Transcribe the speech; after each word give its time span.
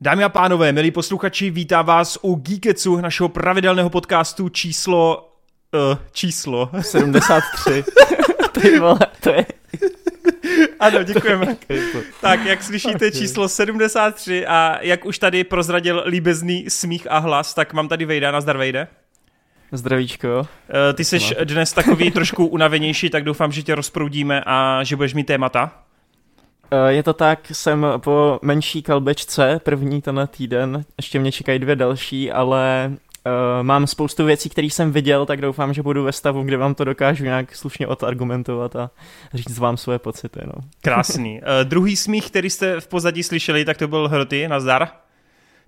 Dámy 0.00 0.24
a 0.24 0.28
pánové, 0.28 0.72
milí 0.72 0.90
posluchači, 0.90 1.50
vítám 1.50 1.86
vás 1.86 2.18
u 2.22 2.34
Geeketsu, 2.34 3.00
našeho 3.00 3.28
pravidelného 3.28 3.90
podcastu 3.90 4.48
číslo... 4.48 5.32
Uh, 5.90 5.98
číslo... 6.12 6.70
73. 6.80 7.84
Ty 8.60 8.78
vole, 8.78 8.98
to 9.20 9.30
je... 9.30 9.46
Ano, 10.80 11.02
děkujeme. 11.02 11.56
tak, 12.20 12.44
jak 12.44 12.62
slyšíte 12.62 13.10
číslo 13.10 13.48
73 13.48 14.46
a 14.46 14.78
jak 14.80 15.04
už 15.04 15.18
tady 15.18 15.44
prozradil 15.44 16.02
líbezný 16.06 16.64
smích 16.68 17.06
a 17.10 17.18
hlas, 17.18 17.54
tak 17.54 17.72
mám 17.72 17.88
tady 17.88 18.04
Vejda, 18.04 18.30
nazdar 18.30 18.56
Vejde. 18.56 18.88
Zdravíčko. 19.72 20.38
Uh, 20.38 20.46
ty 20.94 21.04
jsi 21.04 21.18
dnes 21.44 21.72
takový 21.72 22.10
trošku 22.10 22.46
unavenější, 22.46 23.10
tak 23.10 23.24
doufám, 23.24 23.52
že 23.52 23.62
tě 23.62 23.74
rozproudíme 23.74 24.42
a 24.46 24.84
že 24.84 24.96
budeš 24.96 25.14
mít 25.14 25.26
témata. 25.26 25.87
Eh, 26.70 26.92
je 26.92 27.02
to 27.02 27.12
tak, 27.12 27.50
jsem 27.52 27.86
po 27.98 28.38
menší 28.42 28.82
kalbečce, 28.82 29.60
první 29.64 30.02
tenhle 30.02 30.26
týden, 30.26 30.84
ještě 30.96 31.18
mě 31.18 31.32
čekají 31.32 31.58
dvě 31.58 31.76
další, 31.76 32.32
ale 32.32 32.90
uh, 32.90 33.32
mám 33.62 33.86
spoustu 33.86 34.24
věcí, 34.24 34.48
které 34.48 34.66
jsem 34.66 34.92
viděl, 34.92 35.26
tak 35.26 35.40
doufám, 35.40 35.74
že 35.74 35.82
budu 35.82 36.04
ve 36.04 36.12
stavu, 36.12 36.42
kde 36.42 36.56
vám 36.56 36.74
to 36.74 36.84
dokážu 36.84 37.24
nějak 37.24 37.56
slušně 37.56 37.86
odargumentovat 37.86 38.76
a 38.76 38.90
říct 39.34 39.58
vám 39.58 39.76
svoje 39.76 39.98
pocity. 39.98 40.40
No. 40.44 40.52
Krásný. 40.80 41.40
Uh, 41.40 41.46
druhý 41.64 41.96
smích, 41.96 42.30
který 42.30 42.50
jste 42.50 42.80
v 42.80 42.86
pozadí 42.88 43.22
slyšeli, 43.22 43.64
tak 43.64 43.76
to 43.76 43.88
byl 43.88 44.08
Hroty, 44.08 44.48
nazdar. 44.48 44.88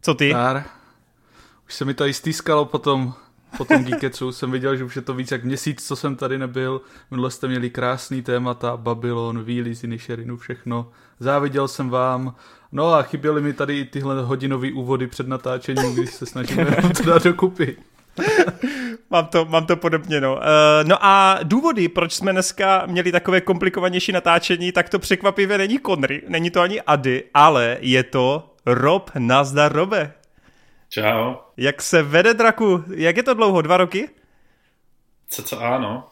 Co 0.02 0.14
ty? 0.14 0.30
Zdar. 0.30 0.64
Už 1.66 1.74
se 1.74 1.84
mi 1.84 1.94
to 1.94 2.06
i 2.06 2.14
stýskalo 2.14 2.64
potom 2.64 3.14
po 3.56 3.64
tom 3.64 3.84
Geeketsu 3.84 4.32
jsem 4.32 4.50
viděl, 4.50 4.76
že 4.76 4.84
už 4.84 4.96
je 4.96 5.02
to 5.02 5.14
víc 5.14 5.30
jak 5.30 5.44
měsíc, 5.44 5.86
co 5.86 5.96
jsem 5.96 6.16
tady 6.16 6.38
nebyl. 6.38 6.80
Minule 7.10 7.30
jste 7.30 7.48
měli 7.48 7.70
krásný 7.70 8.22
témata, 8.22 8.76
Babylon, 8.76 9.42
Víly 9.42 9.74
z 9.74 9.84
Inisherinu, 9.84 10.36
všechno. 10.36 10.90
Záviděl 11.20 11.68
jsem 11.68 11.90
vám. 11.90 12.34
No 12.72 12.94
a 12.94 13.02
chyběly 13.02 13.42
mi 13.42 13.52
tady 13.52 13.78
i 13.78 13.84
tyhle 13.84 14.22
hodinové 14.22 14.72
úvody 14.72 15.06
před 15.06 15.28
natáčením, 15.28 15.94
když 15.94 16.10
se 16.10 16.26
snažíme 16.26 16.76
to 16.96 17.02
dát 17.02 17.24
dokupy. 17.24 17.76
mám, 19.10 19.26
to, 19.26 19.44
mám 19.44 19.66
to 19.66 19.76
podobně, 19.76 20.20
no. 20.20 20.34
Uh, 20.34 20.40
no 20.84 20.96
a 21.00 21.38
důvody, 21.42 21.88
proč 21.88 22.12
jsme 22.12 22.32
dneska 22.32 22.82
měli 22.86 23.12
takové 23.12 23.40
komplikovanější 23.40 24.12
natáčení, 24.12 24.72
tak 24.72 24.88
to 24.88 24.98
překvapivě 24.98 25.58
není 25.58 25.78
Conry, 25.86 26.22
není 26.28 26.50
to 26.50 26.60
ani 26.60 26.80
Ady, 26.80 27.24
ale 27.34 27.76
je 27.80 28.02
to 28.02 28.54
Rob 28.66 29.10
Nazdar 29.18 29.72
Robe. 29.72 30.12
Čau. 30.92 31.34
Jak 31.56 31.82
se 31.82 32.02
vede 32.02 32.34
draku? 32.34 32.84
Jak 32.94 33.16
je 33.16 33.22
to 33.22 33.34
dlouho? 33.34 33.62
Dva 33.62 33.76
roky? 33.76 34.08
Co, 35.28 35.42
co 35.42 35.60
ano. 35.60 36.08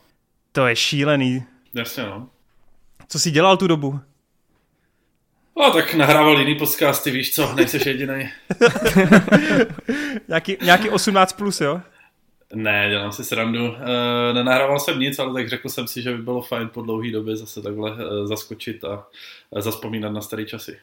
To 0.52 0.66
je 0.66 0.76
šílený. 0.76 1.44
Jasně, 1.74 2.02
no. 2.02 2.28
Co 3.08 3.18
jsi 3.18 3.30
dělal 3.30 3.56
tu 3.56 3.66
dobu? 3.66 4.00
No, 5.56 5.72
tak 5.72 5.94
nahrával 5.94 6.38
jiný 6.38 6.54
podcasty, 6.54 7.10
víš 7.10 7.34
co, 7.34 7.54
nejseš 7.54 7.86
jediný. 7.86 8.30
nějaký, 10.28 10.56
nějaký 10.62 10.90
18 10.90 11.32
plus, 11.32 11.60
jo? 11.60 11.80
Ne, 12.54 12.86
dělám 12.90 13.12
si 13.12 13.24
srandu. 13.24 13.74
E, 13.76 14.34
nenahrával 14.34 14.80
jsem 14.80 15.00
nic, 15.00 15.18
ale 15.18 15.34
tak 15.34 15.48
řekl 15.48 15.68
jsem 15.68 15.86
si, 15.86 16.02
že 16.02 16.16
by 16.16 16.22
bylo 16.22 16.42
fajn 16.42 16.68
po 16.68 16.82
dlouhé 16.82 17.10
době 17.10 17.36
zase 17.36 17.62
takhle 17.62 17.90
e, 17.92 18.26
zaskočit 18.26 18.84
a 18.84 19.06
e, 19.56 19.62
zaspomínat 19.62 20.12
na 20.12 20.20
staré 20.20 20.44
časy. 20.44 20.78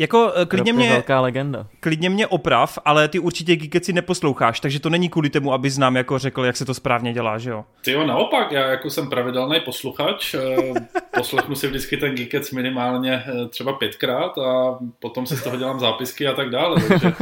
Jako 0.00 0.32
eh, 0.36 0.46
klidně 0.46 0.72
mě, 0.72 0.90
velká 0.90 1.20
legenda. 1.20 1.66
klidně 1.80 2.10
mě 2.10 2.26
oprav, 2.26 2.78
ale 2.84 3.08
ty 3.08 3.18
určitě 3.18 3.56
Geekeci 3.56 3.92
neposloucháš, 3.92 4.60
takže 4.60 4.80
to 4.80 4.90
není 4.90 5.08
kvůli 5.08 5.30
tomu, 5.30 5.52
aby 5.52 5.70
znám 5.70 5.96
jako 5.96 6.18
řekl, 6.18 6.44
jak 6.44 6.56
se 6.56 6.64
to 6.64 6.74
správně 6.74 7.12
dělá, 7.12 7.38
že 7.38 7.50
jo? 7.50 7.64
Ty 7.84 7.92
jo, 7.92 8.06
naopak, 8.06 8.52
já 8.52 8.66
jako 8.66 8.90
jsem 8.90 9.10
pravidelný 9.10 9.60
posluchač, 9.60 10.34
eh, 10.34 10.56
poslechnu 11.16 11.54
si 11.54 11.68
vždycky 11.68 11.96
ten 11.96 12.14
Geekec 12.14 12.50
minimálně 12.50 13.22
eh, 13.26 13.48
třeba 13.48 13.72
pětkrát 13.72 14.38
a 14.38 14.78
potom 15.00 15.26
si 15.26 15.36
z 15.36 15.42
toho 15.42 15.56
dělám 15.56 15.80
zápisky 15.80 16.26
a 16.26 16.32
tak 16.32 16.50
dále, 16.50 16.82
takže 16.88 17.12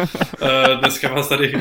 dneska 0.81 1.15
vás 1.15 1.29
tady 1.29 1.53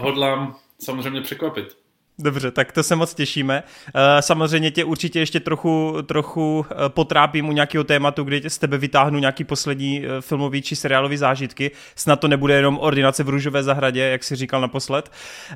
hodlám 0.00 0.56
samozřejmě 0.78 1.20
překvapit. 1.20 1.76
Dobře, 2.18 2.50
tak 2.50 2.72
to 2.72 2.82
se 2.82 2.96
moc 2.96 3.14
těšíme. 3.14 3.62
Eh, 3.94 4.22
samozřejmě 4.22 4.70
tě 4.70 4.84
určitě 4.84 5.18
ještě 5.20 5.40
trochu, 5.40 5.96
trochu 6.06 6.66
eh, 6.70 6.74
potrápím 6.88 7.48
u 7.48 7.52
nějakého 7.52 7.84
tématu, 7.84 8.24
kdy 8.24 8.50
z 8.50 8.58
tebe 8.58 8.78
vytáhnu 8.78 9.18
nějaký 9.18 9.44
poslední 9.44 10.04
eh, 10.04 10.20
filmový 10.20 10.62
či 10.62 10.76
seriálový 10.76 11.16
zážitky. 11.16 11.70
Snad 11.96 12.20
to 12.20 12.28
nebude 12.28 12.54
jenom 12.54 12.78
ordinace 12.78 13.24
v 13.24 13.28
růžové 13.28 13.62
zahradě, 13.62 14.00
jak 14.00 14.24
si 14.24 14.36
říkal 14.36 14.60
naposled, 14.60 15.10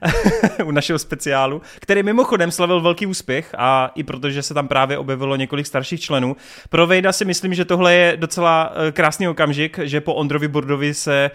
u 0.64 0.70
našeho 0.70 0.98
speciálu, 0.98 1.62
který 1.80 2.02
mimochodem 2.02 2.50
slavil 2.50 2.80
velký 2.80 3.06
úspěch 3.06 3.54
a 3.58 3.90
i 3.94 4.02
protože 4.02 4.42
se 4.42 4.54
tam 4.54 4.68
právě 4.68 4.98
objevilo 4.98 5.36
několik 5.36 5.66
starších 5.66 6.00
členů. 6.00 6.36
Pro 6.68 6.86
Vejda 6.86 7.12
si 7.12 7.24
myslím, 7.24 7.54
že 7.54 7.64
tohle 7.64 7.94
je 7.94 8.16
docela 8.16 8.72
krásný 8.92 9.28
okamžik, 9.28 9.78
že 9.82 10.00
po 10.00 10.14
Ondrovi 10.14 10.48
Bordovi 10.48 10.94
se 10.94 11.30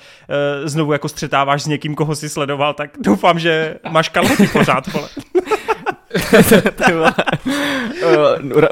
znovu 0.63 0.93
jako 0.93 1.09
střetáváš 1.09 1.63
s 1.63 1.67
někým, 1.67 1.95
koho 1.95 2.15
si 2.15 2.29
sledoval, 2.29 2.73
tak 2.73 2.91
doufám, 2.99 3.39
že 3.39 3.75
máš 3.89 4.09
kalhoty 4.09 4.47
pořád, 4.47 4.87
vole. 4.93 5.09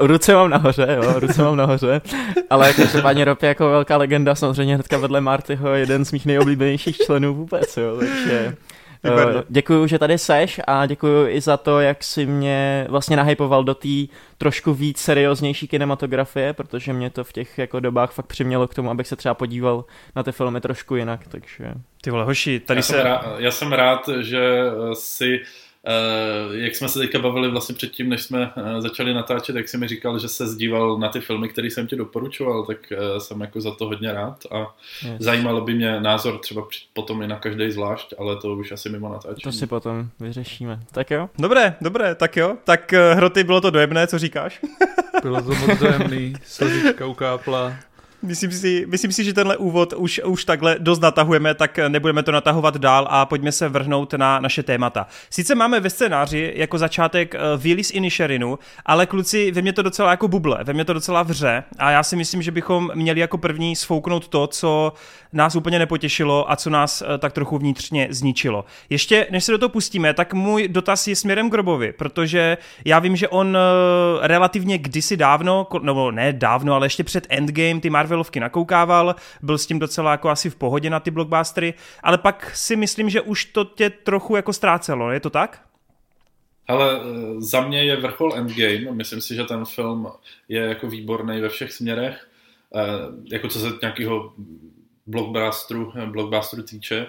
ruce 0.00 0.34
mám 0.34 0.50
nahoře, 0.50 0.98
jo, 1.02 1.20
ruce 1.20 1.42
mám 1.42 1.56
nahoře, 1.56 2.00
ale 2.50 2.72
každopádně 2.74 3.24
Rob 3.24 3.42
je 3.42 3.48
jako 3.48 3.70
velká 3.70 3.96
legenda, 3.96 4.34
samozřejmě 4.34 4.74
hnedka 4.74 4.98
vedle 4.98 5.20
Martyho, 5.20 5.74
jeden 5.74 6.04
z 6.04 6.12
mých 6.12 6.26
nejoblíbenějších 6.26 6.96
členů 6.96 7.34
vůbec, 7.34 7.76
jo, 7.76 7.96
takže 7.98 8.56
Uh, 9.04 9.42
děkuju, 9.48 9.86
že 9.86 9.98
tady 9.98 10.18
seš 10.18 10.60
a 10.66 10.86
děkuju 10.86 11.28
i 11.28 11.40
za 11.40 11.56
to, 11.56 11.80
jak 11.80 12.04
si 12.04 12.26
mě 12.26 12.86
vlastně 12.88 13.16
nahypoval 13.16 13.64
do 13.64 13.74
té 13.74 13.88
trošku 14.38 14.74
víc 14.74 14.98
serióznější 14.98 15.68
kinematografie, 15.68 16.52
protože 16.52 16.92
mě 16.92 17.10
to 17.10 17.24
v 17.24 17.32
těch 17.32 17.58
jako 17.58 17.80
dobách 17.80 18.12
fakt 18.12 18.26
přimělo 18.26 18.68
k 18.68 18.74
tomu, 18.74 18.90
abych 18.90 19.06
se 19.06 19.16
třeba 19.16 19.34
podíval 19.34 19.84
na 20.16 20.22
ty 20.22 20.32
filmy 20.32 20.60
trošku 20.60 20.96
jinak, 20.96 21.20
takže... 21.28 21.72
Ty 22.02 22.10
vole, 22.10 22.24
hoši, 22.24 22.60
tady 22.60 22.78
já 22.78 22.82
se... 22.82 22.92
Jsem 22.92 23.02
rád, 23.02 23.26
já 23.38 23.50
jsem 23.50 23.72
rád, 23.72 24.08
že 24.20 24.64
si 24.94 25.40
Uh, 25.40 25.69
jak 26.52 26.74
jsme 26.74 26.88
se 26.88 26.98
teďka 26.98 27.18
bavili 27.18 27.50
vlastně 27.50 27.74
předtím, 27.74 28.08
než 28.08 28.22
jsme 28.22 28.52
uh, 28.56 28.80
začali 28.80 29.14
natáčet, 29.14 29.54
tak 29.54 29.68
si 29.68 29.78
mi 29.78 29.88
říkal, 29.88 30.18
že 30.18 30.28
se 30.28 30.46
zdíval 30.46 30.98
na 30.98 31.08
ty 31.08 31.20
filmy, 31.20 31.48
které 31.48 31.66
jsem 31.66 31.86
ti 31.86 31.96
doporučoval, 31.96 32.66
tak 32.66 32.92
uh, 32.92 33.18
jsem 33.18 33.40
jako 33.40 33.60
za 33.60 33.70
to 33.70 33.86
hodně 33.86 34.12
rád 34.12 34.46
a 34.50 34.74
yes. 35.02 35.16
zajímalo 35.18 35.60
by 35.60 35.74
mě 35.74 36.00
názor 36.00 36.38
třeba 36.38 36.66
potom 36.92 37.22
i 37.22 37.26
na 37.26 37.38
každý 37.38 37.70
zvlášť, 37.70 38.14
ale 38.18 38.36
to 38.36 38.54
už 38.54 38.72
asi 38.72 38.88
mimo 38.88 39.08
natáčení. 39.08 39.42
To 39.42 39.52
si 39.52 39.66
potom 39.66 40.08
vyřešíme. 40.20 40.80
Tak 40.92 41.10
jo? 41.10 41.30
Dobré, 41.38 41.76
dobré, 41.80 42.14
tak 42.14 42.36
jo. 42.36 42.56
Tak 42.64 42.92
Hroty, 42.92 43.44
bylo 43.44 43.60
to 43.60 43.70
dojemné, 43.70 44.06
co 44.06 44.18
říkáš? 44.18 44.60
bylo 45.22 45.42
to 45.42 45.54
moc 45.54 45.78
dojemný, 45.78 46.32
slzička 46.44 47.06
ukápla. 47.06 47.76
Myslím 48.22 48.52
si, 48.52 48.86
myslím 48.88 49.12
si, 49.12 49.24
že 49.24 49.32
tenhle 49.32 49.56
úvod 49.56 49.92
už, 49.92 50.20
už 50.24 50.44
takhle 50.44 50.76
dost 50.78 51.00
natahujeme, 51.00 51.54
tak 51.54 51.78
nebudeme 51.88 52.22
to 52.22 52.32
natahovat 52.32 52.76
dál 52.76 53.06
a 53.10 53.26
pojďme 53.26 53.52
se 53.52 53.68
vrhnout 53.68 54.12
na 54.12 54.40
naše 54.40 54.62
témata. 54.62 55.06
Sice 55.30 55.54
máme 55.54 55.80
ve 55.80 55.90
scénáři 55.90 56.52
jako 56.56 56.78
začátek 56.78 57.34
uh, 57.34 57.62
Willis 57.62 57.90
Inisherinu, 57.90 58.58
ale 58.86 59.06
kluci, 59.06 59.50
ve 59.50 59.62
mě 59.62 59.72
to 59.72 59.82
docela 59.82 60.10
jako 60.10 60.28
buble, 60.28 60.58
ve 60.64 60.72
mě 60.72 60.84
to 60.84 60.92
docela 60.92 61.22
vře 61.22 61.62
a 61.78 61.90
já 61.90 62.02
si 62.02 62.16
myslím, 62.16 62.42
že 62.42 62.50
bychom 62.50 62.90
měli 62.94 63.20
jako 63.20 63.38
první 63.38 63.76
sfouknout 63.76 64.28
to, 64.28 64.46
co 64.46 64.92
nás 65.32 65.56
úplně 65.56 65.78
nepotěšilo 65.78 66.50
a 66.50 66.56
co 66.56 66.70
nás 66.70 67.02
uh, 67.02 67.08
tak 67.18 67.32
trochu 67.32 67.58
vnitřně 67.58 68.08
zničilo. 68.10 68.64
Ještě 68.90 69.26
než 69.30 69.44
se 69.44 69.52
do 69.52 69.58
toho 69.58 69.68
pustíme, 69.68 70.14
tak 70.14 70.34
můj 70.34 70.68
dotaz 70.68 71.08
je 71.08 71.16
směrem 71.16 71.50
k 71.50 71.54
Robovi, 71.54 71.92
protože 71.92 72.58
já 72.84 72.98
vím, 72.98 73.16
že 73.16 73.28
on 73.28 73.48
uh, 73.48 74.26
relativně 74.26 74.78
kdysi 74.78 75.16
dávno, 75.16 75.66
nebo 75.82 76.10
ne 76.10 76.32
dávno, 76.32 76.74
ale 76.74 76.86
ještě 76.86 77.04
před 77.04 77.26
Endgame, 77.30 77.80
ty 77.80 77.90
Marvel 77.90 78.09
Marvelovky 78.10 78.40
nakoukával, 78.40 79.14
byl 79.42 79.58
s 79.58 79.66
tím 79.66 79.78
docela 79.78 80.10
jako 80.10 80.28
asi 80.28 80.50
v 80.50 80.56
pohodě 80.56 80.90
na 80.90 81.00
ty 81.00 81.10
blockbustery, 81.10 81.74
ale 82.02 82.18
pak 82.18 82.56
si 82.56 82.76
myslím, 82.76 83.10
že 83.10 83.20
už 83.20 83.44
to 83.44 83.64
tě 83.64 83.90
trochu 83.90 84.36
jako 84.36 84.52
ztrácelo, 84.52 85.10
je 85.10 85.20
to 85.20 85.30
tak? 85.30 85.62
Ale 86.68 87.00
eh, 87.00 87.02
za 87.38 87.60
mě 87.60 87.84
je 87.84 87.96
vrchol 87.96 88.34
Endgame, 88.34 88.92
myslím 88.92 89.20
si, 89.20 89.34
že 89.34 89.44
ten 89.44 89.64
film 89.64 90.06
je 90.48 90.60
jako 90.60 90.86
výborný 90.86 91.40
ve 91.40 91.48
všech 91.48 91.72
směrech, 91.72 92.28
eh, 92.74 92.80
jako 93.32 93.48
co 93.48 93.58
se 93.58 93.66
nějakého 93.82 94.32
blockbusteru, 95.06 95.92
blockbusteru 96.06 96.62
týče 96.62 97.06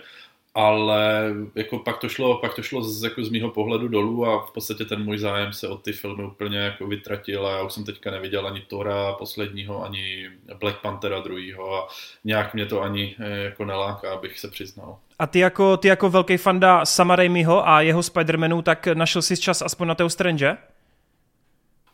ale 0.55 1.33
jako 1.55 1.79
pak 1.79 1.97
to 1.97 2.09
šlo, 2.09 2.37
pak 2.37 2.53
to 2.53 2.61
šlo 2.61 2.83
z, 2.83 3.03
jako 3.03 3.23
z 3.23 3.29
mýho 3.29 3.49
pohledu 3.49 3.87
dolů 3.87 4.25
a 4.25 4.45
v 4.45 4.51
podstatě 4.51 4.85
ten 4.85 5.03
můj 5.03 5.17
zájem 5.17 5.53
se 5.53 5.67
od 5.67 5.83
ty 5.83 5.93
filmy 5.93 6.23
úplně 6.23 6.57
jako 6.57 6.87
vytratil 6.87 7.47
a 7.47 7.51
já 7.51 7.63
už 7.63 7.73
jsem 7.73 7.83
teďka 7.83 8.11
neviděl 8.11 8.47
ani 8.47 8.61
Tora 8.61 9.13
posledního, 9.13 9.83
ani 9.83 10.29
Black 10.59 10.81
Panthera 10.81 11.19
druhýho 11.19 11.75
a 11.75 11.87
nějak 12.23 12.53
mě 12.53 12.65
to 12.65 12.81
ani 12.81 13.15
eh, 13.19 13.37
jako 13.37 13.65
neláká, 13.65 14.13
abych 14.13 14.39
se 14.39 14.47
přiznal. 14.47 14.97
A 15.19 15.27
ty 15.27 15.39
jako, 15.39 15.77
ty 15.77 15.87
jako 15.87 16.09
velký 16.09 16.37
fanda 16.37 16.85
Sama 16.85 17.15
Raimiho 17.15 17.67
a 17.67 17.81
jeho 17.81 18.01
Spider-Manu, 18.01 18.61
tak 18.61 18.87
našel 18.87 19.21
jsi 19.21 19.37
čas 19.37 19.61
aspoň 19.61 19.87
na 19.87 19.95
toho 19.95 20.09
Strange? 20.09 20.57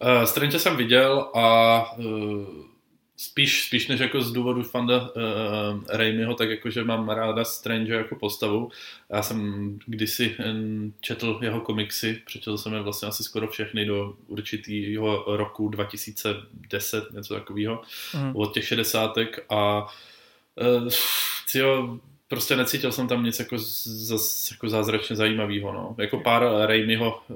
Uh, 0.01 0.24
Strange 0.24 0.60
jsem 0.60 0.77
viděl 0.77 1.30
a 1.36 1.98
uh, 1.98 2.06
spíš, 3.17 3.63
spíš 3.63 3.87
než 3.87 3.99
jako 3.99 4.21
z 4.21 4.31
důvodu 4.31 4.63
fanda 4.63 5.01
uh, 5.01 5.83
Raimiho, 5.89 6.33
tak 6.35 6.49
jakože 6.49 6.83
mám 6.83 7.09
ráda 7.09 7.43
Strange 7.45 7.93
jako 7.93 8.15
postavu. 8.15 8.69
Já 9.09 9.21
jsem 9.21 9.79
kdysi 9.85 10.35
četl 10.99 11.39
jeho 11.41 11.61
komiksy, 11.61 12.21
přečetl 12.25 12.57
jsem 12.57 12.73
je 12.73 12.81
vlastně 12.81 13.07
asi 13.07 13.23
skoro 13.23 13.47
všechny 13.47 13.85
do 13.85 14.15
určitého 14.27 15.37
roku 15.37 15.69
2010, 15.69 17.11
něco 17.11 17.33
takového, 17.33 17.81
mm. 18.15 18.35
od 18.35 18.53
těch 18.53 18.67
šedesátek 18.67 19.45
a 19.49 19.87
uh, 20.55 20.89
tyjo, 21.51 21.99
prostě 22.27 22.55
necítil 22.55 22.91
jsem 22.91 23.07
tam 23.07 23.23
nic 23.23 23.39
jako, 23.39 23.57
z, 23.59 24.51
jako 24.51 24.69
zázračně 24.69 25.15
zajímavého. 25.15 25.73
No. 25.73 25.95
Jako 25.97 26.19
pár 26.19 26.43
Raimiho 26.65 27.21
eh, 27.29 27.33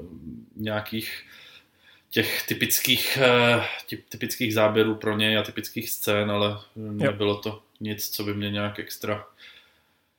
nějakých 0.55 1.23
těch 2.11 2.47
typických, 2.47 3.17
těch 3.85 3.99
typických 4.09 4.53
záběrů 4.53 4.95
pro 4.95 5.17
něj 5.17 5.37
a 5.37 5.43
typických 5.43 5.89
scén, 5.89 6.31
ale 6.31 6.57
nebylo 6.75 7.35
to 7.35 7.61
nic, 7.79 8.09
co 8.09 8.23
by 8.23 8.33
mě 8.33 8.51
nějak 8.51 8.79
extra 8.79 9.25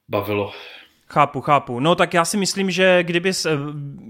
bavilo. 0.08 0.52
Chápu, 1.12 1.40
chápu. 1.40 1.80
No 1.80 1.94
tak 1.94 2.14
já 2.14 2.24
si 2.24 2.36
myslím, 2.36 2.70
že 2.70 3.02
kdybys 3.02 3.46
eh, 3.46 3.50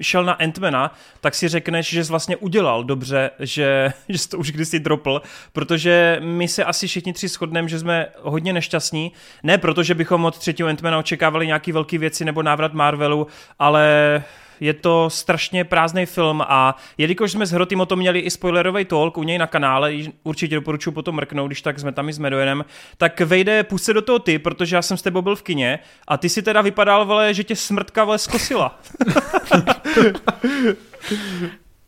šel 0.00 0.25
na 0.25 0.32
Antmana, 0.32 0.94
tak 1.20 1.34
si 1.34 1.49
řekneš, 1.49 1.90
že 1.90 2.05
jsi 2.05 2.11
vlastně 2.11 2.37
udělal 2.37 2.84
dobře, 2.84 3.31
že, 3.38 3.93
že 4.08 4.19
jsi 4.19 4.28
to 4.28 4.38
už 4.38 4.52
kdysi 4.52 4.81
dropl, 4.81 5.23
protože 5.52 6.17
my 6.20 6.49
se 6.49 6.64
asi 6.64 6.87
všichni 6.87 7.12
tři 7.12 7.28
shodneme, 7.28 7.69
že 7.69 7.78
jsme 7.78 8.06
hodně 8.20 8.52
nešťastní. 8.52 9.12
Ne 9.43 9.58
proto, 9.58 9.82
že 9.82 9.94
bychom 9.94 10.25
od 10.25 10.38
třetího 10.38 10.69
Antmana 10.69 10.99
očekávali 10.99 11.46
nějaké 11.46 11.73
velké 11.73 11.99
věci 11.99 12.25
nebo 12.25 12.43
návrat 12.43 12.73
Marvelu, 12.73 13.26
ale 13.58 14.23
je 14.62 14.75
to 14.75 15.11
strašně 15.11 15.64
prázdný 15.64 16.06
film 16.06 16.43
a 16.49 16.76
jelikož 16.99 17.32
jsme 17.32 17.47
s 17.47 17.50
Hrotým 17.50 17.81
o 17.81 17.87
tom 17.87 17.99
měli 17.99 18.19
i 18.19 18.31
spoilerový 18.31 18.85
talk 18.85 19.19
u 19.19 19.23
něj 19.23 19.38
na 19.38 19.47
kanále, 19.47 19.93
určitě 20.23 20.55
doporučuji 20.55 20.93
potom 20.93 21.14
mrknout, 21.14 21.49
když 21.49 21.62
tak 21.62 21.79
jsme 21.79 21.93
tam 21.93 22.09
i 22.09 22.12
s 22.12 22.19
Medojenem, 22.19 22.64
tak 22.97 23.20
vejde, 23.20 23.67
se 23.76 23.93
do 23.93 24.03
toho 24.03 24.19
ty, 24.19 24.38
protože 24.38 24.76
já 24.76 24.82
jsem 24.82 24.97
s 24.97 25.03
tebou 25.03 25.23
byl 25.23 25.37
v 25.37 25.43
kině 25.43 25.79
a 26.09 26.17
ty 26.17 26.29
si 26.29 26.43
teda 26.43 26.61
vypadal, 26.61 27.06
vole, 27.06 27.35
že 27.35 27.44
tě 27.44 27.56
smrtka 27.56 28.05
vole 28.05 28.19
zkosila. 28.19 28.79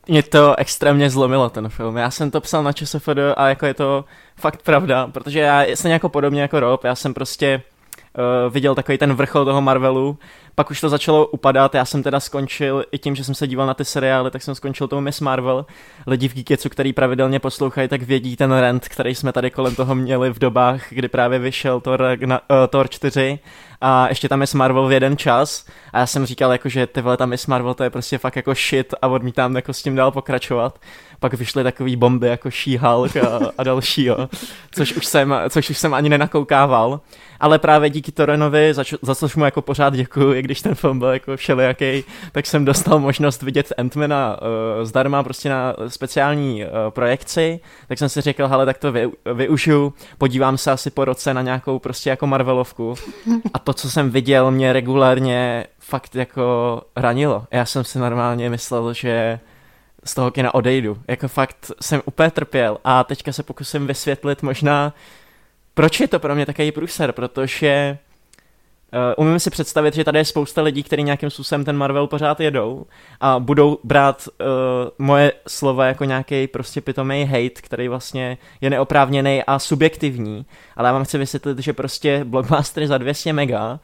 Mě 0.08 0.22
to 0.22 0.58
extrémně 0.58 1.10
zlomilo 1.10 1.50
ten 1.50 1.68
film. 1.68 1.96
Já 1.96 2.10
jsem 2.10 2.30
to 2.30 2.40
psal 2.40 2.62
na 2.62 2.72
ČSFD 2.72 3.18
a 3.36 3.48
jako 3.48 3.66
je 3.66 3.74
to 3.74 4.04
fakt 4.36 4.62
pravda, 4.62 5.06
protože 5.06 5.38
já 5.38 5.62
jsem 5.62 5.90
jako 5.90 6.08
podobně 6.08 6.42
jako 6.42 6.60
Rob, 6.60 6.84
já 6.84 6.94
jsem 6.94 7.14
prostě 7.14 7.62
uh, 8.18 8.52
viděl 8.52 8.74
takový 8.74 8.98
ten 8.98 9.14
vrchol 9.14 9.44
toho 9.44 9.62
Marvelu, 9.62 10.18
pak 10.54 10.70
už 10.70 10.80
to 10.80 10.88
začalo 10.88 11.26
upadat, 11.26 11.74
já 11.74 11.84
jsem 11.84 12.02
teda 12.02 12.20
skončil 12.20 12.84
i 12.92 12.98
tím, 12.98 13.14
že 13.14 13.24
jsem 13.24 13.34
se 13.34 13.46
díval 13.46 13.66
na 13.66 13.74
ty 13.74 13.84
seriály, 13.84 14.30
tak 14.30 14.42
jsem 14.42 14.54
skončil 14.54 14.88
tou 14.88 15.00
Miss 15.00 15.20
Marvel. 15.20 15.66
Lidi 16.06 16.28
v 16.28 16.34
Geeketsu, 16.34 16.68
který 16.68 16.92
pravidelně 16.92 17.38
poslouchají, 17.40 17.88
tak 17.88 18.02
vědí 18.02 18.36
ten 18.36 18.52
rent, 18.52 18.88
který 18.88 19.14
jsme 19.14 19.32
tady 19.32 19.50
kolem 19.50 19.74
toho 19.74 19.94
měli 19.94 20.30
v 20.30 20.38
dobách, 20.38 20.82
kdy 20.90 21.08
právě 21.08 21.38
vyšel 21.38 21.80
Thor, 21.80 22.02
uh, 22.22 22.36
Thor 22.68 22.88
4 22.88 23.38
a 23.80 24.08
ještě 24.08 24.28
tam 24.28 24.40
je 24.40 24.46
Marvel 24.54 24.86
v 24.86 24.92
jeden 24.92 25.16
čas 25.16 25.66
a 25.92 25.98
já 25.98 26.06
jsem 26.06 26.26
říkal 26.26 26.52
jako, 26.52 26.68
že 26.68 26.86
ty 26.86 27.00
vole 27.00 27.16
tam 27.16 27.32
je 27.32 27.38
Marvel, 27.48 27.74
to 27.74 27.84
je 27.84 27.90
prostě 27.90 28.18
fakt 28.18 28.36
jako 28.36 28.54
shit 28.54 28.94
a 29.02 29.06
odmítám 29.06 29.56
jako 29.56 29.72
s 29.72 29.82
tím 29.82 29.96
dál 29.96 30.10
pokračovat. 30.10 30.78
Pak 31.20 31.34
vyšly 31.34 31.62
takový 31.62 31.96
bomby 31.96 32.28
jako 32.28 32.48
She-Hulk 32.48 33.26
a, 33.26 33.50
a 33.58 33.62
další, 33.62 34.04
jo, 34.04 34.28
což 34.70 34.92
už 34.92 35.06
jsem, 35.06 35.34
což 35.50 35.70
už 35.70 35.78
jsem 35.78 35.94
ani 35.94 36.08
nenakoukával. 36.08 37.00
Ale 37.40 37.58
právě 37.58 37.90
díky 37.90 38.12
Torenovi, 38.12 38.74
za, 38.74 38.84
za 39.02 39.14
což 39.14 39.36
mu 39.36 39.44
jako 39.44 39.62
pořád 39.62 39.94
děkuju, 39.94 40.34
i 40.34 40.42
když 40.44 40.62
ten 40.62 40.74
film 40.74 40.98
byl 40.98 41.08
jako 41.08 41.36
všelijaký, 41.36 42.04
tak 42.32 42.46
jsem 42.46 42.64
dostal 42.64 42.98
možnost 42.98 43.42
vidět 43.42 43.72
Ant-Mana 43.78 44.36
uh, 44.36 44.84
zdarma 44.84 45.22
prostě 45.22 45.48
na 45.48 45.74
speciální 45.88 46.64
uh, 46.64 46.70
projekci, 46.90 47.60
tak 47.88 47.98
jsem 47.98 48.08
si 48.08 48.20
řekl, 48.20 48.48
hele, 48.48 48.66
tak 48.66 48.78
to 48.78 48.92
vy, 48.92 49.10
využiju, 49.34 49.94
podívám 50.18 50.58
se 50.58 50.70
asi 50.70 50.90
po 50.90 51.04
roce 51.04 51.34
na 51.34 51.42
nějakou 51.42 51.78
prostě 51.78 52.10
jako 52.10 52.26
Marvelovku 52.26 52.94
a 53.54 53.58
to, 53.58 53.72
co 53.72 53.90
jsem 53.90 54.10
viděl, 54.10 54.50
mě 54.50 54.72
regulárně 54.72 55.66
fakt 55.78 56.14
jako 56.14 56.82
ranilo. 56.96 57.46
Já 57.50 57.64
jsem 57.64 57.84
si 57.84 57.98
normálně 57.98 58.50
myslel, 58.50 58.94
že 58.94 59.40
z 60.04 60.14
toho 60.14 60.30
kina 60.30 60.54
odejdu. 60.54 60.98
Jako 61.08 61.28
fakt 61.28 61.70
jsem 61.80 62.02
úplně 62.04 62.30
trpěl 62.30 62.78
a 62.84 63.04
teďka 63.04 63.32
se 63.32 63.42
pokusím 63.42 63.86
vysvětlit 63.86 64.42
možná, 64.42 64.94
proč 65.74 66.00
je 66.00 66.08
to 66.08 66.18
pro 66.18 66.34
mě 66.34 66.46
takový 66.46 66.72
průser, 66.72 67.12
protože 67.12 67.98
Uh, 68.94 69.26
umím 69.26 69.40
si 69.40 69.50
představit, 69.50 69.94
že 69.94 70.04
tady 70.04 70.18
je 70.18 70.24
spousta 70.24 70.62
lidí, 70.62 70.82
kteří 70.82 71.02
nějakým 71.02 71.30
způsobem 71.30 71.64
ten 71.64 71.76
Marvel 71.76 72.06
pořád 72.06 72.40
jedou 72.40 72.86
a 73.20 73.38
budou 73.38 73.78
brát 73.84 74.28
uh, 74.28 74.46
moje 74.98 75.32
slova 75.48 75.86
jako 75.86 76.04
nějaký 76.04 76.46
prostě 76.46 76.80
pitomý 76.80 77.24
hate, 77.24 77.62
který 77.62 77.88
vlastně 77.88 78.38
je 78.60 78.70
neoprávněný 78.70 79.42
a 79.46 79.58
subjektivní, 79.58 80.46
ale 80.76 80.88
já 80.88 80.92
vám 80.92 81.04
chci 81.04 81.18
vysvětlit, 81.18 81.58
že 81.58 81.72
prostě 81.72 82.24
blockbustery 82.24 82.86
za 82.86 82.98
200 82.98 83.32
mega, 83.32 83.80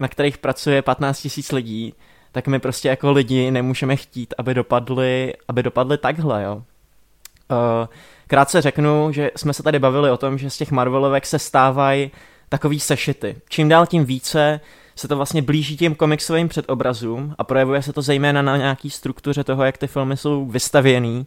na 0.00 0.08
kterých 0.08 0.38
pracuje 0.38 0.82
15 0.82 1.28
000 1.36 1.46
lidí, 1.52 1.94
tak 2.32 2.46
my 2.46 2.58
prostě 2.58 2.88
jako 2.88 3.12
lidi 3.12 3.50
nemůžeme 3.50 3.96
chtít, 3.96 4.34
aby 4.38 4.54
dopadly, 4.54 5.34
aby 5.48 5.62
dopadly 5.62 5.98
takhle, 5.98 6.42
jo. 6.42 6.54
Uh, 6.54 7.88
krátce 8.26 8.60
řeknu, 8.60 9.12
že 9.12 9.30
jsme 9.36 9.52
se 9.52 9.62
tady 9.62 9.78
bavili 9.78 10.10
o 10.10 10.16
tom, 10.16 10.38
že 10.38 10.50
z 10.50 10.56
těch 10.56 10.70
Marvelovek 10.70 11.26
se 11.26 11.38
stávají 11.38 12.10
takový 12.52 12.80
sešity. 12.80 13.36
Čím 13.48 13.68
dál 13.68 13.86
tím 13.86 14.04
více 14.04 14.60
se 14.96 15.08
to 15.08 15.16
vlastně 15.16 15.42
blíží 15.42 15.76
těm 15.76 15.94
komiksovým 15.94 16.48
předobrazům 16.48 17.34
a 17.38 17.44
projevuje 17.44 17.82
se 17.82 17.92
to 17.92 18.02
zejména 18.02 18.42
na 18.42 18.56
nějaký 18.56 18.90
struktuře 18.90 19.44
toho, 19.44 19.64
jak 19.64 19.78
ty 19.78 19.86
filmy 19.86 20.16
jsou 20.16 20.46
vystavěný. 20.46 21.26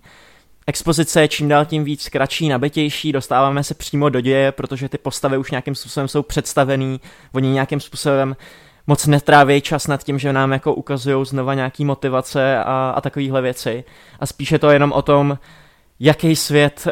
Expozice 0.68 1.22
je 1.22 1.27
čím 1.27 1.48
dál 1.48 1.66
tím 1.66 1.83
víc 1.83 2.10
kratší, 2.10 2.50
nabitější, 2.50 3.12
dostáváme 3.12 3.63
se 3.63 3.74
přímo 3.74 4.10
do 4.10 4.22
děje, 4.22 4.51
protože 4.51 4.89
ty 4.89 4.98
postavy 4.98 5.38
už 5.38 5.51
nějakým 5.51 5.75
způsobem 5.75 6.07
jsou 6.07 6.24
představený, 6.24 7.01
oni 7.33 7.50
nějakým 7.50 7.80
způsobem 7.80 8.36
moc 8.88 9.07
netrávějí 9.07 9.62
čas 9.62 9.88
nad 9.88 10.04
tím, 10.04 10.19
že 10.19 10.33
nám 10.33 10.51
jako 10.51 10.74
ukazují 10.74 11.25
znova 11.25 11.54
nějaký 11.54 11.86
motivace 11.86 12.57
a, 12.57 12.94
a 12.95 13.01
takovéhle 13.01 13.42
věci. 13.42 13.83
A 14.19 14.25
spíše 14.25 14.60
to 14.60 14.69
jenom 14.69 14.92
o 14.92 15.01
tom, 15.01 15.38
jaký 16.00 16.36
svět 16.36 16.88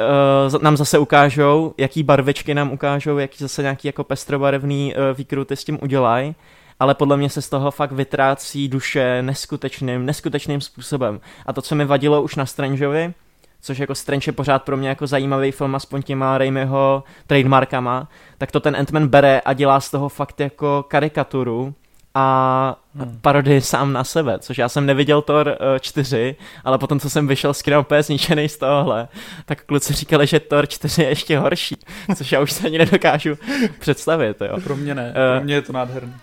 uh, 0.54 0.62
nám 0.62 0.78
zase 0.78 0.98
ukážou, 0.98 1.74
jaký 1.78 2.04
barvičky 2.04 2.54
nám 2.54 2.72
ukážou, 2.72 3.18
jaký 3.18 3.38
zase 3.44 3.62
nějaký 3.62 3.88
jako 3.88 4.04
pestrobarevný 4.04 4.96
uh, 4.96 5.18
výkruty 5.18 5.56
s 5.56 5.64
tím 5.64 5.80
udělají, 5.82 6.36
ale 6.80 6.96
podle 6.96 7.18
mě 7.18 7.30
se 7.30 7.42
z 7.42 7.50
toho 7.50 7.72
fakt 7.72 7.92
vytrácí 7.92 8.70
duše 8.70 9.22
neskutečným, 9.22 10.06
neskutečným 10.06 10.62
způsobem. 10.62 11.20
A 11.46 11.54
to, 11.54 11.62
co 11.62 11.76
mi 11.76 11.86
vadilo 11.86 12.22
už 12.22 12.36
na 12.36 12.46
Strangeovi, 12.46 13.14
což 13.62 13.78
jako 13.78 13.96
Strange 13.96 14.30
je 14.30 14.34
pořád 14.34 14.64
pro 14.64 14.78
mě 14.78 14.90
jako 14.90 15.08
zajímavý 15.08 15.52
film, 15.52 15.76
aspoň 15.76 16.02
těma 16.02 16.38
Raimiho 16.38 17.04
trademarkama, 17.28 18.08
tak 18.38 18.52
to 18.52 18.60
ten 18.60 18.76
Ant-Man 18.76 19.08
bere 19.08 19.42
a 19.46 19.54
dělá 19.54 19.80
z 19.80 19.92
toho 19.92 20.10
fakt 20.10 20.40
jako 20.40 20.86
karikaturu, 20.88 21.74
a 22.16 22.76
hmm. 22.96 23.20
parodii 23.22 23.62
sám 23.62 23.94
na 23.94 24.04
sebe, 24.04 24.40
což 24.40 24.58
já 24.58 24.70
jsem 24.70 24.86
neviděl 24.86 25.22
Thor 25.22 25.48
uh, 25.48 25.76
eh, 25.76 25.80
4, 25.80 26.36
ale 26.64 26.78
potom, 26.78 27.00
co 27.00 27.10
jsem 27.10 27.28
vyšel 27.28 27.54
z 27.54 27.62
kina 27.62 27.80
úplně 27.80 28.04
zničený 28.04 28.50
z 28.50 28.58
tohohle, 28.58 29.08
tak 29.46 29.66
kluci 29.66 29.94
říkali, 29.94 30.28
že 30.28 30.40
Thor 30.40 30.68
4 30.68 31.02
je 31.02 31.10
ještě 31.10 31.40
horší, 31.40 31.78
což 32.16 32.32
já 32.32 32.40
už 32.40 32.52
se 32.52 32.68
ani 32.68 32.78
nedokážu 32.78 33.38
představit. 33.80 34.38
Jo. 34.42 34.62
Pro 34.64 34.76
mě 34.76 34.96
ne, 34.96 35.08
uh, 35.08 35.38
pro 35.38 35.46
mě 35.46 35.54
je 35.54 35.62
to 35.62 35.74
nádherné. 35.74 36.14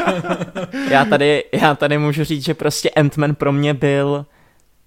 já, 0.90 1.04
tady, 1.04 1.44
já 1.52 1.74
tady 1.74 1.98
můžu 1.98 2.24
říct, 2.24 2.44
že 2.44 2.54
prostě 2.54 2.90
Ant-Man 2.96 3.34
pro 3.34 3.52
mě 3.52 3.74
byl 3.74 4.26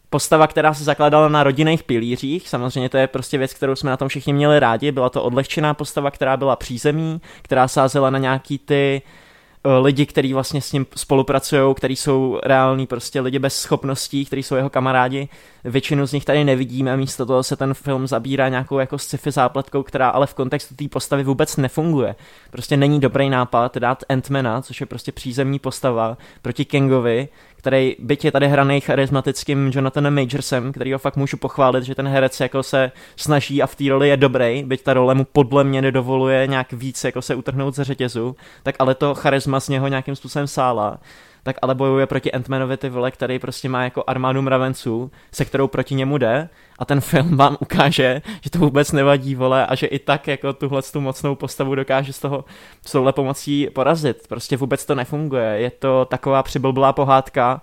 postava, 0.09 0.47
která 0.47 0.73
se 0.73 0.83
zakládala 0.83 1.29
na 1.29 1.43
rodinných 1.43 1.83
pilířích, 1.83 2.49
samozřejmě 2.49 2.89
to 2.89 2.97
je 2.97 3.07
prostě 3.07 3.37
věc, 3.37 3.53
kterou 3.53 3.75
jsme 3.75 3.89
na 3.89 3.97
tom 3.97 4.07
všichni 4.07 4.33
měli 4.33 4.59
rádi, 4.59 4.91
byla 4.91 5.09
to 5.09 5.23
odlehčená 5.23 5.73
postava, 5.73 6.11
která 6.11 6.37
byla 6.37 6.55
přízemí, 6.55 7.21
která 7.41 7.67
sázela 7.67 8.09
na 8.09 8.19
nějaký 8.19 8.59
ty 8.59 9.01
uh, 9.05 9.11
Eh, 9.11 9.32
lidi, 9.65 10.05
kteří 10.05 10.33
vlastně 10.33 10.61
s 10.61 10.71
ním 10.71 10.85
spolupracují, 10.95 11.75
kteří 11.75 11.95
jsou 11.95 12.39
reální 12.43 12.87
prostě 12.87 13.21
lidi 13.21 13.39
bez 13.39 13.55
schopností, 13.55 14.25
kteří 14.25 14.43
jsou 14.43 14.55
jeho 14.55 14.69
kamarádi. 14.69 15.29
Většinu 15.63 16.07
z 16.07 16.13
nich 16.13 16.25
tady 16.25 16.43
nevidíme, 16.43 16.97
místo 16.97 17.25
toho 17.25 17.43
se 17.43 17.55
ten 17.55 17.73
film 17.73 18.07
zabírá 18.07 18.49
nějakou 18.49 18.79
jako 18.79 18.97
sci-fi 18.97 19.31
zápletkou, 19.31 19.83
která 19.83 20.09
ale 20.09 20.27
v 20.27 20.33
kontextu 20.33 20.75
té 20.75 20.87
postavy 20.87 21.23
vůbec 21.23 21.57
nefunguje. 21.57 22.15
Prostě 22.51 22.77
není 22.77 22.99
dobrý 22.99 23.29
nápad 23.29 23.77
dát 23.77 24.03
Antmana, 24.09 24.61
což 24.61 24.79
je 24.79 24.85
prostě 24.85 25.11
přízemní 25.11 25.59
postava, 25.59 26.17
proti 26.41 26.65
Kingovi, 26.65 27.27
který 27.63 27.95
byť 27.99 28.25
je 28.25 28.31
tady 28.31 28.47
hraný 28.47 28.81
charismatickým 28.81 29.71
Jonathanem 29.73 30.15
Majorsem, 30.15 30.71
který 30.71 30.93
ho 30.93 30.99
fakt 30.99 31.15
můžu 31.15 31.37
pochválit, 31.37 31.83
že 31.83 31.95
ten 31.95 32.07
herec 32.07 32.39
jako 32.39 32.63
se 32.63 32.91
snaží 33.15 33.61
a 33.61 33.67
v 33.67 33.75
té 33.75 33.83
roli 33.89 34.09
je 34.09 34.17
dobrý, 34.17 34.63
byť 34.63 34.83
ta 34.83 34.93
role 34.93 35.15
mu 35.15 35.23
podle 35.23 35.63
mě 35.63 35.81
nedovoluje 35.81 36.47
nějak 36.47 36.73
víc 36.73 37.03
jako 37.03 37.21
se 37.21 37.35
utrhnout 37.35 37.75
ze 37.75 37.83
řetězu, 37.83 38.35
tak 38.63 38.75
ale 38.79 38.95
to 38.95 39.15
charisma 39.15 39.59
z 39.59 39.69
něho 39.69 39.87
nějakým 39.87 40.15
způsobem 40.15 40.47
sála 40.47 40.99
tak 41.43 41.55
ale 41.61 41.75
bojuje 41.75 42.07
proti 42.07 42.31
Ant-Manovi 42.31 42.77
ty 42.77 42.89
vole, 42.89 43.11
který 43.11 43.39
prostě 43.39 43.69
má 43.69 43.83
jako 43.83 44.03
armádu 44.07 44.41
mravenců, 44.41 45.11
se 45.31 45.45
kterou 45.45 45.67
proti 45.67 45.95
němu 45.95 46.17
jde 46.17 46.49
a 46.79 46.85
ten 46.85 47.01
film 47.01 47.37
vám 47.37 47.57
ukáže, 47.59 48.21
že 48.41 48.49
to 48.49 48.59
vůbec 48.59 48.91
nevadí, 48.91 49.35
vole, 49.35 49.65
a 49.65 49.75
že 49.75 49.87
i 49.87 49.99
tak 49.99 50.27
jako 50.27 50.53
tuhle 50.53 50.81
tu 50.81 51.01
mocnou 51.01 51.35
postavu 51.35 51.75
dokáže 51.75 52.13
z 52.13 52.19
toho 52.19 52.45
s 52.85 52.91
touhle 52.91 53.13
pomocí 53.13 53.67
porazit. 53.73 54.27
Prostě 54.27 54.57
vůbec 54.57 54.85
to 54.85 54.95
nefunguje. 54.95 55.45
Je 55.45 55.71
to 55.71 56.05
taková 56.05 56.43
přiblblá 56.43 56.93
pohádka, 56.93 57.61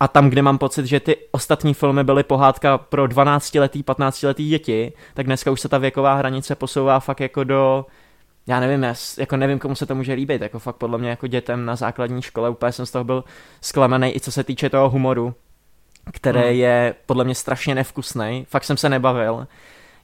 a 0.00 0.08
tam, 0.08 0.30
kde 0.30 0.42
mám 0.42 0.58
pocit, 0.58 0.86
že 0.86 1.00
ty 1.00 1.16
ostatní 1.30 1.74
filmy 1.74 2.04
byly 2.04 2.22
pohádka 2.22 2.78
pro 2.78 3.04
12-letý, 3.04 3.82
15-letý 3.82 4.48
děti, 4.48 4.92
tak 5.14 5.26
dneska 5.26 5.50
už 5.50 5.60
se 5.60 5.68
ta 5.68 5.78
věková 5.78 6.14
hranice 6.14 6.54
posouvá 6.54 7.00
fakt 7.00 7.20
jako 7.20 7.44
do 7.44 7.86
já 8.46 8.60
nevím, 8.60 8.82
já 8.82 8.94
jako 9.18 9.36
nevím, 9.36 9.58
komu 9.58 9.74
se 9.74 9.86
to 9.86 9.94
může 9.94 10.12
líbit, 10.12 10.42
jako 10.42 10.58
fakt 10.58 10.76
podle 10.76 10.98
mě 10.98 11.10
jako 11.10 11.26
dětem 11.26 11.64
na 11.64 11.76
základní 11.76 12.22
škole 12.22 12.50
úplně 12.50 12.72
jsem 12.72 12.86
z 12.86 12.90
toho 12.90 13.04
byl 13.04 13.24
zklamaný, 13.60 14.16
i 14.16 14.20
co 14.20 14.32
se 14.32 14.44
týče 14.44 14.70
toho 14.70 14.90
humoru, 14.90 15.34
který 16.12 16.40
hmm. 16.40 16.48
je 16.48 16.94
podle 17.06 17.24
mě 17.24 17.34
strašně 17.34 17.74
nevkusný, 17.74 18.46
fakt 18.48 18.64
jsem 18.64 18.76
se 18.76 18.88
nebavil. 18.88 19.46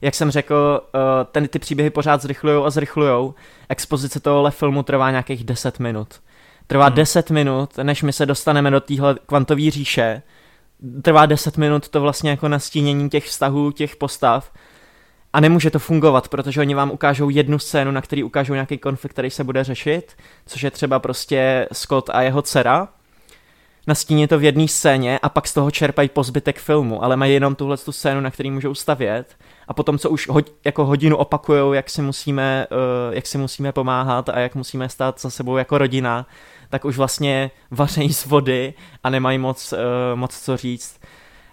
jak 0.01 0.15
jsem 0.15 0.31
řekl, 0.31 0.81
uh, 0.95 1.01
ten, 1.33 1.49
ty 1.49 1.59
příběhy 1.59 1.91
pořád 1.91 2.23
zrychlujou 2.23 2.65
a 2.65 2.71
zrychlujou. 2.71 3.35
Expozice 3.69 4.21
tohohle 4.21 4.51
filmu 4.51 4.83
trvá 4.83 5.11
nějakých 5.11 5.45
10 5.45 5.79
minut. 5.79 6.21
Trvá 6.67 6.87
hmm. 6.87 6.95
10 6.95 7.31
minut, 7.31 7.79
než 7.83 8.03
my 8.03 8.13
se 8.13 8.27
dostaneme 8.27 8.71
do 8.71 8.81
téhle 8.81 9.19
kvantové 9.27 9.71
říše. 9.71 10.23
Trvá 11.03 11.27
10 11.27 11.57
minut 11.57 11.89
to 11.89 12.01
vlastně 12.01 12.31
jako 12.31 12.49
nastínění 12.49 13.11
těch 13.11 13.27
vztahů, 13.27 13.71
těch 13.71 13.97
postav. 13.97 14.51
A 15.33 15.41
nemůže 15.41 15.71
to 15.71 15.79
fungovat, 15.79 16.29
protože 16.29 16.61
oni 16.61 16.75
vám 16.75 16.91
ukážou 16.91 17.29
jednu 17.29 17.59
scénu, 17.59 17.91
na 17.91 18.01
který 18.01 18.25
ukážou 18.25 18.55
nějaký 18.55 18.79
konflikt, 18.79 19.13
který 19.13 19.31
se 19.31 19.45
bude 19.45 19.65
řešit, 19.65 20.17
což 20.47 20.63
je 20.63 20.71
třeba 20.71 20.99
prostě 20.99 21.69
Scott 21.73 22.11
a 22.13 22.23
jeho 22.23 22.43
dcera. 22.43 22.89
Nastíní 23.87 24.29
to 24.29 24.39
v 24.39 24.45
jedné 24.45 24.69
scéně 24.69 25.19
a 25.19 25.29
pak 25.29 25.49
z 25.49 25.55
toho 25.55 25.71
čerpají 25.71 26.09
pozbytek 26.09 26.59
filmu, 26.59 27.05
ale 27.05 27.17
mají 27.17 27.35
jenom 27.35 27.55
tuhle 27.55 27.77
tu 27.77 27.93
scénu, 27.93 28.21
na 28.21 28.31
který 28.31 28.51
můžou 28.51 28.75
stavět. 28.75 29.37
A 29.69 29.75
potom, 29.75 29.99
co 29.99 30.11
už 30.11 30.29
ho, 30.29 30.41
jako 30.65 30.85
hodinu 30.85 31.17
opakujou, 31.17 31.73
jak 31.73 31.91
si, 31.91 32.03
musíme, 32.03 32.67
uh, 32.71 33.15
jak 33.15 33.27
si 33.27 33.39
musíme 33.39 33.73
pomáhat 33.73 34.29
a 34.29 34.39
jak 34.39 34.55
musíme 34.55 34.89
stát 34.89 35.21
za 35.21 35.31
sebou 35.31 35.57
jako 35.57 35.79
rodina, 35.79 36.27
tak 36.71 36.85
už 36.85 36.97
vlastně 36.97 37.51
vařejí 37.71 38.13
z 38.13 38.27
vody 38.27 38.75
a 39.05 39.11
nemají 39.11 39.39
moc, 39.39 39.73
uh, 39.73 39.79
moc 40.15 40.41
co 40.41 40.57
říct. 40.57 41.01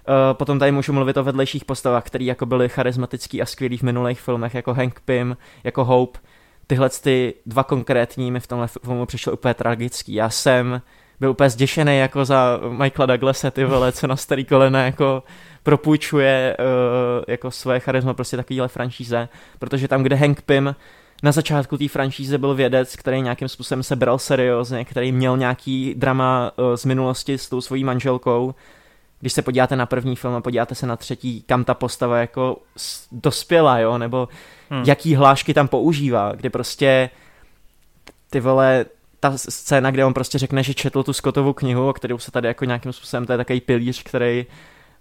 Uh, 0.09 0.33
potom 0.33 0.59
tady 0.59 0.71
můžu 0.71 0.93
mluvit 0.93 1.17
o 1.17 1.23
vedlejších 1.23 1.65
postavách, 1.65 2.03
které 2.03 2.23
jako 2.23 2.45
byly 2.45 2.69
charismatický 2.69 3.41
a 3.41 3.45
skvělý 3.45 3.77
v 3.77 3.83
minulých 3.83 4.21
filmech, 4.21 4.55
jako 4.55 4.73
Hank 4.73 4.99
Pym, 5.05 5.37
jako 5.63 5.85
Hope. 5.85 6.19
Tyhle 6.67 6.89
ty 6.89 7.33
dva 7.45 7.63
konkrétní 7.63 8.31
mi 8.31 8.39
v 8.39 8.47
tomhle 8.47 8.67
filmu 8.67 9.05
přišly 9.05 9.31
úplně 9.31 9.53
tragický. 9.53 10.13
Já 10.13 10.29
jsem 10.29 10.81
byl 11.19 11.29
úplně 11.29 11.49
zděšený 11.49 11.97
jako 11.97 12.25
za 12.25 12.59
Michaela 12.69 13.05
Douglasa, 13.05 13.51
ty 13.51 13.65
vole, 13.65 13.91
co 13.91 14.07
na 14.07 14.15
starý 14.15 14.45
kolena 14.45 14.85
jako 14.85 15.23
propůjčuje 15.63 16.57
uh, 16.59 17.23
jako 17.27 17.51
své 17.51 17.79
charisma 17.79 18.13
prostě 18.13 18.37
takovýhle 18.37 18.67
franšíze, 18.67 19.29
protože 19.59 19.87
tam, 19.87 20.03
kde 20.03 20.15
Hank 20.15 20.41
Pym 20.41 20.75
na 21.23 21.31
začátku 21.31 21.77
té 21.77 21.87
franšíze 21.87 22.37
byl 22.37 22.55
vědec, 22.55 22.95
který 22.95 23.21
nějakým 23.21 23.47
způsobem 23.47 23.83
se 23.83 23.95
bral 23.95 24.19
seriózně, 24.19 24.85
který 24.85 25.11
měl 25.11 25.37
nějaký 25.37 25.93
drama 25.97 26.51
uh, 26.55 26.75
z 26.75 26.85
minulosti 26.85 27.37
s 27.37 27.49
tou 27.49 27.61
svojí 27.61 27.83
manželkou, 27.83 28.55
když 29.19 29.33
se 29.33 29.41
podíváte 29.41 29.75
na 29.75 29.85
první 29.85 30.15
film 30.15 30.35
a 30.35 30.41
podíváte 30.41 30.75
se 30.75 30.87
na 30.87 30.95
třetí, 30.95 31.41
kam 31.41 31.63
ta 31.63 31.73
postava 31.73 32.17
jako 32.17 32.57
dospěla, 33.11 33.79
jo, 33.79 33.97
nebo 33.97 34.27
hmm. 34.69 34.83
jaký 34.87 35.15
hlášky 35.15 35.53
tam 35.53 35.67
používá, 35.67 36.31
kdy 36.35 36.49
prostě 36.49 37.09
ty 38.29 38.39
vole, 38.39 38.85
ta 39.19 39.37
scéna, 39.37 39.91
kde 39.91 40.05
on 40.05 40.13
prostě 40.13 40.37
řekne, 40.37 40.63
že 40.63 40.73
četl 40.73 41.03
tu 41.03 41.13
Scottovu 41.13 41.53
knihu, 41.53 41.89
o 41.89 41.93
kterou 41.93 42.17
se 42.17 42.31
tady 42.31 42.47
jako 42.47 42.65
nějakým 42.65 42.93
způsobem, 42.93 43.25
to 43.25 43.33
je 43.33 43.37
takový 43.37 43.61
pilíř, 43.61 44.03
který 44.03 44.45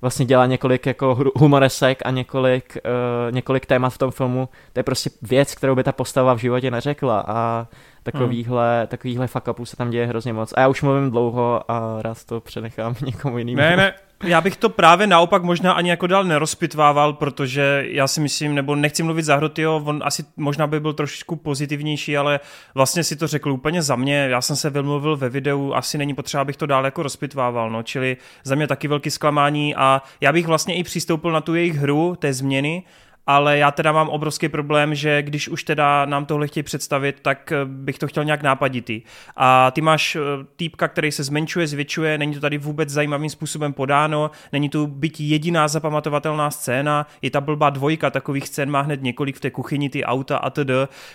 vlastně 0.00 0.26
dělá 0.26 0.46
několik 0.46 0.87
jako 0.87 1.18
humoresek 1.37 2.02
a 2.04 2.11
několik, 2.11 2.78
uh, 2.85 3.35
několik 3.35 3.66
témat 3.66 3.90
v 3.90 3.99
tom 3.99 4.11
filmu. 4.11 4.49
To 4.73 4.80
je 4.80 4.85
prostě 4.85 5.11
věc, 5.23 5.54
kterou 5.54 5.75
by 5.75 5.85
ta 5.85 5.92
postava 5.92 6.35
v 6.35 6.38
životě 6.38 6.70
neřekla 6.70 7.25
a 7.26 7.66
takovýhle, 8.02 8.78
hmm. 8.78 8.87
takovýhle 8.87 9.26
fuck 9.26 9.44
se 9.64 9.76
tam 9.76 9.90
děje 9.90 10.06
hrozně 10.06 10.32
moc. 10.32 10.52
A 10.56 10.61
já 10.61 10.68
už 10.68 10.82
mluvím 10.82 11.11
dlouho 11.11 11.70
a 11.70 12.02
rád 12.02 12.25
to 12.25 12.40
přenechám 12.40 12.94
někomu 13.04 13.38
jinému. 13.38 13.56
Ne, 13.56 13.76
ne, 13.76 13.94
já 14.25 14.40
bych 14.40 14.56
to 14.56 14.68
právě 14.68 15.06
naopak 15.06 15.42
možná 15.42 15.73
ani 15.73 15.90
jako 15.90 16.06
dál 16.06 16.25
nerozpitvával, 16.25 17.12
protože 17.12 17.85
já 17.88 18.08
si 18.08 18.20
myslím, 18.20 18.54
nebo 18.54 18.75
nechci 18.75 19.02
mluvit 19.02 19.23
za 19.23 19.37
Hrotyho, 19.37 19.82
on 19.85 20.02
asi 20.04 20.25
možná 20.37 20.66
by 20.66 20.80
byl 20.80 20.92
trošičku 20.92 21.37
pozitivnější, 21.37 22.16
ale 22.16 22.40
vlastně 22.75 23.04
si 23.04 23.16
to 23.16 23.26
řekl 23.26 23.52
úplně 23.52 23.82
za 23.82 23.96
mě. 23.96 24.28
Já 24.30 24.40
jsem 24.40 24.56
se 24.56 24.70
vymluvil 24.70 25.16
ve 25.16 25.28
videu, 25.28 25.73
asi 25.75 25.99
není 25.99 26.14
potřeba, 26.14 26.40
abych 26.40 26.56
to 26.56 26.66
dál 26.66 26.85
jako 26.85 27.02
rozpitvával, 27.02 27.70
no, 27.70 27.82
čili 27.82 28.16
za 28.44 28.54
mě 28.54 28.66
taky 28.66 28.88
velký 28.88 29.11
zklamání 29.11 29.75
a 29.75 30.02
já 30.20 30.32
bych 30.32 30.46
vlastně 30.46 30.76
i 30.76 30.85
přistoupil 30.85 31.32
na 31.32 31.40
tu 31.40 31.54
jejich 31.54 31.76
hru, 31.76 32.16
té 32.18 32.32
změny, 32.32 32.82
ale 33.26 33.59
já 33.59 33.71
teda 33.71 33.92
mám 33.92 34.09
obrovský 34.09 34.49
problém, 34.49 34.95
že 34.95 35.23
když 35.23 35.49
už 35.49 35.64
teda 35.64 36.04
nám 36.04 36.26
tohle 36.26 36.47
chtějí 36.47 36.64
představit, 36.64 37.16
tak 37.23 37.52
eh, 37.52 37.64
bych 37.64 37.99
to 37.99 38.06
chtěl 38.06 38.25
nějak 38.25 38.42
nápaditý. 38.42 39.02
A 39.37 39.71
ty 39.71 39.80
máš 39.80 40.16
eh, 40.16 40.21
týpka, 40.56 40.88
který 40.88 41.12
se 41.12 41.25
zmenšuje, 41.25 41.66
zvětšuje, 41.66 42.18
není 42.18 42.35
to 42.35 42.40
tady 42.40 42.59
vůbec 42.59 42.88
zajímavým 42.88 43.30
způsobem 43.30 43.73
podáno, 43.73 44.30
není 44.52 44.68
tu 44.68 44.87
byť 44.87 45.21
jediná 45.21 45.68
zapamatovatelná 45.68 46.50
scéna, 46.50 47.06
je 47.23 47.30
ta 47.30 47.40
blbá 47.40 47.71
dvojka 47.71 48.11
takových 48.11 48.49
scén, 48.49 48.71
má 48.71 48.80
hned 48.80 49.02
několik 49.02 49.37
v 49.37 49.40
té 49.40 49.50
kuchyni, 49.50 49.90
ty 49.90 50.04
auta 50.04 50.37
a 50.37 50.50
td. 50.50 50.71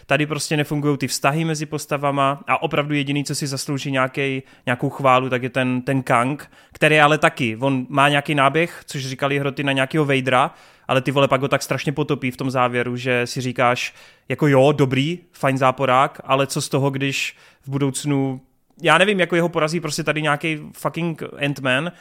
Tady 0.06 0.26
prostě 0.26 0.58
nefungují 0.58 0.98
ty 0.98 1.08
vztahy 1.08 1.46
mezi 1.46 1.66
postavama 1.66 2.44
a 2.48 2.62
opravdu 2.62 2.94
jediný, 2.94 3.24
co 3.24 3.36
si 3.36 3.48
zaslouží 3.48 3.92
nějaký, 3.92 4.44
nějakou 4.66 4.90
chválu, 4.90 5.30
tak 5.30 5.44
je 5.44 5.50
ten, 5.50 5.82
ten 5.82 6.04
Kang, 6.04 6.52
který 6.74 7.00
ale 7.00 7.18
taky, 7.18 7.58
on 7.60 7.86
má 7.90 8.10
nějaký 8.10 8.36
náběh, 8.36 8.82
což 8.86 9.06
říkali 9.06 9.40
hroty 9.40 9.64
na 9.64 9.72
nějakého 9.72 10.06
Vadera, 10.06 10.52
ale 10.92 11.02
ty 11.02 11.12
vole 11.12 11.28
pak 11.28 11.42
ho 11.42 11.48
tak 11.48 11.64
strašně 11.64 11.92
potopí 11.92 12.32
v 12.32 12.38
tom 12.38 12.52
závěru, 12.52 12.96
že 12.96 13.28
si 13.28 13.42
říkáš, 13.42 13.94
jako 14.30 14.48
jo, 14.48 14.72
dobrý, 14.72 15.20
fajn 15.32 15.58
záporák, 15.58 16.22
ale 16.24 16.48
co 16.48 16.62
z 16.62 16.70
toho, 16.70 16.90
když 16.90 17.36
v 17.62 17.70
budoucnu, 17.70 18.42
já 18.82 18.98
nevím, 18.98 19.20
jako 19.20 19.36
jeho 19.36 19.50
porazí 19.50 19.80
prostě 19.80 20.04
tady 20.04 20.22
nějaký 20.22 20.60
fucking 20.78 21.22
Ant-Man, 21.22 21.92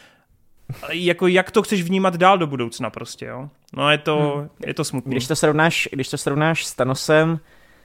jako 0.93 1.27
jak 1.27 1.51
to 1.51 1.63
chceš 1.63 1.83
vnímat 1.83 2.17
dál 2.17 2.39
do 2.39 2.47
budoucna 2.47 2.91
prostě, 2.91 3.27
jo? 3.27 3.49
No 3.73 3.91
je 3.91 3.99
to, 3.99 4.19
hmm. 4.37 4.49
je 4.67 4.75
to 4.75 4.85
smutné. 4.85 5.11
Když 5.11 5.27
to 5.27 5.37
srovnáš, 5.37 5.89
když 5.93 6.09
to 6.09 6.19
srovnáš 6.19 6.65
s 6.65 6.75
Thanosem, 6.75 7.41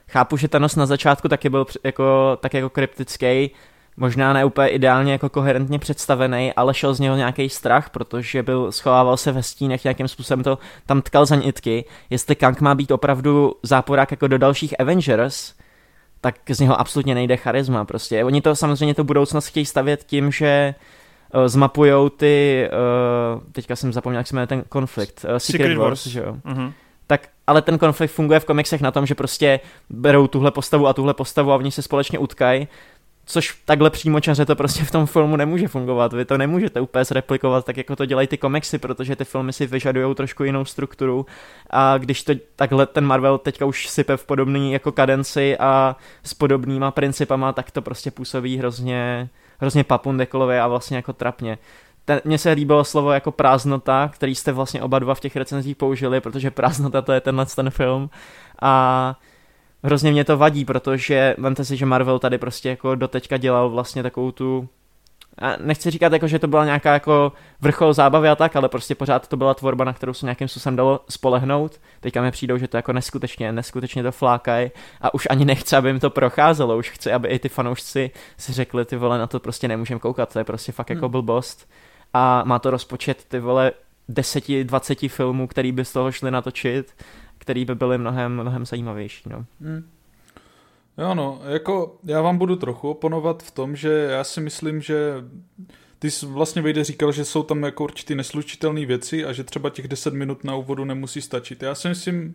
chápu, 0.08 0.36
že 0.36 0.48
Thanos 0.48 0.76
na 0.76 0.86
začátku 0.86 1.28
taky 1.28 1.48
byl 1.48 1.66
jako, 1.84 2.38
tak 2.40 2.54
jako 2.54 2.70
kryptický, 2.70 3.50
možná 3.96 4.32
ne 4.32 4.44
úplně 4.44 4.68
ideálně 4.68 5.12
jako 5.12 5.28
koherentně 5.28 5.78
představený, 5.78 6.52
ale 6.52 6.74
šel 6.74 6.94
z 6.94 7.00
něho 7.00 7.16
nějaký 7.16 7.48
strach, 7.48 7.90
protože 7.90 8.42
byl, 8.42 8.72
schovával 8.72 9.16
se 9.16 9.32
ve 9.32 9.42
stínech, 9.42 9.84
nějakým 9.84 10.08
způsobem 10.08 10.44
to 10.44 10.58
tam 10.86 11.02
tkal 11.02 11.26
za 11.26 11.36
nitky. 11.36 11.84
Jestli 12.10 12.34
Kang 12.34 12.60
má 12.60 12.74
být 12.74 12.90
opravdu 12.90 13.54
záporák 13.62 14.10
jako 14.10 14.26
do 14.26 14.38
dalších 14.38 14.80
Avengers, 14.80 15.54
tak 16.20 16.34
z 16.48 16.60
něho 16.60 16.80
absolutně 16.80 17.14
nejde 17.14 17.36
charisma 17.36 17.84
prostě. 17.84 18.24
Oni 18.24 18.40
to 18.40 18.56
samozřejmě 18.56 18.94
tu 18.94 19.04
budoucnost 19.04 19.46
chtějí 19.46 19.66
stavět 19.66 20.04
tím, 20.04 20.32
že 20.32 20.74
uh, 21.34 21.46
zmapujou 21.46 22.08
ty, 22.08 22.68
uh, 23.36 23.42
teďka 23.52 23.76
jsem 23.76 23.92
zapomněl, 23.92 24.20
jak 24.20 24.26
se 24.26 24.34
jmenuje 24.34 24.46
ten 24.46 24.62
konflikt, 24.68 25.24
uh, 25.24 25.36
Secret, 25.36 25.42
Secret 25.42 25.78
Wars, 25.78 25.88
Wars, 25.88 26.06
že 26.06 26.20
jo. 26.20 26.36
Uh-huh. 26.44 26.72
Tak, 27.06 27.28
ale 27.46 27.62
ten 27.62 27.78
konflikt 27.78 28.10
funguje 28.10 28.40
v 28.40 28.44
komiksech 28.44 28.80
na 28.80 28.90
tom, 28.90 29.06
že 29.06 29.14
prostě 29.14 29.60
berou 29.90 30.26
tuhle 30.26 30.50
postavu 30.50 30.86
a 30.86 30.92
tuhle 30.92 31.14
postavu 31.14 31.52
a 31.52 31.56
oni 31.56 31.70
se 31.70 31.82
společně 31.82 32.18
utkají 32.18 32.68
Což 33.28 33.58
takhle 33.64 33.90
čaře 34.20 34.46
to 34.46 34.56
prostě 34.56 34.84
v 34.84 34.90
tom 34.90 35.06
filmu 35.06 35.36
nemůže 35.36 35.68
fungovat. 35.68 36.12
Vy 36.12 36.24
to 36.24 36.38
nemůžete 36.38 36.80
úplně 36.80 37.04
zreplikovat 37.04 37.64
tak, 37.64 37.76
jako 37.76 37.96
to 37.96 38.06
dělají 38.06 38.28
ty 38.28 38.38
komiksy, 38.38 38.78
protože 38.78 39.16
ty 39.16 39.24
filmy 39.24 39.52
si 39.52 39.66
vyžadují 39.66 40.14
trošku 40.14 40.44
jinou 40.44 40.64
strukturu. 40.64 41.26
A 41.70 41.98
když 41.98 42.22
to 42.22 42.32
takhle 42.56 42.86
ten 42.86 43.04
Marvel 43.04 43.38
teďka 43.38 43.64
už 43.64 43.88
sype 43.88 44.16
v 44.16 44.24
podobný 44.24 44.72
jako 44.72 44.92
kadenci 44.92 45.58
a 45.58 45.96
s 46.22 46.34
podobnýma 46.34 46.90
principama, 46.90 47.52
tak 47.52 47.70
to 47.70 47.82
prostě 47.82 48.10
působí 48.10 48.58
hrozně, 48.58 49.28
hrozně 49.58 49.84
papundekolově 49.84 50.60
a 50.60 50.68
vlastně 50.68 50.96
jako 50.96 51.12
trapně. 51.12 51.58
Mně 52.24 52.38
se 52.38 52.50
líbilo 52.50 52.84
slovo 52.84 53.12
jako 53.12 53.32
prázdnota, 53.32 54.10
který 54.14 54.34
jste 54.34 54.52
vlastně 54.52 54.82
oba 54.82 54.98
dva 54.98 55.14
v 55.14 55.20
těch 55.20 55.36
recenzích 55.36 55.76
použili, 55.76 56.20
protože 56.20 56.50
prázdnota 56.50 57.02
to 57.02 57.12
je 57.12 57.20
tenhle 57.20 57.46
ten 57.46 57.70
film. 57.70 58.10
A 58.62 59.14
hrozně 59.84 60.12
mě 60.12 60.24
to 60.24 60.36
vadí, 60.36 60.64
protože 60.64 61.34
vemte 61.38 61.64
si, 61.64 61.76
že 61.76 61.86
Marvel 61.86 62.18
tady 62.18 62.38
prostě 62.38 62.68
jako 62.68 62.94
doteďka 62.94 63.36
dělal 63.36 63.70
vlastně 63.70 64.02
takovou 64.02 64.30
tu 64.32 64.68
a 65.38 65.56
nechci 65.60 65.90
říkat, 65.90 66.12
jako, 66.12 66.28
že 66.28 66.38
to 66.38 66.46
byla 66.46 66.64
nějaká 66.64 66.92
jako 66.92 67.32
vrchol 67.60 67.92
zábavy 67.92 68.28
a 68.28 68.36
tak, 68.36 68.56
ale 68.56 68.68
prostě 68.68 68.94
pořád 68.94 69.28
to 69.28 69.36
byla 69.36 69.54
tvorba, 69.54 69.84
na 69.84 69.92
kterou 69.92 70.12
se 70.12 70.26
nějakým 70.26 70.48
způsobem 70.48 70.76
dalo 70.76 71.00
spolehnout. 71.08 71.80
Teďka 72.00 72.22
mi 72.22 72.30
přijdou, 72.30 72.58
že 72.58 72.68
to 72.68 72.76
jako 72.76 72.92
neskutečně, 72.92 73.52
neskutečně 73.52 74.02
to 74.02 74.12
flákají 74.12 74.70
a 75.00 75.14
už 75.14 75.26
ani 75.30 75.44
nechci, 75.44 75.76
aby 75.76 75.88
jim 75.88 76.00
to 76.00 76.10
procházelo, 76.10 76.76
už 76.76 76.90
chci, 76.90 77.12
aby 77.12 77.28
i 77.28 77.38
ty 77.38 77.48
fanoušci 77.48 78.10
si 78.36 78.52
řekli, 78.52 78.84
ty 78.84 78.96
vole, 78.96 79.18
na 79.18 79.26
to 79.26 79.40
prostě 79.40 79.68
nemůžeme 79.68 80.00
koukat, 80.00 80.32
to 80.32 80.38
je 80.38 80.44
prostě 80.44 80.72
fakt 80.72 80.90
jako 80.90 81.06
hmm. 81.06 81.12
blbost. 81.12 81.68
A 82.14 82.42
má 82.44 82.58
to 82.58 82.70
rozpočet, 82.70 83.24
ty 83.28 83.38
vole, 83.38 83.72
10-20 84.10 85.08
filmů, 85.08 85.46
který 85.46 85.72
by 85.72 85.84
z 85.84 85.92
toho 85.92 86.12
šli 86.12 86.30
natočit 86.30 86.94
který 87.46 87.64
by 87.64 87.74
byly 87.74 87.98
mnohem, 87.98 88.32
mnohem 88.32 88.66
zajímavější. 88.66 89.22
No. 89.30 89.44
Hmm. 89.60 89.90
Jo 90.98 91.14
no, 91.14 91.40
jako 91.48 91.98
já 92.04 92.20
vám 92.20 92.38
budu 92.38 92.56
trochu 92.56 92.90
oponovat 92.90 93.42
v 93.42 93.50
tom, 93.50 93.76
že 93.76 93.88
já 93.88 94.24
si 94.24 94.40
myslím, 94.40 94.80
že 94.80 95.24
ty 95.98 96.10
jsi 96.10 96.26
vlastně 96.26 96.62
vejde 96.62 96.84
říkal, 96.84 97.12
že 97.12 97.24
jsou 97.24 97.42
tam 97.42 97.62
jako 97.62 97.84
určitý 97.84 98.14
neslučitelné 98.14 98.86
věci 98.86 99.24
a 99.24 99.32
že 99.32 99.44
třeba 99.44 99.70
těch 99.70 99.88
10 99.88 100.14
minut 100.14 100.44
na 100.44 100.54
úvodu 100.54 100.84
nemusí 100.84 101.22
stačit. 101.22 101.62
Já 101.62 101.74
si 101.74 101.88
myslím, 101.88 102.34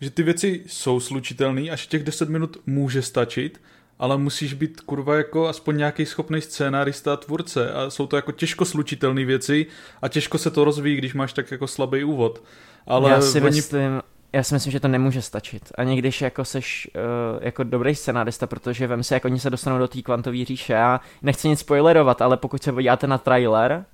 že 0.00 0.10
ty 0.10 0.22
věci 0.22 0.62
jsou 0.66 1.00
slučitelné 1.00 1.70
a 1.70 1.76
že 1.76 1.86
těch 1.86 2.04
10 2.04 2.28
minut 2.28 2.56
může 2.66 3.02
stačit, 3.02 3.60
ale 3.98 4.18
musíš 4.18 4.54
být 4.54 4.80
kurva 4.80 5.16
jako 5.16 5.48
aspoň 5.48 5.76
nějaký 5.76 6.06
schopný 6.06 6.40
scénárista 6.40 7.12
a 7.12 7.16
tvůrce 7.16 7.72
a 7.72 7.90
jsou 7.90 8.06
to 8.06 8.16
jako 8.16 8.32
těžko 8.32 8.64
slučitelné 8.64 9.24
věci 9.24 9.66
a 10.02 10.08
těžko 10.08 10.38
se 10.38 10.50
to 10.50 10.64
rozvíjí, 10.64 10.96
když 10.96 11.14
máš 11.14 11.32
tak 11.32 11.50
jako 11.50 11.66
slabý 11.66 12.04
úvod. 12.04 12.42
Ale 12.86 13.10
já 13.10 13.20
si 13.20 13.40
oni... 13.40 13.56
myslím, 13.56 14.00
já 14.36 14.42
si 14.42 14.54
myslím, 14.54 14.72
že 14.72 14.80
to 14.80 14.88
nemůže 14.88 15.22
stačit. 15.22 15.72
Ani 15.74 15.98
když 15.98 16.20
jako 16.20 16.44
seš 16.44 16.90
uh, 16.94 17.42
jako 17.44 17.64
dobrý 17.64 17.94
scenárista, 17.94 18.46
protože 18.46 18.86
vem 18.86 19.02
si, 19.02 19.14
jak 19.14 19.24
oni 19.24 19.40
se 19.40 19.50
dostanou 19.50 19.78
do 19.78 19.88
té 19.88 20.02
kvantové 20.02 20.44
říše. 20.44 20.72
Já 20.72 21.00
nechci 21.22 21.48
nic 21.48 21.60
spoilerovat, 21.60 22.22
ale 22.22 22.36
pokud 22.36 22.62
se 22.62 22.72
podíváte 22.72 23.06
na 23.06 23.18
trailer, 23.18 23.84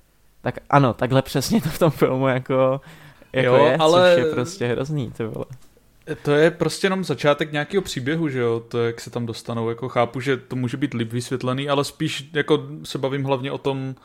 tak 0.41 0.59
ano, 0.69 0.93
takhle 0.93 1.21
přesně 1.21 1.61
to 1.61 1.69
v 1.69 1.79
tom 1.79 1.91
filmu 1.91 2.27
jako 2.27 2.81
jako 3.33 3.55
jo, 3.55 3.65
je, 3.65 3.77
ale... 3.77 4.15
což 4.15 4.25
je 4.25 4.31
prostě 4.31 4.67
hrozný, 4.67 5.11
to 5.11 5.27
bylo. 5.27 5.45
To 6.21 6.31
je 6.31 6.51
prostě 6.51 6.85
jenom 6.85 7.03
začátek 7.03 7.51
nějakého 7.51 7.81
příběhu, 7.81 8.29
že 8.29 8.39
jo, 8.39 8.63
to 8.67 8.85
jak 8.85 9.01
se 9.01 9.09
tam 9.09 9.25
dostanou, 9.25 9.69
jako 9.69 9.89
chápu, 9.89 10.19
že 10.19 10.37
to 10.37 10.55
může 10.55 10.77
být 10.77 10.93
líp 10.93 11.13
vysvětlený, 11.13 11.69
ale 11.69 11.83
spíš 11.83 12.29
jako 12.33 12.67
se 12.83 12.97
bavím 12.97 13.23
hlavně 13.23 13.51
o 13.51 13.57
tom, 13.57 13.89
uh, 13.89 14.03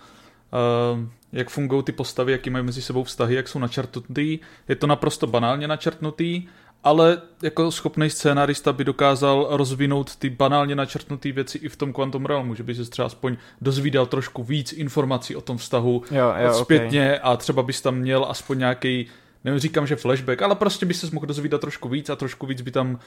jak 1.33 1.51
fungují 1.51 1.83
ty 1.83 1.93
postavy, 1.93 2.33
jaký 2.33 2.51
mají 2.51 2.65
mezi 2.65 2.83
sebou 2.83 3.05
vztahy, 3.05 3.35
jak 3.35 3.49
jsou 3.49 3.59
načrtnutý. 3.59 4.39
Je 4.69 4.77
to 4.77 4.87
naprosto 4.87 5.27
banálně 5.27 5.69
načrtnutý, 5.69 6.47
ale 6.85 7.23
jako 7.43 7.71
schopný 7.71 8.11
scénárista 8.11 8.73
by 8.73 8.85
dokázal 8.85 9.47
rozvinout 9.51 10.17
ty 10.17 10.31
banálně 10.31 10.75
načrtnuté 10.75 11.33
věci 11.33 11.59
i 11.59 11.69
v 11.69 11.77
tom 11.77 11.93
Quantum 11.93 12.27
Realmu, 12.27 12.55
že 12.55 12.63
by 12.63 12.75
se 12.75 12.91
třeba 12.91 13.07
aspoň 13.07 13.37
dozvídal 13.61 14.07
trošku 14.07 14.43
víc 14.43 14.73
informací 14.73 15.37
o 15.37 15.41
tom 15.41 15.57
vztahu 15.57 16.03
jo, 16.11 16.35
jo, 16.43 16.55
zpětně 16.55 17.07
okay. 17.07 17.33
a 17.33 17.37
třeba 17.37 17.63
bys 17.63 17.81
tam 17.81 17.97
měl 17.97 18.27
aspoň 18.29 18.59
nějaký, 18.59 19.07
nevím, 19.45 19.61
říkám, 19.61 19.87
že 19.87 19.97
flashback, 19.97 20.43
ale 20.43 20.55
prostě 20.55 20.87
by 20.87 20.95
se 20.95 21.09
mohl 21.13 21.27
dozvídat 21.27 21.61
trošku 21.61 21.89
víc 21.89 22.11
a 22.11 22.17
trošku 22.17 22.47
víc 22.47 22.63
by 22.63 22.71
tam 22.71 22.99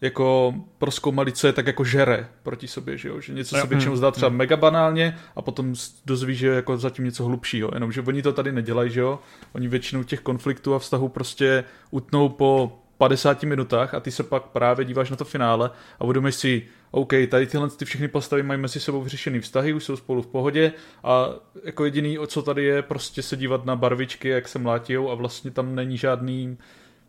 jako 0.00 0.54
proskoumali, 0.78 1.32
co 1.32 1.46
je 1.46 1.52
tak 1.52 1.66
jako 1.66 1.84
žere 1.84 2.28
proti 2.42 2.68
sobě, 2.68 2.98
že 2.98 3.08
jo? 3.08 3.20
Že 3.20 3.32
něco 3.32 3.56
se 3.56 3.66
většinou 3.66 3.96
zdá 3.96 4.10
třeba 4.10 4.28
mega 4.28 4.56
banálně 4.56 5.18
a 5.36 5.42
potom 5.42 5.74
dozví, 6.06 6.34
že 6.34 6.46
je 6.46 6.54
jako 6.54 6.76
zatím 6.76 7.04
něco 7.04 7.24
hlubšího, 7.24 7.70
jenomže 7.74 8.02
oni 8.02 8.22
to 8.22 8.32
tady 8.32 8.52
nedělají, 8.52 8.90
že 8.90 9.00
jo? 9.00 9.18
Oni 9.52 9.68
většinou 9.68 10.02
těch 10.02 10.20
konfliktů 10.20 10.74
a 10.74 10.78
vztahů 10.78 11.08
prostě 11.08 11.64
utnou 11.90 12.28
po 12.28 12.78
50 12.98 13.42
minutách 13.42 13.94
a 13.94 14.00
ty 14.00 14.10
se 14.10 14.22
pak 14.22 14.42
právě 14.42 14.84
díváš 14.84 15.10
na 15.10 15.16
to 15.16 15.24
finále 15.24 15.70
a 15.98 16.04
uvědomíš 16.04 16.34
si, 16.34 16.62
OK, 16.90 17.12
tady 17.30 17.46
tyhle 17.46 17.70
ty 17.70 17.84
všechny 17.84 18.08
postavy 18.08 18.42
mají 18.42 18.60
mezi 18.60 18.80
sebou 18.80 19.02
vyřešený 19.02 19.40
vztahy, 19.40 19.72
už 19.72 19.84
jsou 19.84 19.96
spolu 19.96 20.22
v 20.22 20.26
pohodě 20.26 20.72
a 21.04 21.28
jako 21.64 21.84
jediný, 21.84 22.18
o 22.18 22.26
co 22.26 22.42
tady 22.42 22.64
je, 22.64 22.82
prostě 22.82 23.22
se 23.22 23.36
dívat 23.36 23.64
na 23.64 23.76
barvičky, 23.76 24.28
jak 24.28 24.48
se 24.48 24.58
mlátijou 24.58 25.10
a 25.10 25.14
vlastně 25.14 25.50
tam 25.50 25.74
není 25.74 25.96
žádný 25.96 26.58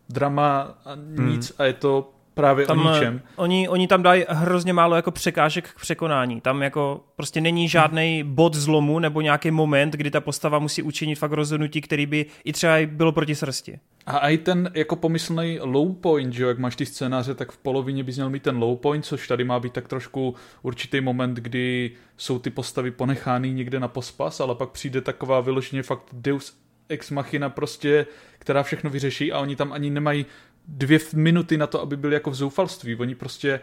drama 0.10 0.78
a 0.86 0.96
nic 0.96 1.50
hmm. 1.50 1.56
a 1.58 1.66
je 1.66 1.74
to 1.74 2.12
právě 2.42 2.66
tam, 2.66 2.86
o 2.86 2.94
ničem. 2.94 3.22
Eh, 3.26 3.30
oni, 3.36 3.70
oni 3.70 3.88
tam 3.88 4.04
dají 4.04 4.26
hrozně 4.30 4.74
málo 4.74 4.96
jako 4.96 5.12
překážek 5.12 5.70
k 5.70 5.82
překonání. 5.82 6.42
Tam 6.42 6.62
jako 6.62 7.02
prostě 7.16 7.42
není 7.42 7.70
žádný 7.70 8.24
bod 8.24 8.54
zlomu 8.54 9.00
nebo 9.00 9.22
nějaký 9.22 9.52
moment, 9.52 9.94
kdy 9.94 10.12
ta 10.12 10.22
postava 10.22 10.60
musí 10.60 10.84
učinit 10.84 11.16
fakt 11.16 11.32
rozhodnutí, 11.32 11.82
který 11.82 12.06
by 12.06 12.26
i 12.44 12.54
třeba 12.54 12.74
bylo 12.86 13.12
proti 13.12 13.36
srsti. 13.36 13.80
A 14.06 14.30
i 14.30 14.38
ten 14.38 14.72
jako 14.74 14.96
pomyslný 14.96 15.60
low 15.62 15.96
point, 15.96 16.34
že 16.34 16.44
jo, 16.44 16.50
jak 16.50 16.60
máš 16.60 16.76
ty 16.76 16.86
scénáře, 16.86 17.36
tak 17.36 17.52
v 17.52 17.58
polovině 17.58 18.04
bys 18.04 18.16
měl 18.16 18.30
mít 18.30 18.44
ten 18.44 18.58
low 18.58 18.78
point, 18.78 19.06
což 19.06 19.28
tady 19.28 19.44
má 19.44 19.60
být 19.60 19.74
tak 19.74 19.88
trošku 19.88 20.36
určitý 20.62 21.02
moment, 21.02 21.38
kdy 21.38 21.92
jsou 22.18 22.40
ty 22.40 22.50
postavy 22.50 22.92
ponechány 22.92 23.52
někde 23.52 23.80
na 23.80 23.88
pospas, 23.88 24.40
ale 24.40 24.56
pak 24.56 24.70
přijde 24.70 25.02
taková 25.02 25.42
vyloženě 25.42 25.84
fakt 25.84 26.04
deus 26.14 26.58
ex 26.90 27.12
machina 27.12 27.50
prostě, 27.50 28.06
která 28.40 28.64
všechno 28.64 28.90
vyřeší 28.90 29.32
a 29.32 29.40
oni 29.40 29.56
tam 29.56 29.74
ani 29.74 29.90
nemají 29.90 30.26
dvě 30.68 31.00
minuty 31.14 31.58
na 31.58 31.68
to, 31.68 31.82
aby 31.82 31.98
byli 31.98 32.14
jako 32.14 32.32
v 32.32 32.36
zoufalství. 32.36 32.96
Oni 32.96 33.16
prostě 33.16 33.60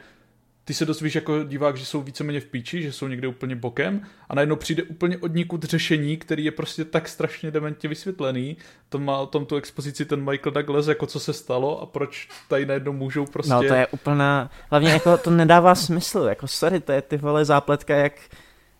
ty 0.65 0.75
se 0.75 0.85
dozvíš 0.85 1.15
jako 1.15 1.45
divák, 1.45 1.77
že 1.77 1.87
jsou 1.87 2.03
víceméně 2.03 2.41
v 2.41 2.45
píči, 2.45 2.83
že 2.83 2.93
jsou 2.93 3.09
někde 3.09 3.29
úplně 3.29 3.57
bokem 3.57 4.03
a 4.29 4.35
najednou 4.35 4.57
přijde 4.57 4.83
úplně 4.83 5.19
od 5.19 5.35
nikud 5.35 5.65
řešení, 5.65 6.17
který 6.17 6.45
je 6.45 6.51
prostě 6.51 6.85
tak 6.85 7.09
strašně 7.09 7.51
dementně 7.51 7.89
vysvětlený. 7.89 8.57
To 8.89 8.99
má 8.99 9.19
o 9.19 9.27
tom 9.27 9.47
tu 9.47 9.57
expozici 9.57 10.05
ten 10.05 10.31
Michael 10.31 10.53
Douglas, 10.53 10.87
jako 10.87 11.07
co 11.07 11.21
se 11.21 11.33
stalo 11.33 11.81
a 11.83 11.87
proč 11.87 12.29
tady 12.49 12.67
najednou 12.67 12.93
můžou 12.93 13.27
prostě... 13.27 13.53
No 13.53 13.63
to 13.63 13.75
je 13.75 13.87
úplná, 13.87 14.51
hlavně 14.71 14.91
jako 14.91 15.19
to 15.19 15.31
nedává 15.31 15.75
smysl, 15.75 16.19
jako 16.19 16.49
sorry, 16.49 16.81
to 16.81 16.93
je 16.93 17.03
ty 17.03 17.17
vole 17.17 17.45
zápletka 17.45 17.97
jak 17.97 18.13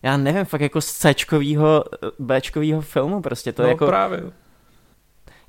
já 0.03 0.17
nevím, 0.17 0.45
fakt 0.45 0.61
jako 0.61 0.81
z 0.81 0.91
C-čkovýho, 0.91 1.83
B-čkovýho 2.19 2.81
filmu 2.81 3.21
prostě, 3.21 3.51
to 3.51 3.61
no, 3.61 3.67
je 3.67 3.71
jako... 3.71 3.87
právě 3.87 4.23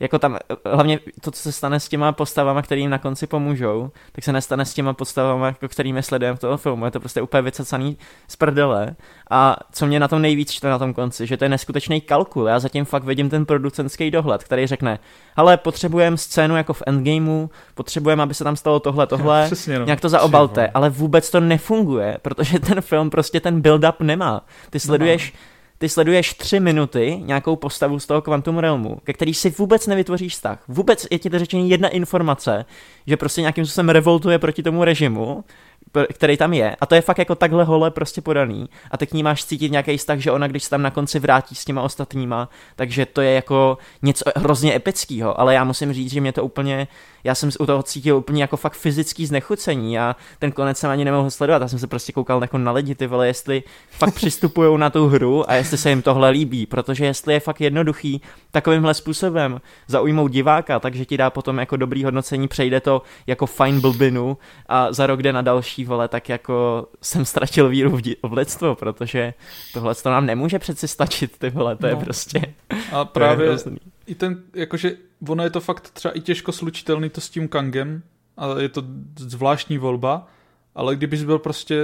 jako 0.00 0.18
tam, 0.18 0.38
hlavně 0.64 1.00
to, 1.20 1.30
co 1.30 1.42
se 1.42 1.52
stane 1.52 1.80
s 1.80 1.88
těma 1.88 2.12
postavama, 2.12 2.62
kterým 2.62 2.90
na 2.90 2.98
konci 2.98 3.26
pomůžou, 3.26 3.90
tak 4.12 4.24
se 4.24 4.32
nestane 4.32 4.64
s 4.64 4.74
těma 4.74 4.92
postavama, 4.92 5.46
jako 5.46 5.68
kterými 5.68 6.02
sledujeme 6.02 6.36
v 6.36 6.40
toho 6.40 6.56
filmu. 6.56 6.84
Je 6.84 6.90
to 6.90 7.00
prostě 7.00 7.22
úplně 7.22 7.42
vycacaný 7.42 7.98
z 8.28 8.36
prdele. 8.36 8.96
A 9.30 9.56
co 9.72 9.86
mě 9.86 10.00
na 10.00 10.08
tom 10.08 10.22
nejvíc 10.22 10.50
čte 10.50 10.68
na 10.68 10.78
tom 10.78 10.94
konci, 10.94 11.26
že 11.26 11.36
to 11.36 11.44
je 11.44 11.48
neskutečný 11.48 12.00
kalkul. 12.00 12.46
Já 12.46 12.58
zatím 12.58 12.84
fakt 12.84 13.04
vidím 13.04 13.30
ten 13.30 13.46
producentský 13.46 14.10
dohled, 14.10 14.44
který 14.44 14.66
řekne, 14.66 14.98
ale 15.36 15.56
potřebujeme 15.56 16.16
scénu 16.16 16.56
jako 16.56 16.72
v 16.72 16.82
Endgameu, 16.86 17.50
potřebujeme, 17.74 18.22
aby 18.22 18.34
se 18.34 18.44
tam 18.44 18.56
stalo 18.56 18.80
tohle, 18.80 19.06
tohle, 19.06 19.46
Přesně, 19.46 19.78
no. 19.78 19.84
nějak 19.84 20.00
to 20.00 20.08
zaobalte, 20.08 20.68
ale 20.74 20.90
vůbec 20.90 21.30
to 21.30 21.40
nefunguje, 21.40 22.18
protože 22.22 22.58
ten 22.58 22.80
film 22.80 23.10
prostě 23.10 23.40
ten 23.40 23.62
build-up 23.62 23.94
nemá. 24.00 24.46
Ty 24.70 24.80
sleduješ 24.80 25.32
no 25.32 25.57
ty 25.78 25.88
sleduješ 25.88 26.34
tři 26.34 26.60
minuty 26.60 27.20
nějakou 27.24 27.56
postavu 27.56 27.98
z 27.98 28.06
toho 28.06 28.22
Quantum 28.22 28.58
Realmu, 28.58 28.96
ke 29.04 29.12
který 29.12 29.34
si 29.34 29.50
vůbec 29.50 29.86
nevytvoříš 29.86 30.32
vztah. 30.32 30.62
Vůbec 30.68 31.06
je 31.10 31.18
ti 31.18 31.30
to 31.30 31.38
řečení 31.38 31.70
jedna 31.70 31.88
informace, 31.88 32.64
že 33.06 33.16
prostě 33.16 33.40
nějakým 33.40 33.66
způsobem 33.66 33.88
revoltuje 33.88 34.38
proti 34.38 34.62
tomu 34.62 34.84
režimu, 34.84 35.44
který 36.12 36.36
tam 36.36 36.52
je. 36.52 36.76
A 36.80 36.86
to 36.86 36.94
je 36.94 37.00
fakt 37.00 37.18
jako 37.18 37.34
takhle 37.34 37.64
hole 37.64 37.90
prostě 37.90 38.20
podaný. 38.20 38.68
A 38.90 38.96
teď 38.96 39.12
ní 39.12 39.22
máš 39.22 39.44
cítit 39.44 39.72
nějaký 39.72 39.96
vztah, 39.96 40.18
že 40.18 40.32
ona, 40.32 40.46
když 40.46 40.64
se 40.64 40.70
tam 40.70 40.82
na 40.82 40.90
konci 40.90 41.18
vrátí 41.18 41.54
s 41.54 41.64
těma 41.64 41.82
ostatníma, 41.82 42.48
takže 42.76 43.06
to 43.06 43.20
je 43.20 43.32
jako 43.32 43.78
něco 44.02 44.24
hrozně 44.36 44.76
epického. 44.76 45.40
Ale 45.40 45.54
já 45.54 45.64
musím 45.64 45.92
říct, 45.92 46.12
že 46.12 46.20
mě 46.20 46.32
to 46.32 46.44
úplně 46.44 46.88
já 47.24 47.34
jsem 47.34 47.50
u 47.60 47.66
toho 47.66 47.82
cítil 47.82 48.16
úplně 48.16 48.42
jako 48.42 48.56
fakt 48.56 48.74
fyzický 48.74 49.26
znechucení 49.26 49.98
a 49.98 50.16
ten 50.38 50.52
konec 50.52 50.78
jsem 50.78 50.90
ani 50.90 51.04
nemohl 51.04 51.30
sledovat. 51.30 51.62
Já 51.62 51.68
jsem 51.68 51.78
se 51.78 51.86
prostě 51.86 52.12
koukal 52.12 52.42
jako 52.42 52.58
na 52.58 52.72
lidi, 52.72 52.94
ty 52.94 53.06
vole, 53.06 53.26
jestli 53.26 53.62
fakt 53.90 54.14
přistupují 54.14 54.78
na 54.78 54.90
tu 54.90 55.08
hru 55.08 55.50
a 55.50 55.54
jestli 55.54 55.78
se 55.78 55.90
jim 55.90 56.02
tohle 56.02 56.30
líbí, 56.30 56.66
protože 56.66 57.04
jestli 57.04 57.34
je 57.34 57.40
fakt 57.40 57.60
jednoduchý 57.60 58.22
takovýmhle 58.50 58.94
způsobem 58.94 59.60
zaujmout 59.86 60.30
diváka, 60.30 60.80
takže 60.80 61.04
ti 61.04 61.16
dá 61.16 61.30
potom 61.30 61.58
jako 61.58 61.76
dobrý 61.76 62.04
hodnocení, 62.04 62.48
přejde 62.48 62.80
to 62.80 63.02
jako 63.26 63.46
fajn 63.46 63.80
blbinu 63.80 64.38
a 64.66 64.92
za 64.92 65.06
rok 65.06 65.22
jde 65.22 65.32
na 65.32 65.42
další 65.42 65.84
vole, 65.84 66.08
tak 66.08 66.28
jako 66.28 66.86
jsem 67.02 67.24
ztratil 67.24 67.68
víru 67.68 67.96
v, 67.96 68.02
v 68.22 68.32
lidstvo, 68.32 68.74
protože 68.74 69.34
tohle 69.72 69.94
to 69.94 70.10
nám 70.10 70.26
nemůže 70.26 70.58
přeci 70.58 70.88
stačit, 70.88 71.38
ty 71.38 71.50
vole, 71.50 71.76
to 71.76 71.86
no. 71.86 71.88
je 71.88 71.96
prostě... 71.96 72.42
A 72.92 73.04
právě 73.04 73.56
i 74.08 74.14
ten, 74.14 74.42
jakože 74.54 74.96
ono 75.28 75.44
je 75.44 75.50
to 75.50 75.60
fakt 75.60 75.90
třeba 75.90 76.16
i 76.16 76.20
těžko 76.20 76.52
slučitelný 76.52 77.10
to 77.10 77.20
s 77.20 77.30
tím 77.30 77.48
Kangem, 77.48 78.02
a 78.36 78.60
je 78.60 78.68
to 78.68 78.82
zvláštní 79.18 79.78
volba, 79.78 80.26
ale 80.74 80.96
kdybys 80.96 81.24
byl 81.24 81.38
prostě 81.38 81.76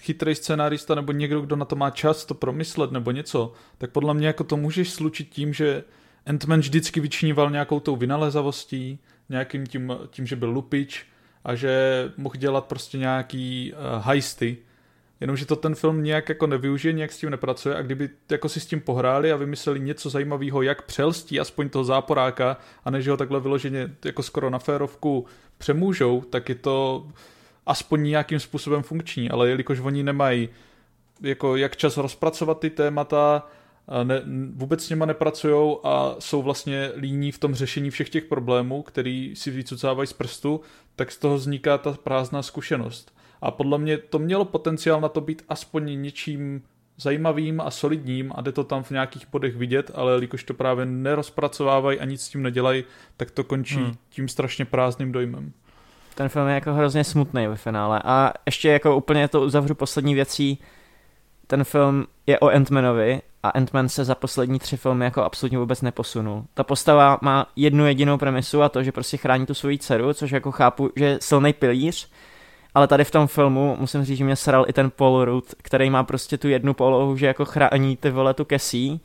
chytrý 0.00 0.34
scénárista 0.34 0.94
nebo 0.94 1.12
někdo, 1.12 1.40
kdo 1.40 1.56
na 1.56 1.64
to 1.64 1.76
má 1.76 1.90
čas 1.90 2.24
to 2.24 2.34
promyslet 2.34 2.92
nebo 2.92 3.10
něco, 3.10 3.52
tak 3.78 3.90
podle 3.90 4.14
mě 4.14 4.26
jako 4.26 4.44
to 4.44 4.56
můžeš 4.56 4.90
slučit 4.90 5.28
tím, 5.28 5.54
že 5.54 5.84
Ant-Man 6.26 6.58
vždycky 6.58 7.00
vyčníval 7.00 7.50
nějakou 7.50 7.80
tou 7.80 7.96
vynalezavostí, 7.96 8.98
nějakým 9.28 9.66
tím, 9.66 9.92
tím, 10.10 10.26
že 10.26 10.36
byl 10.36 10.50
lupič 10.50 11.06
a 11.44 11.54
že 11.54 12.04
mohl 12.16 12.36
dělat 12.36 12.64
prostě 12.64 12.98
nějaký 12.98 13.72
uh, 13.72 14.04
heisty, 14.04 14.56
Jenomže 15.20 15.46
to 15.46 15.56
ten 15.56 15.74
film 15.74 16.02
nějak 16.02 16.28
jako 16.28 16.46
nevyužije, 16.46 16.92
nějak 16.92 17.12
s 17.12 17.18
tím 17.18 17.30
nepracuje 17.30 17.76
a 17.76 17.82
kdyby 17.82 18.10
jako 18.30 18.48
si 18.48 18.60
s 18.60 18.66
tím 18.66 18.80
pohráli 18.80 19.32
a 19.32 19.36
vymysleli 19.36 19.80
něco 19.80 20.10
zajímavého, 20.10 20.62
jak 20.62 20.82
přelstí 20.82 21.40
aspoň 21.40 21.68
toho 21.68 21.84
záporáka 21.84 22.56
a 22.84 22.90
než 22.90 23.08
ho 23.08 23.16
takhle 23.16 23.40
vyloženě 23.40 23.94
jako 24.04 24.22
skoro 24.22 24.50
na 24.50 24.58
férovku 24.58 25.26
přemůžou, 25.58 26.20
tak 26.20 26.48
je 26.48 26.54
to 26.54 27.06
aspoň 27.66 28.02
nějakým 28.02 28.40
způsobem 28.40 28.82
funkční, 28.82 29.30
ale 29.30 29.48
jelikož 29.48 29.80
oni 29.80 30.02
nemají 30.02 30.48
jako 31.20 31.56
jak 31.56 31.76
čas 31.76 31.96
rozpracovat 31.96 32.60
ty 32.60 32.70
témata, 32.70 33.46
ne, 34.04 34.22
vůbec 34.54 34.84
s 34.84 34.88
něma 34.88 35.06
nepracují 35.06 35.76
a 35.84 36.16
jsou 36.18 36.42
vlastně 36.42 36.92
líní 36.96 37.32
v 37.32 37.38
tom 37.38 37.54
řešení 37.54 37.90
všech 37.90 38.08
těch 38.10 38.24
problémů, 38.24 38.82
který 38.82 39.36
si 39.36 39.50
vycucávají 39.50 40.06
z 40.06 40.12
prstu, 40.12 40.60
tak 40.96 41.12
z 41.12 41.18
toho 41.18 41.36
vzniká 41.36 41.78
ta 41.78 41.92
prázdná 41.92 42.42
zkušenost. 42.42 43.17
A 43.42 43.50
podle 43.50 43.78
mě 43.78 43.98
to 43.98 44.18
mělo 44.18 44.44
potenciál 44.44 45.00
na 45.00 45.08
to 45.08 45.20
být 45.20 45.42
aspoň 45.48 46.02
něčím 46.02 46.62
zajímavým 46.96 47.60
a 47.60 47.70
solidním 47.70 48.32
a 48.34 48.40
jde 48.40 48.52
to 48.52 48.64
tam 48.64 48.82
v 48.82 48.90
nějakých 48.90 49.26
bodech 49.32 49.56
vidět, 49.56 49.90
ale 49.94 50.12
jelikož 50.12 50.44
to 50.44 50.54
právě 50.54 50.86
nerozpracovávají 50.86 52.00
a 52.00 52.04
nic 52.04 52.22
s 52.22 52.28
tím 52.28 52.42
nedělají, 52.42 52.84
tak 53.16 53.30
to 53.30 53.44
končí 53.44 53.76
hmm. 53.76 53.94
tím 54.10 54.28
strašně 54.28 54.64
prázdným 54.64 55.12
dojmem. 55.12 55.52
Ten 56.14 56.28
film 56.28 56.48
je 56.48 56.54
jako 56.54 56.72
hrozně 56.72 57.04
smutný 57.04 57.46
ve 57.46 57.56
finále. 57.56 58.02
A 58.04 58.32
ještě 58.46 58.68
jako 58.68 58.96
úplně 58.96 59.28
to 59.28 59.40
uzavřu 59.40 59.74
poslední 59.74 60.14
věcí. 60.14 60.58
Ten 61.46 61.64
film 61.64 62.06
je 62.26 62.38
o 62.38 62.46
Ant-Manovi 62.46 63.20
a 63.42 63.50
Ant-Man 63.50 63.86
se 63.86 64.04
za 64.04 64.14
poslední 64.14 64.58
tři 64.58 64.76
filmy 64.76 65.04
jako 65.04 65.22
absolutně 65.22 65.58
vůbec 65.58 65.82
neposunul. 65.82 66.44
Ta 66.54 66.64
postava 66.64 67.18
má 67.22 67.46
jednu 67.56 67.86
jedinou 67.86 68.18
premisu 68.18 68.62
a 68.62 68.68
to, 68.68 68.82
že 68.82 68.92
prostě 68.92 69.16
chrání 69.16 69.46
tu 69.46 69.54
svoji 69.54 69.78
dceru, 69.78 70.12
což 70.12 70.30
jako 70.30 70.52
chápu, 70.52 70.90
že 70.96 71.04
je 71.04 71.18
silný 71.20 71.52
pilíř, 71.52 72.10
ale 72.74 72.86
tady 72.86 73.04
v 73.04 73.10
tom 73.10 73.26
filmu 73.26 73.76
musím 73.80 74.04
říct, 74.04 74.18
že 74.18 74.24
mě 74.24 74.36
sral 74.36 74.64
i 74.68 74.72
ten 74.72 74.90
Paul 74.90 75.24
Rudd, 75.24 75.54
který 75.62 75.90
má 75.90 76.04
prostě 76.04 76.38
tu 76.38 76.48
jednu 76.48 76.74
polohu, 76.74 77.16
že 77.16 77.26
jako 77.26 77.44
chrání 77.44 77.96
ty 77.96 78.10
vole 78.10 78.34
tu 78.34 78.44
Cassie, 78.44 78.98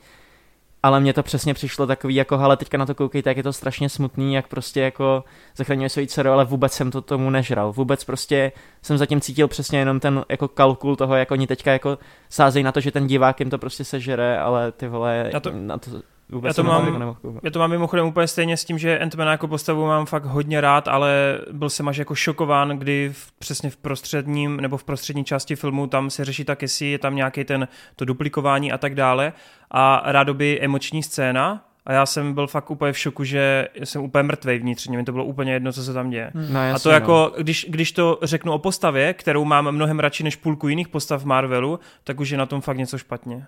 ale 0.82 1.00
mně 1.00 1.12
to 1.12 1.22
přesně 1.22 1.54
přišlo 1.54 1.86
takový 1.86 2.14
jako, 2.14 2.38
ale 2.38 2.56
teďka 2.56 2.78
na 2.78 2.86
to 2.86 2.94
koukejte, 2.94 3.30
jak 3.30 3.36
je 3.36 3.42
to 3.42 3.52
strašně 3.52 3.88
smutný, 3.88 4.34
jak 4.34 4.48
prostě 4.48 4.80
jako 4.80 5.24
zachraňuje 5.56 5.88
svoji 5.88 6.06
dceru, 6.06 6.30
ale 6.30 6.44
vůbec 6.44 6.72
jsem 6.72 6.90
to 6.90 7.00
tomu 7.00 7.30
nežral. 7.30 7.72
Vůbec 7.72 8.04
prostě 8.04 8.52
jsem 8.82 8.98
zatím 8.98 9.20
cítil 9.20 9.48
přesně 9.48 9.78
jenom 9.78 10.00
ten 10.00 10.24
jako 10.28 10.48
kalkul 10.48 10.96
toho, 10.96 11.14
jak 11.14 11.30
oni 11.30 11.46
teďka 11.46 11.72
jako 11.72 11.98
sázejí 12.30 12.62
na 12.62 12.72
to, 12.72 12.80
že 12.80 12.90
ten 12.90 13.06
divák 13.06 13.40
jim 13.40 13.50
to 13.50 13.58
prostě 13.58 13.84
sežere, 13.84 14.38
ale 14.38 14.72
ty 14.72 14.88
vole, 14.88 15.30
na 15.32 15.40
to, 15.40 15.50
na 15.52 15.78
to 15.78 15.90
vůbec 16.28 16.48
Já 16.48 16.62
to 16.62 16.68
mám- 16.68 17.00
jako. 17.00 17.40
Já 17.42 17.50
to 17.50 17.58
mám 17.58 17.70
mimochodem 17.70 18.06
úplně 18.06 18.26
stejně 18.26 18.56
s 18.56 18.64
tím, 18.64 18.78
že 18.78 18.98
Ant-Mana 19.02 19.30
jako 19.30 19.48
postavu 19.48 19.86
mám 19.86 20.06
fakt 20.06 20.24
hodně 20.24 20.60
rád, 20.60 20.88
ale 20.88 21.40
byl 21.52 21.70
jsem 21.70 21.88
až 21.88 21.96
jako 21.96 22.14
šokován, 22.14 22.68
kdy 22.68 23.10
v, 23.14 23.32
přesně 23.32 23.70
v 23.70 23.76
prostředním 23.76 24.56
nebo 24.56 24.76
v 24.76 24.84
prostřední 24.84 25.24
části 25.24 25.56
filmu 25.56 25.86
tam 25.86 26.10
se 26.10 26.24
řeší 26.24 26.44
tak, 26.44 26.62
jestli 26.62 26.86
je 26.86 26.98
tam 26.98 27.16
nějaký 27.16 27.44
ten 27.44 27.68
to 27.96 28.04
duplikování 28.04 28.72
a 28.72 28.78
tak 28.78 28.94
dále 28.94 29.32
a 29.70 30.02
rádoby 30.12 30.60
emoční 30.60 31.02
scéna 31.02 31.64
a 31.86 31.92
já 31.92 32.06
jsem 32.06 32.34
byl 32.34 32.46
fakt 32.46 32.70
úplně 32.70 32.92
v 32.92 32.98
šoku, 32.98 33.24
že 33.24 33.68
jsem 33.84 34.02
úplně 34.02 34.22
mrtvej 34.22 34.58
vnitřně, 34.58 34.96
mi 34.98 35.04
to 35.04 35.12
bylo 35.12 35.24
úplně 35.24 35.52
jedno, 35.52 35.72
co 35.72 35.82
se 35.84 35.92
tam 35.92 36.10
děje. 36.10 36.30
No, 36.34 36.60
A 36.60 36.62
jasně, 36.62 36.82
to 36.82 36.88
no. 36.88 36.94
jako, 36.94 37.32
když, 37.38 37.66
když 37.68 37.92
to 37.92 38.18
řeknu 38.22 38.52
o 38.52 38.58
postavě, 38.58 39.14
kterou 39.14 39.44
mám 39.44 39.72
mnohem 39.72 40.00
radši 40.00 40.24
než 40.24 40.36
půlku 40.36 40.68
jiných 40.68 40.88
postav 40.88 41.22
v 41.22 41.26
Marvelu, 41.26 41.80
tak 42.04 42.20
už 42.20 42.30
je 42.30 42.38
na 42.38 42.46
tom 42.46 42.60
fakt 42.60 42.76
něco 42.78 42.98
špatně. 42.98 43.46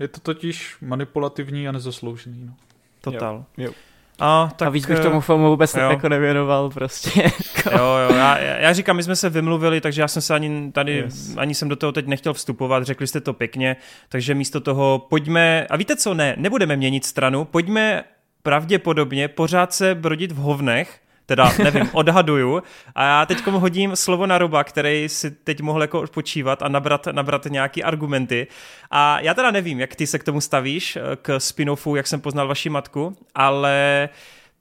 Je 0.00 0.08
to 0.08 0.20
totiž 0.20 0.76
manipulativní 0.80 1.68
a 1.68 1.72
nezasloužený. 1.72 2.44
No. 2.46 2.54
Total. 3.00 3.44
jo. 3.56 3.72
A, 4.18 4.52
tak, 4.56 4.66
a 4.66 4.70
víc 4.70 4.86
bych 4.86 4.98
eh, 4.98 5.02
tomu 5.02 5.20
filmu 5.20 5.48
vůbec 5.48 5.74
jo. 5.74 5.90
jako 5.90 6.08
nevěnoval 6.08 6.70
prostě. 6.70 7.22
Jo, 7.72 7.96
jo, 8.08 8.16
já, 8.16 8.38
já 8.38 8.72
říkám, 8.72 8.96
my 8.96 9.02
jsme 9.02 9.16
se 9.16 9.30
vymluvili, 9.30 9.80
takže 9.80 10.00
já 10.00 10.08
jsem 10.08 10.22
se 10.22 10.34
ani 10.34 10.72
tady. 10.72 10.96
Yes. 10.96 11.36
ani 11.36 11.54
jsem 11.54 11.68
do 11.68 11.76
toho 11.76 11.92
teď 11.92 12.06
nechtěl 12.06 12.34
vstupovat, 12.34 12.82
řekli 12.84 13.06
jste 13.06 13.20
to 13.20 13.32
pěkně, 13.32 13.76
takže 14.08 14.34
místo 14.34 14.60
toho 14.60 15.06
pojďme, 15.10 15.66
a 15.70 15.76
víte 15.76 15.96
co, 15.96 16.14
ne, 16.14 16.34
nebudeme 16.38 16.76
měnit 16.76 17.04
stranu, 17.04 17.44
pojďme 17.44 18.04
pravděpodobně 18.42 19.28
pořád 19.28 19.72
se 19.72 19.94
brodit 19.94 20.32
v 20.32 20.36
hovnech, 20.36 21.00
teda 21.30 21.52
nevím, 21.62 21.90
odhaduju. 21.92 22.62
A 22.94 23.04
já 23.04 23.26
teď 23.26 23.46
hodím 23.46 23.96
slovo 23.96 24.26
na 24.26 24.38
Roba, 24.38 24.64
který 24.64 25.08
si 25.08 25.30
teď 25.30 25.60
mohl 25.60 25.82
jako 25.82 26.00
odpočívat 26.00 26.62
a 26.62 26.68
nabrat, 26.68 27.06
nabrat 27.12 27.44
nějaký 27.44 27.84
argumenty. 27.84 28.46
A 28.90 29.20
já 29.20 29.34
teda 29.34 29.50
nevím, 29.50 29.80
jak 29.80 29.94
ty 29.94 30.06
se 30.06 30.18
k 30.18 30.24
tomu 30.24 30.40
stavíš, 30.40 30.96
eh, 30.96 31.00
k 31.22 31.36
spin-offu, 31.38 31.94
jak 31.96 32.06
jsem 32.06 32.20
poznal 32.20 32.48
vaši 32.48 32.68
matku, 32.70 33.16
ale 33.34 34.08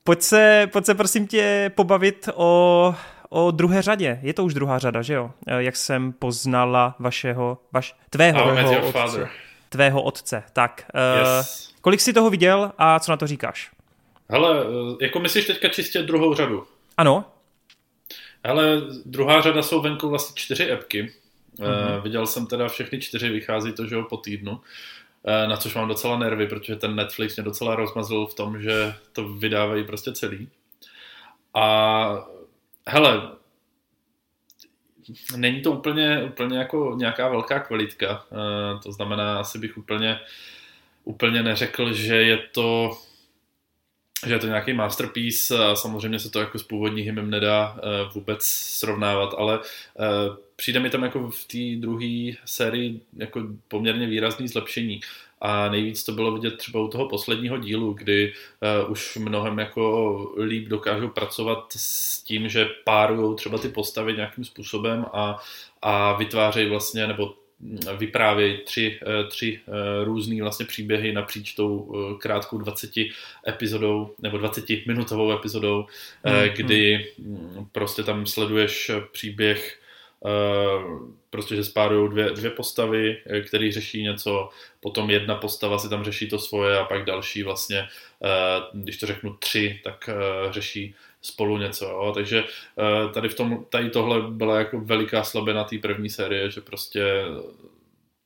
pojď 0.03 0.21
se, 0.21 0.69
pojď 0.71 0.85
se 0.85 0.95
prosím 0.95 1.27
tě 1.27 1.71
pobavit 1.75 2.29
o, 2.35 2.95
o 3.29 3.51
druhé 3.51 3.81
řadě. 3.81 4.19
Je 4.21 4.33
to 4.33 4.43
už 4.43 4.53
druhá 4.53 4.79
řada, 4.79 5.01
že 5.01 5.13
jo? 5.13 5.31
Eh, 5.47 5.63
Jak 5.63 5.75
jsem 5.75 6.11
poznala 6.13 6.95
vašeho, 6.99 7.57
vaš, 7.73 7.95
tvého, 8.09 8.39
Your 8.59 8.83
otce, 8.83 9.27
tvého 9.69 10.01
otce. 10.01 10.43
Tak, 10.53 10.83
eh, 10.93 11.19
Yes. 11.19 11.73
kolik 11.81 12.01
jsi 12.01 12.13
toho 12.13 12.29
viděl 12.29 12.71
a 12.77 12.99
co 12.99 13.11
na 13.11 13.17
to 13.17 13.27
říkáš? 13.27 13.71
Hele, 14.29 14.65
eh, 14.65 15.05
jako 15.05 15.19
myslíš 15.19 15.45
teďka 15.45 15.67
čistě 15.67 16.01
druhou 16.01 16.33
řadu? 16.33 16.67
Ano, 16.97 17.25
Hele, 18.45 18.81
druhá 19.05 19.41
řada 19.41 19.63
jsou 19.63 19.81
venku 19.81 20.09
vlastně 20.09 20.33
čtyři 20.35 20.71
epky. 20.71 21.13
Mm-hmm. 21.59 22.01
viděl 22.01 22.27
jsem 22.27 22.47
teda 22.47 22.67
všechny 22.67 22.99
čtyři, 22.99 23.29
vychází 23.29 23.73
to, 23.73 23.85
že 23.85 23.95
jo, 23.95 24.03
po 24.03 24.17
týdnu. 24.17 24.61
Eh, 25.25 25.47
na 25.47 25.57
což 25.57 25.75
mám 25.75 25.87
docela 25.87 26.17
nervy, 26.17 26.47
protože 26.47 26.75
ten 26.75 26.95
Netflix 26.95 27.35
mě 27.35 27.43
docela 27.43 27.75
rozmazl 27.75 28.25
v 28.25 28.33
tom, 28.33 28.61
že 28.61 28.93
to 29.13 29.27
vydávají 29.27 29.83
prostě 29.83 30.11
celý. 30.11 30.49
A 31.53 32.27
hele, 32.87 33.31
není 35.35 35.61
to 35.61 35.71
úplně, 35.71 36.23
úplně 36.23 36.57
jako 36.57 36.95
nějaká 36.97 37.29
velká 37.29 37.59
kvalitka. 37.59 38.25
To 38.83 38.91
znamená, 38.91 39.39
asi 39.39 39.59
bych 39.59 39.77
úplně, 39.77 40.19
úplně 41.03 41.43
neřekl, 41.43 41.93
že 41.93 42.15
je 42.15 42.37
to 42.37 42.97
že 44.27 44.33
je 44.33 44.39
to 44.39 44.47
nějaký 44.47 44.73
masterpiece 44.73 45.65
a 45.65 45.75
samozřejmě 45.75 46.19
se 46.19 46.29
to 46.29 46.39
jako 46.39 46.59
s 46.59 46.63
původní 46.63 47.01
hymnem 47.01 47.29
nedá 47.29 47.77
eh, 47.77 48.09
vůbec 48.13 48.43
srovnávat, 48.43 49.35
ale 49.37 49.59
eh, 49.99 50.37
přijde 50.55 50.79
mi 50.79 50.89
tam 50.89 51.03
jako 51.03 51.31
v 51.31 51.45
té 51.45 51.81
druhé 51.81 52.31
sérii 52.45 53.01
jako 53.17 53.41
poměrně 53.67 54.07
výrazný 54.07 54.47
zlepšení. 54.47 55.01
A 55.41 55.69
nejvíc 55.69 56.03
to 56.03 56.11
bylo 56.11 56.31
vidět 56.31 56.57
třeba 56.57 56.79
u 56.79 56.87
toho 56.87 57.09
posledního 57.09 57.57
dílu, 57.57 57.93
kdy 57.93 58.33
uh, 58.83 58.91
už 58.91 59.17
mnohem 59.17 59.59
jako 59.59 60.35
líp 60.43 60.67
dokážou 60.67 61.07
pracovat 61.07 61.73
s 61.75 62.23
tím, 62.23 62.49
že 62.49 62.69
párují 62.85 63.35
třeba 63.35 63.57
ty 63.57 63.69
postavy 63.69 64.13
nějakým 64.13 64.43
způsobem 64.43 65.05
a, 65.13 65.39
a 65.81 66.13
vytvářejí 66.13 66.69
vlastně, 66.69 67.07
nebo 67.07 67.33
vyprávějí 67.97 68.57
tři, 68.57 68.99
eh, 69.01 69.23
tři 69.23 69.59
eh, 69.67 70.03
různý 70.03 70.41
vlastně 70.41 70.65
příběhy 70.65 71.13
napříč 71.13 71.53
tou 71.53 71.93
eh, 71.95 72.17
krátkou 72.19 72.57
20 72.57 72.91
epizodou 73.47 74.15
nebo 74.19 74.37
20 74.37 74.85
minutovou 74.85 75.31
epizodou, 75.31 75.85
Hmm, 76.23 76.49
kdy 76.55 77.11
mm, 77.17 77.67
prostě 77.71 78.03
tam 78.03 78.25
sleduješ 78.25 78.91
příběh 79.11 79.79
prostě, 81.29 81.55
že 81.55 81.63
spárují 81.63 82.09
dvě, 82.09 82.29
dvě 82.29 82.49
postavy, 82.51 83.17
které 83.47 83.71
řeší 83.71 84.03
něco, 84.03 84.49
potom 84.79 85.09
jedna 85.09 85.35
postava 85.35 85.79
si 85.79 85.89
tam 85.89 86.03
řeší 86.03 86.29
to 86.29 86.39
svoje 86.39 86.79
a 86.79 86.83
pak 86.83 87.05
další 87.05 87.43
vlastně, 87.43 87.87
když 88.73 88.97
to 88.97 89.05
řeknu 89.05 89.33
tři, 89.33 89.79
tak 89.83 90.09
řeší 90.51 90.95
spolu 91.21 91.57
něco, 91.57 91.85
jo? 91.85 92.11
takže 92.15 92.43
tady 93.13 93.29
v 93.29 93.35
tom, 93.35 93.65
tady 93.69 93.89
tohle 93.89 94.21
byla 94.31 94.59
jako 94.59 94.79
veliká 94.79 95.23
slabina 95.23 95.63
té 95.63 95.77
první 95.77 96.09
série, 96.09 96.51
že 96.51 96.61
prostě 96.61 97.03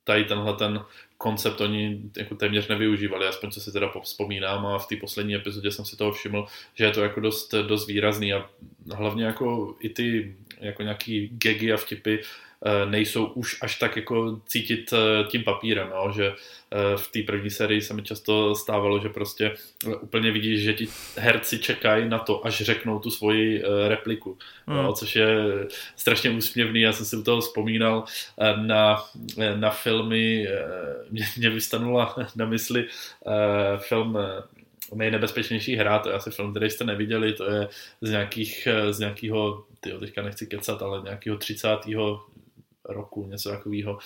tady 0.04 0.24
tenhle 0.24 0.54
ten 0.54 0.84
koncept 1.18 1.60
oni 1.60 2.00
jako 2.16 2.34
téměř 2.34 2.68
nevyužívali, 2.68 3.26
aspoň 3.26 3.50
co 3.50 3.60
si 3.60 3.72
teda 3.72 3.92
vzpomínám 4.02 4.66
a 4.66 4.78
v 4.78 4.86
té 4.86 4.96
poslední 4.96 5.34
epizodě 5.34 5.70
jsem 5.70 5.84
si 5.84 5.96
toho 5.96 6.12
všiml, 6.12 6.46
že 6.74 6.84
je 6.84 6.90
to 6.90 7.02
jako 7.02 7.20
dost, 7.20 7.54
dost 7.54 7.86
výrazný 7.86 8.32
a 8.32 8.50
hlavně 8.94 9.24
jako 9.24 9.76
i 9.80 9.88
ty 9.88 10.36
jako 10.60 10.82
nějaký 10.82 11.30
gagy 11.32 11.72
a 11.72 11.76
vtipy 11.76 12.18
nejsou 12.84 13.26
už 13.26 13.58
až 13.62 13.78
tak 13.78 13.96
jako 13.96 14.40
cítit 14.46 14.94
tím 15.28 15.44
papírem, 15.44 15.88
jo? 15.94 16.12
že 16.16 16.32
v 16.96 17.12
té 17.12 17.22
první 17.22 17.50
sérii 17.50 17.82
se 17.82 17.94
mi 17.94 18.02
často 18.02 18.54
stávalo, 18.54 19.00
že 19.00 19.08
prostě 19.08 19.54
úplně 20.00 20.30
vidíš, 20.30 20.62
že 20.62 20.72
ti 20.72 20.88
herci 21.16 21.58
čekají 21.58 22.08
na 22.08 22.18
to, 22.18 22.46
až 22.46 22.62
řeknou 22.62 22.98
tu 22.98 23.10
svoji 23.10 23.62
repliku, 23.88 24.38
mm. 24.66 24.76
jo? 24.76 24.92
což 24.92 25.16
je 25.16 25.28
strašně 25.96 26.30
úsměvný. 26.30 26.80
Já 26.80 26.92
jsem 26.92 27.06
si 27.06 27.16
u 27.16 27.22
toho 27.22 27.40
vzpomínal 27.40 28.04
na, 28.56 29.04
na 29.56 29.70
filmy, 29.70 30.48
mě, 31.10 31.26
mě 31.36 31.50
vystanula 31.50 32.16
na 32.36 32.46
mysli 32.46 32.86
film 33.78 34.18
nejnebezpečnější 34.94 35.76
hra, 35.76 35.98
to 35.98 36.08
je 36.08 36.14
asi 36.14 36.30
film, 36.30 36.50
který 36.50 36.70
jste 36.70 36.84
neviděli, 36.84 37.32
to 37.32 37.50
je 37.50 37.68
z, 38.00 38.10
nějakých, 38.10 38.68
z 38.90 38.98
nějakého, 38.98 39.64
tyjo, 39.80 39.98
teďka 39.98 40.22
nechci 40.22 40.46
kecat, 40.46 40.82
ale 40.82 41.02
nějakého 41.02 41.36
30. 41.36 41.68
roku, 42.84 43.26
něco 43.26 43.50
takového. 43.50 43.98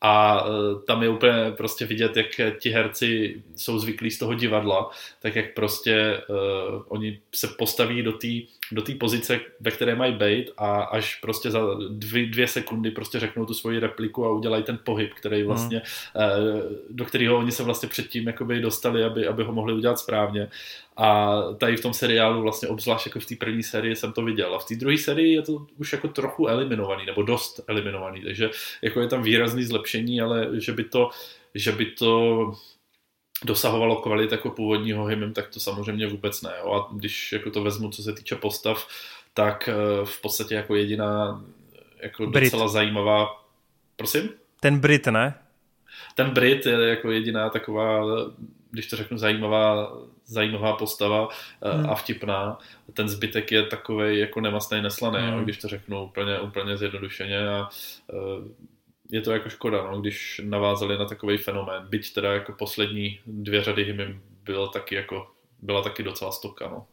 A 0.00 0.44
tam 0.86 1.02
je 1.02 1.08
úplně 1.08 1.50
prostě 1.56 1.86
vidět, 1.86 2.16
jak 2.16 2.40
ti 2.60 2.70
herci 2.70 3.42
jsou 3.56 3.78
zvyklí 3.78 4.10
z 4.10 4.18
toho 4.18 4.34
divadla, 4.34 4.90
tak 5.20 5.36
jak 5.36 5.54
prostě 5.54 6.22
uh, 6.28 6.82
oni 6.88 7.20
se 7.34 7.48
postaví 7.58 8.02
do 8.02 8.12
té 8.12 8.28
do 8.72 8.82
té 8.82 8.94
pozice, 8.94 9.40
ve 9.60 9.70
které 9.70 9.94
mají 9.94 10.12
být 10.12 10.50
a 10.56 10.82
až 10.82 11.14
prostě 11.14 11.50
za 11.50 11.60
dvě, 11.88 12.26
dvě 12.26 12.48
sekundy 12.48 12.90
prostě 12.90 13.20
řeknou 13.20 13.46
tu 13.46 13.54
svoji 13.54 13.78
repliku 13.78 14.24
a 14.24 14.32
udělají 14.32 14.62
ten 14.62 14.78
pohyb, 14.84 15.14
který 15.14 15.42
vlastně, 15.42 15.82
hmm. 16.14 16.60
do 16.90 17.04
kterého 17.04 17.38
oni 17.38 17.52
se 17.52 17.62
vlastně 17.62 17.88
předtím 17.88 18.26
jakoby 18.26 18.60
dostali, 18.60 19.04
aby, 19.04 19.26
aby 19.26 19.44
ho 19.44 19.52
mohli 19.52 19.72
udělat 19.72 19.98
správně. 19.98 20.48
A 20.96 21.40
tady 21.58 21.76
v 21.76 21.82
tom 21.82 21.94
seriálu 21.94 22.42
vlastně 22.42 22.68
obzvlášť 22.68 23.06
jako 23.06 23.20
v 23.20 23.26
té 23.26 23.36
první 23.36 23.62
sérii 23.62 23.96
jsem 23.96 24.12
to 24.12 24.22
viděl. 24.22 24.54
A 24.54 24.58
v 24.58 24.64
té 24.64 24.74
druhé 24.74 24.98
sérii 24.98 25.34
je 25.34 25.42
to 25.42 25.66
už 25.76 25.92
jako 25.92 26.08
trochu 26.08 26.46
eliminovaný, 26.46 27.06
nebo 27.06 27.22
dost 27.22 27.60
eliminovaný, 27.66 28.22
takže 28.22 28.50
jako 28.82 29.00
je 29.00 29.08
tam 29.08 29.22
výrazný 29.22 29.64
zlepšení, 29.64 30.20
ale 30.20 30.48
že 30.52 30.72
by 30.72 30.84
to, 30.84 31.10
že 31.54 31.72
by 31.72 31.86
to 31.86 32.52
dosahovalo 33.44 33.96
kvalit 33.96 34.32
jako 34.32 34.50
původního 34.50 35.04
hymnem, 35.04 35.32
tak 35.32 35.48
to 35.48 35.60
samozřejmě 35.60 36.06
vůbec 36.06 36.42
ne. 36.42 36.50
Jo. 36.60 36.72
A 36.72 36.88
když 36.94 37.32
jako 37.32 37.50
to 37.50 37.62
vezmu, 37.62 37.90
co 37.90 38.02
se 38.02 38.12
týče 38.12 38.36
postav, 38.36 38.88
tak 39.34 39.68
v 40.04 40.20
podstatě 40.20 40.54
jako 40.54 40.74
jediná 40.74 41.44
jako 42.02 42.26
Brit. 42.26 42.44
docela 42.44 42.68
zajímavá... 42.68 43.44
Prosím? 43.96 44.28
Ten 44.60 44.78
Brit, 44.78 45.06
ne? 45.06 45.34
Ten 46.14 46.30
Brit 46.30 46.66
je 46.66 46.88
jako 46.88 47.10
jediná 47.10 47.50
taková, 47.50 48.04
když 48.70 48.86
to 48.86 48.96
řeknu, 48.96 49.18
zajímavá, 49.18 49.92
zajímavá 50.26 50.72
postava 50.76 51.28
hmm. 51.62 51.90
a 51.90 51.94
vtipná. 51.94 52.58
Ten 52.94 53.08
zbytek 53.08 53.52
je 53.52 53.62
takový 53.62 54.18
jako 54.18 54.40
nemastný, 54.40 54.82
neslaný, 54.82 55.18
hmm. 55.18 55.38
jo, 55.38 55.44
když 55.44 55.58
to 55.58 55.68
řeknu 55.68 56.04
úplně, 56.04 56.40
úplně 56.40 56.76
zjednodušeně 56.76 57.48
a 57.48 57.68
je 59.10 59.20
to 59.20 59.32
jako 59.32 59.48
škoda, 59.48 59.90
no, 59.90 60.00
když 60.00 60.40
navázali 60.44 60.98
na 60.98 61.04
takový 61.04 61.38
fenomén. 61.38 61.86
Byť 61.88 62.14
teda 62.14 62.32
jako 62.32 62.52
poslední 62.52 63.20
dvě 63.26 63.64
řady 63.64 63.84
hymny 63.84 64.20
bylo 64.44 64.68
taky 64.68 64.94
jako, 64.94 65.30
byla 65.62 65.82
taky 65.82 66.02
docela 66.02 66.32
stoka. 66.32 66.68
No. 66.68 66.86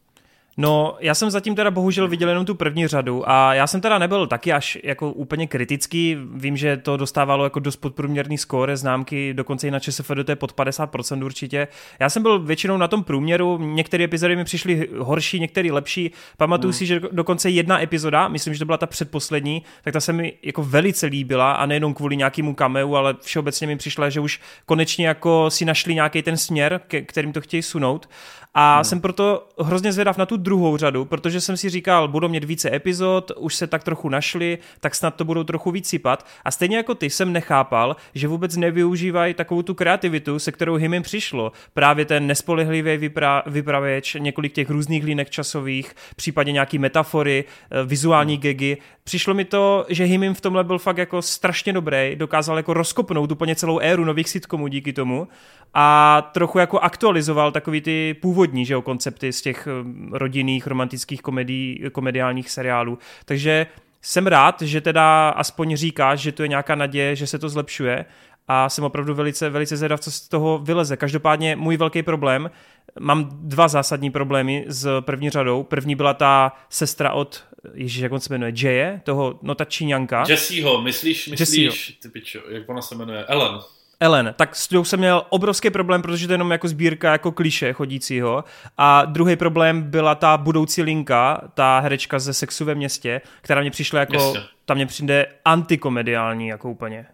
No, 0.58 0.98
já 1.00 1.16
jsem 1.16 1.32
zatím 1.32 1.56
teda 1.56 1.72
bohužel 1.72 2.08
viděl 2.08 2.30
jenom 2.30 2.46
tu 2.46 2.56
první 2.56 2.88
řadu 2.88 3.30
a 3.30 3.54
já 3.54 3.68
jsem 3.68 3.82
teda 3.82 3.98
nebyl 3.98 4.28
taky 4.28 4.54
až 4.54 4.78
jako 4.84 5.12
úplně 5.12 5.48
kritický. 5.48 6.18
Vím, 6.34 6.58
že 6.58 6.78
to 6.78 6.98
dostávalo 6.98 7.44
jako 7.44 7.60
dost 7.60 7.76
podprůměrný 7.76 8.38
skóre, 8.38 8.78
známky, 8.78 9.34
dokonce 9.34 9.68
i 9.68 9.72
na 9.72 9.80
ČSFD 9.80 10.12
to 10.26 10.32
je 10.32 10.36
pod 10.36 10.54
50% 10.54 11.26
určitě. 11.26 11.68
Já 12.00 12.10
jsem 12.10 12.24
byl 12.24 12.40
většinou 12.40 12.78
na 12.78 12.88
tom 12.88 13.04
průměru, 13.04 13.58
některé 13.58 14.04
epizody 14.04 14.36
mi 14.36 14.44
přišly 14.44 14.90
horší, 14.98 15.40
některé 15.40 15.72
lepší. 15.72 16.12
Pamatuju 16.38 16.72
hmm. 16.72 16.78
si, 16.78 16.86
že 16.86 17.02
dokonce 17.12 17.50
jedna 17.50 17.82
epizoda, 17.82 18.28
myslím, 18.28 18.54
že 18.54 18.60
to 18.60 18.66
byla 18.66 18.78
ta 18.78 18.88
předposlední, 18.88 19.64
tak 19.84 19.94
ta 19.94 20.00
se 20.00 20.14
mi 20.14 20.34
jako 20.44 20.64
velice 20.64 21.06
líbila 21.06 21.52
a 21.52 21.66
nejenom 21.66 21.94
kvůli 21.94 22.18
nějakému 22.18 22.54
kameu, 22.54 22.96
ale 22.96 23.16
všeobecně 23.22 23.68
mi 23.68 23.78
přišla, 23.78 24.10
že 24.10 24.20
už 24.20 24.40
konečně 24.66 25.08
jako 25.08 25.50
si 25.50 25.66
našli 25.66 25.96
nějaký 25.96 26.22
ten 26.22 26.38
směr, 26.38 26.82
kterým 27.06 27.34
to 27.34 27.42
chtějí 27.42 27.64
sunout. 27.64 28.10
A 28.54 28.76
hmm. 28.76 28.84
jsem 28.84 29.02
proto 29.02 29.48
hrozně 29.60 29.94
zvědav 29.94 30.18
na 30.18 30.26
tu 30.26 30.38
druhou 30.42 30.78
řadu, 30.78 31.06
protože 31.06 31.42
jsem 31.42 31.58
si 31.58 31.70
říkal, 31.70 32.08
budou 32.08 32.28
mít 32.28 32.44
více 32.44 32.76
epizod, 32.76 33.32
už 33.38 33.56
se 33.56 33.68
tak 33.68 33.84
trochu 33.84 34.10
našli, 34.10 34.58
tak 34.80 34.96
snad 34.96 35.16
to 35.16 35.26
budou 35.26 35.44
trochu 35.44 35.72
víc 35.72 35.88
sypat. 35.88 36.26
A 36.46 36.52
stejně 36.52 36.78
jako 36.78 36.96
ty 36.96 37.10
jsem 37.10 37.34
nechápal, 37.34 37.96
že 38.16 38.28
vůbec 38.28 38.58
nevyužívají 38.58 39.34
takovou 39.34 39.62
tu 39.62 39.74
kreativitu, 39.74 40.40
se 40.40 40.52
kterou 40.52 40.78
jim 40.78 41.02
přišlo. 41.02 41.52
Právě 41.74 42.06
ten 42.06 42.28
nespolehlivý 42.28 42.92
vypra- 42.92 43.44
vypravěč, 43.46 44.18
několik 44.20 44.54
těch 44.54 44.70
různých 44.70 45.04
línek 45.04 45.30
časových, 45.30 45.96
případně 46.16 46.54
nějaký 46.54 46.78
metafory, 46.78 47.44
eh, 47.72 47.86
vizuální 47.86 48.34
hmm. 48.34 48.42
gegy. 48.42 48.78
Přišlo 49.04 49.34
mi 49.34 49.46
to, 49.46 49.86
že 49.90 50.04
Himim 50.04 50.34
v 50.34 50.42
tomhle 50.42 50.64
byl 50.64 50.80
fakt 50.80 50.98
jako 50.98 51.22
strašně 51.22 51.74
dobrý, 51.74 52.16
dokázal 52.16 52.58
jako 52.58 52.74
rozkopnout 52.74 53.32
úplně 53.32 53.56
celou 53.56 53.80
éru 53.80 54.06
nových 54.06 54.30
sitcomů 54.30 54.68
díky 54.68 54.94
tomu 54.94 55.28
a 55.74 56.30
trochu 56.34 56.60
jako 56.60 56.80
aktualizoval 56.80 57.52
takový 57.52 57.82
ty 57.82 58.14
původní 58.22 58.66
že 58.66 58.74
jo, 58.74 58.82
koncepty 58.82 59.34
z 59.34 59.42
těch 59.42 59.68
eh, 59.68 59.72
rodinných 60.12 60.68
romantických 60.68 61.22
komedí, 61.22 61.84
komediálních 61.92 62.50
seriálů. 62.50 62.98
Takže 63.26 63.68
jsem 64.02 64.28
rád, 64.28 64.62
že 64.62 64.82
teda 64.82 65.30
aspoň 65.30 65.76
říkáš, 65.76 66.20
že 66.20 66.32
to 66.32 66.44
je 66.44 66.48
nějaká 66.48 66.76
naděje, 66.76 67.16
že 67.16 67.28
se 67.28 67.40
to 67.40 67.50
zlepšuje 67.50 68.06
a 68.48 68.70
jsem 68.70 68.84
opravdu 68.84 69.14
velice, 69.14 69.50
velice 69.50 69.78
zvědav, 69.78 70.00
co 70.00 70.12
z 70.12 70.28
toho 70.28 70.58
vyleze. 70.58 70.98
Každopádně 70.98 71.56
můj 71.56 71.78
velký 71.78 72.04
problém, 72.04 72.52
mám 73.00 73.30
dva 73.34 73.68
zásadní 73.68 74.12
problémy 74.12 74.66
s 74.68 75.02
první 75.02 75.30
řadou. 75.30 75.64
První 75.64 75.96
byla 75.96 76.14
ta 76.14 76.52
sestra 76.70 77.12
od, 77.12 77.44
ježíš, 77.74 78.02
jak 78.02 78.12
on 78.12 78.20
se 78.20 78.34
jmenuje, 78.34 78.54
Jaye, 78.56 79.02
toho, 79.04 79.40
no 79.42 79.56
ta 79.56 79.66
Číňanka. 79.66 80.26
Jesseho, 80.30 80.82
myslíš, 80.82 81.28
myslíš, 81.28 81.98
ty 82.02 82.10
pičo, 82.10 82.40
jak 82.50 82.70
ona 82.70 82.82
se 82.82 82.96
jmenuje, 82.96 83.26
Ellen. 83.26 83.60
Ellen, 84.02 84.34
tak 84.38 84.56
s 84.56 84.68
tou 84.68 84.84
jsem 84.84 85.00
měl 85.00 85.26
obrovský 85.30 85.70
problém, 85.70 86.02
protože 86.02 86.28
to 86.28 86.34
je 86.34 86.36
jenom 86.36 86.52
jako 86.52 86.68
sbírka 86.68 87.12
jako 87.12 87.32
kliše 87.32 87.74
chodícího. 87.74 88.44
A 88.78 89.06
druhý 89.06 89.36
problém 89.36 89.82
byla 89.82 90.16
ta 90.16 90.38
budoucí 90.38 90.82
linka, 90.82 91.42
ta 91.54 91.80
herečka 91.80 92.20
ze 92.20 92.34
Sexu 92.34 92.66
ve 92.66 92.76
městě, 92.76 93.22
která 93.42 93.62
mě 93.62 93.72
přišla 93.72 94.00
jako, 94.00 94.14
Jasně. 94.14 94.40
tam 94.66 94.78
mě 94.78 94.86
přijde 94.86 95.26
antikomediální 95.46 96.48
jako 96.48 96.72
úplně. 96.72 97.06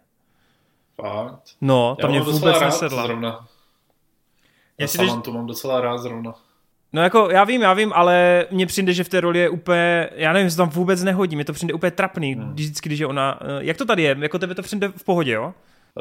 Fakt? 1.01 1.41
No, 1.61 1.97
tam 2.01 2.09
mě 2.09 2.21
vůbec 2.21 2.59
nesedla. 2.61 3.03
Zrovna. 3.03 3.47
Já 4.77 4.87
si 4.87 4.97
to 5.23 5.31
mám 5.31 5.47
docela 5.47 5.81
rád 5.81 5.97
zrovna. 5.97 6.33
No 6.93 7.01
jako 7.01 7.29
já 7.31 7.43
vím, 7.43 7.61
já 7.61 7.73
vím, 7.73 7.93
ale 7.95 8.45
mně 8.51 8.65
přijde, 8.65 8.93
že 8.93 9.03
v 9.03 9.09
té 9.09 9.21
roli 9.21 9.39
je 9.39 9.49
úplně, 9.49 10.09
já 10.15 10.33
nevím, 10.33 10.45
jestli 10.45 10.57
tam 10.57 10.69
vůbec 10.69 11.03
nehodí, 11.03 11.35
mě 11.35 11.45
to 11.45 11.53
přijde 11.53 11.73
úplně 11.73 11.91
trapný, 11.91 12.33
hmm. 12.33 12.53
vždycky, 12.53 12.89
když 12.89 12.99
je 12.99 13.07
ona, 13.07 13.39
eh, 13.41 13.45
jak 13.59 13.77
to 13.77 13.85
tady 13.85 14.03
je, 14.03 14.17
jako 14.19 14.39
tebe 14.39 14.55
to 14.55 14.61
přijde 14.61 14.87
v 14.87 15.03
pohodě, 15.03 15.31
jo? 15.31 15.53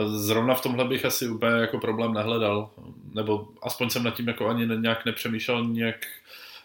Zrovna 0.05 0.55
v 0.55 0.63
tomhle 0.63 0.85
bych 0.85 1.05
asi 1.05 1.29
úplně 1.29 1.53
jako 1.53 1.79
problém 1.79 2.13
nehledal, 2.13 2.71
nebo 3.15 3.49
aspoň 3.63 3.91
jsem 3.91 4.05
nad 4.05 4.15
tím 4.15 4.29
jako 4.29 4.49
ani 4.49 4.67
nějak 4.77 5.05
nepřemýšlel, 5.05 5.65
nějak, 5.65 5.97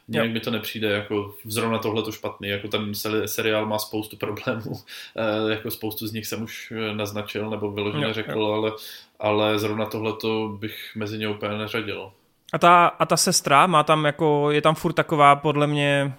nějak 0.08 0.32
mi 0.32 0.40
to 0.40 0.52
nepřijde 0.52 0.90
jako 0.90 1.34
zrovna 1.46 1.78
tohle 1.78 2.04
to 2.04 2.12
špatný, 2.12 2.50
jako 2.50 2.68
ten 2.68 2.92
seriál 3.26 3.66
má 3.66 3.80
spoustu 3.80 4.18
problémů, 4.18 4.74
eh, 5.16 5.52
jako 5.52 5.72
spoustu 5.72 6.08
z 6.08 6.14
nich 6.14 6.28
jsem 6.28 6.44
už 6.44 6.74
naznačil 6.94 7.50
nebo 7.50 7.72
vyloženě 7.72 8.14
řekl. 8.14 8.46
Ale, 8.46 8.72
ale 9.20 9.60
zrovna 9.60 9.86
tohle 9.86 10.14
to 10.14 10.58
bych 10.60 10.92
mezi 10.96 11.18
ně 11.18 11.28
úplně 11.28 11.58
neřadil. 11.58 12.12
A 12.54 12.58
ta, 12.58 12.88
a 12.88 13.06
ta 13.06 13.18
sestra 13.18 13.68
má 13.68 13.84
tam 13.84 14.06
jako, 14.06 14.52
je 14.52 14.62
tam 14.62 14.76
furt 14.76 14.94
taková 14.94 15.36
podle 15.36 15.68
mě... 15.68 16.14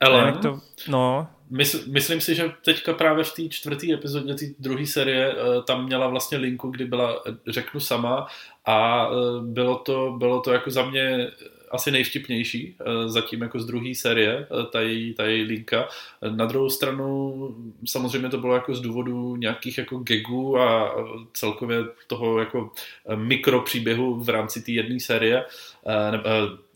Ellen? 0.00 0.24
Nevím, 0.24 0.34
jak 0.34 0.42
to, 0.42 0.60
no, 0.88 1.28
Mysl, 1.50 1.80
myslím 1.86 2.20
si, 2.20 2.34
že 2.34 2.52
teďka 2.64 2.92
právě 2.92 3.24
v 3.24 3.34
té 3.34 3.48
čtvrté 3.48 3.92
epizodě 3.92 4.34
té 4.34 4.44
druhé 4.58 4.86
série 4.86 5.32
eh, 5.32 5.62
tam 5.62 5.84
měla 5.84 6.08
vlastně 6.08 6.38
linku, 6.38 6.70
kdy 6.70 6.84
byla, 6.84 7.22
eh, 7.26 7.52
řeknu 7.52 7.80
sama, 7.80 8.26
a 8.64 9.08
eh, 9.10 9.14
bylo 9.42 9.78
to, 9.78 10.14
bylo 10.18 10.40
to 10.40 10.52
jako 10.52 10.70
za 10.70 10.90
mě 10.90 11.30
asi 11.70 11.90
nejvtipnější 11.90 12.76
zatím 13.06 13.42
jako 13.42 13.60
z 13.60 13.66
druhé 13.66 13.94
série, 13.94 14.46
ta 14.72 14.80
její, 14.80 15.14
ta 15.14 15.24
její 15.24 15.42
linka. 15.42 15.88
Na 16.30 16.46
druhou 16.46 16.70
stranu 16.70 17.56
samozřejmě 17.86 18.28
to 18.28 18.38
bylo 18.38 18.54
jako 18.54 18.74
z 18.74 18.80
důvodu 18.80 19.36
nějakých 19.36 19.78
jako 19.78 19.98
gagů 19.98 20.58
a 20.58 20.94
celkově 21.32 21.78
toho 22.06 22.38
jako 22.38 22.72
mikropříběhu 23.14 24.24
v 24.24 24.28
rámci 24.28 24.62
té 24.62 24.72
jedné 24.72 25.00
série, 25.00 25.44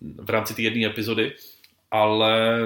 v 0.00 0.30
rámci 0.30 0.54
té 0.54 0.62
jedné 0.62 0.87
epizody, 0.87 1.33
ale 1.90 2.61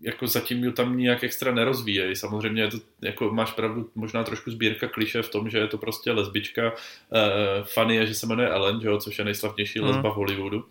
jako 0.00 0.26
zatím 0.26 0.64
ju 0.64 0.72
tam 0.72 0.96
nijak 0.96 1.24
extra 1.24 1.52
nerozvíjejí. 1.52 2.16
Samozřejmě 2.16 2.62
je 2.62 2.68
to, 2.68 2.76
jako 3.02 3.30
máš 3.30 3.52
pravdu, 3.52 3.90
možná 3.94 4.24
trošku 4.24 4.50
sbírka 4.50 4.88
kliše 4.88 5.22
v 5.22 5.28
tom, 5.28 5.50
že 5.50 5.58
je 5.58 5.66
to 5.66 5.78
prostě 5.78 6.12
lesbička. 6.12 6.72
Uh, 6.72 7.64
funny 7.64 7.96
je, 7.96 8.06
že 8.06 8.14
se 8.14 8.26
jmenuje 8.26 8.48
Ellen, 8.48 8.80
že 8.80 8.88
jo, 8.88 8.98
což 8.98 9.18
je 9.18 9.24
nejslavnější 9.24 9.78
hmm. 9.78 9.88
lesba 9.88 10.10
v 10.10 10.14
Hollywoodu. 10.14 10.64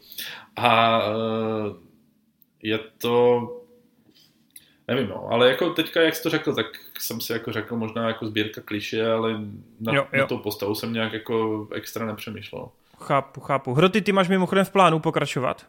A 0.55 1.01
uh, 1.07 1.75
je 2.61 2.79
to 2.97 3.47
nevím, 4.87 5.09
no, 5.09 5.27
ale 5.31 5.49
jako 5.49 5.69
teďka, 5.69 6.01
jak 6.01 6.15
jsi 6.15 6.23
to 6.23 6.29
řekl, 6.29 6.55
tak 6.55 6.65
jsem 6.99 7.21
si 7.21 7.33
jako 7.33 7.51
řekl 7.51 7.75
možná 7.75 8.07
jako 8.07 8.27
sbírka 8.27 8.61
kliše, 8.61 9.11
ale 9.11 9.33
na, 9.79 9.93
jo, 9.93 10.07
jo. 10.13 10.21
na 10.21 10.25
tou 10.27 10.37
postavu 10.37 10.75
jsem 10.75 10.93
nějak 10.93 11.13
jako 11.13 11.67
extra 11.71 12.05
nepřemýšlel. 12.05 12.69
Chápu, 12.99 13.41
chápu. 13.41 13.73
Hroty, 13.73 14.01
ty 14.01 14.11
máš 14.11 14.29
mimochodem 14.29 14.65
v 14.65 14.71
plánu 14.71 14.99
pokračovat? 14.99 15.65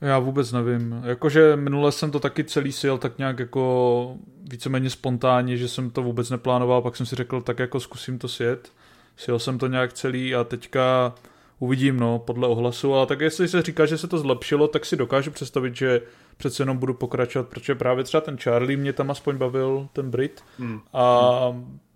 Já 0.00 0.18
vůbec 0.18 0.52
nevím. 0.52 1.02
Jakože 1.04 1.56
minule 1.56 1.92
jsem 1.92 2.10
to 2.10 2.20
taky 2.20 2.44
celý 2.44 2.72
sil 2.80 2.94
tak 2.98 3.18
nějak 3.18 3.38
jako 3.38 4.16
víceméně 4.50 4.90
spontánně, 4.90 5.56
že 5.56 5.68
jsem 5.68 5.90
to 5.90 6.02
vůbec 6.02 6.30
neplánoval, 6.30 6.82
pak 6.82 6.96
jsem 6.96 7.06
si 7.06 7.16
řekl, 7.16 7.40
tak 7.40 7.58
jako 7.58 7.80
zkusím 7.80 8.18
to 8.18 8.28
sjet. 8.28 8.72
Sjel 9.16 9.38
jsem 9.38 9.58
to 9.58 9.66
nějak 9.66 9.92
celý 9.92 10.34
a 10.34 10.44
teďka 10.44 11.14
uvidím, 11.58 12.00
no, 12.00 12.18
podle 12.18 12.48
ohlasu, 12.48 12.94
ale 12.94 13.06
tak 13.06 13.20
jestli 13.20 13.48
se 13.48 13.62
říká, 13.62 13.86
že 13.86 13.98
se 13.98 14.08
to 14.08 14.18
zlepšilo, 14.18 14.68
tak 14.68 14.86
si 14.86 14.96
dokážu 14.96 15.30
představit, 15.30 15.76
že 15.76 16.02
přece 16.36 16.62
jenom 16.62 16.78
budu 16.78 16.94
pokračovat, 16.94 17.48
protože 17.48 17.74
právě 17.74 18.04
třeba 18.04 18.20
ten 18.20 18.36
Charlie 18.36 18.76
mě 18.76 18.92
tam 18.92 19.10
aspoň 19.10 19.36
bavil, 19.36 19.88
ten 19.92 20.10
Brit, 20.10 20.42
hmm. 20.58 20.80
a 20.92 21.40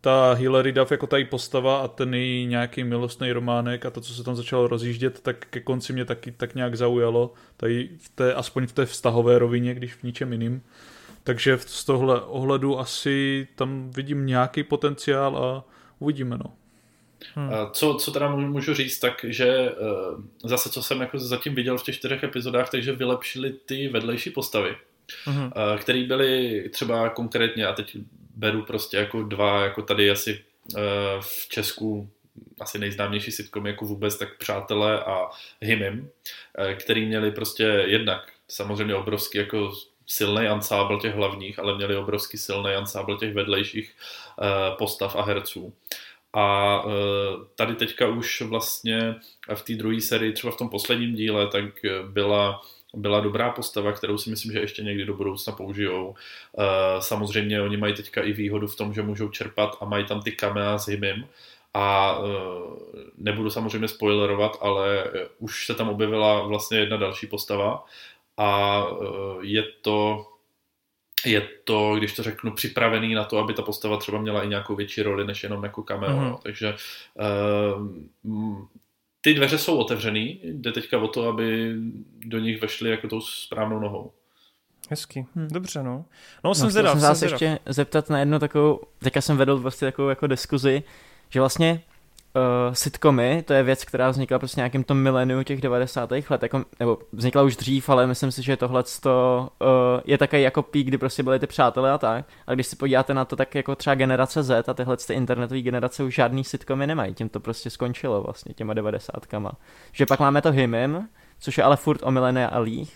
ta 0.01 0.33
Hilary 0.33 0.73
Duff 0.73 0.91
jako 0.91 1.07
ta 1.07 1.17
její 1.17 1.25
postava 1.25 1.81
a 1.81 1.89
ten 1.89 2.15
její 2.15 2.47
nějaký 2.47 2.85
milostný 2.85 3.33
románek 3.33 3.87
a 3.87 3.91
to, 3.91 4.01
co 4.01 4.15
se 4.15 4.25
tam 4.25 4.37
začalo 4.37 4.69
rozjíždět, 4.69 5.21
tak 5.21 5.47
ke 5.51 5.61
konci 5.61 5.93
mě 5.93 6.05
taky 6.05 6.33
tak 6.33 6.55
nějak 6.55 6.77
zaujalo, 6.77 7.33
tady 7.57 7.91
v 7.99 8.09
té, 8.09 8.35
aspoň 8.35 8.67
v 8.67 8.73
té 8.73 8.87
vztahové 8.87 9.39
rovině, 9.39 9.75
když 9.75 9.95
v 9.95 10.03
ničem 10.03 10.33
jiným. 10.33 10.63
Takže 11.25 11.59
z 11.67 11.85
tohle 11.85 12.21
ohledu 12.21 12.79
asi 12.79 13.49
tam 13.55 13.91
vidím 13.91 14.27
nějaký 14.27 14.63
potenciál 14.63 15.37
a 15.37 15.65
uvidíme, 15.99 16.39
no. 16.39 16.53
Hmm. 17.35 17.51
Co, 17.73 17.95
co 17.95 18.13
teda 18.13 18.29
můžu 18.29 18.75
říct, 18.75 18.99
tak 18.99 19.25
že 19.29 19.49
eh, 19.49 19.75
zase, 20.45 20.71
co 20.71 20.83
jsem 20.83 21.01
jako 21.01 21.19
zatím 21.19 21.55
viděl 21.55 21.79
v 21.79 21.83
těch 21.83 21.95
čtyřech 21.95 22.23
epizodách, 22.23 22.71
takže 22.71 22.93
vylepšili 22.93 23.53
ty 23.53 23.89
vedlejší 23.89 24.31
postavy, 24.31 24.77
hmm. 25.25 25.51
které 25.79 26.05
byly 26.05 26.65
třeba 26.73 27.09
konkrétně, 27.09 27.67
a 27.67 27.73
teď 27.73 27.97
beru 28.41 28.63
prostě 28.63 28.97
jako 28.97 29.23
dva, 29.23 29.65
jako 29.65 29.83
tady 29.83 30.11
asi 30.11 30.45
eh, 30.77 30.81
v 31.21 31.49
Česku 31.49 32.11
asi 32.61 32.79
nejznámější 32.79 33.31
sitcom 33.31 33.67
jako 33.67 33.85
vůbec, 33.85 34.19
tak 34.19 34.39
Přátelé 34.39 35.05
a 35.05 35.31
Himim, 35.61 36.11
eh, 36.59 36.75
který 36.75 37.07
měli 37.07 37.31
prostě 37.31 37.63
jednak 37.87 38.33
samozřejmě 38.49 38.95
obrovský 38.95 39.39
jako 39.39 39.73
silný 40.07 40.47
ansábl 40.47 41.01
těch 41.01 41.15
hlavních, 41.15 41.59
ale 41.59 41.77
měli 41.77 41.97
obrovský 41.97 42.39
silný 42.39 42.75
ansábl 42.75 43.17
těch 43.19 43.35
vedlejších 43.35 43.95
eh, 44.43 44.47
postav 44.79 45.17
a 45.17 45.23
herců. 45.23 45.73
A 46.37 46.85
tady 47.55 47.75
teďka 47.75 48.09
už 48.09 48.41
vlastně 48.43 49.15
v 49.55 49.63
té 49.63 49.75
druhé 49.75 50.01
sérii, 50.01 50.33
třeba 50.33 50.53
v 50.53 50.57
tom 50.57 50.69
posledním 50.69 51.15
díle, 51.15 51.47
tak 51.47 51.65
byla 52.09 52.63
byla 52.95 53.21
dobrá 53.21 53.51
postava, 53.51 53.93
kterou 53.93 54.19
si 54.19 54.31
myslím, 54.31 54.53
že 54.53 54.61
ještě 54.61 54.83
někdy 54.83 55.05
do 55.05 55.15
budoucna 55.15 55.53
použijou. 55.53 56.15
Eh, 56.59 56.63
samozřejmě 57.03 57.63
oni 57.63 57.77
mají 57.77 57.95
teďka 57.95 58.23
i 58.23 58.33
výhodu 58.33 58.67
v 58.67 58.77
tom, 58.77 58.95
že 58.95 59.03
můžou 59.03 59.29
čerpat 59.29 59.77
a 59.81 59.85
mají 59.85 60.05
tam 60.05 60.23
ty 60.23 60.33
kamera 60.33 60.79
s 60.79 60.89
Himim, 60.89 61.29
a 61.75 62.19
eh, 62.19 63.01
nebudu 63.19 63.51
samozřejmě 63.51 63.89
spoilerovat, 63.89 64.59
ale 64.61 65.05
už 65.39 65.67
se 65.67 65.75
tam 65.75 65.89
objevila 65.89 66.43
vlastně 66.43 66.79
jedna 66.79 66.97
další 66.97 67.27
postava 67.27 67.85
a 68.37 68.83
eh, 69.03 69.07
je 69.41 69.63
to 69.63 70.27
je 71.27 71.49
to, 71.65 71.95
když 71.97 72.13
to 72.13 72.23
řeknu, 72.23 72.53
připravený 72.53 73.15
na 73.15 73.25
to, 73.25 73.39
aby 73.39 73.55
ta 73.55 73.63
postava 73.63 73.97
třeba 73.97 74.21
měla 74.21 74.43
i 74.43 74.49
nějakou 74.49 74.77
větší 74.77 75.03
roli, 75.03 75.27
než 75.27 75.43
jenom 75.43 75.65
jako 75.65 75.83
cameo. 75.83 76.11
Mm-hmm. 76.11 76.39
Takže 76.43 76.75
ty 79.21 79.35
dveře 79.35 79.59
jsou 79.59 79.77
otevřený, 79.77 80.41
jde 80.43 80.73
teďka 80.73 80.99
o 80.99 81.09
to, 81.09 81.29
aby 81.29 81.75
do 82.27 82.39
nich 82.39 82.61
vešli 82.61 82.91
jako 82.91 83.09
tou 83.09 83.21
správnou 83.21 83.81
nohou. 83.81 84.13
Hezky, 84.91 85.27
hm. 85.37 85.49
dobře 85.53 85.83
no. 85.83 86.05
No 86.45 86.55
jsem 86.55 86.65
no, 86.65 86.71
zvědav. 86.71 87.01
jsem 87.01 87.15
se 87.15 87.25
ještě 87.27 87.59
zeptat 87.67 88.11
na 88.11 88.19
jednu 88.19 88.39
takovou, 88.39 88.81
teďka 88.99 89.21
jsem 89.21 89.37
vedl 89.37 89.59
vlastně 89.59 89.87
takovou 89.87 90.09
jako 90.09 90.27
diskuzi, 90.27 90.83
že 91.31 91.41
vlastně 91.41 91.83
uh, 92.35 92.75
sitcomy, 92.75 93.43
to 93.47 93.53
je 93.53 93.63
věc, 93.63 93.85
která 93.85 94.11
vznikla 94.11 94.39
prostě 94.39 94.61
nějakým 94.61 94.85
tom 94.85 94.99
miléniu 94.99 95.43
těch 95.43 95.61
90. 95.61 96.11
let, 96.11 96.43
jako, 96.43 96.65
nebo 96.81 96.99
vznikla 97.13 97.43
už 97.43 97.57
dřív, 97.57 97.89
ale 97.89 98.07
myslím 98.07 98.33
si, 98.33 98.43
že 98.43 98.57
tohle 98.57 98.85
uh, 99.05 99.13
je 100.05 100.19
také 100.19 100.41
jako 100.41 100.63
pík, 100.63 100.87
kdy 100.87 100.99
prostě 100.99 101.23
byly 101.23 101.39
ty 101.39 101.47
přátelé 101.47 101.93
a 101.93 101.99
tak. 101.99 102.25
A 102.47 102.55
když 102.55 102.67
si 102.67 102.77
podíváte 102.77 103.15
na 103.15 103.25
to, 103.25 103.37
tak 103.37 103.55
jako 103.55 103.77
třeba 103.77 103.95
generace 103.95 104.43
Z 104.43 104.69
a 104.69 104.75
tyhle 104.75 104.97
ty 104.97 105.15
internetové 105.15 105.61
generace 105.61 106.03
už 106.03 106.15
žádný 106.15 106.45
sitcomy 106.45 106.87
nemají, 106.87 107.15
tím 107.15 107.29
to 107.29 107.41
prostě 107.41 107.71
skončilo 107.71 108.23
vlastně 108.23 108.55
těma 108.55 108.75
90. 108.75 109.13
Že 109.93 110.07
pak 110.07 110.21
máme 110.21 110.43
to 110.43 110.53
Himim, 110.53 111.09
což 111.41 111.59
je 111.59 111.65
ale 111.65 111.77
furt 111.77 112.01
o 112.03 112.11
mileniálích, 112.11 112.95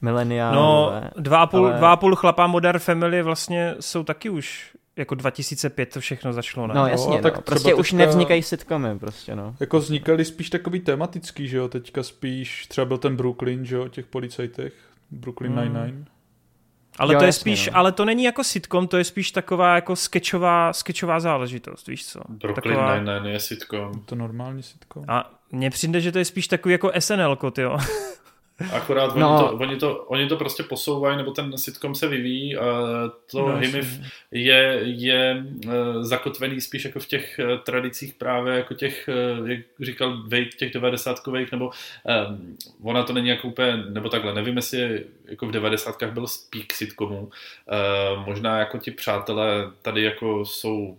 mileniálové. 0.00 1.00
No, 1.14 1.22
dva 1.22 1.38
a, 1.38 1.46
půl, 1.46 1.66
ale... 1.66 1.76
dva 1.76 1.92
a 1.92 1.96
půl 1.96 2.16
chlapá 2.16 2.46
Modern 2.46 2.78
Family 2.78 3.22
vlastně 3.22 3.74
jsou 3.80 4.04
taky 4.04 4.30
už 4.30 4.76
jako 4.98 5.14
2005 5.14 5.92
to 5.92 6.00
všechno 6.00 6.32
začalo, 6.32 6.66
ne? 6.66 6.74
No 6.74 6.86
jasně, 6.86 7.16
no, 7.16 7.22
tak 7.22 7.36
no. 7.36 7.42
prostě 7.42 7.74
už 7.74 7.92
nevznikají 7.92 8.42
sitcomy, 8.42 8.98
prostě 8.98 9.36
no. 9.36 9.54
Jako 9.60 9.78
vznikaly 9.78 10.24
spíš 10.24 10.50
takový 10.50 10.80
tematický, 10.80 11.48
že 11.48 11.56
jo, 11.56 11.68
teďka 11.68 12.02
spíš, 12.02 12.66
třeba 12.66 12.84
byl 12.84 12.98
ten 12.98 13.16
Brooklyn, 13.16 13.64
že 13.64 13.76
jo, 13.76 13.88
těch 13.88 14.06
policajtech, 14.06 14.72
Brooklyn 15.10 15.52
hmm. 15.52 15.60
Nine-Nine. 15.60 16.04
Ale 16.98 17.14
jo, 17.14 17.18
to 17.18 17.24
je 17.24 17.28
jasně, 17.28 17.40
spíš, 17.40 17.66
no. 17.66 17.76
ale 17.76 17.92
to 17.92 18.04
není 18.04 18.24
jako 18.24 18.44
sitcom, 18.44 18.88
to 18.88 18.96
je 18.96 19.04
spíš 19.04 19.30
taková 19.30 19.74
jako 19.74 19.96
sketchová, 19.96 20.72
sketchová 20.72 21.20
záležitost, 21.20 21.88
víš 21.88 22.06
co? 22.06 22.20
Brooklyn 22.28 22.74
taková... 22.74 22.98
Nine-Nine 22.98 23.30
je 23.30 23.40
sitcom. 23.40 23.92
To 24.04 24.14
normální 24.14 24.62
sitcom. 24.62 25.04
A 25.08 25.30
mně 25.52 25.70
přijde, 25.70 26.00
že 26.00 26.12
to 26.12 26.18
je 26.18 26.24
spíš 26.24 26.48
takový 26.48 26.72
jako 26.72 26.92
SNL, 26.98 27.38
jo. 27.58 27.78
Akorát 28.72 29.16
no. 29.16 29.28
oni, 29.28 29.48
to, 29.48 29.56
oni, 29.56 29.76
to, 29.76 30.04
oni 30.04 30.28
to 30.28 30.36
prostě 30.36 30.62
posouvají, 30.62 31.16
nebo 31.16 31.30
ten 31.30 31.58
sitcom 31.58 31.94
se 31.94 32.08
vyvíjí 32.08 32.56
a 32.56 32.64
to 33.30 33.48
no, 33.48 33.56
Himiv 33.56 34.00
je, 34.30 34.80
je 34.82 35.44
uh, 35.66 35.72
zakotvený 36.00 36.60
spíš 36.60 36.84
jako 36.84 37.00
v 37.00 37.06
těch 37.06 37.40
uh, 37.44 37.58
tradicích 37.58 38.14
právě 38.14 38.54
jako 38.56 38.74
těch, 38.74 39.08
uh, 39.40 39.50
jak 39.50 39.60
říkal 39.80 40.22
Wade, 40.22 40.44
těch 40.44 40.72
devadesátkových, 40.72 41.52
nebo 41.52 41.70
um, 42.28 42.56
ona 42.82 43.02
to 43.02 43.12
není 43.12 43.28
jako 43.28 43.48
úplně, 43.48 43.76
nebo 43.76 44.08
takhle, 44.08 44.34
nevím, 44.34 44.56
jestli 44.56 45.04
jako 45.24 45.46
v 45.46 45.50
devadesátkách 45.50 46.12
byl 46.12 46.26
speak 46.26 46.72
sitcomu, 46.72 47.20
uh, 47.20 48.26
možná 48.26 48.58
jako 48.58 48.78
ti 48.78 48.90
přátelé 48.90 49.70
tady 49.82 50.02
jako 50.02 50.44
jsou 50.44 50.98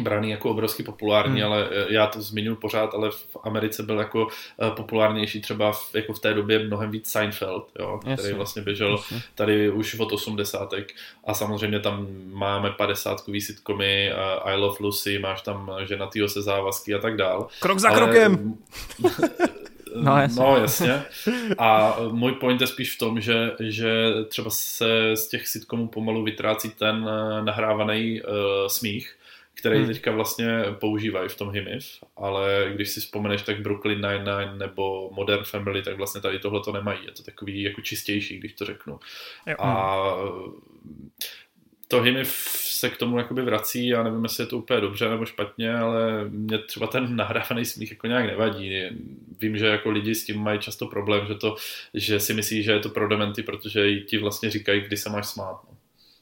braný 0.00 0.30
jako 0.30 0.50
obrovsky 0.50 0.82
populární, 0.82 1.40
hmm. 1.40 1.52
ale 1.52 1.68
eh, 1.70 1.86
já 1.88 2.06
to 2.06 2.22
zmiňuji 2.22 2.56
pořád, 2.56 2.94
ale 2.94 3.10
v 3.10 3.36
Americe 3.42 3.82
byl 3.82 3.98
jako 3.98 4.28
eh, 4.62 4.70
populárnější 4.70 5.40
třeba 5.40 5.72
v, 5.72 5.94
jako 5.94 6.12
v 6.12 6.20
té 6.20 6.34
době 6.34 6.58
mnohem 6.58 6.90
víc 6.90 7.10
Seinfeld, 7.10 7.68
jo, 7.78 7.98
který 7.98 8.12
Jasně. 8.12 8.34
vlastně 8.34 8.62
běžel 8.62 8.90
Jasně. 8.90 9.22
tady 9.34 9.70
už 9.70 9.98
od 9.98 10.12
80. 10.12 10.74
a 11.24 11.34
samozřejmě 11.34 11.80
tam 11.80 12.06
máme 12.26 12.70
50 12.70 13.20
sitcomy, 13.38 14.12
I 14.44 14.56
Love 14.56 14.76
Lucy, 14.80 15.18
máš 15.18 15.42
tam 15.42 15.70
ženatýho 15.84 16.28
se 16.28 16.42
závazky 16.42 16.94
a 16.94 16.98
tak 16.98 17.16
dál. 17.16 17.48
Krok 17.60 17.78
za 17.78 17.88
ale, 17.88 17.98
krokem! 17.98 18.54
No 20.02 20.16
jasně. 20.16 20.42
no 20.42 20.56
jasně. 20.56 21.02
A 21.58 21.96
můj 22.10 22.32
point 22.32 22.60
je 22.60 22.66
spíš 22.66 22.94
v 22.94 22.98
tom, 22.98 23.20
že, 23.20 23.50
že 23.60 24.12
třeba 24.28 24.50
se 24.50 25.16
z 25.16 25.28
těch 25.28 25.48
sitcomů 25.48 25.88
pomalu 25.88 26.24
vytrácí 26.24 26.70
ten 26.70 27.08
eh, 27.08 27.42
nahrávaný 27.42 28.22
uh, 28.22 28.28
smích, 28.66 29.16
který 29.58 29.78
hmm. 29.78 29.86
teďka 29.86 30.10
vlastně 30.10 30.64
používají 30.80 31.28
v 31.28 31.36
tom 31.36 31.50
Himiv, 31.50 31.86
ale 32.16 32.70
když 32.74 32.88
si 32.90 33.00
vzpomeneš, 33.00 33.42
tak 33.42 33.60
Brooklyn 33.60 34.00
Nine-Nine 34.00 34.58
nebo 34.58 35.10
Modern 35.12 35.44
Family, 35.44 35.82
tak 35.82 35.96
vlastně 35.96 36.20
tady 36.20 36.38
tohle 36.38 36.60
to 36.64 36.72
nemají. 36.72 36.98
Je 37.04 37.12
to 37.12 37.22
takový 37.22 37.62
jako 37.62 37.80
čistější, 37.80 38.38
když 38.38 38.52
to 38.52 38.64
řeknu. 38.64 38.98
Jo. 39.46 39.56
A 39.58 40.06
to 41.88 42.00
Himiv 42.00 42.28
se 42.60 42.90
k 42.90 42.96
tomu 42.96 43.18
jakoby 43.18 43.42
vrací, 43.42 43.88
já 43.88 44.02
nevím, 44.02 44.22
jestli 44.22 44.42
je 44.42 44.46
to 44.46 44.58
úplně 44.58 44.80
dobře 44.80 45.08
nebo 45.08 45.26
špatně, 45.26 45.76
ale 45.76 46.24
mě 46.28 46.58
třeba 46.58 46.86
ten 46.86 47.16
nahrávaný 47.16 47.64
smích 47.64 47.90
jako 47.90 48.06
nějak 48.06 48.26
nevadí. 48.26 48.82
Vím, 49.40 49.56
že 49.56 49.66
jako 49.66 49.90
lidi 49.90 50.14
s 50.14 50.24
tím 50.24 50.40
mají 50.40 50.58
často 50.58 50.86
problém, 50.86 51.26
že, 51.26 51.34
to, 51.34 51.56
že 51.94 52.20
si 52.20 52.34
myslí, 52.34 52.62
že 52.62 52.72
je 52.72 52.80
to 52.80 52.88
pro 52.88 53.08
dementy, 53.08 53.42
protože 53.42 54.00
ti 54.00 54.18
vlastně 54.18 54.50
říkají, 54.50 54.80
kdy 54.80 54.96
se 54.96 55.10
máš 55.10 55.26
smát. 55.26 55.60
No. 55.70 55.75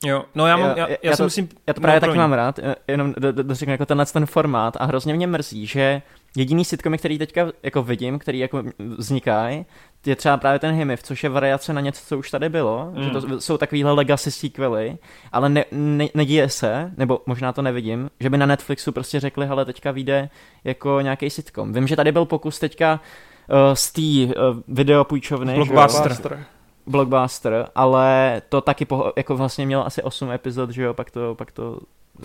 Jo, 0.05 0.25
no 0.35 0.47
já, 0.47 0.57
mám, 0.57 0.69
já, 0.69 0.77
já, 0.77 0.89
já, 0.89 0.97
já, 1.03 1.17
to, 1.17 1.23
musím... 1.23 1.49
Já 1.67 1.75
to 1.75 1.81
právě 1.81 2.01
taky 2.01 2.19
mám 2.19 2.33
rád, 2.33 2.61
jenom 2.89 3.15
do, 3.19 3.33
do, 3.33 3.43
do, 3.43 3.55
řeknu 3.55 3.73
jako 3.73 3.87
tenhle 3.87 4.07
ten 4.07 4.27
formát 4.27 4.77
a 4.81 4.85
hrozně 4.85 5.15
mě 5.15 5.27
mrzí, 5.27 5.67
že 5.67 6.03
jediný 6.37 6.65
sitcomy, 6.65 6.99
který 6.99 7.19
teďka 7.19 7.47
jako 7.63 7.83
vidím, 7.83 8.19
který 8.19 8.39
jako 8.39 8.63
vznikají, 8.79 9.67
je 10.07 10.17
třeba 10.17 10.37
právě 10.37 10.59
ten 10.59 10.75
Himiv, 10.75 11.03
což 11.03 11.25
je 11.25 11.31
variace 11.31 11.73
na 11.73 11.81
něco, 11.81 12.03
co 12.07 12.19
už 12.19 12.31
tady 12.31 12.49
bylo, 12.49 12.93
mm. 12.95 13.03
že 13.03 13.11
to 13.11 13.21
mm. 13.21 13.41
jsou 13.41 13.59
takovýhle 13.59 13.93
legacy 13.93 14.31
sequely, 14.31 14.99
ale 15.33 15.49
ne, 15.49 15.65
ne, 15.73 16.07
neděje 16.15 16.49
se, 16.49 16.93
nebo 16.97 17.21
možná 17.27 17.53
to 17.53 17.63
nevidím, 17.63 18.11
že 18.21 18.31
by 18.31 18.39
na 18.39 18.47
Netflixu 18.47 18.93
prostě 18.93 19.21
řekli, 19.21 19.47
hele, 19.47 19.65
teďka 19.65 19.91
vyjde 19.91 20.29
jako 20.65 21.01
nějaký 21.01 21.31
sitcom. 21.31 21.73
Vím, 21.73 21.87
že 21.87 21.97
tady 21.97 22.13
byl 22.13 22.25
pokus 22.25 22.59
teďka 22.59 23.01
uh, 23.51 23.57
z 23.75 23.93
té 23.93 24.35
uh, 24.41 24.61
videopůjčovny. 24.69 25.55
Blockbuster 25.55 26.47
blockbuster, 26.87 27.69
ale 27.75 28.43
to 28.49 28.61
taky 28.61 28.85
po, 28.85 29.13
jako 29.17 29.37
vlastně 29.37 29.67
mělo 29.67 29.87
asi 29.87 30.03
8 30.03 30.31
epizod, 30.31 30.71
že 30.71 30.83
jo, 30.83 30.95
pak 30.95 31.11
to, 31.11 31.35
pak 31.35 31.53
to 31.53 31.81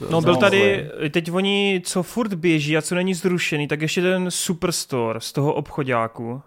No 0.10 0.22
byl 0.22 0.36
tady, 0.36 0.90
teď 1.12 1.32
oni, 1.32 1.82
co 1.86 2.04
furt 2.04 2.34
běží 2.34 2.78
a 2.78 2.82
co 2.82 2.96
není 2.96 3.14
zrušený, 3.14 3.68
tak 3.68 3.82
ještě 3.82 4.02
ten 4.02 4.32
Superstore 4.32 5.22
z 5.22 5.32
toho 5.32 5.54
obchodáku. 5.54 6.42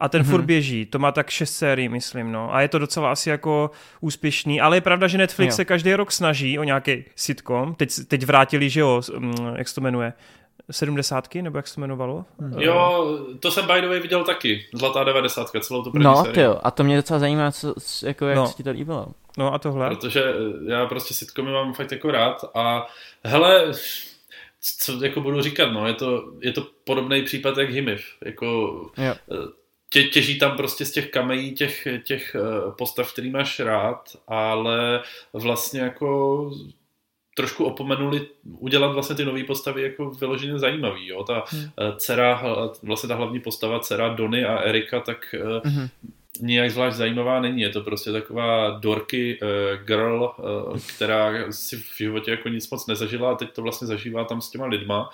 A 0.00 0.08
ten 0.08 0.22
mm-hmm. 0.22 0.30
furt 0.30 0.42
běží, 0.42 0.86
to 0.86 0.98
má 0.98 1.12
tak 1.12 1.30
šest 1.30 1.56
sérií, 1.56 1.88
myslím, 1.88 2.32
no. 2.32 2.54
A 2.54 2.60
je 2.60 2.68
to 2.68 2.78
docela 2.78 3.12
asi 3.12 3.30
jako 3.30 3.70
úspěšný, 4.00 4.60
ale 4.60 4.76
je 4.76 4.80
pravda, 4.80 5.06
že 5.06 5.18
Netflix 5.18 5.52
jo. 5.52 5.56
se 5.56 5.64
každý 5.64 5.94
rok 5.94 6.12
snaží 6.12 6.58
o 6.58 6.64
nějaký 6.64 7.04
sitcom. 7.16 7.74
Teď, 7.74 7.90
teď 8.08 8.26
vrátili, 8.26 8.70
že 8.70 8.80
jo, 8.80 9.02
mm, 9.18 9.34
jak 9.56 9.68
se 9.68 9.74
to 9.74 9.80
jmenuje, 9.80 10.12
sedmdesátky, 10.70 11.42
nebo 11.42 11.58
jak 11.58 11.68
se 11.68 11.74
to 11.74 11.80
jmenovalo? 11.80 12.24
Hmm. 12.40 12.60
Jo, 12.60 13.18
to 13.40 13.50
jsem 13.50 13.66
by 13.66 13.80
the 13.80 13.88
way 13.88 14.00
viděl 14.00 14.24
taky, 14.24 14.66
Zlatá 14.74 15.04
devadesátka, 15.04 15.60
celou 15.60 15.82
tu 15.82 15.90
první 15.90 16.04
No, 16.04 16.24
ty 16.24 16.40
jo, 16.40 16.60
a 16.62 16.70
to 16.70 16.84
mě 16.84 16.96
docela 16.96 17.18
zajímá, 17.18 17.52
co, 17.52 17.74
jako 18.02 18.26
jak 18.26 18.36
no. 18.36 18.52
ti 18.56 18.62
to 18.62 18.70
líbilo. 18.70 19.06
No 19.38 19.54
a 19.54 19.58
tohle? 19.58 19.88
Protože 19.88 20.24
eh, 20.24 20.72
já 20.72 20.86
prostě 20.86 21.14
sitcomy 21.14 21.52
mám 21.52 21.74
fakt 21.74 21.92
jako 21.92 22.10
rád 22.10 22.44
a 22.54 22.86
hele, 23.24 23.72
co 24.78 25.04
jako 25.04 25.20
budu 25.20 25.42
říkat, 25.42 25.72
no, 25.72 25.86
je 25.86 25.94
to, 25.94 26.32
je 26.40 26.52
to 26.52 26.66
podobný 26.84 27.22
případ 27.22 27.58
jak 27.58 27.70
Himiv, 27.70 28.06
jako 28.24 28.46
jo. 28.96 29.14
Eh, 29.32 29.58
tě, 29.90 30.04
těží 30.04 30.38
tam 30.38 30.56
prostě 30.56 30.84
z 30.84 30.92
těch 30.92 31.10
kamejí 31.10 31.54
těch, 31.54 31.88
těch 32.04 32.34
eh, 32.34 32.72
postav, 32.78 33.12
který 33.12 33.30
máš 33.30 33.60
rád, 33.60 34.16
ale 34.28 35.02
vlastně 35.32 35.80
jako 35.80 36.50
trošku 37.38 37.64
opomenuli 37.64 38.26
udělat 38.58 38.92
vlastně 38.92 39.16
ty 39.16 39.24
nové 39.24 39.44
postavy 39.44 39.82
jako 39.82 40.10
vyloženě 40.10 40.58
zajímavý. 40.58 41.06
Jo? 41.06 41.24
Ta 41.24 41.44
hmm. 41.48 41.62
Eh, 41.62 41.92
dcera, 41.96 42.42
vlastně 42.82 43.08
ta 43.08 43.14
hlavní 43.14 43.40
postava, 43.40 43.80
dcera 43.80 44.08
Dony 44.08 44.44
a 44.44 44.58
Erika, 44.58 45.00
tak 45.00 45.34
hmm. 45.64 45.88
nijak 46.40 46.70
zvlášť 46.70 46.96
zajímavá 46.96 47.40
není. 47.40 47.62
Je 47.62 47.68
to 47.68 47.80
prostě 47.80 48.12
taková 48.12 48.70
dorky 48.70 49.38
uh, 49.42 49.86
girl, 49.86 50.34
uh, 50.38 50.78
která 50.96 51.52
si 51.52 51.76
v 51.76 51.96
životě 51.96 52.30
jako 52.30 52.48
nic 52.48 52.70
moc 52.70 52.86
nezažila 52.86 53.32
a 53.32 53.34
teď 53.34 53.52
to 53.52 53.62
vlastně 53.62 53.86
zažívá 53.86 54.24
tam 54.24 54.40
s 54.40 54.50
těma 54.50 54.66
lidma. 54.66 55.10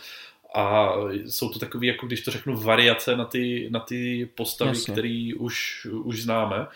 A 0.54 0.92
jsou 1.26 1.48
to 1.48 1.58
takové, 1.58 1.86
jako 1.86 2.06
když 2.06 2.20
to 2.20 2.30
řeknu, 2.30 2.56
variace 2.56 3.16
na 3.16 3.24
ty, 3.24 3.68
na 3.70 3.80
ty 3.80 4.30
postavy, 4.34 4.78
které 4.92 5.30
už, 5.38 5.86
už 5.92 6.22
známe. 6.22 6.66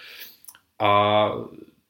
A 0.78 1.30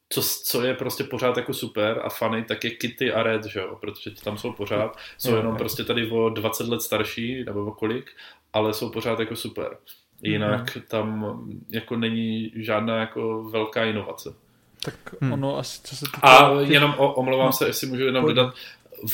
co, 0.08 0.22
co 0.22 0.62
je 0.62 0.74
prostě 0.74 1.04
pořád 1.04 1.36
jako 1.36 1.54
super 1.54 2.00
a 2.04 2.08
funny, 2.08 2.44
tak 2.44 2.64
je 2.64 2.70
Kitty 2.70 3.12
a 3.12 3.22
Red, 3.22 3.44
že 3.44 3.60
jo, 3.60 3.76
protože 3.80 4.10
ti 4.10 4.24
tam 4.24 4.38
jsou 4.38 4.52
pořád, 4.52 4.96
jsou 5.18 5.36
jenom 5.36 5.56
prostě 5.56 5.84
tady 5.84 6.10
o 6.10 6.28
20 6.28 6.68
let 6.68 6.82
starší, 6.82 7.44
nebo 7.44 7.64
o 7.64 7.72
kolik, 7.72 8.10
ale 8.52 8.74
jsou 8.74 8.90
pořád 8.90 9.20
jako 9.20 9.36
super. 9.36 9.76
Jinak 10.22 10.76
mm-hmm. 10.76 10.82
tam 10.88 11.38
jako 11.70 11.96
není 11.96 12.52
žádná 12.56 12.96
jako 12.96 13.44
velká 13.44 13.84
inovace. 13.84 14.34
Tak 14.84 14.94
hmm. 15.20 15.32
ono 15.32 15.58
asi, 15.58 15.80
co 15.82 15.96
se 15.96 16.04
týká... 16.04 16.28
A 16.28 16.60
jenom 16.60 16.94
o, 16.98 17.14
omlouvám 17.14 17.46
no. 17.46 17.52
se, 17.52 17.66
jestli 17.66 17.86
můžu 17.86 18.04
jenom 18.04 18.24
Pojď. 18.24 18.36
dodat, 18.36 18.54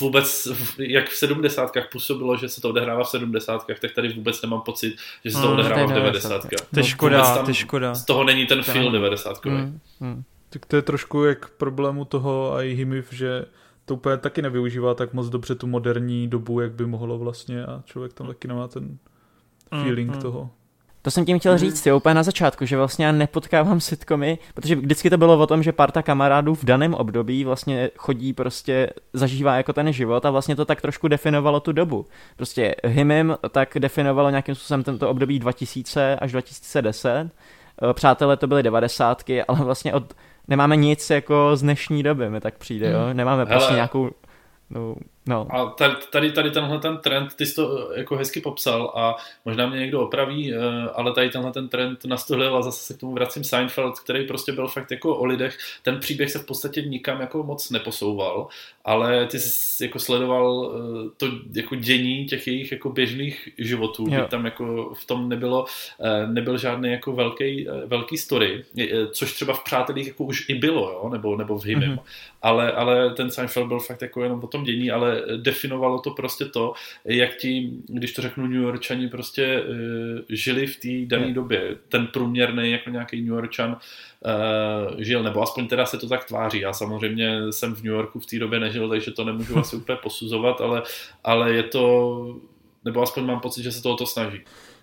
vůbec, 0.00 0.48
jak 0.78 1.09
v 1.09 1.16
sedmdesátkách 1.16 1.88
působilo, 1.92 2.37
že 2.37 2.48
se 2.48 2.61
to 2.61 2.68
odehrává 2.68 3.04
v 3.04 3.09
sedmdesátkách, 3.09 3.80
tak 3.80 3.92
tady 3.92 4.12
vůbec 4.12 4.42
nemám 4.42 4.61
pocit, 4.61 4.96
že 5.24 5.30
se 5.30 5.40
to 5.40 5.48
hmm, 5.48 5.59
odehrává 5.59 5.87
v 5.87 5.92
devadesátkách. 5.92 6.68
To 6.74 6.80
je 6.80 6.85
škoda, 6.85 7.38
to 7.38 7.50
je 7.50 7.54
škoda. 7.54 7.94
Z 7.94 8.04
toho 8.04 8.24
není 8.24 8.46
ten 8.46 8.62
film 8.62 8.92
devadesátkový. 8.92 9.57
Hmm, 9.57 9.80
hmm. 10.00 10.22
Tak 10.54 10.66
to 10.66 10.76
je 10.76 10.82
trošku 10.82 11.24
jak 11.24 11.48
problému 11.48 12.04
toho 12.04 12.52
i 12.60 12.74
Himiv, 12.74 13.12
že 13.12 13.44
to 13.84 13.94
úplně 13.94 14.16
taky 14.16 14.42
nevyužívá 14.42 14.94
tak 14.94 15.12
moc 15.12 15.28
dobře 15.28 15.54
tu 15.54 15.66
moderní 15.66 16.28
dobu, 16.28 16.60
jak 16.60 16.72
by 16.72 16.86
mohlo 16.86 17.18
vlastně 17.18 17.66
a 17.66 17.82
člověk 17.84 18.12
tam 18.12 18.26
taky 18.26 18.48
nemá 18.48 18.68
ten 18.68 18.98
feeling 19.70 20.10
mm, 20.10 20.14
mm. 20.16 20.22
toho. 20.22 20.50
To 21.02 21.10
jsem 21.10 21.24
tím 21.24 21.38
chtěl 21.38 21.52
mhm. 21.52 21.58
říct, 21.58 21.86
jo, 21.86 21.96
úplně 21.96 22.14
na 22.14 22.22
začátku, 22.22 22.66
že 22.66 22.76
vlastně 22.76 23.06
já 23.06 23.12
nepotkávám 23.12 23.80
sitcomy, 23.80 24.38
protože 24.54 24.76
vždycky 24.76 25.10
to 25.10 25.18
bylo 25.18 25.38
o 25.38 25.46
tom, 25.46 25.62
že 25.62 25.72
parta 25.72 26.02
kamarádů 26.02 26.54
v 26.54 26.64
daném 26.64 26.94
období 26.94 27.44
vlastně 27.44 27.90
chodí 27.96 28.32
prostě, 28.32 28.90
zažívá 29.12 29.57
jako 29.57 29.72
ten 29.72 29.92
život 29.92 30.26
a 30.26 30.30
vlastně 30.30 30.57
to 30.57 30.64
tak 30.64 30.80
trošku 30.80 31.09
definovalo 31.09 31.61
tu 31.61 31.72
dobu. 31.72 32.07
Prostě 32.36 32.74
Himim 32.84 33.36
tak 33.50 33.76
definovalo 33.78 34.30
nějakým 34.30 34.55
způsobem 34.55 34.82
tento 34.82 35.11
období 35.11 35.38
2000 35.38 36.16
až 36.16 36.32
2010, 36.32 37.30
Přátelé 37.92 38.36
to 38.36 38.46
byly 38.46 38.62
devadesátky, 38.62 39.42
ale 39.48 39.59
vlastně 39.59 39.94
od 39.94 40.14
nemáme 40.49 40.76
nic 40.76 41.11
jako 41.11 41.51
z 41.57 41.62
dnešní 41.62 42.03
doby, 42.03 42.30
mi 42.30 42.40
tak 42.40 42.59
přijde, 42.59 42.90
jo? 42.90 42.99
Hmm. 43.07 43.16
Nemáme 43.16 43.47
prostě 43.47 43.64
Hele, 43.64 43.76
nějakou 43.76 44.11
No, 44.70 44.95
no. 45.27 45.47
A 45.51 45.66
tady, 46.11 46.33
tady 46.33 46.51
tenhle 46.51 46.79
ten 46.79 46.97
trend, 46.99 47.35
ty 47.35 47.47
jsi 47.47 47.55
to 47.55 47.91
eh, 47.91 47.99
jako 47.99 48.16
hezky 48.16 48.41
popsal 48.41 48.93
a 48.97 49.16
možná 49.45 49.66
mě 49.66 49.79
někdo 49.79 50.01
opraví, 50.01 50.55
eh, 50.55 50.59
ale 50.95 51.12
tady 51.12 51.31
tenhle 51.31 51.53
ten 51.53 51.68
trend 51.68 52.05
nastolil 52.05 52.57
a 52.57 52.62
zase 52.62 52.85
se 52.85 52.95
k 52.95 53.01
tomu 53.01 53.12
vracím 53.12 53.45
Seinfeld, 53.45 54.01
který 54.01 54.27
prostě 54.27 54.53
byl 54.53 54.68
fakt 54.68 54.91
jako 54.91 55.16
o 55.16 55.25
lidech. 55.25 55.59
Ten 55.83 56.01
příběh 56.01 56.31
se 56.31 56.39
v 56.39 56.47
podstatě 56.47 56.83
nikam 56.83 57.20
jako 57.20 57.43
moc 57.43 57.70
neposouval, 57.70 58.49
ale 58.85 59.27
ty 59.27 59.39
jsi 59.39 59.85
jako 59.85 59.99
sledoval 59.99 60.72
eh, 60.75 61.11
to 61.16 61.27
jako 61.55 61.75
dění 61.75 62.27
těch 62.27 62.47
jejich 62.47 62.72
jako 62.72 62.91
běžných 62.91 63.49
životů, 63.59 64.05
kdy 64.05 64.22
tam 64.29 64.45
jako 64.45 64.95
v 64.95 65.07
tom 65.07 65.29
nebylo, 65.29 65.64
nebyl 66.27 66.59
žádný 66.59 66.91
jako 66.91 67.12
velký, 67.12 67.66
velký 67.87 68.16
story, 68.16 68.64
což 69.11 69.33
třeba 69.33 69.55
v 69.55 69.64
Přátelích 69.64 70.07
jako 70.07 70.25
už 70.25 70.49
i 70.49 70.55
bylo, 70.55 70.91
jo? 70.91 71.09
Nebo, 71.12 71.37
nebo 71.37 71.59
v 71.59 71.64
Hymem. 71.64 71.97
Mm-hmm. 71.97 72.03
Ale, 72.43 72.72
ale 72.72 73.11
ten 73.11 73.31
Seinfeld 73.31 73.68
byl 73.68 73.81
fakt 73.81 74.03
jako 74.03 74.22
jenom 74.22 74.45
o 74.45 74.47
tom 74.47 74.64
dění, 74.64 74.91
ale 74.91 75.13
definovalo 75.36 75.98
to 75.98 76.10
prostě 76.10 76.44
to, 76.44 76.72
jak 77.04 77.36
ti, 77.36 77.70
když 77.86 78.12
to 78.12 78.22
řeknu 78.22 78.46
New 78.46 78.62
Yorkčani, 78.62 79.08
prostě 79.08 79.62
uh, 79.62 79.76
žili 80.28 80.66
v 80.66 80.76
té 80.76 81.16
dané 81.16 81.34
době. 81.34 81.76
Ten 81.88 82.06
průměrný 82.06 82.70
jako 82.70 82.90
nějaký 82.90 83.20
New 83.20 83.34
Yorkčan 83.34 83.70
uh, 83.70 85.00
žil, 85.00 85.22
nebo 85.22 85.42
aspoň 85.42 85.68
teda 85.68 85.86
se 85.86 85.98
to 85.98 86.08
tak 86.08 86.24
tváří. 86.24 86.60
Já 86.60 86.72
samozřejmě 86.72 87.52
jsem 87.52 87.74
v 87.74 87.82
New 87.82 87.92
Yorku 87.92 88.20
v 88.20 88.26
té 88.26 88.38
době 88.38 88.60
nežil, 88.60 88.88
takže 88.88 89.10
to 89.10 89.24
nemůžu 89.24 89.58
asi 89.58 89.76
úplně 89.84 89.98
posuzovat, 90.02 90.60
ale, 90.60 90.82
ale 91.24 91.52
je 91.52 91.62
to, 91.62 92.40
nebo 92.84 93.02
aspoň 93.02 93.26
mám 93.26 93.40
pocit, 93.40 93.62
že 93.62 93.72
se 93.72 93.82
toho 93.82 93.96
to 93.96 94.06
snaží. 94.06 94.40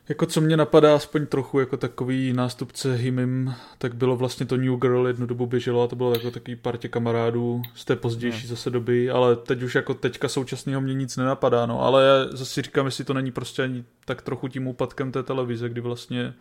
Jako 0.10 0.26
co 0.26 0.42
mě 0.42 0.58
napadá 0.58 0.96
aspoň 0.96 1.26
trochu 1.26 1.60
jako 1.60 1.78
takový 1.78 2.34
nástupce 2.34 2.96
Himim, 2.96 3.54
tak 3.78 3.96
bylo 3.96 4.18
vlastně 4.18 4.46
to 4.46 4.58
New 4.58 4.76
Girl 4.76 5.08
jednu 5.08 5.26
dobu 5.26 5.46
běželo 5.46 5.84
a 5.84 5.88
to 5.88 5.96
bylo 5.96 6.14
jako 6.14 6.32
takový 6.32 6.56
partě 6.56 6.88
kamarádů 6.88 7.62
z 7.76 7.86
té 7.86 7.96
pozdější 7.96 8.44
no. 8.44 8.50
zase 8.50 8.70
doby, 8.70 9.10
ale 9.10 9.36
teď 9.36 9.64
už 9.64 9.76
jako 9.76 9.94
teďka 9.94 10.30
současného 10.30 10.82
mě 10.82 10.94
nic 10.94 11.18
nenapadá, 11.18 11.66
no, 11.66 11.82
ale 11.82 12.06
já 12.06 12.38
zase 12.38 12.62
říkám, 12.62 12.86
jestli 12.86 13.04
to 13.04 13.14
není 13.14 13.32
prostě 13.32 13.64
ani 13.64 13.84
tak 14.06 14.22
trochu 14.22 14.48
tím 14.48 14.68
úpadkem 14.68 15.12
té 15.12 15.24
televize, 15.24 15.70
kdy 15.70 15.82
vlastně 15.82 16.34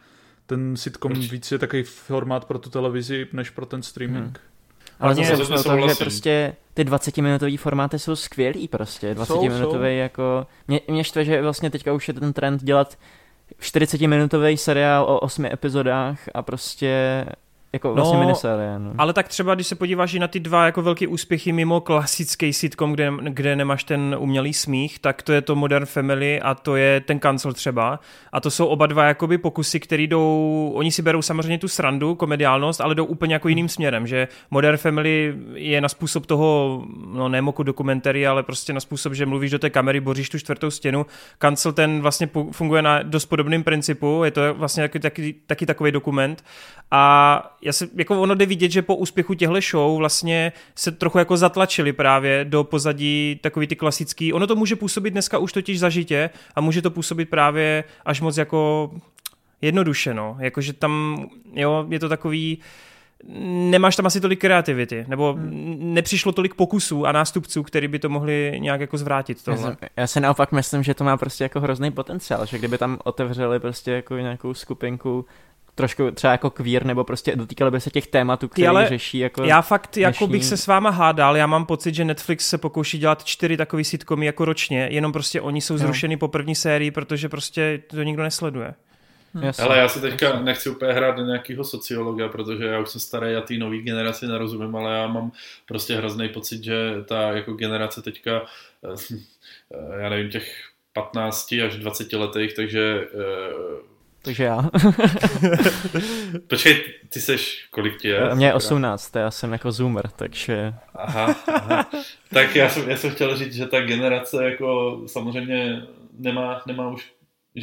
ten 0.47 0.77
sitcom 0.77 1.13
Proč? 1.13 1.33
víc 1.33 1.53
je 1.53 1.59
takový 1.59 1.83
formát 1.83 2.45
pro 2.45 2.59
tu 2.59 2.71
televizi, 2.71 3.27
než 3.33 3.51
pro 3.51 3.67
ten 3.67 3.83
streaming. 3.83 4.25
Hmm. 4.25 4.35
Ale 5.01 5.15
zase 5.15 5.45
jsme 5.45 5.63
to, 5.63 5.89
že 5.89 5.95
prostě 5.95 6.57
ty 6.75 6.85
20-minutové 6.85 7.59
formáty 7.59 7.99
jsou 7.99 8.17
skvělý 8.17 8.69
prostě, 8.69 9.15
20-minutový 9.15 9.99
jako, 9.99 10.47
mě, 10.69 10.81
mě 10.89 11.05
štve, 11.05 11.25
že 11.25 11.43
vlastně 11.43 11.71
teďka 11.71 11.93
už 11.93 12.09
je 12.09 12.15
ten 12.15 12.33
trend 12.33 12.65
dělat 12.65 12.97
40-minutový 13.61 14.57
seriál 14.57 15.05
o 15.05 15.21
osmi 15.21 15.53
epizodách 15.53 16.19
a 16.35 16.43
prostě 16.43 17.25
jako 17.73 17.95
vlastně 17.95 18.17
no, 18.17 18.25
minisérie. 18.25 18.79
No. 18.79 18.93
Ale 18.99 19.13
tak 19.13 19.29
třeba, 19.29 19.55
když 19.55 19.67
se 19.67 19.75
podíváš 19.75 20.15
i 20.15 20.19
na 20.19 20.29
ty 20.29 20.41
dva 20.41 20.67
jako 20.67 20.83
velké 20.83 21.09
úspěchy 21.09 21.53
mimo 21.53 21.81
klasický 21.81 22.53
sitcom, 22.53 22.93
kde, 22.93 23.13
kde 23.23 23.57
nemáš 23.57 23.85
ten 23.85 24.17
umělý 24.19 24.53
smích, 24.53 24.99
tak 24.99 25.23
to 25.23 25.33
je 25.33 25.43
to 25.43 25.57
Modern 25.57 25.87
Family 25.87 26.41
a 26.41 26.55
to 26.55 26.77
je 26.77 27.01
ten 27.01 27.21
Cancel 27.21 27.53
třeba. 27.53 28.01
A 28.33 28.41
to 28.41 28.51
jsou 28.51 28.67
oba 28.67 28.87
dva 28.87 29.05
jakoby 29.05 29.39
pokusy, 29.39 29.81
které 29.81 30.03
jdou, 30.03 30.73
oni 30.75 30.93
si 30.93 31.03
berou 31.03 31.23
samozřejmě 31.23 31.59
tu 31.59 31.69
srandu, 31.69 32.15
komediálnost, 32.15 32.81
ale 32.81 32.95
jdou 32.95 33.05
úplně 33.05 33.35
jako 33.35 33.49
jiným 33.49 33.69
směrem, 33.69 34.07
že 34.07 34.29
Modern 34.51 34.77
Family 34.77 35.35
je 35.55 35.81
na 35.81 35.89
způsob 35.89 36.27
toho, 36.27 36.83
no 37.07 37.29
ne 37.29 37.43
moku 37.43 37.63
dokumentary, 37.63 38.27
ale 38.27 38.43
prostě 38.43 38.73
na 38.73 38.81
způsob, 38.81 39.15
že 39.15 39.27
mluvíš 39.27 39.51
do 39.51 39.59
té 39.59 39.71
kamery, 39.71 40.01
boříš 40.01 40.29
tu 40.29 40.39
čtvrtou 40.39 40.71
stěnu. 40.71 41.07
Cancel 41.39 41.73
ten 41.73 42.01
vlastně 42.01 42.29
funguje 42.53 42.83
na 42.83 43.03
dost 43.03 43.27
podobným 43.27 43.65
principu, 43.65 44.25
je 44.25 44.31
to 44.31 44.55
vlastně 44.55 44.83
taky, 44.83 45.01
taky, 45.01 45.35
taky 45.47 45.67
takový 45.67 45.93
dokument 45.93 46.45
a 46.91 47.57
já 47.63 47.73
se, 47.73 47.89
jako 47.95 48.23
ono 48.23 48.35
jde 48.35 48.47
vidět, 48.47 48.71
že 48.71 48.83
po 48.83 48.97
úspěchu 48.97 49.35
těchto 49.35 49.61
show 49.61 49.99
vlastně 49.99 50.53
se 50.75 50.93
trochu 50.93 51.19
jako 51.19 51.37
zatlačili 51.37 51.93
právě 51.93 52.45
do 52.45 52.65
pozadí 52.65 53.41
takový 53.43 53.67
ty 53.67 53.77
klasický, 53.77 54.33
ono 54.33 54.47
to 54.47 54.57
může 54.57 54.77
působit 54.77 55.11
dneska 55.11 55.39
už 55.39 55.53
totiž 55.53 55.79
zažitě 55.79 56.31
a 56.55 56.61
může 56.61 56.83
to 56.83 56.91
působit 56.91 57.31
právě 57.31 57.85
až 58.05 58.21
moc 58.21 58.37
jako 58.37 58.91
jednoduše, 59.63 60.15
no, 60.15 60.37
jakože 60.41 60.73
tam, 60.73 61.25
jo, 61.55 61.87
je 61.89 61.99
to 61.99 62.09
takový, 62.09 62.59
nemáš 63.71 63.97
tam 63.97 64.07
asi 64.07 64.21
tolik 64.21 64.41
kreativity, 64.41 65.05
nebo 65.09 65.33
hmm. 65.33 65.95
nepřišlo 65.95 66.33
tolik 66.33 66.55
pokusů 66.55 67.07
a 67.07 67.13
nástupců, 67.13 67.63
který 67.63 67.89
by 67.89 67.99
to 67.99 68.09
mohli 68.09 68.57
nějak 68.59 68.81
jako 68.81 68.99
zvrátit. 68.99 69.45
Tohle. 69.45 69.77
Já, 69.81 69.89
já 69.97 70.07
si 70.07 70.21
naopak 70.21 70.53
myslím, 70.53 70.83
že 70.83 70.95
to 70.95 71.05
má 71.05 71.17
prostě 71.17 71.45
jako 71.45 71.61
hrozný 71.61 71.91
potenciál, 71.91 72.47
že 72.47 72.59
kdyby 72.59 72.79
tam 72.79 72.99
otevřeli 73.05 73.61
prostě 73.61 73.91
jako 73.91 74.17
nějakou 74.17 74.55
skupinku 74.55 75.25
trošku 75.81 76.11
třeba 76.11 76.31
jako 76.33 76.51
queer, 76.51 76.87
nebo 76.87 77.05
prostě 77.05 77.37
dotýkali 77.37 77.71
by 77.71 77.81
se 77.81 77.91
těch 77.91 78.07
tématů, 78.07 78.49
které 78.49 78.69
ale 78.69 78.89
řeší 78.89 79.19
jako 79.19 79.45
Já 79.45 79.63
fakt 79.63 79.87
dnešní... 79.87 80.03
jako 80.03 80.27
bych 80.27 80.45
se 80.45 80.57
s 80.57 80.67
váma 80.67 80.91
hádal, 80.91 81.37
já 81.37 81.47
mám 81.47 81.67
pocit, 81.67 81.95
že 81.95 82.05
Netflix 82.05 82.49
se 82.49 82.59
pokouší 82.59 82.99
dělat 82.99 83.25
čtyři 83.25 83.57
takový 83.57 83.85
sitcomy 83.85 84.27
jako 84.27 84.45
ročně, 84.45 84.89
jenom 84.91 85.13
prostě 85.13 85.41
oni 85.41 85.61
jsou 85.61 85.79
zrušeny 85.79 86.15
no. 86.15 86.19
po 86.19 86.29
první 86.29 86.55
sérii, 86.55 86.91
protože 86.91 87.29
prostě 87.29 87.83
to 87.87 88.03
nikdo 88.03 88.23
nesleduje. 88.23 88.75
Hmm. 89.35 89.51
Ale 89.59 89.79
já 89.79 89.89
si 89.89 90.01
teďka 90.01 90.41
nechci 90.41 90.71
úplně 90.71 90.93
hrát 90.93 91.17
do 91.17 91.25
nějakého 91.25 91.65
sociologa, 91.65 92.29
protože 92.29 92.65
já 92.65 92.79
už 92.79 92.91
jsem 92.91 93.01
starý 93.01 93.35
a 93.35 93.41
té 93.41 93.55
nové 93.55 93.79
generaci 93.79 94.27
nerozumím, 94.27 94.77
ale 94.77 94.97
já 94.97 95.07
mám 95.07 95.33
prostě 95.67 95.97
hrozný 95.97 96.29
pocit, 96.29 96.65
že 96.65 96.75
ta 97.05 97.31
jako 97.31 97.53
generace 97.53 98.03
teďka, 98.03 98.47
eh, 98.85 100.03
já 100.03 100.09
nevím, 100.09 100.31
těch 100.31 100.71
15 100.93 101.61
až 101.61 101.77
20 101.77 102.17
letých, 102.17 102.55
takže 102.55 103.07
eh, 103.15 103.91
takže 104.23 104.45
já. 104.45 104.63
Počkej, 106.47 106.85
ty 107.09 107.21
seš, 107.21 107.67
kolik 107.71 108.01
ti 108.01 108.09
je? 108.09 108.35
Mě 108.35 108.47
je 108.47 108.55
18, 108.55 109.17
já 109.17 109.31
jsem 109.31 109.53
jako 109.53 109.73
zoomer, 109.73 110.09
takže... 110.17 110.75
Aha, 110.95 111.35
aha. 111.47 111.91
Tak 112.35 112.57
já 112.57 112.69
jsem, 112.69 112.91
já 112.91 112.97
jsem 112.97 113.11
chtěl 113.11 113.37
říct, 113.37 113.55
že 113.55 113.67
ta 113.67 113.81
generace 113.81 114.45
jako 114.45 115.01
samozřejmě 115.07 115.83
nemá, 116.19 116.63
nemá 116.67 116.89
už 116.89 117.13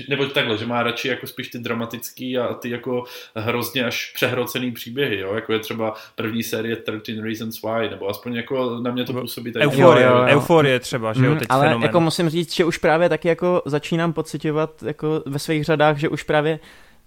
nebo 0.10 0.26
takhle, 0.26 0.58
že 0.58 0.66
má 0.66 0.84
radši 0.84 1.08
jako 1.08 1.28
spíš 1.28 1.48
ty 1.48 1.60
dramatický 1.60 2.38
a 2.38 2.54
ty 2.54 2.70
jako 2.70 3.04
hrozně 3.36 3.86
až 3.86 4.12
přehrocený 4.16 4.72
příběhy, 4.72 5.20
jo? 5.20 5.34
jako 5.34 5.54
je 5.54 5.60
třeba 5.60 5.94
první 6.16 6.44
série 6.44 6.76
13 6.76 7.24
Reasons 7.24 7.62
Why, 7.62 7.90
nebo 7.90 8.10
aspoň 8.10 8.36
jako 8.36 8.80
na 8.80 8.92
mě 8.92 9.04
to 9.04 9.14
působí 9.14 9.52
tak. 9.52 9.64
Euforie, 9.64 10.10
euforie 10.10 10.80
třeba, 10.80 11.14
že 11.14 11.26
jo, 11.26 11.32
mm, 11.32 11.38
teď 11.40 11.48
Ale 11.52 11.66
fenomen. 11.66 11.86
jako 11.86 12.00
musím 12.00 12.30
říct, 12.30 12.56
že 12.56 12.66
už 12.66 12.78
právě 12.78 13.10
taky 13.10 13.28
jako 13.28 13.62
začínám 13.66 14.14
pocitovat 14.14 14.84
jako 14.84 15.24
ve 15.26 15.40
svých 15.40 15.64
řadách, 15.64 15.98
že 15.98 16.10
už 16.10 16.24
právě 16.24 16.60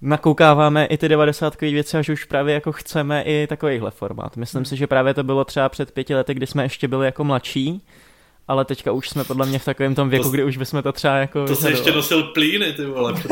nakoukáváme 0.02 0.86
i 0.86 0.96
ty 0.96 1.08
90 1.08 1.60
věci 1.60 1.96
a 1.98 2.02
že 2.02 2.12
už 2.12 2.24
právě 2.24 2.54
jako 2.54 2.72
chceme 2.72 3.22
i 3.22 3.46
takovýhle 3.46 3.90
formát. 3.90 4.36
Myslím 4.36 4.58
hmm. 4.58 4.64
si, 4.64 4.76
že 4.76 4.86
právě 4.86 5.14
to 5.14 5.22
bylo 5.22 5.44
třeba 5.44 5.68
před 5.68 5.92
pěti 5.92 6.14
lety, 6.14 6.34
kdy 6.34 6.46
jsme 6.46 6.62
ještě 6.62 6.88
byli 6.88 7.06
jako 7.06 7.24
mladší 7.24 7.82
ale 8.50 8.64
teďka 8.64 8.92
už 8.92 9.08
jsme 9.08 9.24
podle 9.24 9.46
mě 9.46 9.58
v 9.58 9.64
takovém 9.64 9.94
tom 9.94 10.08
věku, 10.08 10.24
to, 10.24 10.30
kdy 10.30 10.44
už 10.44 10.56
bychom 10.56 10.82
to 10.82 10.92
třeba 10.92 11.16
jako... 11.16 11.46
To 11.46 11.56
se 11.56 11.70
ještě 11.70 11.92
nosil 11.92 12.22
plíny, 12.22 12.72
ty 12.72 12.86
vole. 12.86 13.14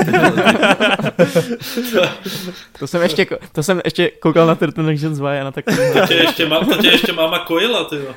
to, 2.79 2.87
jsem 2.87 3.03
ještě, 3.03 3.27
to 3.53 3.63
jsem 3.63 3.81
ještě 3.85 4.09
koukal 4.09 4.47
na 4.47 4.55
Turtle 4.55 4.85
Legends 4.85 5.19
2 5.19 5.41
a 5.41 5.45
na 5.45 5.51
takový... 5.51 5.77
to, 5.93 6.07
tě 6.07 6.15
ještě 6.15 6.47
má, 6.47 6.61
to 6.61 6.77
tě 6.83 6.89
ještě 6.89 7.13
máma 7.13 7.39
kojila, 7.39 7.85
ty 7.85 7.97
Jo, 7.97 8.15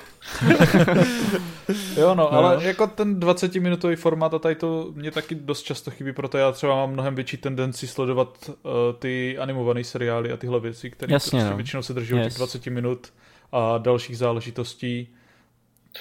no, 1.97 2.15
no, 2.15 2.33
ale 2.33 2.63
jako 2.63 2.87
ten 2.87 3.19
20-minutový 3.19 3.95
formát 3.95 4.33
a 4.33 4.39
tady 4.39 4.55
to 4.55 4.91
mě 4.95 5.11
taky 5.11 5.35
dost 5.35 5.61
často 5.61 5.91
chybí, 5.91 6.13
proto 6.13 6.37
já 6.37 6.51
třeba 6.51 6.75
mám 6.75 6.91
mnohem 6.91 7.15
větší 7.15 7.37
tendenci 7.37 7.87
sledovat 7.87 8.49
uh, 8.49 8.71
ty 8.99 9.37
animované 9.37 9.83
seriály 9.83 10.31
a 10.31 10.37
tyhle 10.37 10.59
věci, 10.59 10.91
které 10.91 11.09
prostě 11.09 11.43
no. 11.43 11.55
většinou 11.55 11.81
se 11.81 11.93
drží 11.93 12.15
yes. 12.15 12.27
těch 12.27 12.37
20 12.37 12.65
minut 12.65 13.13
a 13.51 13.77
dalších 13.77 14.17
záležitostí 14.17 15.07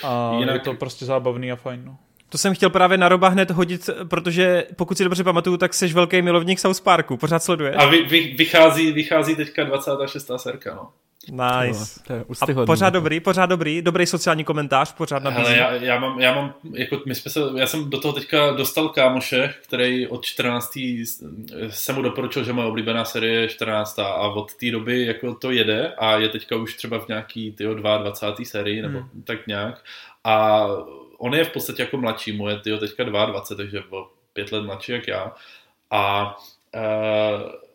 a 0.03 0.37
Jinak... 0.39 0.55
je 0.55 0.61
to 0.61 0.75
prostě 0.75 1.05
zábavný 1.05 1.53
a 1.53 1.57
fajn. 1.57 1.83
No. 1.85 1.97
To 2.29 2.39
jsem 2.39 2.55
chtěl 2.55 2.71
právě 2.71 2.99
na 2.99 3.09
Roba 3.09 3.29
hned 3.29 3.51
hodit, 3.51 3.91
protože 4.09 4.67
pokud 4.77 4.99
si 4.99 5.05
dobře 5.05 5.25
pamatuju, 5.25 5.57
tak 5.57 5.75
jsi 5.75 5.89
velký 5.89 6.23
milovník 6.23 6.59
South 6.59 6.81
Parku, 6.81 7.17
pořád 7.17 7.43
sleduješ. 7.43 7.77
A 7.79 7.87
vy, 7.87 8.03
vy, 8.03 8.21
vychází, 8.21 8.93
vychází 8.93 9.37
teďka 9.37 9.65
26. 9.65 10.31
serka, 10.37 10.75
no. 10.75 10.89
Nice. 11.29 12.01
To 12.07 12.13
je 12.13 12.25
a 12.41 12.67
pořád 12.67 12.91
dobrý, 12.91 13.21
pořád 13.21 13.47
dobrý, 13.47 13.83
dobrý 13.83 14.07
sociální 14.07 14.45
komentář, 14.45 14.93
pořád 14.93 15.23
nabízí. 15.23 15.43
Hele, 15.43 15.57
já, 15.57 15.75
já, 15.75 15.99
mám, 15.99 16.21
já 16.21 16.35
mám, 16.35 16.55
jako 16.73 17.01
my 17.07 17.15
jsme 17.15 17.31
se, 17.31 17.41
já 17.57 17.67
jsem 17.67 17.91
do 17.91 18.01
toho 18.01 18.13
teďka 18.13 18.51
dostal 18.51 18.89
kámoše, 18.89 19.55
který 19.63 20.07
od 20.07 20.25
14. 20.25 20.79
jsem 21.69 21.95
mu 21.95 22.03
doporučil, 22.03 22.45
že 22.45 22.53
moje 22.53 22.69
oblíbená 22.69 23.05
série 23.05 23.41
je 23.41 23.49
14. 23.49 23.99
a 23.99 24.29
od 24.29 24.55
té 24.55 24.71
doby 24.71 25.07
jako 25.07 25.35
to 25.35 25.51
jede 25.51 25.93
a 25.99 26.17
je 26.17 26.29
teďka 26.29 26.57
už 26.57 26.77
třeba 26.77 26.99
v 26.99 27.09
nějaký 27.09 27.53
tyjo, 27.53 27.75
22. 27.75 28.45
sérii 28.45 28.83
nebo 28.83 28.99
hmm. 28.99 29.23
tak 29.23 29.47
nějak 29.47 29.85
a 30.25 30.67
on 31.19 31.35
je 31.35 31.45
v 31.45 31.53
podstatě 31.53 31.83
jako 31.83 31.97
mladší, 31.97 32.33
mu 32.33 32.49
je 32.49 32.59
tyjo, 32.59 32.79
teďka 32.79 33.05
22, 33.05 33.57
takže 33.57 33.83
o 33.91 34.09
pět 34.33 34.53
let 34.53 34.63
mladší 34.63 34.93
jak 34.93 35.09
já 35.09 35.35
a 35.91 36.37
uh, 36.75 37.70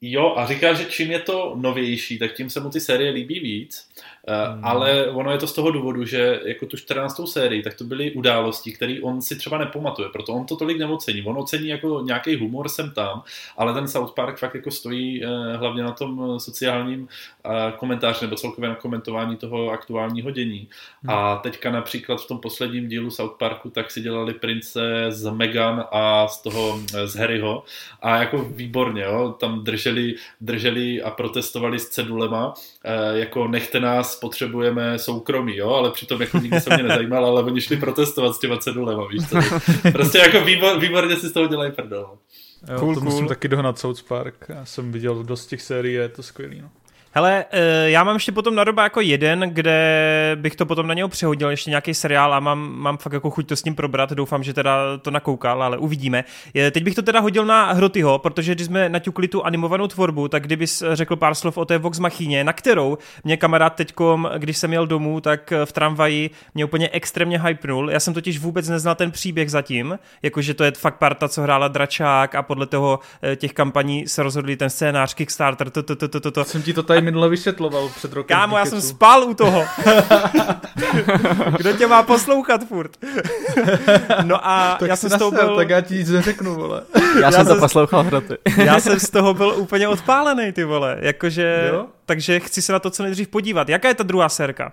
Jo, 0.00 0.34
a 0.36 0.46
říká, 0.46 0.74
že 0.74 0.84
čím 0.84 1.10
je 1.10 1.20
to 1.20 1.54
novější, 1.56 2.18
tak 2.18 2.32
tím 2.34 2.50
se 2.50 2.60
mu 2.60 2.70
ty 2.70 2.80
série 2.80 3.10
líbí 3.10 3.40
víc. 3.40 3.88
Hmm. 4.26 4.64
Ale 4.64 5.06
ono 5.06 5.30
je 5.30 5.38
to 5.38 5.46
z 5.46 5.52
toho 5.52 5.70
důvodu, 5.70 6.04
že 6.04 6.40
jako 6.44 6.66
tu 6.66 6.76
14. 6.76 7.20
sérii, 7.28 7.62
tak 7.62 7.74
to 7.74 7.84
byly 7.84 8.12
události, 8.12 8.72
které 8.72 8.96
on 9.02 9.22
si 9.22 9.36
třeba 9.36 9.58
nepamatuje, 9.58 10.08
proto 10.08 10.32
on 10.32 10.46
to 10.46 10.56
tolik 10.56 10.78
neocení. 10.78 11.22
On 11.22 11.38
ocení 11.38 11.68
jako 11.68 12.00
nějaký 12.04 12.36
humor 12.36 12.68
sem 12.68 12.90
tam, 12.90 13.22
ale 13.56 13.74
ten 13.74 13.88
South 13.88 14.14
Park 14.14 14.38
fakt 14.38 14.54
jako 14.54 14.70
stojí 14.70 15.24
eh, 15.24 15.56
hlavně 15.56 15.82
na 15.82 15.92
tom 15.92 16.40
sociálním 16.40 17.08
eh, 17.44 17.72
komentáři 17.76 18.24
nebo 18.24 18.36
celkově 18.36 18.68
na 18.70 18.74
komentování 18.74 19.36
toho 19.36 19.70
aktuálního 19.70 20.30
dění. 20.30 20.68
Hmm. 21.02 21.16
A 21.16 21.36
teďka 21.36 21.70
například 21.70 22.20
v 22.20 22.28
tom 22.28 22.38
posledním 22.38 22.88
dílu 22.88 23.10
South 23.10 23.38
Parku 23.38 23.70
tak 23.70 23.90
si 23.90 24.00
dělali 24.00 24.34
prince 24.34 25.06
z 25.08 25.30
Megan 25.30 25.84
a 25.92 26.28
z 26.28 26.42
toho 26.42 26.80
z 27.04 27.16
Harryho 27.16 27.64
a 28.02 28.16
jako 28.16 28.38
výborně, 28.38 29.02
jo, 29.02 29.34
tam 29.40 29.64
drželi, 29.64 30.14
drželi 30.40 31.02
a 31.02 31.10
protestovali 31.10 31.78
s 31.78 31.88
cedulema, 31.88 32.54
jako 33.14 33.48
nechte 33.48 33.80
nás 33.80 34.13
potřebujeme 34.16 34.98
soukromí, 34.98 35.56
jo, 35.56 35.70
ale 35.70 35.90
přitom 35.90 36.20
jako 36.20 36.38
nikdy 36.38 36.60
se 36.60 36.74
mě 36.74 36.82
nezajímal, 36.82 37.26
ale 37.26 37.42
oni 37.42 37.60
šli 37.60 37.76
protestovat 37.76 38.34
s 38.34 38.38
těma 38.38 38.56
cedulema, 38.56 39.08
víš 39.08 39.28
co? 39.28 39.38
Prostě 39.92 40.18
jako 40.18 40.40
výbor, 40.40 40.80
výborně 40.80 41.16
si 41.16 41.28
z 41.28 41.32
toho 41.32 41.46
dělají 41.46 41.72
prdel. 41.72 42.18
Jo, 42.70 42.78
cool, 42.78 42.94
to 42.94 43.00
cool. 43.00 43.10
musím 43.10 43.28
taky 43.28 43.48
dohnat 43.48 43.78
South 43.78 44.02
Park. 44.02 44.46
Já 44.48 44.64
jsem 44.64 44.92
viděl 44.92 45.24
dost 45.24 45.46
těch 45.46 45.62
sérií, 45.62 45.94
je 45.94 46.08
to 46.08 46.22
skvělý. 46.22 46.60
No. 46.60 46.70
Hele, 47.16 47.44
eh, 47.50 47.90
já 47.90 48.04
mám 48.04 48.16
ještě 48.16 48.32
potom 48.32 48.54
na 48.54 48.64
doba 48.64 48.82
jako 48.82 49.00
jeden, 49.00 49.40
kde 49.40 50.36
bych 50.40 50.56
to 50.56 50.66
potom 50.66 50.86
na 50.86 50.94
něho 50.94 51.08
přehodil, 51.08 51.50
ještě 51.50 51.70
nějaký 51.70 51.94
seriál 51.94 52.34
a 52.34 52.40
mám, 52.40 52.72
mám 52.76 52.96
fakt 52.96 53.12
jako 53.12 53.30
chuť 53.30 53.46
to 53.46 53.56
s 53.56 53.64
ním 53.64 53.74
probrat, 53.74 54.12
doufám, 54.12 54.42
že 54.42 54.54
teda 54.54 54.98
to 55.02 55.10
nakoukal, 55.10 55.62
ale 55.62 55.78
uvidíme. 55.78 56.24
Teď 56.70 56.84
bych 56.84 56.94
to 56.94 57.02
teda 57.02 57.20
hodil 57.20 57.46
na 57.46 57.72
Hrotyho, 57.72 58.18
protože 58.18 58.54
když 58.54 58.66
jsme 58.66 58.88
naťukli 58.88 59.28
tu 59.28 59.44
animovanou 59.44 59.86
tvorbu, 59.86 60.28
tak 60.28 60.42
kdybys 60.42 60.82
řekl 60.92 61.16
pár 61.16 61.34
slov 61.34 61.58
o 61.58 61.64
té 61.64 61.78
Vox 61.78 61.98
Machině, 61.98 62.44
na 62.44 62.52
kterou 62.52 62.98
mě 63.24 63.36
kamarád 63.36 63.74
teďkom, 63.74 64.30
když 64.38 64.56
jsem 64.56 64.72
jel 64.72 64.86
domů, 64.86 65.20
tak 65.20 65.52
v 65.64 65.72
tramvaji 65.72 66.30
mě 66.54 66.64
úplně 66.64 66.88
extrémně 66.88 67.40
hypnul. 67.40 67.90
Já 67.90 68.00
jsem 68.00 68.14
totiž 68.14 68.38
vůbec 68.38 68.68
neznal 68.68 68.94
ten 68.94 69.10
příběh 69.10 69.50
zatím, 69.50 69.98
jakože 70.22 70.54
to 70.54 70.64
je 70.64 70.72
fakt 70.72 70.98
parta, 70.98 71.28
co 71.28 71.42
hrála 71.42 71.68
Dračák 71.68 72.34
a 72.34 72.42
podle 72.42 72.66
toho 72.66 72.98
eh, 73.22 73.36
těch 73.36 73.52
kampaní 73.52 74.08
se 74.08 74.22
rozhodli 74.22 74.56
ten 74.56 74.70
scénář 74.70 75.14
Kickstarter, 75.14 75.70
to, 75.70 75.82
to, 75.82 75.96
to, 75.96 76.20
to, 76.20 76.30
to. 76.30 76.44
Jsem 76.44 76.62
ti 76.62 76.72
to 76.72 76.82
tady 76.82 77.03
minule 77.04 77.28
vysvětloval 77.28 77.88
před 77.88 78.12
rokem. 78.12 78.36
Kámo, 78.36 78.58
já 78.58 78.66
jsem 78.66 78.80
spal 78.80 79.24
u 79.24 79.34
toho. 79.34 79.64
Kdo 81.56 81.72
tě 81.72 81.86
má 81.86 82.02
poslouchat 82.02 82.68
furt? 82.68 82.96
no 84.24 84.48
a 84.48 84.76
tak 84.80 84.88
já 84.88 84.96
jsem 84.96 85.10
z 85.10 85.18
toho 85.18 85.30
byl... 85.30 85.56
Tak 85.56 85.68
já 85.68 85.80
ti 85.80 85.94
nic 85.94 86.10
neřeknu, 86.10 86.54
vole. 86.54 86.82
Já, 87.14 87.20
já 87.20 87.32
jsem 87.32 87.46
to 87.46 87.56
poslouchal 87.56 88.02
hroty. 88.02 88.38
já 88.56 88.80
jsem 88.80 89.00
z 89.00 89.10
toho 89.10 89.34
byl 89.34 89.54
úplně 89.56 89.88
odpálený, 89.88 90.52
ty 90.52 90.64
vole. 90.64 90.96
Jakože... 91.00 91.68
Jo? 91.72 91.86
Takže 92.06 92.40
chci 92.40 92.62
se 92.62 92.72
na 92.72 92.78
to 92.78 92.90
co 92.90 93.02
nejdřív 93.02 93.28
podívat. 93.28 93.68
Jaká 93.68 93.88
je 93.88 93.94
ta 93.94 94.02
druhá 94.02 94.28
sérka? 94.28 94.72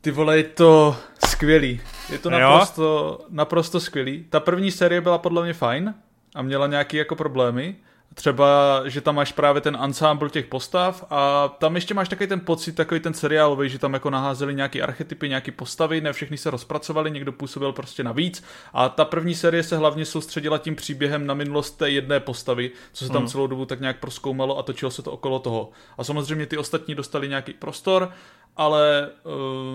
Ty 0.00 0.10
vole, 0.10 0.36
je 0.36 0.44
to 0.44 0.96
skvělý. 1.28 1.80
Je 2.10 2.18
to 2.18 2.30
naprosto, 2.30 3.18
naprosto 3.30 3.80
skvělý. 3.80 4.24
Ta 4.30 4.40
první 4.40 4.70
série 4.70 5.00
byla 5.00 5.18
podle 5.18 5.42
mě 5.42 5.52
fajn 5.52 5.94
a 6.34 6.42
měla 6.42 6.66
nějaké 6.66 6.96
jako 6.96 7.16
problémy. 7.16 7.76
Třeba, 8.14 8.82
že 8.84 9.00
tam 9.00 9.14
máš 9.14 9.32
právě 9.32 9.60
ten 9.60 9.78
ensemble 9.82 10.30
těch 10.30 10.46
postav 10.46 11.04
a 11.10 11.48
tam 11.48 11.74
ještě 11.74 11.94
máš 11.94 12.08
takový 12.08 12.28
ten 12.28 12.40
pocit, 12.40 12.72
takový 12.72 13.00
ten 13.00 13.14
seriálový, 13.14 13.68
že 13.68 13.78
tam 13.78 13.94
jako 13.94 14.10
naházeli 14.10 14.54
nějaký 14.54 14.82
archetypy, 14.82 15.28
nějaký 15.28 15.50
postavy, 15.50 16.00
ne 16.00 16.12
všechny 16.12 16.36
se 16.36 16.50
rozpracovali, 16.50 17.10
někdo 17.10 17.32
působil 17.32 17.72
prostě 17.72 18.04
navíc 18.04 18.44
a 18.72 18.88
ta 18.88 19.04
první 19.04 19.34
série 19.34 19.62
se 19.62 19.76
hlavně 19.76 20.04
soustředila 20.04 20.58
tím 20.58 20.76
příběhem 20.76 21.26
na 21.26 21.34
minulost 21.34 21.70
té 21.70 21.90
jedné 21.90 22.20
postavy, 22.20 22.70
co 22.92 23.04
se 23.04 23.12
tam 23.12 23.22
hmm. 23.22 23.28
celou 23.28 23.46
dobu 23.46 23.64
tak 23.64 23.80
nějak 23.80 24.00
proskoumalo 24.00 24.58
a 24.58 24.62
točilo 24.62 24.90
se 24.90 25.02
to 25.02 25.12
okolo 25.12 25.38
toho. 25.38 25.70
A 25.98 26.04
samozřejmě 26.04 26.46
ty 26.46 26.58
ostatní 26.58 26.94
dostali 26.94 27.28
nějaký 27.28 27.52
prostor, 27.52 28.12
ale 28.56 29.10
uh, 29.24 29.32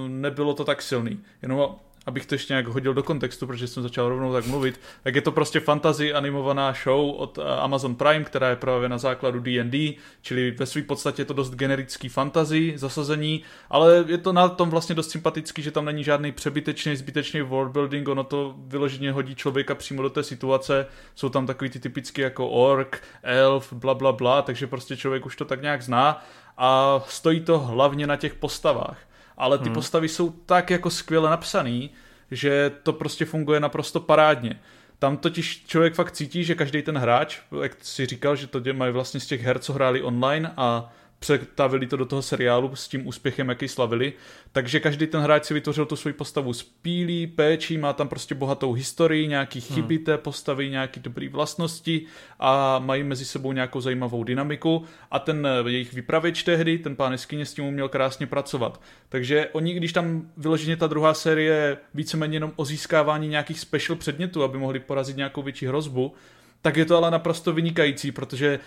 nebylo 0.09 0.53
to 0.53 0.65
tak 0.65 0.81
silný. 0.81 1.19
Jenom 1.41 1.75
abych 2.05 2.25
to 2.25 2.35
ještě 2.35 2.53
nějak 2.53 2.67
hodil 2.67 2.93
do 2.93 3.03
kontextu, 3.03 3.47
protože 3.47 3.67
jsem 3.67 3.83
začal 3.83 4.09
rovnou 4.09 4.33
tak 4.33 4.45
mluvit, 4.45 4.79
tak 5.03 5.15
je 5.15 5.21
to 5.21 5.31
prostě 5.31 5.59
fantasy 5.59 6.13
animovaná 6.13 6.73
show 6.83 7.15
od 7.15 7.37
eh, 7.37 7.41
Amazon 7.59 7.95
Prime, 7.95 8.23
která 8.23 8.49
je 8.49 8.55
právě 8.55 8.89
na 8.89 8.97
základu 8.97 9.39
D&D, 9.39 9.93
čili 10.21 10.51
ve 10.51 10.65
své 10.65 10.81
podstatě 10.81 11.21
je 11.21 11.25
to 11.25 11.33
dost 11.33 11.49
generický 11.49 12.09
fantasy 12.09 12.73
zasazení, 12.75 13.43
ale 13.69 14.05
je 14.07 14.17
to 14.17 14.33
na 14.33 14.49
tom 14.49 14.69
vlastně 14.69 14.95
dost 14.95 15.09
sympatický, 15.09 15.61
že 15.61 15.71
tam 15.71 15.85
není 15.85 16.03
žádný 16.03 16.31
přebytečný, 16.31 16.95
zbytečný 16.95 17.41
worldbuilding, 17.41 18.07
ono 18.07 18.23
to 18.23 18.55
vyloženě 18.57 19.11
hodí 19.11 19.35
člověka 19.35 19.75
přímo 19.75 20.01
do 20.01 20.09
té 20.09 20.23
situace, 20.23 20.85
jsou 21.15 21.29
tam 21.29 21.47
takový 21.47 21.69
ty 21.69 21.79
typicky 21.79 22.21
jako 22.21 22.49
ork, 22.49 23.03
elf, 23.23 23.73
bla 23.73 23.93
bla 23.93 24.11
bla, 24.11 24.41
takže 24.41 24.67
prostě 24.67 24.97
člověk 24.97 25.25
už 25.25 25.35
to 25.35 25.45
tak 25.45 25.61
nějak 25.61 25.81
zná. 25.81 26.25
A 26.57 27.01
stojí 27.07 27.41
to 27.41 27.59
hlavně 27.59 28.07
na 28.07 28.15
těch 28.15 28.33
postavách 28.33 28.97
ale 29.37 29.57
ty 29.57 29.65
hmm. 29.65 29.73
postavy 29.73 30.09
jsou 30.09 30.29
tak 30.29 30.69
jako 30.69 30.89
skvěle 30.89 31.29
napsaný, 31.29 31.89
že 32.31 32.71
to 32.83 32.93
prostě 32.93 33.25
funguje 33.25 33.59
naprosto 33.59 33.99
parádně. 33.99 34.59
Tam 34.99 35.17
totiž 35.17 35.63
člověk 35.67 35.93
fakt 35.93 36.11
cítí, 36.11 36.43
že 36.43 36.55
každý 36.55 36.81
ten 36.81 36.97
hráč, 36.97 37.39
jak 37.61 37.71
si 37.81 38.05
říkal, 38.05 38.35
že 38.35 38.47
to 38.47 38.61
mají 38.73 38.93
vlastně 38.93 39.19
z 39.19 39.27
těch 39.27 39.41
her, 39.41 39.59
co 39.59 39.73
hráli 39.73 40.01
online 40.01 40.53
a 40.57 40.93
přetavili 41.23 41.87
to 41.87 41.97
do 41.97 42.05
toho 42.05 42.21
seriálu 42.21 42.75
s 42.75 42.87
tím 42.87 43.07
úspěchem, 43.07 43.49
jaký 43.49 43.67
slavili. 43.67 44.13
Takže 44.51 44.79
každý 44.79 45.07
ten 45.07 45.21
hráč 45.21 45.45
si 45.45 45.53
vytvořil 45.53 45.85
tu 45.85 45.95
svoji 45.95 46.13
postavu 46.13 46.53
s 46.53 46.63
pílí, 46.63 47.27
péčí, 47.27 47.77
má 47.77 47.93
tam 47.93 48.07
prostě 48.07 48.35
bohatou 48.35 48.73
historii, 48.73 49.27
nějaký 49.27 49.59
hmm. 49.59 49.75
chyby 49.75 49.99
té 49.99 50.17
postavy, 50.17 50.69
nějaký 50.69 50.99
dobrý 50.99 51.27
vlastnosti 51.27 52.05
a 52.39 52.79
mají 52.79 53.03
mezi 53.03 53.25
sebou 53.25 53.51
nějakou 53.51 53.81
zajímavou 53.81 54.23
dynamiku 54.23 54.83
a 55.11 55.19
ten 55.19 55.47
eh, 55.47 55.71
jejich 55.71 55.93
vypravěč 55.93 56.43
tehdy, 56.43 56.77
ten 56.77 56.95
pán 56.95 57.13
Eskyně 57.13 57.45
s 57.45 57.53
tím 57.53 57.65
uměl 57.65 57.89
krásně 57.89 58.27
pracovat. 58.27 58.81
Takže 59.09 59.49
oni, 59.51 59.73
když 59.73 59.93
tam 59.93 60.29
vyloženě 60.37 60.77
ta 60.77 60.87
druhá 60.87 61.13
série 61.13 61.77
víceméně 61.93 62.35
jenom 62.35 62.51
o 62.55 62.65
získávání 62.65 63.27
nějakých 63.27 63.59
special 63.59 63.97
předmětů, 63.97 64.43
aby 64.43 64.57
mohli 64.57 64.79
porazit 64.79 65.17
nějakou 65.17 65.41
větší 65.41 65.65
hrozbu, 65.67 66.13
tak 66.61 66.77
je 66.77 66.85
to 66.85 66.97
ale 66.97 67.11
naprosto 67.11 67.53
vynikající, 67.53 68.11
protože 68.11 68.59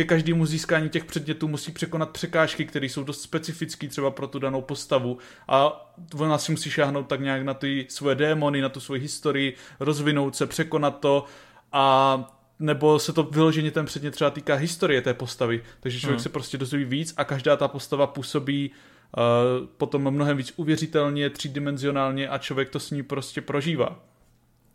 ke 0.00 0.04
každému 0.04 0.46
získání 0.46 0.88
těch 0.88 1.04
předmětů 1.04 1.48
musí 1.48 1.72
překonat 1.72 2.10
překážky, 2.10 2.64
které 2.64 2.86
jsou 2.86 3.04
dost 3.04 3.22
specifické 3.22 3.88
třeba 3.88 4.10
pro 4.10 4.26
tu 4.26 4.38
danou 4.38 4.62
postavu 4.62 5.18
a 5.48 5.90
ona 6.18 6.38
si 6.38 6.52
musí 6.52 6.70
šáhnout 6.70 7.06
tak 7.06 7.20
nějak 7.20 7.42
na 7.42 7.54
ty 7.54 7.86
svoje 7.88 8.14
démony, 8.14 8.60
na 8.60 8.68
tu 8.68 8.80
svoji 8.80 9.00
historii, 9.00 9.56
rozvinout 9.80 10.36
se, 10.36 10.46
překonat 10.46 11.00
to 11.00 11.24
a 11.72 12.16
nebo 12.58 12.98
se 12.98 13.12
to 13.12 13.22
vyloženě 13.22 13.70
ten 13.70 13.86
předmět 13.86 14.10
třeba 14.10 14.30
týká 14.30 14.54
historie 14.54 15.02
té 15.02 15.14
postavy, 15.14 15.62
takže 15.80 16.00
člověk 16.00 16.18
hmm. 16.18 16.22
se 16.22 16.28
prostě 16.28 16.58
dozví 16.58 16.84
víc 16.84 17.14
a 17.16 17.24
každá 17.24 17.56
ta 17.56 17.68
postava 17.68 18.06
působí 18.06 18.70
uh, 18.70 19.66
potom 19.66 20.10
mnohem 20.10 20.36
víc 20.36 20.52
uvěřitelně, 20.56 21.30
třídimenzionálně 21.30 22.28
a 22.28 22.38
člověk 22.38 22.70
to 22.70 22.80
s 22.80 22.90
ní 22.90 23.02
prostě 23.02 23.40
prožívá. 23.40 23.98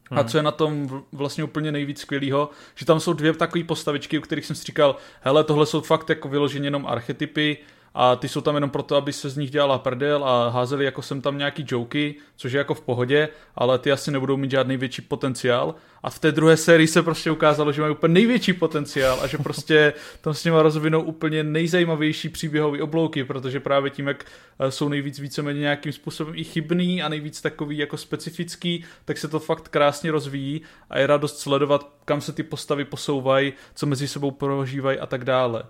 Hmm. 0.09 0.19
A 0.19 0.23
co 0.23 0.37
je 0.37 0.43
na 0.43 0.51
tom 0.51 1.03
vlastně 1.11 1.43
úplně 1.43 1.71
nejvíc 1.71 2.01
skvělého, 2.01 2.49
že 2.75 2.85
tam 2.85 2.99
jsou 2.99 3.13
dvě 3.13 3.33
takové 3.33 3.63
postavičky, 3.63 4.17
u 4.17 4.21
kterých 4.21 4.45
jsem 4.45 4.55
si 4.55 4.63
říkal, 4.63 4.95
hele, 5.21 5.43
tohle 5.43 5.65
jsou 5.65 5.81
fakt 5.81 6.09
jako 6.09 6.29
vyloženě 6.29 6.67
jenom 6.67 6.85
archetypy, 6.87 7.57
a 7.97 8.15
ty 8.15 8.29
jsou 8.29 8.41
tam 8.41 8.55
jenom 8.55 8.69
proto, 8.69 8.95
aby 8.95 9.13
se 9.13 9.29
z 9.29 9.37
nich 9.37 9.51
dělala 9.51 9.79
prdel 9.79 10.25
a 10.25 10.49
házeli 10.49 10.85
jako 10.85 11.01
sem 11.01 11.21
tam 11.21 11.37
nějaký 11.37 11.65
joky, 11.67 12.15
což 12.35 12.51
je 12.51 12.57
jako 12.57 12.73
v 12.73 12.81
pohodě, 12.81 13.29
ale 13.55 13.79
ty 13.79 13.91
asi 13.91 14.11
nebudou 14.11 14.37
mít 14.37 14.51
žádný 14.51 14.77
větší 14.77 15.01
potenciál. 15.01 15.75
A 16.03 16.09
v 16.09 16.19
té 16.19 16.31
druhé 16.31 16.57
sérii 16.57 16.87
se 16.87 17.03
prostě 17.03 17.31
ukázalo, 17.31 17.71
že 17.71 17.81
mají 17.81 17.93
úplně 17.93 18.13
největší 18.13 18.53
potenciál 18.53 19.19
a 19.21 19.27
že 19.27 19.37
prostě 19.37 19.93
tam 20.21 20.33
s 20.33 20.43
nimi 20.43 20.57
rozvinou 20.59 21.01
úplně 21.01 21.43
nejzajímavější 21.43 22.29
příběhové 22.29 22.81
oblouky, 22.81 23.23
protože 23.23 23.59
právě 23.59 23.91
tím, 23.91 24.07
jak 24.07 24.25
eh, 24.59 24.71
jsou 24.71 24.89
nejvíc 24.89 25.19
víceméně 25.19 25.59
nějakým 25.59 25.91
způsobem 25.91 26.33
i 26.37 26.43
chybný 26.43 27.03
a 27.03 27.09
nejvíc 27.09 27.41
takový 27.41 27.77
jako 27.77 27.97
specifický, 27.97 28.83
tak 29.05 29.17
se 29.17 29.27
to 29.27 29.39
fakt 29.39 29.67
krásně 29.67 30.11
rozvíjí 30.11 30.61
a 30.89 30.99
je 30.99 31.07
radost 31.07 31.39
sledovat, 31.39 31.89
kam 32.05 32.21
se 32.21 32.33
ty 32.33 32.43
postavy 32.43 32.85
posouvají, 32.85 33.53
co 33.75 33.85
mezi 33.85 34.07
sebou 34.07 34.31
prožívají 34.31 34.99
a 34.99 35.05
tak 35.05 35.23
dále. 35.23 35.63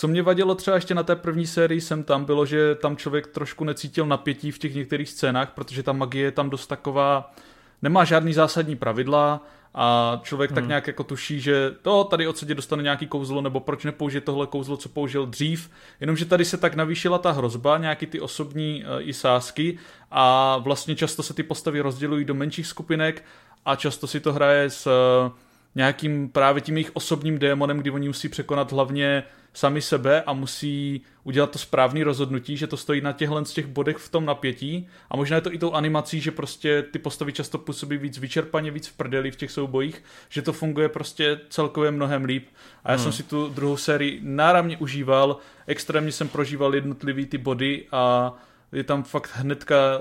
Co 0.00 0.08
mě 0.08 0.22
vadilo 0.22 0.54
třeba 0.54 0.74
ještě 0.74 0.94
na 0.94 1.02
té 1.02 1.16
první 1.16 1.46
sérii 1.46 1.80
jsem 1.80 2.04
tam, 2.04 2.24
bylo, 2.24 2.46
že 2.46 2.74
tam 2.74 2.96
člověk 2.96 3.26
trošku 3.26 3.64
necítil 3.64 4.06
napětí 4.06 4.50
v 4.50 4.58
těch 4.58 4.74
některých 4.74 5.08
scénách, 5.08 5.50
protože 5.50 5.82
ta 5.82 5.92
magie 5.92 6.24
je 6.24 6.32
tam 6.32 6.50
dost 6.50 6.66
taková, 6.66 7.34
nemá 7.82 8.04
žádný 8.04 8.32
zásadní 8.32 8.76
pravidla 8.76 9.46
a 9.74 10.20
člověk 10.22 10.50
hmm. 10.50 10.54
tak 10.54 10.66
nějak 10.66 10.86
jako 10.86 11.04
tuší, 11.04 11.40
že 11.40 11.70
to 11.82 12.04
tady 12.04 12.28
odsadě 12.28 12.54
dostane 12.54 12.82
nějaký 12.82 13.06
kouzlo, 13.06 13.40
nebo 13.40 13.60
proč 13.60 13.84
nepoužije 13.84 14.20
tohle 14.20 14.46
kouzlo, 14.46 14.76
co 14.76 14.88
použil 14.88 15.26
dřív, 15.26 15.70
jenomže 16.00 16.24
tady 16.24 16.44
se 16.44 16.56
tak 16.56 16.74
navýšila 16.74 17.18
ta 17.18 17.30
hrozba, 17.30 17.78
nějaký 17.78 18.06
ty 18.06 18.20
osobní 18.20 18.84
uh, 18.84 19.08
i 19.08 19.12
sázky 19.12 19.78
a 20.10 20.56
vlastně 20.58 20.96
často 20.96 21.22
se 21.22 21.34
ty 21.34 21.42
postavy 21.42 21.80
rozdělují 21.80 22.24
do 22.24 22.34
menších 22.34 22.66
skupinek 22.66 23.24
a 23.64 23.76
často 23.76 24.06
si 24.06 24.20
to 24.20 24.32
hraje 24.32 24.70
s 24.70 24.86
uh, 24.86 25.32
nějakým 25.78 26.28
právě 26.28 26.62
tím 26.62 26.76
jejich 26.76 26.90
osobním 26.94 27.38
démonem, 27.38 27.78
kdy 27.78 27.90
oni 27.90 28.08
musí 28.08 28.28
překonat 28.28 28.72
hlavně 28.72 29.22
sami 29.52 29.82
sebe 29.82 30.22
a 30.22 30.32
musí 30.32 31.02
udělat 31.24 31.50
to 31.50 31.58
správné 31.58 32.04
rozhodnutí, 32.04 32.56
že 32.56 32.66
to 32.66 32.76
stojí 32.76 33.00
na 33.00 33.12
těchhle 33.12 33.44
z 33.44 33.52
těch 33.52 33.66
bodech 33.66 33.96
v 33.96 34.08
tom 34.08 34.24
napětí. 34.24 34.88
A 35.10 35.16
možná 35.16 35.36
je 35.36 35.40
to 35.40 35.54
i 35.54 35.58
tou 35.58 35.72
animací, 35.72 36.20
že 36.20 36.30
prostě 36.30 36.82
ty 36.82 36.98
postavy 36.98 37.32
často 37.32 37.58
působí 37.58 37.96
víc 37.96 38.18
vyčerpaně, 38.18 38.70
víc 38.70 38.88
v 38.88 38.96
prdeli 38.96 39.30
v 39.30 39.36
těch 39.36 39.50
soubojích, 39.50 40.02
že 40.28 40.42
to 40.42 40.52
funguje 40.52 40.88
prostě 40.88 41.40
celkově 41.48 41.90
mnohem 41.90 42.24
líp. 42.24 42.48
A 42.84 42.90
já 42.90 42.96
hmm. 42.96 43.02
jsem 43.02 43.12
si 43.12 43.22
tu 43.22 43.48
druhou 43.48 43.76
sérii 43.76 44.20
náramně 44.22 44.76
užíval, 44.76 45.36
extrémně 45.66 46.12
jsem 46.12 46.28
prožíval 46.28 46.74
jednotlivý 46.74 47.26
ty 47.26 47.38
body 47.38 47.86
a 47.92 48.34
je 48.72 48.84
tam 48.84 49.02
fakt 49.02 49.30
hnedka 49.34 50.00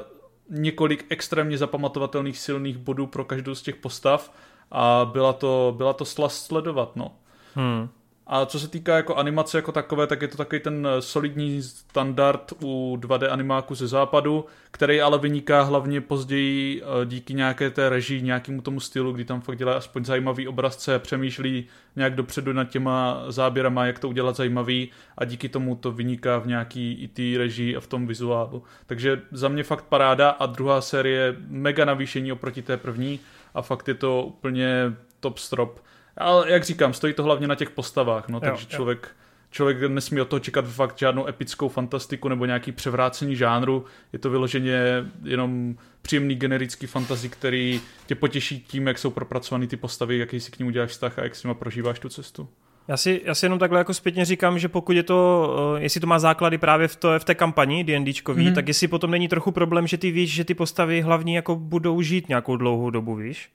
několik 0.49 1.05
extrémně 1.09 1.57
zapamatovatelných 1.57 2.37
silných 2.37 2.77
bodů 2.77 3.07
pro 3.07 3.25
každou 3.25 3.55
z 3.55 3.61
těch 3.61 3.75
postav 3.75 4.33
a 4.71 5.09
byla 5.11 5.33
to, 5.33 5.73
byla 5.77 5.93
to 5.93 6.05
slast 6.05 6.45
sledovat, 6.45 6.95
no. 6.95 7.11
Hmm. 7.55 7.89
A 8.29 8.45
co 8.45 8.59
se 8.59 8.67
týká 8.67 8.95
jako 8.95 9.15
animace 9.15 9.57
jako 9.57 9.71
takové, 9.71 10.07
tak 10.07 10.21
je 10.21 10.27
to 10.27 10.37
takový 10.37 10.61
ten 10.61 10.87
eh, 10.87 11.01
solidní 11.01 11.61
standard 11.61 12.53
u 12.63 12.97
2D 12.99 13.31
animáku 13.31 13.75
ze 13.75 13.87
západu, 13.87 14.45
který 14.71 15.01
ale 15.01 15.19
vyniká 15.19 15.61
hlavně 15.61 16.01
později 16.01 16.81
eh, 16.81 17.05
díky 17.05 17.33
nějaké 17.33 17.69
té 17.69 17.89
režii, 17.89 18.21
nějakému 18.21 18.61
tomu 18.61 18.79
stylu, 18.79 19.11
kdy 19.11 19.25
tam 19.25 19.41
fakt 19.41 19.57
dělá 19.57 19.73
aspoň 19.73 20.05
zajímavý 20.05 20.47
obrazce, 20.47 20.99
přemýšlí 20.99 21.65
nějak 21.95 22.15
dopředu 22.15 22.53
nad 22.53 22.69
těma 22.69 23.23
záběrama, 23.27 23.85
jak 23.85 23.99
to 23.99 24.09
udělat 24.09 24.35
zajímavý 24.35 24.89
a 25.17 25.25
díky 25.25 25.49
tomu 25.49 25.75
to 25.75 25.91
vyniká 25.91 26.37
v 26.39 26.47
nějaký 26.47 26.93
i 26.93 27.07
té 27.07 27.37
režii 27.37 27.75
a 27.75 27.79
v 27.79 27.87
tom 27.87 28.07
vizuálu. 28.07 28.63
Takže 28.85 29.21
za 29.31 29.47
mě 29.47 29.63
fakt 29.63 29.85
paráda 29.85 30.29
a 30.29 30.45
druhá 30.45 30.81
série 30.81 31.35
mega 31.47 31.85
navýšení 31.85 32.31
oproti 32.31 32.61
té 32.61 32.77
první 32.77 33.19
a 33.57 33.61
fakt 33.61 33.87
je 33.87 33.93
to 33.93 34.23
úplně 34.23 34.93
top 35.19 35.37
strop. 35.37 35.83
Ale 36.17 36.51
jak 36.51 36.63
říkám, 36.63 36.93
stojí 36.93 37.13
to 37.13 37.23
hlavně 37.23 37.47
na 37.47 37.55
těch 37.55 37.69
postavách, 37.69 38.27
no, 38.27 38.39
takže 38.39 38.65
jo, 38.69 38.69
člověk, 38.69 38.99
jo. 39.03 39.13
člověk 39.51 39.81
nesmí 39.81 40.21
od 40.21 40.27
toho 40.27 40.39
čekat 40.39 40.65
fakt 40.67 40.97
žádnou 40.99 41.27
epickou 41.27 41.69
fantastiku 41.69 42.27
nebo 42.27 42.45
nějaký 42.45 42.71
převrácení 42.71 43.35
žánru, 43.35 43.85
je 44.13 44.19
to 44.19 44.29
vyloženě 44.29 44.81
jenom 45.23 45.75
příjemný 46.01 46.35
generický 46.35 46.87
fantasy, 46.87 47.29
který 47.29 47.81
tě 48.05 48.15
potěší 48.15 48.59
tím, 48.59 48.87
jak 48.87 48.97
jsou 48.97 49.09
propracované 49.09 49.67
ty 49.67 49.77
postavy, 49.77 50.17
jaký 50.17 50.39
si 50.39 50.51
k 50.51 50.59
ním 50.59 50.67
uděláš 50.67 50.89
vztah 50.89 51.19
a 51.19 51.23
jak 51.23 51.35
s 51.35 51.43
nimi 51.43 51.55
prožíváš 51.55 51.99
tu 51.99 52.09
cestu. 52.09 52.49
Já 52.87 52.97
si, 52.97 53.21
já 53.25 53.35
si 53.35 53.45
jenom 53.45 53.59
takhle 53.59 53.79
jako 53.79 53.93
zpětně 53.93 54.25
říkám, 54.25 54.59
že 54.59 54.67
pokud 54.67 54.91
je 54.91 55.03
to, 55.03 55.49
uh, 55.73 55.81
jestli 55.81 56.01
to 56.01 56.07
má 56.07 56.19
základy 56.19 56.57
právě 56.57 56.87
v, 56.87 56.95
to, 56.95 57.19
v 57.19 57.23
té 57.23 57.35
kampani 57.35 57.83
D&Dčkový, 57.83 58.47
mm. 58.47 58.53
tak 58.53 58.67
jestli 58.67 58.87
potom 58.87 59.11
není 59.11 59.27
trochu 59.27 59.51
problém, 59.51 59.87
že 59.87 59.97
ty 59.97 60.11
víš, 60.11 60.33
že 60.33 60.43
ty 60.43 60.53
postavy 60.53 61.01
hlavní 61.01 61.33
jako 61.33 61.55
budou 61.55 62.01
žít 62.01 62.29
nějakou 62.29 62.57
dlouhou 62.57 62.89
dobu, 62.89 63.15
víš? 63.15 63.49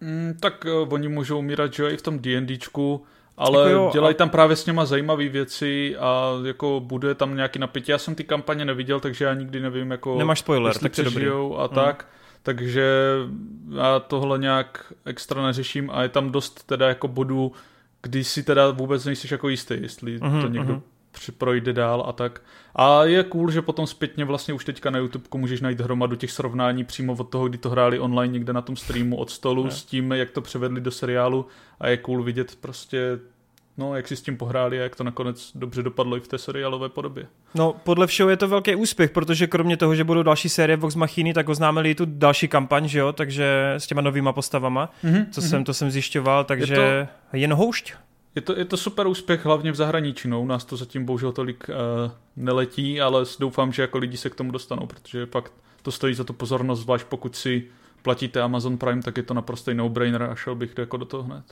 Mm, 0.00 0.34
tak 0.40 0.64
uh, 0.64 0.94
oni 0.94 1.08
můžou 1.08 1.38
umírat, 1.38 1.72
že 1.72 1.90
i 1.90 1.96
v 1.96 2.02
tom 2.02 2.18
D&Dčku, 2.18 3.04
ale 3.36 3.58
jako 3.58 3.72
jo, 3.72 3.90
dělají 3.92 4.14
a... 4.14 4.18
tam 4.18 4.30
právě 4.30 4.56
s 4.56 4.66
něma 4.66 4.84
zajímavé 4.84 5.28
věci 5.28 5.96
a 5.96 6.32
jako 6.44 6.80
bude 6.84 7.14
tam 7.14 7.36
nějaký 7.36 7.58
napětí. 7.58 7.90
Já 7.92 7.98
jsem 7.98 8.14
ty 8.14 8.24
kampaně 8.24 8.64
neviděl, 8.64 9.00
takže 9.00 9.24
já 9.24 9.34
nikdy 9.34 9.60
nevím, 9.60 9.90
jako 9.90 10.18
Nemáš 10.18 10.38
spoiler, 10.38 10.78
tak 10.78 10.92
to 10.96 11.60
a 11.60 11.66
hmm. 11.66 11.74
tak. 11.74 12.06
Takže 12.42 12.86
já 13.76 14.00
tohle 14.00 14.38
nějak 14.38 14.92
extra 15.04 15.42
neřeším 15.42 15.90
a 15.92 16.02
je 16.02 16.08
tam 16.08 16.30
dost 16.30 16.66
teda 16.66 16.88
jako 16.88 17.08
bodů, 17.08 17.52
kdy 18.02 18.24
si 18.24 18.42
teda 18.42 18.70
vůbec 18.70 19.04
nejsi 19.04 19.28
jako 19.30 19.48
jistý, 19.48 19.74
jestli 19.80 20.18
uh-huh, 20.18 20.42
to 20.42 20.48
někdo 20.48 20.74
uh-huh 20.74 20.82
projde 21.38 21.72
dál 21.72 22.04
a 22.06 22.12
tak. 22.12 22.42
A 22.74 23.04
je 23.04 23.24
cool, 23.24 23.50
že 23.50 23.62
potom 23.62 23.86
zpětně 23.86 24.24
vlastně 24.24 24.54
už 24.54 24.64
teďka 24.64 24.90
na 24.90 24.98
YouTube 24.98 25.24
můžeš 25.34 25.60
najít 25.60 25.80
hromadu 25.80 26.16
těch 26.16 26.30
srovnání 26.30 26.84
přímo 26.84 27.12
od 27.12 27.30
toho, 27.30 27.48
kdy 27.48 27.58
to 27.58 27.70
hráli 27.70 28.00
online 28.00 28.32
někde 28.32 28.52
na 28.52 28.62
tom 28.62 28.76
streamu 28.76 29.16
od 29.16 29.30
stolu 29.30 29.70
s 29.70 29.84
tím, 29.84 30.12
jak 30.12 30.30
to 30.30 30.40
převedli 30.40 30.80
do 30.80 30.90
seriálu 30.90 31.46
a 31.80 31.88
je 31.88 31.96
cool 31.96 32.22
vidět 32.22 32.56
prostě 32.60 33.18
no, 33.78 33.96
jak 33.96 34.08
si 34.08 34.16
s 34.16 34.22
tím 34.22 34.36
pohráli 34.36 34.80
a 34.80 34.82
jak 34.82 34.96
to 34.96 35.04
nakonec 35.04 35.52
dobře 35.54 35.82
dopadlo 35.82 36.16
i 36.16 36.20
v 36.20 36.28
té 36.28 36.38
seriálové 36.38 36.88
podobě. 36.88 37.26
No, 37.54 37.74
podle 37.84 38.06
všeho 38.06 38.30
je 38.30 38.36
to 38.36 38.48
velký 38.48 38.74
úspěch, 38.74 39.10
protože 39.10 39.46
kromě 39.46 39.76
toho, 39.76 39.94
že 39.94 40.04
budou 40.04 40.22
další 40.22 40.48
série 40.48 40.76
Vox 40.76 40.94
Machiny, 40.94 41.34
tak 41.34 41.48
oznámili 41.48 41.90
i 41.90 41.94
tu 41.94 42.04
další 42.06 42.48
kampaň, 42.48 42.88
že 42.88 42.98
jo, 42.98 43.12
takže 43.12 43.74
s 43.78 43.86
těma 43.86 44.00
novýma 44.00 44.32
postavama, 44.32 44.90
mm-hmm, 45.04 45.26
co 45.30 45.40
mm-hmm. 45.40 45.48
jsem, 45.48 45.64
to 45.64 45.74
jsem 45.74 45.90
zjišťoval, 45.90 46.44
takže 46.44 46.74
je 46.74 47.08
to... 47.30 47.36
jen 47.36 47.54
houšť. 47.54 47.94
Je 48.34 48.42
to, 48.42 48.58
je 48.58 48.64
to 48.64 48.76
super 48.76 49.06
úspěch, 49.06 49.44
hlavně 49.44 49.72
v 49.72 49.74
zahraničí. 49.74 50.28
No. 50.28 50.42
U 50.42 50.46
nás 50.46 50.64
to 50.64 50.76
zatím 50.76 51.04
bohužel 51.04 51.32
tolik 51.32 51.68
uh, 51.68 52.10
neletí, 52.36 53.00
ale 53.00 53.24
doufám, 53.40 53.72
že 53.72 53.82
jako 53.82 53.98
lidi 53.98 54.16
se 54.16 54.30
k 54.30 54.34
tomu 54.34 54.50
dostanou, 54.50 54.86
protože 54.86 55.26
fakt 55.26 55.52
to 55.82 55.90
stojí 55.90 56.14
za 56.14 56.24
to 56.24 56.32
pozornost, 56.32 56.80
zvlášť 56.80 57.06
pokud 57.06 57.36
si 57.36 57.64
platíte 58.02 58.42
Amazon 58.42 58.78
Prime, 58.78 59.02
tak 59.02 59.16
je 59.16 59.22
to 59.22 59.34
naprosto 59.34 59.74
no-brainer 59.74 60.22
a 60.22 60.34
šel 60.34 60.54
bych 60.54 60.78
jako 60.78 60.96
do 60.96 61.04
toho 61.04 61.22
hned. 61.22 61.44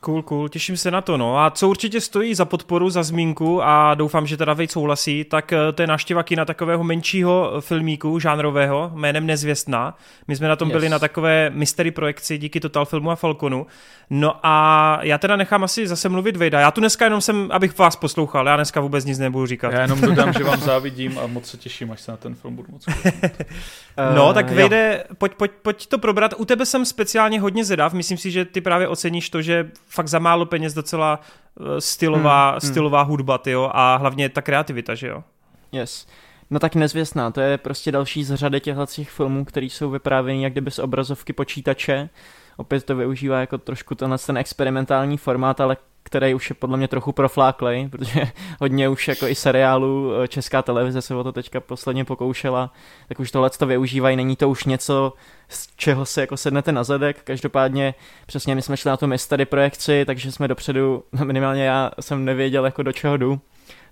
Cool, 0.00 0.22
cool, 0.22 0.48
těším 0.48 0.76
se 0.76 0.90
na 0.90 1.00
to, 1.00 1.16
no. 1.16 1.38
A 1.38 1.50
co 1.50 1.68
určitě 1.68 2.00
stojí 2.00 2.34
za 2.34 2.44
podporu, 2.44 2.90
za 2.90 3.02
zmínku 3.02 3.62
a 3.62 3.94
doufám, 3.94 4.26
že 4.26 4.36
teda 4.36 4.54
Vejc 4.54 4.70
souhlasí, 4.70 5.24
tak 5.24 5.52
eh, 5.52 5.72
to 5.72 5.82
je 5.82 5.86
návštěva 5.86 6.22
kina 6.22 6.44
takového 6.44 6.84
menšího 6.84 7.52
filmíku, 7.60 8.18
žánrového, 8.18 8.90
jménem 8.94 9.26
Nezvěstná. 9.26 9.96
My 10.28 10.36
jsme 10.36 10.48
na 10.48 10.56
tom 10.56 10.68
yes. 10.68 10.72
byli 10.72 10.88
na 10.88 10.98
takové 10.98 11.50
mystery 11.50 11.90
projekci 11.90 12.38
díky 12.38 12.60
Total 12.60 12.84
Filmu 12.84 13.10
a 13.10 13.16
Falconu. 13.16 13.66
No 14.10 14.34
a 14.42 14.98
já 15.02 15.18
teda 15.18 15.36
nechám 15.36 15.64
asi 15.64 15.86
zase 15.86 16.08
mluvit 16.08 16.36
Vejda. 16.36 16.60
Já 16.60 16.70
tu 16.70 16.80
dneska 16.80 17.04
jenom 17.04 17.20
jsem, 17.20 17.48
abych 17.52 17.78
vás 17.78 17.96
poslouchal, 17.96 18.46
já 18.46 18.56
dneska 18.56 18.80
vůbec 18.80 19.04
nic 19.04 19.18
nebudu 19.18 19.46
říkat. 19.46 19.72
Já 19.72 19.82
jenom 19.82 20.00
dodám, 20.00 20.32
že 20.32 20.44
vám 20.44 20.60
závidím 20.70 21.18
a 21.18 21.26
moc 21.26 21.46
se 21.46 21.56
těším, 21.56 21.92
až 21.92 22.00
se 22.00 22.10
na 22.10 22.16
ten 22.16 22.34
film 22.34 22.56
budu 22.56 22.68
moc 22.72 22.86
No, 24.14 24.34
tak 24.34 24.50
Vejde, 24.50 25.04
pojď, 25.18 25.34
pojď, 25.34 25.50
pojď 25.62 25.86
to 25.86 25.98
probrat. 25.98 26.34
U 26.36 26.44
tebe 26.44 26.66
jsem 26.66 26.84
speciálně 26.84 27.40
hodně 27.40 27.64
zedav, 27.64 27.92
myslím 27.92 28.18
si, 28.18 28.30
že 28.30 28.44
ty 28.44 28.60
právě 28.60 28.88
oceníš 28.88 29.30
to, 29.30 29.42
že 29.42 29.70
fakt 29.86 30.08
za 30.08 30.18
málo 30.18 30.46
peněz 30.46 30.74
docela 30.74 31.20
eh, 31.60 31.80
stylová, 31.80 32.50
hmm, 32.50 32.58
hmm. 32.62 32.70
stylová 32.70 33.02
hudba, 33.02 33.38
tyjo, 33.38 33.70
a 33.72 33.96
hlavně 33.96 34.28
ta 34.28 34.42
kreativita, 34.42 34.94
že 34.94 35.08
jo? 35.08 35.24
Yes. 35.72 36.06
No 36.50 36.58
tak 36.58 36.74
nezvěstná, 36.74 37.30
to 37.30 37.40
je 37.40 37.58
prostě 37.58 37.92
další 37.92 38.24
z 38.24 38.34
řady 38.34 38.60
těchto 38.60 38.86
filmů, 39.04 39.44
které 39.44 39.66
jsou 39.66 39.90
vyprávěny 39.90 40.42
jak 40.42 40.52
kdyby 40.52 40.70
z 40.70 40.78
obrazovky 40.78 41.32
počítače. 41.32 42.08
Opět 42.56 42.84
to 42.84 42.96
využívá 42.96 43.40
jako 43.40 43.58
trošku 43.58 43.94
tenhle 43.94 44.18
ten 44.18 44.38
experimentální 44.38 45.16
formát, 45.16 45.60
ale 45.60 45.76
který 46.06 46.34
už 46.34 46.50
je 46.50 46.54
podle 46.54 46.76
mě 46.76 46.88
trochu 46.88 47.12
profláklej, 47.12 47.88
protože 47.88 48.20
hodně 48.60 48.88
už 48.88 49.08
jako 49.08 49.26
i 49.26 49.34
seriálu 49.34 50.12
eh, 50.14 50.28
Česká 50.28 50.62
televize 50.62 51.02
se 51.02 51.14
o 51.14 51.24
to 51.24 51.32
teďka 51.32 51.60
posledně 51.60 52.04
pokoušela, 52.04 52.72
tak 53.08 53.20
už 53.20 53.30
tohle 53.30 53.50
to 53.50 53.66
využívají, 53.66 54.16
není 54.16 54.36
to 54.36 54.48
už 54.48 54.64
něco, 54.64 55.12
z 55.48 55.68
čeho 55.76 56.06
se 56.06 56.20
jako 56.20 56.36
sednete 56.36 56.72
na 56.72 56.84
zadek, 56.84 57.22
každopádně 57.24 57.94
přesně 58.26 58.54
my 58.54 58.62
jsme 58.62 58.76
šli 58.76 58.88
na 58.88 58.96
tu 58.96 59.06
mystery 59.06 59.44
projekci, 59.44 60.04
takže 60.06 60.32
jsme 60.32 60.48
dopředu, 60.48 61.04
minimálně 61.24 61.64
já 61.64 61.90
jsem 62.00 62.24
nevěděl 62.24 62.64
jako 62.64 62.82
do 62.82 62.92
čeho 62.92 63.16
jdu, 63.16 63.40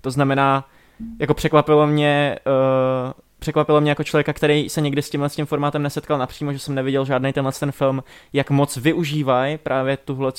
to 0.00 0.10
znamená, 0.10 0.68
jako 1.20 1.34
překvapilo 1.34 1.86
mě 1.86 2.38
uh, 2.46 3.12
překvapilo 3.44 3.80
mě 3.80 3.90
jako 3.90 4.04
člověka, 4.04 4.32
který 4.32 4.68
se 4.68 4.80
někdy 4.80 5.02
s 5.02 5.10
tímhle 5.10 5.28
s 5.28 5.36
tím 5.36 5.46
formátem 5.46 5.82
nesetkal 5.82 6.18
napřímo, 6.18 6.52
že 6.52 6.58
jsem 6.58 6.74
neviděl 6.74 7.04
žádný 7.04 7.32
tenhle 7.32 7.52
ten 7.52 7.72
film, 7.72 8.02
jak 8.32 8.50
moc 8.50 8.76
využívají 8.76 9.58
právě 9.58 9.96
tuhle, 9.96 10.32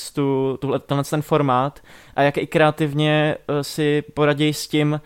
tuhle, 0.58 0.78
tenhle 0.78 1.04
ten 1.04 1.22
formát 1.22 1.80
a 2.16 2.22
jak 2.22 2.38
i 2.38 2.46
kreativně 2.46 3.36
uh, 3.48 3.60
si 3.62 4.02
poradí 4.14 4.52
s 4.52 4.68
tím, 4.68 5.00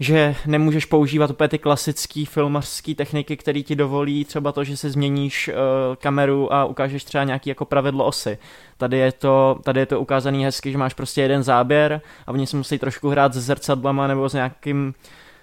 že 0.00 0.34
nemůžeš 0.46 0.84
používat 0.84 1.30
úplně 1.30 1.48
ty 1.48 1.58
klasické 1.58 2.24
filmařské 2.28 2.94
techniky, 2.94 3.36
které 3.36 3.62
ti 3.62 3.76
dovolí 3.76 4.24
třeba 4.24 4.52
to, 4.52 4.64
že 4.64 4.76
si 4.76 4.90
změníš 4.90 5.48
uh, 5.48 5.54
kameru 5.96 6.52
a 6.52 6.64
ukážeš 6.64 7.04
třeba 7.04 7.24
nějaký 7.24 7.48
jako 7.48 7.64
pravidlo 7.64 8.04
osy. 8.06 8.38
Tady 8.76 8.98
je 8.98 9.12
to, 9.12 9.60
tady 9.64 9.80
je 9.80 9.86
to 9.86 10.00
ukázaný 10.00 10.44
hezky, 10.44 10.72
že 10.72 10.78
máš 10.78 10.94
prostě 10.94 11.22
jeden 11.22 11.42
záběr 11.42 12.00
a 12.26 12.32
oni 12.32 12.46
si 12.46 12.56
musí 12.56 12.78
trošku 12.78 13.08
hrát 13.08 13.34
s 13.34 13.36
zrcadlama 13.36 14.06
nebo 14.06 14.28
s 14.28 14.32
nějakým 14.32 14.94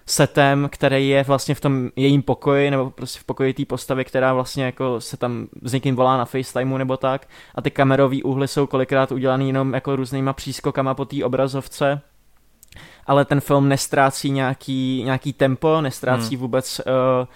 setem, 0.06 0.70
který 0.72 1.10
je 1.10 1.24
vlastně 1.24 1.56
v 1.56 1.62
tom 1.62 1.90
jejím 1.96 2.22
pokoji, 2.22 2.72
nebo 2.72 2.90
prostě 2.90 3.20
v 3.20 3.24
pokoji 3.24 3.54
té 3.54 3.66
postavy, 3.66 4.06
která 4.06 4.34
vlastně 4.34 4.64
jako 4.64 5.02
se 5.02 5.18
tam 5.18 5.48
s 5.64 5.74
někým 5.74 5.96
volá 5.96 6.18
na 6.18 6.26
FaceTimeu 6.26 6.78
nebo 6.78 6.98
tak. 6.98 7.28
A 7.56 7.62
ty 7.62 7.72
kamerové 7.72 8.24
úhly 8.24 8.48
jsou 8.48 8.68
kolikrát 8.68 9.12
udělaný 9.12 9.48
jenom 9.48 9.74
jako 9.74 9.96
různýma 9.96 10.34
přískokama 10.34 10.94
po 10.94 11.06
té 11.06 11.26
obrazovce. 11.26 12.02
Ale 13.08 13.26
ten 13.26 13.42
film 13.42 13.70
nestrácí 13.70 14.32
nějaký, 14.32 15.04
nějaký 15.06 15.34
tempo, 15.34 15.82
nestrácí 15.82 16.36
hmm. 16.36 16.42
vůbec 16.42 16.82
uh, 16.86 17.28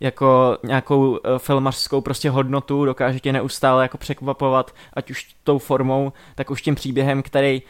jako 0.00 0.58
nějakou 0.64 1.10
uh, 1.10 1.18
filmařskou 1.38 2.00
prostě 2.00 2.30
hodnotu, 2.30 2.84
dokáže 2.84 3.20
tě 3.20 3.32
neustále 3.32 3.84
jako 3.84 3.98
překvapovat, 3.98 4.74
ať 4.92 5.10
už 5.10 5.34
tou 5.44 5.58
formou, 5.58 6.12
tak 6.34 6.50
už 6.50 6.62
tím 6.62 6.74
příběhem, 6.74 7.22
který 7.22 7.62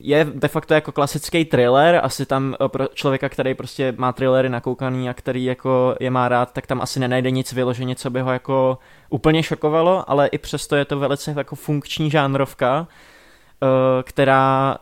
je 0.00 0.24
de 0.34 0.48
facto 0.48 0.74
jako 0.74 0.92
klasický 0.92 1.44
thriller, 1.44 2.00
asi 2.02 2.26
tam 2.26 2.56
eh, 2.64 2.68
pro 2.68 2.86
člověka, 2.94 3.28
který 3.28 3.54
prostě 3.54 3.94
má 3.96 4.12
thrillery 4.12 4.48
nakoukaný 4.48 5.08
a 5.08 5.14
který 5.14 5.44
jako 5.44 5.94
je 6.00 6.10
má 6.10 6.28
rád, 6.28 6.52
tak 6.52 6.66
tam 6.66 6.80
asi 6.80 7.00
nenajde 7.00 7.30
nic 7.30 7.52
vyloženě, 7.52 7.94
co 7.94 8.10
by 8.10 8.20
ho 8.20 8.32
jako 8.32 8.78
úplně 9.10 9.42
šokovalo, 9.42 10.10
ale 10.10 10.26
i 10.26 10.38
přesto 10.38 10.76
je 10.76 10.84
to 10.84 10.98
velice 10.98 11.34
jako 11.36 11.56
funkční 11.56 12.10
žánrovka, 12.10 12.86
eh, 13.62 14.02
která 14.02 14.76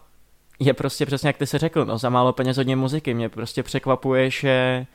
je 0.59 0.75
prostě 0.75 1.07
přesně 1.07 1.29
jak 1.29 1.37
ty 1.37 1.47
se 1.47 1.59
řekl, 1.59 1.85
no 1.85 1.99
za 1.99 2.09
málo 2.09 2.33
peněz 2.33 2.57
hodně 2.57 2.77
muziky, 2.77 3.15
mě 3.15 3.29
prostě 3.29 3.63
překvapuje, 3.63 4.31
že 4.31 4.87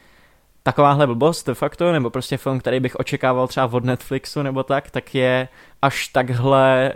takováhle 0.63 1.07
blbost 1.07 1.47
de 1.47 1.53
facto, 1.53 1.91
nebo 1.91 2.09
prostě 2.09 2.37
film, 2.37 2.59
který 2.59 2.79
bych 2.79 2.95
očekával 2.95 3.47
třeba 3.47 3.69
od 3.71 3.83
Netflixu 3.83 4.43
nebo 4.43 4.63
tak, 4.63 4.91
tak 4.91 5.15
je 5.15 5.47
až 5.81 6.07
takhle, 6.07 6.93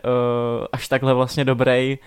uh, 0.60 0.66
až 0.72 0.88
takhle 0.88 1.14
vlastně 1.14 1.46
dobrý 1.46 1.98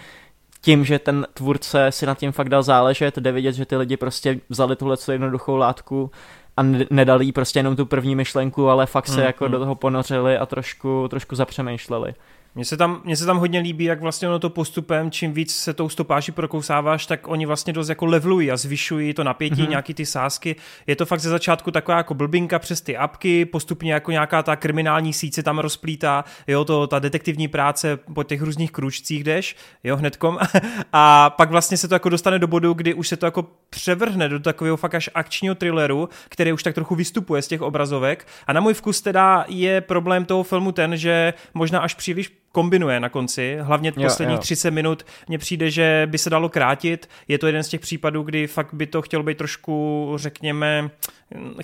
tím, 0.60 0.84
že 0.84 0.98
ten 0.98 1.26
tvůrce 1.34 1.92
si 1.92 2.06
nad 2.06 2.18
tím 2.18 2.32
fakt 2.32 2.48
dal 2.48 2.62
záležet, 2.62 3.18
jde 3.18 3.32
vidět, 3.32 3.52
že 3.52 3.66
ty 3.66 3.76
lidi 3.76 3.96
prostě 3.96 4.40
vzali 4.48 4.76
tuhle 4.76 4.96
jednoduchou 5.12 5.56
látku 5.56 6.10
a 6.56 6.62
nedali 6.90 7.24
jí 7.24 7.32
prostě 7.32 7.58
jenom 7.58 7.76
tu 7.76 7.86
první 7.86 8.16
myšlenku, 8.16 8.68
ale 8.68 8.86
fakt 8.86 9.06
se 9.06 9.20
mm, 9.20 9.26
jako 9.26 9.44
mm. 9.44 9.50
do 9.50 9.58
toho 9.58 9.74
ponořili 9.74 10.38
a 10.38 10.46
trošku, 10.46 11.06
trošku 11.10 11.36
zapřemýšleli. 11.36 12.14
Mně 12.54 12.64
se, 12.64 12.76
tam, 12.76 13.00
mně 13.04 13.16
se 13.16 13.26
tam 13.26 13.38
hodně 13.38 13.60
líbí, 13.60 13.84
jak 13.84 14.00
vlastně 14.00 14.28
ono 14.28 14.38
to 14.38 14.50
postupem, 14.50 15.10
čím 15.10 15.32
víc 15.32 15.56
se 15.56 15.74
tou 15.74 15.88
stopáží 15.88 16.32
prokousáváš, 16.32 17.06
tak 17.06 17.28
oni 17.28 17.46
vlastně 17.46 17.72
dost 17.72 17.88
jako 17.88 18.06
levelují 18.06 18.50
a 18.50 18.56
zvyšují 18.56 19.14
to 19.14 19.24
napětí, 19.24 19.62
mm-hmm. 19.62 19.68
nějaký 19.68 19.94
ty 19.94 20.06
sásky. 20.06 20.56
Je 20.86 20.96
to 20.96 21.06
fakt 21.06 21.20
ze 21.20 21.30
začátku 21.30 21.70
taková 21.70 21.96
jako 21.96 22.14
blbinka 22.14 22.58
přes 22.58 22.80
ty 22.80 22.96
apky, 22.96 23.44
postupně 23.44 23.92
jako 23.92 24.10
nějaká 24.10 24.42
ta 24.42 24.56
kriminální 24.56 25.12
síť 25.12 25.34
se 25.34 25.42
tam 25.42 25.58
rozplítá, 25.58 26.24
jo, 26.46 26.64
to, 26.64 26.86
ta 26.86 26.98
detektivní 26.98 27.48
práce 27.48 27.96
po 28.14 28.24
těch 28.24 28.42
různých 28.42 28.72
kručcích 28.72 29.24
jdeš, 29.24 29.56
jo, 29.84 29.96
hnedkom. 29.96 30.38
a 30.92 31.30
pak 31.30 31.50
vlastně 31.50 31.76
se 31.76 31.88
to 31.88 31.94
jako 31.94 32.08
dostane 32.08 32.38
do 32.38 32.46
bodu, 32.46 32.72
kdy 32.72 32.94
už 32.94 33.08
se 33.08 33.16
to 33.16 33.26
jako 33.26 33.46
převrhne 33.70 34.28
do 34.28 34.40
takového 34.40 34.76
fakt 34.76 34.94
až 34.94 35.10
akčního 35.14 35.54
thrilleru, 35.54 36.08
který 36.28 36.52
už 36.52 36.62
tak 36.62 36.74
trochu 36.74 36.94
vystupuje 36.94 37.42
z 37.42 37.48
těch 37.48 37.62
obrazovek. 37.62 38.26
A 38.46 38.52
na 38.52 38.60
můj 38.60 38.74
vkus 38.74 39.00
teda 39.00 39.44
je 39.48 39.80
problém 39.80 40.24
toho 40.24 40.42
filmu 40.42 40.72
ten, 40.72 40.96
že 40.96 41.34
možná 41.54 41.80
až 41.80 41.94
příliš 41.94 42.39
kombinuje 42.52 43.00
na 43.00 43.08
konci, 43.08 43.58
hlavně 43.60 43.92
jo, 43.96 44.02
posledních 44.02 44.36
jo. 44.36 44.42
30 44.42 44.70
minut 44.70 45.06
mně 45.28 45.38
přijde, 45.38 45.70
že 45.70 46.08
by 46.10 46.18
se 46.18 46.30
dalo 46.30 46.48
krátit, 46.48 47.08
je 47.28 47.38
to 47.38 47.46
jeden 47.46 47.62
z 47.62 47.68
těch 47.68 47.80
případů, 47.80 48.22
kdy 48.22 48.46
fakt 48.46 48.74
by 48.74 48.86
to 48.86 49.02
chtělo 49.02 49.22
být 49.22 49.38
trošku, 49.38 50.12
řekněme, 50.16 50.90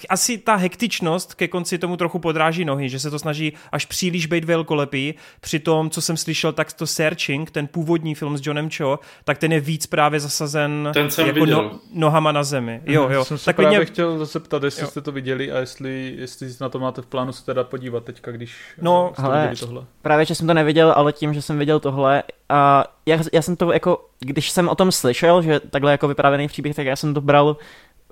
asi 0.08 0.38
ta 0.38 0.54
hektičnost 0.56 1.34
ke 1.34 1.48
konci 1.48 1.78
tomu 1.78 1.96
trochu 1.96 2.18
podráží 2.18 2.64
nohy, 2.64 2.88
že 2.88 2.98
se 2.98 3.10
to 3.10 3.18
snaží 3.18 3.52
až 3.72 3.84
příliš 3.86 4.26
být 4.26 4.44
velkolepý, 4.44 5.14
při 5.40 5.58
tom, 5.58 5.90
co 5.90 6.00
jsem 6.00 6.16
slyšel, 6.16 6.52
tak 6.52 6.72
to 6.72 6.86
Searching, 6.86 7.50
ten 7.50 7.66
původní 7.66 8.14
film 8.14 8.38
s 8.38 8.46
Johnem 8.46 8.70
Cho, 8.70 8.98
tak 9.24 9.38
ten 9.38 9.52
je 9.52 9.60
víc 9.60 9.86
právě 9.86 10.20
zasazen 10.20 10.90
ten 10.94 11.10
jsem 11.10 11.26
jako 11.26 11.46
no, 11.46 11.80
nohama 11.94 12.32
na 12.32 12.44
zemi. 12.44 12.80
Jo, 12.84 13.04
mhm. 13.04 13.12
jo. 13.12 13.24
Jsem 13.24 13.38
se 13.38 13.44
tak 13.44 13.56
právě 13.56 13.78
mě... 13.78 13.86
chtěl 13.86 14.18
zase 14.18 14.40
ptat, 14.40 14.62
jestli 14.62 14.82
jo. 14.82 14.88
jste 14.88 15.00
to 15.00 15.12
viděli 15.12 15.52
a 15.52 15.58
jestli, 15.58 16.14
jestli 16.18 16.48
na 16.60 16.68
to 16.68 16.78
máte 16.78 17.02
v 17.02 17.06
plánu 17.06 17.32
se 17.32 17.44
teda 17.44 17.64
podívat 17.64 18.04
teďka, 18.04 18.32
když 18.32 18.56
no, 18.80 19.10
jste 19.12 19.22
hele, 19.22 19.52
tohle. 19.60 19.84
Právě, 20.02 20.24
že 20.24 20.34
jsem 20.34 20.46
to 20.46 20.54
neviděl, 20.54 20.75
ale 20.82 21.12
tím, 21.12 21.34
že 21.34 21.42
jsem 21.42 21.58
viděl 21.58 21.80
tohle 21.80 22.22
a 22.48 22.84
já, 23.06 23.18
já 23.32 23.42
jsem 23.42 23.56
to 23.56 23.72
jako, 23.72 24.04
když 24.20 24.50
jsem 24.50 24.68
o 24.68 24.74
tom 24.74 24.92
slyšel, 24.92 25.42
že 25.42 25.60
takhle 25.60 25.92
jako 25.92 26.08
vyprávěný 26.08 26.48
příběh, 26.48 26.76
tak 26.76 26.86
já 26.86 26.96
jsem 26.96 27.14
to 27.14 27.20
bral 27.20 27.56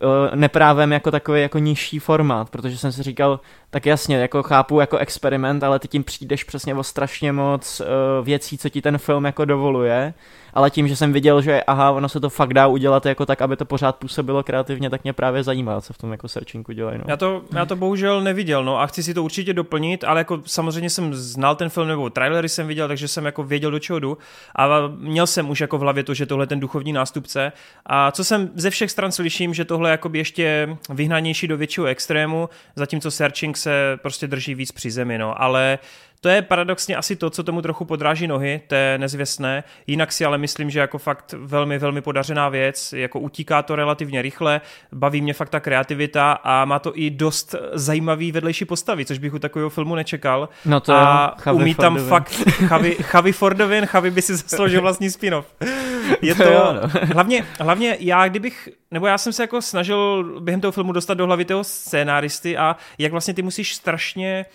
Eh, 0.03 0.37
neprávem 0.37 0.93
jako 0.93 1.11
takový 1.11 1.41
jako 1.41 1.59
nižší 1.59 1.99
formát, 1.99 2.51
protože 2.51 2.79
jsem 2.79 2.93
si 2.93 3.03
říkal, 3.03 3.41
tak 3.75 3.87
jasně, 3.87 4.17
jako 4.17 4.43
chápu 4.43 4.81
jako 4.81 4.99
experiment, 4.99 5.65
ale 5.65 5.79
ty 5.79 5.89
tím 5.89 6.05
přijdeš 6.05 6.45
přesně 6.45 6.75
o 6.75 6.83
strašně 6.83 7.33
moc 7.33 7.81
uh, 7.81 7.87
věcí, 8.25 8.59
co 8.59 8.69
ti 8.69 8.83
ten 8.83 8.99
film 8.99 9.25
jako 9.25 9.45
dovoluje, 9.45 10.15
ale 10.53 10.71
tím, 10.71 10.89
že 10.89 10.97
jsem 10.97 11.13
viděl, 11.13 11.43
že 11.43 11.63
aha, 11.63 11.91
ono 11.91 12.09
se 12.09 12.21
to 12.21 12.31
fakt 12.31 12.55
dá 12.55 12.67
udělat 12.67 13.07
jako 13.07 13.27
tak, 13.27 13.43
aby 13.43 13.57
to 13.57 13.65
pořád 13.65 13.97
působilo 13.97 14.43
kreativně, 14.43 14.91
tak 14.91 15.05
mě 15.05 15.13
právě 15.13 15.43
zajímá, 15.43 15.81
co 15.81 15.93
v 15.93 15.99
tom 15.99 16.13
jako 16.13 16.29
searchingu 16.29 16.73
dělají. 16.73 16.99
No. 16.99 17.05
Já, 17.09 17.17
to, 17.17 17.43
já 17.55 17.67
to 17.67 17.77
bohužel 17.77 18.21
neviděl, 18.21 18.65
no 18.65 18.81
a 18.81 18.87
chci 18.87 19.03
si 19.03 19.15
to 19.15 19.25
určitě 19.25 19.53
doplnit, 19.53 20.05
ale 20.05 20.21
jako 20.21 20.43
samozřejmě 20.47 20.91
jsem 20.91 21.15
znal 21.15 21.57
ten 21.57 21.69
film, 21.69 21.89
nebo 21.89 22.11
trailery 22.11 22.49
jsem 22.49 22.67
viděl, 22.67 22.89
takže 22.89 23.09
jsem 23.09 23.25
jako 23.25 23.43
věděl, 23.43 23.71
do 23.71 23.79
čeho 23.79 23.99
jdu 23.99 24.19
a 24.57 24.69
měl 24.89 25.27
jsem 25.27 25.51
už 25.51 25.61
jako 25.61 25.79
v 25.79 25.81
hlavě 25.81 26.05
to, 26.05 26.15
že 26.15 26.27
tohle 26.27 26.43
je 26.43 26.47
ten 26.47 26.61
duchovní 26.61 26.93
nástupce 26.93 27.53
a 27.87 28.11
co 28.11 28.25
jsem 28.25 28.51
ze 28.55 28.71
všech 28.71 28.91
stran 28.91 29.13
slyším, 29.13 29.55
že 29.55 29.65
tohle 29.65 29.89
je 29.89 29.93
jako 29.93 30.11
ještě 30.13 30.77
vyhnanější 30.91 31.49
do 31.49 31.57
většího 31.57 31.87
extrému, 31.87 32.49
zatímco 32.77 33.11
Searching 33.11 33.57
se 33.65 33.99
prostě 34.03 34.27
drží 34.27 34.55
víc 34.55 34.73
při 34.73 34.91
zemi, 34.91 35.19
no, 35.19 35.43
ale 35.43 35.79
to 36.25 36.29
je 36.29 36.43
paradoxně 36.43 36.97
asi 36.97 37.17
to, 37.17 37.31
co 37.31 37.43
tomu 37.43 37.63
trochu 37.63 37.85
podráží 37.85 38.27
nohy, 38.27 38.61
to 38.67 38.75
je 38.75 38.99
nezvěstné. 38.99 39.65
Jinak 39.87 40.13
si 40.13 40.25
ale 40.25 40.39
myslím, 40.39 40.71
že 40.71 40.81
jako 40.81 40.99
fakt 40.99 41.35
velmi, 41.39 41.79
velmi 41.79 42.01
podařená 42.01 42.49
věc, 42.49 42.93
jako 42.93 43.21
utíká 43.21 43.63
to 43.63 43.77
relativně 43.77 44.23
rychle, 44.23 44.61
baví 44.93 45.21
mě 45.21 45.35
fakt 45.35 45.49
ta 45.49 45.61
kreativita 45.61 46.33
a 46.33 46.65
má 46.65 46.79
to 46.79 46.99
i 46.99 47.11
dost 47.11 47.55
zajímavý 47.73 48.33
vedlejší 48.33 48.65
postavy, 48.65 49.05
což 49.05 49.19
bych 49.19 49.35
u 49.35 49.39
takového 49.39 49.71
filmu 49.71 49.95
nečekal. 49.95 50.49
No 50.65 50.81
to 50.81 50.93
a 50.93 51.37
jo, 51.47 51.55
umí 51.55 51.75
tam 51.75 51.93
Fordovin. 51.95 52.11
fakt 52.11 52.33
Chavy, 52.69 52.95
Chavy 52.95 53.33
Fordovin, 53.33 53.87
Chavy 53.87 54.11
by 54.11 54.23
si 54.23 54.37
zasloužil 54.37 54.81
vlastní 54.81 55.11
spin-off. 55.11 55.47
Je 56.23 56.35
to, 56.35 56.43
to 56.43 56.51
jo, 56.51 56.77
no. 56.83 56.91
hlavně, 57.15 57.45
hlavně 57.61 57.97
já 58.01 58.29
kdybych, 58.29 58.69
nebo 58.91 59.07
já 59.07 59.19
jsem 59.19 59.33
se 59.33 59.43
jako 59.43 59.63
snažil 59.63 60.25
během 60.41 60.61
toho 60.61 60.73
filmu 60.73 60.93
dostat 60.93 61.15
do 61.15 61.27
hlavy 61.27 61.45
toho 61.45 61.65
scénáristy 61.65 62.57
a 62.57 62.77
jak 62.99 63.13
vlastně 63.13 63.35
ty 63.35 63.43
musíš 63.43 63.75
strašně 63.75 64.47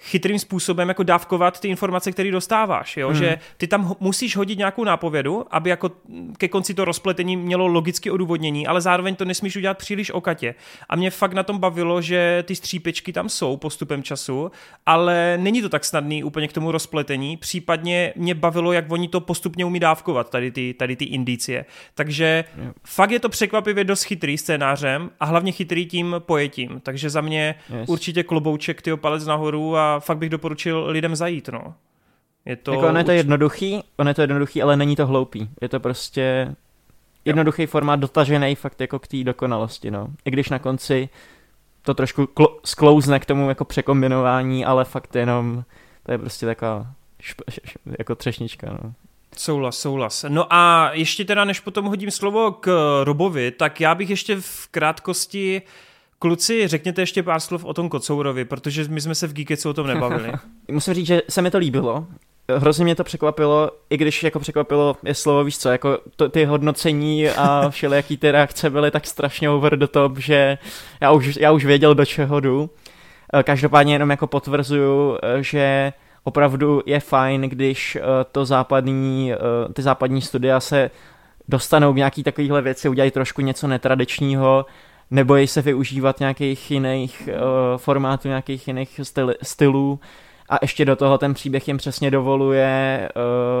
chytrým 0.00 0.38
způsobem 0.38 0.88
jako 0.88 1.02
dávkovat 1.02 1.60
ty 1.60 1.68
informace, 1.68 2.12
které 2.12 2.30
dostáváš, 2.30 2.96
jo? 2.96 3.08
Hmm. 3.08 3.18
že 3.18 3.38
ty 3.56 3.66
tam 3.66 3.96
musíš 4.00 4.36
hodit 4.36 4.58
nějakou 4.58 4.84
nápovědu, 4.84 5.44
aby 5.50 5.70
jako 5.70 5.90
ke 6.38 6.48
konci 6.48 6.74
to 6.74 6.84
rozpletení 6.84 7.36
mělo 7.36 7.66
logicky 7.66 8.10
odůvodnění, 8.10 8.66
ale 8.66 8.80
zároveň 8.80 9.14
to 9.14 9.24
nesmíš 9.24 9.56
udělat 9.56 9.78
příliš 9.78 10.10
okatě. 10.10 10.54
A 10.88 10.96
mě 10.96 11.10
fakt 11.10 11.32
na 11.32 11.42
tom 11.42 11.58
bavilo, 11.58 12.02
že 12.02 12.44
ty 12.46 12.56
střípečky 12.56 13.12
tam 13.12 13.28
jsou 13.28 13.56
postupem 13.56 14.02
času, 14.02 14.50
ale 14.86 15.38
není 15.40 15.62
to 15.62 15.68
tak 15.68 15.84
snadný 15.84 16.24
úplně 16.24 16.48
k 16.48 16.52
tomu 16.52 16.72
rozpletení, 16.72 17.36
případně 17.36 18.12
mě 18.16 18.34
bavilo, 18.34 18.72
jak 18.72 18.84
oni 18.92 19.08
to 19.08 19.20
postupně 19.20 19.64
umí 19.64 19.80
dávkovat, 19.80 20.30
tady 20.30 20.50
ty, 20.50 20.74
tady 20.74 20.96
ty 20.96 21.04
indicie. 21.04 21.64
Takže 21.94 22.44
yeah. 22.58 22.72
fakt 22.86 23.10
je 23.10 23.20
to 23.20 23.28
překvapivě 23.28 23.84
dost 23.84 24.02
chytrý 24.02 24.38
scénářem 24.38 25.10
a 25.20 25.24
hlavně 25.24 25.52
chytrý 25.52 25.86
tím 25.86 26.16
pojetím. 26.18 26.80
Takže 26.82 27.10
za 27.10 27.20
mě 27.20 27.54
yes. 27.80 27.88
určitě 27.88 28.22
klobouček, 28.22 28.82
ty 28.82 28.96
palec 28.96 29.26
nahoru 29.26 29.76
a 29.76 29.87
fakt 29.98 30.18
bych 30.18 30.30
doporučil 30.30 30.84
lidem 30.88 31.16
zajít, 31.16 31.48
no. 31.48 31.74
Je 32.44 32.56
to... 32.56 32.72
Jako 32.72 32.86
ono 32.86 32.98
je 32.98 33.04
to 33.04 33.12
jednoduchý, 33.12 33.82
ono 33.96 34.10
je 34.10 34.14
to 34.14 34.20
jednoduchý, 34.20 34.62
ale 34.62 34.76
není 34.76 34.96
to 34.96 35.06
hloupý. 35.06 35.48
Je 35.60 35.68
to 35.68 35.80
prostě 35.80 36.54
jednoduchý 37.24 37.62
jo. 37.62 37.68
formát 37.68 38.00
dotažený 38.00 38.54
fakt 38.54 38.80
jako 38.80 38.98
k 38.98 39.06
té 39.06 39.24
dokonalosti, 39.24 39.90
no. 39.90 40.08
I 40.24 40.30
když 40.30 40.48
na 40.48 40.58
konci 40.58 41.08
to 41.82 41.94
trošku 41.94 42.22
klo- 42.22 42.58
sklouzne 42.64 43.20
k 43.20 43.26
tomu 43.26 43.48
jako 43.48 43.64
překombinování, 43.64 44.64
ale 44.64 44.84
fakt 44.84 45.16
jenom, 45.16 45.64
to 46.02 46.12
je 46.12 46.18
prostě 46.18 46.46
taková 46.46 46.86
šp- 47.20 47.60
šp- 47.60 47.94
jako 47.98 48.14
třešnička, 48.14 48.78
no. 48.82 48.92
Souhlas, 49.36 49.78
souhlas. 49.78 50.24
No 50.28 50.52
a 50.52 50.90
ještě 50.92 51.24
teda, 51.24 51.44
než 51.44 51.60
potom 51.60 51.84
hodím 51.84 52.10
slovo 52.10 52.52
k 52.52 52.70
Robovi, 53.04 53.50
tak 53.50 53.80
já 53.80 53.94
bych 53.94 54.10
ještě 54.10 54.36
v 54.40 54.68
krátkosti 54.70 55.62
uh, 55.64 55.68
Kluci, 56.18 56.68
řekněte 56.68 57.02
ještě 57.02 57.22
pár 57.22 57.40
slov 57.40 57.64
o 57.64 57.74
tom 57.74 57.88
Kocourovi, 57.88 58.44
protože 58.44 58.84
my 58.88 59.00
jsme 59.00 59.14
se 59.14 59.26
v 59.26 59.32
Geeketsu 59.32 59.70
o 59.70 59.74
tom 59.74 59.86
nebavili. 59.86 60.32
Musím 60.68 60.94
říct, 60.94 61.06
že 61.06 61.22
se 61.28 61.42
mi 61.42 61.50
to 61.50 61.58
líbilo. 61.58 62.06
Hrozně 62.56 62.84
mě 62.84 62.94
to 62.94 63.04
překvapilo, 63.04 63.70
i 63.90 63.96
když 63.96 64.22
jako 64.22 64.40
překvapilo 64.40 64.96
je 65.04 65.14
slovo, 65.14 65.44
víš 65.44 65.58
co, 65.58 65.68
jako 65.68 65.98
to, 66.16 66.28
ty 66.28 66.44
hodnocení 66.44 67.28
a 67.28 67.70
všelijaký 67.70 68.16
ty 68.16 68.30
reakce 68.30 68.70
byly 68.70 68.90
tak 68.90 69.06
strašně 69.06 69.50
over 69.50 69.78
the 69.78 69.86
top, 69.86 70.18
že 70.18 70.58
já 71.00 71.12
už, 71.12 71.36
já 71.36 71.52
už 71.52 71.64
věděl, 71.64 71.94
do 71.94 72.04
čeho 72.04 72.40
jdu. 72.40 72.70
Eh, 73.34 73.42
každopádně 73.42 73.94
jenom 73.94 74.10
jako 74.10 74.26
potvrzuju, 74.26 75.18
eh, 75.22 75.42
že 75.42 75.92
opravdu 76.24 76.82
je 76.86 77.00
fajn, 77.00 77.40
když 77.40 77.96
eh, 77.96 78.02
to 78.32 78.44
západní, 78.44 79.32
ty 79.72 79.82
západní 79.82 80.22
studia 80.22 80.60
se 80.60 80.90
dostanou 81.48 81.92
k 81.92 81.96
nějaký 81.96 82.22
takovýhle 82.22 82.62
věci, 82.62 82.88
udělají 82.88 83.10
trošku 83.10 83.40
něco 83.40 83.66
netradičního, 83.66 84.66
nebojí 85.10 85.46
se 85.46 85.62
využívat 85.62 86.20
nějakých 86.20 86.70
jiných 86.70 87.28
uh, 87.28 87.78
formátů, 87.78 88.28
nějakých 88.28 88.68
jiných 88.68 89.00
styl, 89.02 89.34
stylů 89.42 90.00
a 90.48 90.58
ještě 90.62 90.84
do 90.84 90.96
toho 90.96 91.18
ten 91.18 91.34
příběh 91.34 91.68
jim 91.68 91.76
přesně 91.76 92.10
dovoluje, 92.10 93.08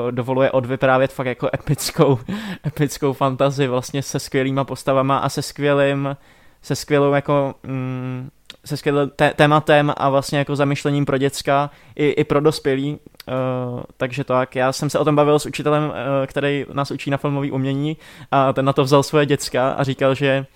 uh, 0.04 0.12
dovoluje 0.12 0.50
odvyprávět 0.50 1.12
fakt 1.12 1.26
jako 1.26 1.48
epickou, 1.54 2.18
epickou 2.66 3.12
fantazii 3.12 3.68
vlastně 3.68 4.02
se 4.02 4.18
skvělýma 4.18 4.64
postavama 4.64 5.18
a 5.18 5.28
se 5.28 5.42
skvělým, 5.42 6.16
se 6.62 6.76
skvělou 6.76 7.12
jako 7.12 7.54
mm, 7.62 8.28
se 8.64 8.76
skvělým 8.76 9.10
té- 9.16 9.34
tématem 9.36 9.92
a 9.96 10.08
vlastně 10.08 10.38
jako 10.38 10.56
zamyšlením 10.56 11.04
pro 11.04 11.18
děcka 11.18 11.70
i, 11.96 12.08
i 12.08 12.24
pro 12.24 12.40
dospělí. 12.40 12.98
Uh, 13.28 13.80
takže 13.96 14.24
tak, 14.24 14.56
já 14.56 14.72
jsem 14.72 14.90
se 14.90 14.98
o 14.98 15.04
tom 15.04 15.16
bavil 15.16 15.38
s 15.38 15.46
učitelem, 15.46 15.84
uh, 15.84 15.94
který 16.26 16.66
nás 16.72 16.90
učí 16.90 17.10
na 17.10 17.16
filmové 17.16 17.50
umění 17.50 17.96
a 18.30 18.52
ten 18.52 18.64
na 18.64 18.72
to 18.72 18.84
vzal 18.84 19.02
svoje 19.02 19.26
děcka 19.26 19.70
a 19.70 19.84
říkal, 19.84 20.14
že 20.14 20.46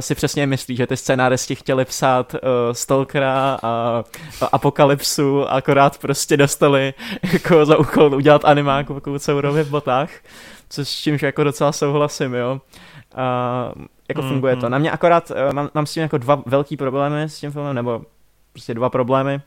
si 0.00 0.14
přesně 0.14 0.46
myslí, 0.46 0.76
že 0.76 0.86
ty 0.86 0.96
scénáristi 0.96 1.54
chtěli 1.54 1.84
psát 1.84 2.34
uh, 2.34 2.40
Stalkera 2.72 3.58
a, 3.62 4.04
a 4.40 4.46
Apokalypsu, 4.46 5.48
akorát 5.48 5.98
prostě 5.98 6.36
dostali 6.36 6.94
jako 7.32 7.66
za 7.66 7.78
úkol 7.78 8.14
udělat 8.14 8.44
animák 8.44 8.90
o 8.90 9.00
Koucourovi 9.00 9.62
v 9.62 9.70
botách, 9.70 10.10
což 10.68 10.88
s 10.88 10.98
čímž 10.98 11.22
jako 11.22 11.44
docela 11.44 11.72
souhlasím, 11.72 12.34
jo. 12.34 12.60
Uh, 13.16 13.84
jako 14.08 14.22
mm, 14.22 14.28
funguje 14.28 14.54
mm. 14.54 14.60
to. 14.60 14.68
Na 14.68 14.78
mě 14.78 14.90
akorát, 14.90 15.30
uh, 15.30 15.52
mám, 15.52 15.70
mám 15.74 15.86
s 15.86 15.92
tím 15.92 16.02
jako 16.02 16.18
dva 16.18 16.42
velký 16.46 16.76
problémy 16.76 17.22
s 17.22 17.40
tím 17.40 17.50
filmem, 17.52 17.74
nebo 17.74 18.02
prostě 18.52 18.74
dva 18.74 18.90
problémy. 18.90 19.40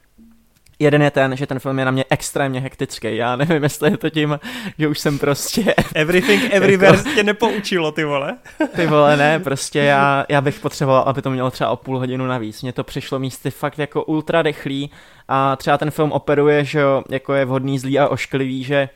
Jeden 0.79 1.01
je 1.01 1.11
ten, 1.11 1.35
že 1.35 1.47
ten 1.47 1.59
film 1.59 1.79
je 1.79 1.85
na 1.85 1.91
mě 1.91 2.05
extrémně 2.09 2.59
hektický. 2.59 3.15
Já 3.15 3.35
nevím, 3.35 3.63
jestli 3.63 3.91
je 3.91 3.97
to 3.97 4.09
tím, 4.09 4.39
že 4.79 4.87
už 4.87 4.99
jsem 4.99 5.19
prostě... 5.19 5.75
Everything 5.95 6.53
Everywhere 6.53 6.97
jako... 6.97 7.09
tě 7.09 7.23
nepoučilo, 7.23 7.91
ty 7.91 8.03
vole. 8.03 8.37
ty 8.75 8.87
vole, 8.87 9.17
ne, 9.17 9.39
prostě 9.39 9.79
já, 9.79 10.25
já 10.29 10.41
bych 10.41 10.59
potřeboval, 10.59 11.03
aby 11.07 11.21
to 11.21 11.29
mělo 11.29 11.51
třeba 11.51 11.69
o 11.69 11.75
půl 11.75 11.99
hodinu 11.99 12.27
navíc. 12.27 12.61
Mně 12.61 12.73
to 12.73 12.83
přišlo 12.83 13.19
místy 13.19 13.51
fakt 13.51 13.79
jako 13.79 14.03
ultra 14.03 14.41
rychlý 14.41 14.91
a 15.27 15.55
třeba 15.55 15.77
ten 15.77 15.91
film 15.91 16.11
operuje, 16.11 16.65
že 16.65 16.81
jako 17.09 17.33
je 17.33 17.45
vhodný, 17.45 17.79
zlý 17.79 17.99
a 17.99 18.07
ošklivý, 18.07 18.63
že 18.63 18.89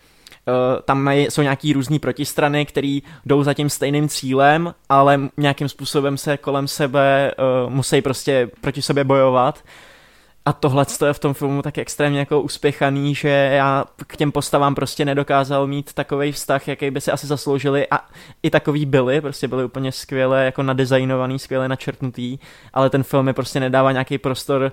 uh, 0.47 0.53
tam 0.85 1.01
mají, 1.01 1.27
jsou 1.29 1.41
nějaký 1.41 1.73
různý 1.73 1.99
protistrany, 1.99 2.65
které 2.65 2.99
jdou 3.25 3.43
za 3.43 3.53
tím 3.53 3.69
stejným 3.69 4.09
cílem, 4.09 4.73
ale 4.89 5.19
nějakým 5.37 5.69
způsobem 5.69 6.17
se 6.17 6.37
kolem 6.37 6.67
sebe 6.67 7.31
uh, 7.63 7.69
musí 7.69 8.01
prostě 8.01 8.49
proti 8.61 8.81
sobě 8.81 9.03
bojovat 9.03 9.63
a 10.45 10.53
tohle 10.53 10.85
je 11.05 11.13
v 11.13 11.19
tom 11.19 11.33
filmu 11.33 11.61
tak 11.61 11.77
extrémně 11.77 12.19
jako 12.19 12.41
uspěchaný, 12.41 13.15
že 13.15 13.29
já 13.29 13.85
k 14.07 14.17
těm 14.17 14.31
postavám 14.31 14.75
prostě 14.75 15.05
nedokázal 15.05 15.67
mít 15.67 15.93
takový 15.93 16.31
vztah, 16.31 16.67
jaký 16.67 16.91
by 16.91 17.01
si 17.01 17.11
asi 17.11 17.27
zasloužili 17.27 17.87
a 17.91 17.99
i 18.43 18.49
takový 18.49 18.85
byli, 18.85 19.21
prostě 19.21 19.47
byli 19.47 19.63
úplně 19.63 19.91
skvěle 19.91 20.45
jako 20.45 20.63
nadizajnovaný, 20.63 21.39
skvěle 21.39 21.67
načrtnutý, 21.67 22.37
ale 22.73 22.89
ten 22.89 23.03
film 23.03 23.25
mi 23.25 23.33
prostě 23.33 23.59
nedává 23.59 23.91
nějaký 23.91 24.17
prostor 24.17 24.61
uh, 24.61 24.71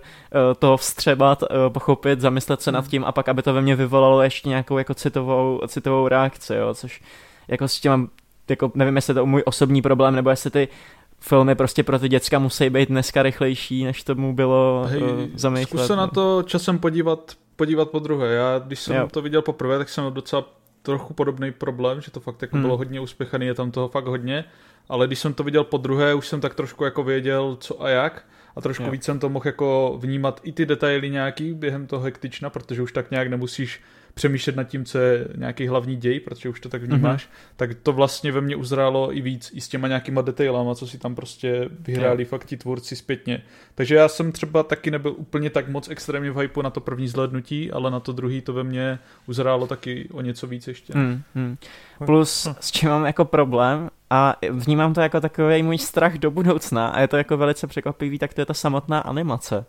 to 0.58 0.76
vstřebat, 0.76 1.42
uh, 1.42 1.48
pochopit, 1.72 2.20
zamyslet 2.20 2.62
se 2.62 2.72
nad 2.72 2.80
hmm. 2.80 2.90
tím 2.90 3.04
a 3.04 3.12
pak, 3.12 3.28
aby 3.28 3.42
to 3.42 3.54
ve 3.54 3.62
mně 3.62 3.76
vyvolalo 3.76 4.22
ještě 4.22 4.48
nějakou 4.48 4.78
jako 4.78 4.94
citovou, 4.94 5.60
citovou 5.68 6.08
reakci, 6.08 6.54
jo, 6.54 6.74
což 6.74 7.02
jako 7.48 7.68
s 7.68 7.80
tím 7.80 8.08
jako 8.50 8.72
nevím, 8.74 8.96
jestli 8.96 9.14
to 9.14 9.20
je 9.20 9.26
můj 9.26 9.42
osobní 9.46 9.82
problém, 9.82 10.14
nebo 10.14 10.30
jestli 10.30 10.50
ty 10.50 10.68
filmy 11.20 11.54
prostě 11.54 11.82
pro 11.82 11.98
ty 11.98 12.08
děcka 12.08 12.38
musí 12.38 12.70
být 12.70 12.88
dneska 12.88 13.22
rychlejší, 13.22 13.84
než 13.84 14.02
tomu 14.02 14.34
bylo 14.34 14.86
Hej, 14.88 15.02
uh, 15.02 15.08
zamýšlet. 15.34 15.68
Zkus 15.68 15.86
se 15.86 15.96
na 15.96 16.06
to 16.06 16.42
časem 16.42 16.78
podívat, 16.78 17.32
podívat 17.56 17.90
po 17.90 17.98
druhé. 17.98 18.34
Já, 18.34 18.58
když 18.58 18.80
jsem 18.80 18.96
jo. 18.96 19.08
to 19.12 19.22
viděl 19.22 19.42
poprvé, 19.42 19.78
tak 19.78 19.88
jsem 19.88 20.04
měl 20.04 20.12
docela 20.12 20.44
trochu 20.82 21.14
podobný 21.14 21.52
problém, 21.52 22.00
že 22.00 22.10
to 22.10 22.20
fakt 22.20 22.42
jako 22.42 22.56
hmm. 22.56 22.62
bylo 22.62 22.76
hodně 22.76 23.00
uspěchaný, 23.00 23.46
je 23.46 23.54
tam 23.54 23.70
toho 23.70 23.88
fakt 23.88 24.06
hodně, 24.06 24.44
ale 24.88 25.06
když 25.06 25.18
jsem 25.18 25.34
to 25.34 25.44
viděl 25.44 25.64
po 25.64 25.76
druhé, 25.76 26.14
už 26.14 26.28
jsem 26.28 26.40
tak 26.40 26.54
trošku 26.54 26.84
jako 26.84 27.02
věděl, 27.02 27.56
co 27.60 27.82
a 27.82 27.88
jak 27.88 28.24
a 28.56 28.60
trošku 28.60 28.84
jo. 28.84 28.90
víc 28.90 29.04
jsem 29.04 29.18
to 29.18 29.28
mohl 29.28 29.46
jako 29.46 29.98
vnímat 30.00 30.40
i 30.42 30.52
ty 30.52 30.66
detaily 30.66 31.10
nějaký 31.10 31.54
během 31.54 31.86
toho 31.86 32.02
hektična, 32.02 32.50
protože 32.50 32.82
už 32.82 32.92
tak 32.92 33.10
nějak 33.10 33.28
nemusíš 33.28 33.80
přemýšlet 34.18 34.56
nad 34.56 34.64
tím, 34.64 34.84
co 34.84 34.98
je 34.98 35.28
nějaký 35.36 35.66
hlavní 35.66 35.96
děj, 35.96 36.20
protože 36.20 36.48
už 36.48 36.60
to 36.60 36.68
tak 36.68 36.82
vnímáš, 36.82 37.26
mm-hmm. 37.26 37.54
tak 37.56 37.74
to 37.74 37.92
vlastně 37.92 38.32
ve 38.32 38.40
mně 38.40 38.56
uzrálo 38.56 39.16
i 39.16 39.20
víc, 39.20 39.50
i 39.54 39.60
s 39.60 39.68
těma 39.68 39.88
nějakýma 39.88 40.22
detailama, 40.22 40.74
co 40.74 40.86
si 40.86 40.98
tam 40.98 41.14
prostě 41.14 41.68
vyhráli 41.80 42.22
yeah. 42.22 42.30
fakt 42.30 42.44
ti 42.44 42.56
tvůrci 42.56 42.96
zpětně. 42.96 43.42
Takže 43.74 43.94
já 43.94 44.08
jsem 44.08 44.32
třeba 44.32 44.62
taky 44.62 44.90
nebyl 44.90 45.14
úplně 45.16 45.50
tak 45.50 45.68
moc 45.68 45.88
extrémně 45.88 46.30
v 46.30 46.36
hypu 46.36 46.62
na 46.62 46.70
to 46.70 46.80
první 46.80 47.08
zhlednutí, 47.08 47.70
ale 47.70 47.90
na 47.90 48.00
to 48.00 48.12
druhý 48.12 48.40
to 48.40 48.52
ve 48.52 48.64
mně 48.64 48.98
uzrálo 49.26 49.66
taky 49.66 50.08
o 50.12 50.20
něco 50.20 50.46
víc 50.46 50.68
ještě. 50.68 50.92
Mm-hmm. 50.92 51.56
Plus, 52.06 52.48
s 52.60 52.70
čím 52.70 52.88
mám 52.88 53.06
jako 53.06 53.24
problém, 53.24 53.90
a 54.10 54.36
vnímám 54.50 54.94
to 54.94 55.00
jako 55.00 55.20
takový 55.20 55.62
můj 55.62 55.78
strach 55.78 56.18
do 56.18 56.30
budoucna 56.30 56.88
a 56.88 57.00
je 57.00 57.08
to 57.08 57.16
jako 57.16 57.36
velice 57.36 57.66
překvapivý, 57.66 58.18
tak 58.18 58.34
to 58.34 58.40
je 58.40 58.46
ta 58.46 58.54
samotná 58.54 59.00
animace. 59.00 59.64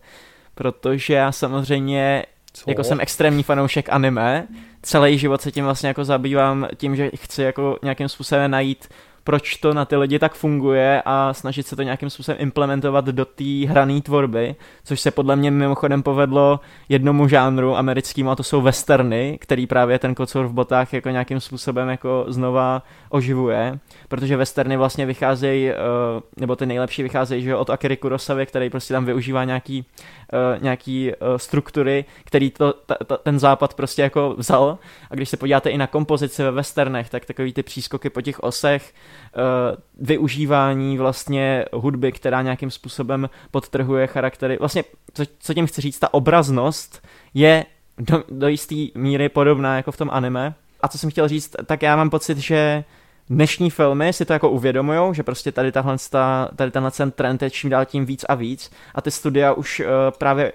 Protože 0.56 1.14
já 1.14 1.32
samozřejmě 1.32 2.24
co? 2.54 2.70
Jako 2.70 2.84
jsem 2.84 3.02
extrémní 3.02 3.44
fanoušek 3.44 3.90
anime, 3.90 4.48
celý 4.82 5.18
život 5.18 5.42
se 5.42 5.52
tím 5.52 5.66
vlastně 5.66 5.88
jako 5.88 6.06
zabývám 6.06 6.68
tím, 6.78 6.96
že 6.96 7.12
chci 7.16 7.42
jako 7.42 7.78
nějakým 7.84 8.10
způsobem 8.10 8.52
najít 8.52 8.90
proč 9.30 9.56
to 9.56 9.74
na 9.74 9.86
ty 9.86 9.96
lidi 9.96 10.20
tak 10.20 10.34
funguje 10.34 11.02
a 11.06 11.34
snažit 11.34 11.68
se 11.68 11.76
to 11.76 11.82
nějakým 11.82 12.10
způsobem 12.10 12.38
implementovat 12.42 13.06
do 13.06 13.26
té 13.26 13.68
hrané 13.68 14.02
tvorby, 14.02 14.56
což 14.84 15.02
se 15.02 15.12
podle 15.12 15.36
mě 15.36 15.52
mimochodem 15.52 16.04
povedlo 16.04 16.60
jednomu 16.90 17.28
žánru 17.28 17.76
americkým 17.76 18.30
a 18.30 18.36
to 18.36 18.44
jsou 18.44 18.62
westerny, 18.62 19.38
který 19.42 19.68
právě 19.68 20.00
ten 20.00 20.16
kocour 20.16 20.46
v 20.46 20.54
botách 20.54 20.94
jako 20.94 21.10
nějakým 21.10 21.40
způsobem 21.40 21.90
jako 21.90 22.26
znova 22.28 22.84
oživuje, 23.10 23.80
protože 24.08 24.38
westerny 24.38 24.78
vlastně 24.78 25.06
vycházejí, 25.06 25.70
eh, 25.70 25.76
nebo 26.38 26.56
ty 26.56 26.66
nejlepší 26.66 27.04
vycházejí 27.04 27.44
že 27.44 27.56
od 27.56 27.70
Akiry 27.70 27.98
Kurosavy, 27.98 28.46
který 28.46 28.70
prostě 28.70 28.94
tam 28.94 29.06
využívá 29.06 29.44
nějaký, 29.44 29.86
eh, 30.34 30.60
nějaký 30.62 31.12
eh, 31.12 31.16
struktury, 31.38 32.06
který 32.24 32.52
to, 32.52 32.74
ta, 32.74 32.96
ta, 33.06 33.18
ten 33.18 33.40
západ 33.40 33.74
prostě 33.74 34.02
jako 34.02 34.36
vzal 34.38 34.78
a 35.10 35.16
když 35.16 35.30
se 35.30 35.38
podíváte 35.38 35.70
i 35.70 35.78
na 35.78 35.88
kompozici 35.88 36.44
ve 36.44 36.52
westernech, 36.52 37.10
tak 37.10 37.26
takový 37.26 37.54
ty 37.54 37.64
přískoky 37.64 38.10
po 38.10 38.22
těch 38.22 38.40
osech, 38.40 38.94
uh, 39.38 39.44
využívání 40.08 40.98
vlastně 40.98 41.66
hudby, 41.74 42.12
která 42.12 42.42
nějakým 42.42 42.72
způsobem 42.72 43.30
podtrhuje 43.52 44.08
charaktery. 44.08 44.58
Vlastně, 44.60 44.84
co, 45.14 45.24
co 45.40 45.54
tím 45.54 45.68
chci 45.68 45.82
říct, 45.82 46.00
ta 46.00 46.14
obraznost 46.14 47.08
je 47.34 47.66
do, 47.98 48.24
do 48.30 48.48
jisté 48.48 48.76
míry 48.96 49.30
podobná 49.30 49.76
jako 49.76 49.92
v 49.92 49.98
tom 49.98 50.10
anime. 50.12 50.54
A 50.82 50.88
co 50.88 50.98
jsem 50.98 51.12
chtěl 51.12 51.28
říct, 51.28 51.56
tak 51.66 51.82
já 51.82 51.96
mám 51.96 52.10
pocit, 52.10 52.38
že 52.38 52.84
dnešní 53.30 53.70
filmy 53.70 54.14
si 54.14 54.26
to 54.26 54.34
jako 54.34 54.50
uvědomují, 54.50 55.16
že 55.16 55.24
prostě 55.24 55.52
tady, 55.52 55.72
tahle, 55.72 55.98
tady 56.56 56.72
tenhle 56.72 56.92
ten 56.92 57.12
trend 57.12 57.42
je 57.42 57.50
čím 57.50 57.70
dál 57.70 57.86
tím 57.86 58.06
víc 58.06 58.26
a 58.30 58.36
víc 58.36 58.72
a 58.96 59.02
ty 59.02 59.12
studia 59.12 59.54
už 59.54 59.80
uh, 59.80 59.86
právě 60.18 60.54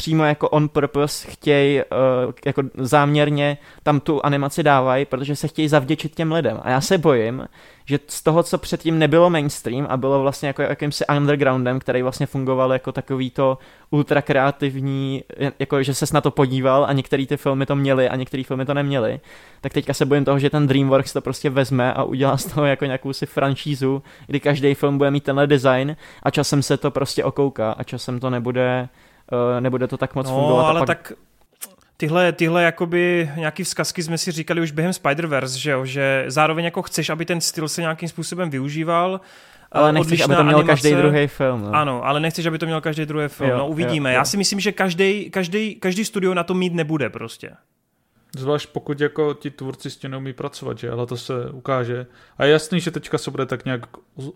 přímo 0.00 0.24
jako 0.24 0.48
on 0.48 0.68
purpose 0.68 1.30
chtějí 1.30 1.78
uh, 1.78 2.32
jako 2.46 2.62
záměrně 2.74 3.58
tam 3.82 4.00
tu 4.00 4.26
animaci 4.26 4.62
dávají, 4.62 5.04
protože 5.04 5.36
se 5.36 5.48
chtějí 5.48 5.68
zavděčit 5.68 6.14
těm 6.14 6.32
lidem. 6.32 6.60
A 6.62 6.70
já 6.70 6.80
se 6.80 6.98
bojím, 6.98 7.48
že 7.84 7.98
z 8.06 8.22
toho, 8.22 8.42
co 8.42 8.58
předtím 8.58 8.98
nebylo 8.98 9.30
mainstream 9.30 9.86
a 9.90 9.96
bylo 9.96 10.22
vlastně 10.22 10.46
jako 10.46 10.62
jakýmsi 10.62 11.04
undergroundem, 11.16 11.78
který 11.78 12.02
vlastně 12.02 12.26
fungoval 12.26 12.72
jako 12.72 12.92
takový 12.92 13.30
to 13.30 13.58
ultra 13.90 14.22
kreativní, 14.22 15.24
jako 15.58 15.82
že 15.82 15.94
se 15.94 16.06
na 16.14 16.20
to 16.20 16.30
podíval 16.30 16.84
a 16.84 16.92
některé 16.92 17.26
ty 17.26 17.36
filmy 17.36 17.66
to 17.66 17.76
měly 17.76 18.08
a 18.08 18.16
některé 18.16 18.44
filmy 18.44 18.64
to 18.64 18.74
neměly, 18.74 19.20
tak 19.60 19.72
teďka 19.72 19.94
se 19.94 20.06
bojím 20.06 20.24
toho, 20.24 20.38
že 20.38 20.50
ten 20.50 20.66
DreamWorks 20.66 21.12
to 21.12 21.20
prostě 21.20 21.50
vezme 21.50 21.94
a 21.94 22.02
udělá 22.02 22.36
z 22.36 22.44
toho 22.44 22.66
jako 22.66 22.84
nějakou 22.84 23.12
si 23.12 23.26
franšízu, 23.26 24.02
kdy 24.26 24.40
každý 24.40 24.74
film 24.74 24.98
bude 24.98 25.10
mít 25.10 25.24
tenhle 25.24 25.46
design 25.46 25.96
a 26.22 26.30
časem 26.30 26.62
se 26.62 26.76
to 26.76 26.90
prostě 26.90 27.24
okouká 27.24 27.72
a 27.72 27.82
časem 27.82 28.20
to 28.20 28.30
nebude 28.30 28.88
Eh, 28.92 28.99
nebude 29.60 29.86
to 29.86 29.96
tak 29.96 30.14
moc 30.14 30.26
no, 30.26 30.34
fungovat. 30.34 30.68
ale 30.68 30.80
pak... 30.80 30.86
tak 30.86 31.12
tyhle, 31.96 32.32
tyhle 32.32 32.62
jakoby 32.62 33.30
nějaký 33.36 33.64
vzkazky 33.64 34.02
jsme 34.02 34.18
si 34.18 34.32
říkali 34.32 34.60
už 34.60 34.70
během 34.70 34.92
Spider-Verse, 34.92 35.58
že 35.58 35.70
jo, 35.70 35.84
že 35.84 36.24
zároveň 36.26 36.64
jako 36.64 36.82
chceš, 36.82 37.10
aby 37.10 37.24
ten 37.24 37.40
styl 37.40 37.68
se 37.68 37.80
nějakým 37.80 38.08
způsobem 38.08 38.50
využíval, 38.50 39.20
ale 39.72 39.90
eh, 39.90 39.92
nechceš, 39.92 40.20
aby 40.20 40.34
to 40.34 40.44
měl 40.44 40.56
animace. 40.56 40.82
každý 40.82 40.94
druhý 40.94 41.26
film. 41.26 41.62
No. 41.62 41.74
Ano, 41.74 42.06
ale 42.06 42.20
nechceš, 42.20 42.46
aby 42.46 42.58
to 42.58 42.66
měl 42.66 42.80
každý 42.80 43.06
druhý 43.06 43.28
film. 43.28 43.50
Jo, 43.50 43.58
no 43.58 43.68
uvidíme. 43.68 44.10
Jo, 44.10 44.14
jo. 44.14 44.18
Já 44.18 44.24
si 44.24 44.36
myslím, 44.36 44.60
že 44.60 44.72
každý, 44.72 45.30
každý, 45.30 45.74
každý 45.74 46.04
studio 46.04 46.34
na 46.34 46.44
to 46.44 46.54
mít 46.54 46.74
nebude 46.74 47.10
prostě. 47.10 47.50
Zvlášť 48.36 48.68
pokud 48.72 49.00
jako 49.00 49.34
ti 49.34 49.50
tvůrci 49.50 49.90
s 49.90 49.96
tím 49.96 50.10
neumí 50.10 50.32
pracovat, 50.32 50.78
že? 50.78 50.90
ale 50.90 51.06
to 51.06 51.16
se 51.16 51.50
ukáže. 51.50 52.06
A 52.38 52.44
je 52.44 52.52
jasný, 52.52 52.80
že 52.80 52.90
teďka 52.90 53.18
se 53.18 53.30
bude 53.30 53.46
tak 53.46 53.64
nějak 53.64 53.80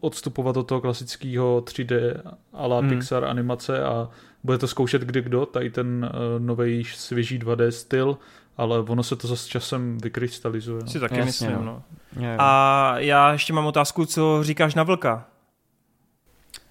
odstupovat 0.01 0.57
od 0.57 0.63
toho 0.63 0.81
klasického 0.81 1.61
3D 1.61 2.21
a 2.53 2.67
la 2.67 2.79
hmm. 2.79 2.89
Pixar 2.89 3.25
animace 3.25 3.85
a 3.85 4.09
bude 4.45 4.59
to 4.59 4.69
zkoušet 4.69 5.03
kdy 5.03 5.23
kdo, 5.23 5.47
tady 5.47 5.71
ten 5.71 6.11
uh, 6.15 6.45
nový 6.47 6.85
svěží 6.85 7.39
2D 7.39 7.69
styl, 7.69 8.19
ale 8.57 8.81
ono 8.81 9.03
se 9.03 9.17
to 9.17 9.29
zase 9.29 9.49
časem 9.49 9.99
vykrystalizuje. 9.99 10.83
No. 10.83 10.91
Si 10.91 11.01
taky 11.01 11.19
Jasně, 11.19 11.49
myslím, 11.49 11.67
no. 11.67 11.83
no. 12.17 12.37
A 12.39 12.95
já 12.99 13.33
ještě 13.33 13.53
mám 13.53 13.67
otázku, 13.67 14.07
co 14.07 14.39
říkáš 14.43 14.75
na 14.75 14.83
vlka? 14.83 15.27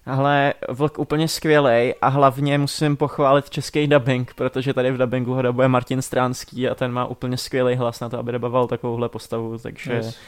Ale 0.06 0.54
vlk 0.68 0.98
úplně 0.98 1.28
skvělý 1.28 1.94
a 2.02 2.08
hlavně 2.08 2.58
musím 2.58 2.96
pochválit 2.96 3.50
český 3.50 3.86
dubbing, 3.86 4.34
protože 4.34 4.74
tady 4.74 4.92
v 4.92 4.98
dubbingu 4.98 5.34
ho 5.34 5.42
dabuje 5.42 5.68
Martin 5.68 6.02
Stránský 6.02 6.68
a 6.68 6.74
ten 6.74 6.92
má 6.92 7.06
úplně 7.06 7.36
skvělý 7.36 7.74
hlas 7.74 8.00
na 8.00 8.08
to, 8.08 8.18
aby 8.18 8.32
daboval 8.32 8.66
takovouhle 8.66 9.08
postavu, 9.08 9.58
takže 9.58 9.92
yes. 9.92 10.18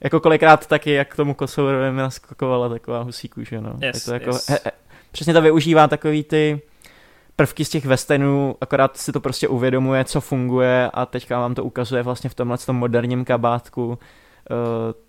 jako 0.00 0.20
kolikrát 0.20 0.66
taky, 0.66 0.90
jak 0.90 1.12
k 1.12 1.16
tomu 1.16 1.34
Kosourovi 1.34 1.92
mi 1.92 2.02
naskakovala 2.02 2.68
taková 2.68 3.02
husí 3.02 3.28
kůže, 3.28 3.60
no. 3.60 3.74
Yes, 3.82 3.96
je 3.96 4.00
to 4.04 4.12
jako, 4.12 4.30
yes. 4.30 4.48
he, 4.48 4.58
he, 4.64 4.72
přesně 5.12 5.34
to 5.34 5.42
využívá 5.42 5.88
takový 5.88 6.24
ty 6.24 6.60
prvky 7.36 7.64
z 7.64 7.68
těch 7.68 7.86
westernů, 7.86 8.56
akorát 8.60 8.96
si 8.96 9.12
to 9.12 9.20
prostě 9.20 9.48
uvědomuje, 9.48 10.04
co 10.04 10.20
funguje 10.20 10.90
a 10.94 11.06
teďka 11.06 11.40
vám 11.40 11.54
to 11.54 11.64
ukazuje 11.64 12.02
vlastně 12.02 12.30
v 12.30 12.34
tomhle 12.34 12.58
tom 12.58 12.76
moderním 12.76 13.24
kabátku 13.24 13.86
uh, 13.86 13.96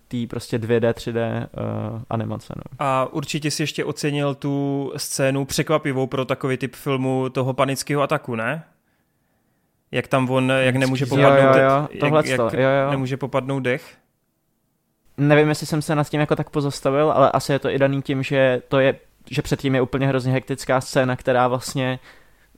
tý 0.08 0.26
prostě 0.26 0.58
2D, 0.58 0.92
3D 0.92 1.46
uh, 1.92 2.00
animace. 2.10 2.52
No. 2.56 2.62
A 2.78 3.08
určitě 3.12 3.50
si 3.50 3.62
ještě 3.62 3.84
ocenil 3.84 4.34
tu 4.34 4.92
scénu 4.96 5.44
překvapivou 5.44 6.06
pro 6.06 6.24
takový 6.24 6.56
typ 6.56 6.76
filmu 6.76 7.28
toho 7.28 7.52
panického 7.54 8.02
ataku, 8.02 8.34
ne? 8.34 8.64
Jak 9.92 10.08
tam 10.08 10.30
on, 10.30 10.52
jak 10.58 10.76
nemůže 10.76 11.06
popadnout, 11.06 11.56
jo, 11.56 11.62
jo, 11.62 11.88
jo. 12.02 12.16
jak, 12.16 12.26
jak 12.26 12.38
jo, 12.38 12.60
jo. 12.60 12.90
nemůže 12.90 13.16
popadnout 13.16 13.60
dech? 13.60 13.96
Nevím, 15.16 15.48
jestli 15.48 15.66
jsem 15.66 15.82
se 15.82 15.94
nad 15.94 16.08
tím 16.08 16.20
jako 16.20 16.36
tak 16.36 16.50
pozastavil, 16.50 17.12
ale 17.12 17.30
asi 17.30 17.52
je 17.52 17.58
to 17.58 17.70
i 17.70 17.78
daný 17.78 18.02
tím, 18.02 18.22
že 18.22 18.62
to 18.68 18.80
je 18.80 18.94
že 19.30 19.42
předtím 19.42 19.74
je 19.74 19.80
úplně 19.80 20.06
hrozně 20.06 20.32
hektická 20.32 20.80
scéna, 20.80 21.16
která 21.16 21.48
vlastně 21.48 21.98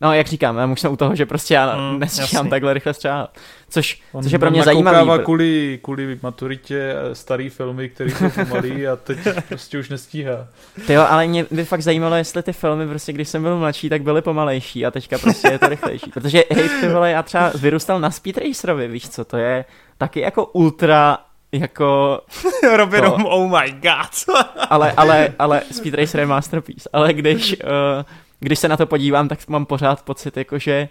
No, 0.03 0.13
jak 0.13 0.27
říkám, 0.27 0.57
já 0.57 0.67
už 0.67 0.81
jsem 0.81 0.93
u 0.93 0.97
toho, 0.97 1.17
že 1.17 1.27
prostě 1.27 1.55
já 1.55 1.77
mm, 1.77 1.99
nestíhám 1.99 2.49
takhle 2.49 2.75
rychle 2.75 2.95
střáhat. 2.95 3.39
Což, 3.69 4.03
on, 4.13 4.23
což 4.23 4.33
je 4.33 4.39
pro 4.39 4.51
mě 4.51 4.63
zajímavé. 4.63 5.25
Kvůli, 5.25 5.79
kvůli 5.83 6.19
maturitě 6.23 6.95
starý 7.13 7.49
filmy, 7.49 7.89
které 7.89 8.11
jsou 8.11 8.31
pomalý 8.31 8.87
a 8.87 8.97
teď 8.97 9.19
prostě 9.49 9.79
už 9.79 9.89
nestíhá. 9.89 10.47
Ty 10.87 10.93
jo, 10.93 11.07
ale 11.09 11.27
mě 11.27 11.47
by 11.51 11.65
fakt 11.65 11.83
zajímalo, 11.83 12.17
jestli 12.17 12.43
ty 12.43 12.53
filmy, 12.53 12.87
prostě 12.87 13.13
když 13.13 13.29
jsem 13.29 13.43
byl 13.43 13.59
mladší, 13.59 13.89
tak 13.89 14.03
byly 14.03 14.23
pomalejší 14.23 14.87
a 14.87 14.91
teďka 14.91 15.19
prostě 15.19 15.49
je 15.49 15.59
to 15.59 15.69
rychlejší. 15.69 16.11
Protože 16.15 16.45
hej, 16.51 16.69
ty 16.81 16.89
vole, 16.89 17.11
já 17.11 17.23
třeba 17.23 17.53
vyrůstal 17.61 18.01
na 18.01 18.11
Speed 18.11 18.39
Racerovi, 18.39 18.89
víš 18.89 19.09
co, 19.09 19.25
to 19.25 19.37
je 19.37 19.65
taky 19.99 20.21
jako 20.21 20.47
ultra 20.47 21.19
jako... 21.53 22.21
Robin, 22.77 23.01
to. 23.01 23.15
oh 23.15 23.61
my 23.61 23.73
god. 23.73 24.37
ale, 24.71 24.93
ale, 24.93 25.35
ale 25.39 25.63
Speed 25.71 25.95
Racer 25.95 26.21
je 26.21 26.27
masterpiece. 26.27 26.89
Ale 26.93 27.13
když, 27.13 27.57
uh, 27.65 28.05
když 28.41 28.59
se 28.59 28.69
na 28.69 28.77
to 28.77 28.87
podívám, 28.87 29.29
tak 29.29 29.49
mám 29.49 29.67
pořád 29.67 30.03
pocit, 30.03 30.37
jako 30.37 30.59
že 30.59 30.89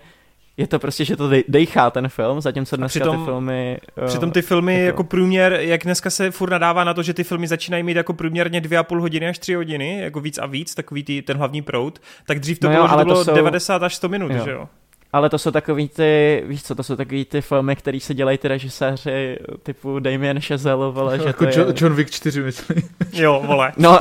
je 0.57 0.68
to 0.68 0.80
prostě, 0.80 1.05
že 1.05 1.16
to 1.16 1.30
dejchá 1.47 1.89
ten 1.89 2.10
film, 2.10 2.41
zatímco 2.41 2.78
dneska 2.78 2.99
přitom, 2.99 3.18
ty 3.18 3.26
filmy... 3.26 3.78
Uh, 4.01 4.07
přitom 4.07 4.32
ty 4.32 4.41
filmy 4.41 4.74
jako... 4.74 4.86
jako 4.86 5.03
průměr, 5.03 5.53
jak 5.53 5.84
dneska 5.84 6.10
se 6.10 6.32
furt 6.32 6.49
nadává 6.49 6.84
na 6.84 6.93
to, 6.93 7.03
že 7.03 7.14
ty 7.14 7.24
filmy 7.24 7.47
začínají 7.47 7.84
mít 7.84 7.97
jako 7.97 8.14
průměrně 8.14 8.62
dvě 8.62 8.78
a 8.78 8.84
půl 8.84 9.01
hodiny 9.01 9.28
až 9.28 9.39
tři 9.39 9.53
hodiny, 9.53 10.01
jako 10.01 10.22
víc 10.22 10.38
a 10.38 10.45
víc, 10.45 10.76
takový 10.76 11.03
tý, 11.03 11.22
ten 11.22 11.38
hlavní 11.38 11.62
prout, 11.62 12.01
tak 12.26 12.39
dřív 12.39 12.60
to 12.60 12.68
no 12.68 12.74
bylo, 12.74 12.84
jo, 12.84 12.89
že 12.89 12.95
to 12.95 13.05
bylo 13.05 13.26
jsou... 13.26 13.36
90 13.36 13.84
až 13.84 13.95
100 13.95 14.10
minut, 14.10 14.32
jo. 14.32 14.43
že 14.43 14.51
jo? 14.51 14.70
Ale 15.14 15.30
to 15.30 15.38
jsou 15.38 15.51
takový 15.51 15.89
ty, 15.89 16.43
víš 16.47 16.64
co, 16.64 16.76
to 16.76 16.84
jsou 16.84 16.95
takový 16.95 17.26
ty 17.26 17.41
filmy, 17.41 17.76
který 17.76 17.99
se 17.99 18.14
dělají 18.14 18.38
ty 18.38 18.47
režiséři 18.47 19.38
typu 19.64 19.99
Damien 19.99 20.41
Chazelle, 20.41 20.91
vole, 20.91 21.20
že 21.20 21.26
jako 21.28 21.45
to 21.45 21.60
John, 21.60 21.68
je... 21.68 21.74
John 21.78 21.93
Wick 21.93 22.12
4, 22.12 22.41
myslím. 22.41 22.78
jo, 23.14 23.43
vole. 23.45 23.72
No, 23.78 23.99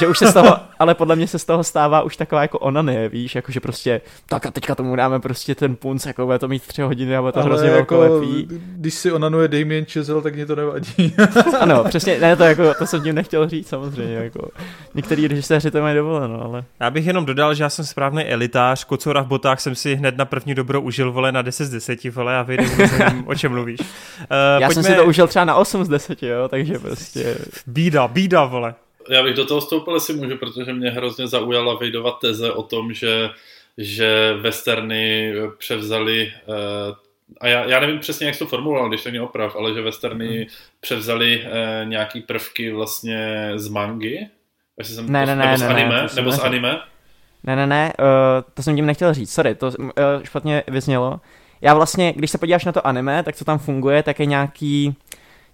že 0.00 0.06
už 0.06 0.18
se 0.18 0.26
z 0.26 0.34
toho, 0.34 0.56
ale 0.78 0.94
podle 0.94 1.16
mě 1.16 1.26
se 1.26 1.38
z 1.38 1.44
toho 1.44 1.64
stává 1.64 2.02
už 2.02 2.16
taková 2.16 2.42
jako 2.42 2.58
onanie, 2.58 3.08
víš, 3.08 3.34
jako 3.34 3.52
že 3.52 3.60
prostě, 3.60 4.00
tak 4.28 4.46
a 4.46 4.50
teďka 4.50 4.74
tomu 4.74 4.96
dáme 4.96 5.20
prostě 5.20 5.54
ten 5.54 5.76
punc, 5.76 6.06
jako 6.06 6.26
bude 6.26 6.38
to 6.38 6.48
mít 6.48 6.66
tři 6.66 6.82
hodiny 6.82 7.16
a 7.16 7.20
bude 7.20 7.32
to 7.32 7.38
ale 7.38 7.46
hrozně 7.46 7.68
jako, 7.68 7.98
velkolepý. 7.98 8.48
Když 8.76 8.94
si 8.94 9.12
onanuje 9.12 9.48
Damien 9.48 9.84
Chazelle, 9.84 10.22
tak 10.22 10.34
mě 10.34 10.46
to 10.46 10.56
nevadí. 10.56 11.14
ano, 11.60 11.84
přesně, 11.84 12.18
ne, 12.20 12.36
to 12.36 12.42
jako, 12.42 12.74
to 12.74 12.86
jsem 12.86 13.02
tím 13.02 13.14
nechtěl 13.14 13.48
říct 13.48 13.68
samozřejmě, 13.68 14.14
jako, 14.14 14.48
některý 14.94 15.28
režiséři 15.28 15.70
to 15.70 15.80
mají 15.80 15.96
dovoleno, 15.96 16.44
ale. 16.44 16.64
Já 16.80 16.90
bych 16.90 17.06
jenom 17.06 17.24
dodal, 17.24 17.54
že 17.54 17.62
já 17.62 17.70
jsem 17.70 17.84
správný 17.84 18.24
elitář, 18.24 18.84
kocora 18.84 19.22
v 19.22 19.26
botách 19.26 19.60
jsem 19.60 19.74
si 19.74 19.94
hned 19.94 20.16
na 20.16 20.24
první 20.40 20.54
dobro 20.54 20.80
užil, 20.80 21.12
vole, 21.12 21.32
na 21.32 21.42
10 21.42 21.64
z 21.64 21.70
10, 21.70 22.04
vole, 22.04 22.38
a 22.38 22.42
vyjdu, 22.42 22.64
o 23.26 23.34
čem 23.34 23.52
mluvíš. 23.52 23.80
Uh, 23.80 23.86
Já 24.60 24.68
pojďme... 24.68 24.82
jsem 24.82 24.92
si 24.92 24.98
to 24.98 25.04
užil 25.04 25.26
třeba 25.26 25.44
na 25.44 25.54
8 25.54 25.84
z 25.84 25.88
10, 25.88 26.22
jo, 26.22 26.48
takže 26.48 26.78
prostě... 26.78 27.38
Bída, 27.66 28.08
bída, 28.08 28.44
vole. 28.44 28.74
Já 29.08 29.22
bych 29.22 29.34
do 29.34 29.46
toho 29.46 29.60
vstoupil, 29.60 29.94
jestli 29.94 30.14
můžu, 30.14 30.36
protože 30.36 30.72
mě 30.72 30.90
hrozně 30.90 31.28
zaujala 31.28 31.74
Vejdova 31.74 32.10
teze 32.10 32.52
o 32.52 32.62
tom, 32.62 32.92
že, 32.92 33.30
že 33.78 34.34
westerny 34.40 35.34
převzali 35.58 36.32
uh, 36.46 36.94
a 37.40 37.48
já, 37.48 37.64
já 37.64 37.80
nevím 37.80 37.98
přesně, 37.98 38.26
jak 38.26 38.38
to 38.38 38.46
formuloval, 38.46 38.88
když 38.88 39.02
to 39.02 39.10
mě 39.10 39.22
oprav, 39.22 39.56
ale 39.56 39.74
že 39.74 39.82
westerny 39.82 40.36
hmm. 40.36 40.46
převzali 40.80 41.42
uh, 41.42 41.88
nějaký 41.88 42.20
prvky 42.20 42.72
vlastně 42.72 43.52
z 43.56 43.68
mangy, 43.68 44.28
jsem 44.82 45.12
ne, 45.12 45.26
to, 45.26 45.26
ne, 45.26 45.36
nebo 45.36 45.50
ne, 45.50 45.58
z 45.58 45.62
anime, 45.62 46.02
ne, 46.02 46.08
nebo 46.16 46.32
z 46.32 46.38
anime, 46.38 46.80
ne, 47.44 47.56
ne, 47.56 47.66
ne, 47.66 47.92
uh, 47.98 48.06
to 48.54 48.62
jsem 48.62 48.76
tím 48.76 48.86
nechtěl 48.86 49.14
říct, 49.14 49.32
sorry, 49.32 49.54
to 49.54 49.66
uh, 49.66 49.92
špatně 50.22 50.62
vyznělo. 50.68 51.20
Já 51.60 51.74
vlastně, 51.74 52.12
když 52.12 52.30
se 52.30 52.38
podíváš 52.38 52.64
na 52.64 52.72
to 52.72 52.86
anime, 52.86 53.22
tak 53.22 53.36
co 53.36 53.44
tam 53.44 53.58
funguje, 53.58 54.02
tak 54.02 54.20
je 54.20 54.26
nějaký, 54.26 54.96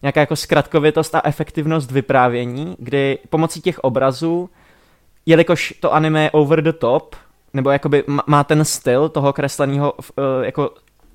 nějaká 0.02 0.20
jako 0.20 0.36
zkratkovitost 0.36 1.14
a 1.14 1.20
efektivnost 1.24 1.90
vyprávění, 1.90 2.76
kdy 2.78 3.18
pomocí 3.30 3.60
těch 3.60 3.78
obrazů, 3.78 4.50
jelikož 5.26 5.74
to 5.80 5.94
anime 5.94 6.22
je 6.22 6.30
over 6.30 6.62
the 6.62 6.72
top, 6.72 7.16
nebo 7.52 7.70
jakoby 7.70 8.04
má 8.26 8.44
ten 8.44 8.64
styl 8.64 9.08
toho 9.08 9.32
kresleného 9.32 9.92
uh, 9.92 10.24
jako 10.42 10.70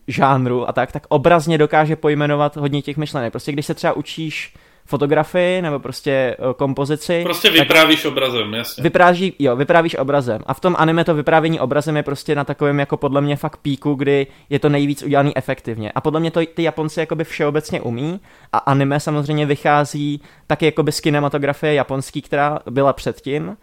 žánru 0.07 0.69
a 0.69 0.74
tak, 0.74 0.91
tak 0.91 1.03
obrazně 1.09 1.57
dokáže 1.57 1.95
pojmenovat 1.95 2.57
hodně 2.57 2.82
těch 2.82 2.97
myšlenek. 2.97 3.32
Prostě 3.32 3.51
když 3.51 3.65
se 3.65 3.74
třeba 3.74 3.93
učíš 3.93 4.55
fotografii 4.86 5.62
nebo 5.62 5.80
prostě 5.80 6.12
eh, 6.12 6.54
kompozici. 6.56 7.24
Prostě 7.24 7.50
vyprávíš 7.50 8.06
obrazem, 8.06 8.54
jasně. 8.54 8.84
Vypráží, 8.84 9.34
jo, 9.40 9.56
vyprávíš 9.56 9.96
obrazem. 9.96 10.42
A 10.46 10.54
v 10.54 10.60
tom 10.60 10.76
anime 10.80 11.04
to 11.04 11.16
vyprávění 11.16 11.60
obrazem 11.60 11.98
je 11.98 12.04
prostě 12.04 12.36
na 12.36 12.44
takovém 12.44 12.80
jako 12.80 12.98
podle 12.98 13.22
mě 13.22 13.36
fakt 13.36 13.58
píku, 13.58 13.94
kdy 13.94 14.28
je 14.50 14.60
to 14.60 14.70
nejvíc 14.70 15.04
udělaný 15.04 15.38
efektivně. 15.38 15.92
A 15.92 16.02
podle 16.02 16.20
mě 16.20 16.32
to 16.32 16.42
ty 16.54 16.64
Japonci 16.64 17.00
jakoby 17.00 17.24
všeobecně 17.24 17.82
umí 17.82 18.20
a 18.54 18.58
anime 18.58 19.00
samozřejmě 19.00 19.46
vychází 19.46 20.22
taky 20.48 20.66
jakoby 20.66 20.92
z 20.92 21.00
kinematografie 21.00 21.74
japonský, 21.74 22.22
která 22.22 22.60
byla 22.70 22.94
předtím. 22.94 23.58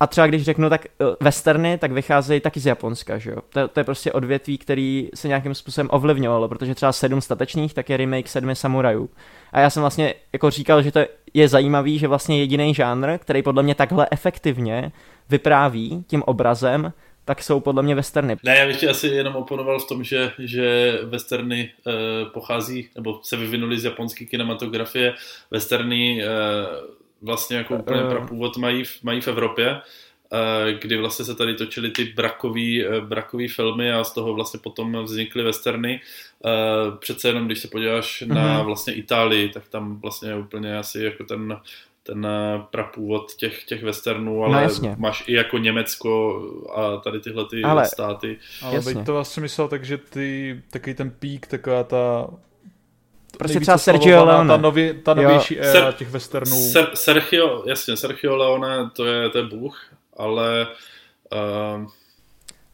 A 0.00 0.06
třeba 0.06 0.26
když 0.26 0.42
řeknu 0.42 0.70
tak 0.70 0.86
uh, 0.98 1.06
westerny, 1.20 1.78
tak 1.78 1.92
vycházejí 1.92 2.40
taky 2.40 2.60
z 2.60 2.66
Japonska, 2.66 3.18
že 3.18 3.30
jo? 3.30 3.36
To, 3.48 3.68
to 3.68 3.80
je 3.80 3.84
prostě 3.84 4.12
odvětví, 4.12 4.58
který 4.58 5.10
se 5.14 5.28
nějakým 5.28 5.54
způsobem 5.54 5.88
ovlivňovalo, 5.92 6.48
protože 6.48 6.74
třeba 6.74 6.92
sedm 6.92 7.20
statečných, 7.20 7.74
tak 7.74 7.90
je 7.90 7.96
remake 7.96 8.28
sedmi 8.28 8.56
samurajů. 8.56 9.10
A 9.54 9.60
já 9.60 9.70
jsem 9.70 9.80
vlastně 9.80 10.14
jako 10.32 10.50
říkal, 10.50 10.82
že 10.82 10.92
to 10.92 11.00
je 11.34 11.48
zajímavý, 11.48 11.98
že 11.98 12.08
vlastně 12.08 12.38
jediný 12.38 12.74
žánr, 12.74 13.18
který 13.18 13.42
podle 13.42 13.62
mě 13.62 13.74
takhle 13.74 14.08
efektivně 14.10 14.92
vypráví 15.28 16.04
tím 16.06 16.22
obrazem, 16.22 16.92
tak 17.24 17.42
jsou 17.42 17.60
podle 17.60 17.82
mě 17.82 17.94
westerny. 17.94 18.36
Ne, 18.42 18.56
já 18.56 18.66
bych 18.66 18.80
tě 18.80 18.88
asi 18.88 19.06
jenom 19.06 19.36
oponoval 19.36 19.78
v 19.78 19.88
tom, 19.88 20.04
že, 20.04 20.32
že 20.38 20.98
westerny 21.04 21.70
e, 21.86 21.90
pochází, 22.24 22.88
nebo 22.94 23.20
se 23.22 23.36
vyvinuli 23.36 23.78
z 23.78 23.84
japonské 23.84 24.24
kinematografie. 24.24 25.14
Westerny 25.50 26.24
e, 26.24 26.26
vlastně 27.22 27.56
jako 27.56 27.74
úplně 27.74 28.02
uh, 28.02 28.10
prapůvod 28.10 28.56
mají, 28.56 28.82
mají 29.02 29.20
v 29.20 29.28
Evropě, 29.28 29.80
kdy 30.80 30.96
vlastně 30.96 31.24
se 31.24 31.34
tady 31.34 31.54
točily 31.54 31.90
ty 31.90 32.04
brakový, 32.04 32.86
uh, 32.86 32.94
brakový 32.94 33.48
filmy 33.48 33.92
a 33.92 34.04
z 34.04 34.12
toho 34.12 34.34
vlastně 34.34 34.60
potom 34.62 35.04
vznikly 35.04 35.42
westerny. 35.42 36.00
Uh, 36.44 36.96
přece 36.98 37.28
jenom, 37.28 37.46
když 37.46 37.58
se 37.58 37.68
podíváš 37.68 38.22
uh-huh. 38.22 38.34
na 38.34 38.56
mhm. 38.56 38.66
vlastně 38.66 38.94
Itálii, 38.94 39.48
tak 39.48 39.68
tam 39.68 40.00
vlastně 40.00 40.28
je 40.28 40.36
úplně 40.36 40.78
asi 40.78 41.04
jako 41.04 41.24
ten 41.24 41.60
ten 42.06 42.26
prapůvod 42.70 43.34
těch, 43.34 43.64
těch 43.64 43.82
westernů, 43.82 44.44
ale 44.44 44.68
no, 44.82 44.94
máš 44.98 45.24
i 45.26 45.32
jako 45.32 45.58
Německo 45.58 46.42
a 46.74 46.96
tady 46.96 47.20
tyhle 47.20 47.44
ty 47.44 47.62
ale, 47.62 47.86
státy. 47.86 48.38
Ale 48.62 48.74
jasně. 48.74 48.94
bych 48.94 49.04
to 49.04 49.12
vlastně 49.12 49.40
myslel 49.40 49.68
tak, 49.68 49.84
že 49.84 49.98
ty, 49.98 50.60
takový 50.70 50.94
ten 50.94 51.10
pík, 51.10 51.46
taková 51.46 51.84
ta 51.84 52.28
Prostě 53.38 53.60
třeba 53.60 53.78
Sergio 53.78 54.24
Leone. 54.24 54.48
Ta, 54.48 54.56
nově, 54.56 54.94
ta 54.94 55.14
novější 55.14 55.58
éra 55.58 55.72
Ser, 55.72 55.92
těch 55.92 56.10
westernů. 56.10 56.70
Ser, 56.72 56.90
Sergio, 56.94 57.62
jasně, 57.66 57.96
Sergio 57.96 58.36
Leone, 58.36 58.90
to 58.96 59.06
je, 59.06 59.28
to 59.28 59.38
je 59.38 59.44
bůh, 59.44 59.84
ale... 60.16 60.66
Uh, 61.32 61.86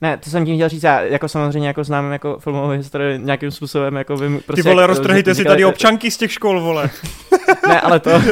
ne, 0.01 0.17
to 0.17 0.31
jsem 0.31 0.47
tím 0.47 0.57
chtěl 0.57 0.69
říct, 0.69 0.83
já 0.83 1.01
jako 1.01 1.29
samozřejmě 1.29 1.69
jako 1.69 1.85
znám 1.85 2.13
jako 2.13 2.39
filmovou 2.39 2.69
historii 2.69 3.19
nějakým 3.19 3.51
způsobem, 3.51 3.97
jako 3.97 4.17
vím 4.17 4.41
prostě... 4.47 4.63
Ty 4.63 4.69
vole, 4.69 4.87
roztrhejte 4.87 5.35
si 5.35 5.45
tady 5.45 5.65
občanky 5.65 6.11
z 6.11 6.17
těch 6.17 6.33
škol, 6.33 6.61
vole. 6.61 6.91
ne, 7.69 7.81
ale 7.81 8.01
to, 8.01 8.11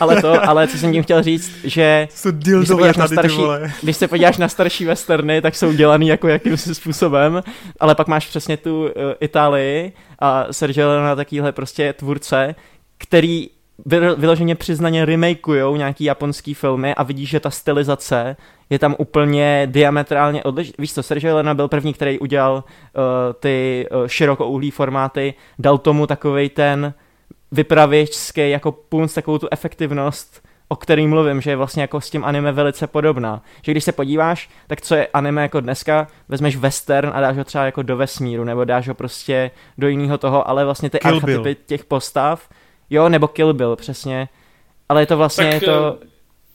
ale 0.00 0.22
to, 0.22 0.48
ale 0.48 0.68
co 0.68 0.78
jsem 0.78 0.92
tím 0.92 1.02
chtěl 1.02 1.22
říct, 1.22 1.52
že 1.64 2.08
když 2.30 2.68
se, 2.68 2.74
podíváš 2.74 2.96
na 2.96 3.08
starší, 3.08 3.42
když 3.82 3.96
se 3.96 4.08
podíváš 4.08 4.36
na 4.36 4.48
starší 4.48 4.84
westerny, 4.84 5.42
tak 5.42 5.54
jsou 5.54 5.72
dělaný 5.72 6.08
jako 6.08 6.28
jakýmsi 6.28 6.74
způsobem, 6.74 7.42
ale 7.80 7.94
pak 7.94 8.08
máš 8.08 8.26
přesně 8.26 8.56
tu 8.56 8.82
uh, 8.82 8.88
Itálii 9.20 9.92
a 10.18 10.46
Sergio 10.50 10.88
Leone 10.88 11.16
takovýhle 11.16 11.52
prostě 11.52 11.92
tvůrce, 11.92 12.54
který 12.98 13.48
vyloženě 14.16 14.54
přiznaně 14.54 15.04
remakeujou 15.04 15.76
nějaký 15.76 16.04
japonský 16.04 16.54
filmy 16.54 16.94
a 16.94 17.02
vidíš, 17.02 17.28
že 17.30 17.40
ta 17.40 17.50
stylizace 17.50 18.36
je 18.70 18.78
tam 18.78 18.94
úplně 18.98 19.68
diametrálně 19.70 20.42
odlišná. 20.42 20.74
Víš 20.78 20.94
co, 20.94 21.02
Sergio 21.02 21.34
Leone 21.34 21.54
byl 21.54 21.68
první, 21.68 21.92
který 21.92 22.18
udělal 22.18 22.54
uh, 22.54 22.62
ty 23.40 23.86
uh, 23.90 24.06
širokouhlý 24.06 24.70
formáty, 24.70 25.34
dal 25.58 25.78
tomu 25.78 26.06
takovej 26.06 26.48
ten 26.48 26.94
vypravěčský 27.52 28.50
jako 28.50 28.72
punc, 28.72 29.14
takovou 29.14 29.38
tu 29.38 29.48
efektivnost, 29.50 30.42
o 30.68 30.76
který 30.76 31.06
mluvím, 31.06 31.40
že 31.40 31.50
je 31.50 31.56
vlastně 31.56 31.82
jako 31.82 32.00
s 32.00 32.10
tím 32.10 32.24
anime 32.24 32.52
velice 32.52 32.86
podobná. 32.86 33.42
Že 33.62 33.72
když 33.72 33.84
se 33.84 33.92
podíváš, 33.92 34.50
tak 34.66 34.80
co 34.80 34.94
je 34.94 35.06
anime 35.14 35.42
jako 35.42 35.60
dneska, 35.60 36.06
vezmeš 36.28 36.56
western 36.56 37.10
a 37.14 37.20
dáš 37.20 37.36
ho 37.36 37.44
třeba 37.44 37.64
jako 37.64 37.82
do 37.82 37.96
vesmíru, 37.96 38.44
nebo 38.44 38.64
dáš 38.64 38.88
ho 38.88 38.94
prostě 38.94 39.50
do 39.78 39.88
jiného 39.88 40.18
toho, 40.18 40.48
ale 40.48 40.64
vlastně 40.64 40.90
ty 40.90 40.98
Kill 40.98 41.14
archetypy 41.14 41.42
Bill. 41.42 41.54
těch 41.66 41.84
postav, 41.84 42.48
jo, 42.92 43.08
nebo 43.08 43.28
Kill 43.28 43.54
Bill, 43.54 43.76
přesně. 43.76 44.28
Ale 44.88 45.02
je 45.02 45.06
to 45.06 45.16
vlastně 45.16 45.50
tak, 45.52 45.62
to... 45.62 45.98
Eh, 46.02 46.06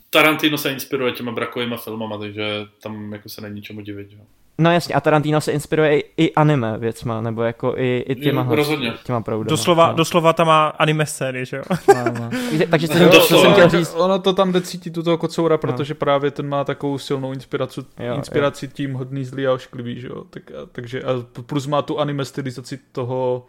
Tarantino 0.10 0.58
se 0.58 0.72
inspiruje 0.72 1.12
těma 1.12 1.32
brakovými 1.32 1.76
filmama, 1.78 2.18
takže 2.18 2.66
tam 2.84 3.14
jako 3.14 3.30
se 3.30 3.42
není 3.42 3.62
čemu 3.62 3.82
divit, 3.82 4.08
jo. 4.12 4.20
No 4.60 4.72
jasně, 4.72 4.96
a 4.96 5.02
Tarantino 5.02 5.42
se 5.42 5.52
inspiruje 5.52 6.00
i, 6.00 6.04
i 6.18 6.34
anime 6.34 6.78
věcma, 6.78 7.22
nebo 7.22 7.44
jako 7.44 7.74
i, 7.78 8.06
i 8.08 8.16
těma, 8.16 8.42
jo, 8.50 8.56
rozhodně. 8.56 8.94
těma 9.04 9.22
proudama. 9.22 9.50
Doslova, 9.50 9.88
no. 9.88 9.94
doslova 9.94 10.34
tam 10.34 10.48
má 10.48 10.68
anime 10.68 11.06
scény, 11.06 11.46
že 11.46 11.58
jo? 11.58 11.64
No, 11.88 12.04
no. 12.20 12.30
Takže 12.70 12.88
jsem, 12.88 13.10
to, 13.10 13.22
jsem 13.22 13.52
chtěl 13.52 13.70
říct... 13.70 13.94
Ono 13.98 14.20
to 14.20 14.34
tam 14.34 14.52
jde 14.52 14.62
cítit 14.62 14.98
u 14.98 15.04
toho 15.04 15.18
kocoura, 15.18 15.58
protože 15.58 15.94
no. 15.94 15.98
právě 15.98 16.32
ten 16.32 16.50
má 16.50 16.64
takovou 16.64 16.98
silnou 16.98 17.34
inspiraci, 17.34 17.82
jo, 18.00 18.16
inspiraci 18.16 18.66
jo. 18.66 18.72
tím 18.74 18.94
hodný 18.94 19.26
zlý 19.26 19.48
a 19.48 19.54
ošklivý, 19.54 20.02
že 20.02 20.08
jo? 20.08 20.24
Tak, 20.30 20.52
a, 20.52 20.54
takže 20.72 21.04
a 21.04 21.26
plus 21.42 21.68
má 21.68 21.82
tu 21.82 22.00
anime 22.00 22.26
stylizaci 22.26 22.80
toho 22.92 23.46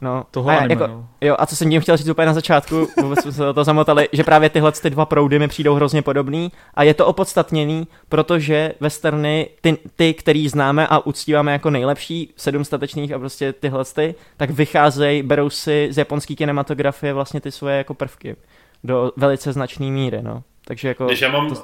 No, 0.00 0.24
Toho 0.30 0.50
a, 0.50 0.56
anime, 0.56 0.82
jako, 0.82 0.86
no. 0.86 1.06
jo, 1.20 1.36
a 1.38 1.46
co 1.46 1.56
jsem 1.56 1.70
tím 1.70 1.80
chtěl 1.80 1.96
říct 1.96 2.08
úplně 2.08 2.26
na 2.26 2.34
začátku, 2.34 2.88
vůbec 3.02 3.22
jsme 3.22 3.32
se 3.32 3.38
toho 3.38 3.64
zamotali, 3.64 4.08
že 4.12 4.24
právě 4.24 4.50
tyhle 4.50 4.72
ty 4.72 4.90
dva 4.90 5.06
proudy 5.06 5.38
mi 5.38 5.48
přijdou 5.48 5.74
hrozně 5.74 6.02
podobný 6.02 6.52
a 6.74 6.82
je 6.82 6.94
to 6.94 7.06
opodstatněný, 7.06 7.88
protože 8.08 8.72
westerny, 8.80 9.48
ty, 9.60 9.78
ty 9.96 10.14
který 10.14 10.48
známe 10.48 10.86
a 10.86 10.98
uctíváme 10.98 11.52
jako 11.52 11.70
nejlepší, 11.70 12.32
sedm 12.36 12.64
statečných 12.64 13.12
a 13.12 13.18
prostě 13.18 13.52
tyhle 13.52 13.84
ty, 13.84 14.14
tak 14.36 14.50
vycházejí, 14.50 15.22
berou 15.22 15.50
si 15.50 15.88
z 15.90 15.98
japonské 15.98 16.34
kinematografie 16.34 17.12
vlastně 17.12 17.40
ty 17.40 17.50
svoje 17.50 17.76
jako 17.76 17.94
prvky 17.94 18.36
do 18.84 19.12
velice 19.16 19.52
značné 19.52 19.86
míry, 19.86 20.22
no. 20.22 20.42
Takže 20.64 20.88
jako... 20.88 21.06
Když 21.06 21.20
já 21.20 21.30
mám, 21.30 21.56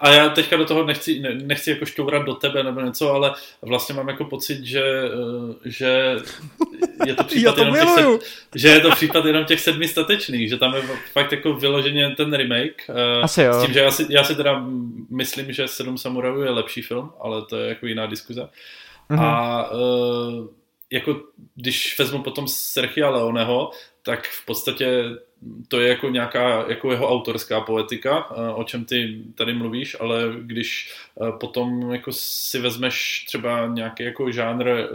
a 0.00 0.10
já 0.10 0.28
teďka 0.28 0.56
do 0.56 0.64
toho 0.64 0.84
nechci, 0.84 1.20
ne- 1.20 1.34
nechci 1.34 1.70
jako 1.70 1.86
šťourat 1.86 2.26
do 2.26 2.34
tebe 2.34 2.62
nebo 2.62 2.80
něco, 2.80 3.12
ale 3.12 3.34
vlastně 3.62 3.94
mám 3.94 4.08
jako 4.08 4.24
pocit, 4.24 4.64
že, 4.64 4.82
eh, 4.82 5.54
že 5.64 6.16
je 7.06 7.14
to 7.14 7.24
případ 7.28 7.54
to 7.54 7.60
jenom 7.60 7.74
těch 7.74 7.88
sed, 7.88 8.20
že 8.54 8.68
je 8.68 8.80
to 8.80 8.90
případ 8.90 9.24
jenom 9.24 9.44
těch 9.44 9.60
sedmi 9.60 9.88
statečných, 9.88 10.48
že 10.48 10.56
tam 10.56 10.74
je 10.74 10.82
fakt 11.12 11.32
jako 11.32 11.54
vyloženě 11.54 12.10
ten 12.16 12.32
remake. 12.34 12.82
eh, 12.88 13.20
Asi 13.22 13.42
jo. 13.42 13.52
S 13.54 13.64
tím, 13.64 13.74
že 13.74 13.80
já 13.80 13.90
si, 13.90 14.06
já 14.10 14.24
si 14.24 14.36
teda 14.36 14.64
myslím, 15.10 15.52
že 15.52 15.68
Sedm 15.68 15.98
samurajů 15.98 16.40
je 16.40 16.50
lepší 16.50 16.82
film, 16.82 17.10
ale 17.20 17.42
to 17.46 17.56
je 17.56 17.68
jako 17.68 17.86
jiná 17.86 18.06
diskuze. 18.06 18.48
Mhm. 19.08 19.20
A 19.20 19.70
uh, 19.70 20.46
jako 20.90 21.20
když 21.54 21.98
vezmu 21.98 22.22
potom 22.22 22.48
Sergio 22.48 23.10
Leoneho, 23.10 23.70
tak 24.02 24.26
v 24.28 24.46
podstatě 24.46 25.04
to 25.68 25.80
je 25.80 25.88
jako 25.88 26.08
nějaká 26.08 26.64
jako 26.68 26.92
jeho 26.92 27.08
autorská 27.08 27.60
poetika, 27.60 28.26
eh, 28.30 28.52
o 28.54 28.64
čem 28.64 28.84
ty 28.84 29.22
tady 29.34 29.54
mluvíš, 29.54 29.96
ale 30.00 30.22
když 30.40 30.94
eh, 31.22 31.32
potom 31.40 31.92
jako 31.92 32.12
si 32.12 32.60
vezmeš 32.60 33.24
třeba 33.26 33.66
nějaký 33.66 34.02
jako 34.02 34.32
žánr 34.32 34.68
eh, 34.68 34.86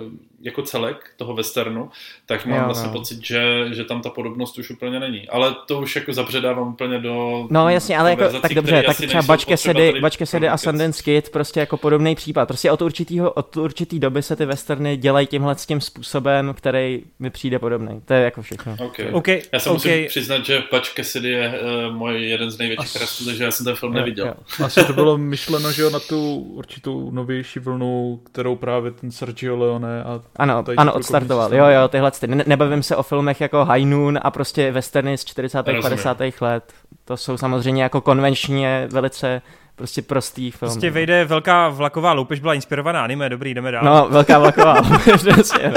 jako 0.42 0.62
celek 0.62 1.14
toho 1.18 1.34
westernu, 1.34 1.90
tak 2.26 2.46
mám 2.46 2.60
Jo, 2.60 2.66
vlastně 2.66 2.88
no. 2.88 2.94
pocit, 2.94 3.26
že, 3.26 3.66
že 3.72 3.84
tam 3.84 4.02
ta 4.02 4.10
podobnost 4.10 4.58
už 4.58 4.70
úplně 4.70 5.00
není. 5.00 5.30
Ale 5.30 5.56
to 5.68 5.80
už 5.80 5.96
jako 5.96 6.14
zabředávám 6.14 6.68
úplně 6.68 7.00
do 7.00 7.48
No 7.52 7.70
jasně, 7.70 7.98
ale 7.98 8.10
jako, 8.10 8.40
tak 8.40 8.54
dobře, 8.54 8.84
tak 8.84 8.96
třeba 8.96 9.14
nejsou 9.14 9.28
Bač 9.28 9.46
potřeba 9.46 9.58
Cassidy, 9.58 9.92
tady 9.92 10.02
Bač 10.02 10.18
Cassidy 10.18 10.50
a. 10.50 10.58
Sundance 10.58 11.04
Kid 11.04 11.30
prostě 11.30 11.60
jako 11.60 11.78
podobný 11.78 12.16
případ. 12.16 12.48
Prostě 12.48 12.72
od, 12.72 12.82
určitýho, 12.82 13.32
od 13.32 13.58
určitý 13.58 14.00
doby 14.00 14.24
se 14.24 14.36
ty 14.36 14.46
westerny 14.46 14.98
dělají 14.98 15.28
tímhle 15.28 15.56
s 15.56 15.66
tím 15.66 15.82
způsobem, 15.82 16.54
který 16.58 17.04
mi 17.20 17.30
přijde 17.30 17.60
podobný. 17.60 18.02
To 18.06 18.14
je 18.14 18.22
jako 18.22 18.42
všechno. 18.42 18.76
Okay. 18.80 19.10
OK, 19.12 19.28
Já 19.28 19.60
se 19.60 19.70
OK. 19.70 19.76
musím 19.76 20.06
přiznat, 20.08 20.46
že 20.46 20.60
Patch 20.60 20.94
Cassidy 20.94 21.30
je 21.30 21.62
uh, 21.90 21.96
můj 21.96 22.30
jeden 22.30 22.52
z 22.52 22.58
největších 22.58 23.02
rastů, 23.02 23.26
takže 23.26 23.44
já 23.44 23.52
jsem 23.52 23.66
ten 23.66 23.76
film 23.76 23.94
neviděl. 23.94 24.26
Jo, 24.26 24.34
Asi 24.66 24.86
to 24.86 24.94
bylo 24.94 25.18
myšleno, 25.18 25.72
že 25.72 25.82
jo, 25.82 25.90
na 25.90 26.00
tu 26.00 26.36
určitou 26.36 27.12
novější 27.12 27.60
vlnu, 27.60 28.22
kterou 28.32 28.56
právě 28.56 28.92
ten 28.92 29.12
Sergio 29.12 29.58
Leone 29.58 30.04
a 30.04 30.22
Ano, 30.36 30.63
tady 30.63 30.75
ano, 30.78 30.93
odstartoval. 30.93 31.53
Jo, 31.53 31.65
jo, 31.65 31.88
tyhle 31.88 32.11
ty. 32.11 32.28
Ne- 32.28 32.43
nebavím 32.47 32.84
se 32.84 32.95
o 32.95 33.03
filmech 33.03 33.41
jako 33.41 33.65
High 33.65 33.86
Noon 33.86 34.19
a 34.21 34.32
prostě 34.32 34.71
westerny 34.71 35.17
z 35.17 35.25
40. 35.25 35.67
Rozumím. 35.67 35.82
50. 35.82 36.17
let. 36.41 36.73
To 37.05 37.17
jsou 37.17 37.38
samozřejmě 37.38 37.84
jako 37.84 38.01
konvenčně 38.01 38.88
velice 38.91 39.41
prostě 39.75 40.01
prostý 40.01 40.51
film. 40.51 40.71
Prostě 40.71 40.89
vejde 40.91 41.25
velká 41.25 41.69
vlaková 41.69 42.13
loupež, 42.13 42.39
byla 42.39 42.53
inspirovaná 42.53 43.03
anime, 43.03 43.30
dobrý, 43.30 43.53
jdeme 43.53 43.71
dál. 43.71 43.84
No, 43.84 44.07
velká 44.09 44.39
vlaková. 44.39 44.75
Přesně. 45.17 45.73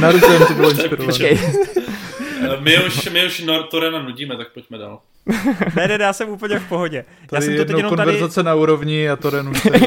Naruto 0.00 0.46
to 0.46 0.54
bylo 0.54 0.70
inspirované. 0.70 1.28
Eh, 2.42 2.56
My 2.60 2.84
už, 2.86 3.10
my 3.10 3.26
už 3.26 3.44
Nor- 3.44 3.62
Torena 3.62 4.02
nudíme, 4.02 4.36
tak 4.36 4.52
pojďme 4.52 4.78
dál. 4.78 5.00
Ne, 5.76 5.88
ne, 5.88 5.96
já 6.00 6.12
jsem 6.12 6.28
úplně 6.28 6.58
v 6.58 6.68
pohodě. 6.68 6.96
Já 7.22 7.26
Tady 7.28 7.42
jsem 7.46 7.56
to 7.56 7.64
teď 7.64 7.76
jenom 7.76 7.96
tady... 7.96 8.06
konverzace 8.06 8.42
na 8.42 8.54
úrovni 8.54 9.10
a 9.10 9.16
to 9.16 9.30
renunce. 9.30 9.70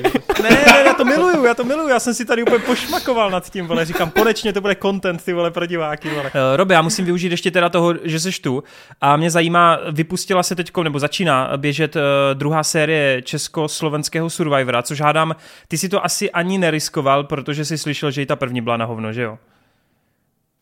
Ne, 0.43 0.49
ne, 0.49 0.83
já 0.85 0.93
to 0.93 1.05
miluju, 1.05 1.45
já 1.45 1.53
to 1.53 1.63
miluju, 1.63 1.89
já 1.89 1.99
jsem 1.99 2.13
si 2.13 2.25
tady 2.25 2.41
úplně 2.43 2.59
pošmakoval 2.59 3.31
nad 3.31 3.49
tím, 3.49 3.67
vole, 3.67 3.85
říkám, 3.85 4.09
konečně 4.11 4.53
to 4.53 4.61
bude 4.61 4.75
content, 4.75 5.23
ty 5.23 5.33
vole, 5.33 5.51
pro 5.51 5.65
diváky, 5.65 6.09
vole. 6.09 6.23
Uh, 6.23 6.31
Robe, 6.55 6.75
já 6.75 6.81
musím 6.81 7.05
využít 7.05 7.31
ještě 7.31 7.51
teda 7.51 7.69
toho, 7.69 7.93
že 8.03 8.19
jsi 8.19 8.31
tu 8.41 8.63
a 9.01 9.17
mě 9.17 9.31
zajímá, 9.31 9.79
vypustila 9.91 10.43
se 10.43 10.55
teď, 10.55 10.71
nebo 10.83 10.99
začíná 10.99 11.51
běžet 11.57 11.95
uh, 11.95 12.01
druhá 12.33 12.63
série 12.63 13.21
československého 13.21 14.29
Survivora, 14.29 14.81
což 14.81 15.01
hádám, 15.01 15.35
ty 15.67 15.77
si 15.77 15.89
to 15.89 16.05
asi 16.05 16.31
ani 16.31 16.57
neriskoval, 16.57 17.23
protože 17.23 17.65
jsi 17.65 17.77
slyšel, 17.77 18.11
že 18.11 18.21
i 18.21 18.25
ta 18.25 18.35
první 18.35 18.61
byla 18.61 18.77
na 18.77 18.85
hovno, 18.85 19.13
že 19.13 19.21
jo? 19.21 19.37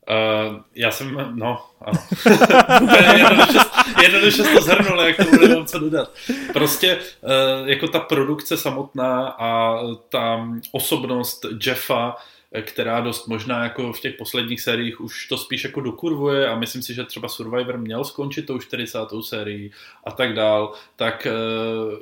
Uh, 0.10 0.60
já 0.76 0.92
jsem, 0.92 1.32
no, 1.36 1.66
ano. 1.82 2.00
Jednoduše, 4.02 4.44
to 4.44 4.62
zhrnul, 4.62 5.02
jak 5.02 5.18
to 5.18 5.24
bude 5.24 5.66
co 5.66 5.80
dodat. 5.80 6.14
Prostě 6.54 6.98
uh, 6.98 7.70
jako 7.70 7.88
ta 7.88 8.00
produkce 8.00 8.58
samotná 8.58 9.28
a 9.28 9.80
ta 10.10 10.48
osobnost 10.72 11.46
Jeffa, 11.66 12.16
eh, 12.52 12.62
která 12.62 13.02
dost 13.02 13.28
možná 13.28 13.64
jako 13.64 13.94
v 13.94 14.00
těch 14.00 14.16
posledních 14.16 14.62
sériích 14.62 15.02
už 15.02 15.28
to 15.28 15.38
spíš 15.38 15.64
jako 15.64 15.82
dokurvuje 15.82 16.50
a 16.50 16.56
myslím 16.56 16.82
si, 16.82 16.94
že 16.94 17.04
třeba 17.04 17.28
Survivor 17.28 17.78
měl 17.78 18.04
skončit 18.04 18.46
tou 18.46 18.60
40. 18.60 19.24
sérií 19.24 19.72
a 20.04 20.12
tak 20.12 20.34
dál, 20.34 20.74
tak 20.96 21.28
uh, 21.28 22.00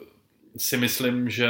si 0.58 0.78
myslím, 0.78 1.30
že 1.30 1.47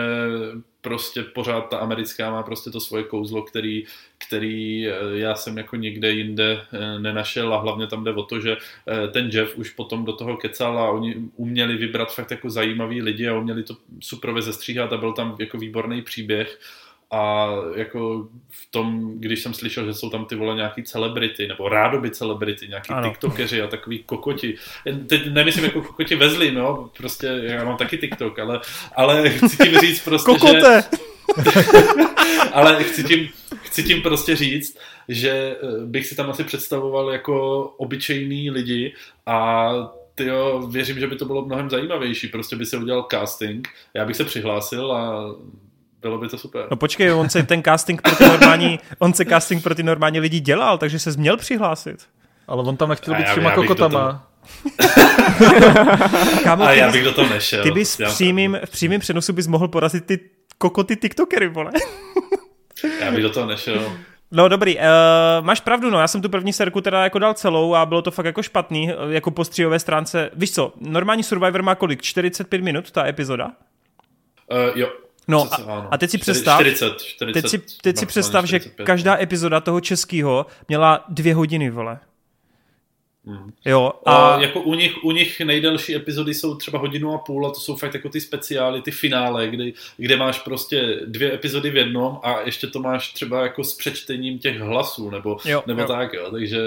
prostě 0.87 1.23
pořád 1.23 1.69
ta 1.69 1.77
americká 1.77 2.31
má 2.31 2.43
prostě 2.43 2.69
to 2.69 2.79
svoje 2.79 3.03
kouzlo, 3.03 3.41
který, 3.41 3.85
který 4.17 4.87
eh, 4.87 4.93
já 5.11 5.35
jsem 5.35 5.57
jako 5.57 5.75
nikde 5.75 6.11
jinde 6.11 6.61
eh, 6.73 6.99
nenašel. 6.99 7.53
A 7.53 7.59
hlavně 7.59 7.87
tam 7.87 8.03
jde 8.03 8.13
o 8.13 8.23
to, 8.23 8.39
že 8.39 8.57
eh, 8.57 9.07
ten 9.07 9.29
Jeff 9.33 9.57
už 9.57 9.69
potom 9.69 10.05
do 10.05 10.13
toho 10.13 10.37
kecal 10.37 10.79
a 10.79 10.91
oni 10.91 11.15
uměli 11.35 11.77
vybrat 11.77 12.15
fakt 12.15 12.31
jako 12.31 12.49
zajímavý 12.49 13.01
lidi 13.01 13.27
a 13.27 13.37
uměli 13.37 13.63
to 13.63 13.77
super 13.99 14.41
zestříhat 14.41 14.93
a 14.93 14.97
byl 14.97 15.13
tam 15.13 15.35
jako 15.39 15.57
výborný 15.57 16.01
příběh 16.01 16.59
a 17.11 17.47
jako 17.75 18.27
v 18.49 18.71
tom, 18.71 19.13
když 19.19 19.43
jsem 19.43 19.53
slyšel, 19.53 19.85
že 19.85 19.93
jsou 19.93 20.09
tam 20.09 20.25
ty 20.25 20.35
vole 20.35 20.55
nějaký 20.55 20.83
celebrity, 20.83 21.47
nebo 21.47 21.69
rádoby 21.69 22.11
celebrity, 22.11 22.67
nějaký 22.67 22.89
Ano. 22.89 23.09
tiktokeři 23.09 23.61
a 23.61 23.67
takový 23.67 24.03
kokoti. 24.03 24.55
Teď 25.07 25.33
nemyslím 25.33 25.65
jako 25.65 25.81
kokoti 25.81 26.15
vezli, 26.15 26.51
no, 26.51 26.89
prostě 26.97 27.27
já 27.27 27.63
mám 27.63 27.77
taky 27.77 27.97
tiktok, 27.97 28.39
ale, 28.39 28.59
ale 28.95 29.29
chci 29.29 29.57
tím 29.57 29.79
říct 29.79 30.03
prostě, 30.03 30.31
že, 30.31 30.39
Kokote! 30.39 30.83
ale 32.53 32.83
chci 32.83 33.03
tím, 33.03 33.29
chci 33.61 33.83
tím 33.83 34.01
prostě 34.01 34.35
říct, 34.35 34.77
že 35.07 35.29
eh, 35.31 35.85
bych 35.85 36.07
si 36.07 36.15
tam 36.15 36.29
asi 36.29 36.43
představoval 36.43 37.11
jako 37.11 37.61
obyčejný 37.77 38.51
lidi 38.51 38.93
a 39.25 39.69
tyjo, 40.15 40.67
věřím, 40.71 40.99
že 40.99 41.07
by 41.07 41.15
to 41.15 41.25
bylo 41.25 41.45
mnohem 41.45 41.69
zajímavější. 41.69 42.27
Prostě 42.27 42.55
by 42.55 42.65
se 42.65 42.77
udělal 42.77 43.07
casting, 43.11 43.67
já 43.93 44.05
bych 44.05 44.15
se 44.15 44.23
přihlásil 44.23 44.91
a 44.91 45.35
bylo 46.01 46.17
by 46.17 46.27
to 46.27 46.37
super. 46.37 46.67
No 46.71 46.77
počkej, 46.77 47.11
on 47.11 47.29
se 47.29 47.43
ten 47.43 47.63
casting 47.63 48.01
pro 48.01 48.15
ty 48.15 48.25
normální, 48.27 48.79
on 48.99 49.13
se 49.13 49.25
casting 49.25 49.63
pro 49.63 49.75
ty 49.75 49.83
normální 49.83 50.19
lidi 50.19 50.39
dělal, 50.39 50.77
takže 50.77 50.99
se 50.99 51.11
měl 51.17 51.37
přihlásit. 51.37 52.05
Ale 52.47 52.63
on 52.63 52.77
tam 52.77 52.89
nechtěl 52.89 53.15
být 53.15 53.27
do 53.35 53.51
kokotama. 53.51 54.27
Kámo, 56.43 56.63
a 56.63 56.71
já 56.71 56.91
bych 56.91 57.03
do 57.03 57.13
toho 57.13 57.29
nešel. 57.29 57.63
ty 57.63 57.71
bys 57.71 57.99
v 57.99 58.03
přímým, 58.05 58.59
v 58.65 58.69
přímým 58.69 58.99
přenosu 58.99 59.33
bys 59.33 59.47
mohl 59.47 59.67
porazit 59.67 60.05
ty 60.05 60.19
kokoty 60.57 60.95
tiktokery, 60.95 61.47
vole. 61.47 61.71
já 63.01 63.11
bych 63.11 63.23
do 63.23 63.29
toho 63.29 63.45
nešel. 63.45 63.97
No 64.31 64.47
dobrý, 64.47 64.77
uh, 64.77 64.83
máš 65.41 65.59
pravdu, 65.59 65.89
no, 65.89 65.99
já 65.99 66.07
jsem 66.07 66.21
tu 66.21 66.29
první 66.29 66.53
serku 66.53 66.81
teda 66.81 67.03
jako 67.03 67.19
dal 67.19 67.33
celou 67.33 67.75
a 67.75 67.85
bylo 67.85 68.01
to 68.01 68.11
fakt 68.11 68.25
jako 68.25 68.43
špatný, 68.43 68.91
eh, 68.91 68.95
jako 69.09 69.31
po 69.31 69.45
stříhové 69.45 69.79
stránce. 69.79 70.29
Víš 70.33 70.51
co, 70.51 70.73
normální 70.79 71.23
Survivor 71.23 71.63
má 71.63 71.75
kolik? 71.75 72.01
45 72.01 72.61
minut 72.61 72.91
ta 72.91 73.07
epizoda? 73.07 73.51
Uh, 74.51 74.77
jo. 74.79 74.87
No 75.27 75.47
a, 75.53 75.87
a 75.91 75.97
teď 75.97 76.09
si 76.09 76.17
představ, 76.17 76.59
40, 76.59 77.01
40, 77.01 77.41
teď 77.41 77.51
si, 77.51 77.61
teď 77.81 77.97
si 77.97 78.05
představ, 78.05 78.45
že 78.45 78.59
45, 78.59 78.85
každá 78.85 79.15
no. 79.15 79.21
epizoda 79.21 79.59
toho 79.61 79.81
českého 79.81 80.45
měla 80.67 81.05
dvě 81.09 81.35
hodiny, 81.35 81.69
vole. 81.69 81.99
Hmm. 83.25 83.51
Jo, 83.65 83.91
A 84.05 84.15
a 84.15 84.41
jako 84.41 84.61
u 84.61 84.73
nich, 84.73 85.03
u 85.03 85.11
nich 85.11 85.39
nejdelší 85.41 85.95
epizody 85.95 86.33
jsou 86.33 86.55
třeba 86.55 86.79
hodinu 86.79 87.13
a 87.13 87.17
půl 87.17 87.47
a 87.47 87.49
to 87.49 87.59
jsou 87.59 87.75
fakt 87.75 87.93
jako 87.93 88.09
ty 88.09 88.21
speciály, 88.21 88.81
ty 88.81 88.91
finále, 88.91 89.47
kdy, 89.47 89.73
kde 89.97 90.17
máš 90.17 90.39
prostě 90.39 90.99
dvě 91.05 91.33
epizody 91.33 91.69
v 91.69 91.77
jednom 91.77 92.19
a 92.23 92.39
ještě 92.41 92.67
to 92.67 92.79
máš 92.79 93.13
třeba 93.13 93.41
jako 93.43 93.63
s 93.63 93.75
přečtením 93.75 94.39
těch 94.39 94.59
hlasů 94.59 95.09
nebo, 95.09 95.37
Jo, 95.45 95.63
nebo 95.67 95.81
jo. 95.81 95.87
tak, 95.87 96.13
jo, 96.13 96.31
takže 96.31 96.57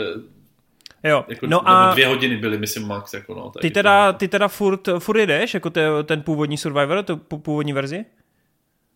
jo. 1.05 1.25
jako, 1.29 1.47
No 1.47 1.69
a 1.69 1.93
dvě 1.93 2.07
hodiny 2.07 2.37
byly, 2.37 2.59
myslím, 2.59 2.87
max, 2.89 3.15
jako 3.15 3.35
no. 3.35 3.53
ty 3.61 3.71
teda, 3.71 4.13
ty 4.13 4.29
teda 4.29 4.49
furt, 4.49 4.89
furt 4.99 5.19
jedeš, 5.19 5.55
jako 5.55 5.71
te, 5.71 5.87
ten 6.05 6.23
původní 6.23 6.59
Survivor, 6.59 7.03
tu 7.03 7.17
pů- 7.17 7.41
původní 7.41 7.73
verzi? 7.73 8.05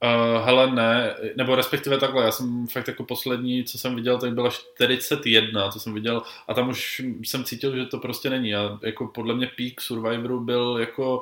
Uh, 0.05 0.45
hele, 0.45 0.71
ne, 0.71 1.17
nebo 1.37 1.55
respektive 1.55 1.99
takhle, 1.99 2.25
já 2.25 2.33
jsem 2.33 2.67
fakt 2.67 2.89
jako 2.89 3.05
poslední, 3.05 3.65
co 3.65 3.79
jsem 3.79 3.95
viděl, 3.95 4.19
tak 4.19 4.35
byla 4.35 4.51
41, 4.51 5.71
co 5.71 5.81
jsem 5.81 5.95
viděl 5.95 6.23
a 6.49 6.55
tam 6.55 6.69
už 6.69 7.03
jsem 7.23 7.45
cítil, 7.45 7.77
že 7.77 7.87
to 7.87 7.99
prostě 7.99 8.31
není 8.31 8.55
a 8.55 8.79
jako 8.83 9.07
podle 9.07 9.35
mě 9.35 9.51
peak 9.57 9.81
Survivoru 9.81 10.41
byl 10.41 10.77
jako 10.81 11.21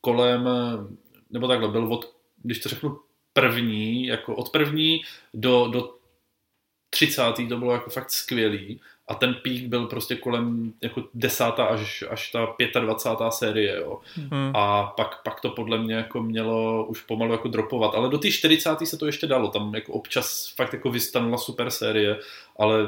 kolem, 0.00 0.48
nebo 1.30 1.48
takhle, 1.48 1.68
byl 1.68 1.92
od, 1.92 2.14
když 2.42 2.58
to 2.58 2.68
řeknu 2.68 2.98
první, 3.32 4.06
jako 4.06 4.36
od 4.36 4.50
první 4.50 5.02
do, 5.34 5.68
do 5.68 5.94
30. 6.90 7.22
to 7.48 7.56
bylo 7.56 7.72
jako 7.72 7.90
fakt 7.90 8.10
skvělý 8.10 8.80
a 9.12 9.14
ten 9.14 9.34
pík 9.34 9.66
byl 9.66 9.86
prostě 9.86 10.16
kolem 10.16 10.72
jako 10.80 11.04
desátá 11.14 11.64
až, 11.64 12.04
až 12.10 12.30
ta 12.30 12.80
25. 12.80 13.32
série, 13.32 13.76
jo. 13.76 14.00
Hmm. 14.14 14.50
A 14.54 14.82
pak, 14.96 15.22
pak 15.22 15.40
to 15.40 15.50
podle 15.50 15.78
mě 15.78 15.94
jako 15.94 16.22
mělo 16.22 16.84
už 16.84 17.02
pomalu 17.02 17.32
jako 17.32 17.48
dropovat, 17.48 17.94
ale 17.94 18.08
do 18.08 18.18
té 18.18 18.30
40. 18.30 18.78
se 18.84 18.96
to 18.96 19.06
ještě 19.06 19.26
dalo, 19.26 19.48
tam 19.48 19.74
jako 19.74 19.92
občas 19.92 20.52
fakt 20.56 20.72
jako 20.72 20.90
vystanula 20.90 21.38
super 21.38 21.70
série, 21.70 22.18
ale 22.58 22.78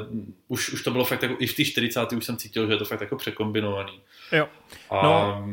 už, 0.47 0.73
už 0.73 0.83
to 0.83 0.91
bylo 0.91 1.05
fakt 1.05 1.23
jako, 1.23 1.35
i 1.39 1.47
v 1.47 1.55
té 1.55 1.65
40. 1.65 2.11
už 2.13 2.25
jsem 2.25 2.37
cítil, 2.37 2.67
že 2.67 2.73
je 2.73 2.77
to 2.77 2.85
fakt 2.85 3.01
jako 3.01 3.15
překombinovaný. 3.15 3.99
Jo. 4.31 4.47
A, 4.89 5.03
no. 5.03 5.45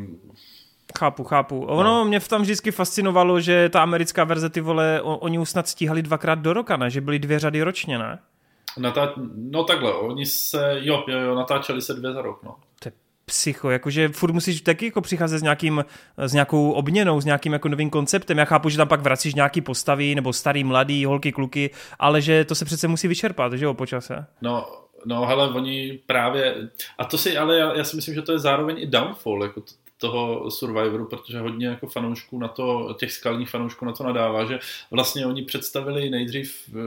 Chápu, 0.99 1.25
chápu. 1.25 1.65
Ono 1.65 1.83
no. 1.83 2.05
mě 2.05 2.21
v 2.21 2.29
tam 2.29 2.43
vždycky 2.43 2.71
fascinovalo, 2.71 3.41
že 3.41 3.69
ta 3.69 3.83
americká 3.83 4.25
verze, 4.25 4.51
ty 4.51 4.61
vole, 4.61 5.03
oni 5.03 5.39
už 5.39 5.51
snad 5.51 5.69
stíhali 5.69 6.03
dvakrát 6.03 6.39
do 6.39 6.53
roka, 6.53 6.77
ne? 6.77 6.91
Že 6.91 7.01
byly 7.01 7.19
dvě 7.19 7.39
řady 7.39 7.63
ročně, 7.63 7.99
ne? 7.99 8.19
Natá... 8.79 9.15
No 9.35 9.65
takhle, 9.65 9.95
oni 9.95 10.27
se, 10.27 10.77
jo, 10.81 11.05
jo, 11.09 11.19
jo, 11.19 11.35
natáčeli 11.35 11.83
se 11.83 11.95
dvě 11.95 12.13
za 12.13 12.23
rok, 12.23 12.43
no. 12.43 12.57
To 12.81 12.89
je 12.89 12.93
psycho, 13.25 13.71
jakože 13.71 14.09
furt 14.09 14.33
musíš 14.33 14.61
taky 14.61 14.85
jako 14.85 15.01
přicházet 15.01 15.39
s, 15.39 15.43
nějakým, 15.43 15.85
s 16.17 16.33
nějakou 16.33 16.73
obměnou, 16.73 17.21
s 17.21 17.25
nějakým 17.25 17.53
jako 17.53 17.69
novým 17.69 17.91
konceptem. 17.91 18.39
Já 18.39 18.45
chápu, 18.45 18.69
že 18.69 18.77
tam 18.77 18.89
pak 18.89 19.01
vracíš 19.01 19.35
nějaký 19.35 19.61
postavy, 19.61 20.15
nebo 20.15 20.33
starý, 20.33 20.65
mladý, 20.65 21.05
holky, 21.05 21.33
kluky, 21.33 21.71
ale 21.99 22.21
že 22.21 22.45
to 22.45 22.55
se 22.55 22.65
přece 22.65 22.89
musí 22.89 23.09
vyčerpat, 23.09 23.53
že 23.53 23.65
jo, 23.65 23.75
po 23.75 23.87
čase. 23.87 24.27
No, 24.43 24.67
no 25.05 25.27
hele, 25.27 25.49
oni 25.49 26.01
právě, 26.07 26.55
a 26.99 27.05
to 27.05 27.19
si, 27.19 27.39
ale 27.39 27.59
já, 27.59 27.77
já 27.77 27.85
si 27.85 27.97
myslím, 27.97 28.15
že 28.15 28.23
to 28.23 28.33
je 28.33 28.39
zároveň 28.39 28.77
i 28.79 28.87
downfall, 28.87 29.43
jako 29.43 29.61
to, 29.61 29.73
toho 30.03 30.51
Survivoru, 30.51 31.07
protože 31.07 31.39
hodně 31.39 31.67
jako 31.67 31.87
fanoušků 31.87 32.39
na 32.39 32.49
to, 32.49 32.97
těch 32.99 33.13
skalních 33.13 33.51
fanoušků 33.51 33.85
na 33.85 33.93
to 33.93 34.05
nadává, 34.05 34.45
že 34.45 34.59
vlastně 34.91 35.27
oni 35.27 35.43
představili 35.43 36.11
nejdřív 36.11 36.69
uh, 36.69 36.81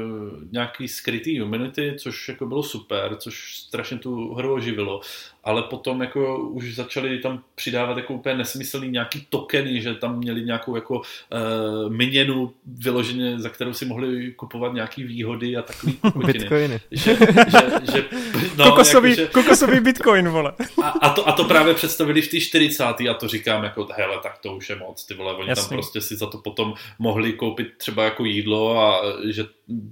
nějaký 0.52 0.88
skrytý 0.88 1.40
humanity, 1.40 1.96
což 2.00 2.30
jako 2.30 2.46
bylo 2.46 2.64
super, 2.64 3.16
což 3.16 3.58
strašně 3.58 3.98
tu 3.98 4.34
hru 4.34 4.54
oživilo, 4.54 5.02
ale 5.46 5.64
potom 5.64 6.02
jako 6.02 6.38
už 6.38 6.76
začali 6.76 7.18
tam 7.18 7.44
přidávat 7.56 7.98
jako 7.98 8.14
úplně 8.14 8.36
nesmyslný 8.36 8.90
nějaký 8.90 9.28
tokeny, 9.30 9.82
že 9.82 9.94
tam 9.94 10.18
měli 10.18 10.42
nějakou 10.42 10.76
jako 10.76 10.96
uh, 10.96 11.94
měnu 11.94 12.54
vyloženě, 12.66 13.40
za 13.40 13.50
kterou 13.50 13.74
si 13.74 13.86
mohli 13.86 14.32
kupovat 14.32 14.74
nějaký 14.74 15.04
výhody 15.04 15.58
a 15.58 15.62
takový 15.62 16.00
Bitcoiny. 16.26 16.80
Že, 16.92 17.18
že, 17.48 17.92
že, 17.94 18.06
no, 18.58 18.70
kokosový, 18.70 19.10
jako, 19.10 19.22
že, 19.22 19.28
kokosový 19.28 19.80
bitcoin, 19.80 20.30
vole. 20.30 20.54
A, 20.84 20.90
a, 20.90 21.10
to, 21.10 21.28
a 21.28 21.32
to 21.32 21.44
právě 21.44 21.74
představili 21.74 22.22
v 22.22 22.32
té 22.32 22.40
40. 22.40 22.84
a 22.84 23.14
to 23.20 23.28
říkám 23.28 23.64
jako, 23.64 23.88
hele, 23.92 24.20
tak 24.24 24.38
to 24.38 24.56
už 24.56 24.70
je 24.70 24.76
moc, 24.76 25.06
ty 25.06 25.14
vole, 25.14 25.34
oni 25.34 25.50
Jasný. 25.50 25.70
tam 25.70 25.78
prostě 25.78 26.02
si 26.02 26.16
za 26.16 26.26
to 26.26 26.38
potom 26.38 26.74
mohli 27.00 27.34
koupit 27.34 27.68
třeba 27.78 28.04
jako 28.04 28.26
jídlo 28.26 28.80
a 28.80 29.02
že 29.30 29.46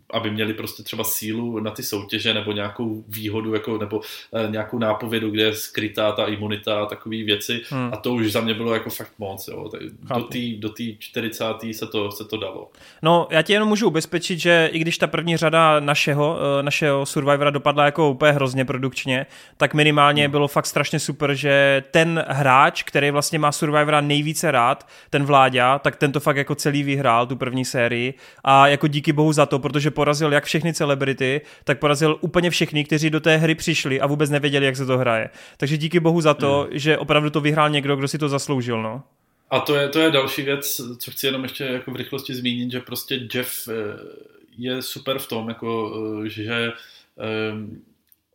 aby 0.10 0.32
měli 0.32 0.54
prostě 0.54 0.84
třeba 0.84 1.04
sílu 1.04 1.60
na 1.60 1.72
ty 1.72 1.84
soutěže 1.84 2.34
nebo 2.34 2.52
nějakou 2.52 3.04
výhodu 3.08 3.54
jako, 3.54 3.78
nebo 3.78 4.02
e, 4.34 4.52
nějakou 4.52 4.80
nápovědu, 4.80 5.30
kde 5.30 5.44
je 5.44 5.56
skrytá 5.56 6.12
ta 6.12 6.26
imunita 6.26 6.84
a 6.84 6.86
takové 6.86 7.24
věci 7.24 7.62
hmm. 7.70 7.90
a 7.94 7.98
to 7.98 8.14
už 8.14 8.32
za 8.32 8.42
mě 8.42 8.54
bylo 8.54 8.74
jako 8.74 8.90
fakt 8.90 9.12
moc. 9.18 9.48
Jo. 9.48 9.70
do 10.18 10.24
té 10.24 10.40
do 10.58 10.70
tý 10.70 10.98
40. 11.00 11.46
se 11.72 11.88
to, 11.88 12.12
se 12.12 12.26
to 12.26 12.38
dalo. 12.38 12.72
No, 13.02 13.28
já 13.30 13.42
ti 13.42 13.54
jenom 13.54 13.70
můžu 13.70 13.88
ubezpečit, 13.88 14.40
že 14.40 14.70
i 14.72 14.80
když 14.80 14.98
ta 14.98 15.08
první 15.08 15.38
řada 15.38 15.80
našeho, 15.80 16.38
e, 16.60 16.64
našeho 16.64 17.06
Survivora 17.06 17.50
dopadla 17.50 17.86
jako 17.86 18.10
úplně 18.10 18.32
hrozně 18.32 18.66
produkčně, 18.66 19.26
tak 19.58 19.74
minimálně 19.74 20.24
hmm. 20.24 20.32
bylo 20.32 20.48
fakt 20.48 20.66
strašně 20.66 21.00
super, 21.00 21.36
že 21.36 21.84
ten 21.92 22.26
hráč, 22.28 22.84
který 22.84 23.12
vlastně 23.12 23.40
má 23.40 23.52
Survivora 23.52 24.02
nejvíce 24.02 24.52
rád, 24.52 24.88
ten 25.10 25.24
Vláďa, 25.24 25.80
tak 25.80 25.96
ten 25.96 26.12
to 26.12 26.20
fakt 26.20 26.38
jako 26.38 26.56
celý 26.56 26.84
vyhrál, 26.84 27.28
tu 27.28 27.36
první 27.36 27.66
sérii 27.66 28.14
a 28.44 28.68
jako 28.68 28.88
díky 28.88 29.14
bohu 29.14 29.34
za 29.34 29.46
to, 29.46 29.60
protože 29.64 29.92
porazil 29.92 30.34
jak 30.34 30.46
všechny 30.46 30.74
celebrity, 30.74 31.42
tak 31.64 31.80
porazil 31.80 32.18
úplně 32.22 32.50
všechny, 32.50 32.84
kteří 32.84 33.10
do 33.10 33.20
té 33.20 33.38
hry 33.38 33.56
přišli 33.56 34.02
a 34.02 34.08
vůbec 34.08 34.30
nevěděli, 34.30 34.66
jak 34.66 34.76
se 34.76 34.86
to 34.86 34.98
hraje. 34.98 35.30
Takže 35.58 35.78
díky 35.78 36.00
bohu 36.00 36.22
za 36.22 36.34
to, 36.34 36.68
hmm. 36.70 36.80
že 36.80 36.98
opravdu 36.98 37.30
to 37.30 37.42
vyhrál 37.42 37.70
někdo, 37.70 37.96
kdo 37.96 38.08
si 38.08 38.18
to 38.18 38.30
zasloužil, 38.30 38.82
no. 38.82 39.04
A 39.50 39.60
to 39.60 39.76
je, 39.76 39.90
to 39.90 40.00
je 40.00 40.12
další 40.12 40.42
věc, 40.42 40.82
co 40.98 41.12
chci 41.12 41.26
jenom 41.26 41.44
ještě 41.44 41.64
jako 41.64 41.92
v 41.92 41.96
rychlosti 41.96 42.36
zmínit, 42.36 42.72
že 42.72 42.80
prostě 42.80 43.28
Jeff 43.34 43.68
eh, 43.68 43.74
je 44.58 44.82
super 44.82 45.20
v 45.20 45.28
tom, 45.28 45.50
jako, 45.50 45.94
eh, 46.26 46.30
že 46.30 46.44
eh, 46.54 46.72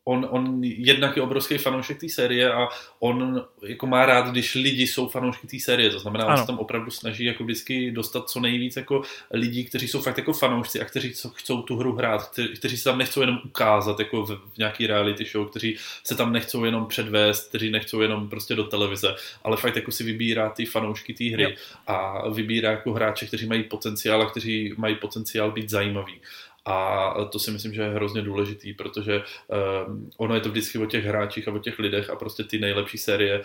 on, 0.08 0.28
on 0.30 0.64
jednak 0.64 1.16
je 1.16 1.22
obrovský 1.22 1.58
fanoušek 1.58 2.00
té 2.00 2.08
série 2.08 2.52
a 2.52 2.68
on 2.98 3.44
jako 3.66 3.86
má 3.86 4.06
rád, 4.06 4.30
když 4.30 4.54
lidi 4.54 4.86
jsou 4.86 5.08
fanoušky 5.08 5.46
té 5.46 5.58
série, 5.60 5.90
to 5.90 5.98
znamená, 5.98 6.24
ano. 6.24 6.34
on 6.34 6.40
se 6.40 6.46
tam 6.46 6.58
opravdu 6.58 6.90
snaží 6.90 7.24
jako 7.24 7.44
vždycky 7.44 7.90
dostat 7.90 8.30
co 8.30 8.40
nejvíc 8.40 8.76
jako 8.76 9.02
lidí, 9.30 9.64
kteří 9.64 9.88
jsou 9.88 10.00
fakt 10.00 10.18
jako 10.18 10.32
fanoušci 10.32 10.80
a 10.80 10.84
kteří 10.84 11.14
chcou 11.34 11.62
tu 11.62 11.76
hru 11.76 11.92
hrát, 11.92 12.30
kteří, 12.30 12.48
kteří 12.48 12.76
se 12.76 12.84
tam 12.84 12.98
nechcou 12.98 13.20
jenom 13.20 13.38
ukázat 13.44 13.98
jako 13.98 14.22
v, 14.22 14.30
v 14.54 14.58
nějaký 14.58 14.86
reality 14.86 15.24
show, 15.24 15.48
kteří 15.48 15.76
se 16.04 16.14
tam 16.14 16.32
nechcou 16.32 16.64
jenom 16.64 16.86
předvést, 16.86 17.48
kteří 17.48 17.70
nechcou 17.70 18.00
jenom 18.00 18.28
prostě 18.28 18.54
do 18.54 18.64
televize, 18.64 19.14
ale 19.44 19.56
fakt 19.56 19.76
jako 19.76 19.90
si 19.90 20.04
vybírá 20.04 20.50
ty 20.50 20.66
fanoušky 20.66 21.14
té 21.14 21.24
hry 21.24 21.42
yep. 21.42 21.56
a 21.86 22.28
vybírá 22.28 22.70
jako 22.70 22.92
hráče, 22.92 23.26
kteří 23.26 23.46
mají 23.46 23.62
potenciál 23.62 24.22
a 24.22 24.30
kteří 24.30 24.74
mají 24.76 24.94
potenciál 24.94 25.50
být 25.50 25.70
zajímaví. 25.70 26.20
A 26.68 27.14
to 27.24 27.38
si 27.38 27.50
myslím, 27.50 27.74
že 27.74 27.82
je 27.82 27.88
hrozně 27.88 28.22
důležitý, 28.22 28.72
protože 28.72 29.22
um, 29.86 30.10
ono 30.16 30.34
je 30.34 30.40
to 30.40 30.48
vždycky 30.48 30.78
o 30.78 30.86
těch 30.86 31.04
hráčích 31.04 31.48
a 31.48 31.52
o 31.52 31.58
těch 31.58 31.78
lidech 31.78 32.10
a 32.10 32.16
prostě 32.16 32.44
ty 32.44 32.58
nejlepší 32.58 32.98
série 32.98 33.38
uh, 33.38 33.44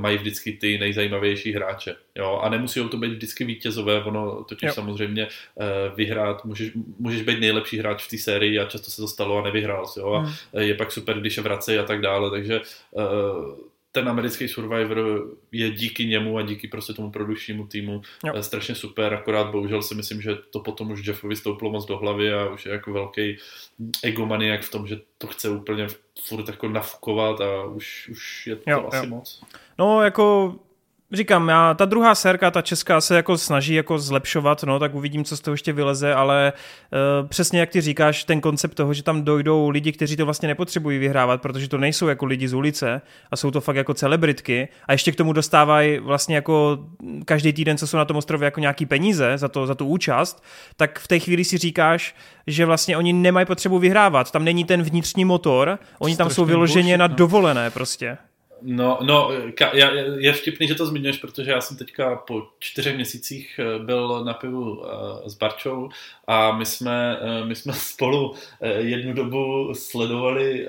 mají 0.00 0.18
vždycky 0.18 0.52
ty 0.52 0.78
nejzajímavější 0.78 1.52
hráče. 1.52 1.96
Jo? 2.14 2.40
A 2.42 2.48
nemusí 2.48 2.88
to 2.88 2.96
být 2.96 3.12
vždycky 3.12 3.44
vítězové, 3.44 4.04
ono 4.04 4.44
totiž 4.44 4.66
jo. 4.66 4.74
samozřejmě 4.74 5.28
uh, 5.54 5.96
vyhrát, 5.96 6.44
můžeš, 6.44 6.70
můžeš 6.98 7.22
být 7.22 7.40
nejlepší 7.40 7.78
hráč 7.78 8.04
v 8.04 8.10
té 8.10 8.18
sérii 8.18 8.58
a 8.58 8.64
často 8.64 8.90
se 8.90 8.96
to 8.96 9.08
stalo 9.08 9.38
a 9.38 9.42
nevyhrál. 9.42 9.86
Jo? 9.96 10.12
A 10.12 10.18
hmm. 10.18 10.32
je 10.58 10.74
pak 10.74 10.92
super, 10.92 11.20
když 11.20 11.36
je 11.36 11.42
vracejí 11.42 11.78
a 11.78 11.84
tak 11.84 12.00
dále, 12.00 12.30
takže 12.30 12.60
uh, 12.90 13.71
ten 13.92 14.08
americký 14.08 14.48
Survivor 14.48 15.26
je 15.52 15.70
díky 15.70 16.06
němu 16.06 16.38
a 16.38 16.42
díky 16.42 16.68
prostě 16.68 16.92
tomu 16.92 17.10
produkčnímu 17.10 17.66
týmu 17.66 18.02
jo. 18.24 18.32
Eh, 18.36 18.42
strašně 18.42 18.74
super, 18.74 19.14
akorát 19.14 19.50
bohužel 19.50 19.82
si 19.82 19.94
myslím, 19.94 20.22
že 20.22 20.34
to 20.50 20.60
potom 20.60 20.90
už 20.90 21.06
Jeffovi 21.06 21.36
stouplo 21.36 21.70
moc 21.70 21.86
do 21.86 21.96
hlavy 21.96 22.32
a 22.32 22.48
už 22.48 22.66
je 22.66 22.72
jako 22.72 22.92
velký 22.92 23.36
egomaniak 24.02 24.62
v 24.62 24.70
tom, 24.70 24.86
že 24.86 25.00
to 25.18 25.26
chce 25.26 25.50
úplně 25.50 25.86
furt 26.24 26.48
jako 26.48 26.68
nafukovat 26.68 27.40
a 27.40 27.64
už, 27.64 28.08
už 28.08 28.46
je 28.46 28.56
to 28.56 28.70
jo, 28.70 28.88
asi 28.88 29.06
jo. 29.06 29.06
moc. 29.06 29.42
No 29.78 30.02
jako 30.02 30.54
říkám, 31.12 31.48
já, 31.48 31.74
ta 31.74 31.84
druhá 31.84 32.14
sérka, 32.14 32.50
ta 32.50 32.62
česká 32.62 33.00
se 33.00 33.16
jako 33.16 33.38
snaží 33.38 33.74
jako 33.74 33.98
zlepšovat, 33.98 34.62
no, 34.62 34.78
tak 34.78 34.94
uvidím, 34.94 35.24
co 35.24 35.36
z 35.36 35.40
toho 35.40 35.54
ještě 35.54 35.72
vyleze, 35.72 36.14
ale 36.14 36.52
uh, 37.22 37.28
přesně 37.28 37.60
jak 37.60 37.70
ty 37.70 37.80
říkáš, 37.80 38.24
ten 38.24 38.40
koncept 38.40 38.74
toho, 38.74 38.94
že 38.94 39.02
tam 39.02 39.22
dojdou 39.22 39.68
lidi, 39.68 39.92
kteří 39.92 40.16
to 40.16 40.24
vlastně 40.24 40.48
nepotřebují 40.48 40.98
vyhrávat, 40.98 41.42
protože 41.42 41.68
to 41.68 41.78
nejsou 41.78 42.08
jako 42.08 42.26
lidi 42.26 42.48
z 42.48 42.54
ulice 42.54 43.00
a 43.30 43.36
jsou 43.36 43.50
to 43.50 43.60
fakt 43.60 43.76
jako 43.76 43.94
celebritky 43.94 44.68
a 44.86 44.92
ještě 44.92 45.12
k 45.12 45.16
tomu 45.16 45.32
dostávají 45.32 45.98
vlastně 45.98 46.34
jako 46.34 46.78
každý 47.24 47.52
týden, 47.52 47.78
co 47.78 47.86
jsou 47.86 47.96
na 47.96 48.04
tom 48.04 48.16
ostrově 48.16 48.44
jako 48.44 48.60
nějaký 48.60 48.86
peníze 48.86 49.38
za, 49.38 49.48
to, 49.48 49.66
za 49.66 49.74
tu 49.74 49.86
účast, 49.86 50.44
tak 50.76 50.98
v 50.98 51.08
té 51.08 51.18
chvíli 51.18 51.44
si 51.44 51.58
říkáš, 51.58 52.14
že 52.46 52.66
vlastně 52.66 52.96
oni 52.96 53.12
nemají 53.12 53.46
potřebu 53.46 53.78
vyhrávat, 53.78 54.30
tam 54.30 54.44
není 54.44 54.64
ten 54.64 54.82
vnitřní 54.82 55.24
motor, 55.24 55.78
oni 55.98 56.16
tam 56.16 56.30
jsou 56.30 56.44
vyloženě 56.44 56.98
na 56.98 57.06
no. 57.06 57.14
dovolené 57.14 57.70
prostě. 57.70 58.18
No, 58.62 58.98
no 59.02 59.30
je 60.18 60.32
vtipný, 60.32 60.68
že 60.68 60.74
to 60.74 60.86
zmiňuješ, 60.86 61.16
protože 61.16 61.50
já 61.50 61.60
jsem 61.60 61.76
teďka 61.76 62.16
po 62.16 62.42
čtyřech 62.58 62.96
měsících 62.96 63.60
eh, 63.60 63.78
byl 63.78 64.24
na 64.24 64.34
pivu 64.34 64.84
eh, 64.84 65.30
s 65.30 65.34
Barčou 65.34 65.88
a 66.26 66.52
my 66.52 66.66
jsme, 66.66 67.18
eh, 67.20 67.44
my 67.44 67.54
jsme 67.54 67.72
spolu 67.76 68.34
jednu 68.78 69.12
dobu 69.14 69.74
sledovali 69.74 70.68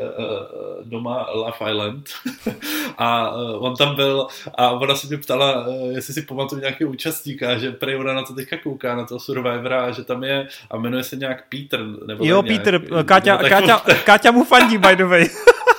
doma 0.84 1.28
Love 1.34 1.72
Island 1.72 2.10
a 2.98 3.32
on 3.36 3.76
tam 3.76 3.96
byl 3.96 4.28
a 4.58 4.72
ona 4.72 4.96
se 4.96 5.08
mě 5.08 5.18
ptala, 5.18 5.66
jestli 5.92 6.14
si 6.14 6.22
pamatuju 6.22 6.62
nějakého 6.62 6.92
účastníka, 6.92 7.58
že 7.58 7.72
prej 7.72 7.96
ona 7.96 8.14
na 8.14 8.24
to 8.24 8.34
teďka 8.34 8.58
kouká, 8.58 8.96
na 8.96 9.06
toho 9.06 9.20
Survivora, 9.20 9.92
že 9.92 10.04
tam 10.04 10.24
je 10.24 10.48
a 10.72 10.78
jmenuje 10.78 11.04
se 11.04 11.16
nějak 11.16 11.44
Peter. 11.50 11.86
Nebo 12.08 12.26
jo, 12.26 12.42
nějak, 12.42 12.64
Peter, 12.64 13.04
Káťa, 13.06 13.38
Káťa, 13.38 13.78
Káťa 14.06 14.32
mu 14.32 14.44
fandí, 14.44 14.78
by 14.78 14.96
the 14.96 15.06
way. 15.06 15.30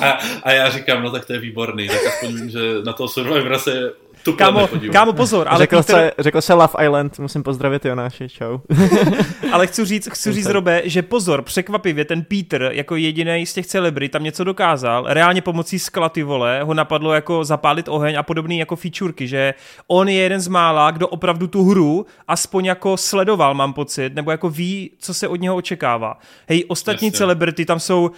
a, 0.00 0.18
a 0.42 0.52
já 0.52 0.70
říkám, 0.70 1.02
no 1.02 1.10
tak 1.10 1.24
to 1.24 1.32
je 1.32 1.38
výborný, 1.38 1.88
tak 1.88 2.06
aspoň 2.06 2.34
vím, 2.34 2.50
že 2.50 2.58
na 2.84 2.92
toho 2.92 3.08
Survivora 3.08 3.58
se 3.58 3.92
tu 4.22 4.32
kámo, 4.32 4.68
kámo, 4.92 5.12
pozor. 5.12 5.48
Ale 5.48 5.58
řekl, 5.58 5.76
Peter... 5.76 5.96
se, 5.96 6.12
řekl 6.18 6.40
se 6.40 6.54
Love 6.54 6.84
Island, 6.84 7.18
musím 7.18 7.42
pozdravit 7.42 7.84
Jonáši, 7.84 8.28
čau. 8.28 8.58
ale 9.52 9.66
chci 9.66 9.84
říct, 9.84 10.08
chci 10.08 10.32
říct 10.32 10.46
Robe, 10.46 10.82
že 10.84 11.02
pozor, 11.02 11.42
překvapivě 11.42 12.04
ten 12.04 12.24
Peter 12.24 12.70
jako 12.72 12.96
jediný 12.96 13.46
z 13.46 13.54
těch 13.54 13.66
celebrit 13.66 14.12
tam 14.12 14.24
něco 14.24 14.44
dokázal, 14.44 15.04
reálně 15.08 15.42
pomocí 15.42 15.78
skla 15.78 16.08
ty 16.08 16.22
vole, 16.22 16.62
ho 16.62 16.74
napadlo 16.74 17.12
jako 17.12 17.44
zapálit 17.44 17.88
oheň 17.88 18.18
a 18.18 18.22
podobný 18.22 18.58
jako 18.58 18.76
featureky, 18.76 19.28
že 19.28 19.54
on 19.86 20.08
je 20.08 20.22
jeden 20.22 20.40
z 20.40 20.48
mála, 20.48 20.90
kdo 20.90 21.08
opravdu 21.08 21.46
tu 21.46 21.64
hru 21.64 22.06
aspoň 22.28 22.64
jako 22.64 22.96
sledoval, 22.96 23.54
mám 23.54 23.72
pocit, 23.72 24.14
nebo 24.14 24.30
jako 24.30 24.50
ví, 24.50 24.90
co 24.98 25.14
se 25.14 25.28
od 25.28 25.40
něho 25.40 25.56
očekává. 25.56 26.18
Hej, 26.48 26.64
ostatní 26.68 27.08
Jasně. 27.08 27.18
celebrity 27.18 27.64
tam 27.64 27.80
jsou 27.80 28.10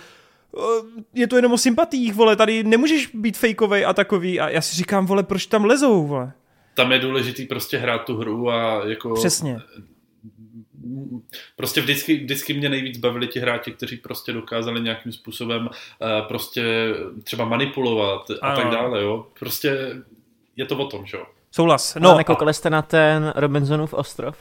je 1.14 1.26
to 1.26 1.36
jenom 1.36 1.52
o 1.52 1.58
sympatiích, 1.58 2.14
vole, 2.14 2.36
tady 2.36 2.62
nemůžeš 2.62 3.06
být 3.14 3.36
fejkovej 3.36 3.86
a 3.86 3.92
takový 3.92 4.40
a 4.40 4.48
já 4.48 4.60
si 4.60 4.76
říkám, 4.76 5.06
vole, 5.06 5.22
proč 5.22 5.46
tam 5.46 5.64
lezou, 5.64 6.06
vole? 6.06 6.32
Tam 6.74 6.92
je 6.92 6.98
důležitý 6.98 7.46
prostě 7.46 7.78
hrát 7.78 8.04
tu 8.04 8.16
hru 8.16 8.50
a 8.50 8.88
jako... 8.88 9.14
Přesně 9.14 9.58
prostě 11.56 11.80
vždycky, 11.80 12.16
vždycky 12.16 12.54
mě 12.54 12.68
nejvíc 12.68 12.98
bavili 12.98 13.26
ti 13.26 13.40
hráči, 13.40 13.72
kteří 13.72 13.96
prostě 13.96 14.32
dokázali 14.32 14.80
nějakým 14.80 15.12
způsobem 15.12 15.62
uh, 15.66 16.28
prostě 16.28 16.62
třeba 17.24 17.44
manipulovat 17.44 18.30
a 18.30 18.46
ano. 18.46 18.56
tak 18.56 18.70
dále, 18.70 19.02
jo. 19.02 19.26
Prostě 19.38 19.78
je 20.56 20.64
to 20.64 20.76
o 20.76 20.86
tom, 20.86 21.06
že 21.06 21.16
jo. 21.16 21.24
Souhlas. 21.50 21.94
No, 22.00 22.08
Ale 22.08 22.18
nekoukali 22.18 22.54
jste 22.54 22.70
na 22.70 22.82
ten 22.82 23.32
Robinsonův 23.36 23.94
ostrov? 23.94 24.36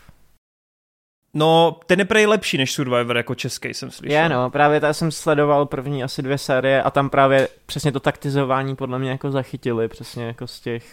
No, 1.33 1.79
ten 1.85 1.99
je 1.99 2.05
prej 2.05 2.25
lepší 2.25 2.57
než 2.57 2.73
Survivor 2.73 3.17
jako 3.17 3.35
český, 3.35 3.73
jsem 3.73 3.91
slyšel. 3.91 4.17
Je, 4.17 4.29
no, 4.29 4.49
právě 4.49 4.79
tak 4.79 4.95
jsem 4.95 5.11
sledoval 5.11 5.65
první 5.65 6.03
asi 6.03 6.21
dvě 6.21 6.37
série 6.37 6.83
a 6.83 6.91
tam 6.91 7.09
právě 7.09 7.47
přesně 7.65 7.91
to 7.91 7.99
taktizování 7.99 8.75
podle 8.75 8.99
mě 8.99 9.09
jako 9.09 9.31
zachytili, 9.31 9.87
přesně 9.87 10.23
jako 10.23 10.47
z 10.47 10.59
těch, 10.59 10.85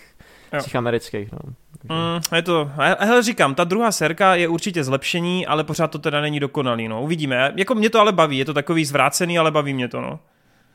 z 0.58 0.64
těch 0.64 0.76
amerických, 0.76 1.32
no. 1.32 1.38
Mm, 1.84 2.36
je 2.36 2.42
to, 2.42 2.70
hele 2.98 3.22
říkám, 3.22 3.54
ta 3.54 3.64
druhá 3.64 3.92
serka 3.92 4.34
je 4.34 4.48
určitě 4.48 4.84
zlepšení, 4.84 5.46
ale 5.46 5.64
pořád 5.64 5.90
to 5.90 5.98
teda 5.98 6.20
není 6.20 6.40
dokonalý, 6.40 6.88
no, 6.88 7.02
uvidíme. 7.02 7.52
Jako 7.56 7.74
mě 7.74 7.90
to 7.90 8.00
ale 8.00 8.12
baví, 8.12 8.38
je 8.38 8.44
to 8.44 8.54
takový 8.54 8.84
zvrácený, 8.84 9.38
ale 9.38 9.50
baví 9.50 9.74
mě 9.74 9.88
to, 9.88 10.00
no. 10.00 10.18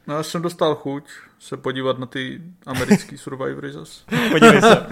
No, 0.08 0.16
já 0.16 0.24
jsem 0.24 0.42
dostal 0.42 0.76
chuť 0.76 1.04
se 1.44 1.58
podívat 1.58 2.00
na 2.00 2.06
ty 2.06 2.42
americký 2.66 3.18
Survivory 3.18 3.72
zas. 3.72 4.04
Podívej 4.32 4.62
se. 4.62 4.88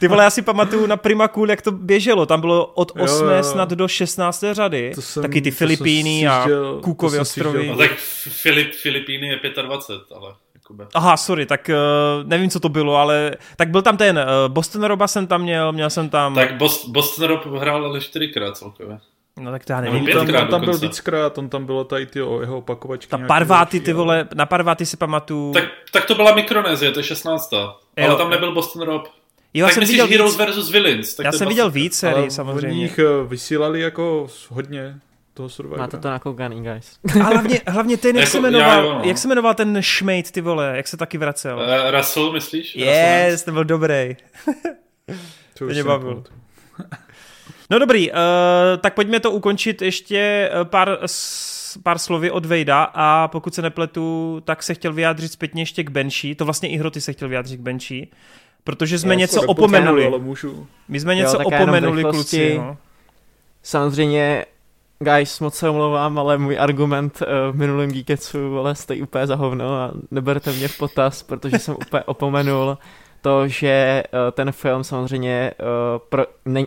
Ty 0.00 0.08
vole, 0.08 0.24
já 0.24 0.30
si 0.30 0.42
pamatuju 0.42 0.86
na 0.86 0.96
Prima 0.96 1.28
Cool, 1.28 1.50
jak 1.50 1.62
to 1.62 1.72
běželo. 1.72 2.26
Tam 2.26 2.40
bylo 2.40 2.66
od 2.66 2.92
8. 2.98 3.26
Jo, 3.26 3.30
jo. 3.30 3.42
snad 3.42 3.70
do 3.70 3.88
16. 3.88 4.44
řady. 4.52 4.92
To 4.94 5.02
jsem, 5.02 5.22
Taky 5.22 5.40
ty 5.40 5.50
Filipíny 5.50 6.26
a 6.26 6.46
Kůkovy 6.82 7.18
ostrovy. 7.18 7.68
No 7.68 7.76
tak 7.76 7.90
Filip, 8.28 8.72
Filipíny 8.72 9.28
je 9.28 9.40
25, 9.62 10.16
ale... 10.16 10.34
Jakube. 10.54 10.86
Aha, 10.94 11.16
sorry, 11.16 11.46
tak 11.46 11.70
uh, 11.70 12.28
nevím, 12.28 12.50
co 12.50 12.60
to 12.60 12.68
bylo, 12.68 12.96
ale 12.96 13.32
tak 13.56 13.70
byl 13.70 13.82
tam 13.82 13.96
ten 13.96 14.18
uh, 14.18 14.52
Boston 14.52 14.84
Roba 14.84 15.08
jsem 15.08 15.26
tam 15.26 15.42
měl, 15.42 15.72
měl 15.72 15.90
jsem 15.90 16.08
tam... 16.08 16.34
Tak 16.34 16.56
Boston, 16.56 16.92
Boston 16.92 17.28
Rob 17.28 17.46
hrál 17.46 17.86
ale 17.86 18.00
čtyřikrát 18.00 18.56
celkově. 18.56 18.98
No 19.40 19.50
tak 19.50 19.64
to 19.64 19.72
já 19.72 19.80
nevím. 19.80 20.18
On 20.18 20.26
tam, 20.26 20.42
on 20.42 20.48
tam 20.48 20.64
byl 20.64 20.78
víckrát, 20.78 21.38
on 21.38 21.48
tam 21.48 21.66
bylo 21.66 21.84
tady 21.84 22.06
ty 22.06 22.22
o 22.22 22.40
jeho 22.40 22.58
opakovačky. 22.58 23.10
Ta 23.10 23.18
Parváty, 23.18 23.80
ty 23.80 23.92
vole, 23.92 24.28
na 24.34 24.46
Parváty 24.46 24.86
si 24.86 24.96
pamatuju. 24.96 25.52
Tak, 25.52 25.64
tak 25.92 26.04
to 26.04 26.14
byla 26.14 26.34
Mikronézie, 26.34 26.92
to 26.92 27.00
je 27.00 27.04
16. 27.04 27.52
Jo. 27.52 27.74
Ale 27.96 28.16
tam 28.16 28.30
nebyl 28.30 28.54
Boston 28.54 28.82
Rob. 28.82 29.08
Jo, 29.54 29.66
tak 29.66 29.74
jsem 29.74 29.84
viděl 29.84 30.06
Heroes 30.06 30.32
víc. 30.32 30.38
versus 30.38 30.70
Villains. 30.70 31.14
Tak 31.14 31.24
já 31.24 31.32
jsem 31.32 31.48
viděl 31.48 31.70
víc 31.70 31.98
sérii, 31.98 32.30
samozřejmě. 32.30 32.68
Oni 32.68 32.82
jich 32.82 32.98
eh, 32.98 33.04
vysílali 33.26 33.80
jako 33.80 34.26
hodně 34.48 35.00
toho 35.34 35.48
Survivora. 35.48 35.82
Máte 35.82 35.98
to 35.98 36.10
nakoukaný, 36.10 36.62
guys. 36.62 36.98
A 37.20 37.24
hlavně, 37.24 37.60
hlavně 37.66 37.96
ten, 37.96 38.16
jak, 38.16 38.22
jako, 38.22 38.30
se 38.30 38.40
jmenoval, 38.40 38.70
já, 38.70 38.82
jo, 38.82 38.94
no. 38.94 39.00
jak 39.04 39.18
se 39.18 39.28
jmenoval 39.28 39.54
ten 39.54 39.76
šmejt, 39.80 40.30
ty 40.30 40.40
vole, 40.40 40.72
jak 40.76 40.88
se 40.88 40.96
taky 40.96 41.18
vracel. 41.18 41.58
Uh, 41.58 41.96
Russell, 41.96 42.32
myslíš? 42.32 42.76
Yes, 42.76 43.42
ten 43.42 43.54
byl 43.54 43.64
dobrý. 43.64 44.16
to 45.58 45.64
mě 45.64 45.84
bavil. 45.84 46.24
No 47.70 47.78
dobrý, 47.78 48.10
uh, 48.10 48.16
tak 48.80 48.94
pojďme 48.94 49.20
to 49.20 49.30
ukončit 49.30 49.82
ještě 49.82 50.50
eh, 50.52 50.64
pár, 50.64 50.98
pár 51.82 51.98
slovy 51.98 52.30
od 52.30 52.46
Vejda 52.46 52.90
a 52.94 53.28
pokud 53.28 53.54
se 53.54 53.62
nepletu, 53.62 54.40
tak 54.44 54.62
se 54.62 54.74
chtěl 54.74 54.92
vyjádřit 54.92 55.32
zpětně 55.32 55.62
ještě 55.62 55.84
k 55.84 55.90
Benší. 55.90 56.34
To 56.34 56.44
vlastně 56.44 56.68
i 56.68 56.76
Hroty 56.76 57.00
se 57.00 57.12
chtěl 57.12 57.28
vyjádřit 57.28 57.56
k 57.56 57.60
Benší, 57.60 58.10
protože 58.64 58.98
jsme 58.98 59.14
já 59.14 59.18
něco 59.18 59.42
opomenuli. 59.42 60.12
My 60.88 61.00
jsme 61.00 61.14
něco 61.14 61.36
jo, 61.36 61.46
opomenuli, 61.46 62.02
kluci. 62.02 62.54
No. 62.58 62.76
Samozřejmě 63.62 64.44
guys, 64.98 65.40
moc 65.40 65.54
se 65.54 65.68
omlouvám, 65.68 66.18
ale 66.18 66.38
můj 66.38 66.58
argument 66.60 67.22
uh, 67.22 67.52
v 67.52 67.56
minulém 67.56 67.90
Geeketsu, 67.90 68.58
ale 68.58 68.74
stojí 68.74 69.02
úplně 69.02 69.26
za 69.26 69.34
hovno 69.34 69.74
a 69.74 69.90
neberte 70.10 70.52
mě 70.52 70.68
v 70.68 70.78
potaz, 70.78 71.22
protože 71.22 71.58
jsem 71.58 71.74
úplně 71.74 72.02
opomenul 72.06 72.78
to, 73.22 73.48
že 73.48 74.02
uh, 74.12 74.18
ten 74.32 74.52
film 74.52 74.84
samozřejmě 74.84 75.52
uh, 75.60 75.98
pro, 76.08 76.26
ne, 76.44 76.64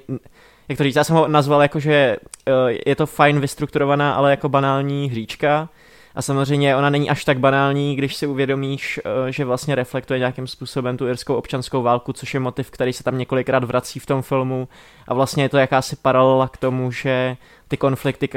jak 0.69 0.77
to 0.77 0.83
říct, 0.83 0.95
já 0.95 1.03
jsem 1.03 1.15
ho 1.15 1.27
nazval 1.27 1.61
jako, 1.61 1.79
že 1.79 2.17
uh, 2.47 2.53
je 2.85 2.95
to 2.95 3.05
fajn 3.05 3.39
vystrukturovaná, 3.39 4.13
ale 4.13 4.31
jako 4.31 4.49
banální 4.49 5.09
hříčka, 5.09 5.69
a 6.15 6.21
samozřejmě 6.21 6.75
ona 6.75 6.89
není 6.89 7.09
až 7.09 7.25
tak 7.25 7.39
banální, 7.39 7.95
když 7.95 8.15
si 8.15 8.27
uvědomíš, 8.27 8.99
že 9.29 9.45
vlastně 9.45 9.75
reflektuje 9.75 10.19
nějakým 10.19 10.47
způsobem 10.47 10.97
tu 10.97 11.07
irskou 11.07 11.35
občanskou 11.35 11.81
válku, 11.81 12.13
což 12.13 12.33
je 12.33 12.39
motiv, 12.39 12.71
který 12.71 12.93
se 12.93 13.03
tam 13.03 13.17
několikrát 13.17 13.63
vrací 13.63 13.99
v 13.99 14.05
tom 14.05 14.21
filmu. 14.21 14.67
A 15.07 15.13
vlastně 15.13 15.43
je 15.43 15.49
to 15.49 15.57
jakási 15.57 15.95
paralela 15.95 16.47
k 16.47 16.57
tomu, 16.57 16.91
že 16.91 17.37
ty 17.67 17.77
konflikty 17.77 18.29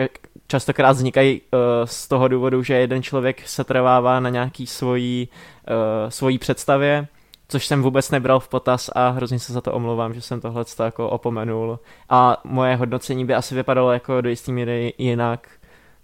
častokrát 0.46 0.96
vznikají 0.96 1.40
uh, 1.40 1.58
z 1.84 2.08
toho 2.08 2.28
důvodu, 2.28 2.62
že 2.62 2.74
jeden 2.74 3.02
člověk 3.02 3.48
se 3.48 3.64
trvává 3.64 4.20
na 4.20 4.30
nějaký 4.30 4.66
svojí, 4.66 5.28
svojí 6.08 6.38
představě, 6.38 7.06
což 7.50 7.66
jsem 7.66 7.82
vůbec 7.82 8.10
nebral 8.10 8.40
v 8.40 8.48
potaz 8.48 8.90
a 8.94 9.08
hrozně 9.08 9.38
se 9.38 9.52
za 9.52 9.60
to 9.60 9.72
omlouvám, 9.72 10.14
že 10.14 10.20
jsem 10.20 10.40
tohle 10.40 10.64
jako 10.84 11.10
opomenul. 11.10 11.78
A 12.08 12.40
moje 12.44 12.76
hodnocení 12.76 13.24
by 13.24 13.34
asi 13.34 13.54
vypadalo 13.54 13.92
jako 13.92 14.20
do 14.20 14.28
jistý 14.28 14.52
míry 14.52 14.94
jinak, 14.98 15.48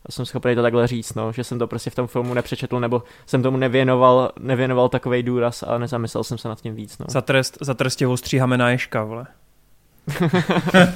a 0.07 0.13
jsem 0.13 0.27
schopný 0.27 0.55
to 0.55 0.63
takhle 0.63 0.87
říct, 0.87 1.15
no, 1.15 1.33
že 1.33 1.45
jsem 1.45 1.59
to 1.59 1.67
prostě 1.67 1.91
v 1.91 1.95
tom 1.95 2.07
filmu 2.07 2.35
nepřečetl, 2.35 2.81
nebo 2.81 3.03
jsem 3.27 3.43
tomu 3.43 3.57
nevěnoval, 3.57 4.33
nevěnoval 4.39 4.89
takovej 4.89 5.23
důraz 5.23 5.63
a 5.63 5.79
nezamyslel 5.79 6.25
jsem 6.25 6.39
se 6.39 6.49
nad 6.49 6.61
tím 6.61 6.75
víc. 6.75 6.99
No. 6.99 7.07
Za 7.09 7.21
trest, 7.21 7.59
za 7.61 7.75
trest 7.75 7.97
tě 7.97 8.07
ostříháme 8.07 8.59
na 8.59 8.71
ješka, 8.71 9.05
vole. 9.05 9.27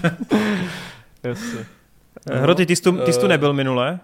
Jasně. 1.22 1.66
No, 2.26 2.40
Hroty, 2.40 2.66
ty 2.66 2.76
jsi, 2.76 2.82
tu, 2.82 2.98
ty 2.98 3.12
jsi 3.12 3.20
tu 3.20 3.26
eh, 3.26 3.28
nebyl 3.28 3.52
minule? 3.52 4.00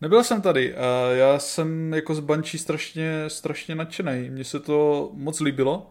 Nebyl 0.00 0.24
jsem 0.24 0.42
tady 0.42 0.74
já 1.12 1.38
jsem 1.38 1.94
jako 1.94 2.14
z 2.14 2.20
Banshee 2.20 2.60
strašně, 2.60 3.24
strašně 3.28 3.74
nadšený. 3.74 4.30
Mně 4.30 4.44
se 4.44 4.60
to 4.60 5.10
moc 5.14 5.40
líbilo. 5.40 5.90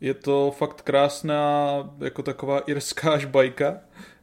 Je 0.00 0.14
to 0.14 0.54
fakt 0.58 0.82
krásná, 0.82 1.74
jako 2.00 2.22
taková 2.22 2.58
irská 2.58 3.18
bajka. 3.26 3.80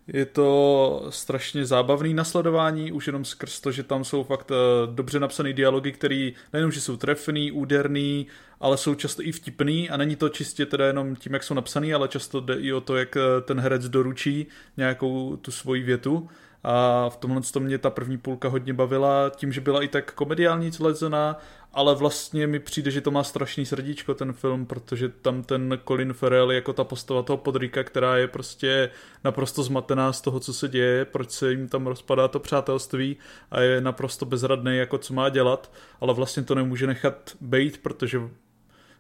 Je 0.07 0.25
to 0.25 1.07
strašně 1.09 1.65
zábavný 1.65 2.13
nasledování, 2.13 2.91
už 2.91 3.07
jenom 3.07 3.25
skrz 3.25 3.59
to, 3.59 3.71
že 3.71 3.83
tam 3.83 4.03
jsou 4.03 4.23
fakt 4.23 4.51
eh, 4.51 4.55
dobře 4.93 5.19
napsané 5.19 5.53
dialogy, 5.53 5.91
které 5.91 6.31
nejenom, 6.53 6.71
že 6.71 6.81
jsou 6.81 6.97
trefný, 6.97 7.51
úderný, 7.51 8.27
ale 8.59 8.77
jsou 8.77 8.95
často 8.95 9.21
i 9.21 9.31
vtipný 9.31 9.89
a 9.89 9.97
není 9.97 10.15
to 10.15 10.29
čistě 10.29 10.65
teda 10.65 10.87
jenom 10.87 11.15
tím, 11.15 11.33
jak 11.33 11.43
jsou 11.43 11.53
napsaný, 11.53 11.93
ale 11.93 12.07
často 12.07 12.39
jde 12.39 12.53
i 12.53 12.73
o 12.73 12.81
to, 12.81 12.95
jak 12.95 13.17
eh, 13.17 13.41
ten 13.41 13.59
herec 13.59 13.89
doručí 13.89 14.47
nějakou 14.77 15.35
tu 15.35 15.51
svoji 15.51 15.81
větu 15.83 16.29
a 16.63 17.09
v 17.09 17.17
tomhle 17.17 17.41
to 17.41 17.59
mě 17.59 17.77
ta 17.77 17.89
první 17.89 18.17
půlka 18.17 18.49
hodně 18.49 18.73
bavila, 18.73 19.31
tím, 19.35 19.51
že 19.51 19.61
byla 19.61 19.83
i 19.83 19.87
tak 19.87 20.13
komediální 20.13 20.71
celezená, 20.71 21.37
ale 21.73 21.95
vlastně 21.95 22.47
mi 22.47 22.59
přijde, 22.59 22.91
že 22.91 23.01
to 23.01 23.11
má 23.11 23.23
strašný 23.23 23.65
srdíčko 23.65 24.13
ten 24.13 24.33
film, 24.33 24.65
protože 24.65 25.09
tam 25.09 25.43
ten 25.43 25.79
Colin 25.87 26.13
Farrell 26.13 26.51
jako 26.51 26.73
ta 26.73 26.83
postava 26.83 27.23
toho 27.23 27.37
podrýka, 27.37 27.83
která 27.83 28.17
je 28.17 28.27
prostě 28.27 28.89
naprosto 29.23 29.63
zmatená 29.63 30.13
z 30.13 30.21
toho, 30.21 30.39
co 30.39 30.53
se 30.53 30.67
děje, 30.67 31.05
proč 31.05 31.31
se 31.31 31.51
jim 31.51 31.67
tam 31.67 31.87
rozpadá 31.87 32.27
to 32.27 32.39
přátelství 32.39 33.17
a 33.51 33.61
je 33.61 33.81
naprosto 33.81 34.25
bezradný, 34.25 34.77
jako 34.77 34.97
co 34.97 35.13
má 35.13 35.29
dělat, 35.29 35.71
ale 36.01 36.13
vlastně 36.13 36.43
to 36.43 36.55
nemůže 36.55 36.87
nechat 36.87 37.31
bejt, 37.41 37.77
protože 37.77 38.21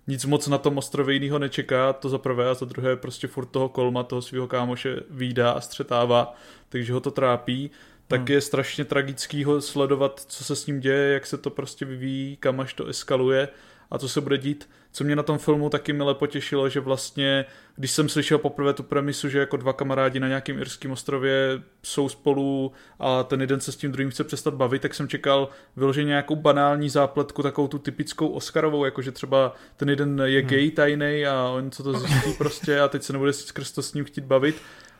nic 0.07 0.25
moc 0.25 0.47
na 0.47 0.57
tom 0.57 0.77
ostrově 0.77 1.13
jiného 1.13 1.39
nečeká, 1.39 1.93
to 1.93 2.09
za 2.09 2.17
prvé 2.17 2.49
a 2.49 2.53
za 2.53 2.65
druhé 2.65 2.95
prostě 2.95 3.27
furt 3.27 3.45
toho 3.45 3.69
kolma, 3.69 4.03
toho 4.03 4.21
svého 4.21 4.47
kámoše 4.47 4.95
výdá 5.09 5.51
a 5.51 5.61
střetává, 5.61 6.35
takže 6.69 6.93
ho 6.93 6.99
to 6.99 7.11
trápí, 7.11 7.71
tak 8.07 8.19
hmm. 8.19 8.27
je 8.27 8.41
strašně 8.41 8.85
tragický 8.85 9.43
ho 9.43 9.61
sledovat, 9.61 10.21
co 10.27 10.43
se 10.43 10.55
s 10.55 10.67
ním 10.67 10.79
děje, 10.79 11.13
jak 11.13 11.25
se 11.25 11.37
to 11.37 11.49
prostě 11.49 11.85
vyvíjí, 11.85 12.37
kam 12.37 12.59
až 12.59 12.73
to 12.73 12.85
eskaluje 12.85 13.47
a 13.91 13.97
co 13.97 14.09
se 14.09 14.21
bude 14.21 14.37
dít. 14.37 14.69
Co 14.91 15.03
mě 15.03 15.15
na 15.15 15.23
tom 15.23 15.37
filmu 15.37 15.69
taky 15.69 15.93
mile 15.93 16.15
potěšilo, 16.15 16.69
že 16.69 16.79
vlastně, 16.79 17.45
když 17.75 17.91
jsem 17.91 18.09
slyšel 18.09 18.37
poprvé 18.37 18.73
tu 18.73 18.83
premisu, 18.83 19.29
že 19.29 19.39
jako 19.39 19.57
dva 19.57 19.73
kamarádi 19.73 20.19
na 20.19 20.27
nějakém 20.27 20.59
irském 20.59 20.91
ostrově 20.91 21.61
jsou 21.83 22.09
spolu 22.09 22.71
a 22.99 23.23
ten 23.23 23.41
jeden 23.41 23.59
se 23.59 23.71
s 23.71 23.75
tím 23.75 23.91
druhým 23.91 24.09
chce 24.11 24.23
přestat 24.23 24.53
bavit, 24.53 24.81
tak 24.81 24.93
jsem 24.93 25.07
čekal 25.07 25.49
vyloženě 25.75 26.07
nějakou 26.07 26.35
banální 26.35 26.89
zápletku, 26.89 27.43
takovou 27.43 27.67
tu 27.67 27.79
typickou 27.79 28.27
Oscarovou, 28.27 28.85
jakože 28.85 29.11
třeba 29.11 29.55
ten 29.77 29.89
jeden 29.89 30.21
je 30.25 30.39
hmm. 30.39 30.49
gay 30.49 30.71
tajný 30.71 31.25
a 31.25 31.49
on 31.49 31.71
co 31.71 31.83
to 31.83 31.99
zjistí 31.99 32.33
prostě 32.37 32.79
a 32.79 32.87
teď 32.87 33.03
se 33.03 33.13
nebude 33.13 33.33
skrz 33.33 33.71
to 33.71 33.81
s 33.81 33.93
ním 33.93 34.05
chtít 34.05 34.23
bavit 34.23 34.55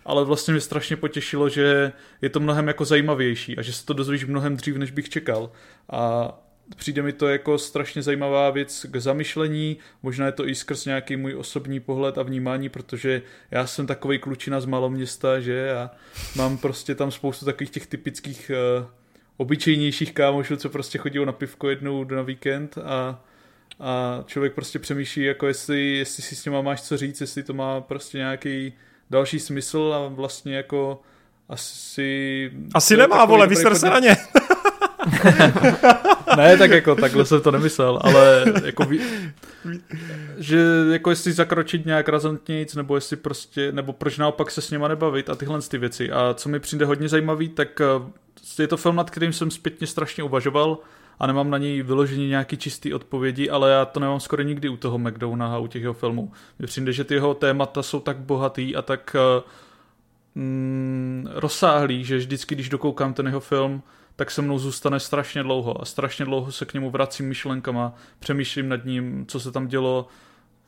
ale 0.06 0.26
vlastně 0.26 0.52
mě 0.52 0.62
strašně 0.62 0.96
potěšilo, 0.96 1.50
že 1.50 1.92
je 2.22 2.30
to 2.30 2.40
mnohem 2.40 2.68
jako 2.68 2.86
zajímavější 2.86 3.58
a 3.58 3.62
že 3.62 3.74
se 3.74 3.86
to 3.86 3.94
dozvíš 3.94 4.26
mnohem 4.26 4.58
dřív, 4.58 4.76
než 4.78 4.92
bych 4.92 5.10
čekal. 5.10 5.52
A 5.90 6.32
přijde 6.76 7.02
mi 7.02 7.14
to 7.14 7.28
jako 7.28 7.58
strašně 7.58 8.02
zajímavá 8.02 8.50
věc 8.50 8.86
k 8.92 8.98
zamyšlení, 8.98 9.78
možná 10.04 10.26
je 10.26 10.32
to 10.32 10.48
i 10.48 10.56
skrz 10.56 10.86
nějaký 10.86 11.16
můj 11.16 11.36
osobní 11.36 11.80
pohled 11.80 12.18
a 12.18 12.24
vnímání, 12.24 12.70
protože 12.70 13.22
já 13.52 13.68
jsem 13.68 13.88
takový 13.88 14.20
klučina 14.20 14.62
z 14.62 14.66
maloměsta, 14.66 15.40
že 15.40 15.74
a 15.74 15.90
mám 16.36 16.58
prostě 16.58 16.96
tam 16.96 17.12
spoustu 17.12 17.46
takových 17.46 17.70
těch 17.70 17.88
typických 17.88 18.52
uh, 18.80 18.86
obyčejnějších 19.38 20.14
kámošů, 20.14 20.56
co 20.56 20.70
prostě 20.70 20.98
chodí 20.98 21.26
na 21.26 21.32
pivko 21.32 21.70
jednou 21.70 22.04
na 22.04 22.22
víkend 22.22 22.78
a 22.78 23.26
a 23.80 24.24
člověk 24.26 24.54
prostě 24.54 24.80
přemýšlí, 24.80 25.24
jako 25.24 25.48
jestli, 25.48 25.98
jestli 25.98 26.24
si 26.24 26.36
s 26.36 26.46
něma 26.46 26.62
máš 26.62 26.82
co 26.82 26.98
říct, 26.98 27.22
jestli 27.22 27.44
to 27.44 27.54
má 27.54 27.82
prostě 27.82 28.18
nějaký 28.18 28.74
další 29.10 29.40
smysl 29.40 29.94
a 29.96 30.08
vlastně 30.08 30.56
jako 30.56 31.02
asi... 31.50 32.52
Asi 32.74 32.98
nemá, 32.98 33.26
vole, 33.26 33.48
vysr 33.48 33.76
se 33.76 33.90
na 33.90 34.00
ně. 34.00 34.18
ne, 36.38 36.58
tak 36.58 36.72
jako 36.72 36.96
takhle 36.96 37.26
jsem 37.26 37.42
to 37.42 37.52
nemyslel, 37.52 38.00
ale 38.02 38.46
jako 38.66 38.84
ví, 38.84 39.00
že 40.38 40.66
jako 40.92 41.10
jestli 41.10 41.32
zakročit 41.32 41.86
nějak 41.86 42.10
razantnějc, 42.10 42.76
nebo 42.76 42.96
jestli 42.96 43.16
prostě, 43.16 43.72
nebo 43.72 43.94
proč 43.94 44.18
naopak 44.18 44.52
se 44.52 44.62
s 44.62 44.72
něma 44.72 44.88
nebavit 44.88 45.30
a 45.30 45.36
tyhle 45.36 45.62
ty 45.62 45.78
věci. 45.78 46.12
A 46.12 46.34
co 46.34 46.50
mi 46.50 46.60
přijde 46.60 46.86
hodně 46.86 47.10
zajímavý, 47.10 47.50
tak 47.50 47.82
eh, 47.82 47.86
je 48.62 48.68
to 48.68 48.78
film, 48.78 48.96
nad 48.96 49.10
kterým 49.10 49.34
jsem 49.34 49.52
zpětně 49.52 49.88
strašně 49.88 50.24
uvažoval 50.24 50.78
a 51.20 51.28
nemám 51.28 51.50
na 51.50 51.58
něj 51.58 51.82
vyloženě 51.82 52.28
nějaký 52.28 52.58
čistý 52.58 52.94
odpovědi, 52.94 53.50
ale 53.50 53.72
já 53.72 53.86
to 53.86 54.00
nemám 54.00 54.20
skoro 54.20 54.44
nikdy 54.44 54.70
u 54.70 54.78
toho 54.78 54.98
McDowna 54.98 55.56
a 55.56 55.58
u 55.58 55.68
těch 55.68 55.82
jeho 55.82 55.94
filmů. 55.94 56.32
Mně 56.60 56.68
přijde, 56.68 56.94
že 56.94 57.04
ty 57.04 57.14
jeho 57.14 57.34
témata 57.34 57.84
jsou 57.84 58.00
tak 58.00 58.18
bohatý 58.18 58.76
a 58.76 58.82
tak 58.82 59.16
uh, 59.16 59.44
mm, 60.36 61.28
rozsáhlý, 61.34 62.04
že 62.04 62.18
vždycky, 62.18 62.56
když 62.56 62.70
dokoukám 62.70 63.14
ten 63.14 63.28
jeho 63.28 63.40
film, 63.40 63.84
tak 64.16 64.32
se 64.32 64.42
mnou 64.42 64.60
zůstane 64.60 65.00
strašně 65.00 65.44
dlouho 65.44 65.82
a 65.82 65.86
strašně 65.86 66.26
dlouho 66.26 66.52
se 66.52 66.66
k 66.66 66.74
němu 66.74 66.90
vracím 66.90 67.28
myšlenkama, 67.28 67.94
přemýšlím 68.20 68.70
nad 68.70 68.86
ním, 68.86 69.26
co 69.28 69.40
se 69.40 69.52
tam 69.52 69.68
dělo, 69.68 70.08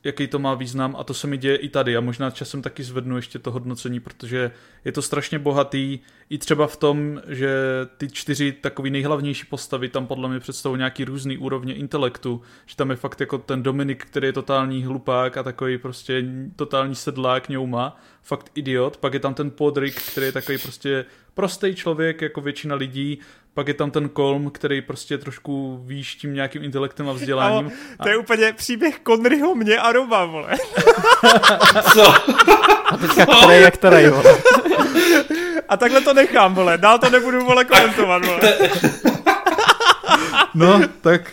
jaký 0.04 0.26
to 0.26 0.38
má 0.38 0.54
význam 0.54 0.96
a 0.98 1.04
to 1.04 1.14
se 1.14 1.26
mi 1.26 1.38
děje 1.38 1.56
i 1.56 1.68
tady 1.68 1.96
a 1.96 2.00
možná 2.00 2.30
časem 2.30 2.62
taky 2.62 2.82
zvednu 2.82 3.16
ještě 3.16 3.38
to 3.38 3.50
hodnocení, 3.50 4.00
protože 4.00 4.50
je 4.84 4.92
to 4.92 5.02
strašně 5.02 5.38
bohatý 5.38 5.98
i 6.30 6.38
třeba 6.38 6.66
v 6.66 6.76
tom, 6.76 7.22
že 7.28 7.54
ty 7.96 8.10
čtyři 8.10 8.52
takový 8.52 8.90
nejhlavnější 8.90 9.46
postavy 9.46 9.88
tam 9.88 10.06
podle 10.06 10.28
mě 10.28 10.40
představují 10.40 10.78
nějaký 10.78 11.04
různý 11.04 11.38
úrovně 11.38 11.74
intelektu, 11.74 12.42
že 12.66 12.76
tam 12.76 12.90
je 12.90 12.96
fakt 12.96 13.20
jako 13.20 13.38
ten 13.38 13.62
Dominik, 13.62 14.04
který 14.04 14.26
je 14.26 14.32
totální 14.32 14.84
hlupák 14.84 15.36
a 15.36 15.42
takový 15.42 15.78
prostě 15.78 16.24
totální 16.56 16.94
sedlák 16.94 17.48
ňouma, 17.48 18.00
fakt 18.22 18.50
idiot, 18.54 18.96
pak 18.96 19.14
je 19.14 19.20
tam 19.20 19.34
ten 19.34 19.50
Podrick, 19.50 20.02
který 20.12 20.26
je 20.26 20.32
takový 20.32 20.58
prostě 20.58 21.04
prostý 21.34 21.74
člověk, 21.74 22.22
jako 22.22 22.40
většina 22.40 22.74
lidí, 22.74 23.18
pak 23.54 23.68
je 23.68 23.74
tam 23.74 23.90
ten 23.90 24.08
Kolm, 24.08 24.50
který 24.50 24.82
prostě 24.82 25.18
trošku 25.18 25.80
výš 25.84 26.14
tím 26.14 26.34
nějakým 26.34 26.64
intelektem 26.64 27.08
a 27.08 27.12
vzděláním. 27.12 27.72
to 28.02 28.08
je 28.08 28.16
úplně 28.16 28.52
příběh 28.52 29.00
Conryho, 29.06 29.54
mě 29.54 29.78
a 29.78 29.92
Roba, 29.92 30.24
vole. 30.24 30.48
Co? 31.92 32.14
A 32.84 32.96
teďka 32.96 33.26
který 33.26 33.62
je 33.62 33.70
který, 33.70 34.08
vole. 34.08 34.34
A 35.68 35.76
takhle 35.76 36.00
to 36.00 36.14
nechám, 36.14 36.54
vole. 36.54 36.78
Dál 36.78 36.98
to 36.98 37.10
nebudu, 37.10 37.44
vole, 37.44 37.64
komentovat, 37.64 38.24
vole. 38.24 38.40
No, 40.54 40.80
tak, 41.00 41.30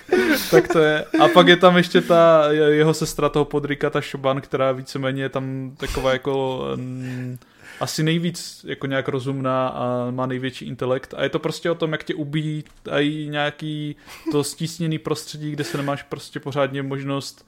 tak 0.51 0.67
to 0.67 0.79
je. 0.79 1.05
A 1.19 1.27
pak 1.27 1.47
je 1.47 1.57
tam 1.57 1.77
ještě 1.77 2.01
ta 2.01 2.43
jeho 2.51 2.93
sestra 2.93 3.29
toho 3.29 3.45
Podrika, 3.45 3.89
ta 3.89 4.01
Šoban, 4.01 4.41
která 4.41 4.71
víceméně 4.71 5.23
je 5.23 5.29
tam 5.29 5.71
taková 5.77 6.13
jako... 6.13 6.63
Mm, 6.75 7.37
asi 7.81 8.03
nejvíc 8.03 8.65
jako 8.67 8.87
nějak 8.87 9.07
rozumná 9.07 9.67
a 9.67 10.11
má 10.11 10.25
největší 10.25 10.65
intelekt. 10.65 11.13
A 11.17 11.23
je 11.23 11.29
to 11.29 11.39
prostě 11.39 11.71
o 11.71 11.75
tom, 11.75 11.91
jak 11.91 12.03
tě 12.03 12.15
ubíjí 12.15 12.63
i 12.91 13.27
nějaký 13.29 13.95
to 14.31 14.43
stísněný 14.43 14.99
prostředí, 14.99 15.51
kde 15.51 15.63
se 15.63 15.77
nemáš 15.77 16.03
prostě 16.03 16.39
pořádně 16.39 16.83
možnost 16.83 17.47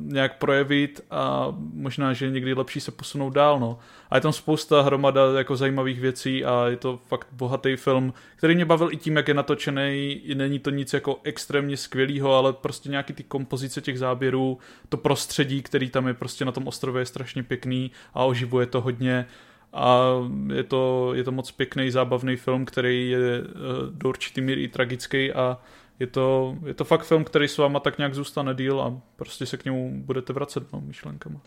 nějak 0.00 0.38
projevit 0.38 1.00
a 1.10 1.48
možná, 1.72 2.12
že 2.12 2.30
někdy 2.30 2.54
lepší 2.54 2.80
se 2.80 2.90
posunout 2.90 3.30
dál, 3.30 3.60
no. 3.60 3.78
A 4.10 4.16
je 4.16 4.20
tam 4.20 4.32
spousta 4.32 4.82
hromada 4.82 5.38
jako 5.38 5.56
zajímavých 5.56 6.00
věcí 6.00 6.44
a 6.44 6.66
je 6.68 6.76
to 6.76 7.00
fakt 7.06 7.28
bohatý 7.32 7.76
film, 7.76 8.14
který 8.36 8.54
mě 8.54 8.64
bavil 8.64 8.92
i 8.92 8.96
tím, 8.96 9.16
jak 9.16 9.28
je 9.28 9.34
natočený, 9.34 10.22
není 10.34 10.58
to 10.58 10.70
nic 10.70 10.92
jako 10.92 11.20
extrémně 11.22 11.76
skvělého, 11.76 12.34
ale 12.34 12.52
prostě 12.52 12.88
nějaký 12.88 13.12
ty 13.12 13.22
kompozice 13.22 13.80
těch 13.80 13.98
záběrů, 13.98 14.58
to 14.88 14.96
prostředí, 14.96 15.62
který 15.62 15.90
tam 15.90 16.06
je 16.06 16.14
prostě 16.14 16.44
na 16.44 16.52
tom 16.52 16.66
ostrově 16.66 17.02
je 17.02 17.06
strašně 17.06 17.42
pěkný 17.42 17.90
a 18.14 18.24
oživuje 18.24 18.66
to 18.66 18.80
hodně 18.80 19.26
a 19.74 20.08
je 20.54 20.62
to, 20.62 21.12
je 21.14 21.24
to 21.24 21.32
moc 21.32 21.50
pěkný, 21.50 21.90
zábavný 21.90 22.36
film, 22.36 22.64
který 22.64 23.10
je 23.10 23.40
uh, 23.40 23.46
do 23.90 24.08
určitý 24.08 24.40
míry 24.40 24.62
i 24.62 24.68
tragický 24.68 25.32
a 25.32 25.58
je 26.00 26.06
to, 26.06 26.56
je 26.66 26.74
to 26.74 26.84
fakt 26.84 27.04
film, 27.04 27.24
který 27.24 27.48
s 27.48 27.58
váma 27.58 27.80
tak 27.80 27.98
nějak 27.98 28.14
zůstane 28.14 28.54
díl 28.54 28.80
a 28.80 29.00
prostě 29.16 29.46
se 29.46 29.56
k 29.56 29.64
němu 29.64 29.90
budete 29.94 30.32
vracet 30.32 30.72
no, 30.72 30.80
myšlenkama. 30.80 31.40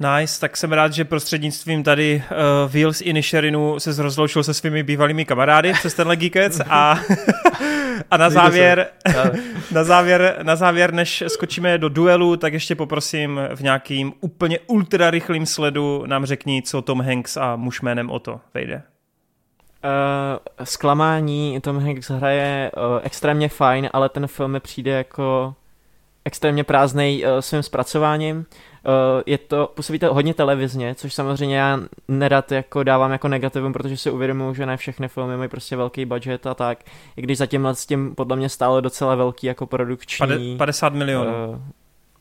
Nice, 0.00 0.40
tak 0.40 0.56
jsem 0.56 0.72
rád, 0.72 0.92
že 0.92 1.04
prostřednictvím 1.04 1.82
tady 1.82 2.22
uh, 2.30 2.72
Wheels 2.72 3.00
i 3.00 3.12
Nisherinu 3.12 3.80
se 3.80 4.02
rozloučil 4.02 4.42
se 4.42 4.54
svými 4.54 4.82
bývalými 4.82 5.24
kamarády 5.24 5.72
přes 5.72 5.94
tenhle 5.94 6.16
Geekec 6.16 6.60
a, 6.68 7.00
a 8.10 8.16
na 8.16 8.30
závěr, 8.30 8.90
na 9.72 9.84
závěr, 9.84 10.38
na 10.42 10.56
závěr, 10.56 10.94
než 10.94 11.24
skočíme 11.26 11.78
do 11.78 11.88
duelu, 11.88 12.36
tak 12.36 12.52
ještě 12.52 12.74
poprosím 12.74 13.40
v 13.54 13.60
nějakým 13.60 14.12
úplně 14.20 14.58
ultra 14.66 15.10
rychlým 15.10 15.46
sledu 15.46 16.06
nám 16.06 16.26
řekni, 16.26 16.62
co 16.62 16.82
Tom 16.82 17.00
Hanks 17.00 17.36
a 17.36 17.56
muž 17.56 17.80
jménem 17.80 18.10
Oto 18.10 18.40
vejde. 18.54 18.82
Uh, 19.84 20.64
zklamání, 20.64 21.60
Tom 21.60 21.78
Hanks 21.78 22.10
hraje 22.10 22.70
uh, 22.76 23.00
extrémně 23.02 23.48
fajn, 23.48 23.90
ale 23.92 24.08
ten 24.08 24.26
film 24.26 24.50
mi 24.50 24.60
přijde 24.60 24.90
jako 24.90 25.54
extrémně 26.24 26.64
prázdnej 26.64 27.24
uh, 27.26 27.40
svým 27.40 27.62
zpracováním. 27.62 28.36
Uh, 28.36 29.22
je 29.26 29.38
to, 29.38 29.70
působí 29.74 29.98
to 29.98 30.14
hodně 30.14 30.34
televizně, 30.34 30.94
což 30.94 31.14
samozřejmě 31.14 31.56
já 31.56 31.80
nerad 32.08 32.52
jako 32.52 32.82
dávám 32.82 33.12
jako 33.12 33.28
negativum, 33.28 33.72
protože 33.72 33.96
si 33.96 34.10
uvědomuji, 34.10 34.54
že 34.54 34.66
ne 34.66 34.76
všechny 34.76 35.08
filmy 35.08 35.36
mají 35.36 35.48
prostě 35.48 35.76
velký 35.76 36.04
budget 36.04 36.46
a 36.46 36.54
tak, 36.54 36.78
i 37.16 37.22
když 37.22 37.38
zatím 37.38 37.66
s 37.66 37.86
tím 37.86 38.14
podle 38.14 38.36
mě 38.36 38.48
stálo 38.48 38.80
docela 38.80 39.14
velký 39.14 39.46
jako 39.46 39.66
produkční... 39.66 40.56
50 40.56 40.94
milionů. 40.94 41.50
Uh, 41.50 41.58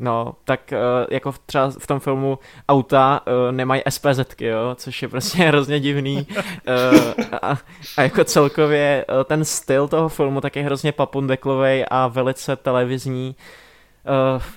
No, 0.03 0.33
tak 0.43 0.59
uh, 0.71 0.77
jako 1.11 1.33
třeba 1.45 1.71
v 1.79 1.87
tom 1.87 1.99
filmu 1.99 2.39
auta 2.69 3.21
uh, 3.27 3.51
nemají 3.51 3.81
SPZky, 3.89 4.45
jo, 4.45 4.75
což 4.75 5.01
je 5.01 5.07
prostě 5.07 5.43
hrozně 5.47 5.79
divný. 5.79 6.27
Uh, 6.27 7.25
a, 7.41 7.57
a 7.97 8.01
jako 8.01 8.23
celkově 8.23 9.05
ten 9.25 9.45
styl 9.45 9.87
toho 9.87 10.09
filmu 10.09 10.41
tak 10.41 10.55
je 10.55 10.63
hrozně 10.63 10.91
papundeklovej 10.91 11.85
a 11.89 12.07
velice 12.07 12.55
televizní. 12.55 13.35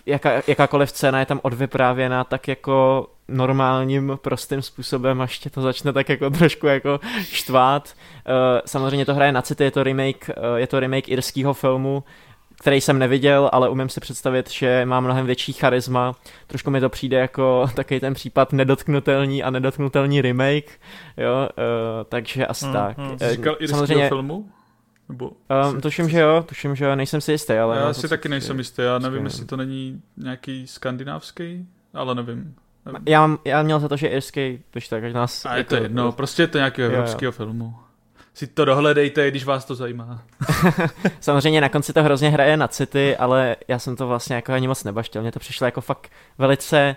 Jaká, 0.07 0.43
jakákoliv 0.47 0.91
scéna 0.91 1.21
je 1.21 1.27
tam 1.27 1.41
odvyprávěna 1.43 2.25
tak 2.25 2.49
jako 2.49 3.07
normálním, 3.29 4.19
prostým 4.23 4.63
způsobem, 4.63 5.21
až 5.21 5.39
tě 5.39 5.51
to 5.51 5.63
začne 5.63 5.93
tak 5.93 6.09
jako 6.09 6.31
trošku 6.31 6.67
jako 6.67 7.01
štvát. 7.21 7.95
Samozřejmě 8.67 9.07
to 9.07 9.15
hraje 9.15 9.33
na 9.33 9.43
city, 9.43 9.65
je 9.65 9.71
to 9.71 9.83
remake, 9.83 10.31
je 10.57 10.67
to 10.67 10.81
remake 10.81 11.09
irského 11.09 11.55
filmu, 11.55 12.05
který 12.61 12.81
jsem 12.81 12.99
neviděl, 12.99 13.51
ale 13.53 13.69
umím 13.69 13.89
si 13.89 14.01
představit, 14.01 14.51
že 14.51 14.85
má 14.85 15.01
mnohem 15.01 15.27
větší 15.27 15.53
charisma. 15.53 16.15
Trošku 16.47 16.71
mi 16.71 16.81
to 16.81 16.89
přijde 16.89 17.17
jako 17.17 17.67
takový 17.75 18.01
ten 18.01 18.15
případ 18.15 18.53
nedotknutelný 18.53 19.43
a 19.43 19.51
nedotknutelný 19.51 20.23
remake, 20.23 20.81
jo, 21.17 21.49
uh, 21.59 22.05
takže 22.09 22.47
asi 22.47 22.67
mm, 22.67 22.73
tak. 22.73 22.99
Mm. 22.99 23.19
Jsi 23.19 23.31
říkal 23.31 23.57
Samozřejmě, 23.67 24.09
filmu? 24.09 24.49
Nebo 25.09 25.31
um, 25.73 25.81
tuším, 25.81 26.09
že 26.09 26.21
jo, 26.21 26.45
tuším, 26.49 26.77
že 26.77 26.85
jo, 26.85 26.97
nejsem 26.97 27.21
si 27.21 27.33
jistý, 27.33 27.53
ale... 27.53 27.77
Já 27.77 27.93
si 27.93 28.09
taky 28.09 28.29
nejsem 28.29 28.59
jistý, 28.59 28.83
já 28.83 28.99
nevím, 28.99 29.25
jestli 29.25 29.45
to 29.45 29.57
není 29.57 30.03
nějaký 30.17 30.67
skandinávský, 30.67 31.67
ale 31.95 32.15
nevím. 32.15 32.55
nevím. 32.87 33.03
Já, 33.07 33.37
já 33.45 33.63
měl 33.63 33.81
za 33.81 33.89
to, 33.89 33.97
že 33.97 34.07
irský, 34.07 34.63
když 34.73 34.89
tak, 34.89 35.13
nás... 35.13 35.47
A 35.47 35.57
je 35.57 35.65
to 35.65 35.77
jedno, 35.77 36.13
prostě 36.13 36.43
je 36.43 36.47
to 36.47 36.59
nějakého 36.59 36.93
evropského 36.93 37.33
filmu 37.33 37.75
si 38.37 38.47
to 38.47 38.65
dohledejte, 38.65 39.31
když 39.31 39.45
vás 39.45 39.65
to 39.65 39.75
zajímá. 39.75 40.23
Samozřejmě 41.21 41.61
na 41.61 41.69
konci 41.69 41.93
to 41.93 42.03
hrozně 42.03 42.31
hraje 42.31 42.57
na 42.57 42.69
city, 42.69 43.17
ale 43.17 43.57
já 43.69 43.79
jsem 43.79 43.97
to 43.97 44.07
vlastně 44.07 44.37
jako 44.37 44.53
ani 44.53 44.69
moc 44.69 44.85
nebaštil. 44.85 45.23
Mně 45.23 45.33
to 45.33 45.39
přišlo 45.39 45.65
jako 45.65 45.81
fakt 45.81 46.11
velice 46.39 46.97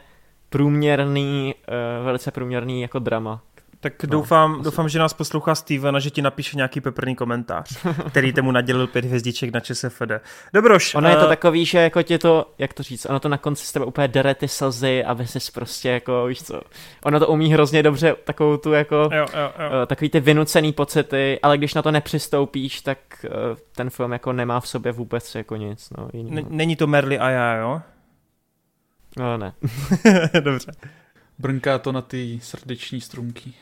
průměrný, 0.50 1.56
uh, 2.00 2.06
velice 2.06 2.32
průměrný 2.32 2.82
jako 2.82 3.00
drama. 3.00 3.42
Tak 3.82 4.04
no, 4.04 4.10
doufám, 4.10 4.54
asi. 4.54 4.64
doufám, 4.64 4.90
že 4.90 5.00
nás 5.00 5.14
poslouchá 5.14 5.56
Steven 5.56 5.96
a 5.96 6.00
že 6.00 6.10
ti 6.10 6.22
napíše 6.22 6.58
nějaký 6.58 6.82
peprný 6.82 7.16
komentář, 7.16 7.86
který 8.10 8.34
temu 8.34 8.52
nadělil 8.52 8.88
pět 8.88 9.06
hvězdiček 9.06 9.54
na 9.54 9.60
ČSFD. 9.60 10.12
Dobroš. 10.54 10.96
Ono 10.96 11.08
uh... 11.08 11.14
je 11.14 11.18
to 11.18 11.26
eh, 11.26 11.28
takový, 11.28 11.66
že 11.66 11.78
jako 11.78 12.04
ti 12.04 12.18
to, 12.18 12.54
jak 12.58 12.74
to 12.74 12.84
říct, 12.84 13.06
ono 13.06 13.20
to 13.20 13.30
na 13.30 13.38
konci 13.38 13.66
s 13.66 13.72
tebe 13.72 13.86
úplně 13.86 14.08
dere 14.08 14.36
ty 14.36 14.48
slzy, 14.48 15.04
aby 15.04 15.28
jsi 15.28 15.40
prostě 15.54 15.90
jako, 15.90 16.26
víš 16.26 16.44
co, 16.44 16.62
ono 17.04 17.20
to 17.20 17.28
umí 17.28 17.54
hrozně 17.54 17.84
dobře 17.84 18.16
takovou 18.24 18.58
tu 18.58 18.72
jako, 18.72 18.96
jo, 18.96 19.10
jo, 19.12 19.52
jo. 19.60 19.70
Uh, 19.82 19.86
takový 19.88 20.10
ty 20.10 20.20
vynucený 20.20 20.74
pocity, 20.74 21.40
ale 21.44 21.58
když 21.58 21.74
na 21.74 21.82
to 21.82 21.92
nepřistoupíš, 21.92 22.82
tak 22.82 22.98
uh, 23.24 23.58
ten 23.76 23.90
film 23.90 24.12
jako 24.12 24.34
nemá 24.34 24.60
v 24.60 24.68
sobě 24.68 24.92
vůbec 24.92 25.36
jako 25.36 25.56
nic, 25.56 25.90
no. 25.98 26.10
N- 26.14 26.46
není 26.50 26.76
to 26.76 26.88
Merly 26.88 27.20
a 27.20 27.30
já, 27.30 27.56
jo? 27.56 27.82
No, 29.18 29.38
ne. 29.38 29.54
Dobře. 30.40 30.72
Brnká 31.40 31.78
to 31.78 31.92
na 31.92 32.02
ty 32.02 32.40
srdeční 32.44 33.02
strunky. 33.02 33.54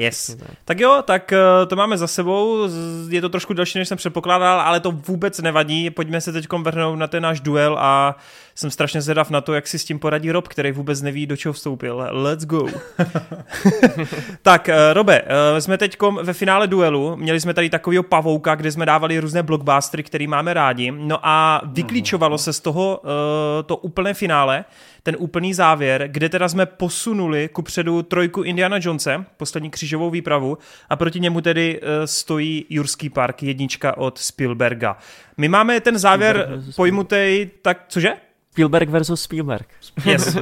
Yes. 0.00 0.36
Tak 0.64 0.80
jo, 0.80 1.02
tak 1.04 1.32
eh, 1.32 1.66
to 1.66 1.76
máme 1.76 1.98
za 1.98 2.06
sebou. 2.06 2.68
Je 3.08 3.20
to 3.20 3.28
trošku 3.28 3.54
delší, 3.54 3.78
než 3.78 3.88
jsem 3.88 3.98
předpokládal, 3.98 4.60
ale 4.60 4.80
to 4.80 4.90
vůbec 4.90 5.40
nevadí. 5.40 5.90
Pojďme 5.90 6.20
se 6.20 6.32
teď 6.32 6.52
vrhnout 6.52 6.98
na 6.98 7.06
ten 7.06 7.22
náš 7.22 7.40
duel 7.40 7.76
a 7.80 8.16
jsem 8.54 8.70
strašně 8.70 9.02
zvědav 9.02 9.30
na 9.30 9.40
to, 9.40 9.54
jak 9.54 9.66
si 9.66 9.78
s 9.78 9.84
tím 9.84 9.98
poradí 9.98 10.32
Rob, 10.32 10.48
který 10.48 10.72
vůbec 10.72 11.02
neví, 11.02 11.26
do 11.26 11.36
čeho 11.36 11.52
vstoupil. 11.52 12.06
Let's 12.10 12.44
go. 12.44 12.66
tak, 14.42 14.68
eh, 14.68 14.92
Robe, 14.92 15.22
eh, 15.26 15.60
jsme 15.60 15.78
teď 15.78 15.96
ve 16.22 16.32
finále 16.32 16.66
duelu. 16.66 17.16
Měli 17.16 17.40
jsme 17.40 17.54
tady 17.54 17.70
takového 17.70 18.02
pavouka, 18.02 18.54
kde 18.54 18.72
jsme 18.72 18.86
dávali 18.86 19.18
různé 19.18 19.42
blockbustery, 19.42 20.02
který 20.02 20.26
máme 20.26 20.54
rádi. 20.54 20.90
No 20.90 21.18
a 21.22 21.62
vyklíčovalo 21.64 22.38
se 22.38 22.52
z 22.52 22.60
toho 22.60 23.02
to 23.66 23.76
úplné 23.76 24.14
finále 24.14 24.64
ten 25.02 25.16
úplný 25.18 25.54
závěr, 25.54 26.08
kde 26.08 26.28
teda 26.28 26.48
jsme 26.48 26.66
posunuli 26.66 27.48
ku 27.52 27.62
předu 27.62 28.02
trojku 28.02 28.42
Indiana 28.42 28.78
Jonese, 28.80 29.24
poslední 29.36 29.70
kříž 29.70 29.90
křížovou 29.90 30.10
výpravu 30.10 30.58
a 30.90 30.96
proti 30.96 31.20
němu 31.20 31.40
tedy 31.40 31.80
uh, 31.80 31.88
stojí 32.04 32.66
Jurský 32.70 33.10
park, 33.10 33.42
jednička 33.42 33.96
od 33.96 34.18
Spielberga. 34.18 34.96
My 35.36 35.48
máme 35.48 35.80
ten 35.80 35.98
závěr 35.98 36.62
pojmutý, 36.76 37.50
tak 37.62 37.84
cože? 37.88 38.12
Spielberg 38.52 38.88
versus 38.88 39.22
Spielberg. 39.22 39.68
Yes, 40.06 40.36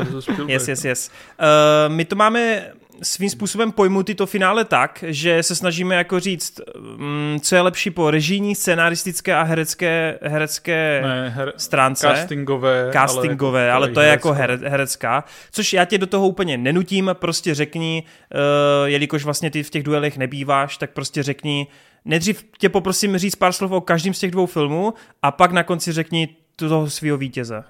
yes, 0.47 0.69
yes, 0.69 0.85
yes. 0.85 1.11
Uh, 1.11 1.95
my 1.95 2.05
to 2.05 2.17
máme 2.17 2.73
svým 3.03 3.31
způsobem 3.31 3.73
pojmutý 3.73 4.15
to 4.15 4.27
finále 4.27 4.65
tak, 4.65 5.05
že 5.07 5.43
se 5.43 5.55
snažíme 5.55 5.95
jako 5.95 6.21
říct, 6.21 6.61
um, 6.79 7.41
co 7.43 7.55
je 7.55 7.61
lepší 7.61 7.91
po 7.91 8.11
režijní, 8.11 8.55
scenaristické 8.55 9.35
a 9.35 9.43
herecké, 9.43 10.19
herecké 10.23 11.01
ne, 11.05 11.29
her, 11.29 11.53
stránce. 11.57 12.07
Castingové. 12.07 12.91
Castingové, 12.93 13.73
ale, 13.73 13.87
jako, 13.87 13.87
ale 13.87 13.95
to 13.95 14.01
je 14.01 14.09
jako 14.09 14.33
her, 14.33 14.61
herecká. 14.65 15.25
Což 15.51 15.73
já 15.73 15.85
tě 15.85 15.99
do 15.99 16.07
toho 16.07 16.29
úplně 16.29 16.59
nenutím, 16.59 17.11
prostě 17.13 17.55
řekni, 17.55 18.03
uh, 18.35 18.89
jelikož 18.89 19.25
vlastně 19.25 19.51
ty 19.51 19.63
v 19.63 19.71
těch 19.71 19.83
duelech 19.83 20.19
nebýváš, 20.19 20.77
tak 20.77 20.91
prostě 20.91 21.23
řekni, 21.23 21.67
nejdřív 22.05 22.45
tě 22.59 22.69
poprosím 22.69 23.19
říct 23.19 23.35
pár 23.35 23.53
slov 23.53 23.71
o 23.73 23.81
každém 23.81 24.15
z 24.15 24.19
těch 24.19 24.31
dvou 24.31 24.47
filmů 24.47 24.95
a 25.23 25.31
pak 25.31 25.53
na 25.53 25.63
konci 25.63 25.93
řekni 25.93 26.29
toho 26.57 26.91
svého 26.91 27.17
vítěze. 27.17 27.65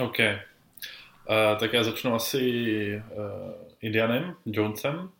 OK. 0.00 0.18
Uh, 0.18 1.58
tak 1.58 1.72
já 1.72 1.84
začnu 1.84 2.14
asi 2.14 3.02
uh, 3.16 3.65
Indianem, 3.80 4.34
Jonesem, 4.46 5.10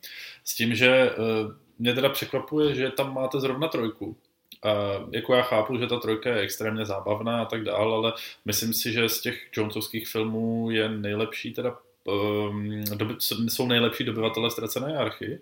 s 0.44 0.54
tím, 0.54 0.74
že 0.74 1.10
uh, 1.10 1.52
mě 1.78 1.94
teda 1.94 2.08
překvapuje, 2.08 2.74
že 2.74 2.90
tam 2.90 3.14
máte 3.14 3.40
zrovna 3.40 3.68
trojku. 3.68 4.06
Uh, 4.06 5.08
jako 5.12 5.34
já 5.34 5.42
chápu, 5.42 5.78
že 5.78 5.86
ta 5.86 5.98
trojka 5.98 6.30
je 6.30 6.40
extrémně 6.40 6.86
zábavná 6.86 7.42
a 7.42 7.44
tak 7.44 7.64
dál, 7.64 7.94
ale 7.94 8.12
myslím 8.44 8.74
si, 8.74 8.92
že 8.92 9.08
z 9.08 9.20
těch 9.20 9.48
Jonesovských 9.56 10.08
filmů 10.08 10.70
je 10.70 10.88
nejlepší 10.88 11.52
teda 11.52 11.76
um, 12.04 12.84
doby, 12.94 13.14
jsou 13.48 13.66
nejlepší 13.66 14.04
dobyvatele 14.04 14.50
ztracené 14.50 14.96
archy 14.96 15.40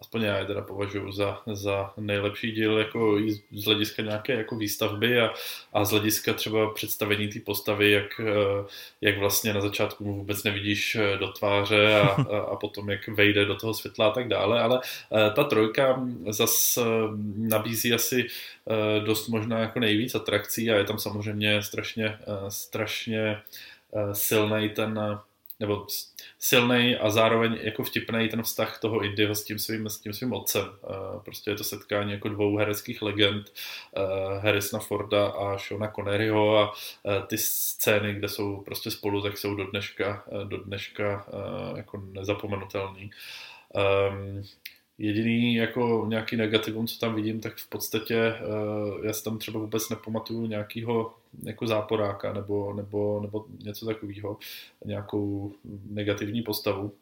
aspoň 0.00 0.22
já 0.22 0.38
je 0.38 0.44
teda 0.44 0.62
považuji 0.62 1.12
za, 1.12 1.42
za 1.52 1.92
nejlepší 1.96 2.52
díl 2.52 2.78
jako 2.78 3.18
z 3.52 3.64
hlediska 3.64 4.02
nějaké 4.02 4.32
jako 4.32 4.56
výstavby 4.56 5.20
a, 5.20 5.30
a 5.72 5.84
z 5.84 5.90
hlediska 5.90 6.32
třeba 6.32 6.70
představení 6.70 7.28
té 7.28 7.40
postavy, 7.40 7.90
jak, 7.90 8.20
eh, 8.20 8.66
jak 9.00 9.18
vlastně 9.18 9.54
na 9.54 9.60
začátku 9.60 10.04
mu 10.04 10.14
vůbec 10.14 10.44
nevidíš 10.44 10.94
eh, 10.94 11.18
do 11.18 11.28
tváře 11.28 11.94
a, 12.00 12.06
a, 12.38 12.56
potom 12.56 12.90
jak 12.90 13.08
vejde 13.08 13.44
do 13.44 13.54
toho 13.54 13.74
světla 13.74 14.08
a 14.08 14.10
tak 14.10 14.28
dále, 14.28 14.60
ale 14.60 14.80
eh, 15.12 15.30
ta 15.30 15.44
trojka 15.44 16.02
zas 16.28 16.78
nabízí 17.36 17.94
asi 17.94 18.26
dost 19.04 19.28
možná 19.28 19.58
jako 19.58 19.80
nejvíc 19.80 20.14
atrakcí 20.14 20.70
a 20.70 20.74
je 20.74 20.84
tam 20.84 20.98
samozřejmě 20.98 21.62
strašně, 21.62 22.18
strašně 22.48 23.42
silný 24.12 24.68
ten 24.68 25.18
nebo 25.60 25.86
silný 26.38 26.96
a 26.96 27.10
zároveň 27.10 27.58
jako 27.62 27.82
vtipný 27.82 28.28
ten 28.28 28.42
vztah 28.42 28.80
toho 28.80 29.00
Indyho 29.00 29.34
s 29.34 29.44
tím 29.44 29.58
svým, 29.58 29.88
s 29.88 29.98
tím 29.98 30.12
svým 30.12 30.32
otcem. 30.32 30.64
Uh, 30.64 31.22
prostě 31.22 31.50
je 31.50 31.56
to 31.56 31.64
setkání 31.64 32.12
jako 32.12 32.28
dvou 32.28 32.56
hereckých 32.56 33.02
legend, 33.02 33.52
uh, 33.96 34.42
Harrisona 34.42 34.82
Forda 34.82 35.26
a 35.26 35.58
Shona 35.58 35.88
Conneryho 35.88 36.58
a 36.58 36.72
uh, 36.72 37.26
ty 37.26 37.38
scény, 37.38 38.14
kde 38.14 38.28
jsou 38.28 38.60
prostě 38.60 38.90
spolu, 38.90 39.22
tak 39.22 39.38
jsou 39.38 39.54
do 39.54 39.70
dneška, 39.70 40.24
do 40.44 40.56
dneška 40.56 41.26
jako 41.76 42.02
nezapomenutelný. 42.12 43.10
Um, 44.10 44.44
Jediný 44.98 45.54
jako 45.54 46.04
nějaký 46.08 46.36
negativum, 46.36 46.86
co 46.86 46.98
tam 46.98 47.14
vidím, 47.14 47.40
tak 47.40 47.56
v 47.56 47.68
podstatě 47.68 48.34
uh, 48.34 49.06
já 49.06 49.12
si 49.12 49.24
tam 49.24 49.38
třeba 49.38 49.60
vůbec 49.60 49.88
nepamatuju 49.88 50.46
nějakýho 50.46 51.14
jako 51.42 51.66
záporáka 51.66 52.32
nebo, 52.32 52.72
nebo, 52.72 53.20
nebo 53.20 53.44
něco 53.64 53.86
takového, 53.86 54.38
nějakou 54.84 55.52
negativní 55.90 56.42
postavu. 56.42 56.92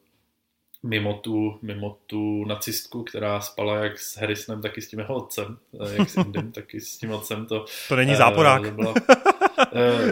Mimo 0.82 1.14
tu, 1.14 1.58
mimo 1.62 1.98
tu 2.06 2.44
nacistku, 2.44 3.02
která 3.02 3.40
spala 3.40 3.76
jak 3.76 3.98
s 3.98 4.16
Harrisonem, 4.16 4.62
tak 4.62 4.78
i 4.78 4.82
s 4.82 4.88
tím 4.88 4.98
jeho 4.98 5.14
otcem, 5.14 5.58
eh, 5.86 5.94
jak 5.96 6.10
s 6.10 6.16
Indem, 6.16 6.52
tak 6.52 6.74
i 6.74 6.80
s 6.80 6.98
tím 6.98 7.10
otcem. 7.10 7.46
To, 7.46 7.64
to 7.88 7.96
není 7.96 8.14
záporák. 8.14 8.62
Uh, 8.62 8.70
bylo, 8.70 8.90
uh, 8.90 10.10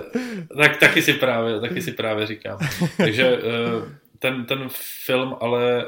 tak 0.57 0.81
taky 0.81 1.03
si, 1.03 1.13
právě, 1.13 1.61
taky 1.61 1.83
si 1.83 1.93
právě 1.93 2.27
říkám. 2.27 2.59
Takže 2.97 3.39
ten, 4.19 4.45
ten 4.47 4.69
film 5.05 5.37
ale 5.41 5.87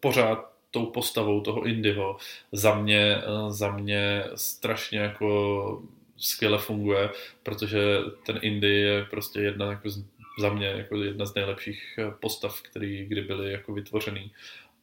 pořád 0.00 0.51
tou 0.72 0.86
postavou 0.86 1.40
toho 1.40 1.66
Indyho 1.66 2.16
za 2.52 2.74
mě, 2.74 3.22
za 3.48 3.70
mě 3.70 4.24
strašně 4.34 4.98
jako 4.98 5.82
skvěle 6.16 6.58
funguje, 6.58 7.10
protože 7.42 7.98
ten 8.26 8.38
Indy 8.42 8.80
je 8.80 9.04
prostě 9.04 9.40
jedna 9.40 9.70
jako 9.70 9.90
z, 9.90 10.04
za 10.40 10.52
mě 10.52 10.66
jako 10.66 10.96
jedna 10.96 11.26
z 11.26 11.34
nejlepších 11.34 11.98
postav, 12.20 12.62
které 12.62 13.04
kdy 13.04 13.20
byly 13.20 13.52
jako 13.52 13.72
vytvořený. 13.72 14.32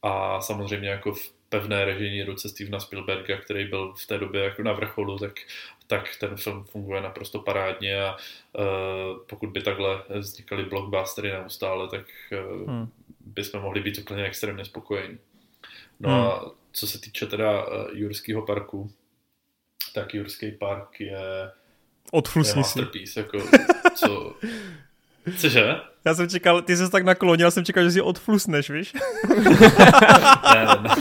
A 0.04 0.42
samozřejmě 0.42 0.90
jako 0.90 1.14
v 1.14 1.34
pevné 1.50 1.86
režijní 1.86 2.24
ruce 2.24 2.50
Stevena 2.50 2.80
Spielberga, 2.80 3.38
který 3.38 3.66
byl 3.66 3.94
v 3.94 4.08
té 4.08 4.18
době 4.18 4.44
jako 4.44 4.64
na 4.64 4.74
vrcholu, 4.74 5.18
tak, 5.18 5.34
tak 5.88 6.16
ten 6.20 6.36
film 6.38 6.64
funguje 6.64 7.02
naprosto 7.02 7.40
parádně 7.40 8.02
a 8.02 8.16
uh, 8.16 8.64
pokud 9.30 9.50
by 9.50 9.62
takhle 9.62 10.04
vznikaly 10.20 10.64
blockbustery 10.64 11.32
neustále, 11.32 11.88
tak 11.88 12.06
uh, 12.32 12.70
hmm. 12.70 12.90
bychom 13.26 13.62
mohli 13.62 13.82
být 13.82 13.98
úplně 13.98 14.24
extrémně 14.24 14.66
spokojení. 14.66 15.18
No 16.00 16.10
hmm. 16.10 16.20
a 16.20 16.52
co 16.72 16.88
se 16.88 17.00
týče 17.02 17.26
teda 17.26 17.68
uh, 17.68 17.74
Jurského 17.94 18.42
parku, 18.42 18.92
tak 19.94 20.14
Jurský 20.14 20.52
park 20.52 21.00
je, 21.00 21.52
Odflusni 22.12 22.60
masterpiece, 22.60 23.20
jako 23.20 23.38
co... 23.96 24.36
Cože? 25.38 25.76
Já 26.06 26.14
jsem 26.14 26.30
čekal, 26.30 26.62
ty 26.62 26.78
jsi 26.78 26.92
tak 26.92 27.04
naklonil, 27.04 27.46
já 27.46 27.52
jsem 27.52 27.66
čekal, 27.66 27.84
že 27.84 27.92
si 27.92 28.02
odflusneš, 28.02 28.70
víš? 28.70 28.94
ne, 30.54 30.66
ne, 30.66 30.76
ne. 30.82 30.90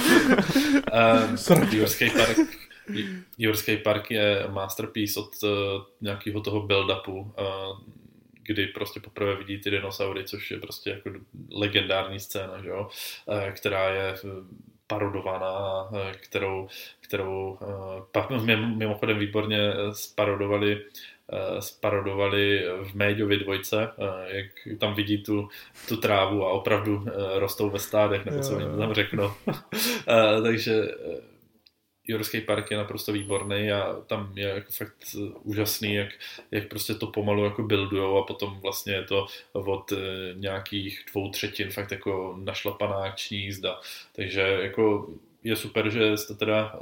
Um, 1.49 1.69
Jurský 1.73 2.11
park 2.11 2.39
Jurský 3.39 3.77
park 3.77 4.11
je 4.11 4.45
masterpiece 4.51 5.20
od 5.20 5.43
uh, 5.43 5.51
nějakého 6.01 6.41
toho 6.41 6.61
build-upu, 6.61 7.20
uh, 7.20 7.81
kdy 8.43 8.66
prostě 8.66 9.01
poprvé 9.01 9.37
vidí 9.37 9.59
ty 9.59 9.70
dinosaury, 9.70 10.25
což 10.25 10.51
je 10.51 10.59
prostě 10.59 10.91
jako 10.91 11.11
legendární 11.51 12.20
scéna, 12.20 12.62
že 12.62 12.69
jo? 12.69 12.89
Uh, 13.27 13.51
která 13.51 13.89
je 13.89 14.15
parodovaná, 14.89 15.89
eh, 15.94 16.12
kterou, 16.20 16.69
kterou 17.01 17.59
eh, 18.23 18.56
mimochodem 18.56 19.19
výborně 19.19 19.59
sparodovali 19.93 20.85
eh, 21.32 21.62
sparodovali 21.62 22.65
v 22.82 22.94
Méďovi 22.94 23.36
dvojce, 23.36 23.89
jak 24.27 24.47
tam 24.78 24.94
vidí 24.94 25.23
tu, 25.23 25.48
tu 25.89 25.97
trávu 25.97 26.47
a 26.47 26.51
opravdu 26.51 27.05
rostou 27.35 27.70
ve 27.70 27.78
stádech, 27.78 28.24
nebo 28.24 28.40
co 28.40 28.56
oni 28.56 28.78
tam 28.78 28.94
řeknou. 28.94 29.32
Takže 30.43 30.82
Jurský 32.09 32.40
park 32.40 32.70
je 32.70 32.76
naprosto 32.76 33.12
výborný 33.12 33.72
a 33.72 33.97
tam 34.06 34.32
je 34.36 34.48
jako 34.48 34.72
fakt 34.72 35.16
úžasný, 35.43 35.94
jak, 35.94 36.09
jak 36.51 36.68
prostě 36.68 36.94
to 36.94 37.06
pomalu 37.06 37.44
jako 37.44 37.62
buildujou 37.62 38.18
a 38.18 38.26
potom 38.26 38.60
vlastně 38.60 38.93
je 38.93 39.02
to 39.02 39.26
od 39.52 39.93
eh, 39.93 39.97
nějakých 40.35 41.05
dvou 41.12 41.30
třetin 41.30 41.70
fakt 41.70 41.90
jako 41.90 42.39
našlapaná 42.43 42.94
akční 42.94 43.39
jízda. 43.39 43.80
Takže 44.16 44.40
jako 44.40 45.09
je 45.44 45.56
super, 45.56 45.90
že 45.90 46.16
jste 46.16 46.35
teda 46.35 46.78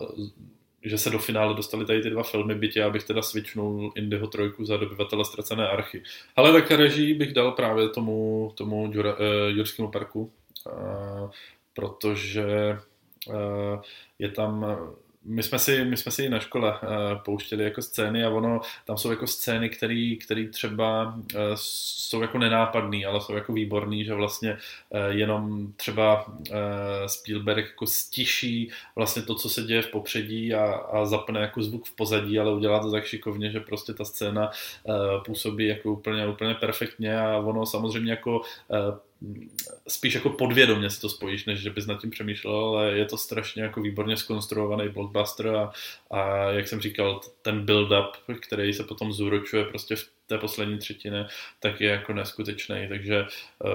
že 0.86 0.98
se 0.98 1.10
do 1.10 1.18
finále 1.18 1.54
dostali 1.54 1.86
tady 1.86 2.02
ty 2.02 2.10
dva 2.10 2.22
filmy, 2.22 2.54
bytě 2.54 2.80
já 2.80 2.90
bych 2.90 3.04
teda 3.04 3.22
switchnul 3.22 3.92
Indyho 3.96 4.26
trojku 4.26 4.64
za 4.64 4.76
dobyvatele 4.76 5.24
ztracené 5.24 5.68
archy. 5.68 6.02
Ale 6.36 6.52
tak 6.52 6.70
režii 6.70 7.14
bych 7.14 7.32
dal 7.32 7.52
právě 7.52 7.88
tomu, 7.88 8.52
tomu 8.54 8.90
Jura, 8.92 9.14
uh, 9.14 9.20
Jurskému 9.48 9.90
parku, 9.90 10.32
uh, 10.66 11.30
protože 11.74 12.78
uh, 13.28 13.82
je 14.18 14.28
tam 14.28 14.76
my 15.26 15.42
jsme 15.42 15.58
si, 15.58 15.84
my 15.84 15.96
jsme 15.96 16.12
si 16.12 16.28
na 16.28 16.40
škole 16.40 16.70
uh, 16.70 16.88
pouštěli 17.24 17.64
jako 17.64 17.82
scény 17.82 18.24
a 18.24 18.30
ono, 18.30 18.60
tam 18.84 18.98
jsou 18.98 19.10
jako 19.10 19.26
scény, 19.26 19.68
které 20.24 20.48
třeba 20.52 21.14
uh, 21.14 21.40
jsou 21.54 22.22
jako 22.22 22.38
nenápadný, 22.38 23.06
ale 23.06 23.20
jsou 23.20 23.34
jako 23.34 23.52
výborný, 23.52 24.04
že 24.04 24.14
vlastně 24.14 24.52
uh, 24.52 25.00
jenom 25.08 25.72
třeba 25.76 26.28
uh, 26.28 26.44
Spielberg 27.06 27.66
jako 27.66 27.86
stiší 27.86 28.70
vlastně 28.96 29.22
to, 29.22 29.34
co 29.34 29.48
se 29.48 29.62
děje 29.62 29.82
v 29.82 29.90
popředí 29.90 30.54
a, 30.54 30.74
a 30.74 31.04
zapne 31.04 31.40
jako 31.40 31.62
zvuk 31.62 31.86
v 31.86 31.96
pozadí, 31.96 32.38
ale 32.38 32.54
udělá 32.54 32.78
to 32.78 32.90
tak 32.90 33.04
šikovně, 33.04 33.50
že 33.50 33.60
prostě 33.60 33.94
ta 33.94 34.04
scéna 34.04 34.50
uh, 34.84 35.22
působí 35.24 35.66
jako 35.66 35.92
úplně, 35.92 36.26
úplně 36.26 36.54
perfektně 36.54 37.20
a 37.20 37.38
ono 37.38 37.66
samozřejmě 37.66 38.10
jako 38.10 38.40
uh, 38.40 38.76
spíš 39.88 40.14
jako 40.14 40.30
podvědomě 40.30 40.90
si 40.90 41.00
to 41.00 41.08
spojíš, 41.08 41.44
než 41.44 41.60
že 41.60 41.70
bys 41.70 41.86
nad 41.86 42.00
tím 42.00 42.10
přemýšlel, 42.10 42.54
ale 42.54 42.98
je 42.98 43.04
to 43.04 43.16
strašně 43.16 43.62
jako 43.62 43.80
výborně 43.80 44.16
skonstruovaný 44.16 44.88
blockbuster 44.88 45.48
a, 45.48 45.72
a 46.10 46.50
jak 46.50 46.68
jsem 46.68 46.80
říkal, 46.80 47.20
ten 47.42 47.66
build-up, 47.66 48.10
který 48.40 48.72
se 48.72 48.84
potom 48.84 49.12
zúročuje 49.12 49.64
prostě 49.64 49.96
v 49.96 50.08
té 50.26 50.38
poslední 50.38 50.78
třetině, 50.78 51.26
tak 51.60 51.80
je 51.80 51.90
jako 51.90 52.12
neskutečný, 52.12 52.86
takže 52.88 53.16
eh, 53.20 53.68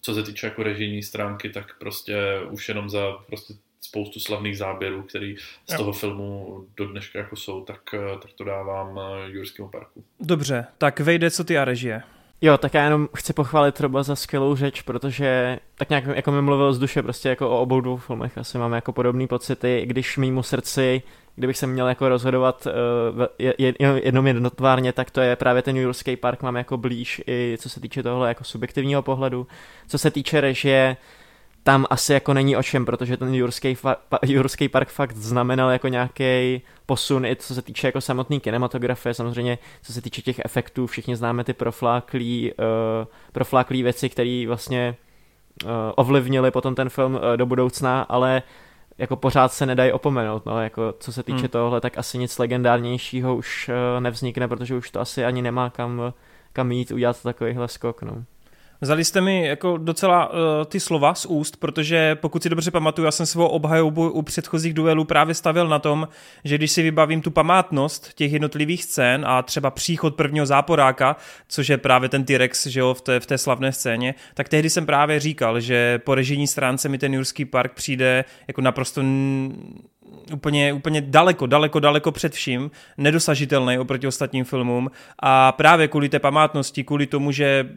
co 0.00 0.14
se 0.14 0.22
týče 0.22 0.46
jako 0.46 0.62
režijní 0.62 1.02
stránky, 1.02 1.50
tak 1.50 1.78
prostě 1.78 2.16
už 2.50 2.68
jenom 2.68 2.90
za 2.90 3.12
prostě 3.12 3.54
spoustu 3.80 4.20
slavných 4.20 4.58
záběrů, 4.58 5.02
který 5.02 5.36
z 5.66 5.76
toho 5.76 5.92
filmu 5.92 6.64
do 6.76 6.86
dneška 6.86 7.18
jako 7.18 7.36
jsou, 7.36 7.64
tak, 7.64 7.94
eh, 7.94 8.18
tak 8.22 8.32
to 8.32 8.44
dávám 8.44 8.98
eh, 8.98 9.30
Jurskému 9.30 9.68
parku. 9.68 10.04
Dobře, 10.20 10.66
tak 10.78 11.00
vejde 11.00 11.30
co 11.30 11.44
ty 11.44 11.58
a 11.58 11.64
režie? 11.64 12.02
Jo, 12.40 12.58
tak 12.58 12.74
já 12.74 12.84
jenom 12.84 13.08
chci 13.16 13.32
pochválit 13.32 13.80
Roba 13.80 14.02
za 14.02 14.16
skvělou 14.16 14.56
řeč, 14.56 14.82
protože 14.82 15.58
tak 15.74 15.88
nějak 15.88 16.04
jako 16.06 16.32
mi 16.32 16.42
mluvil 16.42 16.72
z 16.72 16.78
duše 16.78 17.02
prostě 17.02 17.28
jako 17.28 17.50
o 17.50 17.60
obou 17.60 17.80
dvou 17.80 17.96
filmech, 17.96 18.38
asi 18.38 18.58
mám 18.58 18.72
jako 18.72 18.92
podobné 18.92 19.26
pocity, 19.26 19.82
když 19.86 20.16
mýmu 20.16 20.42
srdci, 20.42 21.02
kdybych 21.36 21.56
se 21.56 21.66
měl 21.66 21.88
jako 21.88 22.08
rozhodovat 22.08 22.66
uh, 22.66 23.26
jednom 23.78 24.26
jednotvárně, 24.26 24.92
tak 24.92 25.10
to 25.10 25.20
je 25.20 25.36
právě 25.36 25.62
ten 25.62 25.74
New 25.74 25.84
Yorkský 25.84 26.16
park, 26.16 26.42
mám 26.42 26.56
jako 26.56 26.76
blíž 26.76 27.22
i 27.26 27.56
co 27.60 27.68
se 27.68 27.80
týče 27.80 28.02
tohle 28.02 28.28
jako 28.28 28.44
subjektivního 28.44 29.02
pohledu. 29.02 29.46
Co 29.88 29.98
se 29.98 30.10
týče 30.10 30.40
režie, 30.40 30.96
tam 31.68 31.86
asi 31.90 32.12
jako 32.12 32.34
není 32.34 32.56
o 32.56 32.62
čem, 32.62 32.84
protože 32.84 33.16
ten 33.16 33.34
Jurský, 33.34 33.74
fa- 33.74 33.96
Jurský 34.26 34.68
park 34.68 34.88
fakt 34.88 35.16
znamenal 35.16 35.70
jako 35.70 35.88
nějaký 35.88 36.62
posun 36.86 37.26
i 37.26 37.36
co 37.36 37.54
se 37.54 37.62
týče 37.62 37.88
jako 37.88 38.00
samotné 38.00 38.40
kinematografie, 38.40 39.14
samozřejmě 39.14 39.58
co 39.82 39.92
se 39.92 40.02
týče 40.02 40.22
těch 40.22 40.40
efektů, 40.44 40.86
všichni 40.86 41.16
známe 41.16 41.44
ty 41.44 41.52
profláklý, 41.52 42.52
uh, 42.52 43.06
profláklý 43.32 43.82
věci, 43.82 44.08
které 44.08 44.44
vlastně 44.46 44.96
uh, 45.64 45.70
ovlivnili 45.96 46.50
potom 46.50 46.74
ten 46.74 46.88
film 46.88 47.14
uh, 47.14 47.20
do 47.36 47.46
budoucna, 47.46 48.02
ale 48.02 48.42
jako 48.98 49.16
pořád 49.16 49.52
se 49.52 49.66
nedají 49.66 49.92
opomenout, 49.92 50.46
no, 50.46 50.62
jako 50.62 50.94
co 50.98 51.12
se 51.12 51.22
týče 51.22 51.38
hmm. 51.38 51.48
tohle, 51.48 51.80
tak 51.80 51.98
asi 51.98 52.18
nic 52.18 52.38
legendárnějšího 52.38 53.36
už 53.36 53.68
uh, 53.68 54.00
nevznikne, 54.00 54.48
protože 54.48 54.76
už 54.76 54.90
to 54.90 55.00
asi 55.00 55.24
ani 55.24 55.42
nemá 55.42 55.70
kam, 55.70 56.12
kam 56.52 56.72
jít 56.72 56.90
udělat 56.90 57.22
takovýhle 57.22 57.68
skok, 57.68 58.02
no. 58.02 58.24
Vzali 58.80 59.04
jste 59.04 59.20
mi 59.20 59.46
jako 59.46 59.76
docela 59.76 60.32
uh, 60.32 60.36
ty 60.66 60.80
slova 60.80 61.14
z 61.14 61.26
úst, 61.26 61.56
protože 61.56 62.14
pokud 62.14 62.42
si 62.42 62.48
dobře 62.48 62.70
pamatuju, 62.70 63.04
já 63.04 63.10
jsem 63.10 63.26
svou 63.26 63.46
obhajobu 63.46 64.10
u 64.10 64.22
předchozích 64.22 64.74
duelů 64.74 65.04
právě 65.04 65.34
stavil 65.34 65.68
na 65.68 65.78
tom, 65.78 66.08
že 66.44 66.54
když 66.54 66.70
si 66.70 66.82
vybavím 66.82 67.20
tu 67.22 67.30
památnost 67.30 68.14
těch 68.14 68.32
jednotlivých 68.32 68.84
scén 68.84 69.24
a 69.28 69.42
třeba 69.42 69.70
příchod 69.70 70.14
prvního 70.14 70.46
záporáka, 70.46 71.16
což 71.48 71.68
je 71.68 71.78
právě 71.78 72.08
ten 72.08 72.24
T-Rex, 72.24 72.66
že 72.66 72.80
jo, 72.80 72.94
v 72.94 73.00
té, 73.00 73.20
v 73.20 73.26
té 73.26 73.38
slavné 73.38 73.72
scéně, 73.72 74.14
tak 74.34 74.48
tehdy 74.48 74.70
jsem 74.70 74.86
právě 74.86 75.20
říkal, 75.20 75.60
že 75.60 75.98
po 75.98 76.14
režijní 76.14 76.46
stránce 76.46 76.88
mi 76.88 76.98
ten 76.98 77.14
Jurský 77.14 77.44
park 77.44 77.72
přijde 77.72 78.24
jako 78.48 78.60
naprosto 78.60 79.02
úplně, 80.32 80.72
úplně 80.72 81.00
daleko, 81.00 81.46
daleko, 81.46 81.80
daleko 81.80 82.12
před 82.12 82.32
vším, 82.32 82.70
nedosažitelný 82.96 83.78
oproti 83.78 84.06
ostatním 84.06 84.44
filmům. 84.44 84.90
A 85.18 85.52
právě 85.52 85.88
kvůli 85.88 86.08
té 86.08 86.18
památnosti, 86.18 86.84
kvůli 86.84 87.06
tomu, 87.06 87.32
že 87.32 87.68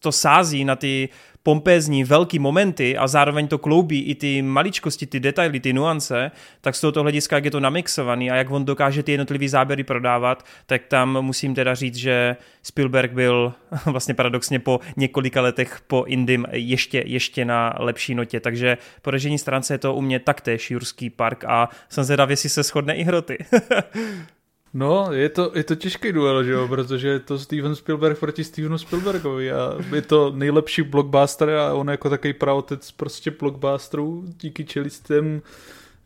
to 0.00 0.12
sází 0.12 0.64
na 0.64 0.76
ty 0.76 1.08
pompézní, 1.46 2.04
velký 2.04 2.38
momenty 2.38 2.96
a 2.96 3.06
zároveň 3.06 3.48
to 3.48 3.58
kloubí 3.58 4.02
i 4.02 4.14
ty 4.14 4.42
maličkosti, 4.42 5.06
ty 5.06 5.20
detaily, 5.20 5.60
ty 5.60 5.72
nuance, 5.72 6.30
tak 6.60 6.74
z 6.74 6.80
tohoto 6.80 7.02
hlediska, 7.02 7.36
jak 7.36 7.44
je 7.44 7.50
to 7.50 7.60
namixovaný 7.60 8.30
a 8.30 8.34
jak 8.34 8.50
on 8.50 8.64
dokáže 8.64 9.02
ty 9.02 9.12
jednotlivý 9.12 9.48
záběry 9.48 9.84
prodávat, 9.84 10.44
tak 10.66 10.82
tam 10.88 11.22
musím 11.22 11.54
teda 11.54 11.74
říct, 11.74 11.94
že 11.94 12.36
Spielberg 12.62 13.12
byl 13.12 13.52
vlastně 13.86 14.14
paradoxně 14.14 14.58
po 14.58 14.80
několika 14.96 15.40
letech 15.40 15.80
po 15.86 16.04
Indym 16.06 16.46
ještě, 16.52 17.02
ještě 17.06 17.44
na 17.44 17.74
lepší 17.78 18.14
notě, 18.14 18.40
takže 18.40 18.78
po 19.02 19.10
režení 19.10 19.38
stránce 19.38 19.74
je 19.74 19.78
to 19.78 19.94
u 19.94 20.00
mě 20.00 20.18
taktéž 20.18 20.70
Jurský 20.70 21.10
park 21.10 21.44
a 21.44 21.68
jsem 21.88 22.04
zvědavý, 22.04 22.32
jestli 22.32 22.48
se 22.48 22.62
shodne 22.62 22.94
i 22.94 23.02
hroty. 23.02 23.38
No, 24.76 25.08
je 25.12 25.28
to, 25.28 25.52
je 25.54 25.64
to 25.64 25.74
těžký 25.74 26.12
duel, 26.12 26.44
že 26.44 26.52
jo, 26.52 26.68
protože 26.68 27.08
je 27.08 27.20
to 27.20 27.38
Steven 27.38 27.76
Spielberg 27.76 28.18
proti 28.18 28.44
Stevenu 28.44 28.78
Spielbergovi 28.78 29.52
a 29.52 29.74
je 29.94 30.02
to 30.02 30.32
nejlepší 30.32 30.82
blockbuster 30.82 31.50
a 31.50 31.74
on 31.74 31.88
jako 31.88 32.10
takový 32.10 32.32
praotec 32.32 32.90
prostě 32.90 33.30
blockbusterů 33.30 34.24
díky 34.26 34.64
čelistem. 34.64 35.42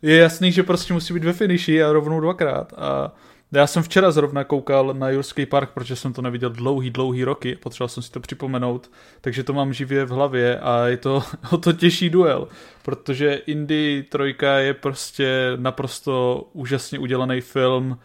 Je 0.01 0.17
jasný, 0.17 0.51
že 0.51 0.63
prostě 0.63 0.93
musí 0.93 1.13
být 1.13 1.23
ve 1.23 1.33
finiši 1.33 1.83
a 1.83 1.91
rovnou 1.91 2.19
dvakrát 2.19 2.73
a 2.77 3.15
já 3.51 3.67
jsem 3.67 3.83
včera 3.83 4.11
zrovna 4.11 4.43
koukal 4.43 4.93
na 4.93 5.09
Jurský 5.09 5.45
park, 5.45 5.69
protože 5.69 5.95
jsem 5.95 6.13
to 6.13 6.21
neviděl 6.21 6.49
dlouhý, 6.49 6.89
dlouhý 6.89 7.23
roky, 7.23 7.55
potřeboval 7.55 7.89
jsem 7.89 8.03
si 8.03 8.11
to 8.11 8.19
připomenout, 8.19 8.91
takže 9.21 9.43
to 9.43 9.53
mám 9.53 9.73
živě 9.73 10.05
v 10.05 10.09
hlavě 10.09 10.59
a 10.59 10.87
je 10.87 10.97
to 10.97 11.23
o 11.51 11.57
to 11.57 11.73
těžší 11.73 12.09
duel, 12.09 12.47
protože 12.83 13.33
Indy 13.33 14.05
trojka 14.09 14.57
je 14.57 14.73
prostě 14.73 15.51
naprosto 15.55 16.43
úžasně 16.53 16.99
udělaný 16.99 17.41
film, 17.41 17.97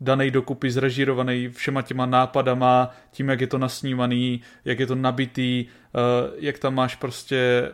daný 0.00 0.30
dokupy, 0.30 0.70
zrežírovaný 0.70 1.48
všema 1.48 1.82
těma 1.82 2.06
nápadama, 2.06 2.90
tím, 3.10 3.28
jak 3.28 3.40
je 3.40 3.46
to 3.46 3.58
nasnívaný, 3.58 4.40
jak 4.64 4.80
je 4.80 4.86
to 4.86 4.94
nabitý, 4.94 5.66
uh, 5.66 6.34
jak 6.38 6.58
tam 6.58 6.74
máš 6.74 6.96
prostě 6.96 7.70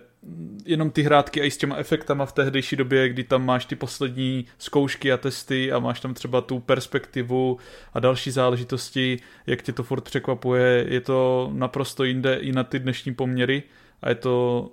jenom 0.64 0.90
ty 0.90 1.02
hrátky 1.02 1.40
a 1.40 1.44
i 1.44 1.50
s 1.50 1.56
těma 1.56 1.76
efektama 1.76 2.26
v 2.26 2.32
tehdejší 2.32 2.76
době, 2.76 3.08
kdy 3.08 3.24
tam 3.24 3.44
máš 3.44 3.66
ty 3.66 3.76
poslední 3.76 4.46
zkoušky 4.58 5.12
a 5.12 5.16
testy 5.16 5.72
a 5.72 5.78
máš 5.78 6.00
tam 6.00 6.14
třeba 6.14 6.40
tu 6.40 6.60
perspektivu 6.60 7.58
a 7.94 8.00
další 8.00 8.30
záležitosti, 8.30 9.18
jak 9.46 9.62
tě 9.62 9.72
to 9.72 9.82
furt 9.82 10.00
překvapuje, 10.00 10.86
je 10.88 11.00
to 11.00 11.50
naprosto 11.52 12.04
jinde 12.04 12.34
i 12.34 12.52
na 12.52 12.64
ty 12.64 12.78
dnešní 12.78 13.14
poměry 13.14 13.62
a 14.02 14.08
je 14.08 14.14
to 14.14 14.68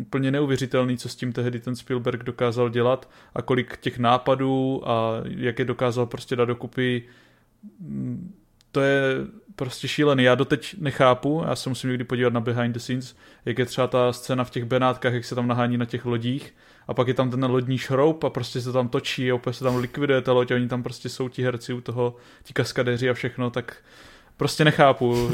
úplně 0.00 0.30
neuvěřitelný, 0.30 0.96
co 0.96 1.08
s 1.08 1.16
tím 1.16 1.32
tehdy 1.32 1.60
ten 1.60 1.76
Spielberg 1.76 2.22
dokázal 2.22 2.68
dělat 2.68 3.10
a 3.34 3.42
kolik 3.42 3.76
těch 3.76 3.98
nápadů 3.98 4.82
a 4.88 5.22
jak 5.24 5.58
je 5.58 5.64
dokázal 5.64 6.06
prostě 6.06 6.36
dát 6.36 6.44
dokupy, 6.44 7.02
mm, 7.80 8.34
to 8.72 8.80
je 8.80 9.02
prostě 9.56 9.88
šílený. 9.88 10.24
Já 10.24 10.34
doteď 10.34 10.74
nechápu, 10.78 11.42
já 11.46 11.56
se 11.56 11.68
musím 11.68 11.90
někdy 11.90 12.04
podívat 12.04 12.32
na 12.32 12.40
behind 12.40 12.74
the 12.74 12.78
scenes, 12.78 13.16
jak 13.44 13.58
je 13.58 13.66
třeba 13.66 13.86
ta 13.86 14.12
scéna 14.12 14.44
v 14.44 14.50
těch 14.50 14.64
Benátkách, 14.64 15.12
jak 15.12 15.24
se 15.24 15.34
tam 15.34 15.48
nahání 15.48 15.76
na 15.76 15.84
těch 15.84 16.04
lodích 16.04 16.54
a 16.88 16.94
pak 16.94 17.08
je 17.08 17.14
tam 17.14 17.30
ten 17.30 17.44
lodní 17.44 17.78
šroub 17.78 18.24
a 18.24 18.30
prostě 18.30 18.60
se 18.60 18.72
tam 18.72 18.88
točí 18.88 19.30
a 19.30 19.34
úplně 19.34 19.54
se 19.54 19.64
tam 19.64 19.76
likviduje 19.76 20.20
ta 20.20 20.32
loď 20.32 20.50
a 20.50 20.54
oni 20.54 20.68
tam 20.68 20.82
prostě 20.82 21.08
jsou 21.08 21.28
ti 21.28 21.42
herci 21.42 21.72
u 21.72 21.80
toho, 21.80 22.16
ti 22.42 22.52
kaskadeři 22.52 23.10
a 23.10 23.14
všechno, 23.14 23.50
tak 23.50 23.76
prostě 24.40 24.64
nechápu. 24.64 25.30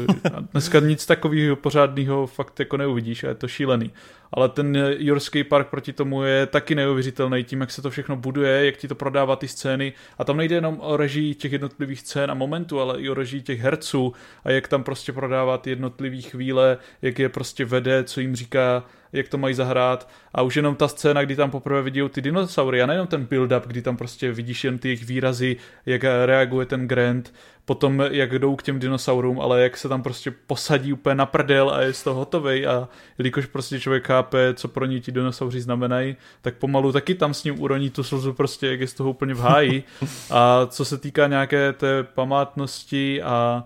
Dneska 0.51 0.79
nic 0.79 1.05
takového 1.05 1.55
pořádného 1.55 2.27
fakt 2.27 2.59
jako 2.59 2.77
neuvidíš 2.77 3.23
a 3.23 3.27
je 3.27 3.35
to 3.35 3.47
šílený. 3.47 3.91
Ale 4.31 4.49
ten 4.49 4.77
Jurský 4.97 5.43
park 5.43 5.67
proti 5.67 5.93
tomu 5.93 6.23
je 6.23 6.45
taky 6.45 6.75
neuvěřitelný 6.75 7.43
tím, 7.43 7.61
jak 7.61 7.71
se 7.71 7.81
to 7.81 7.89
všechno 7.89 8.15
buduje, 8.15 8.65
jak 8.65 8.77
ti 8.77 8.87
to 8.87 8.95
prodává 8.95 9.35
ty 9.35 9.47
scény. 9.47 9.93
A 10.17 10.23
tam 10.23 10.37
nejde 10.37 10.55
jenom 10.55 10.77
o 10.81 10.97
režii 10.97 11.35
těch 11.35 11.51
jednotlivých 11.51 11.99
scén 11.99 12.31
a 12.31 12.33
momentů, 12.33 12.79
ale 12.79 13.01
i 13.01 13.09
o 13.09 13.13
režii 13.13 13.41
těch 13.41 13.59
herců 13.59 14.13
a 14.43 14.51
jak 14.51 14.67
tam 14.67 14.83
prostě 14.83 15.13
prodává 15.13 15.57
ty 15.57 15.69
jednotlivé 15.69 16.21
chvíle, 16.21 16.77
jak 17.01 17.19
je 17.19 17.29
prostě 17.29 17.65
vede, 17.65 18.03
co 18.03 18.19
jim 18.19 18.35
říká, 18.35 18.83
jak 19.13 19.27
to 19.29 19.37
mají 19.37 19.53
zahrát. 19.53 20.09
A 20.33 20.41
už 20.41 20.55
jenom 20.55 20.75
ta 20.75 20.87
scéna, 20.87 21.25
kdy 21.25 21.35
tam 21.35 21.51
poprvé 21.51 21.81
vidí 21.81 22.01
ty 22.09 22.21
dinosaury 22.21 22.81
a 22.81 22.85
nejenom 22.85 23.07
ten 23.07 23.25
build-up, 23.25 23.61
kdy 23.65 23.81
tam 23.81 23.97
prostě 23.97 24.31
vidíš 24.31 24.63
jen 24.63 24.77
ty 24.77 24.87
jejich 24.87 25.05
výrazy, 25.05 25.57
jak 25.85 26.03
reaguje 26.25 26.65
ten 26.65 26.87
Grant, 26.87 27.33
potom 27.67 28.03
jak 28.11 28.39
jdou 28.39 28.55
k 28.55 28.63
těm 28.63 28.79
dinosaurům, 28.79 29.39
ale 29.39 29.63
jak 29.63 29.77
se 29.77 29.89
tam 29.89 30.03
prostě 30.03 30.31
posadí 30.47 30.93
úplně 30.93 31.15
na 31.15 31.25
prdel 31.25 31.69
a 31.69 31.81
je 31.81 31.93
z 31.93 32.03
toho 32.03 32.15
hotovej 32.15 32.67
a 32.67 32.89
jelikož 33.17 33.45
prostě 33.45 33.79
člověk 33.79 34.07
chápe, 34.07 34.53
co 34.53 34.67
pro 34.67 34.85
ní 34.85 35.01
ti 35.01 35.11
dinosauři 35.11 35.61
znamenají, 35.61 36.15
tak 36.41 36.55
pomalu 36.55 36.91
taky 36.91 37.15
tam 37.15 37.33
s 37.33 37.43
ním 37.43 37.61
uroní 37.61 37.89
tu 37.89 38.03
slzu 38.03 38.33
prostě, 38.33 38.67
jak 38.67 38.79
je 38.79 38.87
z 38.87 38.93
toho 38.93 39.09
úplně 39.09 39.33
v 39.33 39.39
háji. 39.39 39.83
A 40.31 40.65
co 40.65 40.85
se 40.85 40.97
týká 40.97 41.27
nějaké 41.27 41.73
té 41.73 42.03
památnosti 42.03 43.21
a 43.21 43.63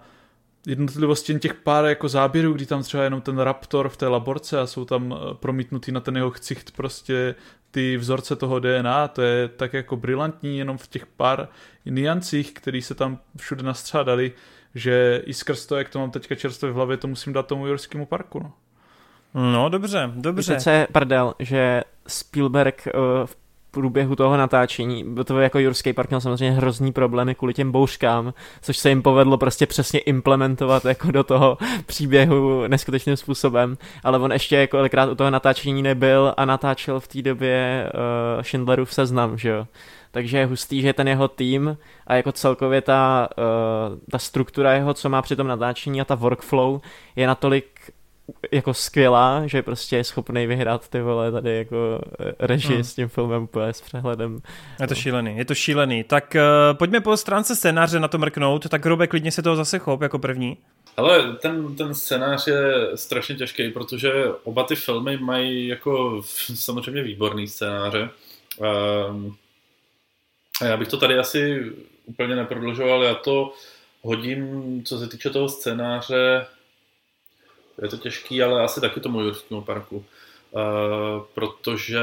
jednotlivosti 0.65 1.39
těch 1.39 1.53
pár 1.53 1.85
jako 1.85 2.09
záběrů, 2.09 2.53
kdy 2.53 2.65
tam 2.65 2.83
třeba 2.83 3.03
jenom 3.03 3.21
ten 3.21 3.39
raptor 3.39 3.89
v 3.89 3.97
té 3.97 4.07
laborce 4.07 4.59
a 4.59 4.67
jsou 4.67 4.85
tam 4.85 5.13
eh, 5.13 5.33
promítnutý 5.33 5.91
na 5.91 5.99
ten 5.99 6.17
jeho 6.17 6.31
ksicht 6.31 6.71
prostě 6.71 7.35
ty 7.71 7.97
vzorce 7.97 8.35
toho 8.35 8.59
DNA, 8.59 9.07
to 9.07 9.21
je 9.21 9.47
tak 9.47 9.73
jako 9.73 9.95
brilantní 9.95 10.57
jenom 10.57 10.77
v 10.77 10.88
těch 10.88 11.05
pár 11.05 11.47
niancích, 11.85 12.53
který 12.53 12.81
se 12.81 12.95
tam 12.95 13.19
všude 13.38 13.63
nastřádali, 13.63 14.31
že 14.75 15.21
i 15.25 15.33
skrz 15.33 15.65
to, 15.65 15.75
jak 15.75 15.89
to 15.89 15.99
mám 15.99 16.11
teďka 16.11 16.35
čerstvě 16.35 16.71
v 16.71 16.75
hlavě, 16.75 16.97
to 16.97 17.07
musím 17.07 17.33
dát 17.33 17.47
tomu 17.47 17.67
Jorskému 17.67 18.05
parku, 18.05 18.39
no. 18.39 18.53
No, 19.33 19.69
dobře, 19.69 20.11
dobře. 20.15 20.53
Víte, 20.53 20.63
co 20.63 20.69
je 20.69 20.88
prdel, 20.91 21.33
že 21.39 21.83
Spielberg 22.07 22.88
uh, 22.88 23.25
v 23.25 23.35
průběhu 23.72 24.15
toho 24.15 24.38
natáčení, 24.38 25.06
to 25.26 25.39
jako 25.39 25.60
Jurský 25.60 25.93
park 25.93 26.10
měl 26.10 26.22
samozřejmě 26.22 26.52
hrozný 26.52 26.91
problémy 26.91 27.35
kvůli 27.35 27.53
těm 27.53 27.72
bouřkám, 27.72 28.34
což 28.61 28.77
se 28.77 28.89
jim 28.89 29.02
povedlo 29.02 29.38
prostě 29.38 29.65
přesně 29.65 29.99
implementovat 29.99 30.85
jako 30.85 31.11
do 31.11 31.23
toho 31.23 31.57
příběhu 31.85 32.68
neskutečným 32.68 33.18
způsobem, 33.18 33.77
ale 34.03 34.19
on 34.19 34.31
ještě 34.31 34.68
kolikrát 34.68 35.10
u 35.10 35.15
toho 35.15 35.30
natáčení 35.30 35.81
nebyl 35.81 36.34
a 36.38 36.45
natáčel 36.45 36.99
v 36.99 37.07
té 37.07 37.22
době 37.22 37.88
uh, 37.93 38.41
Schindlerův 38.41 38.93
seznam, 38.93 39.38
že 39.38 39.49
jo. 39.49 39.68
Takže 40.11 40.38
je 40.38 40.45
hustý, 40.45 40.81
že 40.81 40.93
ten 40.93 41.07
jeho 41.07 41.27
tým 41.27 41.77
a 42.07 42.15
jako 42.15 42.31
celkově 42.31 42.81
ta, 42.81 43.30
uh, 43.38 43.99
ta 44.11 44.19
struktura 44.19 44.73
jeho, 44.73 44.93
co 44.93 45.10
má 45.10 45.22
při 45.22 45.35
tom 45.35 45.48
natáčení 45.48 46.02
a 46.02 46.06
ta 46.06 46.15
workflow 46.15 46.81
je 47.15 47.27
natolik 47.27 47.81
jako 48.52 48.74
skvělá, 48.74 49.48
že 49.48 49.62
prostě 49.62 49.95
je 49.95 50.03
schopný 50.03 50.48
vyhrát 50.48 50.88
ty 50.88 51.02
vole 51.02 51.32
tady 51.32 51.58
jako 51.58 52.02
eh, 52.20 52.34
režii 52.40 52.74
hmm. 52.74 52.84
s 52.84 52.95
tím 52.95 53.08
filmem 53.08 53.44
úplně 53.44 53.74
s 53.74 53.82
přehledem. 53.82 54.40
Je 54.82 54.88
to 54.88 54.95
šílený, 54.95 55.38
je 55.38 55.45
to 55.45 55.56
šílený. 55.56 56.03
Tak 56.03 56.36
uh, 56.36 56.78
pojďme 56.78 57.02
po 57.02 57.18
stránce 57.18 57.56
scénáře 57.56 57.99
na 57.99 58.08
to 58.08 58.18
mrknout, 58.18 58.70
tak 58.70 58.86
Robe, 58.86 59.08
klidně 59.08 59.32
se 59.32 59.41
toho 59.41 59.56
zase 59.56 59.80
chop 59.80 60.02
jako 60.02 60.20
první. 60.20 60.58
Ale 60.98 61.34
ten, 61.34 61.76
ten 61.76 61.95
scénář 61.95 62.48
je 62.48 62.74
strašně 62.95 63.36
těžký, 63.36 63.70
protože 63.70 64.12
oba 64.44 64.64
ty 64.64 64.76
filmy 64.76 65.18
mají 65.18 65.68
jako 65.68 66.24
samozřejmě 66.56 67.03
výborný 67.03 67.48
scénáře. 67.48 68.10
Um, 69.10 69.36
a 70.62 70.66
já 70.66 70.78
bych 70.78 70.88
to 70.88 70.98
tady 70.98 71.20
asi 71.20 71.72
úplně 72.06 72.36
neprodlužoval, 72.36 73.03
já 73.03 73.16
to 73.16 73.53
hodím, 74.02 74.84
co 74.84 74.99
se 74.99 75.08
týče 75.08 75.30
toho 75.30 75.49
scénáře, 75.49 76.45
Je 77.81 77.89
to 77.89 77.98
těžký, 77.98 78.43
ale 78.43 78.64
asi 78.64 78.81
taky 78.81 78.99
tomu 78.99 79.22
Jurskému 79.22 79.61
parku. 79.61 80.06
Uh, 80.52 81.23
protože 81.34 82.02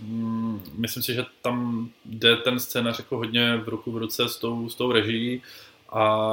mm, 0.00 0.62
myslím 0.78 1.02
si, 1.02 1.14
že 1.14 1.24
tam 1.42 1.88
jde 2.04 2.36
ten 2.36 2.60
scénář 2.60 2.98
jako 2.98 3.16
hodně 3.16 3.56
v 3.56 3.68
ruku 3.68 3.92
v 3.92 3.96
ruce 3.96 4.28
s 4.28 4.36
tou, 4.36 4.68
s 4.68 4.74
tou 4.74 4.92
režií 4.92 5.42
a 5.92 6.26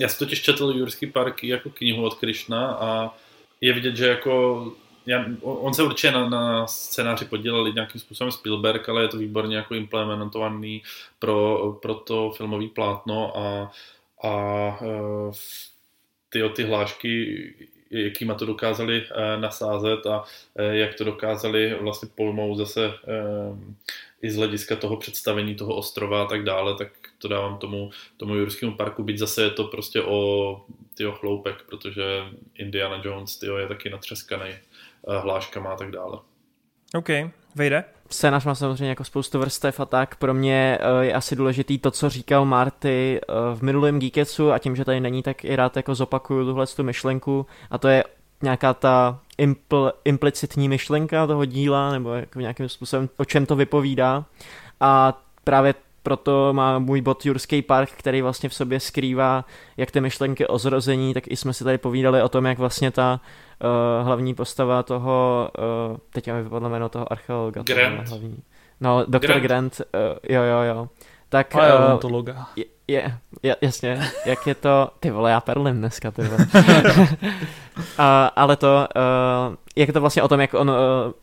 já 0.00 0.08
jsem 0.08 0.18
totiž 0.18 0.42
četl 0.42 0.72
Jurský 0.76 1.06
park 1.06 1.44
jako 1.44 1.70
knihu 1.70 2.04
od 2.04 2.14
Krišna 2.14 2.66
a 2.66 3.14
je 3.60 3.72
vidět, 3.72 3.96
že 3.96 4.06
jako 4.06 4.64
já, 5.06 5.24
on 5.42 5.74
se 5.74 5.82
určitě 5.82 6.10
na, 6.10 6.28
na 6.28 6.66
scénáři 6.66 7.24
podílel 7.24 7.72
nějakým 7.72 8.00
způsobem 8.00 8.32
Spielberg, 8.32 8.88
ale 8.88 9.02
je 9.02 9.08
to 9.08 9.18
výborně 9.18 9.56
jako 9.56 9.74
implementovaný 9.74 10.82
pro, 11.18 11.72
pro 11.82 11.94
to 11.94 12.30
filmové 12.30 12.68
plátno 12.68 13.38
a, 13.38 13.72
a 14.28 14.32
uh, 14.80 15.32
ty, 16.28 16.42
ty 16.48 16.64
hlášky 16.64 17.54
jakýma 17.90 18.34
to 18.34 18.46
dokázali 18.46 19.02
uh, 19.02 19.40
nasázet 19.40 20.06
a 20.06 20.20
uh, 20.20 20.26
jak 20.70 20.94
to 20.94 21.04
dokázali 21.04 21.74
vlastně 21.80 22.08
pojmout 22.14 22.58
zase 22.58 22.86
uh, 22.86 23.58
i 24.22 24.30
z 24.30 24.36
hlediska 24.36 24.76
toho 24.76 24.96
představení 24.96 25.54
toho 25.54 25.76
ostrova 25.76 26.22
a 26.22 26.26
tak 26.26 26.44
dále, 26.44 26.74
tak 26.74 26.88
to 27.18 27.28
dávám 27.28 27.58
tomu, 27.58 27.90
tomu 28.16 28.34
Jurskému 28.34 28.76
parku, 28.76 29.02
byť 29.02 29.18
zase 29.18 29.42
je 29.42 29.50
to 29.50 29.64
prostě 29.64 30.02
o 30.02 30.60
tyho 30.94 31.12
chloupek, 31.12 31.62
protože 31.62 32.02
Indiana 32.54 33.02
Jones 33.04 33.36
tyjo, 33.36 33.56
je 33.56 33.68
taky 33.68 33.90
natřeskaný 33.90 34.50
hláškama 35.22 35.72
a 35.72 35.76
tak 35.76 35.90
dále. 35.90 36.18
OK, 36.94 37.08
vejde. 37.54 37.84
Scénář 38.10 38.44
má 38.44 38.54
samozřejmě 38.54 38.88
jako 38.88 39.04
spoustu 39.04 39.38
vrstev 39.38 39.80
a 39.80 39.84
tak. 39.84 40.16
Pro 40.16 40.34
mě 40.34 40.78
je 41.00 41.12
asi 41.12 41.36
důležitý 41.36 41.78
to, 41.78 41.90
co 41.90 42.10
říkal 42.10 42.44
Marty 42.44 43.20
v 43.54 43.62
minulém 43.62 43.98
Geeketsu 43.98 44.52
a 44.52 44.58
tím, 44.58 44.76
že 44.76 44.84
tady 44.84 45.00
není, 45.00 45.22
tak 45.22 45.44
i 45.44 45.56
rád 45.56 45.76
jako 45.76 45.94
zopakuju 45.94 46.44
tuhle 46.44 46.66
tu 46.66 46.82
myšlenku 46.82 47.46
a 47.70 47.78
to 47.78 47.88
je 47.88 48.04
nějaká 48.42 48.74
ta 48.74 49.20
impl, 49.38 49.92
implicitní 50.04 50.68
myšlenka 50.68 51.26
toho 51.26 51.44
díla, 51.44 51.92
nebo 51.92 52.12
jako 52.12 52.40
nějakým 52.40 52.68
způsobem, 52.68 53.08
o 53.16 53.24
čem 53.24 53.46
to 53.46 53.56
vypovídá. 53.56 54.24
A 54.80 55.22
právě 55.44 55.74
proto 56.02 56.52
má 56.52 56.78
můj 56.78 57.00
bot 57.00 57.26
Jurský 57.26 57.62
park, 57.62 57.90
který 57.90 58.22
vlastně 58.22 58.48
v 58.48 58.54
sobě 58.54 58.80
skrývá 58.80 59.44
jak 59.76 59.90
ty 59.90 60.00
myšlenky 60.00 60.46
o 60.46 60.58
zrození, 60.58 61.14
tak 61.14 61.24
i 61.28 61.36
jsme 61.36 61.52
si 61.52 61.64
tady 61.64 61.78
povídali 61.78 62.22
o 62.22 62.28
tom, 62.28 62.46
jak 62.46 62.58
vlastně 62.58 62.90
ta 62.90 63.20
uh, 64.00 64.06
hlavní 64.06 64.34
postava 64.34 64.82
toho, 64.82 65.50
uh, 65.90 65.96
teď 66.12 66.26
mi 66.32 66.42
vypadlo 66.42 66.68
jméno 66.68 66.88
toho 66.88 67.12
archeologa. 67.12 67.62
Grant. 67.62 68.08
Hlavní. 68.08 68.42
No, 68.80 69.04
doktor 69.08 69.40
Grant, 69.40 69.42
Grant 69.42 69.80
uh, 69.80 70.18
jo, 70.28 70.42
jo, 70.42 70.60
jo. 70.74 70.88
Tak, 71.28 71.54
uh, 71.54 72.00
je, 72.56 72.64
je, 72.88 73.18
je, 73.42 73.56
jasně, 73.60 74.10
jak 74.26 74.46
je 74.46 74.54
to, 74.54 74.90
ty 75.00 75.10
vole, 75.10 75.30
já 75.30 75.40
perlim 75.40 75.76
dneska, 75.76 76.10
ty 76.10 76.22
vole. 76.22 76.46
uh, 77.76 77.84
ale 78.36 78.56
to, 78.56 78.88
uh, 79.48 79.54
jak 79.76 79.88
je 79.88 79.92
to 79.92 80.00
vlastně 80.00 80.22
o 80.22 80.28
tom, 80.28 80.40
jak 80.40 80.54
on 80.54 80.70
uh, 80.70 80.76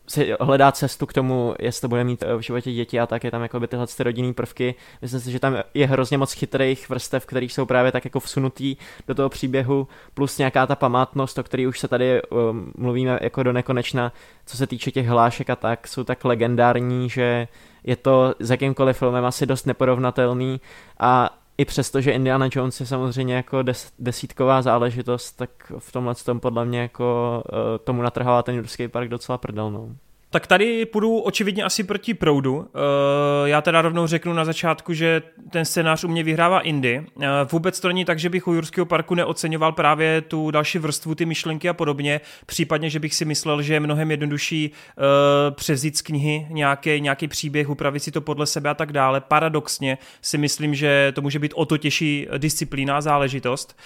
si 0.06 0.34
hledá 0.40 0.72
cestu 0.72 1.06
k 1.06 1.12
tomu, 1.12 1.54
jestli 1.58 1.80
to 1.80 1.88
bude 1.88 2.04
mít 2.04 2.24
v 2.36 2.40
životě 2.40 2.72
děti 2.72 3.00
a 3.00 3.06
tak 3.06 3.24
je 3.24 3.30
tam 3.30 3.42
jako 3.42 3.60
by 3.60 3.68
tyhle 3.68 3.86
ty 3.86 4.02
rodinný 4.02 4.34
prvky. 4.34 4.74
Myslím 5.02 5.20
si, 5.20 5.32
že 5.32 5.40
tam 5.40 5.56
je 5.74 5.86
hrozně 5.86 6.18
moc 6.18 6.32
chytrých 6.32 6.88
vrstev, 6.88 7.26
které 7.26 7.44
jsou 7.44 7.66
právě 7.66 7.92
tak 7.92 8.04
jako 8.04 8.20
vsunutý 8.20 8.76
do 9.08 9.14
toho 9.14 9.28
příběhu, 9.28 9.88
plus 10.14 10.38
nějaká 10.38 10.66
ta 10.66 10.74
památnost, 10.74 11.38
o 11.38 11.42
který 11.42 11.66
už 11.66 11.80
se 11.80 11.88
tady 11.88 12.22
um, 12.22 12.72
mluvíme 12.78 13.18
jako 13.22 13.42
do 13.42 13.52
nekonečna, 13.52 14.12
co 14.46 14.56
se 14.56 14.66
týče 14.66 14.90
těch 14.90 15.08
hlášek 15.08 15.50
a 15.50 15.56
tak, 15.56 15.88
jsou 15.88 16.04
tak 16.04 16.24
legendární, 16.24 17.10
že 17.10 17.48
je 17.86 17.96
to 17.96 18.34
s 18.38 18.50
jakýmkoliv 18.50 18.98
filmem 18.98 19.24
asi 19.24 19.46
dost 19.46 19.66
neporovnatelný 19.66 20.60
a 21.00 21.30
i 21.58 21.64
přesto, 21.64 22.00
že 22.00 22.12
Indiana 22.12 22.48
Jones 22.52 22.80
je 22.80 22.86
samozřejmě 22.86 23.34
jako 23.34 23.62
des, 23.62 23.92
desítková 23.98 24.62
záležitost, 24.62 25.32
tak 25.32 25.50
v 25.78 25.92
tomhle 25.92 26.14
tom 26.14 26.40
podle 26.40 26.64
mě 26.64 26.80
jako 26.80 27.42
uh, 27.52 27.58
tomu 27.84 28.02
natrhává 28.02 28.42
ten 28.42 28.54
Jurský 28.54 28.88
park 28.88 29.08
docela 29.08 29.38
prdelnou. 29.38 29.96
Tak 30.36 30.46
tady 30.46 30.86
půjdu 30.86 31.18
očividně 31.18 31.64
asi 31.64 31.84
proti 31.84 32.14
proudu. 32.14 32.68
Eh, 32.74 33.48
já 33.48 33.60
teda 33.60 33.82
rovnou 33.82 34.06
řeknu 34.06 34.32
na 34.32 34.44
začátku, 34.44 34.92
že 34.94 35.22
ten 35.50 35.64
scénář 35.64 36.04
u 36.04 36.08
mě 36.08 36.22
vyhrává 36.22 36.60
Indy. 36.60 37.06
Eh, 37.20 37.26
vůbec 37.52 37.80
to 37.80 37.88
není 37.88 38.04
tak, 38.04 38.18
že 38.18 38.28
bych 38.28 38.48
u 38.48 38.52
Jurského 38.52 38.86
parku 38.86 39.14
neoceňoval 39.14 39.72
právě 39.72 40.20
tu 40.20 40.50
další 40.50 40.78
vrstvu, 40.78 41.14
ty 41.14 41.26
myšlenky 41.26 41.68
a 41.68 41.72
podobně. 41.72 42.20
Případně, 42.46 42.90
že 42.90 43.00
bych 43.00 43.14
si 43.14 43.24
myslel, 43.24 43.62
že 43.62 43.74
je 43.74 43.80
mnohem 43.80 44.10
jednodušší 44.10 44.70
eh, 44.70 45.02
převzít 45.50 45.96
z 45.96 46.02
knihy 46.02 46.46
nějaký, 46.50 47.00
nějaký 47.00 47.28
příběh, 47.28 47.68
upravit 47.68 48.00
si 48.00 48.10
to 48.10 48.20
podle 48.20 48.46
sebe 48.46 48.70
a 48.70 48.74
tak 48.74 48.92
dále. 48.92 49.20
Paradoxně 49.20 49.98
si 50.22 50.38
myslím, 50.38 50.74
že 50.74 51.12
to 51.14 51.22
může 51.22 51.38
být 51.38 51.52
o 51.54 51.66
to 51.66 51.78
těžší 51.78 52.28
disciplína, 52.38 53.00
záležitost. 53.00 53.78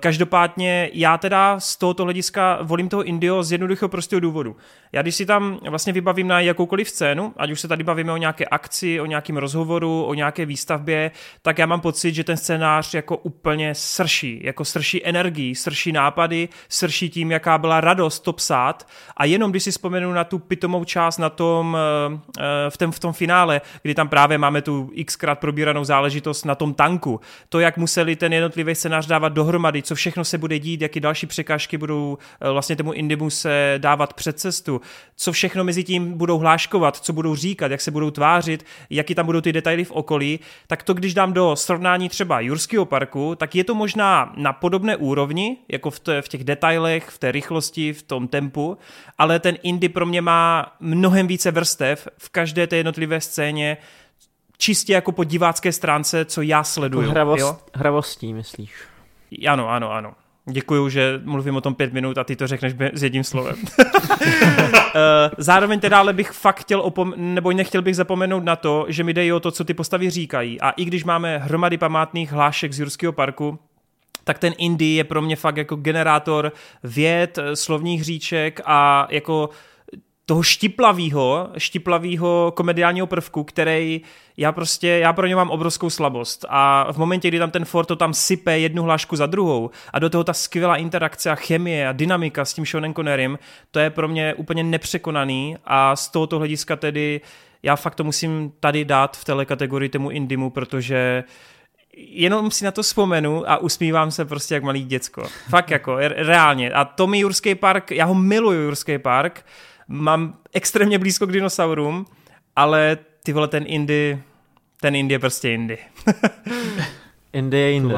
Každopádně 0.00 0.90
já 0.92 1.18
teda 1.18 1.60
z 1.60 1.76
tohoto 1.76 2.04
hlediska 2.04 2.58
volím 2.62 2.88
toho 2.88 3.04
Indio 3.04 3.42
z 3.42 3.52
jednoduchého 3.52 3.88
prostého 3.88 4.20
důvodu. 4.20 4.56
Já 4.92 5.02
když 5.02 5.14
si 5.14 5.26
tam 5.26 5.55
vlastně 5.68 5.92
vybavím 5.92 6.28
na 6.28 6.40
jakoukoliv 6.40 6.88
scénu, 6.88 7.32
ať 7.36 7.50
už 7.50 7.60
se 7.60 7.68
tady 7.68 7.84
bavíme 7.84 8.12
o 8.12 8.16
nějaké 8.16 8.44
akci, 8.44 9.00
o 9.00 9.06
nějakém 9.06 9.36
rozhovoru, 9.36 10.04
o 10.04 10.14
nějaké 10.14 10.46
výstavbě, 10.46 11.10
tak 11.42 11.58
já 11.58 11.66
mám 11.66 11.80
pocit, 11.80 12.14
že 12.14 12.24
ten 12.24 12.36
scénář 12.36 12.94
jako 12.94 13.16
úplně 13.16 13.74
srší, 13.74 14.40
jako 14.44 14.64
srší 14.64 15.06
energii, 15.06 15.54
srší 15.54 15.92
nápady, 15.92 16.48
srší 16.68 17.10
tím, 17.10 17.30
jaká 17.30 17.58
byla 17.58 17.80
radost 17.80 18.20
to 18.20 18.32
psát. 18.32 18.88
A 19.16 19.24
jenom 19.24 19.50
když 19.50 19.62
si 19.62 19.70
vzpomenu 19.70 20.12
na 20.12 20.24
tu 20.24 20.38
pitomou 20.38 20.84
část 20.84 21.18
na 21.18 21.30
tom, 21.30 21.76
eh, 21.76 22.20
eh, 22.38 22.70
v, 22.70 22.76
tom, 22.76 22.92
v 22.92 22.98
tom 22.98 23.12
finále, 23.12 23.60
kdy 23.82 23.94
tam 23.94 24.08
právě 24.08 24.38
máme 24.38 24.62
tu 24.62 24.90
xkrát 25.04 25.38
probíranou 25.38 25.84
záležitost 25.84 26.44
na 26.44 26.54
tom 26.54 26.74
tanku, 26.74 27.20
to, 27.48 27.60
jak 27.60 27.76
museli 27.76 28.16
ten 28.16 28.32
jednotlivý 28.32 28.74
scénář 28.74 29.06
dávat 29.06 29.28
dohromady, 29.28 29.82
co 29.82 29.94
všechno 29.94 30.24
se 30.24 30.38
bude 30.38 30.58
dít, 30.58 30.80
jaký 30.80 31.00
další 31.00 31.26
překážky 31.26 31.78
budou 31.78 32.18
eh, 32.40 32.50
vlastně 32.50 32.76
tomu 32.76 32.92
Indimu 32.92 33.30
se 33.30 33.74
dávat 33.78 34.14
před 34.14 34.38
cestu, 34.38 34.80
co 35.16 35.32
všechno 35.32 35.45
mezi 35.54 35.84
tím 35.84 36.12
budou 36.12 36.38
hláškovat, 36.38 36.96
co 36.96 37.12
budou 37.12 37.34
říkat, 37.36 37.70
jak 37.70 37.80
se 37.80 37.90
budou 37.90 38.10
tvářit, 38.10 38.66
jaký 38.90 39.14
tam 39.14 39.26
budou 39.26 39.40
ty 39.40 39.52
detaily 39.52 39.84
v 39.84 39.90
okolí, 39.90 40.40
tak 40.66 40.82
to, 40.82 40.94
když 40.94 41.14
dám 41.14 41.32
do 41.32 41.56
srovnání 41.56 42.08
třeba 42.08 42.40
Jurského 42.40 42.84
parku, 42.84 43.34
tak 43.34 43.54
je 43.54 43.64
to 43.64 43.74
možná 43.74 44.32
na 44.36 44.52
podobné 44.52 44.96
úrovni, 44.96 45.56
jako 45.68 45.90
v, 45.90 46.00
v 46.20 46.28
těch 46.28 46.44
detailech, 46.44 47.08
v 47.08 47.18
té 47.18 47.32
rychlosti, 47.32 47.92
v 47.92 48.02
tom 48.02 48.28
tempu, 48.28 48.78
ale 49.18 49.40
ten 49.40 49.56
indie 49.62 49.90
pro 49.90 50.06
mě 50.06 50.20
má 50.20 50.76
mnohem 50.80 51.26
více 51.26 51.50
vrstev 51.50 52.08
v 52.18 52.28
každé 52.28 52.66
té 52.66 52.76
jednotlivé 52.76 53.20
scéně, 53.20 53.76
čistě 54.58 54.92
jako 54.92 55.12
po 55.12 55.24
divácké 55.24 55.72
stránce, 55.72 56.24
co 56.24 56.42
já 56.42 56.64
sleduju. 56.64 57.02
Jako 57.02 57.10
hravost, 57.10 57.40
jo? 57.40 57.56
Hravostí, 57.74 58.34
myslíš? 58.34 58.72
Ano, 59.48 59.68
ano, 59.68 59.92
ano. 59.92 60.14
Děkuju, 60.50 60.88
že 60.88 61.20
mluvím 61.24 61.56
o 61.56 61.60
tom 61.60 61.74
pět 61.74 61.92
minut 61.92 62.18
a 62.18 62.24
ty 62.24 62.36
to 62.36 62.46
řekneš 62.46 62.74
s 62.92 63.02
jedním 63.02 63.24
slovem. 63.24 63.56
Eh, 64.98 65.30
zároveň 65.38 65.80
teda 65.80 65.98
ale 65.98 66.12
bych 66.12 66.30
fakt 66.30 66.60
chtěl 66.60 66.82
opom- 66.82 67.12
nebo 67.16 67.52
nechtěl 67.52 67.82
bych 67.82 67.96
zapomenout 67.96 68.44
na 68.44 68.56
to, 68.56 68.86
že 68.88 69.04
mi 69.04 69.14
jde 69.14 69.26
i 69.26 69.32
o 69.32 69.40
to, 69.40 69.50
co 69.50 69.64
ty 69.64 69.74
postavy 69.74 70.10
říkají. 70.10 70.60
A 70.60 70.70
i 70.70 70.84
když 70.84 71.04
máme 71.04 71.38
hromady 71.38 71.78
památných 71.78 72.32
hlášek 72.32 72.72
z 72.72 72.80
Jurského 72.80 73.12
parku, 73.12 73.58
tak 74.24 74.38
ten 74.38 74.54
Indie 74.58 74.96
je 74.96 75.04
pro 75.04 75.22
mě 75.22 75.36
fakt 75.36 75.56
jako 75.56 75.76
generátor 75.76 76.52
věd, 76.82 77.38
slovních 77.54 78.04
říček 78.04 78.60
a 78.64 79.06
jako 79.10 79.50
toho 80.26 80.42
štiplavého, 80.42 81.50
štiplavého 81.58 82.52
komediálního 82.56 83.06
prvku, 83.06 83.44
který 83.44 84.00
já 84.36 84.52
prostě, 84.52 84.88
já 84.88 85.12
pro 85.12 85.26
ně 85.26 85.36
mám 85.36 85.50
obrovskou 85.50 85.90
slabost 85.90 86.44
a 86.48 86.92
v 86.92 86.96
momentě, 86.96 87.28
kdy 87.28 87.38
tam 87.38 87.50
ten 87.50 87.64
Ford 87.64 87.88
to 87.88 87.96
tam 87.96 88.14
sype 88.14 88.58
jednu 88.58 88.82
hlášku 88.82 89.16
za 89.16 89.26
druhou 89.26 89.70
a 89.92 89.98
do 89.98 90.10
toho 90.10 90.24
ta 90.24 90.32
skvělá 90.32 90.76
interakce 90.76 91.30
a 91.30 91.34
chemie 91.34 91.88
a 91.88 91.92
dynamika 91.92 92.44
s 92.44 92.54
tím 92.54 92.66
Seanem 92.66 92.94
Connerym, 92.94 93.38
to 93.70 93.78
je 93.78 93.90
pro 93.90 94.08
mě 94.08 94.34
úplně 94.34 94.64
nepřekonaný 94.64 95.56
a 95.64 95.96
z 95.96 96.08
tohoto 96.08 96.38
hlediska 96.38 96.76
tedy 96.76 97.20
já 97.62 97.76
fakt 97.76 97.94
to 97.94 98.04
musím 98.04 98.52
tady 98.60 98.84
dát 98.84 99.16
v 99.16 99.24
téhle 99.24 99.44
kategorii 99.44 99.88
tomu 99.88 100.10
Indimu, 100.10 100.50
protože 100.50 101.24
jenom 101.96 102.50
si 102.50 102.64
na 102.64 102.70
to 102.70 102.82
vzpomenu 102.82 103.50
a 103.50 103.56
usmívám 103.56 104.10
se 104.10 104.24
prostě 104.24 104.54
jak 104.54 104.62
malý 104.62 104.84
děcko. 104.84 105.26
Fakt 105.48 105.70
jako, 105.70 105.96
reálně. 105.98 106.70
A 106.70 106.84
to 106.84 107.06
mi 107.06 107.18
Jurský 107.18 107.54
park, 107.54 107.90
já 107.90 108.04
ho 108.04 108.14
miluju 108.14 108.60
Jurský 108.60 108.98
park, 108.98 109.44
mám 109.88 110.38
extrémně 110.52 110.98
blízko 110.98 111.26
k 111.26 111.32
dinosaurům, 111.32 112.06
ale 112.56 112.98
ty 113.22 113.32
vole 113.32 113.48
ten 113.48 113.64
Indy, 113.66 114.22
ten 114.80 114.96
Indy 114.96 115.14
je 115.14 115.18
prostě 115.18 115.52
Indy. 115.52 115.78
Indy 117.36 117.58
je 117.58 117.72
Indy. 117.72 117.94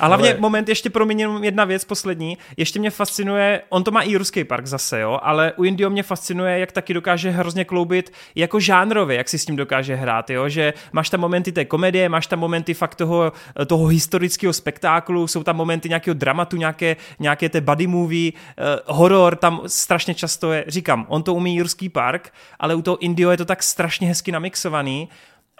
A 0.00 0.06
hlavně 0.06 0.30
ale... 0.30 0.40
moment, 0.40 0.68
ještě 0.68 0.90
pro 0.90 1.06
mě 1.06 1.28
jedna 1.40 1.64
věc 1.64 1.84
poslední, 1.84 2.38
ještě 2.56 2.78
mě 2.78 2.90
fascinuje, 2.90 3.62
on 3.68 3.84
to 3.84 3.90
má 3.90 4.00
i 4.00 4.16
ruský 4.16 4.44
park 4.44 4.66
zase, 4.66 5.00
jo, 5.00 5.18
ale 5.22 5.52
u 5.56 5.64
Indio 5.64 5.90
mě 5.90 6.02
fascinuje, 6.02 6.58
jak 6.58 6.72
taky 6.72 6.94
dokáže 6.94 7.30
hrozně 7.30 7.64
kloubit 7.64 8.12
jako 8.34 8.60
žánrově, 8.60 9.16
jak 9.16 9.28
si 9.28 9.38
s 9.38 9.44
tím 9.44 9.56
dokáže 9.56 9.94
hrát, 9.94 10.30
jo, 10.30 10.48
že 10.48 10.74
máš 10.92 11.10
tam 11.10 11.20
momenty 11.20 11.52
té 11.52 11.64
komedie, 11.64 12.08
máš 12.08 12.26
tam 12.26 12.38
momenty 12.38 12.74
fakt 12.74 12.94
toho, 12.94 13.32
toho 13.66 13.86
historického 13.86 14.52
spektáklu, 14.52 15.26
jsou 15.26 15.42
tam 15.42 15.56
momenty 15.56 15.88
nějakého 15.88 16.14
dramatu, 16.14 16.56
nějaké, 16.56 16.96
nějaké 17.18 17.48
té 17.48 17.60
buddy 17.60 17.86
movie, 17.86 18.32
uh, 18.32 18.96
horor, 18.96 19.36
tam 19.36 19.60
strašně 19.66 20.14
často 20.14 20.52
je, 20.52 20.64
říkám, 20.68 21.06
on 21.08 21.22
to 21.22 21.34
umí 21.34 21.56
Jurský 21.56 21.88
park, 21.88 22.32
ale 22.58 22.74
u 22.74 22.82
toho 22.82 22.98
Indio 22.98 23.30
je 23.30 23.36
to 23.36 23.44
tak 23.44 23.62
strašně 23.62 24.08
hezky 24.08 24.32
namixovaný, 24.32 25.08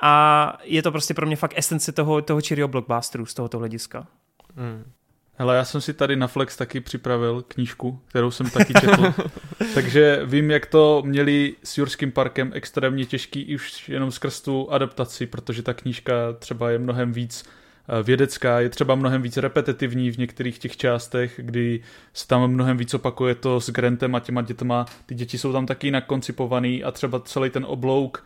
a 0.03 0.59
je 0.65 0.83
to 0.83 0.91
prostě 0.91 1.15
pro 1.15 1.27
mě 1.27 1.37
fakt 1.37 1.55
esence 1.57 1.93
toho, 1.93 2.23
toho 2.23 2.41
čirého 2.41 2.69
blockbusteru 2.69 3.27
z 3.27 3.35
tohoto 3.35 3.59
hlediska. 3.59 4.07
Hmm. 4.57 4.85
Hele, 5.41 5.57
já 5.57 5.65
jsem 5.65 5.81
si 5.81 5.95
tady 5.95 6.17
na 6.17 6.27
Flex 6.27 6.57
taky 6.57 6.81
připravil 6.81 7.45
knížku, 7.49 8.01
kterou 8.07 8.31
jsem 8.31 8.51
taky 8.51 8.75
četl. 8.81 9.15
Takže 9.75 10.21
vím, 10.25 10.51
jak 10.51 10.67
to 10.67 11.03
měli 11.07 11.55
s 11.65 11.79
Jurským 11.79 12.13
parkem 12.13 12.51
extrémně 12.55 13.05
těžký 13.05 13.55
už 13.55 13.89
jenom 13.89 14.11
skrz 14.11 14.41
tu 14.41 14.73
adaptaci, 14.73 15.27
protože 15.27 15.63
ta 15.63 15.75
knížka 15.75 16.13
třeba 16.39 16.71
je 16.71 16.79
mnohem 16.79 17.13
víc 17.13 17.45
eh, 17.45 18.03
vědecká, 18.03 18.61
je 18.61 18.69
třeba 18.69 18.95
mnohem 18.95 19.23
víc 19.23 19.37
repetitivní 19.37 20.11
v 20.11 20.19
některých 20.19 20.59
těch 20.59 20.77
částech, 20.77 21.41
kdy 21.43 21.83
se 22.15 22.27
tam 22.27 22.51
mnohem 22.51 22.77
víc 22.77 22.95
opakuje 22.95 23.35
to 23.35 23.61
s 23.61 23.71
Grantem 23.71 24.15
a 24.15 24.21
těma 24.21 24.43
dětma. 24.43 24.87
Ty 25.07 25.15
děti 25.15 25.39
jsou 25.39 25.53
tam 25.53 25.67
taky 25.67 25.87
jinak 25.87 26.07
koncipovaný 26.07 26.85
a 26.85 26.91
třeba 26.91 27.21
celý 27.21 27.51
ten 27.51 27.65
oblouk 27.69 28.25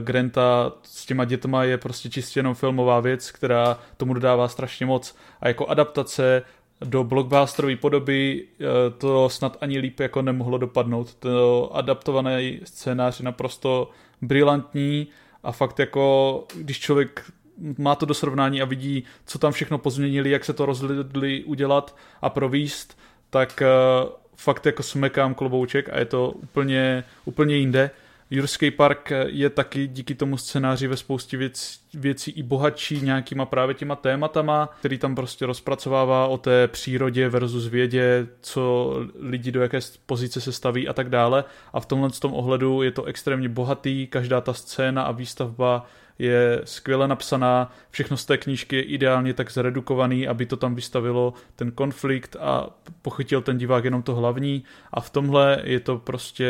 Granta 0.00 0.72
s 0.82 1.06
těma 1.06 1.24
dětma 1.24 1.64
je 1.64 1.78
prostě 1.78 2.10
čistě 2.10 2.38
jenom 2.38 2.54
filmová 2.54 3.00
věc, 3.00 3.30
která 3.30 3.78
tomu 3.96 4.14
dodává 4.14 4.48
strašně 4.48 4.86
moc. 4.86 5.16
A 5.40 5.48
jako 5.48 5.66
adaptace 5.66 6.42
do 6.84 7.04
blockbusterové 7.04 7.76
podoby 7.76 8.44
uh, 8.60 8.66
to 8.98 9.28
snad 9.28 9.56
ani 9.60 9.78
líp 9.78 10.00
jako 10.00 10.22
nemohlo 10.22 10.58
dopadnout. 10.58 11.14
To 11.14 11.70
adaptovaný 11.76 12.60
scénář 12.64 13.20
je 13.20 13.24
naprosto 13.24 13.90
brilantní 14.22 15.06
a 15.42 15.52
fakt 15.52 15.78
jako, 15.78 16.44
když 16.54 16.80
člověk 16.80 17.32
má 17.78 17.94
to 17.94 18.06
do 18.06 18.14
srovnání 18.14 18.62
a 18.62 18.64
vidí, 18.64 19.04
co 19.26 19.38
tam 19.38 19.52
všechno 19.52 19.78
pozměnili, 19.78 20.30
jak 20.30 20.44
se 20.44 20.52
to 20.52 20.66
rozhodli 20.66 21.44
udělat 21.44 21.96
a 22.22 22.30
províst, 22.30 22.98
tak 23.30 23.62
uh, 23.62 24.10
fakt 24.36 24.66
jako 24.66 24.82
smekám 24.82 25.34
klobouček 25.34 25.88
a 25.92 25.98
je 25.98 26.04
to 26.04 26.30
úplně, 26.30 27.04
úplně 27.24 27.56
jinde. 27.56 27.90
Jurský 28.32 28.70
park 28.70 29.12
je 29.26 29.50
taky 29.50 29.86
díky 29.86 30.14
tomu 30.14 30.36
scénáři 30.36 30.86
ve 30.86 30.96
spoustě 30.96 31.36
věc, 31.36 31.78
věcí 31.94 32.30
i 32.30 32.42
bohatší 32.42 33.00
nějakýma 33.00 33.46
právě 33.46 33.74
těma 33.74 33.96
tématama, 33.96 34.68
který 34.78 34.98
tam 34.98 35.14
prostě 35.14 35.46
rozpracovává 35.46 36.26
o 36.26 36.38
té 36.38 36.68
přírodě 36.68 37.28
versus 37.28 37.66
vědě, 37.66 38.26
co 38.40 38.94
lidi 39.20 39.52
do 39.52 39.62
jaké 39.62 39.78
pozice 40.06 40.40
se 40.40 40.52
staví 40.52 40.88
a 40.88 40.92
tak 40.92 41.08
dále. 41.08 41.44
A 41.72 41.80
v 41.80 41.86
tomhle 41.86 42.10
tom 42.10 42.34
ohledu 42.34 42.82
je 42.82 42.90
to 42.90 43.04
extrémně 43.04 43.48
bohatý, 43.48 44.06
každá 44.06 44.40
ta 44.40 44.52
scéna 44.52 45.02
a 45.02 45.12
výstavba 45.12 45.86
je 46.18 46.60
skvěle 46.64 47.08
napsaná, 47.08 47.72
všechno 47.90 48.16
z 48.16 48.24
té 48.24 48.38
knížky 48.38 48.76
je 48.76 48.82
ideálně 48.82 49.34
tak 49.34 49.52
zredukovaný, 49.52 50.28
aby 50.28 50.46
to 50.46 50.56
tam 50.56 50.74
vystavilo 50.74 51.34
ten 51.56 51.70
konflikt 51.70 52.36
a 52.40 52.70
pochytil 53.02 53.42
ten 53.42 53.58
divák 53.58 53.84
jenom 53.84 54.02
to 54.02 54.14
hlavní 54.14 54.64
a 54.92 55.00
v 55.00 55.10
tomhle 55.10 55.60
je 55.64 55.80
to 55.80 55.98
prostě 55.98 56.46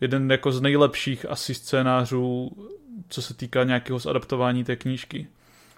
jeden 0.00 0.30
jako 0.30 0.52
z 0.52 0.60
nejlepších 0.60 1.26
asi 1.28 1.54
scénářů, 1.54 2.50
co 3.08 3.22
se 3.22 3.34
týká 3.34 3.64
nějakého 3.64 3.98
zadaptování 3.98 4.64
té 4.64 4.76
knížky. 4.76 5.26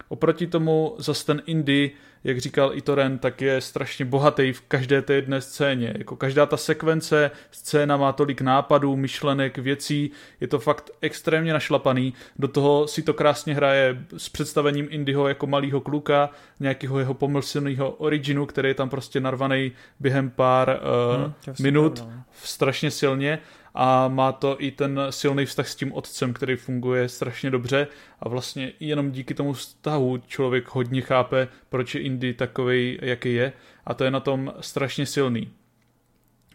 Oproti 0.09 0.47
tomu 0.47 0.95
zase 0.97 1.25
ten 1.25 1.41
indie, 1.45 1.89
jak 2.23 2.37
říkal 2.37 2.71
i 2.73 2.81
Toren, 2.81 3.17
tak 3.17 3.41
je 3.41 3.61
strašně 3.61 4.05
bohatý 4.05 4.53
v 4.53 4.61
každé 4.61 5.01
té 5.01 5.13
jedné 5.13 5.41
scéně. 5.41 5.93
Jako 5.97 6.15
každá 6.15 6.45
ta 6.45 6.57
sekvence, 6.57 7.31
scéna 7.51 7.97
má 7.97 8.11
tolik 8.11 8.41
nápadů, 8.41 8.95
myšlenek, 8.95 9.57
věcí, 9.57 10.11
je 10.41 10.47
to 10.47 10.59
fakt 10.59 10.91
extrémně 11.01 11.53
našlapaný. 11.53 12.13
Do 12.39 12.47
toho 12.47 12.87
si 12.87 13.01
to 13.01 13.13
krásně 13.13 13.55
hraje 13.55 14.05
s 14.17 14.29
představením 14.29 14.87
Indyho 14.89 15.27
jako 15.27 15.47
malého 15.47 15.81
kluka, 15.81 16.29
nějakého 16.59 16.99
jeho 16.99 17.13
pomyslného 17.13 17.91
originu, 17.91 18.45
který 18.45 18.69
je 18.69 18.75
tam 18.75 18.89
prostě 18.89 19.19
narvaný 19.19 19.71
během 19.99 20.29
pár 20.29 20.79
uh, 21.09 21.23
hmm, 21.23 21.55
minut, 21.59 21.99
pravda. 21.99 22.23
strašně 22.43 22.91
silně 22.91 23.39
a 23.81 24.07
má 24.07 24.31
to 24.31 24.61
i 24.61 24.71
ten 24.71 24.99
silný 25.09 25.45
vztah 25.45 25.67
s 25.67 25.75
tím 25.75 25.93
otcem, 25.93 26.33
který 26.33 26.55
funguje 26.55 27.09
strašně 27.09 27.51
dobře 27.51 27.87
a 28.19 28.29
vlastně 28.29 28.71
jenom 28.79 29.11
díky 29.11 29.33
tomu 29.33 29.53
vztahu 29.53 30.17
člověk 30.27 30.75
hodně 30.75 31.01
chápe, 31.01 31.47
proč 31.69 31.95
je 31.95 32.01
Indy 32.01 32.33
takový, 32.33 32.99
jaký 33.01 33.33
je 33.33 33.53
a 33.85 33.93
to 33.93 34.03
je 34.03 34.11
na 34.11 34.19
tom 34.19 34.53
strašně 34.61 35.05
silný. 35.05 35.51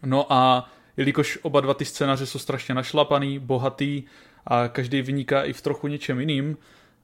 No 0.03 0.33
a 0.33 0.69
jelikož 0.97 1.39
oba 1.41 1.61
dva 1.61 1.73
ty 1.73 1.85
scénáře 1.85 2.25
jsou 2.25 2.39
strašně 2.39 2.75
našlapaný, 2.75 3.39
bohatý 3.39 4.03
a 4.47 4.67
každý 4.67 5.01
vyniká 5.01 5.43
i 5.43 5.53
v 5.53 5.61
trochu 5.61 5.87
něčem 5.87 6.19
jiným, 6.19 6.57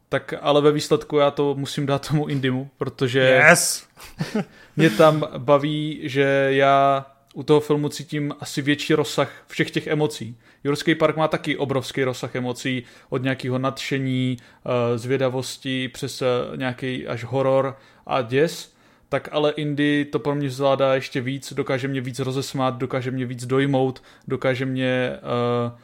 tak 0.10 0.34
ale 0.42 0.62
ve 0.62 0.72
výsledku 0.72 1.18
já 1.18 1.32
to 1.32 1.56
musím 1.56 1.86
dát 1.86 2.08
tomu 2.08 2.28
Indimu, 2.28 2.70
protože 2.78 3.20
yes! 3.20 3.88
mě 4.76 4.90
tam 4.90 5.28
baví, 5.38 6.00
že 6.04 6.48
já 6.50 7.06
u 7.34 7.44
toho 7.44 7.60
filmu 7.60 7.90
cítím 7.90 8.34
asi 8.40 8.62
větší 8.62 8.94
rozsah 8.94 9.44
všech 9.48 9.72
těch 9.72 9.88
emocí. 9.88 10.38
Jurský 10.64 10.96
park 10.96 11.18
má 11.18 11.28
taky 11.28 11.58
obrovský 11.58 12.04
rozsah 12.04 12.36
emocí, 12.36 12.84
od 13.10 13.24
nějakého 13.24 13.60
nadšení, 13.60 14.38
eh, 14.40 14.98
zvědavosti 14.98 15.88
přes 15.88 16.22
eh, 16.22 16.26
nějaký 16.58 17.08
až 17.08 17.24
horor 17.24 17.78
a 18.06 18.22
děs, 18.22 18.74
tak 19.12 19.30
ale 19.32 19.52
Indy 19.52 20.06
to 20.06 20.20
pro 20.20 20.36
mě 20.36 20.50
zvládá 20.50 20.96
ještě 20.96 21.22
víc, 21.22 21.54
dokáže 21.54 21.88
mě 21.88 22.02
víc 22.02 22.20
rozesmát, 22.20 22.78
dokáže 22.78 23.12
mě 23.12 23.26
víc 23.26 23.46
dojmout, 23.46 24.04
dokáže 24.28 24.66
mě, 24.66 25.20
uh, 25.68 25.80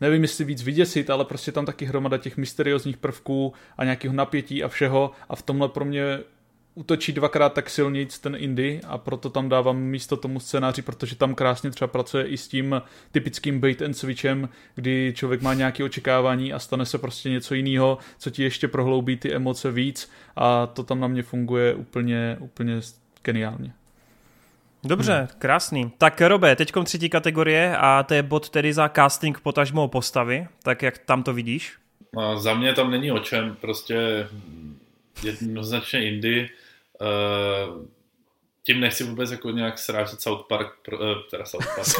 nevím 0.00 0.22
jestli 0.22 0.44
víc 0.44 0.62
vyděsit, 0.62 1.10
ale 1.10 1.24
prostě 1.24 1.52
tam 1.52 1.66
taky 1.66 1.84
hromada 1.84 2.18
těch 2.18 2.36
mysteriózních 2.36 2.96
prvků 2.96 3.52
a 3.76 3.84
nějakého 3.84 4.14
napětí 4.14 4.64
a 4.64 4.68
všeho 4.68 5.10
a 5.28 5.36
v 5.36 5.42
tomhle 5.42 5.68
pro 5.68 5.84
mě 5.84 6.18
útočí 6.74 7.12
dvakrát 7.12 7.52
tak 7.52 7.70
silnic 7.70 8.18
ten 8.18 8.36
Indy 8.38 8.80
a 8.86 8.98
proto 8.98 9.30
tam 9.30 9.48
dávám 9.48 9.78
místo 9.78 10.16
tomu 10.16 10.40
scénáři, 10.40 10.82
protože 10.82 11.16
tam 11.16 11.34
krásně 11.34 11.70
třeba 11.70 11.88
pracuje 11.88 12.26
i 12.26 12.36
s 12.36 12.48
tím 12.48 12.82
typickým 13.12 13.60
bait 13.60 13.82
and 13.82 13.94
switchem, 13.94 14.48
kdy 14.74 15.12
člověk 15.16 15.42
má 15.42 15.54
nějaké 15.54 15.84
očekávání 15.84 16.52
a 16.52 16.58
stane 16.58 16.86
se 16.86 16.98
prostě 16.98 17.30
něco 17.30 17.54
jiného, 17.54 17.98
co 18.18 18.30
ti 18.30 18.42
ještě 18.42 18.68
prohloubí 18.68 19.16
ty 19.16 19.34
emoce 19.34 19.70
víc 19.70 20.10
a 20.36 20.66
to 20.66 20.82
tam 20.82 21.00
na 21.00 21.08
mě 21.08 21.22
funguje 21.22 21.74
úplně, 21.74 22.36
úplně 22.40 22.80
geniálně. 23.22 23.72
Dobře, 24.84 25.14
hmm. 25.18 25.28
krásný. 25.38 25.92
Tak 25.98 26.20
Robe, 26.20 26.56
teď 26.56 26.72
třetí 26.84 27.08
kategorie 27.08 27.76
a 27.76 28.02
to 28.02 28.14
je 28.14 28.22
bod 28.22 28.50
tedy 28.50 28.72
za 28.72 28.88
casting 28.88 29.40
potažmo 29.40 29.88
postavy, 29.88 30.46
tak 30.62 30.82
jak 30.82 30.98
tam 30.98 31.22
to 31.22 31.32
vidíš? 31.32 31.76
No, 32.16 32.40
za 32.40 32.54
mě 32.54 32.74
tam 32.74 32.90
není 32.90 33.12
o 33.12 33.18
čem, 33.18 33.56
prostě 33.60 34.26
jednoznačně 35.24 36.08
Indy 36.08 36.48
Uh, 37.02 37.82
tím 38.66 38.80
nechci 38.80 39.04
vůbec 39.04 39.30
jako 39.30 39.50
nějak 39.50 39.78
srážet 39.78 40.20
South 40.20 40.46
Park, 40.48 40.68
pro, 40.84 40.98
uh, 40.98 41.04
teda 41.30 41.44
South 41.44 41.66
Park. 41.76 41.88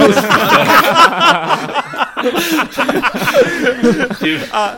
tím, 4.18 4.40
a, 4.52 4.72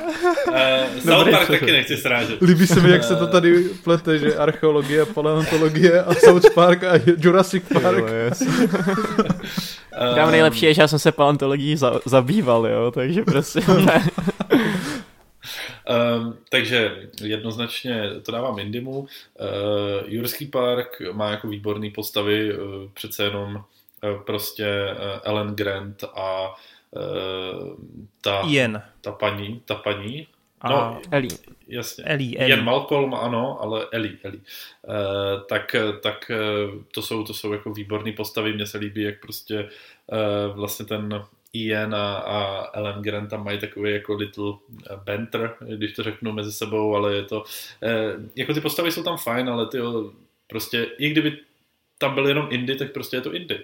uh, 0.48 0.54
South 1.00 1.30
Park 1.30 1.48
taky 1.48 1.72
nechci 1.72 1.96
srážet. 1.96 2.42
Líbí 2.42 2.66
se 2.66 2.80
mi, 2.80 2.90
jak 2.90 3.04
se 3.04 3.16
to 3.16 3.26
tady 3.26 3.64
plete, 3.84 4.18
že 4.18 4.36
archeologie, 4.36 5.06
paleontologie 5.06 6.02
a 6.02 6.14
South 6.14 6.50
Park 6.54 6.84
a 6.84 6.92
Jurassic 7.18 7.64
Park. 7.82 7.98
Jo, 7.98 8.06
yes. 8.06 8.42
Tam 10.14 10.30
nejlepší 10.30 10.66
je, 10.66 10.74
že 10.74 10.82
já 10.82 10.88
jsem 10.88 10.98
se 10.98 11.12
paleontologií 11.12 11.76
za, 11.76 12.00
zabýval, 12.04 12.66
jo, 12.66 12.90
takže 12.90 13.22
prostě 13.22 13.60
Um, 15.88 16.38
takže 16.48 17.08
jednoznačně 17.22 18.10
to 18.22 18.32
dávám 18.32 18.58
Indimu. 18.58 18.98
Uh, 18.98 19.06
Jurský 20.06 20.46
park 20.46 21.02
má 21.12 21.30
jako 21.30 21.48
výborný 21.48 21.90
postavy, 21.90 22.56
uh, 22.56 22.90
přece 22.94 23.24
jenom 23.24 23.54
uh, 23.56 24.22
prostě 24.22 24.66
uh, 24.92 25.20
Ellen 25.22 25.54
Grant 25.54 26.04
a 26.04 26.54
uh, 26.90 27.76
ta, 28.20 28.42
Ian. 28.48 28.82
ta 29.00 29.12
paní, 29.12 29.62
ta 29.64 29.74
paní, 29.74 30.26
a 30.60 30.68
no, 30.68 31.00
Ellie. 31.10 31.38
Jasně. 31.68 32.04
Ellie, 32.04 32.38
Ellie. 32.38 32.56
Jen 32.56 32.64
Malcolm, 32.64 33.14
ano, 33.14 33.62
ale 33.62 33.86
Ellie, 33.92 34.18
Ellie. 34.22 34.40
Uh, 34.82 35.42
tak, 35.48 35.76
tak 36.02 36.30
to 36.94 37.02
jsou, 37.02 37.24
to 37.24 37.34
jsou 37.34 37.52
jako 37.52 37.72
výborné 37.72 38.12
postavy, 38.12 38.52
mně 38.52 38.66
se 38.66 38.78
líbí, 38.78 39.02
jak 39.02 39.20
prostě 39.20 39.68
uh, 40.06 40.56
vlastně 40.56 40.86
ten 40.86 41.24
Ian 41.54 41.94
a, 41.94 42.16
a 42.16 42.68
Ellen 42.74 43.02
Grant 43.02 43.30
tam 43.30 43.44
mají 43.44 43.58
takový 43.58 43.92
jako 43.92 44.14
little 44.14 44.52
eh, 44.90 44.96
banter, 45.04 45.54
když 45.76 45.92
to 45.92 46.02
řeknu 46.02 46.32
mezi 46.32 46.52
sebou, 46.52 46.96
ale 46.96 47.14
je 47.14 47.22
to, 47.22 47.44
eh, 47.82 48.12
jako 48.36 48.54
ty 48.54 48.60
postavy 48.60 48.92
jsou 48.92 49.02
tam 49.02 49.16
fajn, 49.16 49.48
ale 49.48 49.66
ty 49.66 49.78
prostě, 50.46 50.86
i 50.98 51.10
kdyby 51.10 51.38
tam 51.98 52.14
byl 52.14 52.28
jenom 52.28 52.48
Indy, 52.50 52.76
tak 52.76 52.92
prostě 52.92 53.16
je 53.16 53.20
to 53.20 53.34
Indy. 53.34 53.60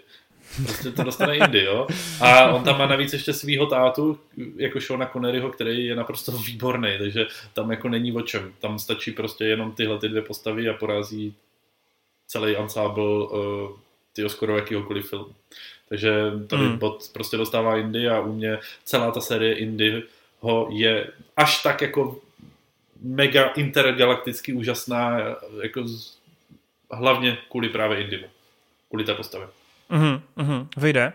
Prostě 0.65 0.91
to 0.91 1.03
dostane 1.03 1.37
Indy, 1.37 1.65
jo. 1.65 1.87
A 2.21 2.51
on 2.51 2.65
tam 2.65 2.79
má 2.79 2.87
navíc 2.87 3.13
ještě 3.13 3.33
svýho 3.33 3.67
tátu, 3.67 4.19
jako 4.57 4.81
Shona 4.81 5.07
Conneryho, 5.07 5.51
který 5.51 5.87
je 5.87 5.97
naprosto 5.97 6.33
výborný, 6.33 6.99
takže 6.99 7.27
tam 7.53 7.71
jako 7.71 7.89
není 7.89 8.13
o 8.13 8.23
čem. 8.23 8.53
Tam 8.59 8.79
stačí 8.79 9.11
prostě 9.11 9.45
jenom 9.45 9.73
tyhle 9.73 9.99
ty 9.99 10.09
dvě 10.09 10.23
postavy 10.23 10.69
a 10.69 10.75
porazí 10.75 11.35
celý 12.27 12.57
ensemble 12.57 13.05
uh, 13.05 13.71
tyho 14.13 14.29
skoro 14.29 14.57
jakýhokoliv 14.57 15.09
filmu. 15.09 15.35
Takže 15.91 16.11
tady 16.47 16.63
hmm. 16.63 16.79
bot 16.79 17.11
prostě 17.13 17.37
dostává 17.37 17.77
Indy 17.77 18.09
a 18.09 18.21
u 18.21 18.33
mě 18.33 18.59
celá 18.85 19.11
ta 19.11 19.21
série 19.21 19.55
Indy 19.55 20.03
ho 20.41 20.69
je 20.71 21.11
až 21.37 21.63
tak 21.63 21.83
jako 21.83 22.19
mega 23.03 23.47
intergalakticky 23.49 24.53
úžasná, 24.53 25.19
jako 25.63 25.89
z, 25.89 26.19
hlavně 26.91 27.39
kvůli 27.51 27.69
právě 27.69 28.05
Indymu, 28.05 28.27
kvůli 28.89 29.05
té 29.05 29.15
postavě. 29.15 29.49
Mhm, 29.89 30.21
mhm, 30.37 30.69
vyjde. 30.77 31.13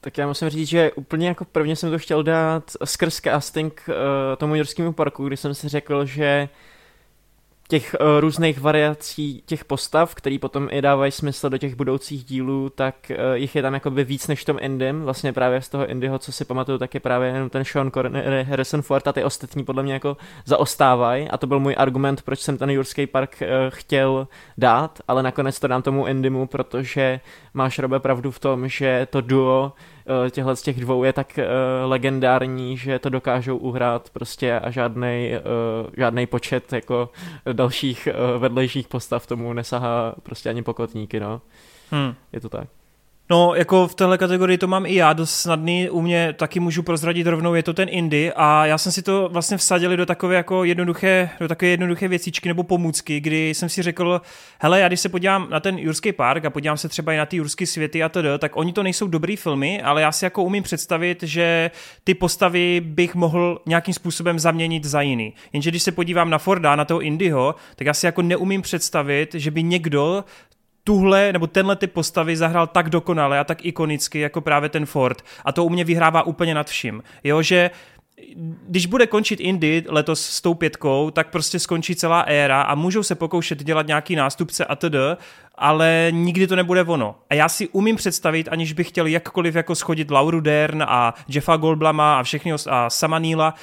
Tak 0.00 0.18
já 0.18 0.26
musím 0.26 0.48
říct, 0.48 0.68
že 0.68 0.92
úplně 0.92 1.28
jako 1.28 1.44
prvně 1.44 1.76
jsem 1.76 1.90
to 1.90 1.98
chtěl 1.98 2.22
dát 2.22 2.70
skrz 2.84 3.20
casting 3.20 3.84
uh, 3.88 3.94
tomu 4.36 4.54
Jurskému 4.54 4.92
parku, 4.92 5.26
kdy 5.26 5.36
jsem 5.36 5.54
si 5.54 5.68
řekl, 5.68 6.04
že 6.04 6.48
těch 7.68 7.96
uh, 8.00 8.20
různých 8.20 8.60
variací 8.60 9.42
těch 9.46 9.64
postav, 9.64 10.14
který 10.14 10.38
potom 10.38 10.68
i 10.70 10.82
dávají 10.82 11.12
smysl 11.12 11.50
do 11.50 11.58
těch 11.58 11.74
budoucích 11.74 12.24
dílů, 12.24 12.70
tak 12.70 12.94
uh, 13.10 13.16
jich 13.34 13.56
je 13.56 13.62
tam 13.62 13.74
jakoby 13.74 14.04
víc 14.04 14.28
než 14.28 14.44
tom 14.44 14.56
Indym. 14.60 15.02
Vlastně 15.02 15.32
právě 15.32 15.62
z 15.62 15.68
toho 15.68 15.86
Indyho, 15.86 16.18
co 16.18 16.32
si 16.32 16.44
pamatuju, 16.44 16.78
tak 16.78 16.94
je 16.94 17.00
právě 17.00 17.28
jenom 17.28 17.50
ten 17.50 17.64
Sean 17.64 17.90
Connery, 17.90 18.44
Harrison 18.44 18.82
Ford 18.82 19.08
a 19.08 19.12
ty 19.12 19.24
ostatní 19.24 19.64
podle 19.64 19.82
mě 19.82 19.92
jako 19.92 20.16
zaostávají. 20.44 21.28
A 21.28 21.36
to 21.36 21.46
byl 21.46 21.60
můj 21.60 21.74
argument, 21.78 22.22
proč 22.22 22.40
jsem 22.40 22.58
ten 22.58 22.70
Jurský 22.70 23.06
park 23.06 23.42
uh, 23.42 23.48
chtěl 23.68 24.28
dát, 24.58 24.98
ale 25.08 25.22
nakonec 25.22 25.60
to 25.60 25.68
dám 25.68 25.82
tomu 25.82 26.06
Indymu, 26.06 26.46
protože 26.46 27.20
máš 27.54 27.78
Robe 27.78 28.00
pravdu 28.00 28.30
v 28.30 28.38
tom, 28.38 28.68
že 28.68 29.06
to 29.10 29.20
duo 29.20 29.72
Eh, 29.97 29.97
těchhle 30.30 30.56
z 30.56 30.62
těch 30.62 30.80
dvou 30.80 31.04
je 31.04 31.12
tak 31.12 31.38
uh, 31.38 31.44
legendární, 31.90 32.76
že 32.76 32.98
to 32.98 33.08
dokážou 33.08 33.56
uhrát 33.56 34.10
prostě 34.10 34.60
a 34.60 34.70
žádný 34.70 35.30
uh, 35.32 35.90
žádnej 35.96 36.26
počet 36.26 36.72
jako 36.72 37.10
dalších 37.52 38.08
vedlejších 38.38 38.88
postav 38.88 39.26
tomu 39.26 39.52
nesahá 39.52 40.14
prostě 40.22 40.48
ani 40.48 40.62
pokotníky, 40.62 41.20
no. 41.20 41.40
Hmm. 41.90 42.14
Je 42.32 42.40
to 42.40 42.48
tak. 42.48 42.77
No, 43.30 43.54
jako 43.54 43.88
v 43.88 43.94
téhle 43.94 44.18
kategorii 44.18 44.58
to 44.58 44.66
mám 44.66 44.86
i 44.86 44.94
já 44.94 45.12
dost 45.12 45.30
snadný, 45.30 45.90
u 45.90 46.00
mě 46.00 46.32
taky 46.32 46.60
můžu 46.60 46.82
prozradit 46.82 47.26
rovnou, 47.26 47.54
je 47.54 47.62
to 47.62 47.74
ten 47.74 47.88
Indy 47.90 48.32
a 48.36 48.66
já 48.66 48.78
jsem 48.78 48.92
si 48.92 49.02
to 49.02 49.28
vlastně 49.32 49.56
vsadili 49.56 49.96
do 49.96 50.06
takové 50.06 50.34
jako 50.34 50.64
jednoduché, 50.64 51.30
do 51.40 51.48
takové 51.48 51.68
jednoduché 51.68 52.08
věcičky 52.08 52.48
nebo 52.48 52.62
pomůcky, 52.62 53.20
kdy 53.20 53.48
jsem 53.50 53.68
si 53.68 53.82
řekl, 53.82 54.20
hele, 54.60 54.80
já 54.80 54.88
když 54.88 55.00
se 55.00 55.08
podívám 55.08 55.46
na 55.50 55.60
ten 55.60 55.78
Jurský 55.78 56.12
park 56.12 56.44
a 56.44 56.50
podívám 56.50 56.76
se 56.76 56.88
třeba 56.88 57.12
i 57.12 57.16
na 57.16 57.26
ty 57.26 57.36
Jurský 57.36 57.66
světy 57.66 58.02
a 58.02 58.08
td., 58.08 58.16
tak 58.38 58.56
oni 58.56 58.72
to 58.72 58.82
nejsou 58.82 59.06
dobrý 59.06 59.36
filmy, 59.36 59.82
ale 59.82 60.02
já 60.02 60.12
si 60.12 60.24
jako 60.24 60.42
umím 60.42 60.62
představit, 60.62 61.22
že 61.22 61.70
ty 62.04 62.14
postavy 62.14 62.80
bych 62.84 63.14
mohl 63.14 63.60
nějakým 63.66 63.94
způsobem 63.94 64.38
zaměnit 64.38 64.84
za 64.84 65.00
jiný. 65.00 65.34
Jenže 65.52 65.70
když 65.70 65.82
se 65.82 65.92
podívám 65.92 66.30
na 66.30 66.38
Forda, 66.38 66.76
na 66.76 66.84
toho 66.84 67.00
Indyho, 67.00 67.54
tak 67.76 67.86
já 67.86 67.94
si 67.94 68.06
jako 68.06 68.22
neumím 68.22 68.62
představit, 68.62 69.34
že 69.34 69.50
by 69.50 69.62
někdo 69.62 70.24
tuhle 70.88 71.32
nebo 71.32 71.46
tenhle 71.46 71.76
ty 71.76 71.86
postavy 71.86 72.36
zahrál 72.36 72.66
tak 72.66 72.90
dokonale 72.90 73.38
a 73.38 73.44
tak 73.44 73.64
ikonicky 73.64 74.18
jako 74.18 74.40
právě 74.40 74.68
ten 74.68 74.86
Ford 74.86 75.24
a 75.44 75.52
to 75.52 75.64
u 75.64 75.68
mě 75.68 75.84
vyhrává 75.84 76.22
úplně 76.22 76.54
nad 76.54 76.66
vším. 76.66 77.02
Jo, 77.24 77.42
že 77.42 77.70
když 78.68 78.86
bude 78.86 79.06
končit 79.06 79.40
Indy 79.40 79.84
letos 79.88 80.20
s 80.20 80.40
tou 80.40 80.54
pětkou, 80.54 81.10
tak 81.10 81.30
prostě 81.30 81.58
skončí 81.58 81.94
celá 81.94 82.20
éra 82.20 82.62
a 82.62 82.74
můžou 82.74 83.02
se 83.02 83.14
pokoušet 83.14 83.64
dělat 83.64 83.86
nějaký 83.86 84.16
nástupce 84.16 84.64
a 84.64 84.76
td., 84.76 84.94
ale 85.54 86.08
nikdy 86.10 86.46
to 86.46 86.56
nebude 86.56 86.82
ono. 86.82 87.14
A 87.30 87.34
já 87.34 87.48
si 87.48 87.68
umím 87.68 87.96
představit, 87.96 88.48
aniž 88.50 88.72
bych 88.72 88.88
chtěl 88.88 89.06
jakkoliv 89.06 89.54
jako 89.54 89.74
schodit 89.74 90.10
Lauru 90.10 90.40
Dern 90.40 90.84
a 90.88 91.14
Jeffa 91.28 91.56
Goldblama 91.56 92.18
a 92.18 92.22
všechny 92.22 92.52
a 92.70 92.90
Samanila, 92.90 93.54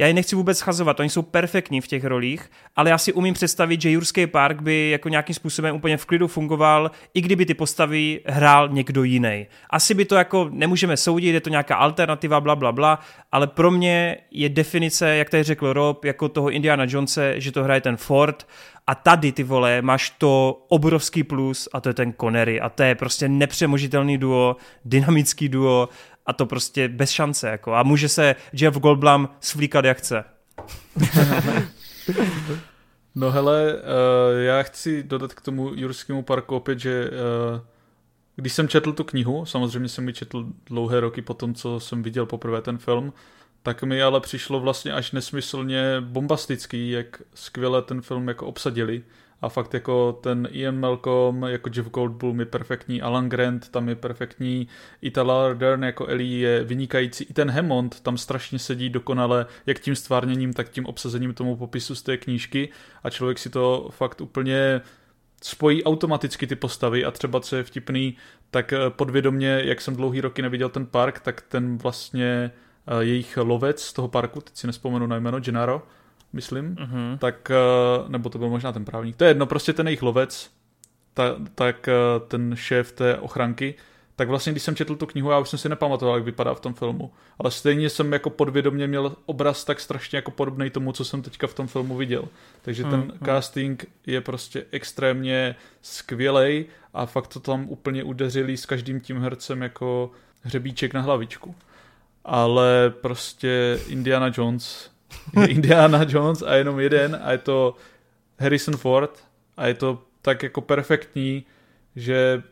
já 0.00 0.06
je 0.06 0.14
nechci 0.14 0.36
vůbec 0.36 0.58
schazovat, 0.58 1.00
oni 1.00 1.08
jsou 1.08 1.22
perfektní 1.22 1.80
v 1.80 1.86
těch 1.86 2.04
rolích, 2.04 2.50
ale 2.76 2.90
já 2.90 2.98
si 2.98 3.12
umím 3.12 3.34
představit, 3.34 3.80
že 3.80 3.90
Jurský 3.90 4.26
park 4.26 4.62
by 4.62 4.90
jako 4.90 5.08
nějakým 5.08 5.34
způsobem 5.34 5.76
úplně 5.76 5.96
v 5.96 6.06
klidu 6.06 6.28
fungoval, 6.28 6.90
i 7.14 7.20
kdyby 7.20 7.46
ty 7.46 7.54
postavy 7.54 8.20
hrál 8.26 8.68
někdo 8.68 9.04
jiný. 9.04 9.46
Asi 9.70 9.94
by 9.94 10.04
to 10.04 10.14
jako 10.14 10.48
nemůžeme 10.52 10.96
soudit, 10.96 11.32
je 11.32 11.40
to 11.40 11.50
nějaká 11.50 11.76
alternativa, 11.76 12.40
bla, 12.40 12.56
bla, 12.56 12.72
bla, 12.72 12.98
ale 13.32 13.46
pro 13.46 13.70
mě 13.70 14.16
je 14.30 14.48
definice, 14.48 15.16
jak 15.16 15.30
tady 15.30 15.42
řekl 15.42 15.72
Rob, 15.72 16.04
jako 16.04 16.28
toho 16.28 16.50
Indiana 16.50 16.84
Jonese, 16.88 17.34
že 17.36 17.52
to 17.52 17.64
hraje 17.64 17.80
ten 17.80 17.96
Ford 17.96 18.46
a 18.86 18.94
tady, 18.94 19.32
ty 19.32 19.42
vole, 19.42 19.82
máš 19.82 20.10
to 20.10 20.64
obrovský 20.68 21.22
plus 21.22 21.68
a 21.72 21.80
to 21.80 21.88
je 21.88 21.94
ten 21.94 22.14
Connery 22.20 22.60
a 22.60 22.68
to 22.68 22.82
je 22.82 22.94
prostě 22.94 23.28
nepřemožitelný 23.28 24.18
duo, 24.18 24.56
dynamický 24.84 25.48
duo 25.48 25.88
a 26.26 26.32
to 26.32 26.46
prostě 26.46 26.88
bez 26.88 27.10
šance. 27.10 27.48
Jako. 27.48 27.74
A 27.74 27.82
může 27.82 28.08
se 28.08 28.36
Jeff 28.52 28.78
Goldblum 28.78 29.28
svlíkat 29.40 29.84
jak 29.84 29.98
chce. 29.98 30.24
no 33.14 33.30
hele, 33.30 33.74
uh, 33.74 33.80
já 34.40 34.62
chci 34.62 35.02
dodat 35.02 35.34
k 35.34 35.40
tomu 35.40 35.72
Jurskému 35.74 36.22
parku 36.22 36.56
opět, 36.56 36.78
že 36.78 37.10
uh, 37.10 37.60
když 38.36 38.52
jsem 38.52 38.68
četl 38.68 38.92
tu 38.92 39.04
knihu, 39.04 39.46
samozřejmě 39.46 39.88
jsem 39.88 40.08
ji 40.08 40.14
četl 40.14 40.46
dlouhé 40.66 41.00
roky 41.00 41.22
po 41.22 41.34
tom, 41.34 41.54
co 41.54 41.80
jsem 41.80 42.02
viděl 42.02 42.26
poprvé 42.26 42.62
ten 42.62 42.78
film, 42.78 43.12
tak 43.62 43.82
mi 43.82 44.02
ale 44.02 44.20
přišlo 44.20 44.60
vlastně 44.60 44.92
až 44.92 45.12
nesmyslně 45.12 45.96
bombastický, 46.00 46.90
jak 46.90 47.22
skvěle 47.34 47.82
ten 47.82 48.02
film 48.02 48.28
jako 48.28 48.46
obsadili 48.46 49.02
a 49.42 49.48
fakt 49.48 49.74
jako 49.74 50.18
ten 50.22 50.48
Ian 50.52 50.80
Malcolm 50.80 51.42
jako 51.42 51.70
Jeff 51.74 51.90
Goldblum 51.90 52.40
je 52.40 52.46
perfektní, 52.46 53.02
Alan 53.02 53.28
Grant 53.28 53.68
tam 53.68 53.88
je 53.88 53.94
perfektní, 53.94 54.68
i 55.02 55.10
ta 55.10 55.22
Laura 55.22 55.54
Dern 55.54 55.84
jako 55.84 56.06
Ellie 56.06 56.48
je 56.48 56.64
vynikající, 56.64 57.24
i 57.24 57.32
ten 57.32 57.50
Hammond 57.50 58.00
tam 58.00 58.18
strašně 58.18 58.58
sedí 58.58 58.90
dokonale, 58.90 59.46
jak 59.66 59.78
tím 59.78 59.96
stvárněním, 59.96 60.52
tak 60.52 60.68
tím 60.68 60.86
obsazením 60.86 61.34
tomu 61.34 61.56
popisu 61.56 61.94
z 61.94 62.02
té 62.02 62.16
knížky. 62.16 62.68
A 63.02 63.10
člověk 63.10 63.38
si 63.38 63.50
to 63.50 63.88
fakt 63.90 64.20
úplně 64.20 64.80
spojí 65.42 65.84
automaticky 65.84 66.46
ty 66.46 66.56
postavy. 66.56 67.04
A 67.04 67.10
třeba 67.10 67.40
co 67.40 67.56
je 67.56 67.62
vtipný, 67.62 68.16
tak 68.50 68.72
eh, 68.72 68.78
podvědomně, 68.90 69.62
jak 69.64 69.80
jsem 69.80 69.96
dlouhý 69.96 70.20
roky 70.20 70.42
neviděl 70.42 70.68
ten 70.68 70.86
park, 70.86 71.20
tak 71.20 71.40
ten 71.40 71.78
vlastně 71.78 72.50
eh, 72.86 73.04
jejich 73.04 73.36
lovec 73.36 73.82
z 73.82 73.92
toho 73.92 74.08
parku, 74.08 74.40
teď 74.40 74.56
si 74.56 74.66
nespomenu 74.66 75.06
na 75.06 75.16
jméno, 75.16 75.40
Gennaro, 75.40 75.82
myslím, 76.32 76.74
uh-huh. 76.74 77.18
tak, 77.18 77.50
eh, 77.50 77.54
nebo 78.08 78.28
to 78.28 78.38
byl 78.38 78.48
možná 78.48 78.72
ten 78.72 78.84
právník, 78.84 79.16
to 79.16 79.24
je 79.24 79.30
jedno, 79.30 79.46
prostě 79.46 79.72
ten 79.72 79.86
jejich 79.86 80.02
lovec, 80.02 80.50
ta, 81.14 81.36
tak 81.54 81.88
eh, 81.88 81.92
ten 82.28 82.56
šéf 82.56 82.92
té 82.92 83.18
ochranky, 83.18 83.74
tak 84.16 84.28
vlastně 84.28 84.52
když 84.52 84.62
jsem 84.62 84.76
četl 84.76 84.96
tu 84.96 85.06
knihu, 85.06 85.30
já 85.30 85.38
už 85.38 85.48
jsem 85.48 85.58
si 85.58 85.68
nepamatoval, 85.68 86.16
jak 86.16 86.24
vypadá 86.24 86.54
v 86.54 86.60
tom 86.60 86.74
filmu, 86.74 87.12
ale 87.38 87.50
stejně 87.50 87.90
jsem 87.90 88.12
jako 88.12 88.30
podvědomě 88.30 88.86
měl 88.86 89.16
obraz 89.26 89.64
tak 89.64 89.80
strašně 89.80 90.16
jako 90.16 90.30
podobný 90.30 90.70
tomu, 90.70 90.92
co 90.92 91.04
jsem 91.04 91.22
teďka 91.22 91.46
v 91.46 91.54
tom 91.54 91.66
filmu 91.66 91.96
viděl. 91.96 92.24
Takže 92.62 92.84
ten 92.84 93.02
uh-huh. 93.02 93.26
casting 93.26 93.84
je 94.06 94.20
prostě 94.20 94.64
extrémně 94.70 95.56
skvělej 95.82 96.66
a 96.94 97.06
fakt 97.06 97.26
to 97.26 97.40
tam 97.40 97.68
úplně 97.68 98.04
udeřili 98.04 98.56
s 98.56 98.66
každým 98.66 99.00
tím 99.00 99.18
hercem 99.18 99.62
jako 99.62 100.10
hřebíček 100.42 100.94
na 100.94 101.00
hlavičku. 101.00 101.54
Ale 102.24 102.92
prostě 103.00 103.80
Indiana 103.88 104.30
Jones 104.34 104.90
je 105.40 105.46
Indiana 105.46 106.06
Jones 106.08 106.42
a 106.42 106.54
jenom 106.54 106.80
jeden 106.80 107.20
a 107.22 107.32
je 107.32 107.38
to 107.38 107.74
Harrison 108.38 108.76
Ford 108.76 109.24
a 109.56 109.66
je 109.66 109.74
to 109.74 110.02
tak 110.22 110.42
jako 110.42 110.60
perfektní, 110.60 111.44
že 111.96 112.42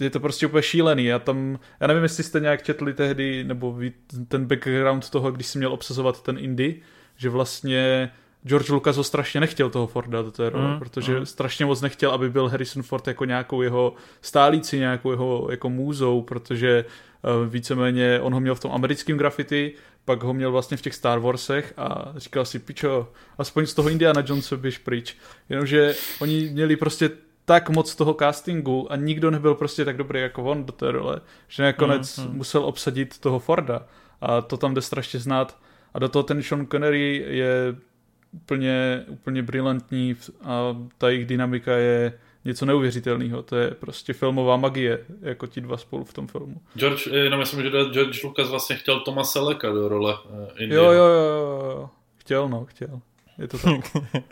je 0.00 0.10
to 0.10 0.20
prostě 0.20 0.46
úplně 0.46 0.62
šílený. 0.62 1.04
Já 1.04 1.18
tam, 1.18 1.58
já 1.80 1.86
nevím, 1.86 2.02
jestli 2.02 2.24
jste 2.24 2.40
nějak 2.40 2.62
četli 2.62 2.94
tehdy, 2.94 3.44
nebo 3.44 3.78
ten 4.28 4.46
background 4.46 5.10
toho, 5.10 5.32
když 5.32 5.46
jsi 5.46 5.58
měl 5.58 5.72
obsazovat 5.72 6.22
ten 6.22 6.38
Indy, 6.38 6.80
že 7.16 7.30
vlastně 7.30 8.10
George 8.46 8.68
Lucas 8.70 8.96
ho 8.96 9.04
strašně 9.04 9.40
nechtěl 9.40 9.70
toho 9.70 9.86
Forda 9.86 10.22
do 10.22 10.30
té 10.30 10.50
role, 10.50 10.72
mm, 10.72 10.78
protože 10.78 11.18
mm. 11.18 11.26
strašně 11.26 11.66
moc 11.66 11.80
nechtěl, 11.80 12.10
aby 12.10 12.30
byl 12.30 12.48
Harrison 12.48 12.82
Ford 12.82 13.06
jako 13.06 13.24
nějakou 13.24 13.62
jeho 13.62 13.94
stálící, 14.20 14.78
nějakou 14.78 15.10
jeho 15.10 15.48
jako 15.50 15.70
můzou, 15.70 16.22
protože 16.22 16.84
uh, 17.22 17.52
víceméně 17.52 18.20
on 18.20 18.34
ho 18.34 18.40
měl 18.40 18.54
v 18.54 18.60
tom 18.60 18.72
americkém 18.72 19.16
graffiti, 19.16 19.74
pak 20.06 20.22
ho 20.22 20.34
měl 20.34 20.52
vlastně 20.52 20.76
v 20.76 20.82
těch 20.82 20.94
Star 20.94 21.18
Warsech 21.18 21.74
a 21.76 22.12
říkal 22.16 22.44
si, 22.44 22.58
pičo, 22.58 23.12
aspoň 23.38 23.66
z 23.66 23.74
toho 23.74 23.88
Indiana 23.88 24.22
Jonesa 24.26 24.56
běž 24.56 24.78
pryč. 24.78 25.16
Jenomže 25.48 25.94
oni 26.20 26.50
měli 26.52 26.76
prostě 26.76 27.10
tak 27.44 27.70
moc 27.70 27.94
toho 27.94 28.14
castingu 28.14 28.92
a 28.92 28.96
nikdo 28.96 29.30
nebyl 29.30 29.54
prostě 29.54 29.84
tak 29.84 29.96
dobrý 29.96 30.20
jako 30.20 30.44
on 30.44 30.64
do 30.64 30.72
té 30.72 30.90
role, 30.90 31.20
že 31.48 31.62
nakonec 31.62 32.18
mm, 32.18 32.24
mm. 32.24 32.36
musel 32.36 32.64
obsadit 32.64 33.18
toho 33.18 33.38
Forda 33.38 33.86
a 34.20 34.40
to 34.40 34.56
tam 34.56 34.74
jde 34.74 34.80
strašně 34.80 35.20
znát 35.20 35.58
a 35.94 35.98
do 35.98 36.08
toho 36.08 36.22
ten 36.22 36.42
Sean 36.42 36.66
Connery 36.66 37.24
je 37.28 37.76
úplně, 38.32 39.04
úplně 39.08 39.42
brilantní 39.42 40.16
a 40.42 40.76
ta 40.98 41.08
jejich 41.08 41.26
dynamika 41.26 41.72
je 41.72 42.12
něco 42.46 42.66
neuvěřitelného. 42.66 43.42
To 43.42 43.56
je 43.56 43.70
prostě 43.70 44.12
filmová 44.12 44.56
magie, 44.56 45.04
jako 45.20 45.46
ti 45.46 45.60
dva 45.60 45.76
spolu 45.76 46.04
v 46.04 46.12
tom 46.12 46.26
filmu. 46.26 46.60
George, 46.74 47.06
jenom 47.06 47.40
myslím, 47.40 47.62
že 47.62 47.70
George 47.70 48.24
Lucas 48.24 48.48
vlastně 48.48 48.76
chtěl 48.76 49.00
Toma 49.00 49.24
Seleka 49.24 49.72
do 49.72 49.88
role 49.88 50.14
uh, 50.14 50.62
Jo, 50.62 50.84
jo, 50.84 50.92
jo, 50.92 51.64
jo. 51.70 51.90
Chtěl, 52.16 52.48
no, 52.48 52.64
chtěl. 52.64 53.00
Je 53.38 53.48
to 53.48 53.58
tak. 53.58 53.96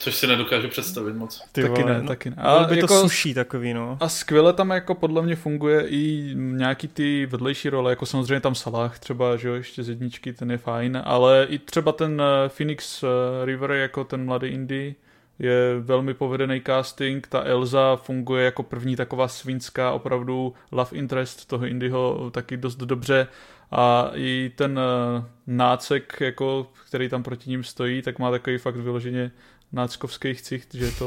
Což 0.00 0.14
si 0.14 0.26
nedokážu 0.26 0.68
představit 0.68 1.12
moc. 1.12 1.42
Ty 1.52 1.62
taky 1.62 1.82
vole, 1.82 1.94
ne, 1.94 2.02
no, 2.02 2.08
taky 2.08 2.30
ne. 2.30 2.36
A 2.38 2.64
by 2.64 2.76
jako, 2.76 2.86
to 2.86 3.00
suší 3.00 3.34
takový, 3.34 3.74
no. 3.74 3.98
A 4.00 4.08
skvěle 4.08 4.52
tam 4.52 4.70
jako 4.70 4.94
podle 4.94 5.22
mě 5.22 5.36
funguje 5.36 5.88
i 5.88 6.32
nějaký 6.34 6.88
ty 6.88 7.26
vedlejší 7.26 7.68
role, 7.68 7.92
jako 7.92 8.06
samozřejmě 8.06 8.40
tam 8.40 8.54
Salah 8.54 8.98
třeba, 8.98 9.36
že 9.36 9.48
jo, 9.48 9.54
ještě 9.54 9.82
z 9.82 9.88
jedničky, 9.88 10.32
ten 10.32 10.50
je 10.50 10.58
fajn, 10.58 11.02
ale 11.04 11.46
i 11.50 11.58
třeba 11.58 11.92
ten 11.92 12.22
eh, 12.22 12.48
Phoenix 12.48 13.02
eh, 13.02 13.06
River 13.44 13.70
jako 13.70 14.04
ten 14.04 14.24
mladý 14.24 14.48
Indie, 14.48 14.94
je 15.40 15.80
velmi 15.80 16.14
povedený 16.14 16.62
casting, 16.66 17.26
ta 17.26 17.42
Elza 17.44 17.96
funguje 17.96 18.44
jako 18.44 18.62
první 18.62 18.96
taková 18.96 19.28
svinská 19.28 19.92
opravdu 19.92 20.54
love 20.72 20.90
interest 20.92 21.48
toho 21.48 21.66
Indyho 21.66 22.30
taky 22.30 22.56
dost 22.56 22.76
dobře 22.76 23.26
a 23.70 24.10
i 24.14 24.52
ten 24.56 24.78
uh, 24.78 25.24
nácek, 25.46 26.16
jako, 26.20 26.66
který 26.86 27.08
tam 27.08 27.22
proti 27.22 27.50
ním 27.50 27.64
stojí, 27.64 28.02
tak 28.02 28.18
má 28.18 28.30
takový 28.30 28.58
fakt 28.58 28.76
vyloženě 28.76 29.30
náckovský 29.72 30.34
chcicht, 30.34 30.74
že 30.74 30.84
je 30.84 30.92
to 30.92 31.06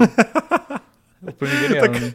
úplně 1.21 1.51
geniální. 1.51 2.13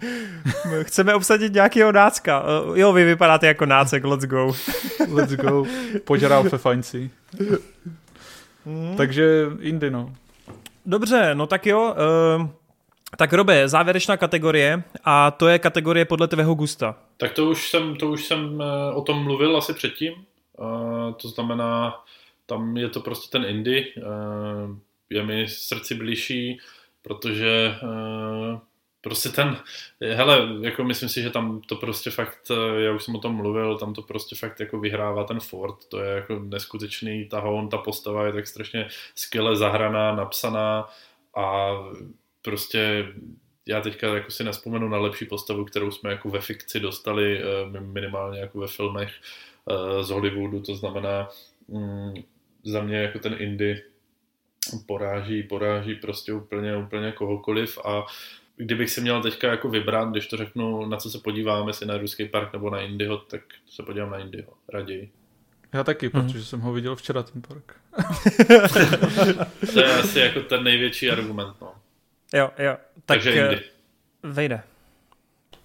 tak 0.70 0.86
chceme 0.86 1.14
obsadit 1.14 1.54
nějakého 1.54 1.92
nácka. 1.92 2.42
Uh, 2.42 2.78
jo, 2.78 2.92
vy 2.92 3.04
vypadáte 3.04 3.46
jako 3.46 3.66
nácek, 3.66 4.04
let's 4.04 4.24
go. 4.24 4.52
let's 5.12 5.32
go. 5.32 5.64
Pojď 6.04 6.22
Ralfe. 6.22 6.58
Mm. 8.64 8.96
Takže 8.96 9.46
Indy, 9.60 9.90
no. 9.90 10.12
Dobře, 10.88 11.34
no 11.34 11.46
tak 11.46 11.66
jo. 11.66 11.94
Uh, 12.38 12.48
tak 13.16 13.32
Robe, 13.32 13.68
závěrečná 13.68 14.16
kategorie 14.16 14.82
a 15.04 15.30
to 15.30 15.48
je 15.48 15.58
kategorie 15.58 16.04
podle 16.04 16.28
tvého 16.28 16.54
gusta. 16.54 16.96
Tak 17.16 17.32
to 17.32 17.46
už 17.50 17.70
jsem, 17.70 17.96
to 17.96 18.10
už 18.10 18.24
jsem 18.24 18.54
uh, 18.54 18.62
o 18.94 19.02
tom 19.02 19.22
mluvil 19.22 19.56
asi 19.56 19.74
předtím. 19.74 20.12
Uh, 20.12 21.12
to 21.22 21.28
znamená, 21.28 21.94
tam 22.46 22.76
je 22.76 22.88
to 22.88 23.00
prostě 23.00 23.38
ten 23.38 23.44
indie. 23.44 23.84
Uh, 23.96 24.76
je 25.10 25.22
mi 25.22 25.48
srdci 25.48 25.94
blížší, 25.94 26.58
protože 27.02 27.74
uh, 27.82 28.58
prostě 29.08 29.28
ten, 29.28 29.56
hele, 30.00 30.48
jako 30.60 30.84
myslím 30.84 31.08
si, 31.08 31.22
že 31.22 31.30
tam 31.30 31.60
to 31.60 31.76
prostě 31.76 32.10
fakt, 32.10 32.50
já 32.78 32.92
už 32.92 33.04
jsem 33.04 33.14
o 33.14 33.18
tom 33.18 33.34
mluvil, 33.34 33.78
tam 33.78 33.94
to 33.94 34.02
prostě 34.02 34.36
fakt 34.36 34.60
jako 34.60 34.80
vyhrává 34.80 35.24
ten 35.24 35.40
Ford, 35.40 35.84
to 35.88 36.00
je 36.00 36.14
jako 36.14 36.38
neskutečný 36.38 37.28
tahoun, 37.28 37.68
ta 37.68 37.78
postava 37.78 38.26
je 38.26 38.32
tak 38.32 38.46
strašně 38.46 38.88
skvěle 39.14 39.56
zahraná, 39.56 40.14
napsaná 40.14 40.88
a 41.36 41.74
prostě 42.42 43.06
já 43.66 43.80
teďka 43.80 44.14
jako 44.14 44.30
si 44.30 44.44
nespomenu 44.44 44.88
na 44.88 44.98
lepší 44.98 45.26
postavu, 45.26 45.64
kterou 45.64 45.90
jsme 45.90 46.10
jako 46.10 46.28
ve 46.28 46.40
fikci 46.40 46.80
dostali 46.80 47.42
eh, 47.42 47.80
minimálně 47.80 48.40
jako 48.40 48.58
ve 48.58 48.66
filmech 48.66 49.12
eh, 49.70 50.04
z 50.04 50.10
Hollywoodu, 50.10 50.62
to 50.62 50.74
znamená 50.74 51.28
mm, 51.68 52.14
za 52.64 52.82
mě 52.82 52.96
jako 52.96 53.18
ten 53.18 53.36
indie 53.38 53.82
poráží, 54.86 55.42
poráží 55.42 55.94
prostě 55.94 56.32
úplně, 56.32 56.76
úplně 56.76 57.12
kohokoliv 57.12 57.78
a 57.78 58.06
kdybych 58.58 58.90
si 58.90 59.00
měl 59.00 59.22
teďka 59.22 59.50
jako 59.50 59.68
vybrat, 59.68 60.10
když 60.10 60.26
to 60.26 60.36
řeknu, 60.36 60.86
na 60.86 60.96
co 60.96 61.10
se 61.10 61.18
podíváme, 61.18 61.70
jestli 61.70 61.86
na 61.86 61.96
Ruský 61.96 62.28
park 62.28 62.52
nebo 62.52 62.70
na 62.70 62.80
Indyho, 62.80 63.16
tak 63.16 63.40
se 63.70 63.82
podívám 63.82 64.10
na 64.10 64.18
Indyho 64.18 64.52
raději. 64.68 65.10
Já 65.72 65.84
taky, 65.84 66.10
hmm. 66.14 66.26
protože 66.26 66.44
jsem 66.44 66.60
ho 66.60 66.72
viděl 66.72 66.96
včera 66.96 67.22
ten 67.22 67.42
park. 67.42 67.76
to 69.72 69.80
je 69.80 69.94
asi 70.00 70.18
jako 70.18 70.40
ten 70.40 70.64
největší 70.64 71.10
argument, 71.10 71.54
no. 71.60 71.74
Jo, 72.34 72.50
jo. 72.58 72.72
Tak, 72.72 73.02
Takže 73.06 73.30
Indy. 73.32 73.56
Eh, 73.56 73.62
vejde. 74.22 74.62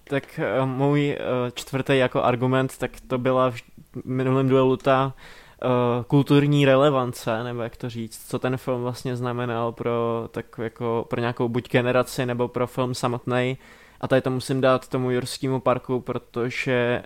Tak 0.04 0.40
uh, 0.60 0.66
můj 0.66 1.18
uh, 1.18 1.50
čtvrtý 1.54 1.98
jako 1.98 2.22
argument, 2.22 2.78
tak 2.78 2.90
to 3.00 3.18
byla 3.18 3.50
v 3.50 3.62
minulém 4.04 4.48
duelu 4.48 4.76
ta 4.76 5.06
uh, 5.06 5.12
kulturní 6.06 6.64
relevance, 6.64 7.44
nebo 7.44 7.62
jak 7.62 7.76
to 7.76 7.90
říct, 7.90 8.26
co 8.28 8.38
ten 8.38 8.56
film 8.56 8.82
vlastně 8.82 9.16
znamenal 9.16 9.72
pro, 9.72 10.28
tak 10.30 10.46
jako 10.58 11.06
pro 11.10 11.20
nějakou 11.20 11.48
buď 11.48 11.70
generaci, 11.70 12.26
nebo 12.26 12.48
pro 12.48 12.66
film 12.66 12.94
samotný. 12.94 13.58
A 14.00 14.08
tady 14.08 14.20
to 14.20 14.30
musím 14.30 14.60
dát 14.60 14.88
tomu 14.88 15.10
Jurskému 15.10 15.60
parku, 15.60 16.00
protože 16.00 17.02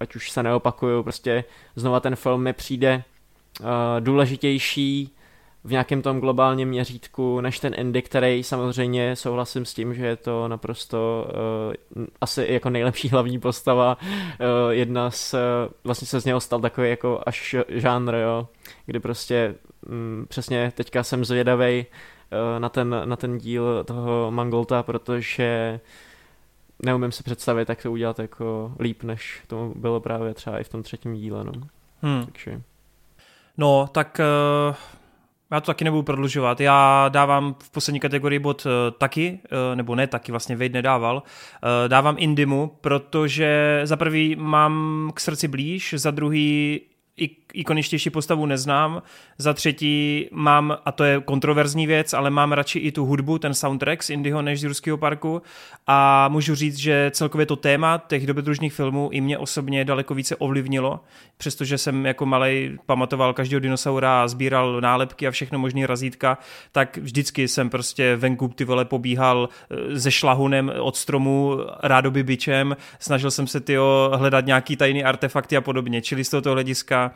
ať 0.00 0.16
už 0.16 0.30
se 0.30 0.42
neopakuju, 0.42 1.02
prostě 1.02 1.44
znova 1.76 2.00
ten 2.00 2.16
film 2.16 2.42
mi 2.42 2.52
přijde 2.52 3.02
uh, 3.60 3.66
důležitější 4.00 5.15
v 5.66 5.70
nějakém 5.70 6.02
tom 6.02 6.20
globálním 6.20 6.68
měřítku 6.68 7.40
než 7.40 7.60
ten 7.60 7.74
Indy, 7.76 8.02
který 8.02 8.42
samozřejmě 8.42 9.16
souhlasím 9.16 9.64
s 9.64 9.74
tím, 9.74 9.94
že 9.94 10.06
je 10.06 10.16
to 10.16 10.48
naprosto 10.48 11.28
uh, 11.96 12.04
asi 12.20 12.46
jako 12.50 12.70
nejlepší 12.70 13.08
hlavní 13.08 13.40
postava. 13.40 13.98
Uh, 14.00 14.70
jedna 14.70 15.10
z, 15.10 15.34
uh, 15.34 15.40
vlastně 15.84 16.06
se 16.06 16.20
z 16.20 16.24
něho 16.24 16.40
stal 16.40 16.60
takový 16.60 16.90
jako 16.90 17.22
až 17.26 17.56
žánr, 17.68 18.14
jo, 18.14 18.48
kdy 18.86 19.00
prostě 19.00 19.54
um, 19.88 20.26
přesně 20.28 20.72
teďka 20.76 21.02
jsem 21.02 21.24
zvědavej 21.24 21.86
uh, 21.86 22.60
na, 22.60 22.68
ten, 22.68 23.02
na 23.04 23.16
ten 23.16 23.38
díl 23.38 23.84
toho 23.84 24.30
Mangolta, 24.30 24.82
protože 24.82 25.80
neumím 26.82 27.12
si 27.12 27.22
představit, 27.22 27.68
jak 27.68 27.82
to 27.82 27.92
udělat 27.92 28.18
jako 28.18 28.72
líp, 28.80 29.02
než 29.02 29.42
to 29.46 29.72
bylo 29.76 30.00
právě 30.00 30.34
třeba 30.34 30.58
i 30.58 30.64
v 30.64 30.68
tom 30.68 30.82
třetím 30.82 31.14
díle, 31.14 31.44
no. 31.44 31.52
Hmm. 32.02 32.26
Takže... 32.26 32.60
No, 33.58 33.88
tak 33.92 34.20
uh, 34.68 34.74
já 35.50 35.60
to 35.60 35.66
taky 35.66 35.84
nebudu 35.84 36.02
prodlužovat. 36.02 36.60
Já 36.60 37.08
dávám 37.08 37.54
v 37.62 37.70
poslední 37.70 38.00
kategorii 38.00 38.38
bod 38.38 38.66
uh, 38.66 38.72
taky, 38.98 39.38
uh, 39.44 39.76
nebo 39.76 39.94
ne 39.94 40.06
taky, 40.06 40.32
vlastně 40.32 40.56
Wade 40.56 40.68
nedával. 40.68 41.16
Uh, 41.16 41.88
dávám 41.88 42.16
Indimu, 42.18 42.76
protože 42.80 43.80
za 43.84 43.96
prvý 43.96 44.36
mám 44.36 45.10
k 45.14 45.20
srdci 45.20 45.48
blíž, 45.48 45.94
za 45.96 46.10
druhý 46.10 46.80
ikoničtější 47.56 48.10
postavu 48.10 48.46
neznám. 48.46 49.02
Za 49.38 49.54
třetí 49.54 50.28
mám, 50.32 50.78
a 50.84 50.92
to 50.92 51.04
je 51.04 51.20
kontroverzní 51.20 51.86
věc, 51.86 52.14
ale 52.14 52.30
mám 52.30 52.52
radši 52.52 52.78
i 52.78 52.92
tu 52.92 53.04
hudbu, 53.04 53.38
ten 53.38 53.54
soundtrack 53.54 54.02
z 54.02 54.10
Indyho 54.10 54.42
než 54.42 54.60
z 54.60 54.64
Jurského 54.64 54.98
parku. 54.98 55.42
A 55.86 56.28
můžu 56.28 56.54
říct, 56.54 56.76
že 56.76 57.10
celkově 57.14 57.46
to 57.46 57.56
téma 57.56 58.02
těch 58.08 58.26
dobrodružných 58.26 58.72
filmů 58.72 59.08
i 59.12 59.20
mě 59.20 59.38
osobně 59.38 59.84
daleko 59.84 60.14
více 60.14 60.36
ovlivnilo, 60.36 61.00
přestože 61.36 61.78
jsem 61.78 62.06
jako 62.06 62.26
malej 62.26 62.78
pamatoval 62.86 63.34
každého 63.34 63.60
dinosaura 63.60 64.22
a 64.22 64.28
sbíral 64.28 64.80
nálepky 64.80 65.28
a 65.28 65.30
všechno 65.30 65.58
možný 65.58 65.86
razítka, 65.86 66.38
tak 66.72 66.96
vždycky 66.96 67.48
jsem 67.48 67.70
prostě 67.70 68.16
venku 68.16 68.48
ty 68.48 68.64
vole 68.64 68.84
pobíhal 68.84 69.48
eh, 69.70 70.00
se 70.00 70.10
šlahunem 70.10 70.72
od 70.80 70.96
stromu, 70.96 71.58
rádoby 71.82 72.22
bičem, 72.22 72.76
snažil 72.98 73.30
jsem 73.30 73.46
se 73.46 73.60
tyjo, 73.60 74.12
hledat 74.14 74.46
nějaký 74.46 74.76
tajný 74.76 75.04
artefakty 75.04 75.56
a 75.56 75.60
podobně, 75.60 76.02
čili 76.02 76.24
z 76.24 76.30
tohoto 76.30 76.52
hlediska 76.52 77.12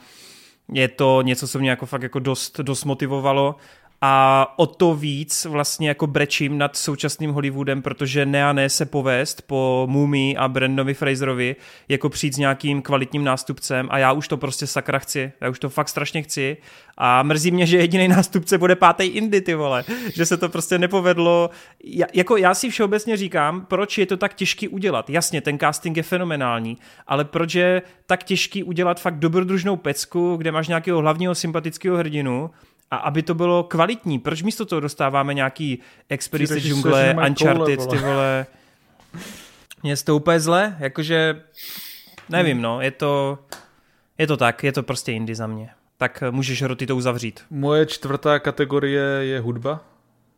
je 0.73 0.89
to 0.89 1.23
něco, 1.23 1.49
co 1.49 1.59
mě 1.59 1.71
jako 1.71 1.87
fakt 1.87 2.03
jako 2.03 2.19
dost, 2.19 2.61
dost 2.61 2.85
motivovalo 2.85 3.57
a 4.03 4.47
o 4.57 4.67
to 4.67 4.95
víc 4.95 5.45
vlastně 5.45 5.89
jako 5.89 6.07
brečím 6.07 6.59
nad 6.59 6.77
současným 6.77 7.31
Hollywoodem, 7.33 7.83
protože 7.83 8.27
ne 8.27 8.45
a 8.45 8.53
ne 8.53 8.69
se 8.69 8.87
povést 8.87 9.43
po 9.43 9.87
Mumii 9.91 10.37
a 10.37 10.49
Brandonovi 10.49 10.95
Fraserovi 10.95 11.57
jako 11.89 12.09
přijít 12.09 12.35
s 12.35 12.39
nějakým 12.39 12.83
kvalitním 12.83 13.25
nástupcem 13.25 13.89
a 13.91 13.99
já 13.99 14.13
už 14.13 14.29
to 14.29 14.37
prostě 14.37 14.67
sakra 14.67 14.99
chci, 14.99 15.33
já 15.41 15.49
už 15.49 15.59
to 15.59 15.69
fakt 15.69 15.89
strašně 15.89 16.23
chci 16.23 16.57
a 16.97 17.23
mrzí 17.23 17.51
mě, 17.51 17.67
že 17.67 17.77
jediný 17.77 18.09
nástupce 18.09 18.59
bude 18.59 18.77
pátý 18.77 19.05
Indy, 19.05 19.41
ty 19.41 19.55
vole, 19.55 19.85
že 20.15 20.27
se 20.27 20.37
to 20.37 20.49
prostě 20.49 20.79
nepovedlo. 20.79 21.51
Já, 21.85 22.07
jako 22.15 22.37
já 22.37 22.55
si 22.55 22.71
všeobecně 22.71 23.17
říkám, 23.17 23.67
proč 23.67 23.99
je 23.99 24.07
to 24.07 24.17
tak 24.17 24.35
těžký 24.35 24.69
udělat. 24.69 25.11
Jasně, 25.11 25.41
ten 25.41 25.59
casting 25.59 25.97
je 25.97 26.03
fenomenální, 26.03 26.79
ale 27.07 27.25
proč 27.25 27.55
je 27.55 27.83
tak 28.07 28.25
těžký 28.25 28.65
udělat 28.65 29.01
fakt 29.01 29.19
dobrodružnou 29.19 29.77
pecku, 29.77 30.37
kde 30.37 30.53
máš 30.53 30.69
nějakého 30.69 30.99
hlavního 30.99 31.35
sympatického 31.35 31.97
hrdinu, 31.97 32.51
a 32.91 32.97
aby 32.97 33.23
to 33.23 33.35
bylo 33.35 33.63
kvalitní. 33.63 34.19
Proč 34.19 34.43
místo 34.43 34.67
toho 34.67 34.81
dostáváme 34.81 35.35
nějaký 35.35 35.79
Expedice 36.09 36.61
džungle, 36.61 37.17
Uncharted, 37.27 37.79
koule, 37.79 37.99
ty 37.99 38.05
vole. 38.05 38.47
Mně 39.83 39.97
to 39.97 40.17
úplně 40.17 40.41
zle, 40.41 40.77
jakože 40.79 41.43
nevím, 42.29 42.63
no, 42.63 42.81
je 42.81 42.91
to, 42.91 43.39
je 44.19 44.27
to 44.27 44.37
tak, 44.37 44.65
je 44.65 44.73
to 44.73 44.83
prostě 44.83 45.13
indie 45.13 45.37
za 45.37 45.47
mě. 45.47 45.71
Tak 45.97 46.23
můžeš 46.31 46.63
Roty 46.63 46.87
to 46.87 46.97
uzavřít. 46.97 47.41
Moje 47.51 47.87
čtvrtá 47.87 48.39
kategorie 48.39 49.03
je 49.03 49.41
hudba, 49.41 49.81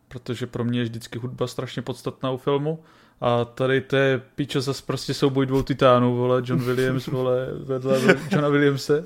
protože 0.08 0.46
pro 0.46 0.64
mě 0.64 0.78
je 0.78 0.84
vždycky 0.84 1.18
hudba 1.18 1.46
strašně 1.46 1.82
podstatná 1.82 2.30
u 2.30 2.36
filmu. 2.36 2.82
A 3.20 3.44
tady 3.44 3.80
to 3.80 3.96
je 3.96 4.18
pičo 4.34 4.60
zase 4.60 4.82
prostě 4.86 5.14
souboj 5.14 5.46
dvou 5.46 5.62
titánů, 5.62 6.16
vole, 6.16 6.42
John 6.44 6.60
Williams, 6.60 7.06
vole, 7.06 7.46
vedle 7.64 8.00
Johna 8.30 8.48
Williamse. 8.48 9.04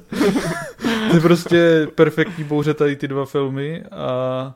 To 0.82 0.88
je 1.14 1.20
prostě 1.20 1.88
perfektní 1.94 2.44
bouře 2.44 2.74
tady 2.74 2.96
ty 2.96 3.08
dva 3.08 3.24
filmy 3.24 3.84
a 3.90 4.54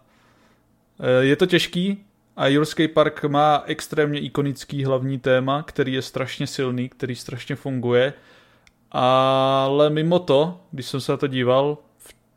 e, 1.00 1.24
je 1.24 1.36
to 1.36 1.46
těžký 1.46 2.04
a 2.36 2.46
Jurský 2.46 2.88
park 2.88 3.24
má 3.24 3.62
extrémně 3.66 4.20
ikonický 4.20 4.84
hlavní 4.84 5.18
téma, 5.18 5.62
který 5.62 5.92
je 5.92 6.02
strašně 6.02 6.46
silný, 6.46 6.88
který 6.88 7.16
strašně 7.16 7.56
funguje, 7.56 8.12
ale 8.90 9.90
mimo 9.90 10.18
to, 10.18 10.60
když 10.70 10.86
jsem 10.86 11.00
se 11.00 11.12
na 11.12 11.16
to 11.18 11.26
díval 11.26 11.78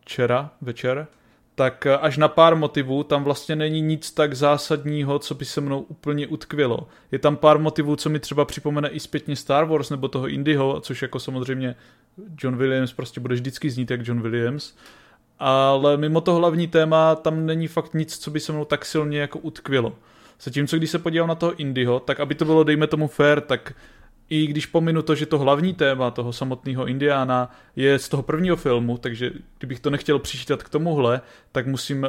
včera 0.01 0.49
večer, 0.61 1.07
tak 1.56 1.88
až 2.02 2.18
na 2.18 2.28
pár 2.28 2.56
motivů 2.56 3.04
tam 3.04 3.24
vlastně 3.24 3.56
není 3.56 3.82
nic 3.82 4.12
tak 4.12 4.34
zásadního, 4.34 5.20
co 5.20 5.36
by 5.36 5.46
se 5.46 5.62
mnou 5.62 5.80
úplně 5.80 6.28
utkvilo. 6.28 6.88
Je 7.12 7.20
tam 7.20 7.36
pár 7.36 7.60
motivů, 7.60 7.96
co 7.96 8.10
mi 8.10 8.20
třeba 8.20 8.46
připomene 8.46 8.90
i 8.90 9.00
zpětně 9.00 9.36
Star 9.36 9.66
Wars 9.66 9.90
nebo 9.90 10.08
toho 10.08 10.28
Indyho, 10.28 10.80
což 10.82 11.02
jako 11.02 11.20
samozřejmě 11.20 11.76
John 12.44 12.56
Williams 12.58 12.94
prostě 12.94 13.20
bude 13.20 13.36
vždycky 13.36 13.70
znít 13.70 13.92
jak 13.92 14.08
John 14.08 14.22
Williams, 14.22 14.76
ale 15.40 15.98
mimo 15.98 16.22
to 16.22 16.36
hlavní 16.36 16.68
téma 16.68 17.16
tam 17.16 17.46
není 17.46 17.68
fakt 17.68 17.94
nic, 17.94 18.18
co 18.18 18.32
by 18.32 18.40
se 18.40 18.52
mnou 18.52 18.66
tak 18.66 18.86
silně 18.86 19.20
jako 19.20 19.40
utkvilo. 19.40 19.96
Zatímco 20.42 20.78
když 20.78 20.90
se 20.90 21.00
podívám 21.00 21.28
na 21.28 21.36
toho 21.36 21.56
Indyho, 21.56 22.00
tak 22.00 22.20
aby 22.20 22.36
to 22.36 22.46
bylo, 22.46 22.64
dejme 22.64 22.88
tomu 22.88 23.08
fair, 23.08 23.42
tak 23.42 23.74
i 24.34 24.47
když 24.47 24.65
pominu 24.65 25.01
to, 25.01 25.15
že 25.15 25.26
to 25.26 25.39
hlavní 25.39 25.73
téma 25.73 26.11
toho 26.11 26.34
samotného 26.34 26.88
Indiana 26.88 27.51
je 27.76 27.99
z 27.99 28.10
toho 28.10 28.23
prvního 28.23 28.55
filmu, 28.55 28.97
takže 28.97 29.31
kdybych 29.57 29.80
to 29.80 29.89
nechtěl 29.89 30.19
přičítat 30.19 30.64
k 30.64 30.69
tomuhle, 30.69 31.22
tak 31.51 31.68
musím 31.68 32.07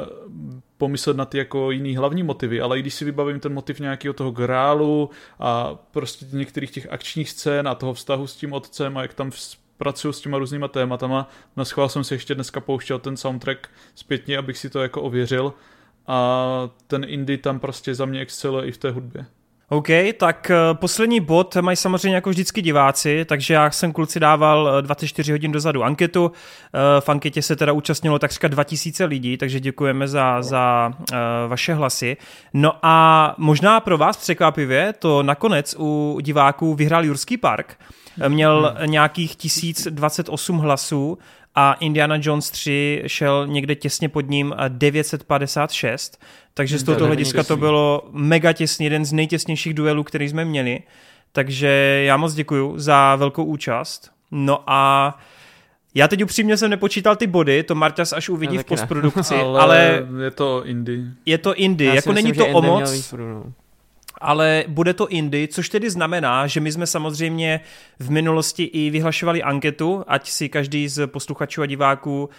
pomyslet 0.77 1.17
na 1.17 1.25
ty 1.25 1.37
jako 1.37 1.71
jiný 1.71 1.95
hlavní 1.95 2.23
motivy, 2.23 2.61
ale 2.61 2.79
i 2.79 2.81
když 2.81 2.93
si 2.93 3.05
vybavím 3.05 3.39
ten 3.39 3.53
motiv 3.53 3.79
nějakého 3.79 4.13
toho 4.13 4.31
grálu 4.31 5.09
a 5.39 5.75
prostě 5.91 6.25
některých 6.31 6.71
těch 6.71 6.87
akčních 6.91 7.29
scén 7.29 7.67
a 7.67 7.75
toho 7.75 7.93
vztahu 7.93 8.27
s 8.27 8.35
tím 8.35 8.53
otcem 8.53 8.97
a 8.97 9.01
jak 9.01 9.13
tam 9.13 9.31
pracuju 9.77 10.11
s 10.13 10.21
těma 10.21 10.37
různýma 10.37 10.67
tématama, 10.67 11.29
na 11.55 11.65
schvál 11.65 11.89
jsem 11.89 12.03
si 12.03 12.13
ještě 12.13 12.35
dneska 12.35 12.59
pouštěl 12.59 12.99
ten 12.99 13.17
soundtrack 13.17 13.69
zpětně, 13.95 14.37
abych 14.37 14.57
si 14.57 14.69
to 14.69 14.81
jako 14.81 15.01
ověřil 15.01 15.53
a 16.07 16.69
ten 16.87 17.05
indie 17.07 17.37
tam 17.37 17.59
prostě 17.59 17.95
za 17.95 18.05
mě 18.05 18.19
exceluje 18.19 18.67
i 18.67 18.71
v 18.71 18.77
té 18.77 18.91
hudbě. 18.91 19.25
OK, 19.69 19.87
tak 20.17 20.51
eh, 20.51 20.55
poslední 20.73 21.19
bod 21.19 21.55
mají 21.55 21.77
samozřejmě 21.77 22.15
jako 22.15 22.29
vždycky 22.29 22.61
diváci, 22.61 23.25
takže 23.25 23.53
já 23.53 23.71
jsem 23.71 23.91
kluci 23.91 24.19
dával 24.19 24.81
24 24.81 25.31
hodin 25.31 25.51
dozadu 25.51 25.83
anketu. 25.83 26.31
V 26.99 27.09
anketě 27.09 27.41
se 27.41 27.55
teda 27.55 27.73
účastnilo 27.73 28.19
takřka 28.19 28.47
2000 28.47 29.05
lidí, 29.05 29.37
takže 29.37 29.59
děkujeme 29.59 30.07
za, 30.07 30.41
za 30.41 30.91
vaše 31.47 31.73
hlasy. 31.73 32.17
No 32.53 32.73
a 32.81 33.35
možná 33.37 33.79
pro 33.79 33.97
vás 33.97 34.17
překvapivě 34.17 34.93
to 34.99 35.23
nakonec 35.23 35.75
u 35.79 36.19
diváků 36.21 36.75
vyhrál 36.75 37.05
Jurský 37.05 37.37
park. 37.37 37.77
Měl 38.27 38.75
hmm. 38.77 38.91
nějakých 38.91 39.35
1028 39.35 40.57
hlasů 40.57 41.17
a 41.55 41.73
Indiana 41.73 42.15
Jones 42.21 42.51
3 42.51 43.03
šel 43.07 43.47
někde 43.47 43.75
těsně 43.75 44.09
pod 44.09 44.29
ním 44.29 44.55
956, 44.67 46.21
takže 46.53 46.77
z 46.77 46.83
tohoto 46.83 47.05
hlediska 47.05 47.43
to 47.43 47.57
bylo 47.57 48.09
mega 48.11 48.53
těsný, 48.53 48.85
jeden 48.85 49.05
z 49.05 49.13
nejtěsnějších 49.13 49.73
duelů, 49.73 50.03
který 50.03 50.29
jsme 50.29 50.45
měli, 50.45 50.79
takže 51.31 52.01
já 52.05 52.17
moc 52.17 52.33
děkuju 52.33 52.79
za 52.79 53.15
velkou 53.15 53.43
účast. 53.43 54.11
No 54.31 54.63
a 54.67 55.17
já 55.95 56.07
teď 56.07 56.23
upřímně 56.23 56.57
jsem 56.57 56.69
nepočítal 56.69 57.15
ty 57.15 57.27
body, 57.27 57.63
to 57.63 57.75
Marťas 57.75 58.13
až 58.13 58.29
uvidí 58.29 58.57
v 58.57 58.63
postprodukci, 58.63 59.35
ale, 59.41 59.61
ale 59.61 60.07
je 60.23 60.31
to 60.31 60.65
indie. 60.65 61.03
Je 61.25 61.37
to 61.37 61.55
indie, 61.55 61.95
jako 61.95 62.13
myslím, 62.13 62.25
není 62.25 62.37
to 62.37 62.47
o 62.47 62.61
moc 62.61 63.13
ale 64.25 64.63
bude 64.67 64.93
to 64.93 65.07
Indy, 65.07 65.47
což 65.47 65.69
tedy 65.69 65.89
znamená, 65.89 66.47
že 66.47 66.59
my 66.59 66.71
jsme 66.71 66.87
samozřejmě 66.87 67.59
v 67.99 68.09
minulosti 68.09 68.63
i 68.63 68.89
vyhlašovali 68.89 69.43
anketu, 69.43 70.03
ať 70.07 70.29
si 70.29 70.49
každý 70.49 70.87
z 70.87 71.07
posluchačů 71.07 71.61
a 71.61 71.65
diváků 71.65 72.23
uh, 72.23 72.29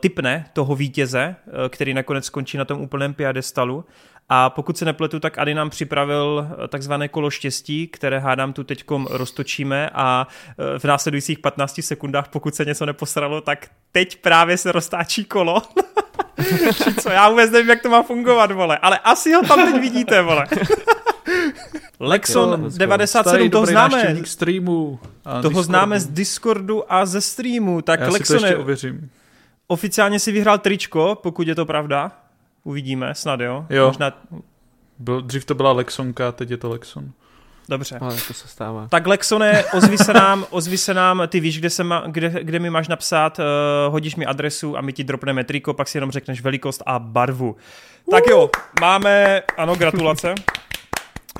typne 0.00 0.46
toho 0.52 0.76
vítěze, 0.76 1.36
uh, 1.46 1.52
který 1.68 1.94
nakonec 1.94 2.24
skončí 2.24 2.56
na 2.56 2.64
tom 2.64 2.80
úplném 2.80 3.14
piadestalu. 3.14 3.84
A 4.28 4.50
pokud 4.50 4.78
se 4.78 4.84
nepletu, 4.84 5.20
tak 5.20 5.38
Ady 5.38 5.54
nám 5.54 5.70
připravil 5.70 6.48
eh, 6.64 6.68
takzvané 6.68 7.08
kolo 7.08 7.30
štěstí, 7.30 7.88
které 7.88 8.18
hádám 8.18 8.52
tu 8.52 8.64
teďkom 8.64 9.06
roztočíme 9.10 9.90
a 9.94 10.26
v 10.78 10.84
následujících 10.84 11.38
15 11.38 11.80
sekundách, 11.82 12.28
pokud 12.28 12.54
se 12.54 12.64
něco 12.64 12.86
neposralo, 12.86 13.40
tak 13.40 13.66
teď 13.92 14.16
právě 14.16 14.56
se 14.56 14.72
roztáčí 14.72 15.24
kolo. 15.24 15.62
Co, 17.02 17.10
já 17.10 17.28
vůbec 17.28 17.50
nevím, 17.50 17.70
jak 17.70 17.82
to 17.82 17.88
má 17.88 18.02
fungovat, 18.02 18.50
vole, 18.50 18.78
ale 18.78 18.98
asi 18.98 19.32
ho 19.32 19.42
tam 19.42 19.72
teď 19.72 19.80
vidíte, 19.80 20.22
vole. 20.22 20.46
Lexon 22.00 22.70
97, 22.76 23.50
toho 23.50 23.66
známe. 23.66 24.16
streamu. 24.24 24.98
Toho 25.22 25.40
Discordu. 25.40 25.62
známe 25.62 26.00
z 26.00 26.06
Discordu 26.06 26.92
a 26.92 27.06
ze 27.06 27.20
streamu. 27.20 27.82
Tak 27.82 28.00
Já 28.00 28.08
Lexone, 28.08 28.38
si 28.38 28.42
to 28.42 28.46
ještě 28.46 28.56
ověřím. 28.56 29.10
Oficiálně 29.66 30.18
si 30.18 30.32
vyhrál 30.32 30.58
tričko, 30.58 31.18
pokud 31.22 31.48
je 31.48 31.54
to 31.54 31.66
pravda. 31.66 32.12
Uvidíme, 32.64 33.14
snad 33.14 33.40
jo. 33.40 33.66
Jo. 33.70 33.86
Možná... 33.86 34.12
Byl, 34.98 35.20
dřív 35.20 35.44
to 35.44 35.54
byla 35.54 35.72
Lexonka, 35.72 36.32
teď 36.32 36.50
je 36.50 36.56
to 36.56 36.68
Lexon. 36.68 37.10
Dobře. 37.68 37.98
Ale 38.00 38.16
to 38.28 38.34
se 38.34 38.48
stává. 38.48 38.88
Tak 38.88 39.06
Lexone, 39.06 39.64
ozvi 39.64 39.98
se 39.98 40.12
nám, 40.12 40.46
ozvi 40.50 40.78
se 40.78 40.94
nám, 40.94 41.22
ty 41.28 41.40
víš, 41.40 41.58
kde, 41.58 41.70
se 41.70 41.84
ma, 41.84 42.04
kde, 42.06 42.32
kde 42.42 42.58
mi 42.58 42.70
máš 42.70 42.88
napsat, 42.88 43.38
uh, 43.38 43.92
hodíš 43.92 44.16
mi 44.16 44.26
adresu 44.26 44.76
a 44.76 44.80
my 44.80 44.92
ti 44.92 45.04
dropneme 45.04 45.44
triko, 45.44 45.74
pak 45.74 45.88
si 45.88 45.96
jenom 45.96 46.10
řekneš 46.10 46.40
velikost 46.42 46.82
a 46.86 46.98
barvu. 46.98 47.50
Uh. 47.50 48.10
Tak 48.10 48.24
jo, 48.30 48.50
máme, 48.80 49.42
ano, 49.56 49.76
gratulace. 49.76 50.34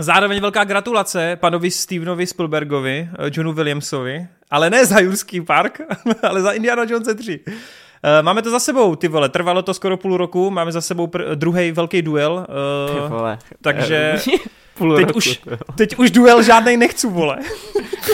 Zároveň 0.00 0.40
velká 0.40 0.64
gratulace 0.64 1.36
panovi 1.36 1.70
Stevenovi 1.70 2.26
Spielbergovi, 2.26 3.08
eh, 3.18 3.30
Johnu 3.32 3.52
Williamsovi, 3.52 4.26
ale 4.50 4.70
ne 4.70 4.86
za 4.86 5.00
Jurský 5.00 5.40
park, 5.40 5.80
ale 6.22 6.42
za 6.42 6.52
Indiana 6.52 6.84
Jones 6.88 7.08
3. 7.16 7.40
Eh, 7.46 8.22
máme 8.22 8.42
to 8.42 8.50
za 8.50 8.58
sebou, 8.58 8.96
ty 8.96 9.08
vole, 9.08 9.28
trvalo 9.28 9.62
to 9.62 9.74
skoro 9.74 9.96
půl 9.96 10.16
roku, 10.16 10.50
máme 10.50 10.72
za 10.72 10.80
sebou 10.80 11.06
pr- 11.06 11.34
druhý 11.34 11.72
velký 11.72 12.02
duel, 12.02 12.46
uh, 12.88 12.94
ty 12.94 13.08
vole. 13.08 13.38
takže 13.62 14.14
půl 14.74 14.96
teď, 14.96 15.06
roku, 15.06 15.16
už, 15.18 15.40
teď 15.74 15.96
už 15.96 16.10
duel 16.10 16.42
žádnej 16.42 16.76
nechci, 16.76 17.06
vole. 17.06 17.38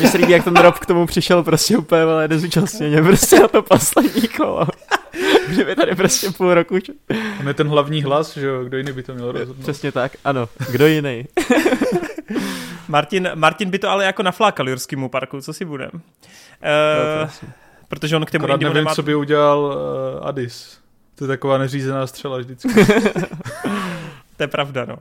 Mně 0.01 0.09
se 0.09 0.19
líbí, 0.19 0.33
jak 0.33 0.45
ten 0.45 0.55
drop 0.55 0.79
k 0.79 0.87
tomu 0.87 1.07
přišel 1.07 1.43
prostě 1.43 1.77
úplně, 1.77 2.05
vole, 2.05 2.29
nezúčastněně, 2.29 3.03
prostě 3.03 3.41
na 3.41 3.49
to 3.49 3.63
poslední 3.63 4.29
kolo. 4.29 4.67
Kdyby 5.51 5.77
tady 5.77 5.95
prostě 5.95 6.31
půl 6.31 6.55
roku. 6.55 6.79
On 7.41 7.49
je 7.49 7.55
ten 7.55 7.69
hlavní 7.69 8.03
hlas, 8.03 8.37
že 8.37 8.47
jo, 8.47 8.65
kdo 8.65 8.77
jiný 8.77 8.93
by 8.93 9.03
to 9.03 9.15
měl 9.15 9.33
rozhodnout. 9.33 9.63
Přesně 9.63 9.93
tak, 9.93 10.17
ano, 10.25 10.49
kdo 10.71 10.87
jiný. 10.87 11.25
Martin, 12.89 13.31
Martin 13.35 13.71
by 13.71 13.79
to 13.79 13.89
ale 13.89 14.05
jako 14.05 14.23
naflákal 14.23 14.69
Jurskému 14.69 15.09
parku, 15.09 15.41
co 15.41 15.53
si 15.53 15.65
budem. 15.65 15.91
Uh, 15.93 16.01
no, 17.43 17.51
protože 17.89 18.17
on 18.17 18.25
k 18.25 18.31
tomu 18.31 18.47
nevím, 18.47 18.73
nemá... 18.73 18.95
co 18.95 19.03
by 19.03 19.15
udělal 19.15 19.59
uh, 19.59 20.29
Adis. 20.29 20.79
To 21.15 21.25
je 21.25 21.29
taková 21.29 21.59
neřízená 21.59 22.07
střela 22.07 22.39
vždycky. 22.39 22.69
to 24.41 24.45
je 24.45 24.49
pravda, 24.49 24.85
no. 24.85 24.95
Uh, 24.95 25.01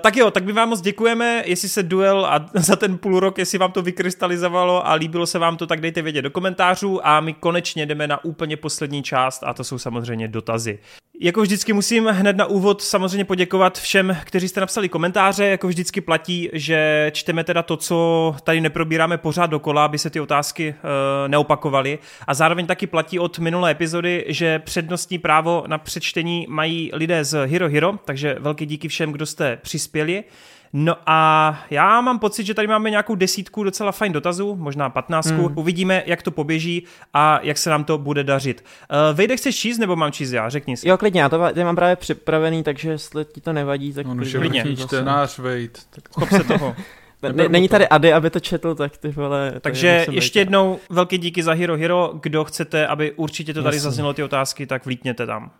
tak 0.00 0.16
jo, 0.16 0.30
tak 0.30 0.44
my 0.44 0.52
vám 0.52 0.68
moc 0.68 0.80
děkujeme, 0.80 1.42
jestli 1.46 1.68
se 1.68 1.82
duel 1.82 2.26
a 2.26 2.46
za 2.54 2.76
ten 2.76 2.98
půl 2.98 3.20
rok, 3.20 3.38
jestli 3.38 3.58
vám 3.58 3.72
to 3.72 3.82
vykrystalizovalo 3.82 4.86
a 4.86 4.94
líbilo 4.94 5.26
se 5.26 5.38
vám 5.38 5.56
to, 5.56 5.66
tak 5.66 5.80
dejte 5.80 6.02
vědět 6.02 6.22
do 6.22 6.30
komentářů 6.30 7.06
a 7.06 7.20
my 7.20 7.32
konečně 7.32 7.86
jdeme 7.86 8.06
na 8.06 8.24
úplně 8.24 8.56
poslední 8.56 9.02
část 9.02 9.42
a 9.46 9.54
to 9.54 9.64
jsou 9.64 9.78
samozřejmě 9.78 10.28
dotazy. 10.28 10.78
Jako 11.22 11.42
vždycky 11.42 11.72
musím 11.72 12.06
hned 12.06 12.36
na 12.36 12.46
úvod 12.46 12.82
samozřejmě 12.82 13.24
poděkovat 13.24 13.78
všem, 13.78 14.16
kteří 14.24 14.48
jste 14.48 14.60
napsali 14.60 14.88
komentáře. 14.88 15.44
Jako 15.44 15.68
vždycky 15.68 16.00
platí, 16.00 16.48
že 16.52 17.10
čteme 17.14 17.44
teda 17.44 17.62
to, 17.62 17.76
co 17.76 18.34
tady 18.44 18.60
neprobíráme 18.60 19.18
pořád 19.18 19.46
dokola, 19.46 19.84
aby 19.84 19.98
se 19.98 20.10
ty 20.10 20.20
otázky 20.20 20.68
uh, 20.68 21.28
neopakovaly. 21.28 21.98
A 22.26 22.34
zároveň 22.34 22.66
taky 22.66 22.86
platí 22.86 23.18
od 23.18 23.38
minulé 23.38 23.70
epizody, 23.70 24.24
že 24.28 24.58
přednostní 24.58 25.18
právo 25.18 25.64
na 25.66 25.78
přečtení 25.78 26.46
mají 26.48 26.90
lidé 26.92 27.24
z 27.24 27.46
Hero 27.46 27.68
Hero, 27.68 27.98
takže 28.04 28.36
velký 28.38 28.66
díky 28.66 28.88
všem, 28.88 29.12
kdo 29.12 29.26
jste 29.26 29.58
přispěli. 29.62 30.24
No 30.72 30.96
a 31.06 31.58
já 31.70 32.00
mám 32.00 32.18
pocit, 32.18 32.46
že 32.46 32.54
tady 32.54 32.68
máme 32.68 32.90
nějakou 32.90 33.14
desítku 33.14 33.64
docela 33.64 33.92
fajn 33.92 34.12
dotazů, 34.12 34.56
možná 34.56 34.90
patnáctku. 34.90 35.46
Hmm. 35.46 35.58
Uvidíme, 35.58 36.02
jak 36.06 36.22
to 36.22 36.30
poběží 36.30 36.84
a 37.14 37.40
jak 37.42 37.58
se 37.58 37.70
nám 37.70 37.84
to 37.84 37.98
bude 37.98 38.24
dařit. 38.24 38.64
Uh, 38.90 39.16
Vejde, 39.16 39.36
chceš 39.36 39.56
číst 39.56 39.78
nebo 39.78 39.96
mám 39.96 40.12
číst 40.12 40.32
já? 40.32 40.48
Řekni 40.48 40.76
si. 40.76 40.88
Jo, 40.88 40.98
klidně, 40.98 41.20
já 41.20 41.28
to 41.28 41.40
já 41.54 41.64
mám 41.64 41.76
právě 41.76 41.96
připravený, 41.96 42.62
takže 42.62 42.90
jestli 42.90 43.24
ti 43.24 43.40
to 43.40 43.52
nevadí, 43.52 43.92
tak 43.92 44.06
je 44.22 44.38
klidně. 44.38 44.76
čtenář, 44.76 45.38
Vejt. 45.38 45.78
Tak... 45.90 46.30
se 46.30 46.44
toho. 46.44 46.76
Není 47.48 47.68
tady 47.68 47.88
Ady, 47.88 48.12
aby 48.12 48.30
to 48.30 48.40
četl, 48.40 48.74
tak 48.74 48.96
ty 48.96 49.08
vole. 49.08 49.54
Takže 49.60 50.06
ještě 50.10 50.38
jednou 50.38 50.78
velký 50.90 51.18
díky 51.18 51.42
za 51.42 51.52
Hero 51.52 51.76
Hero. 51.76 52.12
Kdo 52.22 52.44
chcete, 52.44 52.86
aby 52.86 53.12
určitě 53.12 53.54
to 53.54 53.62
tady 53.62 53.76
Jasně. 53.76 53.90
zaznělo 53.90 54.12
ty 54.12 54.22
otázky, 54.22 54.66
tak 54.66 54.84
vlítněte 54.84 55.26
tam. 55.26 55.50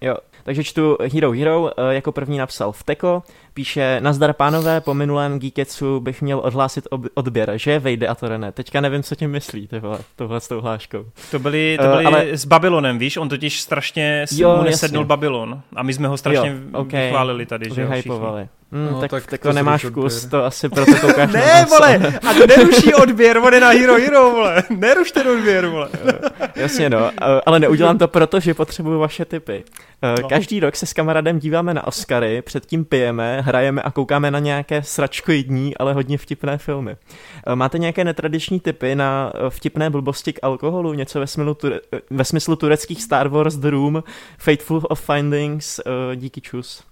Jo, 0.00 0.16
takže 0.44 0.64
čtu 0.64 0.96
Hero 1.12 1.30
Hero, 1.30 1.70
eh, 1.76 1.94
jako 1.94 2.12
první 2.12 2.38
napsal 2.38 2.72
Vteko, 2.72 3.22
píše, 3.54 4.00
nazdar 4.00 4.32
pánové, 4.32 4.80
po 4.80 4.94
minulém 4.94 5.38
Geeketsu 5.38 6.00
bych 6.00 6.22
měl 6.22 6.38
odhlásit 6.38 6.88
odběr, 7.14 7.52
že 7.56 7.78
vejde 7.78 8.08
a 8.08 8.14
to 8.14 8.28
René. 8.28 8.52
Teďka 8.52 8.80
nevím, 8.80 9.02
co 9.02 9.14
tím 9.14 9.30
myslí, 9.30 9.68
tyhle, 9.68 9.98
tohle 10.16 10.40
s 10.40 10.48
tou 10.48 10.60
hláškou. 10.60 11.04
To 11.30 11.38
byly, 11.38 11.76
to 11.80 11.84
eh, 11.84 11.88
byly 11.88 12.04
uh, 12.04 12.14
ale... 12.14 12.24
s 12.24 12.44
Babylonem, 12.44 12.98
víš, 12.98 13.16
on 13.16 13.28
totiž 13.28 13.60
strašně 13.60 14.24
jo, 14.32 14.56
mu 14.56 14.62
nesednul 14.62 15.04
Babylon 15.04 15.62
a 15.76 15.82
my 15.82 15.94
jsme 15.94 16.08
ho 16.08 16.16
strašně 16.16 16.48
jo, 16.48 16.80
okay. 16.80 17.04
vychválili 17.04 17.46
tady, 17.46 17.70
že 17.74 17.86
Vyhypovali. 17.86 18.48
Mm, 18.74 18.92
no, 18.92 19.00
tak, 19.00 19.10
tak, 19.10 19.26
tak 19.26 19.40
to 19.40 19.52
nemáš 19.52 19.84
vkus, 19.84 20.24
to 20.26 20.44
asi 20.44 20.68
proto 20.68 20.92
koukáš 21.00 21.32
Ne, 21.32 21.66
vole, 21.70 22.18
a 22.28 22.34
to 22.34 22.46
neruší 22.46 22.94
odběr, 22.94 23.38
vole, 23.38 23.60
na 23.60 23.68
Hero 23.68 23.94
Hero, 23.94 24.30
vole, 24.30 24.62
neruš 24.70 25.10
ten 25.12 25.28
odběr, 25.28 25.66
vole. 25.66 25.88
Jasně 26.56 26.90
no, 26.90 27.10
ale 27.46 27.60
neudělám 27.60 27.98
to 27.98 28.08
proto, 28.08 28.40
že 28.40 28.54
potřebuju 28.54 29.00
vaše 29.00 29.24
tipy. 29.24 29.64
Eh, 30.02 30.22
no. 30.22 30.28
Každý 30.28 30.60
rok 30.60 30.76
se 30.76 30.86
s 30.86 30.92
kamarádem 30.92 31.38
díváme 31.38 31.74
na 31.74 31.86
Oscary, 31.86 32.42
předtím 32.42 32.84
pijeme, 32.84 33.40
hrajeme 33.40 33.82
a 33.82 33.90
koukáme 33.90 34.30
na 34.30 34.38
nějaké 34.38 34.82
sračkoidní, 34.82 35.76
ale 35.76 35.92
hodně 35.92 36.18
vtipné 36.18 36.58
filmy. 36.58 36.96
Eh, 37.46 37.56
máte 37.56 37.78
nějaké 37.78 38.04
netradiční 38.04 38.60
typy 38.60 38.94
na 38.94 39.32
eh, 39.34 39.50
vtipné 39.50 39.90
blbosti 39.90 40.32
k 40.32 40.38
alkoholu? 40.42 40.92
Něco 40.92 41.20
ve 41.20 41.26
smyslu, 41.26 41.52
ture- 41.52 41.80
ve 42.10 42.24
smyslu 42.24 42.56
tureckých 42.56 43.02
Star 43.02 43.28
Wars, 43.28 43.54
The 43.56 43.70
Room, 43.70 44.04
Fateful 44.38 44.82
of 44.88 45.10
Findings, 45.10 45.80
díky 46.14 46.40
čus. 46.40 46.82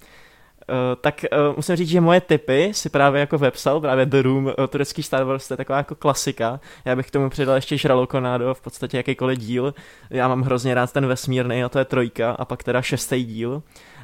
Uh, 0.72 0.78
tak 1.00 1.24
uh, 1.32 1.56
musím 1.56 1.76
říct, 1.76 1.88
že 1.88 2.00
moje 2.00 2.20
typy 2.20 2.70
si 2.74 2.90
právě 2.90 3.20
jako 3.20 3.38
vepsal, 3.38 3.80
právě 3.80 4.06
The 4.06 4.22
Room, 4.22 4.46
uh, 4.46 4.52
turecký 4.68 5.02
Star 5.02 5.24
Wars, 5.24 5.48
to 5.48 5.54
je 5.54 5.56
taková 5.56 5.78
jako 5.78 5.94
klasika. 5.94 6.60
Já 6.84 6.96
bych 6.96 7.06
k 7.06 7.10
tomu 7.10 7.30
přidal 7.30 7.54
ještě 7.54 7.78
Žralokonádo, 7.78 8.54
v 8.54 8.60
podstatě 8.60 8.96
jakýkoliv 8.96 9.38
díl. 9.38 9.74
Já 10.10 10.28
mám 10.28 10.42
hrozně 10.42 10.74
rád 10.74 10.92
ten 10.92 11.06
vesmírný, 11.06 11.64
a 11.64 11.68
to 11.68 11.78
je 11.78 11.84
trojka, 11.84 12.30
a 12.30 12.44
pak 12.44 12.62
teda 12.62 12.82
šestý 12.82 13.24
díl. 13.24 13.62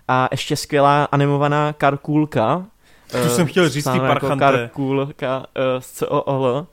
A 0.08 0.28
ještě 0.30 0.56
skvělá 0.56 1.04
animovaná 1.04 1.72
karkulka. 1.72 2.64
To 3.10 3.28
jsem 3.28 3.46
chtěl 3.46 3.68
říct, 3.68 3.84
ty 3.84 3.98
Jako 3.98 4.36
karkulka 4.36 5.38
uh, 5.38 5.44
z 5.78 5.92
COOL 5.92 6.66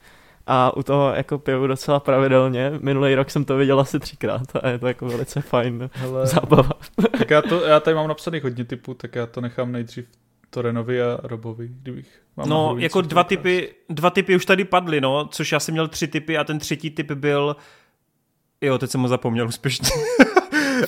a 0.47 0.77
u 0.77 0.83
toho 0.83 1.13
jako 1.13 1.39
piju 1.39 1.67
docela 1.67 1.99
pravidelně. 1.99 2.71
Minulý 2.81 3.15
rok 3.15 3.29
jsem 3.29 3.45
to 3.45 3.57
viděl 3.57 3.79
asi 3.79 3.99
třikrát 3.99 4.55
a 4.61 4.69
je 4.69 4.79
to 4.79 4.87
jako 4.87 5.05
velice 5.05 5.41
fajn 5.41 5.89
Hele, 5.93 6.27
zábava. 6.27 6.69
Tak 7.17 7.29
já, 7.29 7.41
to, 7.41 7.65
já 7.65 7.79
tady 7.79 7.95
mám 7.95 8.07
napsaných 8.07 8.43
hodně 8.43 8.65
typů, 8.65 8.93
tak 8.93 9.15
já 9.15 9.25
to 9.25 9.41
nechám 9.41 9.71
nejdřív 9.71 10.05
Torenovi 10.49 11.01
a 11.01 11.19
Robovi, 11.23 11.67
kdybych 11.81 12.21
mám 12.37 12.49
No, 12.49 12.75
jako 12.77 13.01
dva 13.01 13.23
typy, 13.23 13.73
dva 13.89 14.09
typy 14.09 14.35
už 14.35 14.45
tady 14.45 14.65
padly, 14.65 15.01
no, 15.01 15.27
což 15.31 15.51
já 15.51 15.59
jsem 15.59 15.73
měl 15.73 15.87
tři 15.87 16.07
typy 16.07 16.37
a 16.37 16.43
ten 16.43 16.59
třetí 16.59 16.89
typ 16.91 17.11
byl 17.11 17.55
Jo, 18.61 18.77
teď 18.77 18.89
jsem 18.89 19.01
ho 19.01 19.07
zapomněl 19.07 19.47
úspěšně. 19.47 19.89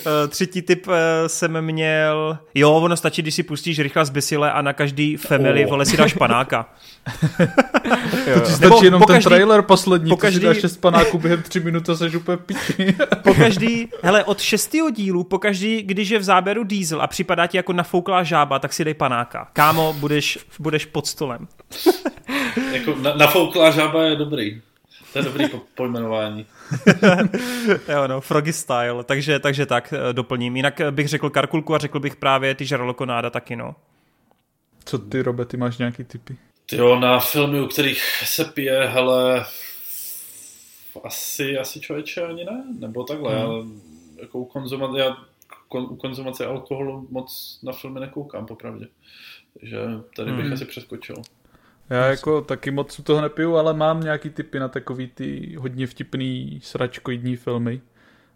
Uh, 0.06 0.30
třetí 0.30 0.62
typ 0.62 0.88
uh, 0.88 0.94
jsem 1.28 1.62
měl... 1.62 2.38
Jo, 2.56 2.72
ono 2.72 2.98
stačí, 2.98 3.22
když 3.22 3.36
si 3.36 3.44
pustíš 3.44 3.80
rychle 3.80 4.06
z 4.06 4.10
Besile 4.10 4.52
a 4.52 4.62
na 4.62 4.74
každý 4.74 5.18
family, 5.18 5.66
oh. 5.66 5.70
vole, 5.70 5.86
si 5.86 5.98
dáš 5.98 6.14
panáka. 6.14 6.70
to 8.34 8.40
ti 8.40 8.52
stačí 8.52 8.86
jenom 8.86 9.02
ten 9.02 9.22
trailer 9.22 9.62
poslední, 9.62 10.10
po 10.10 10.18
každý... 10.18 10.40
ty 10.40 10.42
si 10.42 10.48
dáš 10.48 10.58
šest 10.58 10.78
panáků 10.78 11.18
během 11.18 11.42
tři 11.42 11.60
minut 11.60 11.90
a 11.90 11.96
seš 11.96 12.16
úplně 12.16 12.38
piči. 12.38 12.96
po 13.24 13.34
každý, 13.34 13.88
hele, 14.04 14.24
od 14.24 14.42
šestého 14.42 14.90
dílu, 14.90 15.24
po 15.24 15.40
každý, 15.40 15.84
když 15.84 16.10
je 16.10 16.20
v 16.20 16.24
záběru 16.24 16.64
diesel 16.64 17.02
a 17.02 17.08
připadá 17.08 17.48
ti 17.48 17.58
jako 17.58 17.74
nafouklá 17.74 18.24
žába, 18.24 18.60
tak 18.60 18.74
si 18.74 18.86
dej 18.86 18.94
panáka. 18.94 19.48
Kámo, 19.54 19.94
budeš, 19.94 20.40
budeš 20.60 20.86
pod 20.86 21.08
stolem. 21.08 21.48
jako 22.72 22.96
na, 22.96 23.14
nafouklá 23.14 23.72
žába 23.72 24.04
je 24.04 24.16
dobrý. 24.16 24.62
To 25.14 25.20
je 25.20 25.26
dobrý 25.26 25.50
po, 25.50 25.62
pojmenování. 25.76 26.46
jo, 27.90 28.08
no, 28.08 28.22
Froggy 28.22 28.54
style, 28.54 29.04
takže, 29.04 29.40
takže 29.40 29.66
tak 29.66 29.94
eh, 29.94 30.14
doplním. 30.14 30.56
Jinak 30.56 30.82
eh, 30.82 30.92
bych 30.92 31.08
řekl 31.08 31.30
Karkulku 31.30 31.76
a 31.76 31.78
řekl 31.78 32.00
bych 32.00 32.16
právě 32.16 32.56
ty 32.56 32.66
Žralokonáda 32.66 33.30
taky, 33.30 33.56
no. 33.56 33.76
Co 34.86 34.98
ty, 34.98 35.22
Robe, 35.22 35.46
ty 35.46 35.58
máš 35.58 35.78
nějaký 35.78 36.04
typy? 36.04 36.38
Jo, 36.72 37.00
na 37.00 37.20
filmy, 37.20 37.62
u 37.62 37.68
kterých 37.68 38.04
se 38.26 38.46
pije, 38.46 38.88
hele, 38.88 39.46
asi, 41.04 41.58
asi 41.58 41.80
člověče 41.80 42.22
ani 42.22 42.46
ne, 42.46 42.64
nebo 42.80 43.04
takhle, 43.04 43.36
hmm. 43.36 43.46
ale 43.46 43.66
jako 44.22 44.40
u 44.40 44.46
konzumace, 44.46 45.00
já 45.00 45.18
u 45.74 45.96
konzumace 45.96 46.46
alkoholu 46.46 47.08
moc 47.12 47.60
na 47.64 47.72
filmy 47.72 48.00
nekoukám, 48.00 48.46
popravdě. 48.46 48.88
Takže 49.60 49.78
tady 50.16 50.32
bych 50.32 50.46
hmm. 50.46 50.54
asi 50.54 50.66
přeskočil. 50.66 51.16
Já 51.90 52.06
jako 52.06 52.42
taky 52.42 52.72
moc 52.72 53.02
toho 53.04 53.22
nepiju, 53.22 53.56
ale 53.56 53.74
mám 53.74 54.02
nějaký 54.02 54.30
typy 54.30 54.60
na 54.60 54.68
takový 54.68 55.08
ty 55.08 55.56
hodně 55.60 55.88
vtipný 55.88 56.60
sračkoidní 56.64 57.36
filmy. 57.36 57.82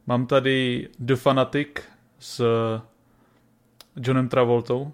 Mám 0.07 0.25
tady 0.25 0.87
The 0.99 1.15
Fanatic 1.15 1.67
s 2.19 2.43
Johnem 3.95 4.29
Travoltou. 4.29 4.91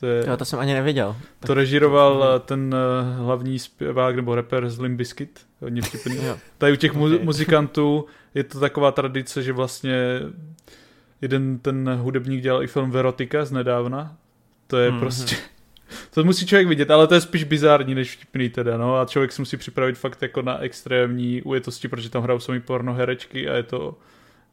To, 0.00 0.06
je, 0.06 0.24
jo, 0.28 0.36
to 0.36 0.44
jsem 0.44 0.58
ani 0.58 0.74
neviděl. 0.74 1.16
To 1.46 1.54
režiroval 1.54 2.20
to 2.20 2.38
ten 2.38 2.74
eh, 2.74 3.14
hlavní 3.16 3.58
zpěvák 3.58 4.16
nebo 4.16 4.34
rapper 4.34 4.70
z 4.70 4.80
Limp 4.80 4.98
Bizkit. 4.98 5.40
Hodně 5.60 5.82
vtipný. 5.82 6.18
Tady 6.58 6.72
u 6.72 6.76
těch 6.76 6.96
okay. 6.96 7.18
muzikantů 7.22 8.06
je 8.34 8.44
to 8.44 8.60
taková 8.60 8.92
tradice, 8.92 9.42
že 9.42 9.52
vlastně 9.52 10.20
jeden 11.20 11.58
ten 11.58 11.98
hudebník 12.02 12.42
dělal 12.42 12.62
i 12.62 12.66
film 12.66 12.90
Verotika 12.90 13.44
z 13.44 13.52
nedávna. 13.52 14.16
To 14.66 14.76
je 14.76 14.90
mm-hmm. 14.90 15.00
prostě 15.00 15.36
to 16.14 16.24
musí 16.24 16.46
člověk 16.46 16.68
vidět, 16.68 16.90
ale 16.90 17.06
to 17.06 17.14
je 17.14 17.20
spíš 17.20 17.44
bizární 17.44 17.94
než 17.94 18.16
vtipný 18.16 18.48
teda, 18.48 18.76
no 18.76 18.96
a 18.96 19.04
člověk 19.04 19.32
si 19.32 19.42
musí 19.42 19.56
připravit 19.56 19.98
fakt 19.98 20.22
jako 20.22 20.42
na 20.42 20.58
extrémní 20.58 21.42
ujetosti, 21.42 21.88
protože 21.88 22.10
tam 22.10 22.22
hrajou 22.22 22.40
porno 22.64 22.94
herečky 22.94 23.48
a 23.48 23.56
je 23.56 23.62
to 23.62 23.96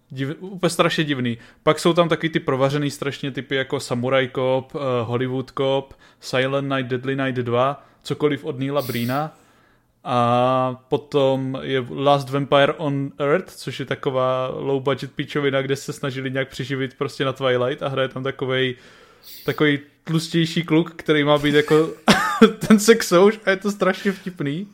div, 0.10 0.36
úplně 0.40 0.70
strašně 0.70 1.04
divný. 1.04 1.38
Pak 1.64 1.80
jsou 1.80 1.94
tam 1.94 2.10
taky 2.10 2.30
ty 2.30 2.40
provařený 2.40 2.92
strašně 2.92 3.32
typy 3.32 3.56
jako 3.56 3.80
Samurai 3.80 4.30
Cop, 4.36 4.76
uh, 4.76 4.82
Hollywood 5.04 5.52
Cop, 5.58 5.94
Silent 6.20 6.74
Night, 6.74 6.90
Deadly 6.90 7.16
Night 7.16 7.42
2, 7.42 7.86
cokoliv 8.04 8.46
od 8.46 8.60
Neila 8.60 8.82
Brina. 8.82 9.38
A 10.10 10.84
potom 10.88 11.60
je 11.62 11.86
Last 11.90 12.30
Vampire 12.30 12.74
on 12.74 13.12
Earth, 13.20 13.56
což 13.56 13.80
je 13.80 13.86
taková 13.86 14.48
low 14.48 14.84
budget 14.84 15.12
píčovina, 15.12 15.62
kde 15.62 15.76
se 15.76 15.94
snažili 15.94 16.32
nějak 16.32 16.50
přiživit 16.50 16.94
prostě 16.98 17.26
na 17.26 17.34
Twilight 17.34 17.84
a 17.84 17.88
hraje 17.88 18.08
tam 18.08 18.24
takovej 18.24 18.76
takový 19.46 19.80
tlustější 20.04 20.64
kluk, 20.64 20.94
který 20.96 21.24
má 21.24 21.38
být 21.38 21.56
jako 21.56 21.90
ten 22.68 22.80
sexouš 22.80 23.40
a 23.46 23.50
je 23.50 23.56
to 23.56 23.72
strašně 23.72 24.12
vtipný. 24.12 24.68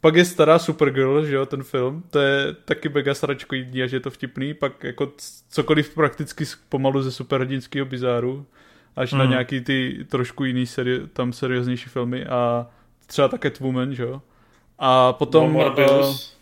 Pak 0.00 0.14
je 0.14 0.24
stará 0.24 0.58
Supergirl, 0.58 1.24
že 1.24 1.34
jo, 1.34 1.46
ten 1.46 1.62
film, 1.62 2.02
to 2.10 2.18
je 2.18 2.54
taky 2.64 2.88
mega 2.88 3.14
sračkoidní 3.14 3.82
a 3.82 3.86
že 3.86 3.96
je 3.96 4.00
to 4.00 4.10
vtipný, 4.10 4.54
pak 4.54 4.84
jako 4.84 5.12
cokoliv 5.50 5.94
prakticky 5.94 6.44
pomalu 6.68 7.02
ze 7.02 7.12
superhrdinského 7.12 7.86
bizáru, 7.86 8.46
až 8.96 9.12
mm. 9.12 9.18
na 9.18 9.24
mhm. 9.24 9.30
nějaký 9.30 9.60
ty 9.60 10.06
trošku 10.08 10.44
jiný 10.44 10.64
seri- 10.64 11.08
tam 11.12 11.32
serióznější 11.32 11.88
filmy 11.88 12.26
a 12.26 12.66
třeba 13.06 13.28
také 13.28 13.52
Woman, 13.60 13.94
že 13.94 14.02
jo. 14.02 14.22
A 14.78 15.12
potom... 15.12 15.52
No, 15.52 15.52
Morbius. 15.52 16.36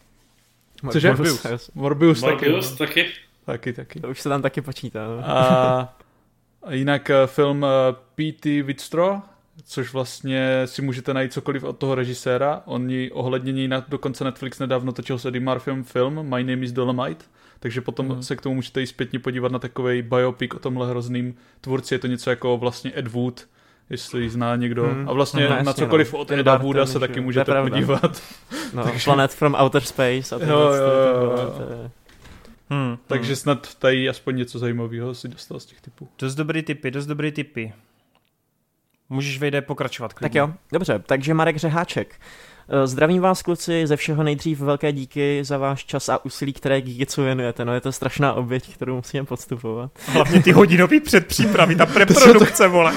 Uh, 0.82 0.90
cože? 0.90 1.08
Morbius. 1.08 1.70
Morbius, 1.74 2.22
Morbius 2.22 2.72
taky. 2.72 3.02
taky. 3.02 3.12
Taky, 3.46 3.72
taky. 3.72 4.00
To 4.00 4.08
už 4.08 4.20
se 4.20 4.28
tam 4.28 4.42
taky 4.42 4.60
počítá. 4.60 5.06
No. 5.06 5.30
A 5.30 5.96
Jinak 6.70 7.10
eh, 7.10 7.26
film 7.26 7.64
eh, 7.64 7.68
P.T. 8.14 8.62
Witstro, 8.62 9.20
což 9.64 9.92
vlastně 9.92 10.62
si 10.64 10.82
můžete 10.82 11.14
najít 11.14 11.32
cokoliv 11.32 11.64
od 11.64 11.78
toho 11.78 11.94
režiséra. 11.94 12.62
Oni 12.64 13.10
ohlednění 13.10 13.68
na, 13.68 13.84
dokonce 13.88 14.24
Netflix 14.24 14.58
nedávno 14.58 14.92
točil 14.92 15.18
s 15.18 15.24
Eddie 15.24 15.44
Murphyem 15.44 15.84
film 15.84 16.14
My 16.14 16.44
Name 16.44 16.64
is 16.64 16.72
Dolomite, 16.72 17.24
takže 17.60 17.80
potom 17.80 18.06
mm. 18.06 18.22
se 18.22 18.36
k 18.36 18.40
tomu 18.40 18.54
můžete 18.54 18.82
i 18.82 18.86
zpětně 18.86 19.18
podívat 19.18 19.52
na 19.52 19.58
takový 19.58 20.02
biopic 20.02 20.50
o 20.54 20.58
tomhle 20.58 20.88
hrozným 20.88 21.34
tvůrci. 21.60 21.94
Je 21.94 21.98
to 21.98 22.06
něco 22.06 22.30
jako 22.30 22.58
vlastně 22.58 22.92
Ed 22.96 23.08
Wood, 23.08 23.46
jestli 23.90 24.22
ji 24.22 24.30
zná 24.30 24.56
někdo. 24.56 24.82
Hmm. 24.82 25.08
A 25.08 25.12
vlastně 25.12 25.48
no, 25.48 25.62
na 25.62 25.72
cokoliv 25.72 26.12
no. 26.12 26.18
od 26.18 26.30
Eda 26.30 26.56
Wooda 26.56 26.86
se 26.86 26.98
taky 26.98 27.20
můžete 27.20 27.62
podívat. 27.62 28.22
No, 28.72 28.84
Takže... 28.84 29.04
Planet 29.04 29.34
from 29.34 29.56
Outer 29.62 29.82
Space. 29.82 30.36
A 30.36 30.38
jo, 30.38 30.48
jo, 30.48 30.72
jo, 30.74 31.66
jo. 31.70 31.90
Hmm, 32.70 32.98
Takže 33.06 33.28
hmm. 33.28 33.36
snad 33.36 33.74
tady 33.74 34.08
aspoň 34.08 34.36
něco 34.36 34.58
zajímavého 34.58 35.14
si 35.14 35.28
dostal 35.28 35.60
z 35.60 35.66
těch 35.66 35.80
typů. 35.80 36.08
Dost 36.18 36.34
dobrý 36.34 36.62
typy, 36.62 36.90
dost 36.90 37.06
dobrý 37.06 37.32
typy. 37.32 37.72
Můžeš 39.08 39.38
vejde 39.38 39.62
pokračovat. 39.62 40.12
Klidně. 40.12 40.40
Tak 40.40 40.48
jo, 40.48 40.54
dobře, 40.72 41.02
takže 41.06 41.34
Marek 41.34 41.56
Řeháček. 41.56 42.20
Eh, 42.68 42.86
zdravím 42.86 43.22
vás, 43.22 43.42
kluci, 43.42 43.86
ze 43.86 43.96
všeho 43.96 44.22
nejdřív 44.22 44.60
velké 44.60 44.92
díky 44.92 45.44
za 45.44 45.58
váš 45.58 45.84
čas 45.84 46.08
a 46.08 46.24
úsilí, 46.24 46.52
které 46.52 46.80
Gigicu 46.80 47.22
věnujete. 47.22 47.64
No 47.64 47.74
je 47.74 47.80
to 47.80 47.92
strašná 47.92 48.32
oběť, 48.32 48.74
kterou 48.74 48.96
musíme 48.96 49.24
podstupovat. 49.24 49.90
Hlavně 50.06 50.42
ty 50.42 50.52
hodinový 50.52 51.00
předpřípravy, 51.00 51.76
ta 51.76 51.86
preprodukce, 51.94 52.68
vole. 52.68 52.94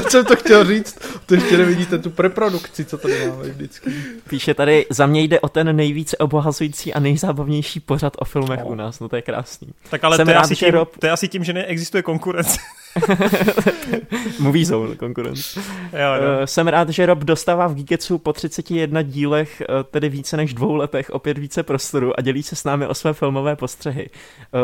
To 0.00 0.10
jsem 0.10 0.24
to 0.24 0.36
chtěl 0.36 0.64
říct, 0.64 0.98
to 1.26 1.34
ještě 1.34 1.58
nevidíte 1.58 1.98
tu 1.98 2.10
preprodukci, 2.10 2.84
co 2.84 2.98
tady 2.98 3.28
máme 3.28 3.48
vždycky. 3.48 3.90
Píše 4.28 4.54
tady, 4.54 4.86
za 4.90 5.06
mě 5.06 5.22
jde 5.22 5.40
o 5.40 5.48
ten 5.48 5.76
nejvíce 5.76 6.16
obohazující 6.16 6.94
a 6.94 7.00
nejzábavnější 7.00 7.80
pořad 7.80 8.12
o 8.18 8.24
filmech 8.24 8.60
no. 8.60 8.66
u 8.66 8.74
nás, 8.74 9.00
no 9.00 9.08
to 9.08 9.16
je 9.16 9.22
krásný. 9.22 9.68
Tak 9.90 10.04
ale 10.04 10.24
to 10.24 10.30
je, 10.30 10.36
asi 10.36 10.56
tím, 10.56 10.70
Rob... 10.70 10.96
to 10.98 11.06
je 11.06 11.12
asi 11.12 11.28
tím, 11.28 11.44
že 11.44 11.52
neexistuje 11.52 12.02
konkurence. 12.02 12.58
Movie 14.38 14.66
zone 14.66 14.96
konkurence. 14.96 15.60
Jo, 15.92 16.22
no. 16.22 16.38
uh, 16.38 16.44
jsem 16.44 16.68
rád, 16.68 16.88
že 16.88 17.06
Rob 17.06 17.18
dostává 17.18 17.66
v 17.66 17.74
Geeketsu 17.74 18.18
po 18.18 18.32
31 18.32 19.02
dílech, 19.02 19.62
uh, 19.68 19.82
tedy 19.82 20.08
více 20.08 20.36
než 20.36 20.54
dvou 20.54 20.74
letech, 20.74 21.10
opět 21.10 21.38
více 21.38 21.62
prostoru 21.62 22.18
a 22.18 22.22
dělí 22.22 22.42
se 22.42 22.56
s 22.56 22.64
námi 22.64 22.86
o 22.86 22.94
své 22.94 23.12
filmové 23.12 23.56
postřehy. 23.56 24.10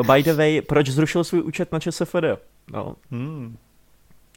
Uh, 0.00 0.14
by 0.14 0.22
the 0.22 0.32
way, 0.32 0.60
proč 0.60 0.88
zrušil 0.88 1.24
svůj 1.24 1.42
účet 1.42 1.72
na 1.72 1.80
ČSFD? 1.80 2.24
No. 2.72 2.96
Hmm. 3.10 3.56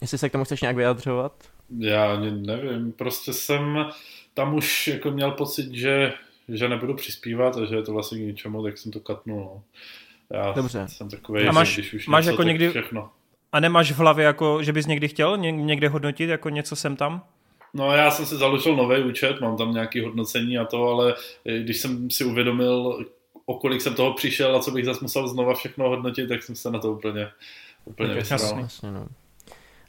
Jestli 0.06 0.18
se 0.18 0.30
k 0.30 0.32
tomu 0.32 0.44
chceš 0.44 0.62
nějak 0.62 0.76
vyjadřovat? 0.76 1.34
Já 1.80 2.14
ani 2.14 2.32
nevím, 2.32 2.92
prostě 2.92 3.34
jsem 3.34 3.86
tam 4.34 4.56
už 4.56 4.88
jako 4.88 5.12
měl 5.12 5.32
pocit, 5.32 5.74
že, 5.74 6.14
že 6.50 6.70
nebudu 6.70 6.94
přispívat 6.94 7.58
a 7.58 7.66
že 7.66 7.76
je 7.76 7.82
to 7.82 7.94
vlastně 7.94 8.18
k 8.18 8.22
ničemu, 8.22 8.64
tak 8.64 8.78
jsem 8.78 8.92
to 8.92 9.00
katnul. 9.00 9.40
No. 9.40 9.64
Já 10.30 10.52
Dobře. 10.52 10.86
jsem 10.88 11.10
takový, 11.10 11.48
a 11.48 11.52
máš, 11.52 11.74
když 11.74 11.94
už 11.94 12.08
máš 12.08 12.26
něco, 12.26 12.34
jako 12.34 12.44
někdy, 12.44 12.70
všechno. 12.70 13.10
A 13.52 13.60
nemáš 13.60 13.92
v 13.92 13.98
hlavě, 13.98 14.26
jako, 14.26 14.64
že 14.64 14.74
bys 14.74 14.86
někdy 14.86 15.08
chtěl 15.08 15.38
někde 15.38 15.90
hodnotit, 15.90 16.30
jako 16.30 16.50
něco 16.50 16.76
sem 16.76 16.96
tam? 16.96 17.24
No 17.74 17.92
já 17.92 18.12
jsem 18.12 18.26
si 18.26 18.36
založil 18.36 18.76
nový 18.76 19.04
účet, 19.04 19.42
mám 19.42 19.58
tam 19.58 19.74
nějaké 19.74 20.06
hodnocení 20.06 20.58
a 20.58 20.66
to, 20.66 20.88
ale 20.88 21.16
když 21.60 21.78
jsem 21.78 22.10
si 22.10 22.24
uvědomil, 22.24 23.06
o 23.46 23.60
kolik 23.60 23.82
jsem 23.82 23.96
toho 23.96 24.14
přišel 24.14 24.56
a 24.56 24.60
co 24.60 24.72
bych 24.72 24.86
zase 24.86 25.00
musel 25.02 25.28
znova 25.28 25.54
všechno 25.54 25.90
hodnotit, 25.90 26.30
tak 26.30 26.44
jsem 26.44 26.56
se 26.56 26.72
na 26.72 26.80
to 26.80 26.92
úplně, 26.92 27.28
úplně 27.86 28.14
vysral. 28.14 28.40
Jasně, 28.40 28.62
jasně, 28.62 28.92
no. 28.92 29.08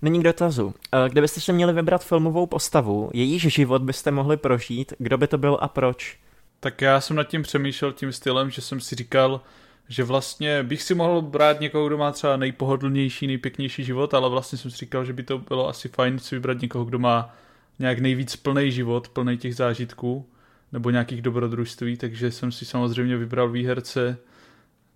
Není 0.03 0.21
k 0.21 0.25
dotazu. 0.25 0.75
Eh, 0.93 1.09
kdybyste 1.09 1.41
se 1.41 1.53
měli 1.53 1.73
vybrat 1.73 2.05
filmovou 2.05 2.47
postavu, 2.47 3.11
jejíž 3.15 3.43
život 3.43 3.83
byste 3.83 4.11
mohli 4.11 4.37
prožít, 4.37 4.93
kdo 4.99 5.19
by 5.19 5.27
to 5.27 5.39
byl 5.39 5.59
a 5.61 5.69
proč? 5.69 6.19
Tak 6.61 6.81
já 6.81 7.01
jsem 7.01 7.17
nad 7.17 7.25
tím 7.25 7.43
přemýšlel 7.43 7.93
tím 7.93 8.13
stylem, 8.13 8.51
že 8.51 8.63
jsem 8.63 8.81
si 8.81 8.95
říkal, 8.95 9.41
že 9.89 10.05
vlastně 10.05 10.63
bych 10.63 10.83
si 10.83 10.95
mohl 10.95 11.23
brát 11.23 11.61
někoho, 11.61 11.87
kdo 11.87 11.99
má 11.99 12.13
třeba 12.13 12.37
nejpohodlnější, 12.37 13.27
nejpěknější 13.27 13.85
život, 13.85 14.15
ale 14.15 14.29
vlastně 14.31 14.59
jsem 14.59 14.71
si 14.71 14.77
říkal, 14.77 15.05
že 15.05 15.13
by 15.13 15.23
to 15.23 15.39
bylo 15.39 15.69
asi 15.69 15.89
fajn 15.89 16.19
si 16.19 16.35
vybrat 16.35 16.61
někoho, 16.63 16.85
kdo 16.85 16.99
má 16.99 17.35
nějak 17.79 17.99
nejvíc 17.99 18.37
plný 18.37 18.73
život, 18.73 19.09
plný 19.09 19.39
těch 19.39 19.57
zážitků 19.57 20.27
nebo 20.73 20.91
nějakých 20.91 21.23
dobrodružství, 21.23 21.97
takže 21.97 22.31
jsem 22.31 22.53
si 22.53 22.65
samozřejmě 22.65 23.17
vybral 23.17 23.49
výherce 23.49 24.19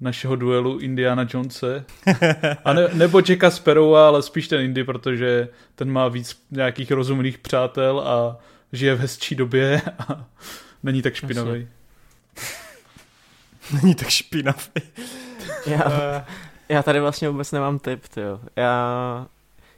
našeho 0.01 0.36
duelu 0.36 0.78
Indiana 0.78 1.27
Jonese. 1.35 1.85
A 2.64 2.72
ne, 2.72 2.89
nebo 2.93 3.22
Jacka 3.28 3.51
Sparrowa, 3.51 4.06
ale 4.06 4.22
spíš 4.22 4.48
ten 4.48 4.60
Indy, 4.60 4.85
protože 4.85 5.48
ten 5.74 5.93
má 5.93 6.09
víc 6.09 6.43
nějakých 6.51 6.90
rozumných 6.90 7.39
přátel 7.39 8.01
a 8.01 8.36
žije 8.72 8.94
v 8.94 9.01
hezčí 9.01 9.35
době 9.35 9.82
a 10.09 10.24
není 10.82 11.02
tak 11.02 11.14
špinavý. 11.14 11.68
není 13.82 13.94
tak 13.94 14.09
špinavý. 14.09 14.70
já, 15.66 16.27
já 16.68 16.82
tady 16.82 17.01
vlastně 17.01 17.28
vůbec 17.28 17.52
nemám 17.52 17.78
tip, 17.78 18.09
tyjo. 18.09 18.40
Já, 18.56 19.27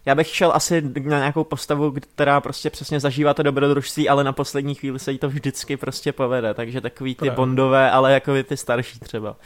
já 0.06 0.14
bych 0.14 0.26
šel 0.26 0.52
asi 0.54 0.82
na 1.02 1.18
nějakou 1.18 1.44
postavu, 1.44 1.94
která 2.14 2.40
prostě 2.40 2.70
přesně 2.70 3.00
zažívá 3.00 3.34
to 3.34 3.42
dobrodružství, 3.42 4.08
ale 4.08 4.24
na 4.24 4.32
poslední 4.32 4.74
chvíli 4.74 4.98
se 4.98 5.12
jí 5.12 5.18
to 5.18 5.28
vždycky 5.28 5.76
prostě 5.76 6.12
povede, 6.12 6.54
takže 6.54 6.80
takový 6.80 7.14
ty 7.14 7.18
Právě. 7.18 7.36
bondové, 7.36 7.90
ale 7.90 8.12
jako 8.12 8.42
ty 8.42 8.56
starší 8.56 8.98
třeba. 8.98 9.36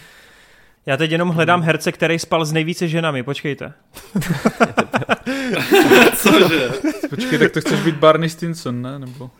Já 0.87 0.97
teď 0.97 1.11
jenom 1.11 1.29
hledám 1.29 1.63
herce, 1.63 1.93
který 1.93 2.19
spal 2.19 2.45
s 2.45 2.53
nejvíce 2.53 2.89
ženami, 2.89 3.23
počkejte. 3.23 3.73
Cože? 6.17 6.71
Počkej, 7.11 7.39
tak 7.39 7.53
to 7.53 7.61
chceš 7.61 7.81
být 7.81 7.95
Barney 7.95 8.29
Stinson, 8.29 8.83
ne? 8.83 8.99
Nebo... 8.99 9.31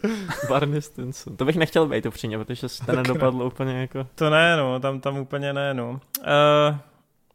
Barney 0.49 0.83
Stinson. 0.83 1.37
To 1.37 1.45
bych 1.45 1.57
nechtěl 1.57 1.87
být 1.87 2.07
upřímně, 2.07 2.39
protože 2.39 2.69
se 2.69 2.87
to 2.87 2.93
nedopadlo 2.93 3.47
úplně 3.47 3.81
jako... 3.81 4.07
To 4.15 4.31
ne, 4.31 4.57
no, 4.57 4.81
tam, 4.81 5.01
tam 5.01 5.19
úplně 5.19 5.53
ne, 5.53 5.75
no. 5.75 5.91
Uh, 5.91 6.77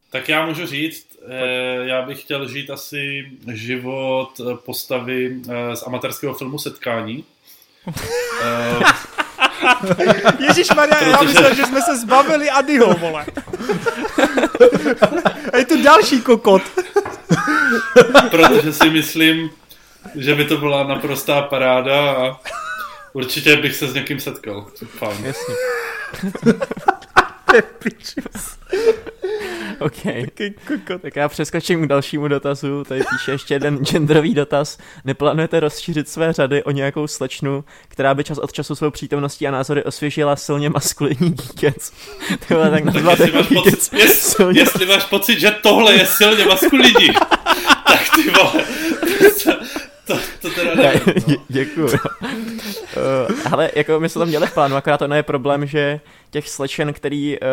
Tak 0.09 0.29
já 0.29 0.45
můžu 0.45 0.65
říct, 0.65 1.17
eh, 1.27 1.87
já 1.87 2.01
bych 2.01 2.21
chtěl 2.21 2.47
žít 2.49 2.69
asi 2.69 3.31
život 3.53 4.29
eh, 4.39 4.55
postavy 4.65 5.35
eh, 5.49 5.75
z 5.75 5.83
amatérského 5.87 6.33
filmu 6.33 6.59
Setkání. 6.59 7.23
Eh, 8.43 8.79
Ježíš 10.39 10.69
Maria, 10.75 11.03
já 11.03 11.21
myslel, 11.21 11.55
že 11.55 11.65
jsme 11.65 11.81
se 11.81 11.97
zbavili 11.97 12.49
Adyho, 12.49 12.93
vole. 12.93 13.25
A 15.53 15.57
je 15.57 15.65
tu 15.65 15.83
další 15.83 16.21
kokot. 16.21 16.61
protože 18.29 18.73
si 18.73 18.89
myslím, 18.89 19.49
že 20.15 20.35
by 20.35 20.45
to 20.45 20.57
byla 20.57 20.83
naprostá 20.83 21.41
paráda 21.41 22.11
a 22.11 22.39
určitě 23.13 23.57
bych 23.57 23.75
se 23.75 23.87
s 23.87 23.93
někým 23.93 24.19
setkal. 24.19 24.67
Fajn. 24.97 25.25
Jasně. 25.25 25.55
OK. 29.79 30.03
Tak 31.01 31.15
já 31.15 31.29
přeskočím 31.29 31.83
k 31.83 31.87
dalšímu 31.87 32.27
dotazu. 32.27 32.83
Tady 32.83 33.03
píše 33.09 33.31
ještě 33.31 33.53
jeden 33.53 33.85
genderový 33.85 34.33
dotaz. 34.33 34.77
Neplánujete 35.05 35.59
rozšířit 35.59 36.09
své 36.09 36.33
řady 36.33 36.63
o 36.63 36.71
nějakou 36.71 37.07
slečnu, 37.07 37.63
která 37.87 38.13
by 38.13 38.23
čas 38.23 38.37
od 38.37 38.53
času 38.53 38.75
svou 38.75 38.91
přítomností 38.91 39.47
a 39.47 39.51
názory 39.51 39.83
osvěžila 39.83 40.35
silně 40.35 40.69
maskulinní 40.69 41.31
díkec? 41.31 41.93
Tyhle, 42.47 42.69
tak 42.69 42.83
Tak 42.83 42.93
nazvat 42.93 43.19
jestli 43.19 43.25
jako 43.25 43.37
máš, 43.37 43.47
díkec 43.49 43.89
pocit, 43.89 43.99
jest, 43.99 44.21
silně 44.21 44.59
jestli 44.59 44.85
máš 44.85 45.05
pocit, 45.05 45.39
že 45.39 45.51
tohle 45.51 45.93
je 45.93 46.05
silně 46.05 46.45
maskulinní, 46.45 47.13
tak 47.87 48.01
ty 48.15 48.29
vole, 48.29 48.65
to, 50.11 50.19
to 50.41 50.49
teda 50.49 50.75
nevím. 50.75 51.01
No. 51.05 51.13
Dě- 51.13 51.39
Děkuju. 51.49 51.87
Uh, 51.87 51.91
ale 53.51 53.69
jako 53.75 53.99
my 53.99 54.09
jsme 54.09 54.19
to 54.19 54.25
měli 54.25 54.47
v 54.47 54.53
plánu, 54.53 54.75
akorát 54.75 55.01
ono 55.01 55.15
je 55.15 55.23
problém, 55.23 55.65
že 55.65 55.99
těch 56.29 56.49
slečen, 56.49 56.93
který 56.93 57.37
uh, 57.39 57.47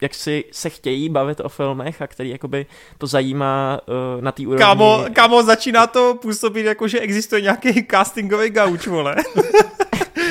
jak 0.00 0.14
si 0.14 0.44
se 0.52 0.70
chtějí 0.70 1.08
bavit 1.08 1.40
o 1.40 1.48
filmech 1.48 2.02
a 2.02 2.06
který 2.06 2.30
jakoby 2.30 2.66
to 2.98 3.06
zajímá 3.06 3.80
uh, 4.16 4.22
na 4.22 4.32
té 4.32 4.42
úrovni. 4.42 4.58
Kámo, 4.64 5.04
kámo, 5.12 5.42
začíná 5.42 5.86
to 5.86 6.14
působit 6.22 6.66
jako, 6.66 6.88
že 6.88 7.00
existuje 7.00 7.40
nějaký 7.40 7.86
castingový 7.90 8.50
gauč, 8.50 8.86
vole. 8.86 9.16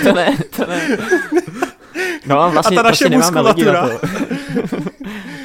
To 0.03 0.13
ne, 0.13 0.37
to 0.55 0.65
ne. 0.65 0.97
No, 2.25 2.51
vlastně, 2.51 2.77
A 2.77 2.83
ta 2.83 2.89
naše 2.89 3.05
prostě 3.05 3.09
nemáme 3.09 3.41
lidi 3.49 3.65
na 3.65 3.81
muskulatura. 3.81 3.99
to. 4.69 4.77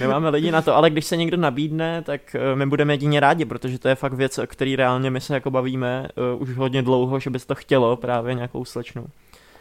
Nemáme 0.01 0.29
lidi 0.29 0.51
na 0.51 0.63
to, 0.63 0.77
ale 0.77 0.91
když 0.91 1.05
se 1.05 1.17
někdo 1.17 1.37
nabídne, 1.37 2.03
tak 2.03 2.21
uh, 2.35 2.59
my 2.59 2.67
budeme 2.67 2.93
jedině 2.93 3.21
rádi, 3.21 3.45
protože 3.45 3.79
to 3.79 3.89
je 3.89 3.95
fakt 3.95 4.13
věc, 4.13 4.39
o 4.39 4.47
který 4.47 4.77
reálně 4.77 5.11
my 5.11 5.21
se 5.21 5.35
jako 5.35 5.51
bavíme 5.51 6.09
uh, 6.35 6.43
už 6.43 6.57
hodně 6.57 6.83
dlouho, 6.83 7.21
že 7.21 7.31
by 7.31 7.39
to 7.39 7.55
chtělo 7.55 7.97
právě 7.97 8.35
nějakou 8.35 8.65
slečnu. 8.65 9.07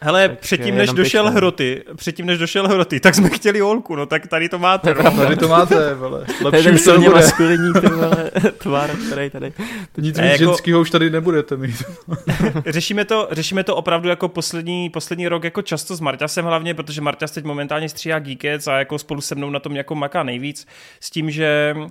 Hele, 0.01 0.27
Takže 0.27 0.41
předtím 0.41 0.75
než 0.75 0.81
jenom 0.83 0.95
došel 0.95 1.23
pičme. 1.23 1.35
Hroty, 1.37 1.83
předtím 1.95 2.25
než 2.25 2.37
došel 2.39 2.67
Hroty, 2.67 2.99
tak 2.99 3.15
jsme 3.15 3.29
chtěli 3.29 3.59
holku, 3.59 3.95
no 3.95 4.05
tak 4.05 4.27
tady 4.27 4.49
to 4.49 4.59
máte. 4.59 4.93
No. 4.93 5.11
Tady 5.11 5.35
to 5.35 5.47
máte, 5.47 5.93
vole. 5.93 6.25
To 6.41 6.47
Lepší 6.49 6.69
už 6.71 6.83
to 6.83 6.91
nebude. 6.97 7.09
maskulinní 7.21 7.73
tvar, 8.57 8.89
který 9.07 9.29
tady... 9.29 9.53
Nic 9.97 10.17
Ne, 10.17 10.23
víc 10.23 10.31
jako- 10.41 10.51
ženskýho 10.51 10.81
už 10.81 10.89
tady 10.91 11.09
nebudete 11.09 11.57
mít. 11.57 11.83
Řešíme 12.67 13.05
to, 13.05 13.27
řešíme 13.31 13.63
to 13.63 13.75
opravdu 13.75 14.09
jako 14.09 14.27
poslední, 14.27 14.89
poslední 14.89 15.27
rok 15.27 15.43
jako 15.43 15.61
často 15.61 15.95
s 15.95 15.99
Marťasem 15.99 16.45
hlavně, 16.45 16.73
protože 16.73 17.01
Marťas 17.01 17.31
teď 17.31 17.43
momentálně 17.45 17.89
stříhá 17.89 18.19
Geekets 18.19 18.67
a 18.67 18.77
jako 18.77 18.97
spolu 18.99 19.21
se 19.21 19.35
mnou 19.35 19.49
na 19.49 19.59
tom 19.59 19.75
jako 19.75 19.95
maká 19.95 20.23
nejvíc 20.23 20.67
s 20.99 21.09
tím, 21.09 21.31
že 21.31 21.75
eh, 21.77 21.89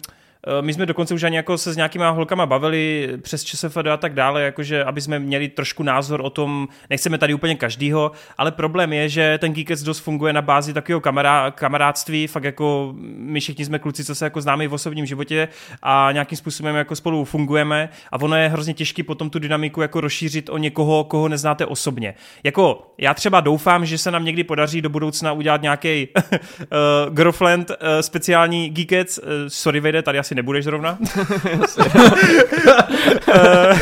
my 0.60 0.74
jsme 0.74 0.86
dokonce 0.86 1.14
už 1.14 1.22
ani 1.22 1.36
jako 1.36 1.58
se 1.58 1.72
s 1.72 1.76
nějakýma 1.76 2.10
holkama 2.10 2.46
bavili 2.46 3.08
přes 3.22 3.44
ČSFD 3.44 3.86
a 3.92 3.96
tak 3.96 4.14
dále, 4.14 4.42
jakože 4.42 4.84
aby 4.84 5.00
jsme 5.00 5.18
měli 5.18 5.48
trošku 5.48 5.82
názor 5.82 6.20
o 6.20 6.30
tom, 6.30 6.68
nechceme 6.90 7.18
tady 7.18 7.34
úplně 7.34 7.54
každýho, 7.54 8.12
ale 8.38 8.52
problém 8.52 8.92
je, 8.92 9.08
že 9.08 9.38
ten 9.38 9.52
Geekets 9.52 9.82
dost 9.82 9.98
funguje 9.98 10.32
na 10.32 10.42
bázi 10.42 10.72
takového 10.72 11.00
kamará, 11.00 11.50
kamarádství, 11.50 12.26
fakt 12.26 12.44
jako 12.44 12.94
my 13.16 13.40
všichni 13.40 13.64
jsme 13.64 13.78
kluci, 13.78 14.04
co 14.04 14.14
se 14.14 14.24
jako 14.26 14.40
známe 14.40 14.68
v 14.68 14.72
osobním 14.72 15.06
životě 15.06 15.48
a 15.82 16.08
nějakým 16.12 16.38
způsobem 16.38 16.76
jako 16.76 16.96
spolu 16.96 17.24
fungujeme 17.24 17.88
a 18.12 18.20
ono 18.20 18.36
je 18.36 18.48
hrozně 18.48 18.74
těžké 18.74 19.02
potom 19.02 19.30
tu 19.30 19.38
dynamiku 19.38 19.82
jako 19.82 20.00
rozšířit 20.00 20.48
o 20.48 20.58
někoho, 20.58 21.04
koho 21.04 21.28
neznáte 21.28 21.66
osobně. 21.66 22.14
Jako 22.44 22.94
já 22.98 23.14
třeba 23.14 23.40
doufám, 23.40 23.86
že 23.86 23.98
se 23.98 24.10
nám 24.10 24.24
někdy 24.24 24.44
podaří 24.44 24.82
do 24.82 24.88
budoucna 24.88 25.32
udělat 25.32 25.62
nějaký 25.62 26.08
uh, 26.32 27.14
girlfriend 27.14 27.70
uh, 27.70 27.76
speciální 28.00 28.70
Geekets, 28.70 29.18
uh, 29.18 29.24
sorry 29.48 29.80
Vejde, 29.80 30.02
tady 30.02 30.18
asi 30.18 30.33
nebudeš 30.34 30.64
zrovna. 30.64 30.98
Eh, 33.28 33.78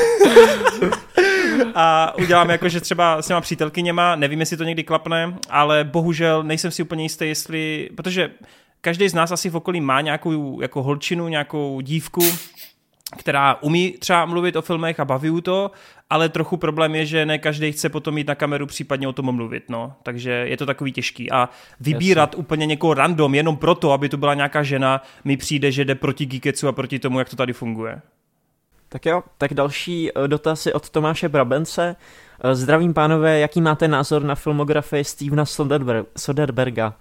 a 1.74 2.14
uděláme 2.18 2.52
jako, 2.52 2.68
že 2.68 2.80
třeba 2.80 3.22
s 3.22 3.26
těma 3.26 3.40
přítelkyněma, 3.40 4.16
nevím, 4.16 4.40
jestli 4.40 4.56
to 4.56 4.64
někdy 4.64 4.84
klapne, 4.84 5.34
ale 5.50 5.84
bohužel 5.84 6.42
nejsem 6.42 6.70
si 6.70 6.82
úplně 6.82 7.04
jistý, 7.04 7.28
jestli, 7.28 7.90
protože 7.96 8.30
každý 8.80 9.08
z 9.08 9.14
nás 9.14 9.32
asi 9.32 9.50
v 9.50 9.56
okolí 9.56 9.80
má 9.80 10.00
nějakou 10.00 10.60
jako 10.60 10.82
holčinu, 10.82 11.28
nějakou 11.28 11.80
dívku, 11.80 12.22
která 13.18 13.62
umí 13.62 13.94
třeba 13.98 14.26
mluvit 14.26 14.56
o 14.56 14.62
filmech 14.62 15.00
a 15.00 15.04
baví 15.04 15.42
to, 15.42 15.70
ale 16.10 16.28
trochu 16.28 16.56
problém 16.56 16.94
je, 16.94 17.06
že 17.06 17.26
ne 17.26 17.38
každý 17.38 17.72
chce 17.72 17.88
potom 17.88 18.18
jít 18.18 18.26
na 18.26 18.34
kameru 18.34 18.66
případně 18.66 19.08
o 19.08 19.12
tom 19.12 19.34
mluvit, 19.34 19.64
no. 19.68 19.92
Takže 20.02 20.30
je 20.30 20.56
to 20.56 20.66
takový 20.66 20.92
těžký. 20.92 21.30
A 21.30 21.48
vybírat 21.80 22.30
Jasně. 22.30 22.40
úplně 22.40 22.66
někoho 22.66 22.94
random 22.94 23.34
jenom 23.34 23.56
proto, 23.56 23.92
aby 23.92 24.08
to 24.08 24.16
byla 24.16 24.34
nějaká 24.34 24.62
žena, 24.62 25.02
mi 25.24 25.36
přijde, 25.36 25.72
že 25.72 25.84
jde 25.84 25.94
proti 25.94 26.26
Geeketsu 26.26 26.68
a 26.68 26.72
proti 26.72 26.98
tomu, 26.98 27.18
jak 27.18 27.28
to 27.30 27.36
tady 27.36 27.52
funguje. 27.52 28.00
Tak 28.88 29.06
jo, 29.06 29.22
tak 29.38 29.54
další 29.54 30.10
eh, 30.10 30.28
dotaz 30.28 30.66
je 30.66 30.72
od 30.72 30.90
Tomáše 30.90 31.28
Brabence. 31.28 31.96
Eh, 32.44 32.54
Zdravím 32.54 32.94
pánové, 32.94 33.38
jaký 33.38 33.60
máte 33.60 33.88
názor 33.88 34.22
na 34.22 34.34
filmografii 34.34 35.04
Stevena 35.04 35.44
Soderber- 35.44 36.04
Soderberga? 36.16 36.94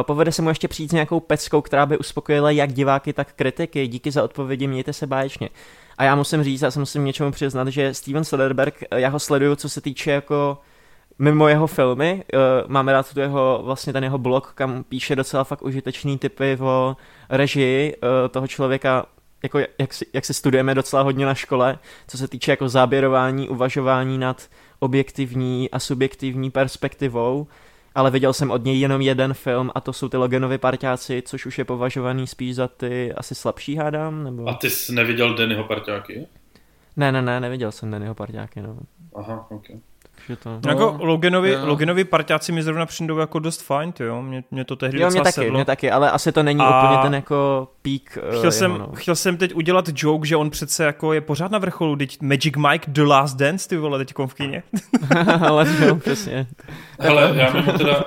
Eh, 0.00 0.02
Povede 0.02 0.32
se 0.32 0.42
mu 0.42 0.48
ještě 0.48 0.68
přijít 0.68 0.90
s 0.90 0.92
nějakou 0.92 1.20
peckou, 1.20 1.60
která 1.60 1.86
by 1.86 1.98
uspokojila 1.98 2.50
jak 2.50 2.72
diváky, 2.72 3.12
tak 3.12 3.32
kritiky. 3.32 3.86
Díky 3.86 4.10
za 4.10 4.24
odpovědi, 4.24 4.66
mějte 4.66 4.92
se 4.92 5.06
báječně. 5.06 5.48
A 5.98 6.04
já 6.04 6.14
musím 6.14 6.44
říct, 6.44 6.62
já 6.62 6.70
se 6.70 6.78
musím 6.78 7.04
něčemu 7.04 7.30
přiznat, 7.30 7.68
že 7.68 7.94
Steven 7.94 8.24
Soderberg, 8.24 8.82
eh, 8.90 9.00
já 9.00 9.08
ho 9.08 9.18
sleduju, 9.18 9.56
co 9.56 9.68
se 9.68 9.80
týče 9.80 10.10
jako 10.10 10.58
mimo 11.18 11.48
jeho 11.48 11.66
filmy, 11.66 12.24
uh, 12.34 12.40
máme 12.70 12.92
rád 12.92 13.14
tu 13.14 13.20
jeho, 13.20 13.60
vlastně 13.64 13.92
ten 13.92 14.04
jeho 14.04 14.18
blog, 14.18 14.52
kam 14.54 14.84
píše 14.84 15.16
docela 15.16 15.44
fakt 15.44 15.62
užitečný 15.62 16.18
typy 16.18 16.58
o 16.60 16.96
režii 17.28 17.96
toho 18.30 18.46
člověka, 18.46 19.06
jako 19.42 19.58
jak 19.78 19.94
si, 19.94 20.06
jak 20.12 20.24
si 20.24 20.34
studujeme 20.34 20.74
docela 20.74 21.02
hodně 21.02 21.26
na 21.26 21.34
škole, 21.34 21.78
co 22.08 22.18
se 22.18 22.28
týče 22.28 22.52
jako 22.52 22.68
záběrování, 22.68 23.48
uvažování 23.48 24.18
nad 24.18 24.48
objektivní 24.78 25.70
a 25.70 25.78
subjektivní 25.78 26.50
perspektivou, 26.50 27.46
ale 27.94 28.10
viděl 28.10 28.32
jsem 28.32 28.50
od 28.50 28.64
něj 28.64 28.80
jenom 28.80 29.00
jeden 29.00 29.34
film 29.34 29.70
a 29.74 29.80
to 29.80 29.92
jsou 29.92 30.08
ty 30.08 30.16
Loganovi 30.16 30.58
parťáci, 30.58 31.22
což 31.26 31.46
už 31.46 31.58
je 31.58 31.64
považovaný 31.64 32.26
spíš 32.26 32.54
za 32.54 32.68
ty 32.68 33.12
asi 33.12 33.34
slabší 33.34 33.76
hádám, 33.76 34.24
nebo... 34.24 34.48
A 34.48 34.54
ty 34.54 34.70
jsi 34.70 34.94
neviděl 34.94 35.34
Dennyho 35.34 35.64
parťáky? 35.64 36.26
Ne, 36.96 37.12
ne, 37.12 37.22
ne, 37.22 37.40
neviděl 37.40 37.72
jsem 37.72 37.90
Dannyho 37.90 38.14
parťáky, 38.14 38.62
no. 38.62 38.78
Aha, 39.14 39.46
ok. 39.50 39.64
Takže 40.26 40.42
to... 40.42 40.50
No, 40.50 40.70
jako 40.70 40.96
Loganovi, 41.00 41.50
jo. 41.50 41.60
Loganovi 41.66 42.04
parťáci 42.04 42.52
mi 42.52 42.62
zrovna 42.62 42.86
přijdou 42.86 43.18
jako 43.18 43.38
dost 43.38 43.62
fajn, 43.62 43.92
ty 43.92 44.02
jo, 44.04 44.22
mě, 44.22 44.44
mě 44.50 44.64
to 44.64 44.76
tehdy 44.76 44.98
Jo, 44.98 45.00
mě 45.00 45.06
docela 45.06 45.24
taky, 45.24 45.34
sedlo. 45.34 45.54
mě 45.54 45.64
taky, 45.64 45.90
ale 45.90 46.10
asi 46.10 46.32
to 46.32 46.42
není 46.42 46.60
A- 46.60 46.80
úplně 46.84 47.02
ten 47.02 47.14
jako 47.14 47.68
pík 47.82 48.18
uh, 48.32 48.38
Chtěl 48.38 48.52
jsem, 48.52 48.72
jeho, 48.72 48.86
no. 48.86 48.92
chtěl 48.94 49.14
jsem 49.14 49.36
teď 49.36 49.54
udělat 49.54 49.84
joke, 49.94 50.28
že 50.28 50.36
on 50.36 50.50
přece 50.50 50.84
jako 50.84 51.12
je 51.12 51.20
pořád 51.20 51.50
na 51.50 51.58
vrcholu, 51.58 51.96
teď 51.96 52.20
Magic 52.22 52.54
Mike 52.56 52.90
The 52.90 53.02
Last 53.02 53.36
Dance, 53.36 53.68
ty 53.68 53.76
vole, 53.76 53.98
teď 53.98 54.14
v 54.26 54.34
kině. 54.34 54.62
ale 55.48 55.66
jo, 55.86 55.96
přesně. 55.96 56.46
Hele, 57.00 57.32
já 57.36 57.52
mimo 57.52 57.72
teda, 57.72 58.04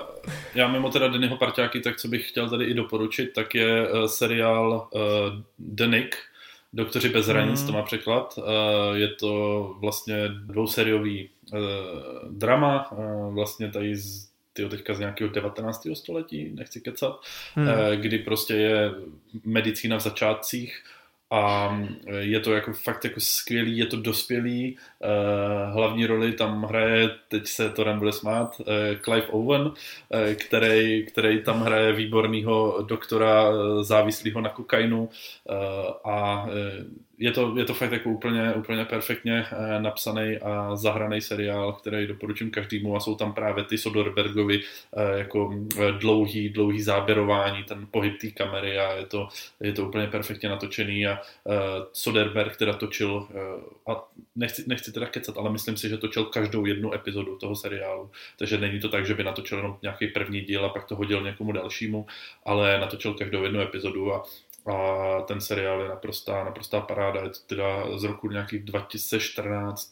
já 0.55 0.67
mimo 0.67 0.89
teda 0.89 1.07
Dennyho 1.07 1.37
parťáky, 1.37 1.79
tak 1.79 1.97
co 1.97 2.07
bych 2.07 2.29
chtěl 2.29 2.49
tady 2.49 2.65
i 2.65 2.73
doporučit, 2.73 3.33
tak 3.35 3.55
je 3.55 3.89
uh, 3.91 4.05
seriál 4.05 4.87
uh, 4.91 5.01
The 5.59 5.87
Nick, 5.87 6.15
Doktoři 6.73 7.09
bez 7.09 7.27
hranic, 7.27 7.59
Hmm. 7.59 7.67
to 7.67 7.73
má 7.77 7.81
překlad. 7.83 8.33
Uh, 8.37 8.43
je 8.93 9.07
to 9.07 9.63
vlastně 9.79 10.15
dvouseriový 10.29 11.23
uh, 11.29 11.36
drama, 12.31 12.91
uh, 12.91 13.33
vlastně 13.33 13.71
tady 13.71 13.95
z 13.95 14.27
tyjo, 14.53 14.69
teďka 14.69 14.93
z 14.93 14.99
nějakého 14.99 15.29
19. 15.29 15.87
století, 15.95 16.51
nechci 16.53 16.81
kecat, 16.81 17.19
Hmm. 17.55 17.67
eh, 17.69 17.95
kdy 17.97 18.19
prostě 18.19 18.53
je 18.53 18.91
medicína 19.45 19.97
v 19.97 20.01
začátcích 20.01 20.83
a 21.31 21.77
eh, 22.07 22.15
je 22.15 22.39
to 22.39 22.53
jako 22.53 22.73
fakt 22.73 23.03
jako 23.03 23.19
skvělý, 23.19 23.77
je 23.77 23.85
to 23.85 23.97
dospělý, 23.97 24.77
eh, 25.03 25.71
hlavní 25.71 26.05
roli 26.05 26.33
tam 26.33 26.63
hraje, 26.63 27.09
teď 27.27 27.47
se 27.47 27.69
to 27.69 27.83
nebude 27.83 28.11
smát, 28.11 28.61
eh, 28.61 28.95
Clive 29.03 29.27
Owen, 29.27 29.71
eh, 30.13 30.35
který, 30.35 31.05
který 31.05 31.43
tam 31.43 31.61
hraje 31.61 31.93
výborného 31.93 32.81
doktora 32.87 33.43
eh, 33.49 33.83
závislého 33.83 34.41
na 34.41 34.49
kokainu 34.49 35.09
eh, 35.49 35.53
a 36.03 36.47
eh, 36.49 36.85
je 37.19 37.31
to, 37.31 37.57
je 37.57 37.65
to 37.65 37.73
fakt 37.73 37.91
jako 37.91 38.09
úplně, 38.09 38.53
úplně 38.53 38.85
perfektně 38.85 39.45
eh, 39.51 39.81
napsaný 39.81 40.37
a 40.37 40.75
zahraný 40.75 41.21
seriál, 41.21 41.73
který 41.73 42.07
doporučím 42.07 42.51
každému 42.51 42.95
a 42.95 42.99
jsou 42.99 43.15
tam 43.15 43.33
právě 43.33 43.63
ty 43.63 43.77
Soderbergovi 43.77 44.61
eh, 44.61 45.17
jako 45.17 45.53
eh, 45.79 45.91
dlouhý, 45.91 46.49
dlouhý 46.49 46.81
záběrování, 46.81 47.63
ten 47.63 47.87
pohyb 47.91 48.17
té 48.21 48.31
kamery 48.31 48.79
a 48.79 48.93
je 48.93 49.05
to, 49.05 49.27
je 49.59 49.73
to 49.73 49.87
úplně 49.87 50.07
perfektně 50.07 50.49
natočený 50.49 51.07
a 51.07 51.21
Soderberg 51.93 52.57
teda 52.57 52.73
točil 52.73 53.27
a 53.87 54.07
nechci, 54.35 54.63
nechci 54.67 54.91
teda 54.91 55.05
kecat, 55.05 55.37
ale 55.37 55.51
myslím 55.51 55.77
si, 55.77 55.89
že 55.89 55.97
točil 55.97 56.25
každou 56.25 56.65
jednu 56.65 56.93
epizodu 56.93 57.37
toho 57.37 57.55
seriálu, 57.55 58.09
takže 58.37 58.57
není 58.57 58.79
to 58.79 58.89
tak, 58.89 59.05
že 59.05 59.13
by 59.13 59.23
natočil 59.23 59.57
jenom 59.57 59.77
nějaký 59.81 60.07
první 60.07 60.41
díl 60.41 60.65
a 60.65 60.69
pak 60.69 60.85
to 60.85 60.95
hodil 60.95 61.23
někomu 61.23 61.51
dalšímu, 61.51 62.05
ale 62.45 62.79
natočil 62.79 63.13
každou 63.13 63.43
jednu 63.43 63.61
epizodu 63.61 64.13
a 64.13 64.23
a 64.67 65.21
ten 65.21 65.41
seriál 65.41 65.81
je 65.81 65.89
naprostá, 65.89 66.43
naprostá 66.43 66.81
paráda, 66.81 67.23
je 67.23 67.29
to 67.29 67.39
teda 67.47 67.97
z 67.97 68.03
roku 68.03 68.31
nějakých 68.31 68.63
2014, 68.63 69.91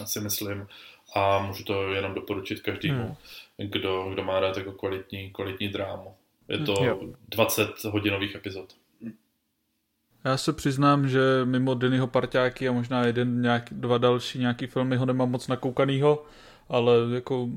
asi 0.00 0.20
myslím, 0.20 0.68
a 1.14 1.38
můžu 1.38 1.64
to 1.64 1.92
jenom 1.92 2.14
doporučit 2.14 2.60
každému, 2.60 3.04
hmm. 3.58 3.68
kdo, 3.70 4.10
kdo 4.12 4.24
má 4.24 4.40
rád 4.40 4.56
jako 4.56 4.72
kvalitní, 4.72 5.30
kvalitní 5.30 5.68
drámu. 5.68 6.14
Je 6.48 6.58
to 6.58 6.74
hmm, 6.74 7.14
20 7.28 7.84
hodinových 7.84 8.34
epizod. 8.34 8.74
Já 10.24 10.36
se 10.36 10.52
přiznám, 10.52 11.08
že 11.08 11.20
mimo 11.44 11.74
Dennyho 11.74 12.06
parťáky 12.06 12.68
a 12.68 12.72
možná 12.72 13.04
jeden, 13.04 13.42
nějak, 13.42 13.68
dva 13.72 13.98
další 13.98 14.38
nějaký 14.38 14.66
filmy 14.66 14.96
ho 14.96 15.06
nemám 15.06 15.30
moc 15.30 15.48
nakoukanýho, 15.48 16.24
ale 16.68 16.94
jako, 17.14 17.48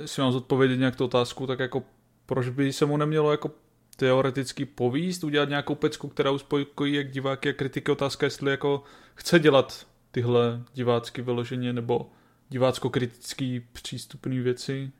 jestli 0.00 0.22
mám 0.22 0.32
zodpovědět 0.32 0.76
nějak 0.76 0.96
tu 0.96 1.04
otázku, 1.04 1.46
tak 1.46 1.58
jako 1.58 1.82
proč 2.26 2.48
by 2.48 2.72
se 2.72 2.86
mu 2.86 2.96
nemělo 2.96 3.30
jako 3.30 3.50
teoreticky 3.98 4.64
povíst, 4.64 5.24
udělat 5.24 5.48
nějakou 5.48 5.74
pecku, 5.74 6.08
která 6.08 6.30
uspokojí 6.30 6.94
jak 6.94 7.10
diváky 7.10 7.48
a 7.48 7.52
kritiky. 7.52 7.92
Otázka, 7.92 8.26
jestli 8.26 8.50
jako 8.50 8.82
chce 9.14 9.38
dělat 9.38 9.86
tyhle 10.10 10.62
divácky 10.74 11.22
vyloženě 11.22 11.72
nebo 11.72 12.10
divácko-kritický 12.48 13.62
přístupný 13.72 14.38
věci. 14.38 14.90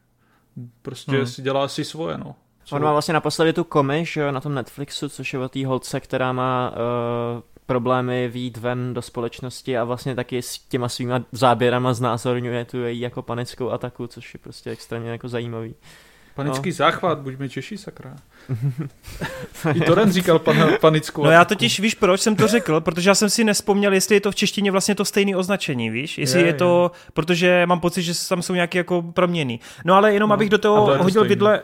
Prostě 0.82 1.16
hmm. 1.16 1.26
si 1.26 1.42
dělá 1.42 1.68
si 1.68 1.84
svoje, 1.84 2.18
no. 2.18 2.34
Co? 2.64 2.76
On 2.76 2.82
má 2.82 2.92
vlastně 2.92 3.14
naposledy 3.14 3.52
tu 3.52 3.64
komi, 3.64 4.04
že 4.04 4.32
na 4.32 4.40
tom 4.40 4.54
Netflixu, 4.54 5.08
což 5.08 5.32
je 5.32 5.38
o 5.38 5.48
té 5.48 5.66
holce, 5.66 6.00
která 6.00 6.32
má 6.32 6.70
uh, 6.70 6.76
problémy 7.66 8.28
výjít 8.28 8.56
ven 8.56 8.94
do 8.94 9.02
společnosti 9.02 9.78
a 9.78 9.84
vlastně 9.84 10.14
taky 10.14 10.42
s 10.42 10.58
těma 10.58 10.88
svýma 10.88 11.24
záběrama 11.32 11.94
znázorňuje 11.94 12.64
tu 12.64 12.78
její 12.78 13.00
jako 13.00 13.22
panickou 13.22 13.70
ataku, 13.70 14.06
což 14.06 14.34
je 14.34 14.40
prostě 14.42 14.70
extrémně 14.70 15.10
jako 15.10 15.28
zajímavý. 15.28 15.74
Panický 16.38 16.68
no. 16.68 16.74
záchvat, 16.74 17.18
buďme 17.18 17.48
Češi, 17.48 17.78
sakra. 17.78 18.16
I 19.74 19.80
Toren 19.80 20.12
říkal 20.12 20.38
pan, 20.38 20.68
panickou. 20.80 21.24
No 21.24 21.30
já 21.30 21.44
totiž 21.44 21.80
víš, 21.80 21.94
proč 21.94 22.20
jsem 22.20 22.36
to 22.36 22.46
řekl, 22.46 22.80
protože 22.80 23.10
já 23.10 23.14
jsem 23.14 23.30
si 23.30 23.44
nespomněl, 23.44 23.92
jestli 23.92 24.16
je 24.16 24.20
to 24.20 24.30
v 24.30 24.34
češtině 24.34 24.70
vlastně 24.70 24.94
to 24.94 25.04
stejné 25.04 25.36
označení, 25.36 25.90
víš? 25.90 26.18
Jestli 26.18 26.40
je, 26.40 26.46
je 26.46 26.52
to, 26.52 26.90
je. 26.94 27.10
protože 27.12 27.66
mám 27.66 27.80
pocit, 27.80 28.02
že 28.02 28.12
tam 28.28 28.42
jsou 28.42 28.54
nějaké 28.54 28.78
jako 28.78 29.02
proměny. 29.02 29.58
No 29.84 29.94
ale 29.94 30.12
jenom 30.12 30.28
no, 30.28 30.34
abych 30.34 30.48
do 30.48 30.58
toho 30.58 30.98
hodil 30.98 31.24
vidle, 31.24 31.62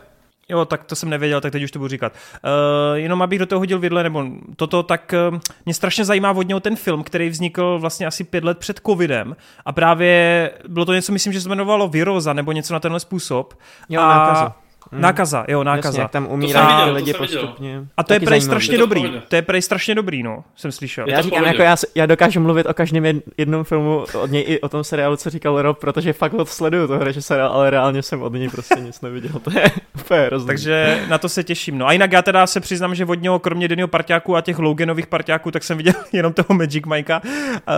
Jo, 0.49 0.65
tak 0.65 0.83
to 0.83 0.95
jsem 0.95 1.09
nevěděl, 1.09 1.41
tak 1.41 1.51
teď 1.51 1.63
už 1.63 1.71
to 1.71 1.79
budu 1.79 1.89
říkat. 1.89 2.13
Uh, 2.13 2.97
jenom 2.97 3.21
abych 3.21 3.39
do 3.39 3.45
toho 3.45 3.59
hodil 3.59 3.79
vidle, 3.79 4.03
nebo 4.03 4.25
toto, 4.55 4.83
tak 4.83 5.13
uh, 5.31 5.39
mě 5.65 5.73
strašně 5.73 6.05
zajímá 6.05 6.31
vodně 6.31 6.59
ten 6.59 6.75
film, 6.75 7.03
který 7.03 7.29
vznikl 7.29 7.79
vlastně 7.79 8.07
asi 8.07 8.23
pět 8.23 8.43
let 8.43 8.57
před 8.57 8.81
covidem 8.85 9.35
a 9.65 9.71
právě 9.71 10.51
bylo 10.67 10.85
to 10.85 10.93
něco, 10.93 11.11
myslím, 11.11 11.33
že 11.33 11.41
se 11.41 11.49
jmenovalo 11.49 11.87
Viroza, 11.87 12.33
nebo 12.33 12.51
něco 12.51 12.73
na 12.73 12.79
tenhle 12.79 12.99
způsob. 12.99 13.53
Jo, 13.89 14.01
a, 14.01 14.07
nákaza. 14.07 14.55
Hmm. 14.91 15.01
Nákaza, 15.01 15.45
jo, 15.47 15.63
nákaza. 15.63 15.87
Jasně, 15.87 16.01
jak 16.01 16.11
tam 16.11 16.27
umírá 16.27 16.85
lidi 16.85 17.13
postupně. 17.13 17.85
A 17.97 18.03
to 18.03 18.13
je 18.13 18.19
prej 18.19 18.41
strašně 18.41 18.77
dobrý. 18.77 19.21
To 19.27 19.35
je 19.35 19.41
prej 19.41 19.61
strašně 19.61 19.95
dobrý, 19.95 20.23
no, 20.23 20.43
jsem 20.55 20.71
slyšel. 20.71 21.05
Já 21.07 21.21
říkám, 21.21 21.43
jako 21.43 21.61
já, 21.61 21.75
já 21.95 22.05
dokážu 22.05 22.39
mluvit 22.39 22.65
o 22.65 22.73
každém 22.73 23.21
jednom 23.37 23.63
filmu 23.63 24.05
od 24.21 24.31
něj 24.31 24.43
i 24.47 24.61
o 24.61 24.69
tom 24.69 24.83
seriálu, 24.83 25.15
co 25.15 25.29
říkal 25.29 25.61
Rob, 25.61 25.79
protože 25.79 26.13
fakt 26.13 26.33
ho 26.33 26.45
sleduju 26.45 26.87
toho 26.87 27.03
režiséra, 27.03 27.47
ale 27.47 27.69
reálně 27.69 28.01
jsem 28.01 28.21
od 28.21 28.33
něj 28.33 28.49
prostě 28.49 28.75
nic 28.79 29.01
neviděl. 29.01 29.31
To 29.45 29.59
je 29.59 29.71
úplně 29.95 30.29
rozdíl. 30.29 30.47
Takže 30.47 31.03
na 31.07 31.17
to 31.17 31.29
se 31.29 31.43
těším. 31.43 31.77
No 31.77 31.87
a 31.87 31.91
jinak 31.91 32.11
já 32.11 32.21
teda 32.21 32.47
se 32.47 32.59
přiznám, 32.59 32.95
že 32.95 33.05
od 33.05 33.21
něho, 33.21 33.39
kromě 33.39 33.67
Dennyho 33.67 33.87
parťáků 33.87 34.35
a 34.35 34.41
těch 34.41 34.59
Loganových 34.59 35.07
parťáků, 35.07 35.51
tak 35.51 35.63
jsem 35.63 35.77
viděl 35.77 35.93
jenom 36.13 36.33
toho 36.33 36.47
Magic 36.53 36.85
Mikea, 36.85 37.21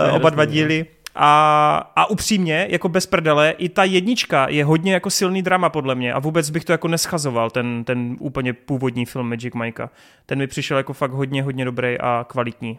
uh, 0.08 0.16
oba 0.16 0.30
dva 0.30 0.44
díly. 0.44 0.86
A, 1.14 1.76
a 1.96 2.06
upřímně, 2.06 2.66
jako 2.70 2.88
bez 2.88 3.06
prdele, 3.06 3.50
i 3.50 3.68
ta 3.68 3.84
jednička 3.84 4.48
je 4.48 4.64
hodně 4.64 4.92
jako 4.92 5.10
silný 5.10 5.42
drama 5.42 5.68
podle 5.68 5.94
mě 5.94 6.12
a 6.12 6.18
vůbec 6.18 6.50
bych 6.50 6.64
to 6.64 6.72
jako 6.72 6.88
neschazoval, 6.88 7.50
ten, 7.50 7.84
ten 7.84 8.16
úplně 8.20 8.52
původní 8.52 9.06
film 9.06 9.28
Magic 9.28 9.54
Mikea. 9.54 9.90
Ten 10.26 10.38
mi 10.38 10.46
přišel 10.46 10.76
jako 10.76 10.92
fakt 10.92 11.12
hodně, 11.12 11.42
hodně 11.42 11.64
dobrý 11.64 11.98
a 12.00 12.26
kvalitní. 12.28 12.78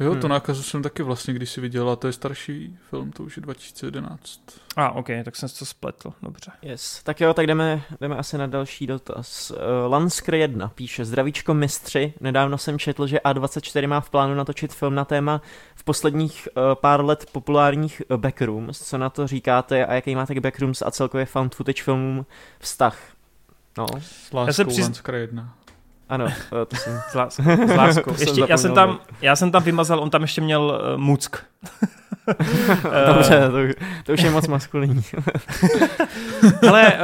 Jo, 0.00 0.14
to 0.14 0.20
hmm. 0.20 0.28
nákazu 0.28 0.62
jsem 0.62 0.82
taky 0.82 1.02
vlastně 1.02 1.34
když 1.34 1.50
si 1.50 1.60
viděl, 1.60 1.90
a 1.90 1.96
to 1.96 2.06
je 2.06 2.12
starší 2.12 2.78
film, 2.90 3.12
to 3.12 3.22
už 3.22 3.36
je 3.36 3.40
2011. 3.40 4.40
A, 4.76 4.86
ah, 4.86 4.98
ok, 4.98 5.06
tak 5.24 5.36
jsem 5.36 5.48
to 5.58 5.64
spletl, 5.64 6.12
dobře. 6.22 6.52
Yes, 6.62 7.02
tak 7.02 7.20
jo, 7.20 7.34
tak 7.34 7.46
jdeme, 7.46 7.82
jdeme 8.00 8.16
asi 8.16 8.38
na 8.38 8.46
další 8.46 8.86
dotaz. 8.86 9.50
Uh, 9.50 9.56
Lanskr 9.92 10.34
1 10.34 10.68
píše, 10.68 11.04
zdravíčko 11.04 11.54
mistři, 11.54 12.14
nedávno 12.20 12.58
jsem 12.58 12.78
četl, 12.78 13.06
že 13.06 13.18
A24 13.18 13.88
má 13.88 14.00
v 14.00 14.10
plánu 14.10 14.34
natočit 14.34 14.74
film 14.74 14.94
na 14.94 15.04
téma 15.04 15.42
v 15.74 15.84
posledních 15.84 16.48
uh, 16.56 16.62
pár 16.74 17.04
let 17.04 17.26
populárních 17.32 18.02
uh, 18.08 18.16
backrooms. 18.16 18.88
Co 18.88 18.98
na 18.98 19.10
to 19.10 19.26
říkáte 19.26 19.86
a 19.86 19.94
jaký 19.94 20.14
máte 20.14 20.34
k 20.34 20.38
backrooms 20.38 20.82
a 20.82 20.90
celkově 20.90 21.26
found 21.26 21.54
footage 21.54 21.82
filmům 21.82 22.26
vztah? 22.58 22.98
No. 23.78 23.86
S 24.00 24.32
láskou 24.32 24.46
Já 24.46 24.52
se 24.52 24.64
přiz... 24.64 24.84
Lanskr 24.84 25.14
1. 25.14 25.54
Ano, 26.08 26.26
to 26.50 26.76
jsem... 26.76 27.00
S, 27.10 27.14
lás, 27.14 27.34
s 27.34 27.76
láskou. 27.76 28.14
ještě, 28.18 28.42
já, 28.48 28.56
jsem 28.56 28.74
tam, 28.74 28.98
já 29.20 29.36
jsem 29.36 29.50
tam 29.50 29.62
vymazal, 29.62 30.00
on 30.00 30.10
tam 30.10 30.22
ještě 30.22 30.40
měl 30.40 30.80
uh, 30.94 31.00
muck. 31.00 31.36
Dobře, 33.06 33.40
to, 33.50 33.82
to 34.04 34.12
už 34.12 34.22
je 34.22 34.30
moc 34.30 34.48
maskulinní. 34.48 35.02
Ale 36.68 36.84
uh, 36.86 36.98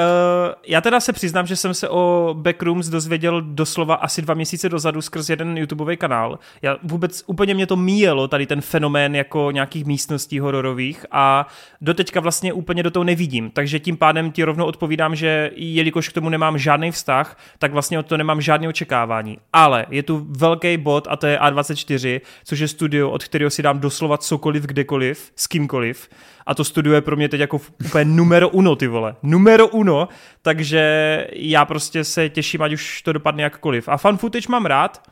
já 0.67 0.81
teda 0.81 1.01
se 1.01 1.13
přiznám, 1.13 1.47
že 1.47 1.57
jsem 1.57 1.75
se 1.75 1.89
o 1.89 2.35
Backrooms 2.39 2.89
dozvěděl 2.89 3.43
doslova 3.43 3.95
asi 3.95 4.23
dva 4.23 4.35
měsíce 4.35 4.69
dozadu 4.69 5.03
skrz 5.03 5.29
jeden 5.29 5.59
YouTubeový 5.59 5.97
kanál. 5.97 6.39
Já 6.63 6.77
vůbec 6.83 7.23
úplně 7.27 7.55
mě 7.55 7.67
to 7.67 7.77
míjelo, 7.77 8.29
tady 8.29 8.47
ten 8.47 8.61
fenomén 8.61 9.15
jako 9.15 9.51
nějakých 9.51 9.85
místností 9.85 10.39
hororových 10.39 11.07
a 11.11 11.47
doteďka 11.81 12.21
vlastně 12.21 12.53
úplně 12.53 12.83
do 12.83 12.91
toho 12.91 13.05
nevidím. 13.05 13.51
Takže 13.51 13.79
tím 13.79 13.97
pádem 13.97 14.33
ti 14.33 14.45
rovnou 14.45 14.65
odpovídám, 14.65 15.15
že 15.15 15.51
jelikož 15.55 16.09
k 16.09 16.13
tomu 16.13 16.29
nemám 16.29 16.59
žádný 16.59 16.91
vztah, 16.91 17.39
tak 17.59 17.73
vlastně 17.73 17.99
od 17.99 18.07
toho 18.07 18.19
nemám 18.19 18.41
žádné 18.41 18.69
očekávání. 18.69 19.39
Ale 19.53 19.87
je 19.91 20.03
tu 20.03 20.27
velký 20.31 20.77
bod 20.77 21.09
a 21.11 21.17
to 21.17 21.27
je 21.27 21.39
A24, 21.39 22.21
což 22.45 22.59
je 22.59 22.69
studio, 22.69 23.11
od 23.11 23.25
kterého 23.25 23.51
si 23.51 23.63
dám 23.63 23.81
doslova 23.81 24.19
cokoliv 24.19 24.63
kdekoliv, 24.63 25.12
s 25.15 25.47
kýmkoliv. 25.47 26.09
A 26.47 26.55
to 26.55 26.65
studio 26.65 26.95
je 26.95 27.01
pro 27.01 27.17
mě 27.17 27.29
teď 27.29 27.41
jako 27.41 27.61
úplně 27.85 28.05
numero 28.05 28.49
uno, 28.49 28.77
ty 28.77 28.87
vole. 28.87 29.17
Numero 29.23 29.69
uno, 29.69 30.09
takže 30.43 31.27
já 31.33 31.65
prostě 31.65 32.05
se 32.05 32.29
těším, 32.29 32.63
ať 32.63 32.73
už 32.73 33.03
to 33.03 33.13
dopadne 33.13 33.43
jakkoliv. 33.43 33.89
A 33.89 33.97
fan 33.97 34.17
footage 34.17 34.49
mám 34.49 34.67
rád, 34.67 35.11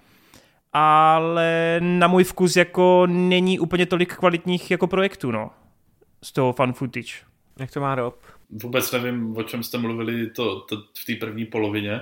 ale 0.72 1.80
na 1.80 2.06
můj 2.06 2.24
vkus 2.24 2.56
jako 2.56 3.06
není 3.06 3.58
úplně 3.58 3.86
tolik 3.86 4.14
kvalitních 4.14 4.70
jako 4.70 4.86
projektů, 4.86 5.30
no. 5.30 5.50
Z 6.22 6.32
toho 6.32 6.52
fan 6.52 6.72
footage. 6.72 7.12
Jak 7.58 7.70
to 7.70 7.80
má 7.80 7.94
Rob? 7.94 8.14
Vůbec 8.50 8.92
nevím, 8.92 9.36
o 9.36 9.42
čem 9.42 9.62
jste 9.62 9.78
mluvili 9.78 10.30
to, 10.30 10.60
to 10.60 10.76
v 10.76 11.04
té 11.06 11.26
první 11.26 11.44
polovině. 11.44 12.00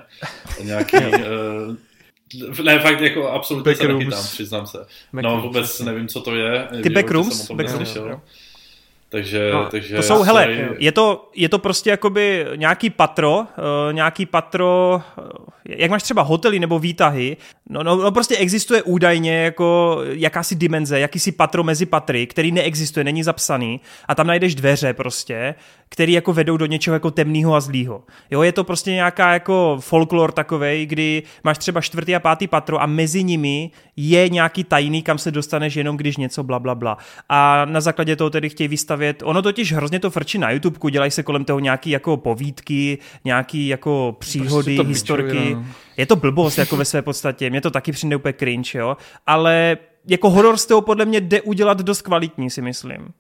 Nějaký... 0.63 0.97
uh, 0.97 1.77
ne, 2.63 2.79
fakt 2.79 3.01
jako 3.01 3.31
absolutně 3.31 3.73
backrooms. 3.73 3.99
se 3.99 4.05
nechytám, 4.05 4.25
přiznám 4.25 4.67
se. 4.67 4.79
Backrooms, 5.13 5.35
no 5.35 5.43
vůbec 5.43 5.81
nevím, 5.81 6.09
co 6.09 6.21
to 6.21 6.35
je. 6.35 6.69
Ty 6.83 6.91
backrooms? 6.91 7.51
Back 7.51 7.71
takže, 9.11 9.51
no, 9.53 9.69
takže 9.71 9.97
to 9.97 10.03
jsou, 10.03 10.23
hele, 10.23 10.45
se... 10.45 10.69
je, 10.79 10.93
to, 10.93 11.31
je 11.35 11.49
to 11.49 11.59
prostě 11.59 11.91
jakoby 11.91 12.47
nějaký 12.57 12.91
patro, 12.91 13.39
uh, 13.39 13.47
nějaký 13.93 14.27
patro, 14.27 15.03
uh, 15.19 15.25
jak 15.69 15.91
máš 15.91 16.03
třeba 16.03 16.23
hotely 16.23 16.61
nebo 16.61 16.79
výtahy, 16.79 17.37
no, 17.69 17.83
no, 17.83 17.97
no 17.97 18.13
prostě 18.13 18.37
existuje 18.37 18.83
údajně 18.83 19.43
jako 19.43 19.99
jakási 20.05 20.55
dimenze, 20.55 21.01
jakýsi 21.01 21.33
patro 21.33 21.65
mezi 21.65 21.87
patry, 21.87 22.27
který 22.27 22.53
neexistuje, 22.53 23.05
není 23.05 23.23
zapsaný 23.23 23.81
a 24.09 24.15
tam 24.15 24.27
najdeš 24.27 24.55
dveře 24.55 24.93
prostě, 24.95 25.55
který 25.89 26.13
jako 26.13 26.33
vedou 26.33 26.57
do 26.57 26.67
něčeho 26.67 26.95
jako 26.95 27.11
temného 27.11 27.55
a 27.55 27.61
zlýho. 27.61 28.03
Jo, 28.31 28.43
je 28.43 28.53
to 28.53 28.65
prostě 28.65 28.91
nějaká 28.91 29.33
jako 29.33 29.77
folklor 29.81 30.33
takovej, 30.33 30.87
kdy 30.87 31.23
máš 31.45 31.59
třeba 31.59 31.81
čtvrtý 31.81 32.15
a 32.15 32.21
pátý 32.21 32.47
patro 32.47 32.83
a 32.83 32.87
mezi 32.87 33.25
nimi 33.25 33.71
je 33.97 34.29
nějaký 34.29 34.65
tajný, 34.65 35.03
kam 35.03 35.19
se 35.19 35.31
dostaneš 35.31 35.77
jenom 35.77 35.97
když 35.97 36.17
něco 36.17 36.43
bla 36.43 36.59
bla 36.59 36.75
bla. 36.75 36.99
A 37.29 37.65
na 37.65 37.81
základě 37.81 38.17
toho 38.17 38.31
tedy 38.31 38.49
chtějí 38.49 38.69
vystavět, 38.69 39.23
ono 39.25 39.43
totiž 39.43 39.73
hrozně 39.73 40.01
to 40.01 40.11
frčí 40.11 40.39
na 40.39 40.51
YouTube, 40.51 40.91
dělají 40.91 41.11
se 41.11 41.23
kolem 41.23 41.45
toho 41.45 41.59
nějaký 41.59 41.91
jako 41.91 42.17
povídky, 42.17 42.99
nějaký 43.25 43.69
jako 43.69 44.17
příhody, 44.19 44.75
prostě 44.77 44.89
historky. 44.89 45.55
No. 45.55 45.65
Je 45.97 46.07
to 46.07 46.17
blbost 46.17 46.59
jako 46.59 46.77
ve 46.77 46.85
své 46.85 47.03
podstatě, 47.03 47.51
mě 47.51 47.61
to 47.61 47.71
taky 47.71 47.93
přijde 47.93 48.17
úplně 48.17 48.33
cringe, 48.33 48.79
jo, 48.79 48.97
ale 49.27 49.79
jako 50.07 50.31
horor 50.31 50.57
z 50.57 50.67
toho 50.67 50.81
podle 50.81 51.05
mě 51.05 51.21
jde 51.21 51.43
udělat 51.43 51.79
dost 51.79 52.03
kvalitní, 52.03 52.51
si 52.51 52.63
myslím. 52.63 53.13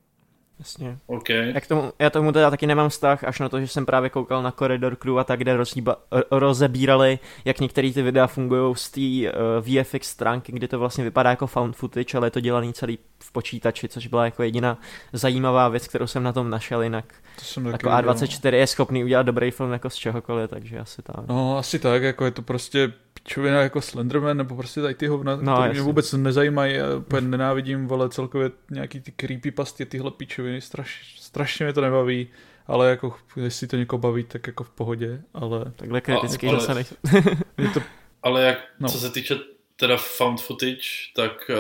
Jasně. 0.59 0.99
Okay. 1.07 1.53
Jak 1.55 1.67
tomu, 1.67 1.93
já 1.99 2.11
tomu 2.11 2.33
teda 2.33 2.51
taky 2.51 2.67
nemám 2.67 2.89
vztah, 2.89 3.25
až 3.25 3.41
na 3.41 3.49
to, 3.49 3.61
že 3.61 3.69
jsem 3.69 3.87
právě 3.87 4.11
koukal 4.11 4.43
na 4.43 4.51
Corridor 4.51 4.97
Crew 4.97 5.19
a 5.19 5.25
tak, 5.25 5.39
kde 5.39 5.57
rozjíba, 5.57 5.97
rozebírali, 6.31 7.19
jak 7.45 7.61
některé 7.61 7.93
ty 7.93 8.03
videa 8.03 8.27
fungují 8.27 8.75
z 8.77 8.91
té 8.91 9.01
uh, 9.01 9.83
VFX 9.83 10.09
stránky, 10.09 10.53
kdy 10.53 10.69
to 10.69 10.79
vlastně 10.79 11.05
vypadá 11.05 11.31
jako 11.31 11.47
found 11.47 11.77
footage, 11.77 12.19
ale 12.19 12.27
je 12.27 12.31
to 12.31 12.41
dělaný 12.41 12.73
celý 12.73 12.99
v 13.19 13.33
počítači, 13.33 13.89
což 13.89 14.07
byla 14.07 14.25
jako 14.25 14.43
jediná 14.43 14.79
zajímavá 15.13 15.69
věc, 15.69 15.89
kterou 15.89 16.07
jsem 16.07 16.23
na 16.23 16.33
tom 16.33 16.51
našel, 16.51 16.83
jinak 16.83 17.05
To 17.39 17.45
jsem 17.45 17.67
jako 17.67 17.89
taky 17.89 18.07
A24 18.07 18.55
je 18.55 18.67
schopný 18.67 19.05
udělat 19.05 19.23
dobrý 19.23 19.51
film 19.51 19.73
jako 19.73 19.91
z 19.91 19.95
čehokoliv, 19.95 20.51
takže 20.51 20.79
asi 20.79 21.03
tak. 21.03 21.29
No, 21.29 21.59
asi 21.59 21.79
tak, 21.79 22.03
jako 22.03 22.25
je 22.25 22.31
to 22.31 22.43
prostě 22.43 22.93
pičovina 23.29 23.61
jako 23.61 23.81
Slenderman, 23.81 24.37
nebo 24.37 24.57
prostě 24.57 24.81
tady 24.81 24.95
ty 24.95 25.07
hovna, 25.07 25.37
No, 25.37 25.55
které 25.57 25.73
mě 25.73 25.83
vůbec 25.83 26.13
nezajímají, 26.13 26.75
já 26.75 26.97
úplně 26.97 27.21
nenávidím, 27.21 27.87
vole, 27.87 28.09
celkově 28.09 28.51
nějaký 28.71 29.01
ty 29.01 29.13
creepypasty, 29.13 29.87
tyhle 29.87 30.11
pičoviny, 30.11 30.61
straš, 30.61 31.15
strašně 31.19 31.67
mě 31.67 31.73
to 31.73 31.81
nebaví, 31.81 32.29
ale 32.67 32.91
jako, 32.91 33.15
jestli 33.37 33.67
to 33.67 33.77
někoho 33.77 34.01
baví, 34.01 34.25
tak 34.25 34.47
jako 34.47 34.65
v 34.65 34.71
pohodě, 34.71 35.23
ale 35.35 35.73
Takhle 35.77 36.01
kritický 36.01 36.49
ale- 36.49 36.61
zase 36.61 36.75
nejsem. 36.75 36.97
je 37.59 37.69
to, 37.69 37.81
Ale 38.23 38.43
jak, 38.43 38.59
no. 38.81 38.89
co 38.89 38.99
se 38.99 39.11
týče 39.11 39.37
teda 39.77 39.97
found 39.97 40.41
footage, 40.41 40.81
tak 41.17 41.51
uh, 41.51 41.57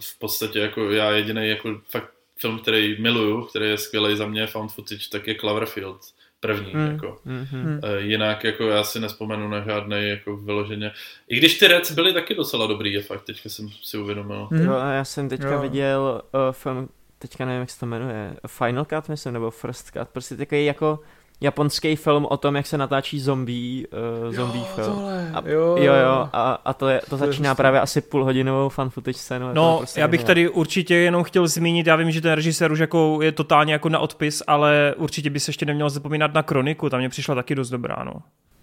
v 0.00 0.18
podstatě 0.18 0.58
jako 0.58 0.90
já 0.90 1.10
jediný 1.10 1.48
jako 1.48 1.80
fakt 1.90 2.10
film, 2.36 2.58
který 2.58 3.02
miluju, 3.02 3.44
který 3.44 3.66
je 3.66 3.78
skvělý 3.78 4.16
za 4.16 4.26
mě 4.26 4.46
found 4.46 4.72
footage, 4.72 5.08
tak 5.12 5.26
je 5.26 5.34
Cloverfield 5.34 6.00
první, 6.40 6.74
Mm, 6.74 6.86
jako. 6.90 7.18
mhm. 7.24 7.80
Uh, 7.84 7.90
jinak 7.98 8.44
jako 8.44 8.64
já 8.68 8.84
si 8.84 9.00
nespomenu 9.00 9.48
na 9.48 9.60
žádný 9.60 10.08
jako 10.08 10.36
vyloženě. 10.36 10.92
I 11.28 11.36
když 11.36 11.58
ty 11.58 11.68
Reds 11.68 11.90
byly 11.92 12.12
taky 12.12 12.34
docela 12.34 12.66
dobrý, 12.66 12.92
je 12.92 13.02
fakt, 13.02 13.24
teďka 13.24 13.48
jsem 13.48 13.68
si 13.82 13.98
uvědomil. 13.98 14.48
hm, 14.50 14.56
Jo, 14.64 14.72
a 14.74 14.90
já 14.92 15.04
jsem 15.04 15.28
teďka 15.28 15.50
Jo. 15.52 15.60
viděl 15.60 16.22
uh, 16.34 16.40
film, 16.52 16.88
teďka 17.18 17.44
nevím, 17.44 17.60
jak 17.60 17.70
se 17.70 17.80
to 17.80 17.86
jmenuje, 17.86 18.36
Final 18.46 18.84
Cut, 18.84 19.08
myslím, 19.08 19.32
nebo 19.32 19.50
First 19.50 19.90
Cut, 19.90 20.08
prostě 20.08 20.36
takový 20.36 20.64
jako 20.64 21.00
japonský 21.40 21.96
film 21.96 22.26
o 22.30 22.36
tom, 22.36 22.56
jak 22.56 22.66
se 22.66 22.78
natáčí 22.78 23.20
zombie, 23.20 23.86
uh, 24.26 24.34
zombie 24.34 24.60
jo, 24.60 24.66
film. 24.74 24.92
tohle, 24.96 25.30
A, 25.34 25.42
jo, 25.48 25.76
jo, 25.78 25.94
jo, 25.94 26.28
a, 26.32 26.60
a 26.64 26.72
to, 26.74 26.88
je, 26.88 27.00
to 27.00 27.06
To 27.18 27.24
je 27.24 27.26
začíná 27.28 27.50
hustý. 27.50 27.56
právě 27.56 27.80
asi 27.80 28.00
půlhodinovou 28.00 28.68
fan 28.68 28.90
footage 28.90 29.18
scénou. 29.18 29.48
je 29.48 29.54
to 29.54 29.60
No, 29.60 29.76
prostě 29.78 30.00
já 30.00 30.08
bych 30.08 30.20
geniální. 30.20 30.26
tady 30.26 30.48
určitě 30.48 30.94
jenom 30.94 31.22
chtěl 31.24 31.46
zmínit, 31.48 31.86
já 31.86 31.96
vím, 31.96 32.10
že 32.10 32.20
ten 32.20 32.32
režisér 32.32 32.72
už 32.72 32.78
jako 32.78 33.18
je 33.22 33.32
totálně 33.32 33.72
jako 33.72 33.88
na 33.88 33.98
odpis, 33.98 34.42
ale 34.46 34.94
určitě 34.96 35.30
by 35.30 35.40
se 35.40 35.48
ještě 35.50 35.66
neměl 35.66 35.90
zapomínat 35.90 36.34
na 36.34 36.42
Kroniku, 36.42 36.90
tam 36.90 37.00
mě 37.00 37.08
přišla 37.08 37.34
taky 37.34 37.54
dost 37.54 37.70
dobrá, 37.70 37.96
no. 38.04 38.12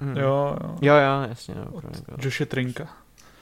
Mhm. 0.01 0.17
jo, 0.17 0.55
jo, 0.63 0.75
Jo, 0.81 0.93
jo, 0.95 1.29
jasně, 1.29 1.55
no. 1.55 1.81
Joshe 2.23 2.45
Trinka. 2.45 2.87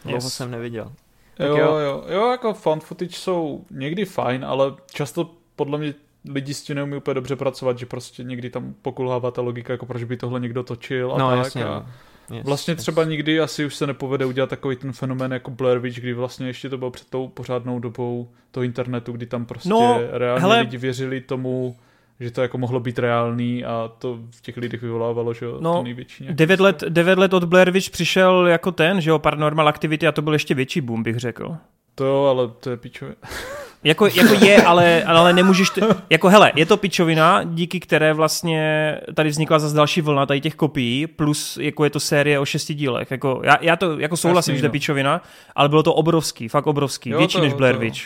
Dlouho 0.03 0.18
Yes. 0.18 0.34
jsem 0.34 0.51
neviděl. 0.51 0.91
Tak 1.38 1.47
Jo, 1.47 1.57
jo. 1.57 1.76
jo, 1.77 2.03
jo, 2.07 2.31
jako 2.31 2.53
found 2.53 2.84
footage 2.84 3.11
jsou 3.15 3.65
někdy 3.72 4.05
fajn, 4.05 4.45
ale 4.45 4.73
často 4.93 5.30
podle 5.55 5.77
mě 5.77 5.93
lidi 6.30 6.54
s 6.54 6.64
tím 6.64 6.76
neumí 6.76 6.95
úplně 6.98 7.14
dobře 7.16 7.36
pracovat, 7.36 7.78
že 7.80 7.86
prostě 7.86 8.24
někdy 8.24 8.50
tam 8.50 8.74
pokulhává 8.82 9.32
ta 9.32 9.41
logika, 9.41 9.74
jako 9.74 9.86
proč 9.86 10.04
by 10.04 10.18
tohle 10.18 10.40
někdo 10.40 10.64
točil 10.64 11.14
a 11.14 11.18
No, 11.18 11.30
tak. 11.30 11.38
jasně, 11.38 11.66
a 11.66 11.86
no. 12.30 12.36
Yes, 12.36 12.45
vlastně 12.45 12.72
yes. 12.72 12.82
třeba 12.82 13.04
nikdy 13.04 13.40
asi 13.40 13.66
už 13.66 13.76
se 13.76 13.88
nepovede 13.88 14.26
udělat 14.26 14.50
takový 14.50 14.76
ten 14.76 14.91
fenomén 14.94 15.34
jako 15.34 15.52
Blair 15.52 15.80
Witch, 15.80 16.00
kdy 16.00 16.14
vlastně 16.14 16.48
ještě 16.48 16.70
to 16.70 16.78
bylo 16.78 16.91
před 16.91 17.10
tou 17.10 17.28
pořádnou 17.28 17.80
dobou 17.80 18.30
toho 18.52 18.64
internetu, 18.64 19.12
kdy 19.12 19.26
tam 19.26 19.45
prostě 19.45 19.70
No, 19.70 20.00
reálně 20.12 20.41
hele- 20.41 20.60
lidi 20.60 20.78
věřili 20.78 21.22
tomu, 21.22 21.76
že 22.20 22.32
to 22.32 22.41
jako 22.41 22.58
mohlo 22.58 22.80
být 22.80 23.00
reálný 23.00 23.66
a 23.66 23.91
to 24.00 24.20
v 24.32 24.41
těch 24.41 24.58
lidech 24.58 24.82
vyvolávalo, 24.82 25.34
že 25.34 25.45
jo, 25.45 25.58
No, 25.62 25.74
to 25.78 25.84
největší. 25.84 26.28
Devět 26.32 26.60
let, 26.60 26.84
devět 26.90 27.20
let 27.20 27.34
od 27.34 27.44
Blair 27.44 27.72
Witch 27.72 27.90
přišel 27.90 28.48
jako 28.48 28.72
ten, 28.72 29.02
že 29.02 29.10
jo, 29.10 29.20
Paranormal 29.20 29.68
Activity 29.68 30.08
a 30.08 30.12
to 30.12 30.22
byl 30.22 30.34
ještě 30.34 30.54
větší 30.54 30.82
boom, 30.82 31.04
bych 31.04 31.18
řekl. 31.18 31.56
To 31.95 32.06
jo, 32.06 32.24
ale 32.26 32.48
to 32.48 32.70
je 32.70 32.78
pičově. 32.78 33.16
Jako, 33.84 34.05
jako 34.07 34.34
je, 34.45 34.64
ale, 34.64 35.03
ale 35.03 35.34
nemůžeš, 35.34 35.69
t- 35.69 35.81
jako 36.10 36.30
hele, 36.30 36.51
je 36.55 36.65
to 36.65 36.77
pičovina, 36.77 37.43
díky 37.43 37.80
které 37.80 38.14
vlastně 38.14 38.97
tady 39.14 39.30
vznikla 39.30 39.60
zase 39.60 39.76
další 39.76 40.01
vlna 40.01 40.26
tady 40.26 40.41
těch 40.41 40.55
kopií, 40.55 41.07
plus 41.07 41.57
jako 41.61 41.84
je 41.84 41.89
to 41.89 41.99
série 41.99 42.39
o 42.39 42.45
šesti 42.45 42.73
dílech. 42.73 43.11
Jako, 43.11 43.41
já, 43.43 43.57
já 43.61 43.76
to 43.76 43.99
jako 43.99 44.18
souhlasím, 44.18 44.51
Jasný, 44.51 44.57
že 44.57 44.61
to 44.61 44.65
je 44.65 44.69
no. 44.69 44.72
pičovina, 44.72 45.22
ale 45.55 45.69
bylo 45.69 45.84
to 45.84 45.93
obrovský, 45.93 46.47
fakt 46.47 46.68
obrovský, 46.68 47.10
Jo, 47.10 47.18
větší 47.18 47.38
to 47.38 47.43
než 47.43 47.53
Blair. 47.53 47.77
Witch. 47.77 47.99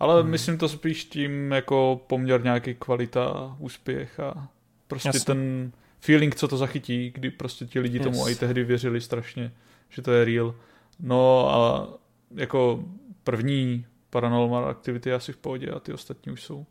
Ale 0.00 0.22
Hmm. 0.22 0.30
myslím 0.30 0.58
to 0.58 0.68
spíš 0.68 1.04
tím 1.04 1.52
jako 1.52 2.00
poměr 2.06 2.44
nějaký 2.44 2.74
kvalita, 2.74 3.56
úspěch 3.58 4.20
a 4.20 4.48
prostě 4.88 5.08
Jasně. 5.08 5.20
ten 5.24 5.72
feeling, 6.00 6.34
co 6.36 6.48
to 6.48 6.56
zachytí, 6.56 7.10
kdy 7.14 7.30
prostě 7.30 7.64
ti 7.66 7.80
lidi 7.80 8.00
tomu 8.00 8.28
Yes. 8.28 8.36
i 8.36 8.40
tehdy 8.40 8.64
věřili 8.64 9.00
strašně, 9.00 9.52
že 9.90 10.02
to 10.02 10.12
je 10.12 10.24
real. 10.24 10.54
No 11.00 11.50
a 11.54 11.88
jako 12.34 12.80
první 13.24 13.84
Paranormal 14.20 14.64
Activity 14.68 15.08
je 15.08 15.14
asi 15.14 15.32
v 15.32 15.36
pohodě 15.36 15.70
a 15.70 15.80
ty 15.80 15.92
ostatní 15.92 16.32
už 16.32 16.42
jsou 16.44 16.66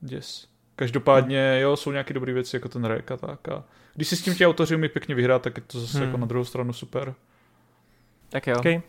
děs. 0.00 0.46
Každopádně, 0.76 1.58
jo, 1.60 1.76
jsou 1.76 1.90
nějaké 1.92 2.14
dobré 2.14 2.32
věci, 2.32 2.56
jako 2.56 2.68
ten 2.68 2.84
rek 2.84 3.10
a 3.10 3.16
tak. 3.16 3.48
A 3.48 3.64
když 3.94 4.08
si 4.08 4.16
s 4.16 4.22
tím 4.22 4.34
ti 4.34 4.46
autoři 4.46 4.76
umí 4.76 4.88
pěkně 4.88 5.14
vyhrát, 5.14 5.42
tak 5.42 5.56
je 5.56 5.62
to 5.66 5.80
zase 5.80 5.98
Hmm. 5.98 6.06
jako 6.06 6.16
na 6.16 6.26
druhou 6.26 6.44
stranu 6.44 6.72
super. 6.72 7.14
Tak 8.30 8.46
jo. 8.46 8.56
Okay. 8.58 8.74
Uh, 8.76 8.80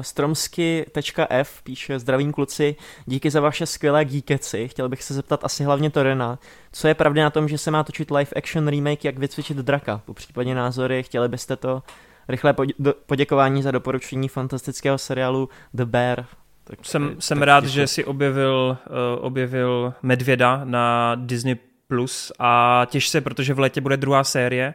Stromsky.f 0.00 1.62
píše 1.62 1.98
Zdravím 1.98 2.32
kluci, 2.32 2.76
díky 3.06 3.30
za 3.30 3.40
vaše 3.40 3.66
skvělé 3.66 4.04
geekeci. 4.04 4.68
Chtěl 4.68 4.88
bych 4.88 5.02
se 5.02 5.14
zeptat 5.14 5.44
asi 5.44 5.64
hlavně 5.64 5.90
Torena, 5.90 6.38
co 6.72 6.88
je 6.88 6.94
pravda 6.94 7.22
na 7.22 7.30
tom, 7.30 7.48
že 7.48 7.58
se 7.58 7.70
má 7.70 7.84
točit 7.84 8.10
live 8.10 8.30
action 8.36 8.68
remake 8.68 9.04
Jak 9.04 9.18
vycvičit 9.18 9.56
draka? 9.56 10.02
Po 10.04 10.14
případě 10.14 10.54
názory, 10.54 11.02
chtěli 11.02 11.28
byste 11.28 11.56
to? 11.56 11.82
Rychlé 12.28 12.52
podě- 12.52 12.74
do- 12.78 12.94
poděkování 13.06 13.62
za 13.62 13.70
doporučení 13.70 14.28
fantastického 14.28 14.98
seriálu 14.98 15.48
The 15.74 15.84
Bear. 15.84 16.26
Tak, 16.64 16.78
Jsem, 16.82 17.08
tak- 17.08 17.22
jsem 17.22 17.38
tak 17.38 17.46
rád, 17.46 17.60
ticho. 17.60 17.72
že 17.72 17.86
si 17.86 18.04
objevil, 18.04 18.76
uh, 18.90 19.24
objevil 19.24 19.94
Medvěda 20.02 20.60
na 20.64 21.14
Disney 21.14 21.56
Plus 21.88 22.32
a 22.38 22.82
těž 22.90 23.08
se, 23.08 23.20
protože 23.20 23.54
v 23.54 23.58
létě 23.58 23.80
bude 23.80 23.96
druhá 23.96 24.24
série 24.24 24.74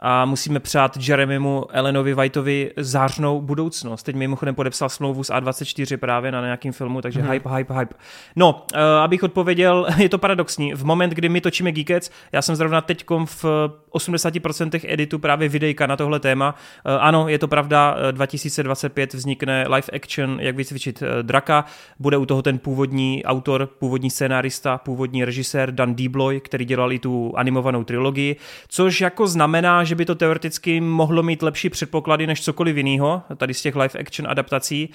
a 0.00 0.24
musíme 0.24 0.60
přát 0.60 0.98
Jeremymu 1.08 1.64
Elenovi 1.70 2.14
Whiteovi 2.14 2.70
zářnou 2.76 3.40
budoucnost. 3.40 4.02
Teď 4.02 4.16
mimochodem 4.16 4.54
podepsal 4.54 4.88
smlouvu 4.88 5.24
s 5.24 5.32
A24 5.32 5.96
právě 5.96 6.32
na 6.32 6.40
nějakým 6.44 6.72
filmu, 6.72 7.00
takže 7.02 7.18
Mhm. 7.20 7.28
mm-hmm. 7.28 7.32
hype, 7.32 7.48
hype, 7.56 7.74
hype. 7.74 7.94
No, 8.36 8.66
uh, 8.74 8.80
abych 8.80 9.22
odpověděl, 9.22 9.86
je 9.98 10.08
to 10.08 10.18
paradoxní. 10.18 10.74
V 10.74 10.84
moment, 10.84 11.10
kdy 11.10 11.28
my 11.28 11.40
točíme 11.40 11.72
Geekets, 11.72 12.10
já 12.32 12.42
jsem 12.42 12.56
zrovna 12.56 12.80
teďkom 12.80 13.26
v 13.26 13.44
80% 13.92 14.80
editu 14.88 15.18
právě 15.18 15.48
videjka 15.48 15.86
na 15.86 15.96
tohle 15.96 16.20
téma. 16.20 16.54
Uh, 16.86 16.92
ano, 17.00 17.28
je 17.28 17.38
to 17.38 17.48
pravda, 17.48 17.94
uh, 17.94 18.12
2025 18.12 19.14
vznikne 19.14 19.64
live 19.68 19.88
action, 19.92 20.38
jak 20.40 20.56
vycvičit 20.56 21.02
uh, 21.02 21.08
draka. 21.22 21.64
Bude 21.98 22.16
u 22.16 22.26
toho 22.26 22.42
ten 22.42 22.58
původní 22.58 23.24
autor, 23.24 23.66
původní 23.66 24.10
scénárista, 24.10 24.78
původní 24.78 25.24
režisér 25.24 25.72
Dan 25.74 25.94
Dibloy, 25.94 26.40
který 26.40 26.64
dělal 26.64 26.92
i 26.92 26.98
tu 26.98 27.32
animovanou 27.36 27.84
trilogii, 27.84 28.36
což 28.68 29.00
jako 29.00 29.26
znamená, 29.26 29.84
že 29.88 29.94
by 29.94 30.04
to 30.04 30.14
teoreticky 30.14 30.80
mohlo 30.80 31.22
mít 31.22 31.42
lepší 31.42 31.70
předpoklady 31.70 32.26
než 32.26 32.42
cokoliv 32.42 32.76
jiného, 32.76 33.22
tady 33.36 33.54
z 33.54 33.62
těch 33.62 33.76
live 33.76 34.00
action 34.00 34.30
adaptací. 34.30 34.90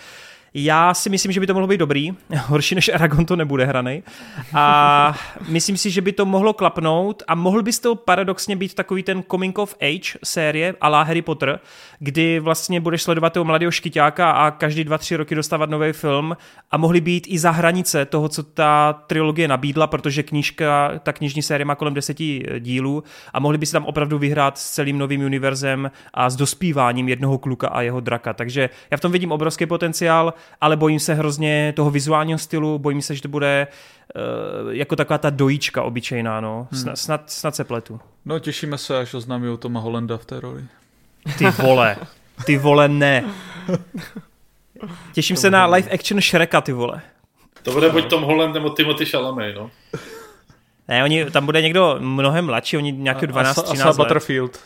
Já 0.56 0.94
si 0.94 1.10
myslím, 1.10 1.32
že 1.32 1.40
by 1.40 1.48
to 1.48 1.54
mohlo 1.54 1.68
být 1.68 1.78
dobrý. 1.78 2.12
Horší 2.38 2.76
než 2.76 2.90
Aragon 2.90 3.26
to 3.26 3.36
nebude 3.36 3.66
hranej. 3.66 4.04
A 4.54 5.16
myslím 5.48 5.78
si, 5.78 5.92
že 5.92 6.02
by 6.02 6.12
to 6.12 6.26
mohlo 6.26 6.54
klapnout 6.54 7.24
a 7.28 7.36
mohl 7.36 7.64
by 7.64 7.72
to 7.74 7.96
paradoxně 7.96 8.56
být 8.56 8.74
takový 8.74 9.04
ten 9.04 9.24
coming 9.32 9.58
of 9.58 9.76
age 9.82 10.20
série 10.24 10.76
a 10.82 10.90
la 10.90 11.04
Harry 11.04 11.22
Potter, 11.22 11.60
kdy 12.00 12.40
vlastně 12.40 12.80
budeš 12.80 13.02
sledovat 13.02 13.34
toho 13.34 13.44
mladého 13.44 13.72
škyťáka 13.72 14.32
a 14.32 14.52
každý 14.52 14.84
dva, 14.84 14.98
tři 14.98 15.16
roky 15.16 15.36
dostávat 15.36 15.70
nový 15.70 15.94
film 15.94 16.38
a 16.72 16.78
mohli 16.78 17.02
být 17.02 17.28
i 17.30 17.40
za 17.40 17.52
hranice 17.52 18.06
toho, 18.06 18.30
co 18.30 18.44
ta 18.44 18.94
trilogie 19.08 19.48
nabídla, 19.48 19.88
protože 19.88 20.24
knížka, 20.24 20.92
ta 21.04 21.14
knižní 21.14 21.42
série 21.42 21.66
má 21.66 21.76
kolem 21.76 21.94
deseti 21.94 22.46
dílů 22.60 23.04
a 23.34 23.40
mohli 23.40 23.58
by 23.58 23.66
si 23.66 23.72
tam 23.72 23.86
opravdu 23.86 24.18
vyhrát 24.18 24.58
s 24.58 24.72
celým 24.72 24.98
novým 24.98 25.22
univerzem 25.22 25.92
a 26.14 26.30
s 26.30 26.36
dospíváním 26.36 27.10
jednoho 27.10 27.38
kluka 27.38 27.68
a 27.68 27.82
jeho 27.82 28.00
draka. 28.00 28.34
Takže 28.34 28.70
já 28.92 28.98
v 28.98 29.02
tom 29.02 29.12
vidím 29.12 29.32
obrovský 29.32 29.66
potenciál, 29.66 30.34
ale 30.62 30.78
bojím 30.78 31.00
se 31.00 31.14
hrozně 31.14 31.74
toho 31.76 31.92
vizuálního 31.92 32.40
stylu, 32.40 32.80
bojím 32.80 33.02
se, 33.02 33.16
že 33.16 33.22
to 33.22 33.28
bude 33.28 33.68
uh, 34.66 34.74
jako 34.74 34.96
taková 34.96 35.18
ta 35.18 35.30
dojíčka 35.30 35.84
obyčejná, 35.84 36.42
no. 36.42 36.68
Snad, 36.74 36.98
snad, 36.98 37.30
snad 37.32 37.56
se 37.56 37.64
pletu. 37.64 38.00
No 38.26 38.40
těšíme 38.40 38.78
se, 38.78 38.98
až 38.98 39.14
oznámí 39.14 39.58
Toma 39.58 39.80
Hollanda 39.80 40.18
v 40.18 40.26
té 40.26 40.40
roli. 40.40 40.64
Ty 41.38 41.46
vole, 41.46 41.98
ty 42.46 42.58
vole 42.58 42.88
ne. 42.88 43.24
Těším 45.14 45.36
se 45.36 45.50
na 45.50 45.66
live 45.66 45.92
action 45.92 46.22
Shreka, 46.22 46.62
ty 46.62 46.72
vole. 46.72 47.02
To 47.64 47.72
bude 47.72 47.90
buď 47.90 48.10
Tom 48.10 48.24
Holland 48.24 48.54
nebo 48.54 48.70
Timothy 48.70 49.06
Chalamet, 49.06 49.56
no. 49.56 49.72
Ne, 50.88 51.04
oni, 51.04 51.26
tam 51.26 51.46
bude 51.46 51.62
někdo 51.62 51.96
mnohem 52.00 52.46
mladší, 52.46 52.78
oni 52.78 52.92
nějaký 52.92 53.28
12, 53.28 53.58
a, 53.58 53.62
13 53.62 53.86
a 53.86 53.90
let. 53.90 53.98
Butterfield. 53.98 54.60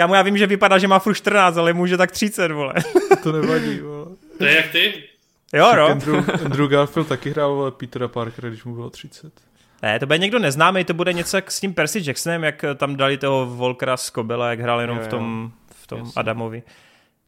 Kámo, 0.00 0.14
já 0.14 0.22
vím, 0.22 0.38
že 0.38 0.46
vypadá, 0.46 0.78
že 0.78 0.88
má 0.88 0.98
furt 0.98 1.14
14, 1.14 1.56
ale 1.56 1.72
může 1.72 1.96
tak 1.96 2.10
30, 2.10 2.52
vole. 2.52 2.74
To 3.22 3.32
nevadí, 3.32 3.80
vole. 3.80 4.06
To 4.38 4.44
je 4.44 4.56
jak 4.56 4.68
ty? 4.68 5.04
Jo, 5.52 5.72
no. 5.76 5.86
Andrew, 5.86 6.30
Andrew 6.44 6.68
Garfield 6.68 7.08
taky 7.08 7.30
hrál 7.30 7.54
vole, 7.54 7.70
Petera 7.70 8.08
Parkera, 8.08 8.48
když 8.48 8.64
mu 8.64 8.74
bylo 8.74 8.90
30. 8.90 9.32
Ne, 9.82 9.98
to 9.98 10.06
bude 10.06 10.18
někdo 10.18 10.38
neznámý, 10.38 10.84
to 10.84 10.94
bude 10.94 11.12
něco 11.12 11.36
jak 11.36 11.50
s 11.50 11.60
tím 11.60 11.74
Percy 11.74 12.02
Jacksonem, 12.04 12.44
jak 12.44 12.64
tam 12.76 12.96
dali 12.96 13.18
toho 13.18 13.46
Volkera 13.46 13.96
z 13.96 14.10
Kobela, 14.10 14.50
jak 14.50 14.60
hrál 14.60 14.80
jenom 14.80 14.96
Jo, 14.96 15.02
v 15.02 15.06
jo. 15.06 15.10
tom, 15.10 15.52
v 15.82 15.86
tom 15.86 15.98
Jasně. 15.98 16.12
Adamovi. 16.16 16.62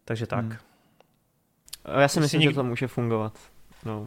Takže 0.05 0.27
tak. 0.27 0.45
Hmm. 0.45 0.57
Já 2.01 2.09
si 2.09 2.21
myslím, 2.21 2.41
Jestli 2.41 2.53
že 2.53 2.57
to 2.57 2.65
může 2.65 2.87
fungovat. 2.87 3.33
No. 3.85 4.07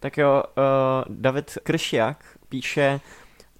Tak 0.00 0.18
jo, 0.18 0.42
uh, 0.56 1.14
David 1.14 1.58
Kršiak 1.62 2.24
píše, 2.48 3.00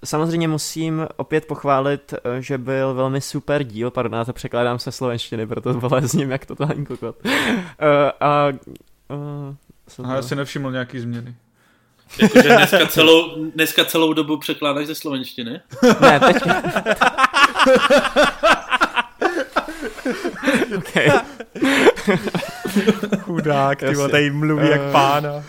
Samozřejmě 0.04 0.48
musím 0.48 1.06
opět 1.16 1.46
pochválit, 1.46 2.14
eh, 2.14 2.42
že 2.42 2.58
byl 2.58 2.94
velmi 2.94 3.20
super 3.20 3.64
díl, 3.64 3.90
pardon, 3.90 4.18
já 4.18 4.24
to 4.24 4.32
překládám 4.32 4.78
se 4.78 4.92
slovenštiny, 4.92 5.46
proto 5.46 5.74
vole 5.74 6.08
s 6.08 6.12
ním 6.12 6.30
jak 6.30 6.46
totální 6.46 6.86
kokot. 6.86 7.16
Uh, 7.24 7.30
a, 8.20 8.48
uh, 9.98 10.10
a 10.10 10.14
já 10.14 10.22
si 10.22 10.36
nevšiml 10.36 10.72
nějaký 10.72 11.00
změny. 11.00 11.34
Jakože 12.22 12.48
dneska 12.48 12.86
celou, 12.86 13.44
dneska 13.50 13.84
celou 13.84 14.12
dobu 14.12 14.36
překládáš 14.36 14.86
ze 14.86 14.94
slovenštiny? 14.94 15.60
Ne, 16.00 16.20
teď... 16.20 16.42
okay. 20.78 21.10
Chudák, 23.20 23.78
ty 23.78 23.96
tady 24.10 24.30
mluví 24.30 24.64
uh... 24.64 24.70
jak 24.70 24.80
pána. 24.92 25.44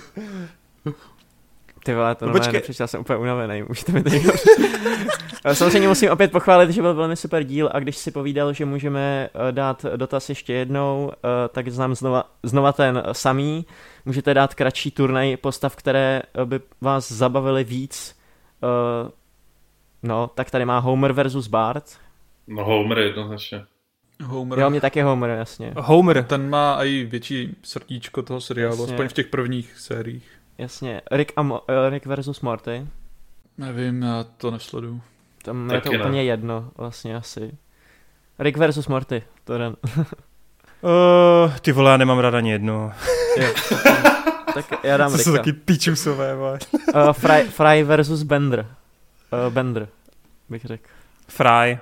Ty 1.85 1.93
vole, 1.93 2.15
to 2.15 2.25
no 2.25 2.31
počkej. 2.31 2.53
nepřečtal 2.53 2.87
jsem 2.87 3.01
úplně 3.01 3.19
unavený, 3.19 3.63
můžete 3.67 3.91
mi 3.91 4.03
tady 4.03 4.23
Samozřejmě 5.53 5.87
musím 5.87 6.11
opět 6.11 6.31
pochválit, 6.31 6.69
že 6.69 6.81
byl 6.81 6.93
velmi 6.93 7.15
super 7.15 7.43
díl 7.43 7.69
a 7.73 7.79
když 7.79 7.97
si 7.97 8.11
povídal, 8.11 8.53
že 8.53 8.65
můžeme 8.65 9.29
eh, 9.33 9.51
dát 9.51 9.85
dotaz 9.95 10.29
ještě 10.29 10.53
jednou, 10.53 11.11
eh, 11.15 11.47
tak 11.49 11.69
znám 11.69 11.95
znova, 11.95 12.23
znova 12.43 12.73
ten 12.73 13.03
samý. 13.11 13.65
Můžete 14.05 14.33
dát 14.33 14.55
kratší 14.55 14.91
turnaj 14.91 15.37
postav, 15.37 15.75
které 15.75 16.21
eh, 16.41 16.45
by 16.45 16.59
vás 16.81 17.11
zabavily 17.11 17.63
víc. 17.63 18.15
No, 20.03 20.27
tak 20.35 20.51
tady 20.51 20.65
má 20.65 20.79
Homer 20.79 21.11
versus 21.13 21.47
Bart. 21.47 21.85
No 22.47 22.63
Homer 22.63 22.97
jednoznačně. 22.97 23.63
Homer. 24.23 24.59
Jo, 24.59 24.69
mě 24.69 24.81
taky 24.81 25.01
Homer, 25.01 25.29
jasně. 25.29 25.73
Homer. 25.77 26.23
Ten 26.23 26.49
má 26.49 26.83
i 26.83 27.03
větší 27.03 27.55
srdíčko 27.63 28.21
toho 28.21 28.41
seriálu, 28.41 28.81
jasně. 28.81 28.93
aspoň 28.93 29.07
v 29.07 29.13
těch 29.13 29.27
prvních 29.27 29.79
sériích. 29.79 30.31
Jasně. 30.57 31.01
Rick, 31.11 31.33
a 31.35 31.43
Mo- 31.43 31.61
uh, 31.69 31.89
Rick 31.89 32.05
versus 32.05 32.41
Morty. 32.41 32.87
Nevím, 33.57 34.01
já 34.01 34.23
to 34.37 34.51
nesleduju. 34.51 35.01
Tam 35.43 35.69
je 35.71 35.81
to 35.81 35.91
ne. 35.91 35.99
úplně 35.99 36.23
jedno, 36.23 36.71
vlastně 36.77 37.15
asi. 37.15 37.57
Rick 38.39 38.57
versus 38.57 38.87
Morty, 38.87 39.23
to 39.43 39.55
jdem. 39.55 39.75
uh, 39.97 41.55
ty 41.61 41.71
vole, 41.71 41.91
já 41.91 41.97
nemám 41.97 42.19
ráda 42.19 42.37
ani 42.37 42.51
jedno. 42.51 42.93
tak 44.53 44.83
já 44.83 44.97
dám 44.97 45.11
To 45.11 45.17
jsou 45.17 45.31
taky 45.33 45.53
pičusové, 45.53 46.35
uh, 46.35 46.57
Fry, 47.11 47.43
Fry 47.43 47.83
versus 47.83 48.23
Bender. 48.23 48.75
Uh, 49.47 49.53
Bender, 49.53 49.87
bych 50.49 50.65
řekl. 50.65 50.89
Fry. 51.27 51.79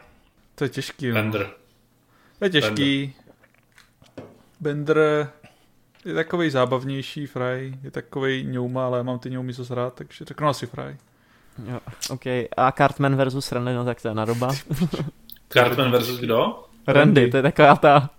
To 0.56 0.64
je 0.64 0.70
těžký. 0.70 1.08
No. 1.08 1.14
Bender. 1.14 1.50
To 2.40 2.46
je 2.46 2.50
těžký. 2.50 3.14
Bender. 4.60 4.94
Bender 4.96 5.30
je 6.06 6.14
takový 6.14 6.50
zábavnější 6.50 7.26
Fry, 7.26 7.78
je 7.84 7.92
takový 7.92 8.44
ňouma, 8.44 8.86
ale 8.86 8.98
já 8.98 9.04
mám 9.04 9.20
ty 9.20 9.30
ňoumy 9.30 9.54
co 9.54 9.76
rád, 9.76 9.94
takže 9.94 10.26
řeknu 10.26 10.48
asi 10.48 10.68
Fry. 10.68 10.98
Jo, 11.66 11.80
OK. 12.10 12.26
A 12.58 12.72
Cartman 12.78 13.16
versus 13.16 13.52
Randy, 13.52 13.74
no 13.74 13.86
tak 13.86 14.02
to 14.02 14.08
je 14.08 14.14
na 14.14 14.26
doba. 14.26 14.52
Cartman 15.50 15.92
versus 15.92 16.20
kdo? 16.20 16.64
Randy, 16.88 17.32
to 17.32 17.38
je 17.38 17.44
taková 17.44 17.76
ta... 17.76 18.10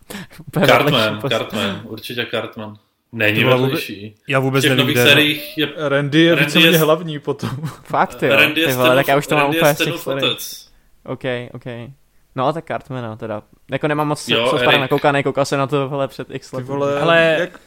Cartman, 0.66 1.20
Cartman, 1.28 1.80
určitě 1.84 2.26
Cartman. 2.30 2.76
Není 3.12 3.44
vedlejší. 3.44 4.14
Já 4.28 4.38
vůbec 4.38 4.64
nevím, 4.64 4.94
seriích 4.94 5.58
je... 5.58 5.68
Randy 5.76 6.20
je 6.20 6.34
Randy 6.34 6.62
je... 6.62 6.78
hlavní 6.78 7.18
potom. 7.18 7.50
Fakt 7.82 8.22
jo, 8.22 8.36
Randy 8.36 8.60
je 8.60 8.66
ty 8.66 8.72
vole, 8.72 8.94
tak 8.94 9.08
já 9.08 9.16
už 9.16 9.26
to 9.26 9.36
mám 9.36 9.50
úplně 9.50 9.74
z 9.74 10.70
OK, 11.04 11.24
OK. 11.52 11.64
No, 12.36 12.52
tak 12.52 12.66
Cartmana 12.66 13.16
teda. 13.16 13.42
Jako 13.70 13.88
nemám 13.88 14.08
moc 14.08 14.28
jo, 14.28 14.46
co 14.50 14.58
spadá 14.58 14.78
nakoukaný, 14.78 15.22
koukal 15.22 15.44
se 15.44 15.56
na 15.56 15.66
to 15.66 15.88
vole, 15.88 16.08
před 16.08 16.30
x 16.30 16.52
let. 16.52 16.70
Ale... 17.00 17.36
Jak... 17.40 17.60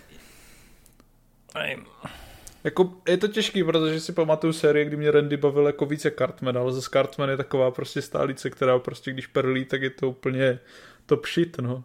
Jako, 2.63 2.93
je 3.07 3.17
to 3.17 3.27
těžký, 3.27 3.63
protože 3.63 3.99
si 3.99 4.13
pamatuju 4.13 4.53
série, 4.53 4.85
kdy 4.85 4.97
mě 4.97 5.11
Randy 5.11 5.37
bavil 5.37 5.67
jako 5.67 5.85
více 5.85 6.11
Cartman, 6.11 6.57
ale 6.57 6.73
zase 6.73 6.89
Cartman 6.93 7.29
je 7.29 7.37
taková 7.37 7.71
prostě 7.71 8.01
stálice, 8.01 8.49
která 8.49 8.79
prostě 8.79 9.11
když 9.11 9.27
perlí, 9.27 9.65
tak 9.65 9.81
je 9.81 9.89
to 9.89 10.09
úplně 10.09 10.59
to 11.05 11.17
pšit, 11.17 11.57
no. 11.61 11.83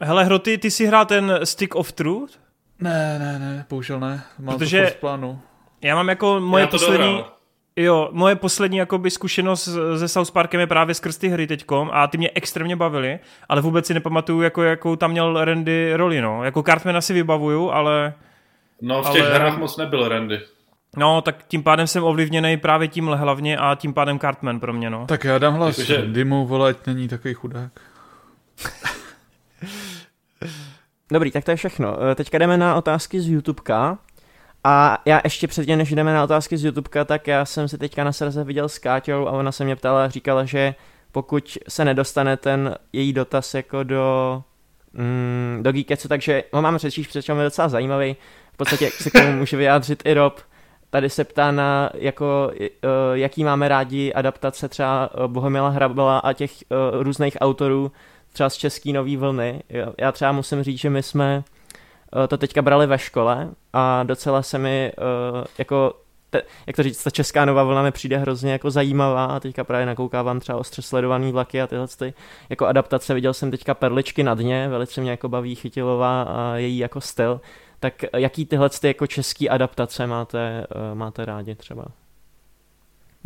Hele, 0.00 0.24
Hroty, 0.24 0.58
ty 0.58 0.70
jsi 0.70 0.86
hrál 0.86 1.06
ten 1.06 1.40
Stick 1.44 1.74
of 1.74 1.92
Truth? 1.92 2.32
Ne, 2.80 3.18
ne, 3.18 3.38
ne, 3.38 3.66
bohužel 3.70 4.00
ne. 4.00 4.24
Mám 4.38 4.58
Protože 4.58 4.82
to 4.82 4.90
v 4.90 4.96
plánu. 4.96 5.40
Já 5.82 5.94
mám 5.94 6.08
jako 6.08 6.40
moje 6.40 6.66
poslední... 6.66 7.24
Jo, 7.76 8.08
moje 8.12 8.36
poslední 8.36 8.78
jakoby, 8.78 9.10
zkušenost 9.10 9.68
se 9.98 10.08
South 10.08 10.30
Parkem 10.30 10.60
je 10.60 10.66
právě 10.66 10.94
skrz 10.94 11.16
ty 11.18 11.28
hry 11.28 11.46
teďkom 11.46 11.90
a 11.92 12.06
ty 12.06 12.18
mě 12.18 12.30
extrémně 12.34 12.76
bavily, 12.76 13.18
ale 13.48 13.60
vůbec 13.60 13.86
si 13.86 13.94
nepamatuju, 13.94 14.42
jako, 14.42 14.62
jakou 14.62 14.96
tam 14.96 15.10
měl 15.10 15.44
Randy 15.44 15.96
roli, 15.96 16.20
no. 16.20 16.44
Jako 16.44 16.62
Cartmana 16.62 17.00
si 17.00 17.12
vybavuju, 17.12 17.70
ale... 17.70 18.14
No 18.82 19.02
v 19.02 19.10
těch 19.12 19.26
ale... 19.26 19.34
hrách 19.34 19.58
moc 19.58 19.76
nebyl 19.76 20.08
Randy. 20.08 20.40
No, 20.96 21.22
tak 21.22 21.44
tím 21.48 21.62
pádem 21.62 21.86
jsem 21.86 22.04
ovlivněný 22.04 22.56
právě 22.56 22.88
tím 22.88 23.06
hlavně 23.06 23.58
a 23.58 23.74
tím 23.74 23.94
pádem 23.94 24.18
Cartman 24.18 24.60
pro 24.60 24.72
mě, 24.72 24.90
no. 24.90 25.06
Tak 25.06 25.24
já 25.24 25.38
dám 25.38 25.54
hlas 25.54 25.78
Jakože... 25.78 25.96
Randymu, 25.96 26.46
vole, 26.46 26.70
ať 26.70 26.86
není 26.86 27.08
takový 27.08 27.34
chudák. 27.34 27.72
Dobrý, 31.12 31.30
tak 31.30 31.44
to 31.44 31.50
je 31.50 31.56
všechno. 31.56 32.02
E, 32.02 32.14
teďka 32.14 32.38
jdeme 32.38 32.56
na 32.56 32.74
otázky 32.74 33.20
z 33.20 33.28
YouTubeka. 33.28 33.98
A 34.64 34.98
já 35.04 35.20
ještě 35.24 35.48
předtím, 35.48 35.78
než 35.78 35.92
jdeme 35.92 36.14
na 36.14 36.24
otázky 36.24 36.56
z 36.56 36.64
YouTubeka, 36.64 37.04
tak 37.04 37.26
já 37.26 37.44
jsem 37.44 37.68
si 37.68 37.78
teďka 37.78 38.04
na 38.04 38.12
srdce 38.12 38.44
viděl 38.44 38.68
s 38.68 38.78
Káťou 38.78 39.28
a 39.28 39.30
ona 39.30 39.52
se 39.52 39.64
mě 39.64 39.76
ptala, 39.76 40.08
říkala, 40.08 40.44
že 40.44 40.74
pokud 41.12 41.58
se 41.68 41.84
nedostane 41.84 42.36
ten 42.36 42.74
její 42.92 43.12
dotaz 43.12 43.54
jako 43.54 43.82
do, 43.82 44.42
mm, 44.92 45.58
do 45.62 45.72
Geeketsu, 45.72 46.08
takže 46.08 46.44
ho 46.52 46.62
mám 46.62 46.76
přečíst, 46.76 47.06
protože 47.06 47.32
je 47.32 47.44
docela 47.44 47.68
zajímavý. 47.68 48.16
V 48.54 48.56
podstatě 48.56 48.90
se 48.90 49.10
k 49.10 49.12
tomu 49.12 49.32
může 49.32 49.56
vyjádřit 49.56 50.02
i 50.04 50.14
Rob. 50.14 50.40
Tady 50.90 51.10
se 51.10 51.24
ptá 51.24 51.50
na, 51.50 51.90
jako, 51.94 52.50
uh, 52.54 52.60
jaký 53.12 53.44
máme 53.44 53.68
rádi 53.68 54.12
adaptace 54.12 54.68
třeba 54.68 55.10
uh, 55.14 55.26
Bohumila 55.26 55.68
Hrabala 55.68 56.18
a 56.18 56.32
těch 56.32 56.52
uh, 56.52 57.02
různých 57.02 57.36
autorů, 57.40 57.92
třeba 58.32 58.50
z 58.50 58.56
český 58.56 58.92
nový 58.92 59.16
vlny. 59.16 59.62
Já 59.98 60.12
třeba 60.12 60.32
musím 60.32 60.62
říct, 60.62 60.78
že 60.78 60.90
my 60.90 61.02
jsme 61.02 61.44
to 62.28 62.36
teďka 62.36 62.62
brali 62.62 62.86
ve 62.86 62.98
škole 62.98 63.48
a 63.72 64.02
docela 64.02 64.42
se 64.42 64.58
mi 64.58 64.92
jako 65.58 65.94
te, 66.30 66.42
jak 66.66 66.76
to 66.76 66.82
říct, 66.82 67.04
ta 67.04 67.10
česká 67.10 67.44
nová 67.44 67.62
vlna 67.62 67.82
mi 67.82 67.90
přijde 67.90 68.18
hrozně 68.18 68.52
jako 68.52 68.70
zajímavá 68.70 69.24
a 69.24 69.40
teďka 69.40 69.64
právě 69.64 69.86
nakoukávám 69.86 70.40
třeba 70.40 70.58
ostře 70.58 70.82
sledovaný 70.82 71.32
vlaky 71.32 71.62
a 71.62 71.66
tyhle 71.66 71.86
ty 71.98 72.14
jako 72.50 72.66
adaptace, 72.66 73.14
viděl 73.14 73.34
jsem 73.34 73.50
teďka 73.50 73.74
Perličky 73.74 74.22
na 74.22 74.34
dně, 74.34 74.68
velice 74.68 75.00
mě 75.00 75.10
jako 75.10 75.28
baví 75.28 75.54
Chytilová 75.54 76.22
a 76.22 76.56
její 76.56 76.78
jako 76.78 77.00
styl, 77.00 77.40
tak 77.80 78.04
jaký 78.16 78.46
tyhle 78.46 78.70
ty 78.70 78.86
jako 78.86 79.06
český 79.06 79.48
adaptace 79.48 80.06
máte, 80.06 80.66
uh, 80.74 80.98
máte 80.98 81.24
rádi 81.24 81.54
třeba? 81.54 81.84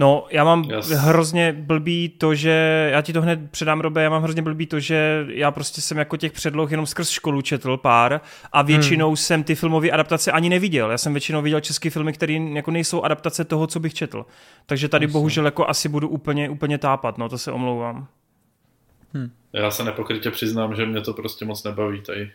No, 0.00 0.26
já 0.30 0.44
mám 0.44 0.64
yes. 0.64 0.88
hrozně 0.88 1.52
blbý 1.52 2.08
to, 2.08 2.34
že, 2.34 2.88
já 2.92 3.02
ti 3.02 3.12
to 3.12 3.22
hned 3.22 3.50
předám, 3.50 3.80
Robe, 3.80 4.02
já 4.02 4.10
mám 4.10 4.22
hrozně 4.22 4.42
blbý 4.42 4.66
to, 4.66 4.80
že 4.80 5.26
já 5.28 5.50
prostě 5.50 5.80
jsem 5.80 5.98
jako 5.98 6.16
těch 6.16 6.32
předloh 6.32 6.70
jenom 6.70 6.86
skrz 6.86 7.10
školu 7.10 7.42
četl 7.42 7.76
pár 7.76 8.20
a 8.52 8.62
většinou 8.62 9.06
hmm. 9.06 9.16
jsem 9.16 9.44
ty 9.44 9.54
filmové 9.54 9.90
adaptace 9.90 10.32
ani 10.32 10.48
neviděl. 10.48 10.90
Já 10.90 10.98
jsem 10.98 11.12
většinou 11.12 11.42
viděl 11.42 11.60
české 11.60 11.90
filmy, 11.90 12.12
které 12.12 12.32
jako 12.32 12.70
nejsou 12.70 13.02
adaptace 13.02 13.44
toho, 13.44 13.66
co 13.66 13.80
bych 13.80 13.94
četl. 13.94 14.26
Takže 14.66 14.88
tady 14.88 15.06
Myslím. 15.06 15.12
bohužel 15.12 15.44
jako 15.44 15.68
asi 15.68 15.88
budu 15.88 16.08
úplně, 16.08 16.48
úplně 16.50 16.78
tápat, 16.78 17.18
no 17.18 17.28
to 17.28 17.38
se 17.38 17.52
omlouvám. 17.52 18.06
Hmm. 19.14 19.30
Já 19.52 19.70
se 19.70 19.84
nepokrytě 19.84 20.30
přiznám, 20.30 20.74
že 20.74 20.86
mě 20.86 21.00
to 21.00 21.12
prostě 21.12 21.44
moc 21.44 21.64
nebaví 21.64 22.00
tady, 22.00 22.30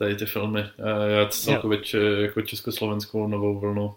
tady 0.00 0.16
ty 0.16 0.26
filmy. 0.26 0.64
Já 1.06 1.26
celkově 1.28 1.78
jako 2.22 2.42
československou 2.42 3.26
novou 3.26 3.60
vlnu 3.60 3.94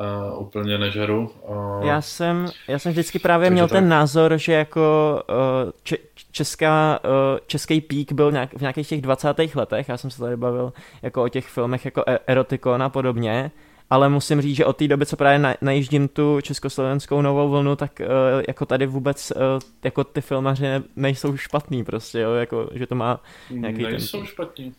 uh, 0.00 0.42
úplně 0.42 0.78
nežeru. 0.78 1.30
Uh, 1.48 1.86
já, 1.86 2.00
jsem, 2.00 2.46
já 2.68 2.78
jsem 2.78 2.92
vždycky 2.92 3.18
právě 3.18 3.50
měl 3.50 3.68
tak. 3.68 3.78
ten 3.78 3.88
názor, 3.88 4.38
že 4.38 4.52
jako 4.52 5.22
uh, 5.64 5.70
če, 5.82 5.96
česká, 6.32 7.00
uh, 7.04 7.38
český 7.46 7.80
pík 7.80 8.12
byl 8.12 8.32
nějak, 8.32 8.54
v 8.54 8.60
nějakých 8.60 8.88
těch 8.88 9.00
20. 9.00 9.28
letech, 9.54 9.88
já 9.88 9.96
jsem 9.96 10.10
se 10.10 10.18
tady 10.18 10.36
bavil 10.36 10.72
jako 11.02 11.24
o 11.24 11.28
těch 11.28 11.48
filmech 11.48 11.84
jako 11.84 12.04
e- 12.06 12.18
Erotikon 12.26 12.82
a 12.82 12.88
podobně, 12.88 13.50
ale 13.90 14.08
musím 14.08 14.40
říct, 14.40 14.56
že 14.56 14.66
od 14.66 14.76
té 14.76 14.88
doby, 14.88 15.06
co 15.06 15.16
právě 15.16 15.38
na, 15.38 15.54
najíždím 15.60 16.08
tu 16.08 16.40
československou 16.40 17.22
novou 17.22 17.50
vlnu, 17.50 17.76
tak 17.76 18.00
uh, 18.00 18.42
jako 18.48 18.66
tady 18.66 18.86
vůbec 18.86 19.32
uh, 19.36 19.40
jako 19.84 20.04
ty 20.04 20.20
filmaři 20.20 20.62
ne, 20.62 20.82
nejsou 20.96 21.36
špatný 21.36 21.84
prostě, 21.84 22.20
jo, 22.20 22.32
jako, 22.32 22.70
že 22.74 22.86
to 22.86 22.94
má 22.94 23.20
nějaký 23.50 23.82
Nejsou 23.82 24.18
ten... 24.18 24.26
špatní. 24.26 24.74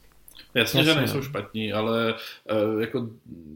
Jasně, 0.56 0.80
Jasně, 0.80 0.94
že 0.94 1.00
nejsou 1.00 1.18
no. 1.18 1.24
špatní, 1.24 1.74
ale 1.74 2.14
uh, 2.74 2.82
jako 2.82 3.08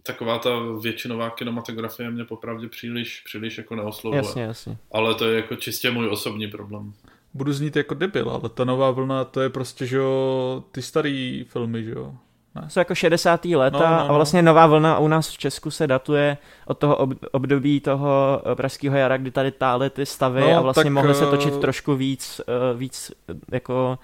taková 0.03 0.39
ta 0.39 0.49
většinová 0.81 1.29
kinematografie 1.29 2.11
mě 2.11 2.25
popravdě 2.25 2.67
příliš, 2.67 3.21
příliš 3.25 3.57
jako 3.57 3.75
neoslovuje. 3.75 4.17
Jasně, 4.17 4.41
jasně. 4.41 4.77
Ale 4.91 5.15
to 5.15 5.29
je 5.29 5.35
jako 5.35 5.55
čistě 5.55 5.91
můj 5.91 6.09
osobní 6.09 6.47
problém. 6.47 6.93
Budu 7.33 7.53
znít 7.53 7.75
jako 7.75 7.93
debil, 7.93 8.29
ale 8.29 8.49
ta 8.49 8.63
nová 8.63 8.91
vlna, 8.91 9.25
to 9.25 9.41
je 9.41 9.49
prostě, 9.49 9.85
že 9.85 9.97
jo, 9.97 10.63
ty 10.71 10.81
starý 10.81 11.45
filmy, 11.49 11.83
že 11.83 11.91
jo. 11.91 12.15
Ne. 12.61 12.69
Jsou 12.69 12.79
jako 12.79 12.95
60. 12.95 13.45
leta 13.45 13.79
no, 13.79 13.85
no, 13.85 14.03
no. 14.03 14.09
a 14.09 14.13
vlastně 14.13 14.41
nová 14.41 14.67
vlna 14.67 14.99
u 14.99 15.07
nás 15.07 15.29
v 15.29 15.37
Česku 15.37 15.71
se 15.71 15.87
datuje 15.87 16.37
od 16.65 16.77
toho 16.77 17.07
období 17.31 17.79
toho 17.79 18.41
eh, 18.51 18.55
pražského 18.55 18.97
jara, 18.97 19.17
kdy 19.17 19.31
tady 19.31 19.51
tály 19.51 19.89
ty 19.89 20.05
stavy 20.05 20.41
no, 20.41 20.57
a 20.57 20.61
vlastně 20.61 20.83
tak, 20.83 20.93
mohly 20.93 21.15
se 21.15 21.25
točit 21.25 21.53
eh, 21.57 21.59
trošku 21.59 21.95
víc, 21.95 22.41
víc 22.75 23.11
jako 23.51 23.99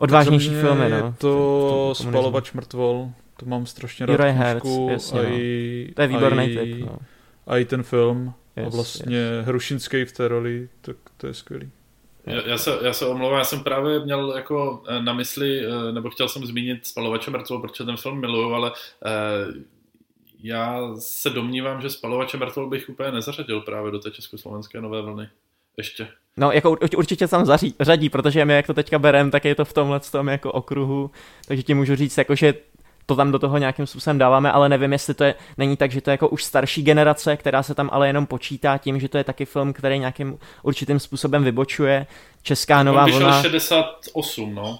odvážnější 0.00 0.50
filmy, 0.50 0.90
no. 0.90 0.96
Je 0.96 1.02
to 1.18 1.92
Spalovač 1.96 2.52
mrtvol, 2.52 3.10
To 3.36 3.46
mám 3.46 3.66
strašně 3.66 4.06
rád 4.06 4.30
Hearts, 4.30 4.62
knížku 4.62 4.88
jasně, 4.90 5.20
a 5.20 5.22
no. 5.22 5.28
i, 5.32 5.92
To 5.96 6.02
je 6.02 6.08
výborný 6.08 6.58
a 6.58 6.62
i, 6.62 6.74
typ. 6.74 6.86
No. 6.86 6.98
A 7.46 7.58
i 7.58 7.64
ten 7.64 7.82
film. 7.82 8.34
Yes, 8.56 8.66
a 8.66 8.76
vlastně 8.76 9.42
Hrušinský 9.44 10.04
v 10.04 10.12
té 10.12 10.28
roli, 10.28 10.68
tak 10.80 10.96
to 11.16 11.26
je 11.26 11.34
skvělý. 11.34 11.70
Já, 12.26 12.48
já, 12.48 12.58
se, 12.58 12.78
já 12.82 12.92
se 12.92 13.06
omlouvám, 13.06 13.38
já 13.38 13.44
jsem 13.44 13.62
právě 13.62 14.00
měl 14.00 14.32
jako 14.36 14.82
eh, 14.88 15.02
na 15.02 15.12
mysli, 15.12 15.66
eh, 15.66 15.92
nebo 15.92 16.10
chtěl 16.10 16.28
jsem 16.28 16.46
zmínit 16.46 16.86
Spalovače 16.86 17.30
mrtvol, 17.30 17.60
protože 17.60 17.84
ten 17.84 17.96
film 17.96 18.20
miluju, 18.20 18.54
ale 18.54 18.72
eh, 19.06 19.64
já 20.42 20.80
se 20.98 21.30
domnívám, 21.30 21.80
že 21.80 21.90
Spalovače 21.90 22.36
mrtvol 22.36 22.70
bych 22.70 22.88
úplně 22.88 23.12
nezařadil 23.12 23.60
právě 23.60 23.92
do 23.92 23.98
té 23.98 24.10
československé 24.10 24.80
nové 24.80 25.02
vlny. 25.02 25.28
Ještě. 25.80 26.08
No, 26.36 26.52
jako 26.52 26.70
ur- 26.72 26.98
určitě 26.98 27.28
tam 27.28 27.44
zaří, 27.46 27.74
řadí, 27.80 28.08
protože 28.08 28.44
my 28.44 28.54
jak 28.54 28.66
to 28.66 28.74
teďka 28.74 28.98
berem, 28.98 29.30
tak 29.30 29.44
je 29.44 29.54
to 29.54 29.64
v 29.64 29.72
tomhle 29.72 30.00
tom 30.00 30.28
jako 30.28 30.52
okruhu, 30.52 31.10
takže 31.46 31.62
ti 31.62 31.74
můžu 31.74 31.96
říct, 31.96 32.18
jako, 32.18 32.34
že 32.34 32.54
to 33.06 33.16
tam 33.16 33.32
do 33.32 33.38
toho 33.38 33.58
nějakým 33.58 33.86
způsobem 33.86 34.18
dáváme, 34.18 34.52
ale 34.52 34.68
nevím, 34.68 34.92
jestli 34.92 35.14
to 35.14 35.24
je, 35.24 35.34
není 35.58 35.76
tak, 35.76 35.92
že 35.92 36.00
to 36.00 36.10
je 36.10 36.12
jako 36.12 36.28
už 36.28 36.44
starší 36.44 36.82
generace, 36.82 37.36
která 37.36 37.62
se 37.62 37.74
tam 37.74 37.90
ale 37.92 38.06
jenom 38.06 38.26
počítá 38.26 38.78
tím, 38.78 39.00
že 39.00 39.08
to 39.08 39.18
je 39.18 39.24
taky 39.24 39.44
film, 39.44 39.72
který 39.72 39.98
nějakým 39.98 40.38
určitým 40.62 40.98
způsobem 40.98 41.44
vybočuje. 41.44 42.06
Česká 42.42 42.82
nová 42.82 43.04
On 43.04 43.10
vlna. 43.10 43.42
68, 43.42 44.54
no. 44.54 44.78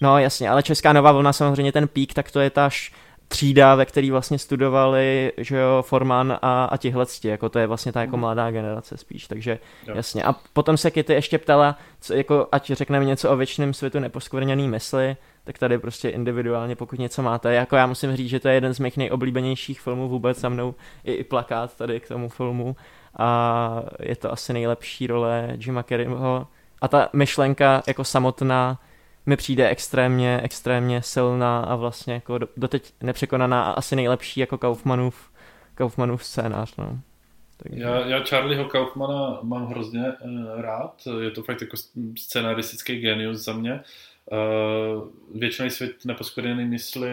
No 0.00 0.18
jasně, 0.18 0.50
ale 0.50 0.62
Česká 0.62 0.92
nová 0.92 1.12
vlna 1.12 1.32
samozřejmě 1.32 1.72
ten 1.72 1.88
pík, 1.88 2.14
tak 2.14 2.30
to 2.30 2.40
je 2.40 2.50
ta 2.50 2.66
š- 2.66 2.92
třída, 3.28 3.74
ve 3.74 3.86
který 3.86 4.10
vlastně 4.10 4.38
studovali, 4.38 5.32
že 5.36 5.56
jo, 5.56 5.82
Forman 5.82 6.38
a, 6.42 6.64
a 6.64 6.76
tihleti, 6.76 7.28
jako 7.28 7.48
to 7.48 7.58
je 7.58 7.66
vlastně 7.66 7.92
ta 7.92 8.00
jako 8.00 8.16
mladá 8.16 8.50
generace 8.50 8.96
spíš, 8.96 9.26
takže 9.26 9.58
Jo. 9.86 9.94
jasně. 9.96 10.24
A 10.24 10.32
potom 10.52 10.76
se 10.76 10.90
Kitty 10.90 11.12
ještě 11.12 11.38
ptala, 11.38 11.78
co, 12.00 12.14
jako 12.14 12.48
ať 12.52 12.70
řekneme 12.70 13.04
něco 13.04 13.30
o 13.30 13.36
věčném 13.36 13.74
světu 13.74 13.98
neposkvrněný 13.98 14.68
mysli, 14.68 15.16
tak 15.44 15.58
tady 15.58 15.78
prostě 15.78 16.08
individuálně, 16.08 16.76
pokud 16.76 16.98
něco 16.98 17.22
máte. 17.22 17.54
Jako 17.54 17.76
já 17.76 17.86
musím 17.86 18.16
říct, 18.16 18.28
že 18.28 18.40
to 18.40 18.48
je 18.48 18.54
jeden 18.54 18.74
z 18.74 18.78
mých 18.78 18.96
nejoblíbenějších 18.96 19.80
filmů 19.80 20.08
vůbec 20.08 20.40
za 20.40 20.48
mnou, 20.48 20.74
i, 21.04 21.12
i 21.12 21.24
plakát 21.24 21.76
tady 21.76 22.00
k 22.00 22.08
tomu 22.08 22.28
filmu 22.28 22.76
a 23.18 23.82
je 24.00 24.16
to 24.16 24.32
asi 24.32 24.52
nejlepší 24.52 25.06
role 25.06 25.48
Jima 25.58 25.82
Carreyho 25.82 26.46
a 26.80 26.88
ta 26.88 27.08
myšlenka 27.12 27.82
jako 27.86 28.04
samotná 28.04 28.78
mi 29.26 29.36
přijde 29.36 29.68
extrémně, 29.68 30.40
extrémně 30.42 31.02
silná 31.02 31.60
a 31.60 31.76
vlastně 31.76 32.14
jako 32.14 32.38
do- 32.38 32.48
doteď 32.56 32.92
nepřekonaná 33.02 33.64
a 33.64 33.70
asi 33.72 33.96
nejlepší 33.96 34.40
jako 34.40 34.58
Kaufmanův, 34.58 35.30
Kaufmanův 35.74 36.24
scénář, 36.24 36.76
no. 36.76 37.00
Takže... 37.56 37.82
Já, 37.82 38.06
já 38.06 38.24
Charlieho 38.24 38.64
Kaufmana 38.64 39.38
mám 39.42 39.66
hrozně 39.66 40.12
uh, 40.24 40.60
rád, 40.60 41.02
je 41.20 41.30
to 41.30 41.42
fakt 41.42 41.60
jako 41.60 41.76
scenaristický 42.18 43.00
genius 43.00 43.44
za 43.44 43.52
mě. 43.52 43.80
Uh, 44.32 45.08
Věčný 45.40 45.70
svět 45.70 46.04
neposkvrněný 46.04 46.64
mysli, 46.64 47.10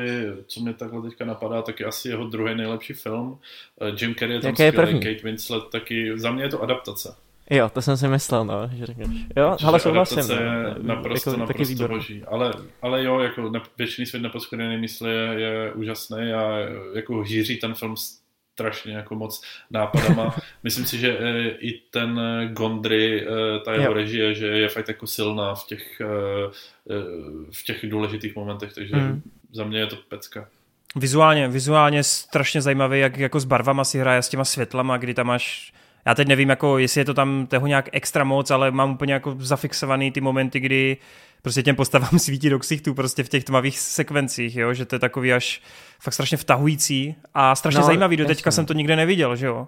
co 0.47 0.59
mě 0.61 0.73
takhle 0.73 1.01
teďka 1.01 1.25
napadá, 1.25 1.61
tak 1.61 1.79
je 1.79 1.85
asi 1.85 2.09
jeho 2.09 2.27
druhý 2.27 2.55
nejlepší 2.55 2.93
film. 2.93 3.27
Uh, 3.81 3.87
Jim 4.01 4.15
Carrey 4.15 4.35
je 4.35 4.41
tam 4.41 4.49
Jaký 4.49 4.63
je 4.63 4.71
skvělý, 4.71 4.91
první? 4.91 5.15
Kate 5.15 5.27
Winslet 5.27 5.63
taky, 5.71 6.19
za 6.19 6.31
mě 6.31 6.43
je 6.43 6.49
to 6.49 6.61
adaptace. 6.61 7.15
Jo, 7.49 7.69
to 7.69 7.81
jsem 7.81 7.97
si 7.97 8.07
myslel, 8.07 8.45
no, 8.45 8.69
že 8.73 8.85
řekneš. 8.85 9.07
Jo, 9.37 9.51
Protože 9.55 9.67
ale 9.67 9.79
souhlasím. 9.79 10.17
adaptace 10.19 10.45
no. 10.45 10.51
je 10.51 10.75
naprosto, 10.81 11.29
jako, 11.29 11.39
taky 11.39 11.39
naprosto 11.53 11.73
výborný. 11.73 11.95
boží. 11.97 12.23
Ale, 12.27 12.53
ale 12.81 13.03
jo, 13.03 13.19
jako 13.19 13.49
ne, 13.49 13.61
věčný 13.77 14.05
svět 14.05 14.19
neposkvrněný 14.23 14.77
mysli 14.77 15.09
je, 15.11 15.39
je 15.41 15.73
úžasný 15.73 16.33
a 16.33 16.57
jako 16.95 17.21
hýří 17.21 17.57
ten 17.57 17.73
film 17.73 17.95
strašně 18.53 18.93
jako 18.93 19.15
moc 19.15 19.43
nápadama. 19.71 20.35
Myslím 20.63 20.85
si, 20.85 20.97
že 20.99 21.17
e, 21.19 21.47
i 21.49 21.81
ten 21.91 22.21
Gondry, 22.53 23.21
e, 23.27 23.59
ta 23.65 23.71
jeho 23.73 23.85
Jo. 23.85 23.93
režie, 23.93 24.33
že 24.35 24.47
je 24.47 24.69
fakt 24.69 24.87
jako 24.87 25.07
silná 25.07 25.55
v 25.55 25.65
těch, 25.67 26.01
e, 26.01 26.05
v 27.51 27.63
těch 27.63 27.89
důležitých 27.89 28.35
momentech, 28.35 28.73
takže 28.73 28.95
Hmm. 28.95 29.21
za 29.51 29.63
mě 29.63 29.79
je 29.79 29.87
to 29.87 29.95
pecka. 29.95 30.47
Vizuálně, 30.95 31.47
vizuálně 31.47 32.03
strašně 32.03 32.61
zajímavý, 32.61 32.99
jak 32.99 33.17
jako 33.17 33.39
s 33.39 33.45
barvama 33.45 33.83
si 33.83 33.99
hraje 33.99 34.21
s 34.21 34.29
těma 34.29 34.45
světlama, 34.45 34.97
kdy 34.97 35.13
tam 35.13 35.27
máš 35.27 35.73
já 36.05 36.15
teď 36.15 36.27
nevím, 36.27 36.49
jako, 36.49 36.77
jestli 36.77 37.01
je 37.01 37.05
to 37.05 37.13
tam 37.13 37.47
toho 37.47 37.67
nějak 37.67 37.89
extra 37.91 38.23
moc, 38.23 38.51
ale 38.51 38.71
mám 38.71 38.91
úplně 38.91 39.13
jako 39.13 39.35
zafixovaný 39.39 40.11
ty 40.11 40.21
momenty, 40.21 40.59
kdy 40.59 40.97
prostě 41.41 41.63
těm 41.63 41.75
postavám 41.75 42.09
svítí 42.19 42.49
do 42.49 42.59
ksichtů 42.59 42.93
prostě 42.93 43.23
v 43.23 43.29
těch 43.29 43.43
tmavých 43.43 43.79
sekvencích, 43.79 44.55
jo? 44.55 44.73
že 44.73 44.85
to 44.85 44.95
je 44.95 44.99
takový 44.99 45.33
až 45.33 45.61
fakt 45.99 46.13
strašně 46.13 46.37
vtahující 46.37 47.15
a 47.33 47.55
strašně 47.55 47.79
No, 47.79 47.85
zajímavý, 47.85 48.17
do 48.17 48.25
teďka 48.25 48.51
jsem 48.51 48.65
to 48.65 48.73
nikde 48.73 48.95
neviděl, 48.95 49.35
že 49.35 49.45
jo? 49.45 49.67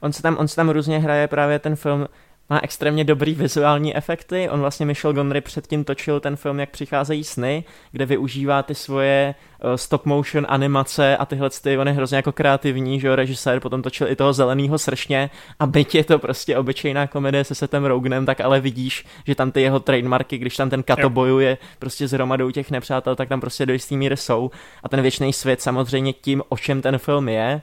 On 0.00 0.12
se, 0.12 0.22
tam, 0.22 0.36
on 0.36 0.48
se 0.48 0.56
tam 0.56 0.68
různě 0.68 0.98
hraje 0.98 1.28
právě 1.28 1.58
ten 1.58 1.76
film, 1.76 2.08
má 2.50 2.60
extrémně 2.62 3.04
dobrý 3.04 3.34
vizuální 3.34 3.96
efekty. 3.96 4.48
On 4.48 4.60
vlastně 4.60 4.86
Michel 4.86 5.12
Gondry 5.12 5.40
předtím 5.40 5.84
točil 5.84 6.20
ten 6.20 6.36
film 6.36 6.60
Jak 6.60 6.70
přicházejí 6.70 7.24
sny, 7.24 7.64
kde 7.92 8.06
využívá 8.06 8.62
ty 8.62 8.74
svoje 8.74 9.34
uh, 9.64 9.74
stop 9.74 10.06
motion 10.06 10.46
animace 10.48 11.16
a 11.16 11.26
tyhle 11.26 11.50
ty, 11.62 11.78
on 11.78 11.88
je 11.88 11.92
hrozně 11.92 12.16
jako 12.16 12.32
kreativní, 12.32 13.00
že 13.00 13.08
jo, 13.08 13.16
režisér, 13.16 13.60
potom 13.60 13.82
točil 13.82 14.08
i 14.08 14.16
toho 14.16 14.32
zeleného 14.32 14.78
sršně 14.78 15.30
a 15.58 15.66
byť 15.66 15.94
je 15.94 16.04
to 16.04 16.18
prostě 16.18 16.56
obyčejná 16.56 17.06
komedie 17.06 17.44
se 17.44 17.54
Setem 17.54 17.84
Rogenem, 17.84 18.26
tak 18.26 18.40
ale 18.40 18.60
vidíš, 18.60 19.04
že 19.26 19.34
tam 19.34 19.52
ty 19.52 19.62
jeho 19.62 19.80
trademarky, 19.80 20.38
když 20.38 20.56
tam 20.56 20.70
ten 20.70 20.82
Kato 20.82 21.02
Jo. 21.02 21.10
bojuje 21.10 21.58
prostě 21.78 22.08
s 22.08 22.12
hromadou 22.12 22.50
těch 22.50 22.70
nepřátel, 22.70 23.16
tak 23.16 23.28
tam 23.28 23.40
prostě 23.40 23.66
do 23.66 23.72
jistý 23.72 23.96
míry 23.96 24.16
jsou 24.16 24.50
a 24.82 24.88
ten 24.88 25.02
věčný 25.02 25.32
svět 25.32 25.62
samozřejmě 25.62 26.12
tím, 26.12 26.42
o 26.48 26.58
čem 26.58 26.82
ten 26.82 26.98
film 26.98 27.28
je, 27.28 27.60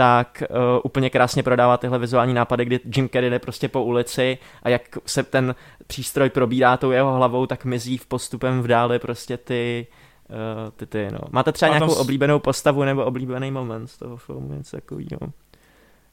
tak 0.00 0.42
uh, 0.50 0.56
úplně 0.84 1.10
krásně 1.10 1.42
prodává 1.42 1.76
tyhle 1.76 1.98
vizuální 1.98 2.34
nápady, 2.34 2.64
kdy 2.64 2.80
Jim 2.96 3.08
Carrey 3.08 3.30
jde 3.30 3.38
prostě 3.38 3.68
po 3.68 3.84
ulici 3.84 4.38
a 4.62 4.68
jak 4.68 4.82
se 5.06 5.22
ten 5.22 5.54
přístroj 5.86 6.30
probírá 6.30 6.76
tou 6.76 6.90
jeho 6.90 7.14
hlavou, 7.14 7.46
tak 7.46 7.64
mizí 7.64 7.98
v 7.98 8.06
postupem 8.06 8.62
v 8.62 8.66
dále 8.66 8.98
prostě 8.98 9.36
ty, 9.36 9.86
uh, 10.28 10.70
ty, 10.76 10.86
ty 10.86 11.08
no. 11.12 11.18
Máte 11.30 11.52
třeba 11.52 11.68
nějakou 11.72 11.94
s- 11.94 11.98
oblíbenou 11.98 12.38
postavu 12.38 12.84
nebo 12.84 13.04
oblíbený 13.04 13.50
moment 13.50 13.86
z 13.86 13.98
toho 13.98 14.16
filmu, 14.16 14.54
něco 14.54 14.76
takového? 14.76 15.32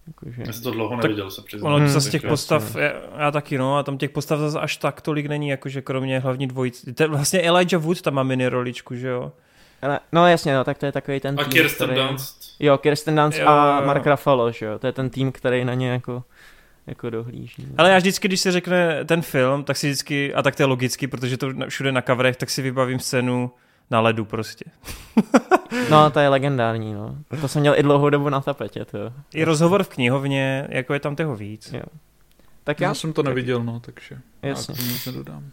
Jakože... 0.07 0.43
Já 0.47 0.53
jsem 0.53 0.63
to 0.63 0.71
dlouho 0.71 0.95
Tak 0.95 1.03
neviděl, 1.03 1.31
se 1.31 1.41
přiznám. 1.41 1.67
Ono 1.73 1.77
Hmm, 1.77 1.87
zase 1.87 2.11
těch 2.11 2.21
postav, 2.23 2.75
já, 2.75 2.91
já 3.17 3.31
taky 3.31 3.57
no, 3.57 3.77
a 3.77 3.83
tam 3.83 3.97
těch 3.97 4.09
postav 4.09 4.39
zase 4.39 4.59
až 4.59 4.77
tak 4.77 5.01
tolik 5.01 5.25
není, 5.25 5.49
jakože 5.49 5.81
kromě 5.81 6.19
hlavní 6.19 6.47
dvojice. 6.47 7.07
Vlastně 7.07 7.41
Elijah 7.41 7.81
Wood 7.81 8.01
tam 8.01 8.13
má 8.13 8.23
mini 8.23 8.47
roličku, 8.47 8.95
že 8.95 9.07
jo? 9.07 9.31
Ale, 9.81 9.99
no 10.11 10.27
jasně, 10.27 10.55
no, 10.55 10.63
tak 10.63 10.77
to 10.77 10.85
je 10.85 10.91
takový 10.91 11.19
ten 11.19 11.39
A 11.39 11.43
tým, 11.43 11.51
Kirsten 11.51 11.87
který... 11.87 12.01
Dunst. 12.07 12.55
Jo, 12.59 12.77
Kirsten 12.77 13.15
Dunst 13.15 13.39
Jo, 13.39 13.47
a 13.47 13.79
jo. 13.79 13.85
Mark 13.87 14.05
Ruffalo, 14.07 14.51
že 14.51 14.65
jo, 14.65 14.79
to 14.79 14.87
je 14.87 14.93
ten 14.93 15.09
tým, 15.09 15.31
který 15.31 15.65
na 15.65 15.73
ně 15.73 15.89
jako, 15.89 16.23
jako 16.87 17.09
dohlíží. 17.09 17.67
Ale 17.77 17.91
já 17.91 17.97
vždycky, 17.97 18.27
když 18.27 18.41
se 18.41 18.51
řekne 18.51 19.05
ten 19.05 19.21
film, 19.21 19.63
tak 19.63 19.77
si 19.77 19.87
vždycky, 19.87 20.33
a 20.33 20.41
tak 20.43 20.55
to 20.55 20.61
je 20.63 20.67
logicky, 20.67 21.07
protože 21.07 21.37
to 21.37 21.47
všude 21.69 21.91
na 21.91 22.01
coverech, 22.01 22.35
tak 22.37 22.49
si 22.49 22.61
vybavím 22.61 22.99
scénu 22.99 23.51
na 23.91 23.99
ledu 23.99 24.25
prostě. 24.25 24.65
No, 25.89 26.09
to 26.09 26.19
je 26.19 26.29
legendární, 26.29 26.93
no. 26.93 27.15
To 27.41 27.47
jsem 27.47 27.61
měl 27.61 27.75
i 27.77 27.83
dlouhou 27.83 28.09
dobu 28.09 28.29
na 28.29 28.41
tapetě, 28.41 28.85
to. 28.85 28.97
I 29.33 29.43
rozhovor 29.43 29.83
v 29.83 29.89
knihovně, 29.89 30.67
jako 30.69 30.93
je 30.93 30.99
tam 30.99 31.15
toho 31.15 31.35
víc. 31.35 31.73
Jo. 31.73 31.81
Tak 32.63 32.81
Já 32.81 32.87
já, 32.87 32.93
jsem 32.93 33.13
to 33.13 33.23
neviděl, 33.23 33.63
no, 33.63 33.79
takže 33.79 34.17
Jasně. 34.43 34.75
já 34.77 34.83
nic 34.83 35.05
nedodám. 35.05 35.43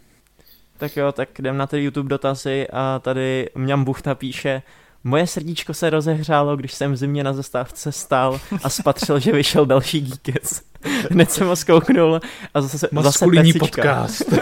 Tak 0.76 0.96
jo, 0.96 1.12
tak 1.12 1.38
jdem 1.38 1.56
na 1.56 1.66
ty 1.66 1.84
YouTube 1.84 2.08
dotazy 2.08 2.66
a 2.72 2.98
tady 2.98 3.50
Mňam 3.54 3.84
Buchta 3.84 4.14
píše, 4.14 4.62
Moje 5.06 5.26
srdíčko 5.26 5.74
se 5.74 5.90
rozehřálo, 5.90 6.56
když 6.56 6.74
jsem 6.74 6.92
v 6.92 6.96
zimě 6.96 7.24
na 7.24 7.32
zastávce 7.32 7.92
stál 7.92 8.40
a 8.62 8.68
spatřil, 8.68 9.18
že 9.18 9.32
vyšel 9.32 9.66
další 9.66 10.00
Geekec. 10.00 10.62
Hned 11.10 11.30
jsem 11.30 11.46
ho 11.46 11.56
zkouknul 11.56 12.20
a 12.54 12.60
zase, 12.60 12.88
zase 13.02 13.26
podcast. 13.58 14.22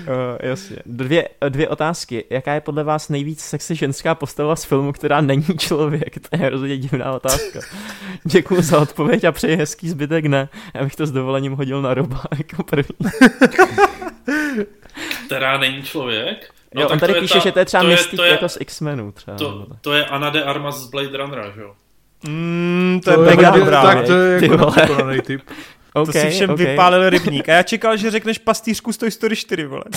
Uh, 0.00 0.38
jasně. 0.42 0.76
Dvě, 0.86 1.28
dvě 1.48 1.68
otázky. 1.68 2.24
Jaká 2.30 2.54
je 2.54 2.60
podle 2.60 2.84
vás 2.84 3.08
nejvíc 3.08 3.40
sexy 3.40 3.74
ženská 3.74 4.14
postava 4.14 4.56
z 4.56 4.64
filmu, 4.64 4.92
která 4.92 5.20
není 5.20 5.44
člověk? 5.58 6.28
To 6.28 6.36
je 6.36 6.38
hrozně 6.38 6.78
divná 6.78 7.12
otázka. 7.12 7.60
Děkuji 8.24 8.62
za 8.62 8.80
odpověď 8.80 9.24
a 9.24 9.32
přeji 9.32 9.56
hezký 9.56 9.90
zbytek 9.90 10.26
ne. 10.26 10.48
Já 10.74 10.84
bych 10.84 10.96
to 10.96 11.06
s 11.06 11.12
dovolením 11.12 11.52
hodil 11.52 11.82
na 11.82 11.94
Roba 11.94 12.22
jako 12.38 12.62
první. 12.62 13.10
Která 15.26 15.58
není 15.58 15.82
člověk. 15.82 16.50
No, 16.74 16.82
jo, 16.82 16.88
on 16.88 16.90
tak 16.90 17.00
tady 17.00 17.12
to 17.12 17.16
je 17.16 17.20
píše, 17.20 17.34
ta- 17.34 17.40
že 17.40 17.52
to 17.52 17.58
je 17.58 17.64
třeba 17.64 17.82
to 17.82 17.88
je- 17.88 17.96
Mystique 17.96 18.16
to 18.16 18.24
je- 18.24 18.30
jako 18.30 18.48
z 18.48 18.56
X-Menů 18.60 19.12
třeba. 19.12 19.36
To, 19.36 19.66
to 19.80 19.92
je 19.92 20.04
Anna 20.04 20.30
de 20.30 20.44
Armas 20.44 20.78
z 20.80 20.86
Blade 20.90 21.16
Runnera, 21.18 21.50
že 21.50 21.60
jo? 21.60 21.74
Mm, 22.26 23.00
to, 23.04 23.10
je 23.10 23.18
je 23.18 23.24
mega 23.24 23.50
dobrá. 23.50 23.82
Tak 23.82 24.06
to 24.06 24.12
je 24.12 24.42
jako 24.42 24.72
typ. 25.26 25.42
to 25.94 26.02
okay, 26.02 26.22
si 26.22 26.30
všem 26.30 26.50
okay. 26.50 26.66
vypálil 26.66 27.10
rybník. 27.10 27.48
A 27.48 27.52
já 27.52 27.62
čekal, 27.62 27.96
že 27.96 28.10
řekneš 28.10 28.38
pastýřku 28.38 28.92
z 28.92 28.96
Toy 28.96 29.10
Story 29.10 29.36
4, 29.36 29.64
vole. 29.64 29.84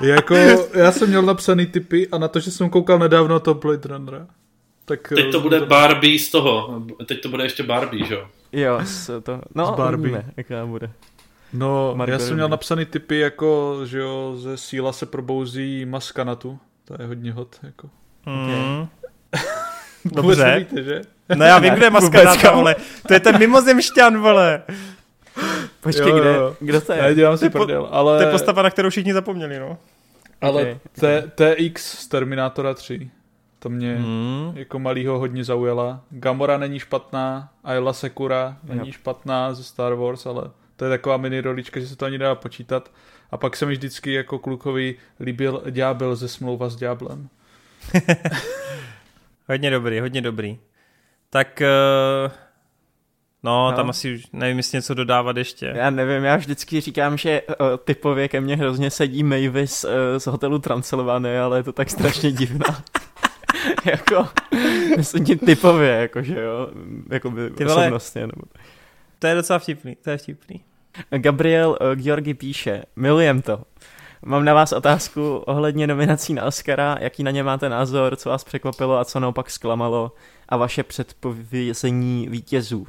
Jako, 0.00 0.34
já 0.74 0.92
jsem 0.92 1.08
měl 1.08 1.22
napsaný 1.22 1.66
typy 1.66 2.08
a 2.08 2.18
na 2.18 2.28
to, 2.28 2.40
že 2.40 2.50
jsem 2.50 2.70
koukal 2.70 2.98
nedávno 2.98 3.40
to 3.40 3.54
Blade 3.54 3.88
Runnera. 3.88 4.26
Tak, 4.84 5.12
Teď 5.14 5.32
to 5.32 5.38
eh, 5.38 5.40
bude 5.40 5.60
Barbie 5.60 6.18
z 6.18 6.30
toho. 6.30 6.82
Teď 7.06 7.20
to 7.22 7.28
bude 7.28 7.44
ještě 7.44 7.62
Barbie, 7.62 8.06
že 8.06 8.14
jo? 8.14 8.26
Jo, 8.52 8.80
s 8.84 9.20
to, 9.22 9.40
no, 9.54 9.66
Z 9.66 9.70
Barbie. 9.76 10.10
uvidíme, 10.12 10.32
jaká 10.36 10.66
bude. 10.66 10.90
No, 11.52 11.92
Margot 11.94 12.12
já 12.12 12.18
jsem 12.18 12.34
měl 12.34 12.48
napsaný 12.48 12.84
typy 12.84 13.18
jako, 13.18 13.80
že 13.84 13.98
jo, 13.98 14.34
ze 14.36 14.56
síla 14.56 14.92
se 14.92 15.06
probouzí 15.06 15.84
maska 15.84 16.24
na 16.24 16.34
tu. 16.34 16.58
To 16.84 17.02
je 17.02 17.06
hodně 17.08 17.32
hot, 17.32 17.56
jako. 17.62 17.90
Mm. 18.26 18.88
Dobře. 20.04 20.44
nevíte, 20.44 20.82
že? 20.82 21.00
No 21.36 21.44
já 21.44 21.58
vím, 21.58 21.74
kde 21.74 21.86
je 21.86 21.90
kámo. 22.42 22.56
vole. 22.56 22.76
To 23.08 23.14
je 23.14 23.20
ten 23.20 23.38
mimozemšťan, 23.38 24.18
vole. 24.20 24.62
Počkej, 25.80 26.08
Jo, 26.08 26.16
jo, 26.16 26.20
kde, 26.22 26.32
jo. 26.34 26.56
kdo 26.60 26.80
to 26.80 26.92
je? 26.92 26.98
Já 26.98 27.12
dělám 27.12 27.36
si 27.38 27.50
po- 27.50 27.58
prdel, 27.58 27.88
ale... 27.90 28.18
To 28.18 28.24
je 28.24 28.30
postava, 28.32 28.62
na 28.62 28.70
kterou 28.70 28.90
všichni 28.90 29.12
zapomněli, 29.12 29.58
no. 29.58 29.78
Ale 30.40 30.62
Okay. 30.62 30.78
T- 31.00 31.30
TX 31.56 31.98
z 31.98 32.06
Terminátora 32.08 32.74
3, 32.74 33.10
to 33.58 33.68
mě 33.68 33.96
Hmm. 33.96 34.52
jako 34.54 34.78
malýho 34.78 35.18
hodně 35.18 35.44
zaujala. 35.44 36.00
Gamora 36.10 36.58
není 36.58 36.78
špatná, 36.78 37.48
Ayla 37.64 37.92
Sekura 37.92 38.56
není 38.64 38.86
Jo. 38.88 38.92
špatná 38.92 39.54
ze 39.54 39.64
Star 39.64 39.94
Wars, 39.94 40.26
ale 40.26 40.50
to 40.76 40.84
je 40.84 40.90
taková 40.90 41.16
mini 41.16 41.40
rolička, 41.40 41.80
že 41.80 41.86
se 41.86 41.96
to 41.96 42.04
ani 42.04 42.18
nedá 42.18 42.34
počítat. 42.34 42.90
A 43.30 43.36
pak 43.36 43.56
se 43.56 43.66
mi 43.66 43.72
vždycky 43.72 44.12
jako 44.12 44.38
klukovi 44.38 44.94
líbil 45.20 45.62
Ďábel 45.70 46.16
ze 46.16 46.28
Smlouva 46.28 46.68
s 46.68 46.76
Ďáblem. 46.76 47.28
Hodně 49.48 49.70
dobrý, 49.70 50.00
hodně 50.00 50.20
dobrý. 50.20 50.58
Tak, 51.30 51.62
uh, 52.26 52.32
no, 53.42 53.70
No. 53.70 53.76
tam 53.76 53.90
asi 53.90 54.14
už 54.14 54.26
nevím, 54.32 54.56
jestli 54.56 54.76
něco 54.78 54.94
dodávat 54.94 55.36
ještě. 55.36 55.72
Já 55.76 55.90
nevím, 55.90 56.24
já 56.24 56.36
vždycky 56.36 56.80
říkám, 56.80 57.16
že 57.18 57.42
uh, 57.42 57.54
typově 57.84 58.28
ke 58.28 58.40
mně 58.40 58.56
hrozně 58.56 58.90
sedí 58.90 59.22
Mavis 59.22 59.84
uh, 59.84 59.90
z 60.18 60.26
hotelu 60.26 60.58
Transylvanie, 60.58 61.40
ale 61.40 61.58
je 61.58 61.62
to 61.62 61.72
tak 61.72 61.90
strašně 61.90 62.32
divná. 62.38 62.82
jako, 63.84 64.28
myslím 64.96 65.24
tím 65.24 65.38
typově, 65.38 65.88
jako, 65.90 66.22
že 66.22 66.40
jo, 66.40 66.68
jako 67.10 67.30
by 67.30 67.50
Ty 67.50 67.64
vole. 67.64 67.76
osobnostně. 67.76 68.20
Nebo... 68.20 68.42
To 69.22 69.26
je 69.26 69.34
docela 69.34 69.58
vtipný, 69.58 69.96
to 70.02 70.10
je 70.10 70.16
vtipný. 70.16 70.60
Gabriel 71.10 71.78
uh, 71.80 71.94
Georgi 71.94 72.34
píše, 72.34 72.82
milujem 72.96 73.42
to. 73.42 73.62
Mám 74.24 74.44
na 74.44 74.54
vás 74.54 74.72
otázku 74.72 75.36
ohledně 75.36 75.86
nominací 75.86 76.34
na 76.34 76.44
Oscara, 76.44 76.96
jaký 77.00 77.22
na 77.22 77.30
ně 77.30 77.42
máte 77.42 77.68
názor, 77.68 78.16
co 78.16 78.28
vás 78.28 78.44
překvapilo 78.44 78.98
a 78.98 79.04
co 79.04 79.20
naopak 79.20 79.50
zklamalo 79.50 80.12
a 80.48 80.56
vaše 80.56 80.82
předpovězení 80.82 82.28
vítězů. 82.30 82.86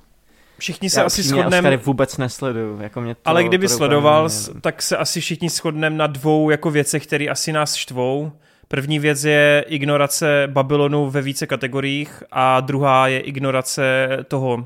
Všichni 0.58 0.90
se 0.90 1.00
Já 1.00 1.06
asi 1.06 1.24
shodneme, 1.24 1.58
Oscary 1.58 1.78
vůbec 1.78 2.18
nesleduju, 2.18 2.82
jako 2.82 3.02
mě 3.02 3.16
to, 3.16 3.22
ale 3.26 3.44
kdyby 3.44 3.68
to 3.68 3.74
sledoval, 3.74 4.30
nevím. 4.48 4.62
tak 4.62 4.82
se 4.82 4.98
asi 4.98 5.22
všichni 5.22 5.50
shodneme 5.50 5.96
na 5.96 6.08
dvou 6.08 6.50
jako 6.50 6.72
věcech, 6.72 7.08
které 7.08 7.26
asi 7.26 7.52
nás 7.52 7.76
štvou. 7.76 8.32
První 8.68 9.00
věc 9.00 9.24
je 9.24 9.66
ignorace 9.68 10.48
Babylonu 10.52 11.10
ve 11.10 11.22
více 11.22 11.48
kategoriích 11.48 12.24
a 12.32 12.60
druhá 12.60 13.08
je 13.08 13.20
ignorace 13.20 14.08
toho, 14.28 14.66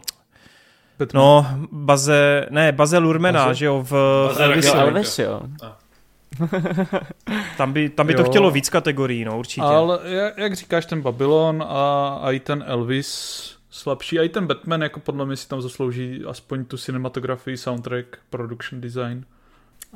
Batman. 0.99 1.23
no, 1.23 1.45
Baze, 1.71 2.45
ne, 2.49 2.71
Baze 2.71 2.97
Lurmana, 2.97 3.45
Baze? 3.45 3.55
že 3.55 3.65
jo, 3.65 3.81
v 3.83 3.91
Baze 4.27 4.43
Elvisu. 4.43 4.77
Elvis, 4.77 5.19
jo. 5.19 5.41
Tam 7.57 7.73
by, 7.73 7.89
tam 7.89 8.07
by 8.07 8.13
to 8.13 8.21
Jo. 8.21 8.29
chtělo 8.29 8.51
víc 8.51 8.69
kategorií, 8.69 9.25
no, 9.25 9.39
určitě. 9.39 9.61
Ale 9.61 9.99
jak, 10.37 10.55
říkáš, 10.55 10.85
ten 10.85 11.01
Babylon 11.01 11.63
a, 11.67 12.07
a 12.23 12.31
i 12.31 12.39
ten 12.39 12.63
Elvis 12.67 13.57
slabší, 13.69 14.19
a 14.19 14.23
i 14.23 14.29
ten 14.29 14.47
Batman 14.47 14.81
jako 14.81 14.99
podle 14.99 15.25
mě 15.25 15.35
si 15.35 15.47
tam 15.47 15.61
zaslouží 15.61 16.23
aspoň 16.27 16.65
tu 16.65 16.77
cinematografii, 16.77 17.57
soundtrack, 17.57 18.17
production 18.29 18.81
design. 18.81 19.25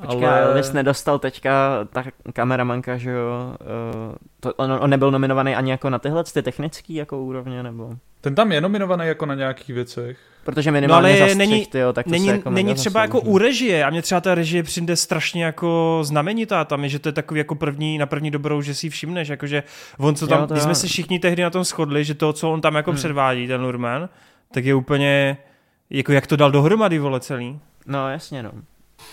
Počkej, 0.06 0.28
ale... 0.28 0.42
Elvis 0.42 0.72
nedostal 0.72 1.18
teďka 1.18 1.84
ta 1.92 2.04
kameramanka, 2.32 2.96
že 2.96 3.10
jo, 3.10 3.56
uh, 3.60 4.14
to, 4.40 4.54
on, 4.54 4.72
on 4.80 4.90
nebyl 4.90 5.10
nominovaný 5.10 5.54
ani 5.54 5.70
jako 5.70 5.90
na 5.90 5.98
tyhle 5.98 6.24
ty 6.24 6.42
technický 6.42 6.94
jako 6.94 7.18
úrovně, 7.18 7.62
nebo... 7.62 7.90
Ten 8.20 8.34
tam 8.34 8.52
je 8.52 8.60
nominovaný 8.60 9.06
jako 9.06 9.26
na 9.26 9.34
nějakých 9.34 9.74
věcech. 9.74 10.18
Protože 10.44 10.70
minimálně 10.70 11.16
No, 11.18 11.24
ale 11.24 11.34
není- 11.34 11.66
tyjo, 11.66 11.92
tak 11.92 12.04
to 12.04 12.10
není, 12.10 12.26
se 12.26 12.32
jako 12.32 12.50
není 12.50 12.74
třeba 12.74 13.00
jako 13.02 13.20
u 13.20 13.38
režie 13.38 13.84
a 13.84 13.90
mě 13.90 14.02
třeba 14.02 14.20
ta 14.20 14.34
režie 14.34 14.62
přijde 14.62 14.96
strašně 14.96 15.44
jako 15.44 15.98
znamenitá 16.02 16.64
tam 16.64 16.82
je, 16.82 16.88
že 16.88 16.98
to 16.98 17.08
je 17.08 17.12
takový 17.12 17.38
jako 17.38 17.54
první, 17.54 17.98
na 17.98 18.06
první 18.06 18.30
dobrou, 18.30 18.62
že 18.62 18.74
si 18.74 18.86
ji 18.86 18.90
všimneš, 18.90 19.28
jakože 19.28 19.62
on 19.98 20.14
co 20.14 20.26
tam, 20.26 20.40
Jo, 20.40 20.46
to 20.46 20.54
jo. 20.54 20.60
jsme 20.60 20.74
se 20.74 20.86
všichni 20.86 21.18
tehdy 21.18 21.42
na 21.42 21.50
tom 21.50 21.64
shodli, 21.64 22.04
že 22.04 22.14
to, 22.14 22.32
co 22.32 22.52
on 22.52 22.60
tam 22.60 22.74
jako 22.74 22.90
Hmm. 22.90 22.98
předvádí, 22.98 23.46
ten 23.46 23.60
Lurman, 23.60 24.08
tak 24.54 24.64
je 24.64 24.74
úplně, 24.74 25.36
jako 25.90 26.12
jak 26.12 26.26
to 26.26 26.36
dal 26.36 26.50
dohromady, 26.50 26.98
vole, 26.98 27.20
celý. 27.20 27.58
No 27.86 28.10
jasně, 28.10 28.42
no. 28.42 28.50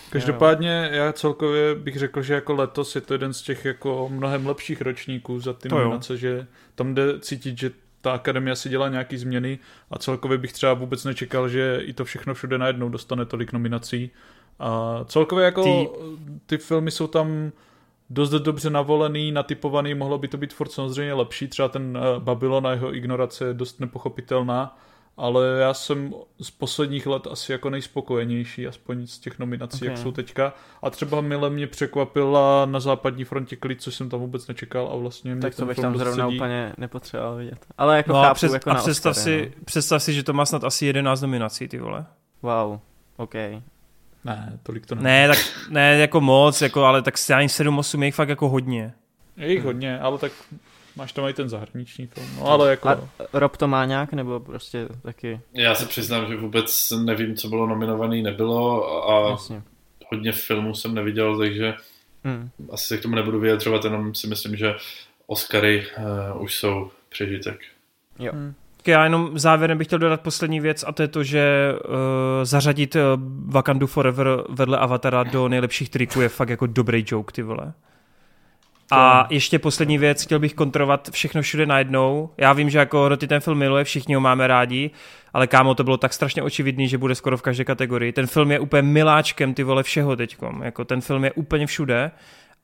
Každopádně 0.09 0.89
já 0.91 1.13
celkově 1.13 1.75
bych 1.75 1.97
řekl, 1.99 2.21
že 2.21 2.33
jako 2.33 2.53
letos 2.53 2.95
je 2.95 3.01
to 3.01 3.13
jeden 3.13 3.33
z 3.33 3.41
těch 3.41 3.65
jako 3.65 4.09
mnohem 4.13 4.47
lepších 4.47 4.81
ročníků 4.81 5.39
za 5.39 5.53
ty 5.53 5.69
nominace, 5.69 6.17
že 6.17 6.47
tam 6.75 6.93
jde 6.95 7.19
cítit, 7.19 7.57
že 7.59 7.71
ta 8.01 8.11
akademie 8.11 8.55
si 8.55 8.69
dělá 8.69 8.89
nějaký 8.89 9.17
změny 9.17 9.59
a 9.91 9.99
celkově 9.99 10.37
bych 10.37 10.53
třeba 10.53 10.73
vůbec 10.73 11.03
nečekal, 11.03 11.49
že 11.49 11.79
i 11.83 11.93
to 11.93 12.05
všechno 12.05 12.33
všude 12.33 12.57
najednou 12.57 12.89
dostane 12.89 13.25
tolik 13.25 13.53
nominací. 13.53 14.11
A 14.59 14.99
celkově 15.05 15.45
jako 15.45 15.63
ty, 15.63 15.89
Ty- 16.45 16.57
filmy 16.57 16.91
jsou 16.91 17.07
tam 17.07 17.51
dost 18.09 18.29
dobře 18.29 18.69
navolený, 18.69 19.31
natypovaný, 19.31 19.93
mohlo 19.93 20.17
by 20.17 20.27
to 20.27 20.37
být 20.37 20.53
furt 20.53 20.71
samozřejmě 20.71 21.13
lepší, 21.13 21.47
třeba 21.47 21.67
ten 21.67 21.97
eh, 21.97 22.19
Babylon 22.19 22.67
a 22.67 22.71
jeho 22.71 22.95
ignorace 22.95 23.45
je 23.45 23.53
dost 23.53 23.79
nepochopitelná, 23.79 24.77
ale 25.19 25.47
já 25.59 25.73
jsem 25.73 26.13
z 26.41 26.51
posledních 26.51 27.07
let 27.07 27.27
asi 27.31 27.51
jako 27.51 27.69
nejspokojenější, 27.69 28.67
aspoň 28.67 29.07
z 29.07 29.19
těch 29.19 29.39
nominací, 29.39 29.77
okay. 29.77 29.87
jak 29.87 29.97
jsou 29.97 30.11
teďka. 30.11 30.53
A 30.81 30.89
třeba 30.89 31.21
mile 31.21 31.49
mě 31.49 31.67
překvapila 31.67 32.65
na 32.65 32.79
západní 32.79 33.23
frontě 33.23 33.55
klid, 33.55 33.81
což 33.81 33.95
jsem 33.95 34.09
tam 34.09 34.19
vůbec 34.19 34.47
nečekal 34.47 34.89
a 34.93 34.95
vlastně 34.95 35.33
mě 35.33 35.41
Tak 35.41 35.55
to 35.55 35.65
bych 35.65 35.77
tam 35.77 35.97
zrovna 35.97 36.25
sedí. 36.25 36.37
úplně 36.37 36.73
nepotřeboval 36.77 37.35
vidět. 37.35 37.65
Ale 37.77 37.97
jako 37.97 38.13
No 38.13 38.21
chápu, 38.21 38.31
a, 38.31 38.33
přes, 38.33 38.53
jako 38.53 38.69
a 38.69 38.73
na 38.73 38.79
představ, 38.81 39.11
Oscary, 39.17 39.51
si, 39.55 39.63
představ 39.65 40.03
si, 40.03 40.13
že 40.13 40.23
to 40.23 40.33
má 40.33 40.45
snad 40.45 40.63
asi 40.63 40.85
11 40.85 41.21
nominací, 41.21 41.67
ty 41.67 41.79
vole. 41.79 42.05
no. 42.43 42.49
Wow, 42.49 42.79
OK. 43.17 43.35
Ne, 44.23 44.59
tolik 44.63 44.85
to 44.85 44.95
ne. 44.95 45.01
Ne, 45.01 45.27
tak 45.27 45.37
ne 45.69 45.97
jako 45.97 46.21
moc, 46.21 46.61
jako, 46.61 46.83
ale 46.83 47.01
tak 47.01 47.13
ani 47.35 47.47
7-8 47.47 47.99
je 47.99 48.05
jich 48.05 48.15
fakt 48.15 48.29
jako 48.29 48.49
hodně. 48.49 48.93
Je 49.37 49.51
jich 49.51 49.63
hodně, 49.63 49.99
ale 49.99 50.17
tak 50.17 50.31
máš 50.95 51.11
tam 51.11 51.25
i 51.25 51.33
ten 51.33 51.49
zahraniční 51.49 52.07
film. 52.07 52.27
No 52.39 52.45
ale 52.45 52.69
jako... 52.69 52.89
A 52.89 52.99
Rob 53.33 53.57
to 53.57 53.67
má 53.67 53.85
nějak, 53.85 54.13
nebo 54.13 54.39
prostě 54.39 54.87
taky, 55.01 55.39
Já 55.53 55.75
se 55.75 55.85
přiznám, 55.85 56.27
že 56.27 56.35
vůbec 56.37 56.93
nevím, 57.03 57.35
co 57.35 57.49
bylo 57.49 57.67
nominovaný, 57.67 58.21
nebylo 58.21 59.09
a 59.11 59.29
jasně. 59.29 59.61
hodně 60.11 60.31
filmů 60.31 60.75
jsem 60.75 60.95
neviděl, 60.95 61.37
takže 61.37 61.73
Hmm. 62.23 62.49
asi 62.71 62.85
se 62.87 62.97
k 62.97 63.01
tomu 63.01 63.15
nebudu 63.15 63.39
vyjadřovat, 63.39 63.83
jenom 63.83 64.15
si 64.15 64.27
myslím, 64.27 64.55
že 64.55 64.75
Oscary 65.27 65.87
uh, 66.33 66.41
už 66.43 66.55
jsou 66.55 66.91
přežitek. 67.09 67.59
Jo. 68.19 68.31
Hmm. 68.33 68.53
Já 68.87 69.03
jenom 69.03 69.39
závěrem 69.39 69.77
bych 69.77 69.87
chtěl 69.87 69.99
dodat 69.99 70.21
poslední 70.21 70.59
věc 70.59 70.83
a 70.87 70.91
to 70.91 71.01
je 71.01 71.07
to, 71.07 71.23
že 71.23 71.73
uh, 71.73 71.91
zařadit 72.43 72.95
uh, 72.95 73.01
Wakandu 73.45 73.87
Forever 73.87 74.27
vedle 74.49 74.77
Avatara 74.77 75.23
do 75.23 75.47
nejlepších 75.47 75.89
triků 75.89 76.21
je 76.21 76.29
fakt 76.29 76.49
jako 76.49 76.67
dobrý 76.67 77.05
joke, 77.07 77.31
ty 77.33 77.41
vole. 77.41 77.73
A 78.91 79.27
ještě 79.29 79.59
poslední 79.59 79.97
věc, 79.97 80.23
chtěl 80.23 80.39
bych 80.39 80.53
kontrovat 80.53 81.09
všechno 81.11 81.41
všude 81.41 81.65
najednou. 81.65 82.29
Já 82.37 82.53
vím, 82.53 82.69
že 82.69 82.79
jako 82.79 83.09
Roty 83.09 83.27
ten 83.27 83.39
film 83.41 83.57
miluje, 83.57 83.83
všichni 83.83 84.15
ho 84.15 84.21
máme 84.21 84.47
rádi, 84.47 84.91
ale 85.33 85.47
kámo, 85.47 85.75
to 85.75 85.83
bylo 85.83 85.97
tak 85.97 86.13
strašně 86.13 86.43
očividný, 86.43 86.87
že 86.87 86.97
bude 86.97 87.15
skoro 87.15 87.37
v 87.37 87.41
každé 87.41 87.65
kategorii. 87.65 88.11
Ten 88.11 88.27
film 88.27 88.51
je 88.51 88.59
úplně 88.59 88.81
miláčkem 88.81 89.53
ty 89.53 89.63
vole 89.63 89.83
všeho 89.83 90.15
teďkom. 90.15 90.61
Jako 90.63 90.85
ten 90.85 91.01
film 91.01 91.23
je 91.23 91.31
úplně 91.31 91.67
všude 91.67 92.11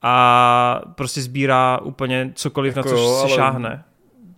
a 0.01 0.81
prostě 0.95 1.21
sbírá 1.21 1.79
úplně 1.81 2.31
cokoliv, 2.35 2.77
Jako 2.77 2.89
na 2.89 2.95
co 2.95 3.01
jo, 3.01 3.21
se 3.27 3.29
šáhne. 3.35 3.83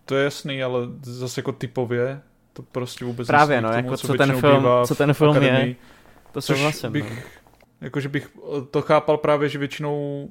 To 0.05 0.15
je 0.15 0.23
jasný, 0.23 0.63
ale 0.63 0.79
zase 1.01 1.39
jako 1.39 1.51
typově 1.51 2.21
to 2.53 2.63
prostě 2.63 3.05
vůbec 3.05 3.27
Právě, 3.27 3.61
no, 3.61 3.69
tomu, 3.69 3.83
jako 3.83 3.97
co 3.97 4.07
co 4.07 4.13
ten 4.13 4.31
film- 4.39 4.67
co 4.85 4.95
ten 4.95 5.13
film 5.13 5.35
je, 5.35 5.41
akademii. 5.41 5.75
To 6.31 6.41
Což 6.41 6.57
souhlasím. 6.57 6.91
bych, 6.91 7.09
no. 7.09 7.21
jakože 7.81 8.09
bych 8.09 8.29
to 8.71 8.81
chápal 8.81 9.17
právě, 9.17 9.49
že 9.49 9.59
většinou 9.59 10.27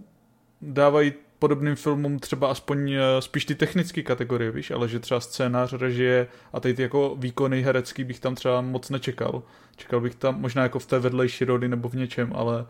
dávají 0.62 1.12
podobným 1.38 1.76
filmům 1.76 2.18
třeba 2.18 2.50
aspoň 2.50 2.92
eh, 2.92 3.00
spíš 3.20 3.44
ty 3.44 3.54
technické 3.54 4.02
kategorie, 4.02 4.50
víš, 4.50 4.70
ale 4.70 4.88
že 4.88 5.00
třeba 5.00 5.20
scénář, 5.20 5.72
režie 5.72 6.26
a 6.52 6.60
tady 6.60 6.74
ty 6.74 6.82
jako 6.82 7.14
výkony 7.18 7.62
herecký 7.62 8.04
bych 8.04 8.20
tam 8.20 8.34
třeba 8.34 8.60
moc 8.60 8.90
nečekal. 8.90 9.42
Čekal 9.76 10.00
bych 10.00 10.14
tam 10.14 10.40
možná 10.40 10.62
jako 10.62 10.78
v 10.78 10.86
té 10.86 10.98
vedlejší 10.98 11.44
roli 11.44 11.68
nebo 11.68 11.88
v 11.88 11.94
něčem, 11.94 12.32
ale, 12.34 12.66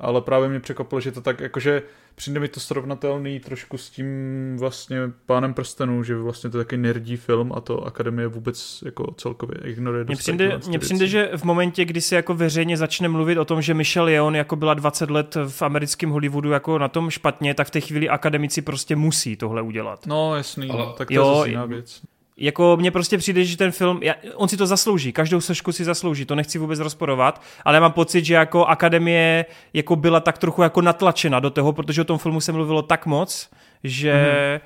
ale 0.00 0.20
právě 0.20 0.48
mě 0.48 0.60
překvapilo, 0.60 1.00
že 1.00 1.12
to 1.12 1.20
tak, 1.20 1.40
jakože 1.40 1.82
přijde 2.14 2.40
mi 2.40 2.48
to 2.48 2.60
srovnatelný 2.60 3.40
trošku 3.40 3.78
s 3.78 3.90
tím 3.90 4.06
vlastně 4.58 4.98
Pánem 5.26 5.54
prstenů, 5.54 6.02
že 6.02 6.16
vlastně 6.16 6.50
to 6.50 6.58
je 6.58 6.64
taky 6.64 6.76
nerdí 6.76 7.16
film 7.16 7.52
a 7.54 7.60
to 7.60 7.84
Akademie 7.86 8.28
vůbec 8.28 8.82
jako 8.84 9.14
celkově 9.16 9.58
ignoruje 9.64 10.04
Mně 10.04 10.16
přijde, 10.16 10.60
mně 10.66 10.78
přijde, 10.78 11.06
že 11.06 11.30
v 11.36 11.44
momentě, 11.44 11.84
kdy 11.84 12.00
se 12.00 12.16
jako 12.16 12.34
veřejně 12.34 12.76
začne 12.76 13.08
mluvit 13.08 13.38
o 13.38 13.44
tom, 13.44 13.62
že 13.62 13.74
Michelle 13.74 14.12
Yeoh 14.12 14.34
jako 14.34 14.56
byla 14.56 14.74
20 14.74 15.10
let 15.10 15.36
v 15.48 15.62
americkém 15.62 16.10
Hollywoodu 16.10 16.50
jako 16.50 16.78
na 16.78 16.88
tom 16.88 17.10
špatně, 17.10 17.54
tak 17.54 17.66
v 17.66 17.70
té 17.70 17.80
chvíli 17.80 18.08
akademici 18.08 18.62
prostě 18.62 18.96
musí 18.96 19.36
tohle 19.36 19.62
udělat. 19.62 20.06
No 20.06 20.36
jasný, 20.36 20.70
Ale- 20.70 20.84
ale, 20.84 20.94
tak 20.98 21.08
to 21.08 21.14
Jo, 21.14 21.30
je 21.30 21.36
zase 21.36 21.48
jiná 21.48 21.64
věc. 21.64 22.00
Jako 22.38 22.76
mně 22.76 22.90
prostě 22.90 23.18
přijde, 23.18 23.44
že 23.44 23.56
ten 23.56 23.70
film, 23.70 24.00
já, 24.02 24.14
on 24.34 24.48
si 24.48 24.56
to 24.56 24.66
zaslouží, 24.66 25.12
každou 25.12 25.40
sošku 25.40 25.72
si 25.72 25.84
zaslouží, 25.84 26.24
to 26.24 26.34
nechci 26.34 26.58
vůbec 26.58 26.80
rozporovat, 26.80 27.42
ale 27.64 27.76
já 27.76 27.80
mám 27.80 27.92
pocit, 27.92 28.24
že 28.24 28.34
jako 28.34 28.66
akademie 28.66 29.44
jako 29.72 29.96
byla 29.96 30.20
tak 30.20 30.38
trochu 30.38 30.62
jako 30.62 30.82
natlačena 30.82 31.40
do 31.40 31.50
toho, 31.50 31.72
protože 31.72 32.00
o 32.00 32.04
tom 32.04 32.18
filmu 32.18 32.40
se 32.40 32.52
mluvilo 32.52 32.82
tak 32.82 33.06
moc, 33.06 33.50
že... 33.84 34.60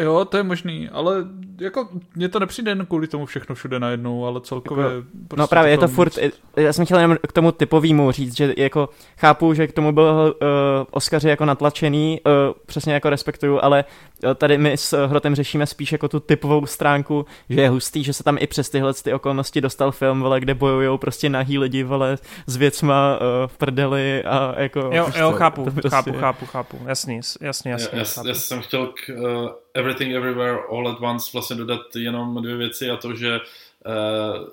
Jo, 0.00 0.24
to 0.24 0.36
je 0.36 0.42
možný, 0.42 0.88
ale 0.88 1.24
jako 1.60 1.88
mně 2.14 2.28
to 2.28 2.38
nepřijde 2.38 2.70
jen 2.70 2.86
kvůli 2.86 3.06
tomu 3.06 3.26
všechno 3.26 3.54
všude 3.54 3.80
najednou, 3.80 4.26
ale 4.26 4.40
celkově... 4.40 4.84
Jako, 4.84 5.06
prostě 5.28 5.40
no 5.40 5.46
právě 5.46 5.70
je 5.70 5.78
to 5.78 5.88
furt, 5.88 6.18
já 6.56 6.72
jsem 6.72 6.84
chtěl 6.84 6.98
jenom 6.98 7.16
k 7.28 7.32
tomu 7.32 7.52
typovýmu 7.52 8.12
říct, 8.12 8.36
že 8.36 8.54
jako 8.56 8.88
chápu, 9.18 9.54
že 9.54 9.66
k 9.66 9.72
tomu 9.72 9.92
byl 9.92 10.34
uh, 10.42 10.48
Oscaři 10.90 11.28
jako 11.28 11.44
natlačený, 11.44 12.20
uh, 12.26 12.32
přesně 12.66 12.94
jako 12.94 13.10
respektuju, 13.10 13.58
ale 13.62 13.84
uh, 14.24 14.34
tady 14.34 14.58
my 14.58 14.72
s 14.72 15.06
Hrotem 15.06 15.34
řešíme 15.34 15.66
spíš 15.66 15.92
jako 15.92 16.08
tu 16.08 16.20
typovou 16.20 16.66
stránku, 16.66 17.26
že 17.48 17.60
je 17.60 17.68
hustý, 17.68 18.04
že 18.04 18.12
se 18.12 18.24
tam 18.24 18.36
i 18.40 18.46
přes 18.46 18.70
tyhle 18.70 18.94
ty 18.94 19.12
okolnosti 19.12 19.60
dostal 19.60 19.92
film, 19.92 20.20
vole, 20.20 20.40
kde 20.40 20.54
bojujou 20.54 20.98
prostě 20.98 21.28
nahý 21.28 21.58
lidi, 21.58 21.82
vole, 21.82 22.18
s 22.46 22.56
věcma 22.56 23.18
uh, 23.20 23.26
v 23.46 23.58
prdeli 23.58 24.24
a 24.24 24.54
jako... 24.60 24.78
Jo, 24.92 25.04
prostě, 25.04 25.20
jo, 25.20 25.32
chápu, 25.32 25.64
to 25.64 25.70
prostě- 25.70 25.88
chápu, 25.88 26.12
chápu, 26.12 26.46
chápu, 26.46 26.80
jasný, 26.86 27.16
jasný, 27.40 27.70
jasný, 27.70 27.98
Já, 27.98 27.98
já, 27.98 28.28
já 28.28 28.34
jsem 28.34 28.60
chtěl 28.60 28.86
k 28.86 29.10
uh, 29.18 29.50
Everything 29.74 30.14
Everywhere 30.14 30.58
All 30.70 30.88
at 30.88 31.00
Once 31.00 31.30
vlastně 31.32 31.56
dodat 31.56 31.96
jenom 31.96 32.42
dvě 32.42 32.56
věci 32.56 32.90
a 32.90 32.96
to, 32.96 33.16
že 33.16 33.40
uh, 33.40 34.48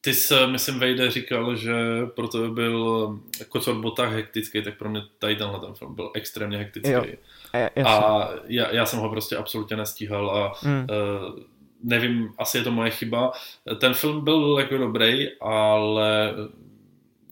ty 0.00 0.14
jsi, 0.14 0.34
myslím, 0.46 0.78
Vejde 0.78 1.10
říkal, 1.10 1.56
že 1.56 1.74
pro 2.16 2.28
to 2.28 2.48
byl 2.48 3.08
Kocor 3.48 3.74
Botách 3.74 4.12
hektický, 4.12 4.62
tak 4.62 4.78
pro 4.78 4.88
mě 4.90 5.02
tady 5.18 5.36
tenhle 5.36 5.60
ten 5.60 5.74
film 5.74 5.94
byl 5.94 6.10
extrémně 6.14 6.58
hektický. 6.58 6.90
Jo, 6.90 7.04
a, 7.84 7.88
a 7.96 8.28
já, 8.46 8.74
já 8.74 8.86
jsem 8.86 8.98
ho 8.98 9.08
prostě 9.08 9.36
absolutně 9.36 9.76
nestíhal 9.76 10.30
a 10.30 10.52
Mm. 10.62 10.86
uh, 10.90 11.38
nevím, 11.82 12.34
asi 12.38 12.58
je 12.58 12.64
to 12.64 12.70
moje 12.70 12.90
chyba. 12.90 13.32
Ten 13.78 13.94
film 13.94 14.24
byl 14.24 14.56
jako 14.60 14.78
dobrý, 14.78 15.28
ale 15.40 16.34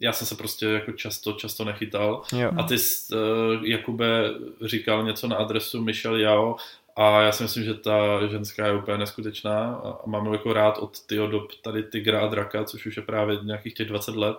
já 0.00 0.12
jsem 0.12 0.26
se 0.26 0.34
prostě 0.34 0.66
jako 0.66 0.92
často, 0.92 1.32
často 1.32 1.64
nechytal. 1.64 2.22
Jo. 2.32 2.50
A 2.56 2.62
ty 2.62 2.78
jsi, 2.78 3.14
uh, 3.14 3.64
Jakube, 3.64 4.30
říkal 4.64 5.04
něco 5.04 5.28
na 5.28 5.36
adresu 5.36 5.82
Michelle 5.82 6.20
Yao 6.20 6.56
a 6.96 7.20
já 7.20 7.32
si 7.32 7.42
myslím, 7.42 7.64
že 7.64 7.74
ta 7.74 8.26
ženská 8.26 8.66
je 8.66 8.74
úplně 8.74 8.98
neskutečná 8.98 9.74
a 9.74 10.06
mám 10.06 10.32
jako 10.32 10.52
rád 10.52 10.78
od 10.78 11.06
tyho 11.06 11.26
dob 11.26 11.42
tady 11.64 11.82
Tigra 11.82 12.20
a 12.20 12.26
Draka, 12.26 12.64
což 12.64 12.86
už 12.86 12.96
je 12.96 13.02
právě 13.02 13.38
nějakých 13.42 13.74
těch 13.74 13.88
20 13.88 14.16
let. 14.16 14.36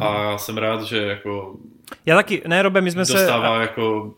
A 0.00 0.38
jsem 0.38 0.58
rád, 0.58 0.82
že 0.82 1.02
jako 1.02 1.56
Já 2.06 2.16
taky, 2.16 2.42
ne 2.46 2.62
Robe, 2.62 2.80
my 2.80 2.90
jsme 2.90 3.06
se... 3.06 3.12
dostává 3.12 3.60
jako 3.60 4.14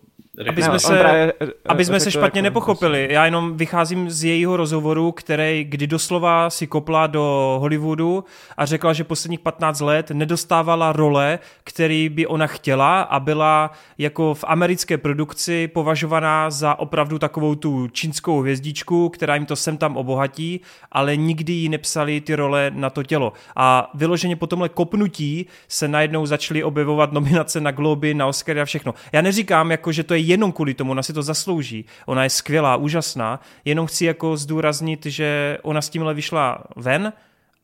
Aby 0.49 0.63
jsme 0.63 0.73
No, 0.73 0.79
se- 0.79 0.99
právě, 0.99 1.33
Aby 1.69 1.85
jsme 1.85 2.01
se 2.01 2.11
špatně 2.11 2.39
jako- 2.39 2.43
nepochopili, 2.45 3.09
já 3.11 3.25
jenom 3.25 3.57
vycházím 3.57 4.11
z 4.11 4.25
jejího 4.25 4.57
rozhovoru, 4.57 5.13
který 5.13 5.65
kdy 5.65 5.87
doslova 5.87 6.51
si 6.51 6.67
kopla 6.67 7.07
do 7.07 7.57
Hollywoodu 7.61 8.25
a 8.57 8.67
řekla, 8.67 8.93
že 8.93 9.05
posledních 9.05 9.41
15 9.41 9.81
let 9.81 10.11
nedostávala 10.11 10.93
role, 10.93 11.39
který 11.65 12.09
by 12.09 12.27
ona 12.27 12.47
chtěla 12.47 13.01
a 13.01 13.21
byla 13.21 13.71
jako 13.99 14.35
v 14.35 14.45
americké 14.47 14.99
produkci 14.99 15.69
považovaná 15.69 16.51
za 16.51 16.79
opravdu 16.79 17.19
takovou 17.19 17.55
tu 17.55 17.89
čínskou 17.89 18.41
hvězdičku, 18.41 19.09
která 19.09 19.35
jim 19.35 19.47
to 19.47 19.57
sem 19.57 19.77
tam 19.77 19.97
obohatí, 19.97 20.61
ale 20.93 21.17
nikdy 21.17 21.53
jí 21.53 21.69
nepsali 21.69 22.21
ty 22.21 22.35
role 22.35 22.71
na 22.75 22.91
to 22.91 23.03
tělo. 23.03 23.33
A 23.57 23.91
vyloženě 23.95 24.37
po 24.37 24.47
tomhle 24.47 24.69
kopnutí 24.69 25.47
se 25.69 25.89
najednou 25.89 26.27
začaly 26.27 26.65
objevovat 26.65 27.13
nominace 27.13 27.61
na 27.61 27.71
Globy, 27.71 28.15
na 28.15 28.27
Oscary 28.27 28.61
a 28.61 28.65
všechno. 28.65 28.95
Já 29.13 29.21
neříkám, 29.21 29.71
jako, 29.71 29.93
že 29.93 30.03
to 30.03 30.15
je 30.15 30.20
jenom 30.21 30.53
kvůli 30.53 30.75
tomu, 30.75 30.91
ona 30.91 31.03
si 31.03 31.13
to 31.13 31.23
zaslouží. 31.23 31.85
Ona 32.07 32.25
je 32.25 32.31
skvělá, 32.31 32.77
úžasná, 32.77 33.41
jenom 33.65 33.87
chci 33.87 34.05
jako 34.05 34.37
zdůraznit, 34.37 35.07
že 35.07 35.59
ona 35.63 35.83
s 35.83 35.89
tímhle 35.89 36.15
vyšla 36.15 36.65
ven 36.77 37.13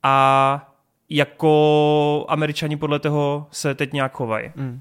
a 0.03 0.73
jako 1.11 2.25
američani 2.29 2.77
podle 2.77 2.99
toho 2.99 3.47
se 3.51 3.75
teď 3.75 3.93
nějak 3.93 4.13
chovají. 4.13 4.53
Mm. 4.57 4.81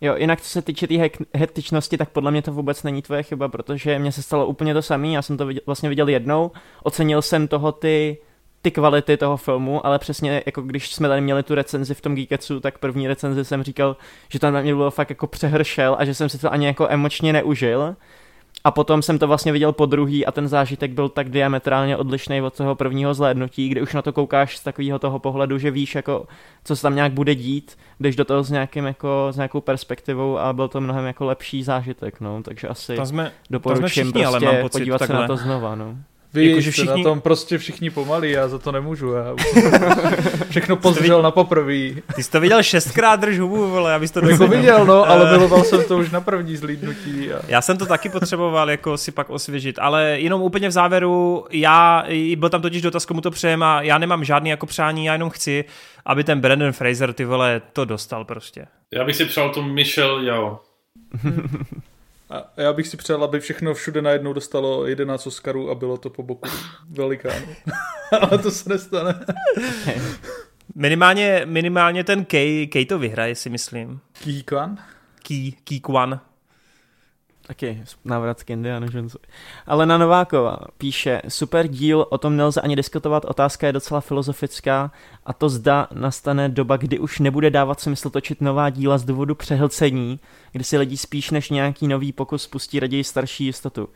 Jo, 0.00 0.16
jinak 0.16 0.40
co 0.40 0.48
se 0.48 0.62
týče 0.62 0.86
té 0.86 0.94
hek- 0.94 1.26
hektičnosti, 1.34 1.96
tak 1.96 2.10
podle 2.10 2.30
mě 2.30 2.42
to 2.42 2.52
vůbec 2.52 2.82
není 2.82 3.02
tvoje 3.02 3.22
chyba, 3.22 3.48
protože 3.48 3.98
mně 3.98 4.12
se 4.12 4.22
stalo 4.22 4.46
úplně 4.46 4.74
to 4.74 4.82
samé, 4.82 5.08
já 5.08 5.22
jsem 5.22 5.36
to 5.36 5.46
viděl, 5.46 5.62
vlastně 5.66 5.88
viděl 5.88 6.08
jednou, 6.08 6.50
ocenil 6.82 7.22
jsem 7.22 7.48
toho 7.48 7.72
ty, 7.72 8.18
ty 8.62 8.70
kvality 8.70 9.16
toho 9.16 9.36
filmu, 9.36 9.86
ale 9.86 9.98
přesně 9.98 10.42
jako 10.46 10.62
když 10.62 10.94
jsme 10.94 11.08
tady 11.08 11.20
měli 11.20 11.42
tu 11.42 11.54
recenzi 11.54 11.94
v 11.94 12.00
tom 12.00 12.14
Geeketsu, 12.14 12.60
tak 12.60 12.78
první 12.78 13.08
recenzi 13.08 13.44
jsem 13.44 13.62
říkal, 13.62 13.96
že 14.28 14.38
tam 14.38 14.52
na 14.54 14.60
mě 14.60 14.74
bylo 14.74 14.90
fakt 14.90 15.10
jako 15.10 15.26
přehršel 15.26 15.96
a 15.98 16.04
že 16.04 16.14
jsem 16.14 16.28
si 16.28 16.38
to 16.38 16.52
ani 16.52 16.66
jako 16.66 16.86
emočně 16.90 17.32
neužil. 17.32 17.96
A 18.64 18.70
potom 18.70 19.02
jsem 19.02 19.18
to 19.18 19.26
vlastně 19.26 19.52
viděl 19.52 19.72
po 19.72 19.86
druhý 19.86 20.26
a 20.26 20.32
ten 20.32 20.48
zážitek 20.48 20.90
byl 20.90 21.08
tak 21.08 21.28
diametrálně 21.28 21.96
odlišný 21.96 22.42
od 22.42 22.56
toho 22.56 22.74
prvního 22.74 23.14
zhlédnutí, 23.14 23.68
kde 23.68 23.82
už 23.82 23.94
na 23.94 24.02
to 24.02 24.12
koukáš 24.12 24.56
z 24.56 24.64
takového 24.64 24.98
toho 24.98 25.18
pohledu, 25.18 25.58
že 25.58 25.70
víš, 25.70 25.94
jako, 25.94 26.26
co 26.64 26.76
se 26.76 26.82
tam 26.82 26.94
nějak 26.94 27.12
bude 27.12 27.34
dít, 27.34 27.78
jdeš 28.00 28.16
do 28.16 28.24
toho 28.24 28.42
s, 28.42 28.50
nějakým, 28.50 28.84
jako, 28.84 29.28
s 29.30 29.36
nějakou 29.36 29.60
perspektivou 29.60 30.38
a 30.38 30.52
byl 30.52 30.68
to 30.68 30.80
mnohem 30.80 31.06
jako 31.06 31.24
lepší 31.24 31.62
zážitek, 31.62 32.20
no, 32.20 32.42
takže 32.42 32.68
asi 32.68 32.96
Tam 32.96 33.06
jsme, 33.06 33.32
doporučím 33.50 34.12
ale 34.16 34.30
prostě 34.30 34.46
mám 34.46 34.62
pocit 34.62 34.78
podívat 34.78 34.98
se 34.98 35.06
takhle. 35.06 35.20
na 35.20 35.26
to 35.26 35.36
znova, 35.36 35.74
no. 35.74 35.96
Vy 36.34 36.48
Jakože 36.48 36.72
jste 36.72 36.82
všichni- 36.82 37.02
na 37.04 37.10
tom 37.10 37.20
prostě 37.20 37.58
všichni 37.58 37.90
pomalí, 37.90 38.30
já 38.30 38.48
za 38.48 38.58
to 38.58 38.72
nemůžu. 38.72 39.12
Já 39.12 39.34
všechno 40.50 40.76
pozřel 40.76 41.22
na 41.22 41.30
poprvý. 41.30 42.02
ty 42.16 42.22
jsi 42.22 42.30
to 42.30 42.40
viděl 42.40 42.62
šestkrát, 42.62 43.20
drž 43.20 43.38
hubu, 43.38 43.70
vole, 43.70 43.94
abys 43.94 44.10
to 44.10 44.28
Jako 44.28 44.46
viděl, 44.46 44.86
no, 44.86 45.04
ale 45.04 45.32
miloval 45.32 45.64
jsem 45.64 45.84
to 45.84 45.98
už 45.98 46.10
na 46.10 46.20
první 46.20 46.56
zlídnutí. 46.56 47.32
A... 47.32 47.40
Já 47.48 47.62
jsem 47.62 47.78
to 47.78 47.86
taky 47.86 48.08
potřeboval 48.08 48.70
jako 48.70 48.96
si 48.96 49.12
pak 49.12 49.30
osvěžit, 49.30 49.78
ale 49.78 50.04
jenom 50.04 50.42
úplně 50.42 50.68
v 50.68 50.72
závěru, 50.72 51.46
já, 51.50 52.04
i 52.08 52.36
byl 52.36 52.48
tam 52.48 52.62
totiž 52.62 52.82
dotaz, 52.82 53.06
komu 53.06 53.20
to 53.20 53.30
přejem 53.30 53.62
a 53.62 53.82
já 53.82 53.98
nemám 53.98 54.24
žádný 54.24 54.50
jako 54.50 54.66
přání, 54.66 55.04
já 55.04 55.12
jenom 55.12 55.30
chci, 55.30 55.64
aby 56.06 56.24
ten 56.24 56.40
Brandon 56.40 56.72
Fraser, 56.72 57.12
ty 57.12 57.24
vole, 57.24 57.62
to 57.72 57.84
dostal 57.84 58.24
prostě. 58.24 58.66
Já 58.94 59.04
bych 59.04 59.16
si 59.16 59.24
přál 59.24 59.50
tu 59.50 59.62
Michelle 59.62 60.24
Yao. 60.24 60.60
a 62.30 62.52
já 62.56 62.72
bych 62.72 62.88
si 62.88 62.96
přál, 62.96 63.24
aby 63.24 63.40
všechno 63.40 63.74
všude 63.74 64.02
najednou 64.02 64.32
dostalo 64.32 64.86
11 64.86 65.26
Oscarů 65.26 65.70
a 65.70 65.74
bylo 65.74 65.96
to 65.96 66.10
po 66.10 66.22
boku 66.22 66.48
velikánu. 66.90 67.46
ale 68.20 68.38
to 68.38 68.50
se 68.50 68.68
nestane. 68.68 69.24
Minimálně, 70.74 71.42
minimálně 71.44 72.04
ten 72.04 72.24
Kay, 72.24 72.66
Kay 72.66 72.84
to 72.84 72.98
vyhraje, 72.98 73.34
si 73.34 73.50
myslím. 73.50 74.00
Key, 75.22 75.52
Key 75.64 75.80
Kwan. 75.80 76.20
Taky 77.48 77.82
návrat 78.04 78.42
k 78.42 78.50
Indiana 78.50 78.86
Jonesu. 78.92 79.18
Ale 79.66 79.86
na 79.86 79.98
Novákova 79.98 80.58
píše, 80.78 81.22
super 81.28 81.68
díl, 81.68 82.06
o 82.10 82.18
tom 82.18 82.36
nelze 82.36 82.60
ani 82.60 82.76
diskutovat, 82.76 83.24
otázka 83.24 83.66
je 83.66 83.72
docela 83.72 84.00
filozofická 84.00 84.92
a 85.26 85.32
to 85.32 85.48
zda 85.48 85.88
nastane 85.94 86.48
doba, 86.48 86.76
kdy 86.76 86.98
už 86.98 87.18
nebude 87.18 87.50
dávat 87.50 87.80
smysl 87.80 88.10
točit 88.10 88.40
nová 88.40 88.70
díla 88.70 88.98
z 88.98 89.04
důvodu 89.04 89.34
přehlcení, 89.34 90.20
kdy 90.52 90.64
si 90.64 90.78
lidi 90.78 90.96
spíš 90.96 91.30
než 91.30 91.50
nějaký 91.50 91.88
nový 91.88 92.12
pokus 92.12 92.46
pustí 92.46 92.80
raději 92.80 93.04
starší 93.04 93.44
jistotu. 93.44 93.88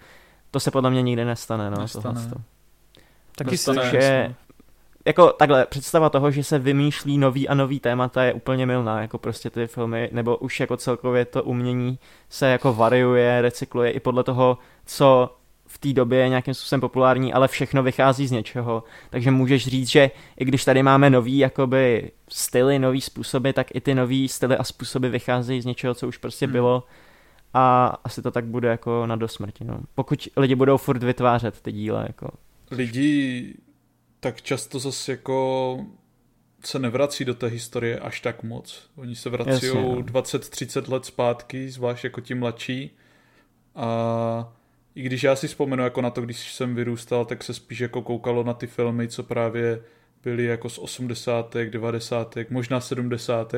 To 0.50 0.60
se 0.60 0.70
podle 0.70 0.90
mě 0.90 1.02
nikdy 1.02 1.24
nestane, 1.24 1.70
no. 1.70 1.76
Nestane. 1.78 2.14
tohleto. 2.14 2.36
Taky 3.36 3.58
si, 3.58 3.70
Nestane. 3.70 3.90
že 3.90 4.34
jako 5.04 5.32
takhle, 5.32 5.66
představa 5.66 6.10
toho, 6.10 6.30
že 6.30 6.44
se 6.44 6.58
vymýšlí 6.58 7.18
nový 7.18 7.48
a 7.48 7.54
nový 7.54 7.80
témata 7.80 8.24
je 8.24 8.32
úplně 8.32 8.66
milná, 8.66 9.02
jako 9.02 9.18
prostě 9.18 9.50
ty 9.50 9.66
filmy, 9.66 10.08
nebo 10.12 10.36
už 10.36 10.60
jako 10.60 10.76
celkově 10.76 11.24
to 11.24 11.42
umění 11.42 11.98
se 12.28 12.46
jako 12.46 12.74
variuje, 12.74 13.42
recykluje 13.42 13.90
i 13.90 14.00
podle 14.00 14.24
toho, 14.24 14.58
co 14.86 15.36
v 15.66 15.78
té 15.78 15.92
době 15.92 16.18
je 16.18 16.28
nějakým 16.28 16.54
způsobem 16.54 16.80
populární, 16.80 17.32
ale 17.32 17.48
všechno 17.48 17.82
vychází 17.82 18.26
z 18.26 18.30
něčeho. 18.30 18.84
Takže 19.10 19.30
můžeš 19.30 19.66
říct, 19.66 19.88
že 19.88 20.10
i 20.36 20.44
když 20.44 20.64
tady 20.64 20.82
máme 20.82 21.10
nový 21.10 21.38
jakoby 21.38 22.10
styly, 22.28 22.78
nový 22.78 23.00
způsoby, 23.00 23.50
tak 23.50 23.66
i 23.74 23.80
ty 23.80 23.94
nový 23.94 24.28
styly 24.28 24.56
a 24.56 24.64
způsoby 24.64 25.08
vycházejí 25.08 25.60
z 25.60 25.64
něčeho, 25.64 25.94
co 25.94 26.08
už 26.08 26.16
prostě 26.16 26.46
Hmm. 26.46 26.52
bylo 26.52 26.84
a 27.54 27.96
asi 28.04 28.22
to 28.22 28.30
tak 28.30 28.44
bude 28.44 28.68
jako 28.68 29.06
na 29.06 29.16
dosmrti. 29.16 29.64
No. 29.64 29.80
Pokud 29.94 30.28
lidi 30.36 30.54
budou 30.54 30.76
furt 30.76 31.02
vytvářet 31.02 31.60
ty 31.60 31.72
díla, 31.72 32.02
jako 32.02 32.28
Lidi 32.70 33.54
tak 34.22 34.42
často 34.42 34.78
zase 34.78 35.12
jako 35.12 35.78
se 36.64 36.78
nevrací 36.78 37.24
do 37.24 37.34
té 37.34 37.46
historie 37.46 37.98
až 37.98 38.20
tak 38.20 38.42
moc. 38.42 38.90
Oni 38.96 39.16
se 39.16 39.30
vrací 39.30 39.66
no. 39.66 39.94
20-30 39.94 40.92
let 40.92 41.04
zpátky, 41.04 41.70
zvlášť 41.70 42.04
jako 42.04 42.20
ti 42.20 42.34
mladší. 42.34 42.90
A 43.74 44.52
i 44.94 45.02
když 45.02 45.22
já 45.22 45.36
si 45.36 45.48
vzpomenu 45.48 45.84
jako 45.84 46.00
na 46.02 46.10
to, 46.10 46.20
když 46.20 46.52
jsem 46.52 46.74
vyrůstal, 46.74 47.24
tak 47.24 47.44
se 47.44 47.54
spíš 47.54 47.80
jako 47.80 48.02
koukalo 48.02 48.44
na 48.44 48.54
ty 48.54 48.66
filmy, 48.66 49.08
co 49.08 49.22
právě 49.22 49.82
byly 50.22 50.44
jako 50.44 50.68
z 50.68 50.78
80. 50.78 51.56
90. 51.70 52.38
možná 52.50 52.80
70. 52.80 53.54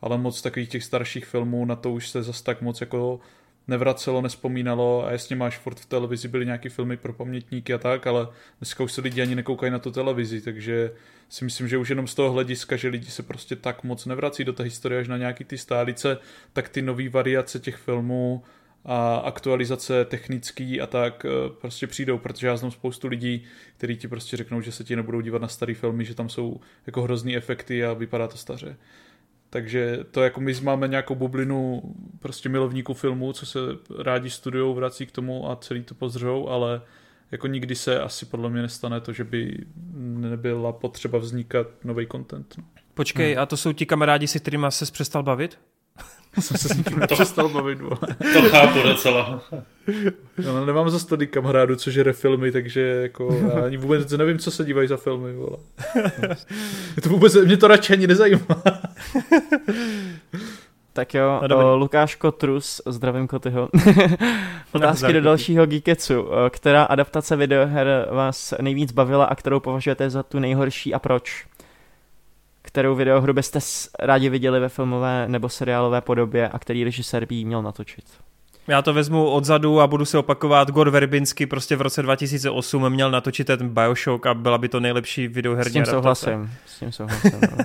ale 0.00 0.18
moc 0.18 0.42
takových 0.42 0.68
těch 0.68 0.84
starších 0.84 1.26
filmů 1.26 1.64
na 1.64 1.76
to 1.76 1.92
už 1.92 2.08
se 2.08 2.22
zas 2.22 2.42
tak 2.42 2.62
moc 2.62 2.80
jako 2.80 3.20
nevracelo, 3.68 4.22
nespomínalo 4.22 5.06
a 5.06 5.12
jasně 5.12 5.36
máš 5.36 5.58
furt 5.58 5.80
v 5.80 5.86
televizi 5.86 6.28
byly 6.28 6.44
nějaký 6.44 6.68
filmy 6.68 6.96
pro 6.96 7.12
pamětníky 7.12 7.74
a 7.74 7.78
tak, 7.78 8.06
ale 8.06 8.28
dneska 8.60 8.84
už 8.84 8.92
se 8.92 9.00
lidi 9.00 9.22
ani 9.22 9.34
nekoukají 9.34 9.72
na 9.72 9.78
tu 9.78 9.90
televizi, 9.90 10.40
takže 10.40 10.90
si 11.28 11.44
myslím, 11.44 11.68
že 11.68 11.78
už 11.78 11.90
jenom 11.90 12.06
z 12.06 12.14
toho 12.14 12.32
hlediska, 12.32 12.76
že 12.76 12.88
lidi 12.88 13.10
se 13.10 13.22
prostě 13.22 13.56
tak 13.56 13.84
moc 13.84 14.06
nevrací 14.06 14.44
do 14.44 14.52
té 14.52 14.62
historie 14.62 15.00
až 15.00 15.08
na 15.08 15.16
nějaký 15.16 15.44
ty 15.44 15.58
stálice, 15.58 16.18
tak 16.52 16.68
ty 16.68 16.82
nové 16.82 17.08
variace 17.08 17.58
těch 17.58 17.76
filmů 17.76 18.42
a 18.84 19.16
aktualizace 19.16 20.04
technický 20.04 20.80
a 20.80 20.86
tak 20.86 21.24
eh, 21.24 21.50
prostě 21.60 21.86
přijdou, 21.86 22.18
protože 22.18 22.46
já 22.46 22.56
znám 22.56 22.70
spoustu 22.70 23.08
lidí, 23.08 23.44
kteří 23.76 23.96
ti 23.96 24.08
prostě 24.08 24.36
řeknou, 24.36 24.60
že 24.60 24.72
se 24.72 24.84
ti 24.84 24.96
nebudou 24.96 25.20
dívat 25.20 25.42
na 25.42 25.48
starý 25.48 25.74
filmy, 25.74 26.04
že 26.04 26.14
tam 26.14 26.28
jsou 26.28 26.60
jako 26.86 27.02
hrozný 27.02 27.36
efekty 27.36 27.84
a 27.84 27.92
vypadá 27.92 28.28
to 28.28 28.36
staře. 28.36 28.76
Takže 29.56 29.98
to 30.10 30.22
jako 30.22 30.40
my 30.40 30.54
máme 30.62 30.88
nějakou 30.88 31.14
bublinu 31.14 31.82
prostě 32.18 32.48
milovníků 32.48 32.94
filmů, 32.94 33.32
co 33.32 33.46
se 33.46 33.58
rádi 33.98 34.30
studujou, 34.30 34.74
vrací 34.74 35.06
k 35.06 35.12
tomu 35.12 35.50
a 35.50 35.56
celý 35.56 35.82
to 35.82 35.94
pozřou, 35.94 36.48
ale 36.48 36.80
jako 37.30 37.46
nikdy 37.46 37.74
se 37.74 38.00
asi 38.00 38.26
podle 38.26 38.50
mě 38.50 38.62
nestane 38.62 39.00
to, 39.00 39.12
že 39.12 39.24
by 39.24 39.64
nebyla 39.96 40.72
potřeba 40.72 41.18
vznikat 41.18 41.66
nový 41.84 42.06
content. 42.06 42.54
No. 42.58 42.64
Počkej, 42.94 43.32
hmm. 43.32 43.42
a 43.42 43.46
to 43.46 43.56
jsou 43.56 43.72
ti 43.72 43.86
kamarádi, 43.86 44.28
se 44.28 44.38
kterými 44.38 44.66
se 44.68 44.92
přestal 44.92 45.22
bavit? 45.22 45.58
Jsem 46.40 46.56
se 46.56 46.68
s 46.68 46.76
nikým 46.76 46.98
nepřestal 46.98 47.48
bavit. 47.48 47.78
To 48.32 48.42
chápu 48.48 48.82
docela. 48.82 49.42
No, 50.44 50.66
nemám 50.66 50.90
za 50.90 50.98
stody 50.98 51.26
kamarádu, 51.26 51.76
co 51.76 51.90
žere 51.90 52.12
filmy, 52.12 52.52
takže 52.52 52.80
jako 52.80 53.38
já 53.54 53.64
ani 53.64 53.76
vůbec 53.76 54.12
nevím, 54.12 54.38
co 54.38 54.50
se 54.50 54.64
dívají 54.64 54.88
za 54.88 54.96
filmy, 54.96 55.32
vole. 55.32 55.58
Mě 56.94 57.02
to 57.02 57.08
vůbec, 57.08 57.34
mě 57.34 57.56
to 57.56 57.68
radši 57.68 57.92
ani 57.92 58.06
nezajímá. 58.06 58.62
Tak 60.92 61.14
jo, 61.14 61.40
no, 61.46 61.76
Lukáš 61.76 62.14
Kotrus, 62.14 62.80
zdravím 62.86 63.26
Kotyho. 63.26 63.68
Otázky 64.72 65.12
do 65.12 65.20
dalšího 65.20 65.66
Geeketsu. 65.66 66.28
Která 66.50 66.82
adaptace 66.82 67.36
videoher 67.36 68.08
vás 68.10 68.54
nejvíc 68.60 68.92
bavila 68.92 69.24
a 69.24 69.34
kterou 69.34 69.60
považujete 69.60 70.10
za 70.10 70.22
tu 70.22 70.38
nejhorší 70.38 70.94
a 70.94 70.98
proč? 70.98 71.46
Kterou 72.76 72.94
videohru 72.94 73.32
byste 73.32 73.58
rádi 73.98 74.28
viděli 74.28 74.60
ve 74.60 74.68
filmové 74.68 75.28
nebo 75.28 75.48
seriálové 75.48 76.00
podobě 76.00 76.48
a 76.48 76.58
který 76.58 76.84
režisér 76.84 77.26
by 77.26 77.34
jí 77.34 77.44
měl 77.44 77.62
natočit? 77.62 78.04
Já 78.68 78.82
to 78.82 78.94
vezmu 78.94 79.30
odzadu 79.30 79.80
a 79.80 79.86
budu 79.86 80.04
se 80.04 80.18
opakovat. 80.18 80.70
Gor 80.70 80.90
Verbinsky 80.90 81.46
prostě 81.46 81.76
v 81.76 81.80
roce 81.80 82.02
2008 82.02 82.90
měl 82.90 83.10
natočit 83.10 83.46
ten 83.46 83.68
Bioshock 83.68 84.26
a 84.26 84.34
byla 84.34 84.58
by 84.58 84.68
to 84.68 84.80
nejlepší 84.80 85.28
videoherní 85.28 85.70
S 85.70 85.74
tím 85.74 85.86
souhlasím. 85.86 86.50
S 86.66 86.78
tím 86.78 86.92
souhlasím 86.92 87.40
no. 87.42 87.56
uh, 87.56 87.64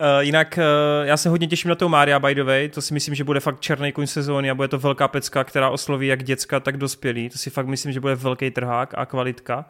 jinak 0.20 0.58
uh, 0.58 1.06
já 1.06 1.16
se 1.16 1.28
hodně 1.28 1.46
těším 1.46 1.68
na 1.68 1.74
toho 1.74 1.88
Mária, 1.88 2.18
by 2.18 2.34
the 2.34 2.44
way. 2.44 2.68
To 2.68 2.82
si 2.82 2.94
myslím, 2.94 3.14
že 3.14 3.24
bude 3.24 3.40
fakt 3.40 3.60
černý 3.60 3.92
kuň 3.92 4.06
sezóny 4.06 4.50
a 4.50 4.54
bude 4.54 4.68
to 4.68 4.78
velká 4.78 5.08
pecka, 5.08 5.44
která 5.44 5.70
osloví 5.70 6.06
jak 6.06 6.22
děcka, 6.22 6.60
tak 6.60 6.76
dospělí. 6.76 7.28
To 7.28 7.38
si 7.38 7.50
fakt 7.50 7.66
myslím, 7.66 7.92
že 7.92 8.00
bude 8.00 8.14
velký 8.14 8.50
trhák 8.50 8.94
a 8.96 9.06
kvalitka 9.06 9.64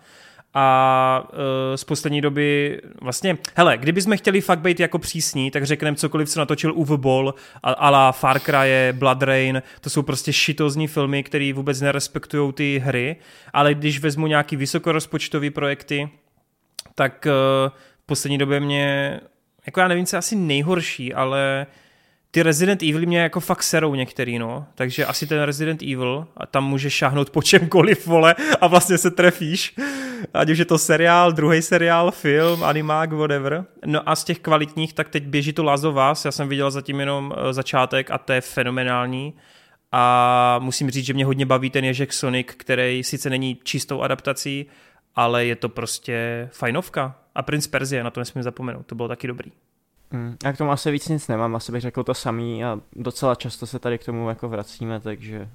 a 0.55 1.29
uh, 1.33 1.39
z 1.77 1.85
poslední 1.85 2.21
doby 2.21 2.81
vlastně, 3.01 3.39
hele, 3.57 3.79
kdybychom 3.79 4.17
chtěli 4.17 4.41
fakt 4.41 4.61
být 4.61 4.81
jako 4.81 4.99
přísní, 4.99 5.51
tak 5.51 5.67
řekneme 5.67 5.97
cokoliv, 5.97 6.29
co 6.29 6.41
natočil 6.41 6.73
Uwe 6.75 6.97
Boll, 6.97 7.35
a, 7.63 7.73
a 7.73 7.91
la 7.91 8.13
Far 8.13 8.41
Cry, 8.41 8.93
Blood 8.93 9.23
Rain, 9.23 9.63
to 9.81 9.91
jsou 9.91 10.03
prostě 10.03 10.33
šitozní 10.33 10.89
filmy, 10.89 11.23
které 11.23 11.53
vůbec 11.53 11.81
nerespektují 11.81 12.53
ty 12.53 12.79
hry, 12.79 13.17
ale 13.53 13.75
když 13.75 14.01
vezmu 14.01 14.27
nějaký 14.27 14.57
vysokorozpočtový 14.57 15.51
projekty, 15.51 16.09
tak 16.95 17.27
uh, 17.27 17.71
v 18.03 18.07
poslední 18.07 18.39
době 18.39 18.61
mě, 18.61 19.21
jako 19.67 19.81
já 19.81 19.89
nevím, 19.89 20.07
co 20.07 20.17
je 20.17 20.19
asi 20.19 20.37
nejhorší, 20.37 21.15
ale 21.15 21.67
ty 22.31 22.43
Resident 22.43 22.83
Evil 22.83 23.07
mě 23.07 23.19
jako 23.19 23.41
fakt 23.41 23.63
serou 23.63 23.95
některý, 23.95 24.39
no. 24.39 24.67
Takže 24.75 25.07
asi 25.07 25.27
ten 25.27 25.43
Resident 25.43 25.83
Evil, 25.83 26.27
a 26.37 26.47
tam 26.47 26.65
můžeš 26.65 26.95
šáhnout 26.95 27.31
po 27.31 27.43
čemkoliv, 27.43 28.07
vole, 28.07 28.35
a 28.61 28.67
vlastně 28.67 28.99
se 28.99 29.11
trefíš. 29.11 29.75
Ať 30.34 30.51
už 30.51 30.59
je 30.59 30.65
to 30.65 30.78
seriál, 30.78 31.33
druhý 31.33 31.62
seriál, 31.62 32.10
film, 32.10 32.65
animák, 32.65 33.12
whatever. 33.12 33.65
No 33.86 34.09
a 34.09 34.17
z 34.17 34.25
těch 34.25 34.39
kvalitních, 34.39 34.92
tak 34.92 35.09
teď 35.09 35.26
běží 35.26 35.52
to 35.52 35.65
Last 35.65 35.84
of 35.84 35.97
Us, 36.12 36.25
já 36.25 36.33
jsem 36.33 36.49
viděl 36.49 36.70
zatím 36.70 37.01
jenom 37.01 37.34
eh, 37.36 37.52
začátek 37.52 38.10
a 38.10 38.18
to 38.18 38.33
je 38.33 38.41
fenomenální. 38.41 39.34
A 39.92 40.59
musím 40.62 40.91
říct, 40.91 41.07
že 41.07 41.15
mě 41.15 41.25
hodně 41.25 41.47
baví 41.47 41.70
ten 41.70 41.84
Ježek 41.84 42.12
Sonic, 42.12 42.47
který 42.57 43.05
sice 43.05 43.31
není 43.31 43.59
čistou 43.62 44.02
adaptací, 44.02 44.67
ale 45.15 45.44
je 45.44 45.57
to 45.57 45.68
prostě 45.68 46.49
fajnovka. 46.52 47.15
A 47.34 47.42
Prince 47.42 47.68
Perzie, 47.68 48.05
na 48.05 48.10
to 48.10 48.20
nesmím 48.20 48.42
zapomenout, 48.42 48.86
to 48.86 48.94
bylo 48.94 49.09
taky 49.09 49.26
dobrý. 49.26 49.52
Mm, 50.10 50.36
já 50.44 50.52
k 50.52 50.59
tomu 50.59 50.70
asi 50.70 50.91
víc 50.91 51.09
nic 51.09 51.28
nemám, 51.28 51.57
asi 51.57 51.73
bych 51.73 51.81
řekl 51.81 52.05
to 52.05 52.15
samý 52.15 52.65
a 52.65 52.81
docela 52.97 53.34
často 53.34 53.67
se 53.67 53.78
tady 53.78 53.99
k 53.99 54.05
tomu 54.05 54.28
jako 54.28 54.49
vracíme, 54.49 55.01
takže 55.01 55.49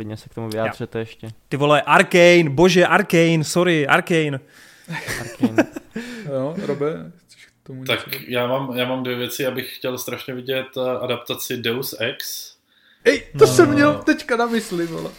klidně 0.00 0.16
se 0.16 0.28
k 0.28 0.34
tomu 0.34 0.48
vyjádřete 0.48 0.98
já. 0.98 1.00
ještě. 1.00 1.28
Ty 1.48 1.56
vole, 1.56 1.82
Arkane, 1.82 2.50
bože, 2.50 2.86
Arkane, 2.86 3.44
sorry, 3.44 3.86
Arkane. 3.86 4.40
Arkane. 5.20 5.66
jo, 6.28 6.54
Robe, 6.66 7.12
k 7.62 7.66
tomu 7.66 7.84
Tak 7.84 8.08
já 8.28 8.46
mám, 8.46 8.76
já 8.76 8.88
mám 8.88 9.02
dvě 9.02 9.16
věci, 9.16 9.46
abych 9.46 9.76
chtěl 9.76 9.98
strašně 9.98 10.34
vidět 10.34 10.66
eh, 10.76 10.98
adaptaci 11.00 11.56
Deus 11.56 11.94
Ex. 11.98 12.50
Ej, 13.04 13.20
to 13.20 13.38
no. 13.38 13.46
jsem 13.46 13.70
měl 13.72 13.98
teďka 13.98 14.36
na 14.36 14.46
mysli, 14.46 14.86
vole. 14.86 15.10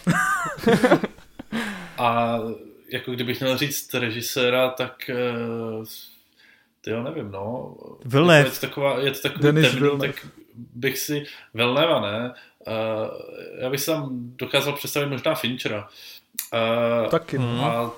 a 1.98 2.38
jako 2.92 3.12
kdybych 3.12 3.40
měl 3.40 3.58
říct 3.58 3.94
režiséra, 3.94 4.68
tak 4.68 5.10
uh, 5.78 5.84
ty 6.80 6.90
jo, 6.90 7.02
nevím, 7.02 7.30
no. 7.30 7.76
Vilnev. 8.04 8.46
Je 8.46 8.50
to, 8.52 8.66
taková, 8.66 8.98
je 8.98 9.10
to 9.10 9.20
takový 9.20 9.42
Denis 9.42 9.66
temný, 9.66 9.80
Vilnev. 9.80 10.14
tak 10.14 10.26
bych 10.54 10.98
si... 10.98 11.24
Vilneva, 11.54 12.00
ne? 12.00 12.34
Uh, 12.66 13.08
já 13.58 13.70
bych 13.70 13.80
si 13.80 13.86
tam 13.86 14.08
dokázal 14.12 14.72
představit 14.72 15.06
možná 15.06 15.34
Finchera. 15.34 15.88
Uh, 17.02 17.10
Taky. 17.10 17.38
No. 17.38 17.64
A 17.64 17.94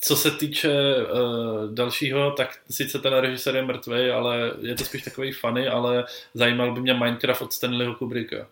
co 0.00 0.16
se 0.16 0.30
týče 0.30 0.70
uh, 0.96 1.74
dalšího, 1.74 2.30
tak 2.30 2.58
sice 2.70 2.98
ten 2.98 3.12
režisér 3.12 3.56
je 3.56 3.62
mrtvý, 3.62 4.10
ale 4.10 4.52
je 4.60 4.74
to 4.74 4.84
spíš 4.84 5.02
takový 5.02 5.32
funny, 5.32 5.68
ale 5.68 6.04
zajímal 6.34 6.72
by 6.74 6.80
mě 6.80 6.94
Minecraft 6.94 7.42
od 7.42 7.52
Stanleyho 7.52 7.94
Kubricka. 7.94 8.46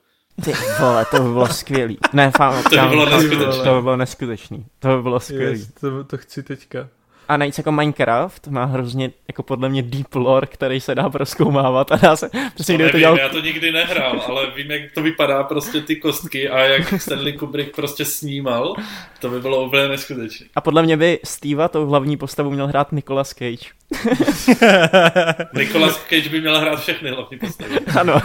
Ty 0.45 0.53
vole, 0.81 1.07
to 1.11 1.17
by 1.17 1.29
bylo 1.29 1.49
skvělý. 1.49 1.99
Ne, 2.13 2.31
fám, 2.37 2.63
to 2.63 2.69
by 2.69 2.89
bylo 2.89 3.07
neskutečný. 3.07 3.65
To 3.65 3.75
by 3.75 3.83
bylo 3.83 3.97
neskutečný. 3.97 4.67
To 4.79 4.97
by 4.97 5.03
bylo 5.03 5.21
skvělý. 5.21 5.59
Yes, 5.59 5.73
to, 5.81 6.05
to 6.05 6.19
chci 6.19 6.43
teďka. 6.43 6.89
A 7.29 7.37
navíc 7.37 7.59
jako 7.59 7.73
Minecraft 7.73 8.47
má 8.47 8.65
hrozně 8.65 9.11
jako 9.29 9.43
podle 9.43 9.69
mě 9.69 9.83
deep 9.83 10.15
lore, 10.15 10.47
který 10.47 10.81
se 10.81 10.95
dá 10.95 11.11
proskoumávat 11.11 11.93
a 11.93 11.97
dá 11.97 12.17
se 12.17 12.31
přesně 12.55 12.75
to 12.75 12.79
nevím, 12.79 12.93
to 12.93 12.99
dělal... 12.99 13.19
já 13.19 13.29
to 13.29 13.41
nikdy 13.41 13.73
nehrál, 13.73 14.23
ale 14.27 14.51
vím, 14.51 14.71
jak 14.71 14.93
to 14.95 15.03
vypadá 15.03 15.45
prostě 15.45 15.81
ty 15.81 15.97
kostky 15.97 16.49
a 16.49 16.59
jak 16.59 17.03
Stanley 17.03 17.33
Kubrick 17.33 17.77
prostě 17.77 18.05
snímal, 18.05 18.75
to 19.21 19.31
by 19.31 19.41
bylo 19.41 19.65
úplně 19.65 19.89
neskutečné. 19.89 20.47
A 20.55 20.61
podle 20.61 20.83
mě 20.83 20.97
by 20.97 21.19
Steva 21.25 21.69
tou 21.69 21.87
hlavní 21.87 22.17
postavu 22.17 22.51
měl 22.51 22.67
hrát 22.67 22.93
Nicolas 22.93 23.35
Cage. 23.35 23.67
Nicolas 25.55 26.05
Cage 26.09 26.29
by 26.29 26.41
měl 26.41 26.61
hrát 26.61 26.81
všechny 26.81 27.11
hlavní 27.11 27.39
postavy. 27.39 27.79
Ano. 28.01 28.21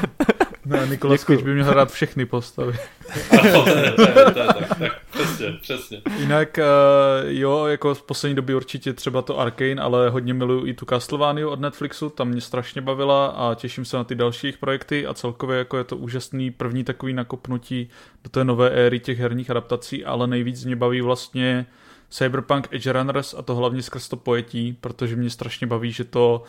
No, 0.71 0.85
Nikolas 0.85 1.21
Cage 1.21 1.43
by 1.43 1.53
měl 1.53 1.65
hrát 1.65 1.91
všechny 1.91 2.25
postavy. 2.25 2.73
ano, 3.39 3.65
tak, 3.95 4.77
tak, 4.79 5.01
přesně, 5.11 5.51
přesně. 5.61 6.01
Jinak, 6.17 6.59
uh, 6.59 7.29
jo, 7.29 7.65
jako 7.65 7.95
z 7.95 8.01
poslední 8.01 8.35
doby 8.35 8.55
určitě 8.55 8.93
třeba 8.93 9.21
to 9.21 9.39
Arkane, 9.39 9.81
ale 9.81 10.09
hodně 10.09 10.33
miluju 10.33 10.65
i 10.65 10.73
tu 10.73 10.85
Castlevania 10.85 11.47
od 11.47 11.59
Netflixu, 11.59 12.09
tam 12.09 12.27
mě 12.27 12.41
strašně 12.41 12.81
bavila 12.81 13.27
a 13.27 13.55
těším 13.55 13.85
se 13.85 13.97
na 13.97 14.03
ty 14.03 14.15
další 14.15 14.51
projekty 14.51 15.07
a 15.07 15.13
celkově 15.13 15.57
jako 15.57 15.77
je 15.77 15.83
to 15.83 15.97
úžasný 15.97 16.51
první 16.51 16.83
takový 16.83 17.13
nakopnutí 17.13 17.89
do 18.23 18.29
té 18.29 18.43
nové 18.43 18.69
éry 18.69 18.99
těch 18.99 19.19
herních 19.19 19.49
adaptací, 19.49 20.05
ale 20.05 20.27
nejvíc 20.27 20.65
mě 20.65 20.75
baví 20.75 21.01
vlastně 21.01 21.65
Cyberpunk 22.09 22.67
Edge 22.71 22.91
Runners 22.91 23.33
a 23.33 23.41
to 23.41 23.55
hlavně 23.55 23.81
skrz 23.81 24.09
to 24.09 24.17
pojetí, 24.17 24.77
protože 24.81 25.15
mě 25.15 25.29
strašně 25.29 25.67
baví, 25.67 25.91
že 25.91 26.03
to 26.03 26.43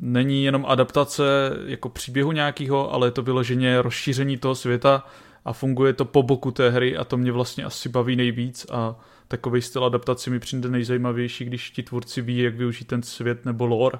není 0.00 0.44
jenom 0.44 0.66
adaptace 0.66 1.22
jako 1.66 1.88
příběhu 1.88 2.32
nějakého, 2.32 2.94
ale 2.94 3.06
je 3.06 3.10
to 3.10 3.22
vyloženě 3.22 3.82
rozšíření 3.82 4.36
toho 4.36 4.54
světa 4.54 5.06
a 5.44 5.52
funguje 5.52 5.92
to 5.92 6.04
po 6.04 6.22
boku 6.22 6.50
té 6.50 6.70
hry 6.70 6.96
a 6.96 7.04
to 7.04 7.16
mě 7.16 7.32
vlastně 7.32 7.64
asi 7.64 7.88
baví 7.88 8.16
nejvíc 8.16 8.66
a 8.70 9.00
takový 9.28 9.62
styl 9.62 9.84
adaptace 9.84 10.30
mi 10.30 10.38
přijde 10.38 10.68
nejzajímavější, 10.68 11.44
když 11.44 11.70
ti 11.70 11.82
tvůrci 11.82 12.22
ví, 12.22 12.38
jak 12.38 12.54
využít 12.54 12.84
ten 12.84 13.02
svět 13.02 13.44
nebo 13.44 13.66
lore. 13.66 13.98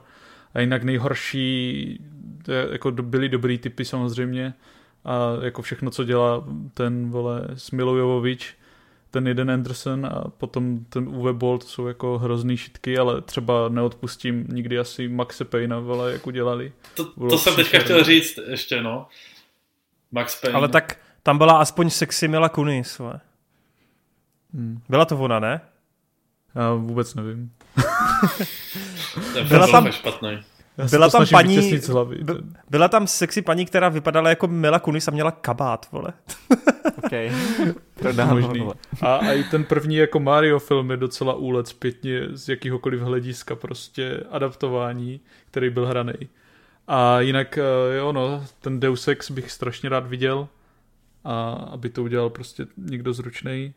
A 0.54 0.60
jinak 0.60 0.82
nejhorší, 0.82 2.00
jako 2.70 2.92
byly 2.92 3.28
dobrý 3.28 3.58
typy 3.58 3.84
samozřejmě 3.84 4.54
a 5.04 5.30
jako 5.42 5.62
všechno, 5.62 5.90
co 5.90 6.04
dělá 6.04 6.44
ten 6.74 7.10
vole 7.10 7.48
Smilojovovič, 7.54 8.57
ten 9.10 9.26
jeden 9.26 9.50
Anderson 9.50 10.06
a 10.06 10.24
potom 10.28 10.84
ten 10.84 11.08
Uwe 11.08 11.32
Boll, 11.32 11.58
to 11.58 11.66
jsou 11.66 11.86
jako 11.86 12.18
hrozný 12.18 12.56
šitky, 12.56 12.98
ale 12.98 13.20
třeba 13.20 13.68
neodpustím 13.68 14.46
nikdy 14.48 14.78
asi 14.78 15.08
Maxe 15.08 15.44
Payna, 15.44 15.78
vole, 15.78 16.12
jak 16.12 16.26
udělali. 16.26 16.72
To, 16.94 17.04
to 17.28 17.38
jsem 17.38 17.56
teďka 17.56 17.78
chtěl 17.78 18.04
říct 18.04 18.38
ještě, 18.48 18.82
no. 18.82 19.06
Max 20.12 20.40
Payne. 20.40 20.56
Ale 20.56 20.68
tak 20.68 20.98
tam 21.22 21.38
byla 21.38 21.58
aspoň 21.58 21.90
sexy 21.90 22.28
Mila 22.28 22.48
Kunis, 22.48 22.98
vole. 22.98 23.20
Hmm. 24.54 24.80
Byla 24.88 25.04
to 25.04 25.18
ona, 25.18 25.40
ne? 25.40 25.60
Já 26.54 26.72
vůbec 26.74 27.14
nevím. 27.14 27.52
byla 29.48 29.66
tam, 29.66 29.92
špatný. 29.92 30.38
Byla 30.90 31.10
tam 31.10 31.26
paní, 31.31 31.78
hlavy. 31.89 32.18
byla 32.70 32.89
tam 32.89 33.07
sexy 33.07 33.42
paní, 33.42 33.66
která 33.66 33.89
vypadala 33.89 34.28
jako 34.28 34.47
Mila 34.47 34.78
Kunis 34.78 35.08
a 35.08 35.10
měla 35.10 35.31
kabát, 35.31 35.86
vole. 35.92 36.12
okay. 37.05 37.32
možný. 38.31 38.68
A, 39.00 39.15
a 39.15 39.32
i 39.32 39.44
ten 39.44 39.65
první 39.65 39.97
jako 39.97 40.20
Mario 40.20 40.58
film 40.58 40.90
je 40.90 40.97
docela 40.97 41.34
úlet 41.34 41.68
zpětně 41.68 42.20
z 42.32 42.48
jakýhokoliv 42.48 43.00
hlediska 43.00 43.57
prostě 43.57 44.24
adaptování, 44.31 45.20
který 45.50 45.70
byl 45.70 45.86
hraný. 45.86 46.15
A 46.89 47.20
jinak, 47.20 47.58
eh, 47.58 47.97
jo 47.97 48.12
no, 48.12 48.44
ten 48.60 48.81
Deus 48.81 49.08
Ex 49.08 49.31
bych 49.31 49.50
strašně 49.50 49.89
rád 49.89 50.07
viděl 50.07 50.48
a 51.24 51.50
aby 51.50 51.89
to 51.89 52.02
udělal 52.02 52.31
prostě 52.31 52.66
někdo 52.76 53.12
zručný. 53.12 53.74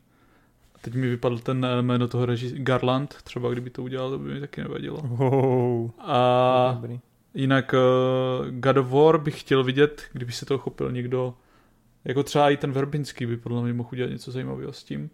Teď 0.81 0.95
mi 0.95 1.09
vypadl 1.09 1.39
ten 1.39 1.67
jméno 1.81 2.07
toho 2.07 2.25
režis 2.25 2.53
Garland, 2.53 3.15
třeba 3.23 3.49
kdyby 3.49 3.69
to 3.69 3.83
udělal, 3.83 4.09
to 4.09 4.19
by 4.19 4.33
mi 4.33 4.39
taky 4.39 4.61
nevadilo. 4.61 5.01
Oh, 5.17 5.89
a, 5.99 6.81
Jinak 7.33 7.73
uh, 7.73 8.47
God 8.49 8.77
of 8.77 8.91
War 8.91 9.17
bych 9.17 9.39
chtěl 9.39 9.63
vidět, 9.63 10.03
kdyby 10.13 10.31
se 10.31 10.45
toho 10.45 10.57
chopil 10.57 10.91
někdo, 10.91 11.33
jako 12.05 12.23
třeba 12.23 12.49
i 12.49 12.57
ten 12.57 12.71
Verbinský 12.71 13.25
by 13.25 13.37
podle 13.37 13.63
mě 13.63 13.73
mohl 13.73 13.89
udělat 13.91 14.11
něco 14.11 14.31
zajímavého 14.31 14.73
s 14.73 14.83
tím. 14.83 15.09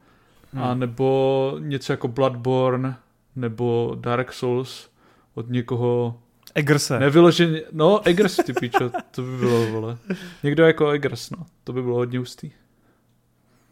Hmm. 0.53 0.63
A 0.63 0.73
nebo 0.73 1.55
něco 1.59 1.93
jako 1.93 2.07
Bloodborne, 2.07 2.97
nebo 3.35 3.97
Dark 3.99 4.33
Souls 4.33 4.89
od 5.35 5.49
někoho 5.49 6.19
Eggerse. 6.55 6.99
Nevyloženě, 6.99 7.61
no 7.71 8.07
Eggers 8.07 8.35
ty 8.35 8.53
pičo, 8.53 8.91
to 9.11 9.21
by 9.21 9.37
bylo, 9.37 9.65
vole. 9.65 9.97
Někdo 10.43 10.63
jako 10.63 10.89
Eggers, 10.89 11.29
no, 11.29 11.45
to 11.63 11.73
by 11.73 11.81
bylo 11.81 11.95
hodně 11.95 12.19
hustý. 12.19 12.51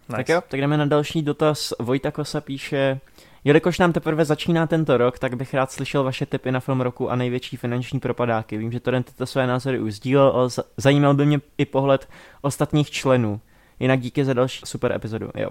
Nice. 0.10 0.18
Tak 0.18 0.30
jo, 0.30 0.42
tak 0.48 0.62
jdeme 0.62 0.78
na 0.78 0.86
další 0.86 1.22
dotaz. 1.22 1.74
Vojta 1.80 2.12
Kosa 2.12 2.42
píše, 2.42 3.00
Jelikož 3.44 3.80
nám 3.80 3.94
teprve 3.94 4.26
začíná 4.26 4.68
tento 4.68 4.98
rok, 4.98 5.20
tak 5.20 5.36
bych 5.36 5.54
rád 5.54 5.72
slyšel 5.72 6.04
vaše 6.04 6.26
tipy 6.26 6.52
na 6.52 6.60
film 6.60 6.82
roku 6.82 7.12
a 7.12 7.16
největší 7.16 7.58
finanční 7.58 8.00
propadáky. 8.00 8.58
Vím, 8.58 8.72
že 8.72 8.80
to 8.80 9.04
tyto 9.04 9.26
své 9.26 9.48
názory 9.48 9.80
už 9.80 9.94
sdílel, 9.94 10.28
ale 10.28 10.50
zajímal 10.78 11.14
by 11.14 11.26
mě 11.26 11.42
i 11.58 11.66
pohled 11.66 12.10
ostatních 12.42 12.92
členů. 12.92 13.42
Jinak 13.80 14.00
díky 14.00 14.26
za 14.26 14.34
další 14.34 14.62
super 14.66 14.92
epizodu. 14.92 15.30
Jo. 15.36 15.50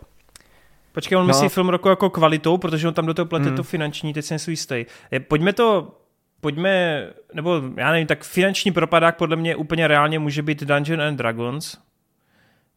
Počkej, 0.92 1.18
on 1.18 1.22
no. 1.22 1.26
myslí 1.26 1.48
film 1.48 1.68
roku 1.68 1.88
jako 1.88 2.10
kvalitou, 2.10 2.58
protože 2.58 2.88
on 2.88 2.94
tam 2.94 3.06
do 3.06 3.14
toho 3.14 3.26
plete 3.26 3.46
hmm. 3.46 3.56
to 3.56 3.62
finanční, 3.62 4.12
teď 4.12 4.24
jsem 4.24 4.38
si 4.38 4.50
jistý. 4.50 4.86
Pojďme 5.28 5.52
to 5.52 5.94
pojďme, 6.40 7.06
nebo 7.34 7.62
já 7.76 7.92
nevím, 7.92 8.06
tak 8.06 8.24
finanční 8.24 8.72
propadák 8.72 9.16
podle 9.16 9.36
mě 9.36 9.56
úplně 9.56 9.88
reálně 9.88 10.18
může 10.18 10.42
být 10.42 10.62
Dungeon 10.62 11.02
and 11.02 11.16
Dragons, 11.16 11.76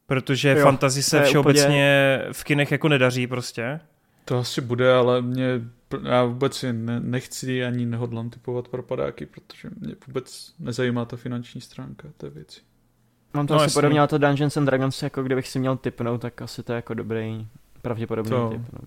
protože 0.07 0.49
jo, 0.57 0.63
fantasy 0.63 1.03
se 1.03 1.23
všeobecně 1.23 1.65
úplně... 1.67 2.33
v 2.33 2.43
kinech 2.43 2.71
jako 2.71 2.89
nedaří 2.89 3.27
prostě. 3.27 3.79
To 4.25 4.37
asi 4.37 4.61
bude, 4.61 4.93
ale 4.93 5.21
mě, 5.21 5.61
já 6.03 6.23
vůbec 6.23 6.57
si 6.57 6.73
ne, 6.73 6.99
nechci 6.99 7.65
ani 7.65 7.85
nehodlám 7.85 8.29
typovat 8.29 8.67
propadáky, 8.67 9.25
protože 9.25 9.69
mě 9.79 9.95
vůbec 10.07 10.53
nezajímá 10.59 11.05
ta 11.05 11.17
finanční 11.17 11.61
stránka 11.61 12.07
té 12.17 12.29
věci. 12.29 12.61
Mám 13.33 13.47
to 13.47 13.53
no 13.53 13.59
asi 13.59 13.65
jasný. 13.65 13.77
podobně, 13.77 13.99
ale 13.99 14.07
to 14.07 14.17
Dungeons 14.17 14.57
and 14.57 14.65
Dragons, 14.65 15.03
jako 15.03 15.23
kdybych 15.23 15.47
si 15.47 15.59
měl 15.59 15.77
typnout, 15.77 16.21
tak 16.21 16.41
asi 16.41 16.63
to 16.63 16.71
je 16.71 16.75
jako 16.75 16.93
dobrý, 16.93 17.47
pravděpodobný 17.81 18.31
to. 18.31 18.49
typ. 18.49 18.61
No. 18.73 18.79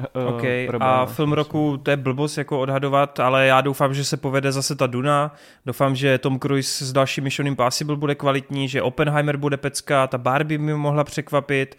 Uh, 0.00 0.34
OK, 0.34 0.44
a 0.80 1.06
film 1.06 1.32
roku, 1.32 1.80
to 1.82 1.90
je 1.90 1.96
blbost 1.96 2.38
jako 2.38 2.60
odhadovat, 2.60 3.20
ale 3.20 3.46
já 3.46 3.60
doufám, 3.60 3.94
že 3.94 4.04
se 4.04 4.16
povede 4.16 4.52
zase 4.52 4.76
ta 4.76 4.86
Duna, 4.86 5.34
doufám, 5.66 5.96
že 5.96 6.18
Tom 6.18 6.38
Cruise 6.38 6.84
s 6.84 6.92
dalším 6.92 7.24
Mission 7.24 7.46
Impossible 7.46 7.96
bude 7.96 8.14
kvalitní, 8.14 8.68
že 8.68 8.82
Oppenheimer 8.82 9.36
bude 9.36 9.56
pecka, 9.56 10.06
ta 10.06 10.18
Barbie 10.18 10.58
mi 10.58 10.74
mohla 10.74 11.04
překvapit, 11.04 11.78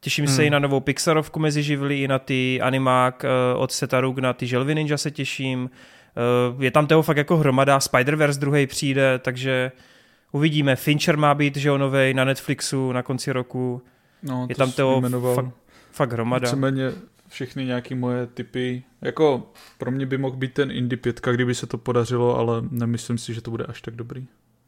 těším 0.00 0.24
hmm. 0.24 0.34
se 0.34 0.44
i 0.44 0.50
na 0.50 0.58
novou 0.58 0.80
Pixarovku 0.80 1.40
mezi 1.40 1.62
živly, 1.62 2.02
i 2.02 2.08
na 2.08 2.18
ty 2.18 2.60
animák 2.60 3.24
uh, 3.54 3.62
od 3.62 3.72
Seta 3.72 4.02
na 4.20 4.32
ty 4.32 4.46
Želvy 4.46 4.74
Ninja 4.74 4.96
se 4.96 5.10
těším, 5.10 5.70
uh, 6.54 6.62
je 6.62 6.70
tam 6.70 6.86
toho 6.86 7.02
fakt 7.02 7.16
jako 7.16 7.36
hromada, 7.36 7.78
Spider-Verse 7.78 8.38
druhý 8.38 8.66
přijde, 8.66 9.18
takže 9.18 9.72
uvidíme, 10.32 10.76
Fincher 10.76 11.16
má 11.16 11.34
být, 11.34 11.56
že 11.56 11.70
novej 11.70 12.14
na 12.14 12.24
Netflixu 12.24 12.92
na 12.92 13.02
konci 13.02 13.32
roku, 13.32 13.82
no, 14.22 14.46
to 14.46 14.52
je 14.52 14.56
tam 14.56 14.72
toho 14.72 15.02
fakt, 15.34 15.50
fakt 15.92 16.12
hromada. 16.12 16.44
Víceméně 16.44 16.92
všechny 17.28 17.64
nějaký 17.64 17.94
moje 17.94 18.26
typy. 18.26 18.82
Jako 19.02 19.52
pro 19.78 19.90
mě 19.90 20.06
by 20.06 20.18
mohl 20.18 20.36
být 20.36 20.54
ten 20.54 20.70
Indie 20.70 20.96
5, 20.96 21.20
kdyby 21.30 21.54
se 21.54 21.66
to 21.66 21.78
podařilo, 21.78 22.38
ale 22.38 22.62
nemyslím 22.70 23.18
si, 23.18 23.34
že 23.34 23.40
to 23.40 23.50
bude 23.50 23.64
až 23.64 23.82
tak 23.82 23.96
dobrý. 23.96 24.26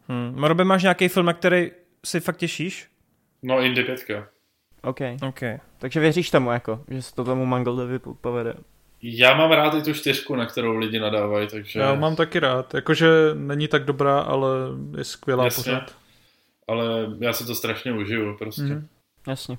Hmm. 0.09 0.41
Marobe, 0.41 0.65
máš 0.65 0.83
nějaký 0.83 1.09
film, 1.09 1.27
na 1.27 1.33
který 1.33 1.70
si 2.07 2.20
fakt 2.20 2.37
těšíš? 2.37 2.89
No, 3.43 3.61
Indie 3.61 3.85
5. 3.85 4.25
OK. 4.83 5.01
okay. 5.28 5.59
Takže 5.78 6.01
věříš 6.01 6.31
tomu, 6.31 6.51
jako, 6.51 6.85
že 6.89 7.03
se 7.03 7.15
to 7.15 7.25
tomu 7.25 7.47
Mangoldovi 7.47 7.99
povede? 8.20 8.55
Já 9.03 9.37
mám 9.37 9.53
rád 9.53 9.75
i 9.75 9.83
tu 9.83 9.95
čtyřku, 9.95 10.37
na 10.37 10.47
kterou 10.47 10.77
lidi 10.77 10.99
nadávají, 10.99 11.49
takže... 11.49 11.81
Já 11.81 11.95
mám 11.95 12.17
taky 12.17 12.41
rád, 12.41 12.75
jakože 12.75 13.09
není 13.35 13.69
tak 13.69 13.85
dobrá, 13.85 14.20
ale 14.20 14.49
je 14.99 15.05
skvělá 15.05 15.45
Jasně. 15.45 15.62
pořád. 15.62 15.97
Ale 16.69 16.87
já 17.20 17.33
si 17.33 17.47
to 17.47 17.55
strašně 17.55 17.93
užiju, 17.93 18.37
prostě. 18.39 18.62
Mm. 18.62 18.89
Jasně. 19.28 19.59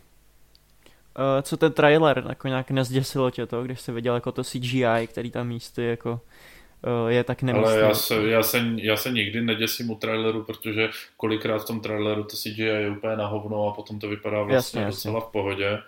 Uh, 1.19 1.41
co 1.41 1.57
ten 1.57 1.71
trailer, 1.71 2.23
jako 2.29 2.47
nějak 2.47 2.71
nezděsilo 2.71 3.31
tě 3.31 3.45
to, 3.45 3.63
když 3.63 3.81
jsi 3.81 3.91
viděl 3.91 4.15
jako 4.15 4.31
to 4.31 4.43
CGI, 4.43 5.07
který 5.07 5.31
tam 5.31 5.47
místy 5.47 5.83
jako 5.83 6.11
uh, 6.11 7.07
je 7.07 7.23
tak 7.23 7.41
nemyslný. 7.41 7.77
Ale 7.77 7.79
já 7.79 7.93
se, 7.93 8.15
já, 8.15 8.43
se, 8.43 8.61
já 8.75 8.97
se 8.97 9.11
nikdy 9.11 9.41
neděsím 9.41 9.89
u 9.89 9.95
traileru, 9.95 10.43
protože 10.43 10.89
kolikrát 11.17 11.63
v 11.63 11.65
tom 11.65 11.81
traileru 11.81 12.23
to 12.23 12.37
CGI 12.37 12.61
je 12.61 12.89
úplně 12.89 13.15
na 13.15 13.27
hovno 13.27 13.67
a 13.67 13.71
potom 13.73 13.99
to 13.99 14.07
vypadá 14.07 14.43
vlastně 14.43 14.81
jasně, 14.81 14.95
docela 14.95 15.15
jasně. 15.15 15.29
v 15.29 15.31
pohodě. 15.31 15.79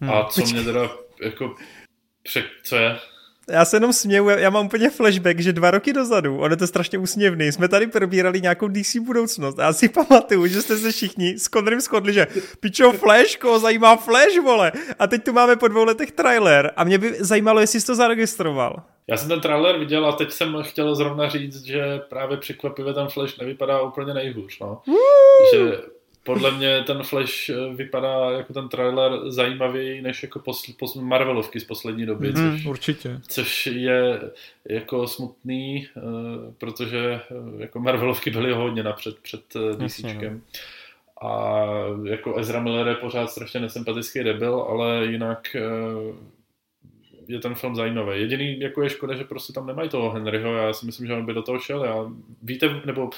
Hmm. 0.00 0.10
A 0.10 0.24
co 0.24 0.40
mě 0.40 0.62
teda 0.62 0.90
jako 1.22 1.54
pře- 2.22 2.44
co 2.64 2.76
je? 2.76 2.98
Já 3.50 3.64
se 3.64 3.76
jenom 3.76 3.92
směju, 3.92 4.28
já 4.28 4.50
mám 4.50 4.66
úplně 4.66 4.90
flashback, 4.90 5.40
že 5.40 5.52
dva 5.52 5.70
roky 5.70 5.92
dozadu, 5.92 6.38
ono 6.38 6.52
je 6.52 6.56
to 6.56 6.66
strašně 6.66 6.98
úsměvný, 6.98 7.52
jsme 7.52 7.68
tady 7.68 7.86
probírali 7.86 8.40
nějakou 8.40 8.68
DC 8.68 8.96
budoucnost 8.96 9.58
a 9.58 9.62
já 9.62 9.72
si 9.72 9.88
pamatuju, 9.88 10.46
že 10.46 10.62
jste 10.62 10.76
se 10.76 10.92
všichni 10.92 11.38
s 11.38 11.44
Connerem 11.44 11.80
shodli, 11.80 12.12
že 12.12 12.26
pičo 12.60 12.92
Flash, 12.92 13.36
koho 13.36 13.58
zajímá 13.58 13.96
Flash, 13.96 14.38
vole. 14.44 14.72
A 14.98 15.06
teď 15.06 15.24
tu 15.24 15.32
máme 15.32 15.56
po 15.56 15.68
dvou 15.68 15.84
letech 15.84 16.12
trailer 16.12 16.72
a 16.76 16.84
mě 16.84 16.98
by 16.98 17.14
zajímalo, 17.20 17.60
jestli 17.60 17.80
jsi 17.80 17.86
to 17.86 17.94
zaregistroval. 17.94 18.82
Já 19.06 19.16
jsem 19.16 19.28
ten 19.28 19.40
trailer 19.40 19.78
viděl 19.78 20.06
a 20.06 20.12
teď 20.12 20.32
jsem 20.32 20.62
chtěl 20.62 20.94
zrovna 20.94 21.28
říct, 21.28 21.64
že 21.64 22.00
právě 22.08 22.36
překvapivě 22.36 22.94
ten 22.94 23.08
Flash 23.08 23.38
nevypadá 23.38 23.82
úplně 23.82 24.14
nejhůř, 24.14 24.58
no. 24.60 24.82
Že 25.54 25.78
podle 26.28 26.50
mě 26.50 26.82
ten 26.86 27.02
Flash 27.02 27.48
eh, 27.48 27.54
vypadá 27.74 28.30
jako 28.30 28.52
ten 28.52 28.68
trailer 28.68 29.30
zajímavěji 29.30 30.02
než 30.02 30.22
jako 30.22 30.38
posl, 30.38 30.72
posl, 30.78 31.00
Marvelovky 31.00 31.60
z 31.60 31.64
poslední 31.64 32.06
doby. 32.06 32.32
Mm, 32.32 32.56
což, 32.56 32.66
určitě. 32.66 33.20
Což 33.28 33.66
je 33.66 34.20
jako 34.68 35.06
smutný, 35.06 35.88
uh, 35.96 36.02
protože 36.58 37.20
uh, 37.30 37.60
jako 37.60 37.80
Marvelovky 37.80 38.30
byly 38.30 38.52
hodně 38.52 38.82
napřed 38.82 39.18
před 39.18 39.56
uh, 39.56 39.86
DCčkem. 39.86 40.42
No. 41.22 41.28
A 41.30 41.64
jako 42.04 42.38
Ezra 42.38 42.60
Miller 42.60 42.88
je 42.88 42.94
pořád 42.94 43.30
strašně 43.30 43.60
nesympatický 43.60 44.24
debil, 44.24 44.54
ale 44.54 45.06
jinak 45.06 45.56
uh, 46.08 46.16
je 47.28 47.38
ten 47.38 47.54
film 47.54 47.76
zajímavý. 47.76 48.20
Jediný 48.20 48.60
jako 48.60 48.82
je 48.82 48.90
škoda, 48.90 49.14
že 49.14 49.24
prostě 49.24 49.52
tam 49.52 49.66
nemají 49.66 49.88
toho 49.88 50.10
Henryho, 50.10 50.56
já 50.56 50.72
si 50.72 50.86
myslím, 50.86 51.06
že 51.06 51.14
on 51.14 51.26
by 51.26 51.34
do 51.34 51.42
toho 51.42 51.58
šel. 51.58 51.84
Já, 51.84 51.94
víte, 52.42 52.80
nebo 52.84 53.10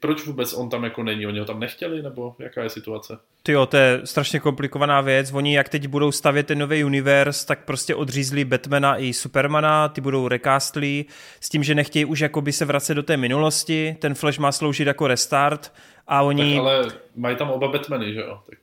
proč 0.00 0.26
vůbec 0.26 0.52
on 0.52 0.70
tam 0.70 0.84
jako 0.84 1.02
není? 1.02 1.26
Oni 1.26 1.38
ho 1.38 1.44
tam 1.44 1.60
nechtěli, 1.60 2.02
nebo 2.02 2.34
jaká 2.38 2.62
je 2.62 2.70
situace? 2.70 3.18
Ty 3.42 3.52
jo, 3.52 3.66
to 3.66 3.76
je 3.76 4.00
strašně 4.04 4.40
komplikovaná 4.40 5.00
věc. 5.00 5.32
Oni 5.32 5.54
jak 5.54 5.68
teď 5.68 5.86
budou 5.86 6.12
stavět 6.12 6.46
ten 6.46 6.58
nový 6.58 6.84
univerz, 6.84 7.44
tak 7.44 7.64
prostě 7.64 7.94
odřízli 7.94 8.44
Batmana 8.44 8.96
i 8.96 9.12
Supermana, 9.12 9.88
ty 9.88 10.00
budou 10.00 10.28
recastlí, 10.28 11.06
s 11.40 11.48
tím, 11.48 11.62
že 11.62 11.74
nechtějí 11.74 12.04
už 12.04 12.20
jakoby 12.20 12.52
se 12.52 12.64
vracet 12.64 12.94
do 12.94 13.02
té 13.02 13.16
minulosti. 13.16 13.96
Ten 13.98 14.14
Flash 14.14 14.38
má 14.38 14.52
sloužit 14.52 14.86
jako 14.86 15.06
restart 15.06 15.72
a 16.08 16.22
oni... 16.22 16.54
Tak 16.54 16.60
ale 16.60 16.88
mají 17.16 17.36
tam 17.36 17.50
oba 17.50 17.68
Batmany, 17.68 18.14
že 18.14 18.20
jo? 18.20 18.40
Tak... 18.50 18.58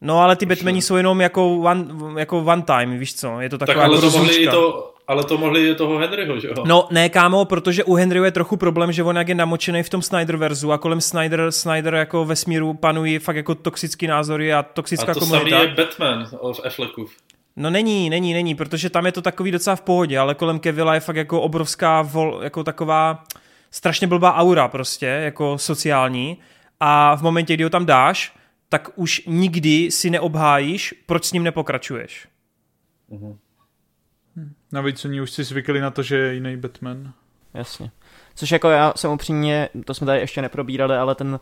No 0.00 0.20
ale 0.20 0.36
ty 0.36 0.46
Batmani 0.46 0.82
jsou 0.82 0.96
jenom 0.96 1.20
jako 1.20 1.56
one, 1.56 1.86
jako 2.18 2.38
one 2.38 2.62
time, 2.62 2.98
víš 2.98 3.14
co, 3.14 3.40
je 3.40 3.48
to 3.48 3.58
taková 3.58 3.74
tak 3.74 3.84
ale 3.84 4.00
to 4.00 4.10
mohli 4.10 4.36
i 4.36 4.48
to, 4.48 4.94
ale 5.08 5.24
to 5.24 5.38
mohli 5.38 5.68
i 5.68 5.74
toho 5.74 5.98
Henryho, 5.98 6.40
že 6.40 6.48
jo? 6.48 6.54
No 6.64 6.88
ne, 6.90 7.08
kámo, 7.08 7.44
protože 7.44 7.84
u 7.84 7.94
Henryho 7.94 8.24
je 8.24 8.30
trochu 8.30 8.56
problém, 8.56 8.92
že 8.92 9.02
on 9.02 9.16
jak 9.16 9.28
je 9.28 9.34
namočený 9.34 9.82
v 9.82 9.88
tom 9.88 10.02
Snyderverzu 10.02 10.72
a 10.72 10.78
kolem 10.78 11.00
Snyder, 11.00 11.52
Snyder 11.52 11.94
jako 11.94 12.24
vesmíru 12.24 12.74
panují 12.74 13.18
fakt 13.18 13.36
jako 13.36 13.54
toxický 13.54 14.06
názory 14.06 14.52
a 14.52 14.62
toxická 14.62 15.12
a 15.12 15.14
to 15.14 15.20
komunita. 15.20 15.60
Je 15.60 15.68
Batman 15.68 16.26
v 16.54 16.60
Affleckův. 16.66 17.12
No 17.56 17.70
není, 17.70 18.10
není, 18.10 18.34
není, 18.34 18.54
protože 18.54 18.90
tam 18.90 19.06
je 19.06 19.12
to 19.12 19.22
takový 19.22 19.50
docela 19.50 19.76
v 19.76 19.80
pohodě, 19.80 20.18
ale 20.18 20.34
kolem 20.34 20.58
Kevila 20.58 20.94
je 20.94 21.00
fakt 21.00 21.16
jako 21.16 21.40
obrovská, 21.40 22.02
vol, 22.02 22.40
jako 22.42 22.64
taková 22.64 23.24
strašně 23.70 24.06
blbá 24.06 24.34
aura 24.34 24.68
prostě, 24.68 25.06
jako 25.06 25.58
sociální 25.58 26.38
a 26.80 27.16
v 27.16 27.22
momentě, 27.22 27.54
kdy 27.54 27.64
ho 27.64 27.70
tam 27.70 27.86
dáš, 27.86 28.32
tak 28.68 28.90
už 28.94 29.22
nikdy 29.26 29.90
si 29.90 30.10
neobhájíš, 30.10 30.94
proč 31.06 31.24
s 31.24 31.32
ním 31.32 31.42
nepokračuješ. 31.42 32.28
Hm. 33.10 33.38
Navíc 34.72 35.04
oni 35.04 35.20
už 35.20 35.30
si 35.30 35.44
zvykli 35.44 35.80
na 35.80 35.90
to, 35.90 36.02
že 36.02 36.16
je 36.16 36.34
jiný 36.34 36.56
Batman. 36.56 37.12
Jasně. 37.54 37.90
Což 38.34 38.50
jako 38.50 38.70
já 38.70 38.92
jsem 38.96 39.10
upřímně, 39.10 39.68
to 39.84 39.94
jsme 39.94 40.06
tady 40.06 40.20
ještě 40.20 40.42
neprobírali, 40.42 40.96
ale 40.96 41.14
ten 41.14 41.40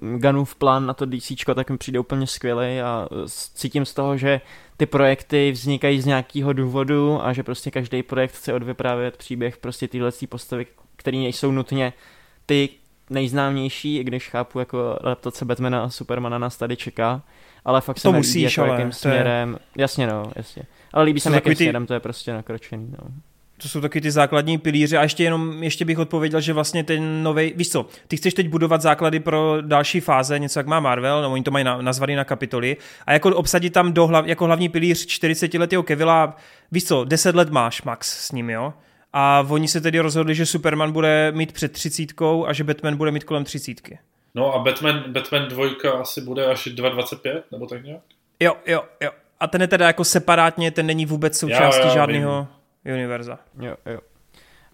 uh, 0.00 0.18
Gunův 0.18 0.54
plán 0.54 0.86
na 0.86 0.94
to 0.94 1.06
DC 1.06 1.32
tak 1.54 1.70
mi 1.70 1.78
přijde 1.78 1.98
úplně 1.98 2.26
skvělý 2.26 2.80
a 2.80 3.08
uh, 3.10 3.18
cítím 3.54 3.84
z 3.84 3.94
toho, 3.94 4.16
že 4.16 4.40
ty 4.76 4.86
projekty 4.86 5.52
vznikají 5.52 6.00
z 6.00 6.06
nějakého 6.06 6.52
důvodu 6.52 7.26
a 7.26 7.32
že 7.32 7.42
prostě 7.42 7.70
každý 7.70 8.02
projekt 8.02 8.34
chce 8.34 8.52
odvyprávět 8.52 9.16
příběh 9.16 9.56
prostě 9.56 9.88
tyhle 9.88 10.10
postavy, 10.28 10.66
které 10.96 11.18
nejsou 11.18 11.50
nutně 11.50 11.92
ty, 12.46 12.68
nejznámější, 13.10 13.96
i 13.96 14.04
když 14.04 14.28
chápu, 14.28 14.58
jako 14.58 14.98
adaptace 15.00 15.44
Batmana 15.44 15.84
a 15.84 15.88
Supermana 15.88 16.38
nás 16.38 16.56
tady 16.56 16.76
čeká, 16.76 17.22
ale 17.64 17.80
fakt 17.80 17.98
se 17.98 18.02
to 18.02 18.12
musíš, 18.12 18.34
líbí, 18.34 18.42
jako 18.42 18.62
ale 18.62 18.70
jakým 18.70 18.92
směrem, 18.92 19.58
je... 19.76 19.82
jasně 19.82 20.06
no, 20.06 20.32
jasně, 20.36 20.62
ale 20.92 21.04
líbí 21.04 21.20
se 21.20 21.30
mi, 21.30 21.36
jakým 21.36 21.50
ty... 21.50 21.56
směrem 21.56 21.86
to 21.86 21.94
je 21.94 22.00
prostě 22.00 22.32
nakročený, 22.32 22.88
no. 22.90 23.08
To 23.62 23.68
jsou 23.68 23.80
taky 23.80 24.00
ty 24.00 24.10
základní 24.10 24.58
pilíře 24.58 24.98
a 24.98 25.02
ještě 25.02 25.24
jenom, 25.24 25.62
ještě 25.62 25.84
bych 25.84 25.98
odpověděl, 25.98 26.40
že 26.40 26.52
vlastně 26.52 26.84
ten 26.84 27.22
nový, 27.22 27.52
víš 27.56 27.70
co, 27.70 27.86
ty 28.08 28.16
chceš 28.16 28.34
teď 28.34 28.48
budovat 28.48 28.82
základy 28.82 29.20
pro 29.20 29.56
další 29.60 30.00
fáze, 30.00 30.38
něco 30.38 30.58
jak 30.58 30.66
má 30.66 30.80
Marvel, 30.80 31.22
no 31.22 31.32
oni 31.32 31.42
to 31.42 31.50
mají 31.50 31.64
na, 31.64 31.82
nazvaný 31.82 32.14
na 32.14 32.24
kapitoly 32.24 32.76
a 33.06 33.12
jako 33.12 33.36
obsadit 33.36 33.72
tam 33.72 33.92
do 33.92 34.06
hlav, 34.06 34.26
jako 34.26 34.44
hlavní 34.44 34.68
pilíř 34.68 35.06
40 35.06 35.54
letého 35.54 35.82
Kevila, 35.82 36.36
víš 36.72 36.84
co, 36.84 37.04
10 37.04 37.34
let 37.34 37.50
máš 37.50 37.82
max 37.82 38.26
s 38.26 38.32
ním, 38.32 38.50
jo, 38.50 38.72
a 39.16 39.46
oni 39.48 39.68
se 39.68 39.80
tedy 39.80 40.00
rozhodli, 40.00 40.34
že 40.34 40.46
Superman 40.46 40.92
bude 40.92 41.32
mít 41.32 41.52
před 41.52 41.72
třicítkou 41.72 42.46
a 42.46 42.52
že 42.52 42.64
Batman 42.64 42.96
bude 42.96 43.10
mít 43.10 43.24
kolem 43.24 43.44
třicítky. 43.44 43.98
No 44.34 44.54
a 44.54 44.58
Batman, 44.58 45.04
Batman 45.08 45.48
2 45.48 45.66
asi 46.00 46.20
bude 46.20 46.46
až 46.46 46.66
2.25, 46.66 47.42
nebo 47.52 47.66
tak 47.66 47.84
nějak? 47.84 48.02
Jo, 48.40 48.56
jo, 48.66 48.84
jo. 49.00 49.10
A 49.40 49.46
ten 49.46 49.60
je 49.60 49.68
teda 49.68 49.86
jako 49.86 50.04
separátně, 50.04 50.70
ten 50.70 50.86
není 50.86 51.06
vůbec 51.06 51.38
součástí 51.38 51.90
žádného 51.90 52.46
univerza. 52.84 53.38
Jo, 53.60 53.76
jo. 53.86 54.00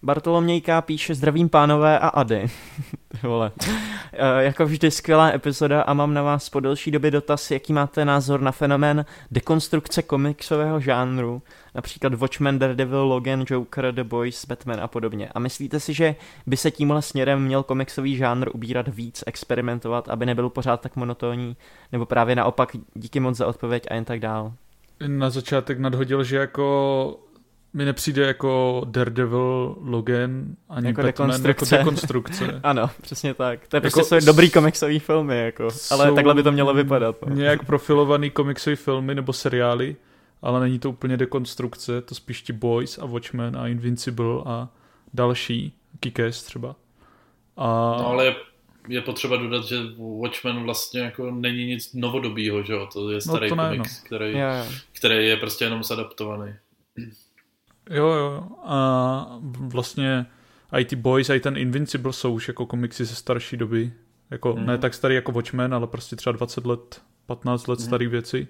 Bartolomějka 0.03 0.81
píše 0.81 1.15
zdravím 1.15 1.49
pánové 1.49 1.99
a 1.99 2.07
Ady. 2.07 2.47
Vole. 3.23 3.51
E, 4.13 4.43
jako 4.43 4.65
vždy 4.65 4.91
skvělá 4.91 5.31
epizoda 5.33 5.81
a 5.81 5.93
mám 5.93 6.13
na 6.13 6.21
vás 6.21 6.49
po 6.49 6.59
delší 6.59 6.91
době 6.91 7.11
dotaz, 7.11 7.51
jaký 7.51 7.73
máte 7.73 8.05
názor 8.05 8.41
na 8.41 8.51
fenomén 8.51 9.05
dekonstrukce 9.31 10.01
komiksového 10.01 10.79
žánru, 10.79 11.41
například 11.75 12.13
Watchmen, 12.13 12.59
Daredevil, 12.59 13.03
Logan, 13.03 13.45
Joker, 13.49 13.91
The 13.91 14.03
Boys, 14.03 14.45
Batman 14.45 14.79
a 14.81 14.87
podobně. 14.87 15.29
A 15.35 15.39
myslíte 15.39 15.79
si, 15.79 15.93
že 15.93 16.15
by 16.47 16.57
se 16.57 16.71
tímhle 16.71 17.01
směrem 17.01 17.43
měl 17.43 17.63
komiksový 17.63 18.15
žánr 18.15 18.49
ubírat 18.53 18.87
víc, 18.87 19.23
experimentovat, 19.27 20.09
aby 20.09 20.25
nebyl 20.25 20.49
pořád 20.49 20.81
tak 20.81 20.95
monotónní, 20.95 21.57
nebo 21.91 22.05
právě 22.05 22.35
naopak 22.35 22.69
díky 22.93 23.19
moc 23.19 23.37
za 23.37 23.47
odpověď 23.47 23.83
a 23.91 23.93
jen 23.93 24.05
tak 24.05 24.19
dál? 24.19 24.53
Na 25.07 25.29
začátek 25.29 25.79
nadhodil, 25.79 26.23
že 26.23 26.37
jako 26.37 27.19
mi 27.73 27.85
nepřijde 27.85 28.25
jako 28.25 28.81
Daredevil, 28.85 29.75
Logan 29.81 30.55
ani 30.69 30.87
jako 30.87 31.01
Batman 31.01 31.29
dekonstrukce. 31.29 31.75
jako 31.75 31.89
dekonstrukce. 31.89 32.59
ano, 32.63 32.89
přesně 33.01 33.33
tak. 33.33 33.67
To 33.67 33.75
je 33.75 33.81
jako 33.83 33.99
prostě 33.99 34.21
dobrý 34.21 34.49
komiksový 34.49 34.99
filmy, 34.99 35.39
jako. 35.39 35.69
ale 35.91 36.11
takhle 36.11 36.33
by 36.33 36.43
to 36.43 36.51
mělo 36.51 36.73
vypadat. 36.73 37.15
No. 37.25 37.35
Nějak 37.35 37.65
profilovaný 37.65 38.29
komiksový 38.29 38.75
filmy 38.75 39.15
nebo 39.15 39.33
seriály, 39.33 39.95
ale 40.41 40.59
není 40.59 40.79
to 40.79 40.89
úplně 40.89 41.17
dekonstrukce, 41.17 42.01
to 42.01 42.15
spíš 42.15 42.41
ti 42.41 42.53
Boys 42.53 42.97
a 42.97 43.05
Watchmen 43.05 43.57
a 43.57 43.67
Invincible 43.67 44.41
a 44.45 44.69
další, 45.13 45.73
Kikes 45.99 46.43
třeba. 46.43 46.75
A... 47.57 47.95
No 47.99 48.07
ale 48.07 48.25
je, 48.25 48.35
je 48.87 49.01
potřeba 49.01 49.37
dodat, 49.37 49.63
že 49.63 49.77
Watchmen 50.21 50.63
vlastně 50.63 51.01
jako 51.01 51.31
není 51.31 51.65
nic 51.65 51.93
novodobího, 51.93 52.63
že 52.63 52.73
jo? 52.73 52.87
To 52.93 53.09
je 53.09 53.15
no, 53.15 53.21
starý 53.21 53.49
no 53.49 53.55
to 53.55 53.61
ne, 53.61 53.69
komiks, 53.69 54.01
no. 54.01 54.05
který, 54.05 54.33
který 54.91 55.27
je 55.27 55.37
prostě 55.37 55.65
jenom 55.65 55.83
zadaptovaný. 55.83 56.53
Jo, 57.91 58.07
jo. 58.07 58.43
A 58.63 59.39
vlastně 59.59 60.25
i 60.71 60.85
ty 60.85 60.95
Boys, 60.95 61.29
i 61.29 61.39
ten 61.39 61.57
Invincible 61.57 62.13
jsou 62.13 62.33
už 62.33 62.47
jako 62.47 62.65
komiksy 62.65 63.05
ze 63.05 63.15
starší 63.15 63.57
doby. 63.57 63.93
Jako 64.31 64.53
mm. 64.53 64.65
ne 64.65 64.77
tak 64.77 64.93
starý 64.93 65.15
jako 65.15 65.31
Watchmen, 65.31 65.73
ale 65.73 65.87
prostě 65.87 66.15
třeba 66.15 66.31
20 66.31 66.65
let, 66.65 67.01
15 67.25 67.67
let 67.67 67.79
mm. 67.79 67.85
starý 67.85 68.07
věci. 68.07 68.47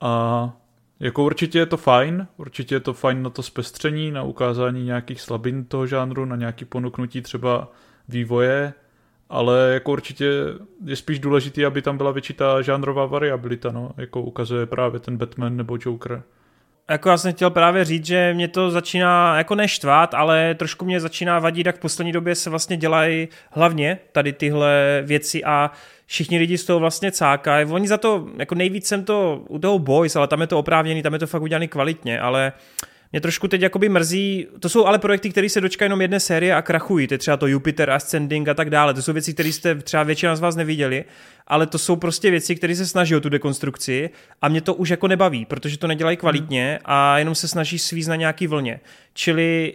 A 0.00 0.52
jako 1.00 1.24
určitě 1.24 1.58
je 1.58 1.66
to 1.66 1.76
fajn, 1.76 2.26
určitě 2.36 2.74
je 2.74 2.80
to 2.80 2.92
fajn 2.92 3.22
na 3.22 3.30
to 3.30 3.42
zpestření, 3.42 4.10
na 4.10 4.22
ukázání 4.22 4.84
nějakých 4.84 5.20
slabin 5.20 5.64
toho 5.64 5.86
žánru, 5.86 6.24
na 6.24 6.36
nějaký 6.36 6.64
ponuknutí 6.64 7.22
třeba 7.22 7.72
vývoje, 8.08 8.72
ale 9.28 9.70
jako 9.74 9.92
určitě 9.92 10.30
je 10.84 10.96
spíš 10.96 11.18
důležitý, 11.18 11.64
aby 11.64 11.82
tam 11.82 11.96
byla 11.96 12.10
větší 12.10 12.34
ta 12.34 12.62
žánrová 12.62 13.06
variabilita, 13.06 13.72
no, 13.72 13.90
jako 13.96 14.22
ukazuje 14.22 14.66
právě 14.66 15.00
ten 15.00 15.16
Batman 15.16 15.56
nebo 15.56 15.78
Joker 15.80 16.22
jako 16.90 17.08
já 17.08 17.16
jsem 17.16 17.32
chtěl 17.32 17.50
právě 17.50 17.84
říct, 17.84 18.06
že 18.06 18.34
mě 18.34 18.48
to 18.48 18.70
začíná 18.70 19.38
jako 19.38 19.54
neštvát, 19.54 20.14
ale 20.14 20.54
trošku 20.54 20.84
mě 20.84 21.00
začíná 21.00 21.38
vadit, 21.38 21.66
jak 21.66 21.76
v 21.76 21.80
poslední 21.80 22.12
době 22.12 22.34
se 22.34 22.50
vlastně 22.50 22.76
dělají 22.76 23.28
hlavně 23.50 23.98
tady 24.12 24.32
tyhle 24.32 25.02
věci 25.04 25.44
a 25.44 25.70
všichni 26.06 26.38
lidi 26.38 26.58
z 26.58 26.64
toho 26.64 26.78
vlastně 26.78 27.12
cákají. 27.12 27.66
Oni 27.66 27.88
za 27.88 27.96
to, 27.96 28.28
jako 28.36 28.54
nejvíc 28.54 28.86
jsem 28.86 29.04
to 29.04 29.42
u 29.48 29.58
toho 29.58 29.78
Boys, 29.78 30.16
ale 30.16 30.28
tam 30.28 30.40
je 30.40 30.46
to 30.46 30.58
oprávněný, 30.58 31.02
tam 31.02 31.12
je 31.12 31.18
to 31.18 31.26
fakt 31.26 31.42
udělané 31.42 31.66
kvalitně, 31.66 32.20
ale 32.20 32.52
uh, 32.54 32.88
mě 33.14 33.20
trošku 33.20 33.48
teď 33.48 33.60
jakoby 33.60 33.88
mrzí, 33.88 34.46
to 34.60 34.68
jsou 34.68 34.86
ale 34.86 34.98
projekty, 34.98 35.30
které 35.30 35.48
se 35.48 35.60
dočkají 35.60 35.86
jenom 35.86 36.00
jedné 36.00 36.20
série 36.20 36.54
a 36.54 36.62
krachují, 36.62 37.06
to 37.06 37.14
je 37.14 37.18
třeba 37.18 37.36
to 37.36 37.46
Jupiter 37.46 37.90
Ascending 37.90 38.48
a 38.48 38.54
tak 38.54 38.70
dále, 38.70 38.94
to 38.94 39.02
jsou 39.02 39.12
věci, 39.12 39.34
které 39.34 39.48
jste 39.48 39.74
třeba 39.74 40.02
většina 40.02 40.36
z 40.36 40.40
vás 40.40 40.56
neviděli, 40.56 41.04
ale 41.46 41.66
to 41.66 41.78
jsou 41.78 41.96
prostě 41.96 42.30
věci, 42.30 42.56
které 42.56 42.76
se 42.76 42.86
snaží 42.86 43.16
o 43.16 43.20
tu 43.20 43.28
dekonstrukci 43.28 44.10
a 44.42 44.48
mě 44.48 44.60
to 44.60 44.74
už 44.74 44.88
jako 44.88 45.08
nebaví, 45.08 45.44
protože 45.44 45.78
to 45.78 45.86
nedělají 45.86 46.16
kvalitně 46.16 46.78
a 46.84 47.18
jenom 47.18 47.34
se 47.34 47.48
snaží 47.48 47.78
svízt 47.78 48.08
na 48.08 48.16
nějaký 48.16 48.46
vlně. 48.46 48.80
Čili 49.12 49.74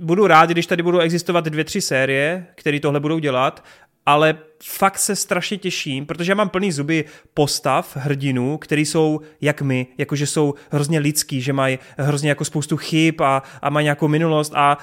budu 0.00 0.26
rád, 0.26 0.50
když 0.50 0.66
tady 0.66 0.82
budou 0.82 0.98
existovat 0.98 1.44
dvě, 1.44 1.64
tři 1.64 1.80
série, 1.80 2.46
které 2.54 2.80
tohle 2.80 3.00
budou 3.00 3.18
dělat 3.18 3.64
ale 4.06 4.38
fakt 4.62 4.98
se 4.98 5.16
strašně 5.16 5.58
těším, 5.58 6.06
protože 6.06 6.32
já 6.32 6.36
mám 6.36 6.48
plný 6.48 6.72
zuby 6.72 7.04
postav 7.34 7.96
hrdinů, 7.96 8.58
který 8.58 8.84
jsou 8.84 9.20
jak 9.40 9.62
my, 9.62 9.86
jakože 9.98 10.26
jsou 10.26 10.54
hrozně 10.70 10.98
lidský, 10.98 11.40
že 11.40 11.52
mají 11.52 11.78
hrozně 11.98 12.28
jako 12.28 12.44
spoustu 12.44 12.76
chyb 12.76 13.20
a, 13.22 13.42
a 13.62 13.70
mají 13.70 13.84
nějakou 13.84 14.08
minulost 14.08 14.52
a 14.54 14.78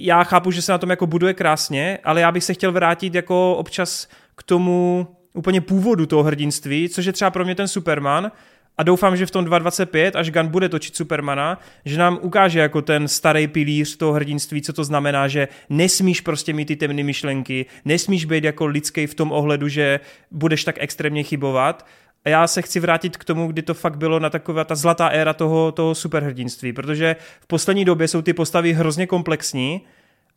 já 0.00 0.24
chápu, 0.24 0.50
že 0.50 0.62
se 0.62 0.72
na 0.72 0.78
tom 0.78 0.90
jako 0.90 1.06
buduje 1.06 1.34
krásně, 1.34 1.98
ale 2.04 2.20
já 2.20 2.32
bych 2.32 2.44
se 2.44 2.54
chtěl 2.54 2.72
vrátit 2.72 3.14
jako 3.14 3.56
občas 3.56 4.08
k 4.36 4.42
tomu 4.42 5.06
úplně 5.34 5.60
původu 5.60 6.06
toho 6.06 6.22
hrdinství, 6.22 6.88
což 6.88 7.06
je 7.06 7.12
třeba 7.12 7.30
pro 7.30 7.44
mě 7.44 7.54
ten 7.54 7.68
Superman, 7.68 8.32
a 8.78 8.82
doufám, 8.82 9.16
že 9.16 9.26
v 9.26 9.30
tom 9.30 9.44
2.25, 9.44 10.10
až 10.14 10.30
Gun 10.30 10.48
bude 10.48 10.68
točit 10.68 10.96
Supermana, 10.96 11.60
že 11.84 11.98
nám 11.98 12.18
ukáže 12.22 12.60
jako 12.60 12.82
ten 12.82 13.08
starý 13.08 13.48
pilíř 13.48 13.96
toho 13.96 14.12
hrdinství, 14.12 14.62
co 14.62 14.72
to 14.72 14.84
znamená, 14.84 15.28
že 15.28 15.48
nesmíš 15.70 16.20
prostě 16.20 16.52
mít 16.52 16.64
ty 16.64 16.76
temné 16.76 17.02
myšlenky, 17.02 17.66
nesmíš 17.84 18.24
být 18.24 18.44
jako 18.44 18.66
lidský 18.66 19.06
v 19.06 19.14
tom 19.14 19.32
ohledu, 19.32 19.68
že 19.68 20.00
budeš 20.30 20.64
tak 20.64 20.76
extrémně 20.78 21.22
chybovat. 21.22 21.86
A 22.24 22.28
já 22.28 22.46
se 22.46 22.62
chci 22.62 22.80
vrátit 22.80 23.16
k 23.16 23.24
tomu, 23.24 23.48
kdy 23.48 23.62
to 23.62 23.74
fakt 23.74 23.96
bylo 23.96 24.18
na 24.18 24.30
taková 24.30 24.64
ta 24.64 24.74
zlatá 24.74 25.08
éra 25.08 25.32
toho, 25.32 25.72
toho 25.72 25.94
superhrdinství, 25.94 26.72
protože 26.72 27.16
v 27.40 27.46
poslední 27.46 27.84
době 27.84 28.08
jsou 28.08 28.22
ty 28.22 28.32
postavy 28.32 28.72
hrozně 28.72 29.06
komplexní 29.06 29.80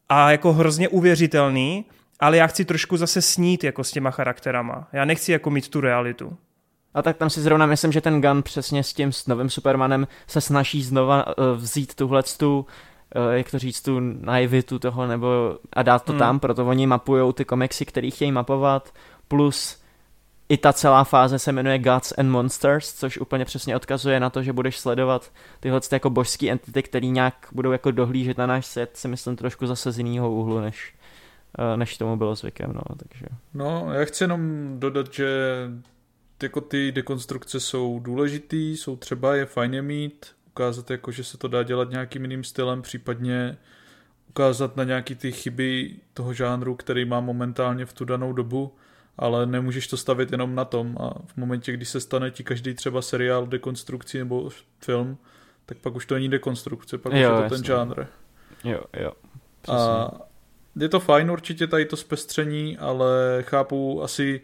a 0.10 0.32
jako 0.32 0.54
hrozně 0.54 0.90
uvěřitelný, 0.90 1.86
ale 2.20 2.38
já 2.38 2.48
chci 2.48 2.66
trošku 2.66 2.98
zase 2.98 3.22
snít 3.22 3.64
jako 3.64 3.84
s 3.84 3.92
těma 3.92 4.12
charakterama. 4.12 4.88
Já 4.94 5.06
nechci 5.06 5.32
jako 5.32 5.50
mít 5.50 5.70
tu 5.70 5.82
realitu. 5.82 6.38
A 6.94 7.02
tak 7.02 7.18
tam 7.18 7.30
si 7.30 7.42
zrovna 7.42 7.66
myslím, 7.66 7.92
že 7.92 8.02
ten 8.02 8.22
Gun 8.22 8.44
přesně 8.44 8.84
s 8.84 8.94
tím 8.94 9.12
s 9.12 9.28
novým 9.28 9.50
Supermanem 9.50 10.08
se 10.28 10.42
snaží 10.42 10.84
znova 10.84 11.38
uh, 11.38 11.46
vzít 11.56 11.96
tuhle 11.96 12.24
tu 12.24 12.60
uh, 13.16 13.34
jak 13.34 13.52
to 13.52 13.60
říct, 13.60 13.82
tu 13.82 14.00
naivitu 14.00 14.80
toho, 14.80 15.08
nebo 15.08 15.58
a 15.74 15.84
dát 15.84 16.06
to 16.06 16.12
hmm. 16.12 16.20
tam, 16.20 16.40
proto 16.40 16.66
oni 16.66 16.88
mapujou 16.88 17.32
ty 17.32 17.46
komiksy, 17.46 17.86
které 17.86 18.12
chtějí 18.12 18.32
mapovat, 18.32 18.94
plus 19.28 19.80
i 20.50 20.58
ta 20.58 20.74
celá 20.74 21.04
fáze 21.04 21.40
se 21.40 21.52
jmenuje 21.52 21.80
Gods 21.80 22.14
and 22.18 22.30
Monsters, 22.30 22.94
což 22.94 23.18
úplně 23.18 23.46
přesně 23.46 23.76
odkazuje 23.76 24.20
na 24.20 24.30
to, 24.30 24.44
že 24.44 24.54
budeš 24.54 24.80
sledovat 24.80 25.32
tyhle 25.60 25.82
jako 25.92 26.10
božské 26.10 26.50
entity, 26.50 26.84
které 26.84 27.08
nějak 27.08 27.48
budou 27.52 27.72
jako 27.72 27.92
dohlížet 27.92 28.38
na 28.38 28.46
náš 28.46 28.66
svět, 28.66 28.98
si 28.98 29.08
myslím 29.08 29.36
trošku 29.36 29.68
zase 29.68 29.92
z 29.92 29.98
jiného 29.98 30.32
úhlu, 30.32 30.60
než, 30.60 30.94
uh, 31.60 31.78
než 31.78 31.98
tomu 31.98 32.18
bylo 32.18 32.36
zvykem, 32.36 32.74
no, 32.74 32.82
takže. 32.98 33.26
No, 33.54 33.94
já 33.94 34.06
chci 34.06 34.24
jenom 34.24 34.74
dodat, 34.80 35.14
že 35.14 35.28
jako 36.44 36.62
ty 36.62 36.92
dekonstrukce 36.92 37.60
jsou 37.60 38.00
důležitý, 38.00 38.78
jsou 38.78 38.96
třeba, 38.96 39.36
je 39.36 39.46
fajně 39.46 39.82
mít, 39.82 40.26
ukázat 40.48 40.92
jako, 40.92 41.12
že 41.12 41.24
se 41.24 41.38
to 41.38 41.48
dá 41.48 41.64
dělat 41.64 41.90
nějakým 41.90 42.22
jiným 42.22 42.44
stylem, 42.44 42.82
případně 42.82 43.58
ukázat 44.30 44.76
na 44.76 44.84
nějaký 44.84 45.16
ty 45.16 45.32
chyby 45.32 45.96
toho 46.14 46.34
žánru, 46.34 46.76
který 46.76 47.06
má 47.06 47.20
momentálně 47.20 47.86
v 47.86 47.94
tu 47.94 48.06
danou 48.06 48.34
dobu, 48.34 48.76
ale 49.18 49.46
nemůžeš 49.46 49.88
to 49.88 49.98
stavit 49.98 50.32
jenom 50.32 50.56
na 50.56 50.66
tom 50.66 50.98
a 51.00 51.14
v 51.26 51.38
momentě, 51.38 51.72
kdy 51.72 51.86
se 51.86 52.00
stane 52.00 52.32
ti 52.32 52.44
každý 52.44 52.74
třeba 52.74 53.02
seriál 53.02 53.48
dekonstrukcí 53.48 54.18
nebo 54.18 54.50
film, 54.80 55.18
tak 55.66 55.78
pak 55.78 55.96
už 55.96 56.06
to 56.06 56.14
není 56.14 56.30
dekonstrukce, 56.30 56.98
pak 56.98 57.14
jo, 57.14 57.20
už 57.20 57.22
je 57.22 57.28
to 57.28 57.44
jasný. 57.44 57.58
ten 57.58 57.64
žánr. 57.64 58.06
Jo, 58.64 58.82
jo. 59.00 59.12
Přesně. 59.62 59.80
A 59.80 60.12
je 60.76 60.90
to 60.90 61.00
fajn 61.00 61.32
určitě 61.32 61.68
tady 61.68 61.86
to 61.86 61.98
zpestření, 61.98 62.78
ale 62.78 63.38
chápu 63.42 64.04
asi 64.04 64.42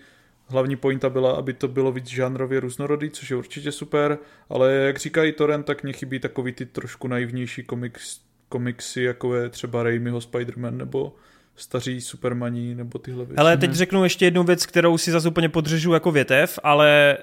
Hlavní 0.47 0.75
pointa 0.75 1.09
byla, 1.09 1.31
aby 1.31 1.53
to 1.53 1.67
bylo 1.67 1.91
víc 1.91 2.07
žánrově 2.07 2.59
různorodý, 2.59 3.09
což 3.09 3.29
je 3.29 3.35
určitě 3.35 3.71
super, 3.71 4.17
ale 4.49 4.73
jak 4.73 4.97
říká 4.97 5.23
i 5.23 5.31
Toren, 5.31 5.63
tak 5.63 5.83
mě 5.83 5.93
chybí 5.93 6.19
takový 6.19 6.51
ty 6.51 6.65
trošku 6.65 7.07
naivnější 7.07 7.63
komiks, 7.63 8.19
komiksy, 8.49 9.01
jako 9.01 9.35
je 9.35 9.49
třeba 9.49 9.83
Raimiho 9.83 10.19
Spider-Man 10.19 10.77
nebo 10.77 11.15
staří 11.55 12.01
Supermaní 12.01 12.75
nebo 12.75 12.99
tyhle 12.99 13.25
věci. 13.25 13.37
Ale 13.37 13.57
teď 13.57 13.71
řeknu 13.71 14.03
ještě 14.03 14.25
jednu 14.25 14.43
věc, 14.43 14.65
kterou 14.65 14.97
si 14.97 15.11
zase 15.11 15.27
úplně 15.27 15.49
podřežu 15.49 15.93
jako 15.93 16.11
větev, 16.11 16.59
ale 16.63 17.17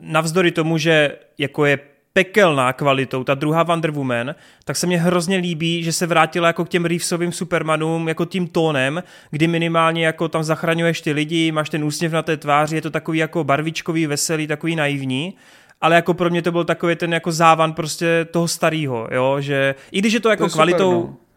navzdory 0.00 0.50
tomu, 0.50 0.78
že 0.78 1.16
jako 1.38 1.64
je 1.64 1.78
pekelná 2.18 2.72
kvalitou, 2.72 3.24
ta 3.24 3.34
druhá 3.34 3.62
Wonder 3.62 3.90
Woman, 3.90 4.34
tak 4.64 4.76
se 4.76 4.86
mně 4.86 4.98
hrozně 4.98 5.36
líbí, 5.36 5.82
že 5.82 5.92
se 5.92 6.06
vrátila 6.06 6.46
jako 6.46 6.64
k 6.64 6.68
těm 6.68 6.84
Reevesovým 6.84 7.32
Supermanům, 7.32 8.08
jako 8.08 8.24
tím 8.24 8.46
tónem, 8.46 9.02
kdy 9.30 9.46
minimálně 9.46 10.06
jako 10.06 10.28
tam 10.28 10.42
zachraňuješ 10.42 11.00
ty 11.00 11.12
lidi, 11.12 11.52
máš 11.52 11.70
ten 11.70 11.84
úsměv 11.84 12.12
na 12.12 12.22
té 12.22 12.36
tváři, 12.36 12.76
je 12.76 12.82
to 12.82 12.90
takový 12.90 13.18
jako 13.18 13.44
barvičkový, 13.44 14.06
veselý, 14.06 14.46
takový 14.46 14.76
naivní, 14.76 15.34
ale 15.80 15.94
jako 15.94 16.14
pro 16.14 16.30
mě 16.30 16.42
to 16.42 16.52
byl 16.52 16.64
takový 16.64 16.96
ten 16.96 17.12
jako 17.12 17.32
závan 17.32 17.72
prostě 17.72 18.26
toho 18.30 18.48
starého, 18.48 19.08
jo, 19.12 19.36
že 19.40 19.74
i 19.92 19.98
když 19.98 20.12
je 20.12 20.20
to 20.20 20.30
jako 20.30 20.44
to 20.44 20.52
kvalitou, 20.52 21.00
super, 21.00 21.10
no 21.10 21.27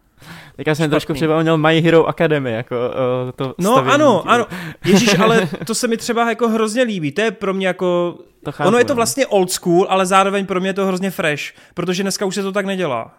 já 0.66 0.74
jsem 0.74 0.90
trošku 0.90 1.14
připomněl 1.14 1.58
My 1.58 1.80
Hero 1.80 2.06
Academy, 2.06 2.52
jako 2.52 2.76
uh, 3.24 3.30
to 3.32 3.54
No 3.58 3.72
stavění, 3.72 3.94
ano, 3.94 4.28
ano, 4.28 4.46
Ježíš, 4.84 5.18
ale 5.18 5.48
to 5.66 5.74
se 5.74 5.88
mi 5.88 5.96
třeba 5.96 6.28
jako 6.28 6.48
hrozně 6.48 6.82
líbí, 6.82 7.12
to 7.12 7.20
je 7.20 7.30
pro 7.30 7.54
mě 7.54 7.66
jako, 7.66 8.18
to 8.44 8.52
chápu, 8.52 8.68
ono 8.68 8.78
je 8.78 8.84
to 8.84 8.92
no. 8.92 8.96
vlastně 8.96 9.26
old 9.26 9.52
school, 9.52 9.86
ale 9.88 10.06
zároveň 10.06 10.46
pro 10.46 10.60
mě 10.60 10.68
je 10.68 10.74
to 10.74 10.86
hrozně 10.86 11.10
fresh, 11.10 11.42
protože 11.74 12.02
dneska 12.02 12.24
už 12.24 12.34
se 12.34 12.42
to 12.42 12.52
tak 12.52 12.66
nedělá. 12.66 13.14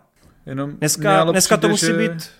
Jenom 0.46 0.72
dneska, 0.72 1.24
dneska 1.24 1.58
to 1.58 1.70
musí 1.70 1.86
že, 1.86 1.94
být... 1.94 2.32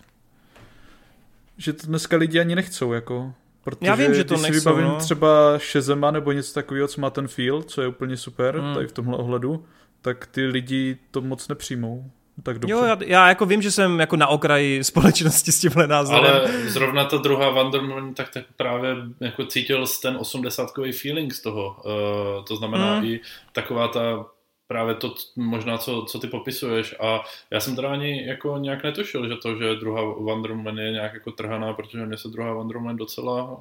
Že 1.58 1.74
to 1.74 1.88
dneska 1.88 2.18
lidi 2.18 2.40
ani 2.40 2.56
nechcou, 2.56 2.94
jako... 2.94 3.34
Protože 3.64 3.90
Já 3.90 3.96
vím, 3.96 4.14
že 4.14 4.24
to 4.24 4.34
když 4.34 4.42
nechcou, 4.42 4.60
si 4.60 4.70
vybavím 4.70 4.88
no. 4.88 4.98
třeba 4.98 5.58
Shazama 5.58 6.12
nebo 6.12 6.32
něco 6.32 6.54
takového, 6.54 6.88
co 6.88 7.02
má 7.02 7.10
ten 7.10 7.28
feel, 7.28 7.64
co 7.64 7.82
je 7.82 7.88
úplně 7.88 8.18
super, 8.18 8.60
Hmm. 8.60 8.74
tady 8.74 8.88
v 8.88 8.92
tomhle 8.92 9.18
ohledu, 9.18 9.66
tak 10.02 10.28
ty 10.28 10.46
lidi 10.46 10.98
to 11.12 11.22
moc 11.22 11.48
nepřijmou. 11.48 12.12
Tak 12.44 12.60
dobře. 12.60 12.72
Jo, 12.74 12.84
já, 12.84 12.98
já 13.06 13.28
jako 13.30 13.46
vím, 13.46 13.62
že 13.62 13.72
jsem 13.72 14.00
jako 14.00 14.16
na 14.16 14.28
okraji 14.28 14.84
společnosti 14.84 15.52
s 15.52 15.60
tímhle 15.60 15.88
názorem. 15.88 16.26
Ale 16.26 16.70
zrovna 16.70 17.06
ta 17.06 17.18
druhá 17.18 17.50
Wonder 17.50 17.82
Woman, 17.82 18.14
tak, 18.14 18.30
tak 18.30 18.44
právě 18.58 18.96
jako 19.20 19.46
cítil 19.46 19.86
ten 20.02 20.18
80 20.20 20.70
feeling 21.02 21.34
z 21.34 21.42
toho. 21.42 21.76
Uh, 21.86 22.46
to 22.46 22.56
znamená 22.56 23.00
Mm. 23.00 23.06
i 23.06 23.20
taková 23.52 23.88
ta 23.88 24.26
právě 24.68 24.96
to 24.96 25.14
možná, 25.36 25.78
co, 25.78 26.02
co 26.08 26.20
ty 26.20 26.28
popisuješ 26.28 26.96
a 27.00 27.22
já 27.52 27.60
jsem 27.60 27.76
teda 27.76 27.90
ani 27.92 28.26
jako 28.28 28.58
nějak 28.58 28.84
netušil, 28.84 29.28
že 29.28 29.36
to, 29.36 29.56
že 29.56 29.76
druhá 29.76 30.02
Wonder 30.02 30.52
Woman 30.52 30.78
je 30.80 30.92
nějak 30.92 31.14
jako 31.14 31.32
trhaná, 31.32 31.74
protože 31.74 32.06
mně 32.06 32.18
se 32.18 32.28
druhá 32.28 32.54
Wonder 32.54 32.78
Woman 32.78 32.96
docela 32.96 33.58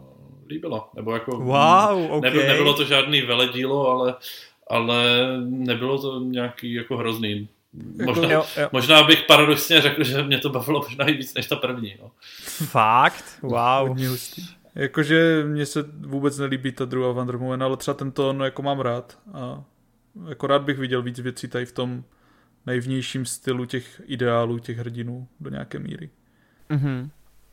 líbila. 0.48 0.88
Nebo 0.94 1.12
jako, 1.12 1.36
Wow, 1.36 2.10
ok. 2.10 2.22
nebylo, 2.22 2.44
nebylo 2.46 2.74
to 2.74 2.84
žádný 2.84 3.20
veledílo, 3.22 3.88
ale, 3.88 4.14
ale 4.70 5.26
nebylo 5.40 5.98
to 6.02 6.18
nějaký 6.20 6.72
jako 6.74 6.96
hrozný. 6.96 7.48
Možná, 8.04 8.30
Jo, 8.30 8.44
jo. 8.56 8.68
možná 8.72 9.02
bych 9.02 9.22
paradoxně 9.22 9.80
řekl, 9.80 10.04
že 10.04 10.22
mě 10.22 10.38
to 10.38 10.50
bavilo 10.50 10.80
možná 10.82 11.04
i 11.04 11.12
víc 11.12 11.34
než 11.34 11.46
ta 11.46 11.56
první. 11.56 11.96
No. 12.02 12.10
Fakt? 12.66 13.38
Wow. 13.42 13.98
Jakože 14.74 15.44
mně 15.44 15.66
se 15.66 15.82
vůbec 16.00 16.38
nelíbí 16.38 16.72
ta 16.72 16.84
druhá 16.84 17.12
Wonder 17.12 17.36
Woman, 17.36 17.62
ale 17.62 17.76
třeba 17.76 17.94
ten 17.94 18.10
tón 18.12 18.40
jako 18.44 18.62
mám 18.62 18.80
rád. 18.80 19.18
A 19.32 19.64
jako 20.28 20.46
rád 20.46 20.62
bych 20.62 20.78
viděl 20.78 21.02
víc 21.02 21.18
věcí 21.18 21.48
tady 21.48 21.66
v 21.66 21.72
tom 21.72 22.04
nejvnějším 22.66 23.26
stylu 23.26 23.64
těch 23.64 24.02
ideálů, 24.04 24.58
těch 24.58 24.78
hrdinů 24.78 25.28
do 25.40 25.50
nějaké 25.50 25.78
míry. 25.78 26.10
Mhm. 26.68 27.10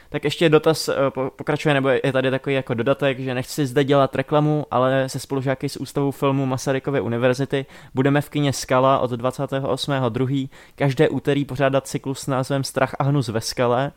Tak 0.09 0.23
ještě 0.23 0.49
dotaz 0.49 0.89
eh, 0.89 0.93
po- 1.09 1.29
pokračuje, 1.35 1.73
nebo 1.73 1.89
je 1.89 2.11
tady 2.13 2.31
takový 2.31 2.55
jako 2.55 2.73
dodatek, 2.73 3.19
že 3.19 3.33
nechci 3.33 3.65
zde 3.65 3.83
dělat 3.83 4.15
reklamu, 4.15 4.65
ale 4.71 5.09
se 5.09 5.19
spolužáky 5.19 5.69
z 5.69 5.77
Ústavu 5.77 6.11
filmu 6.11 6.45
Masarykovy 6.45 7.01
univerzity 7.01 7.65
budeme 7.93 8.21
v 8.21 8.29
kině 8.29 8.53
Skala 8.53 8.99
od 8.99 9.11
28.2. 9.11 10.49
každé 10.75 11.09
úterý 11.09 11.45
pořádat 11.45 11.87
cyklus 11.87 12.19
s 12.19 12.27
názvem 12.27 12.63
Strach 12.63 12.95
a 12.99 13.03
hnus 13.03 13.27
ve 13.27 13.41
skale. 13.41 13.91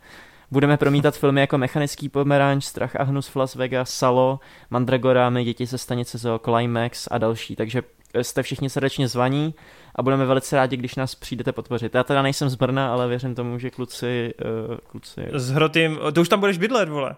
Budeme 0.51 0.77
promítat 0.77 1.17
filmy 1.17 1.41
jako 1.41 1.57
Mechanický 1.57 2.09
pomeranč, 2.09 2.63
Strach 2.63 2.95
a 2.95 3.03
hnus 3.03 3.27
v 3.27 3.35
Las 3.35 3.55
Vegas, 3.55 3.89
Salo, 3.89 4.39
Mandragora, 4.69 5.29
My 5.29 5.43
děti 5.43 5.65
ze 5.65 5.77
stanice 5.77 6.17
Zoo, 6.17 6.39
Climax 6.39 7.07
a 7.11 7.17
další, 7.17 7.55
takže 7.55 7.81
jste 8.21 8.43
všichni 8.43 8.69
srdečně 8.69 9.07
zvaní 9.07 9.53
a 9.95 10.03
budeme 10.03 10.25
velice 10.25 10.55
rádi, 10.55 10.77
když 10.77 10.95
nás 10.95 11.15
přijdete 11.15 11.51
podpořit. 11.51 11.95
Já 11.95 12.03
teda 12.03 12.21
nejsem 12.21 12.49
z 12.49 12.55
Brna, 12.55 12.93
ale 12.93 13.07
věřím 13.07 13.35
tomu, 13.35 13.59
že 13.59 13.69
kluci, 13.69 14.33
uh, 14.69 14.77
kluci 14.77 15.21
S 15.33 15.49
hrotým, 15.51 15.99
to 16.13 16.21
už 16.21 16.29
tam 16.29 16.39
budeš 16.39 16.57
bydlet, 16.57 16.89
vole. 16.89 17.15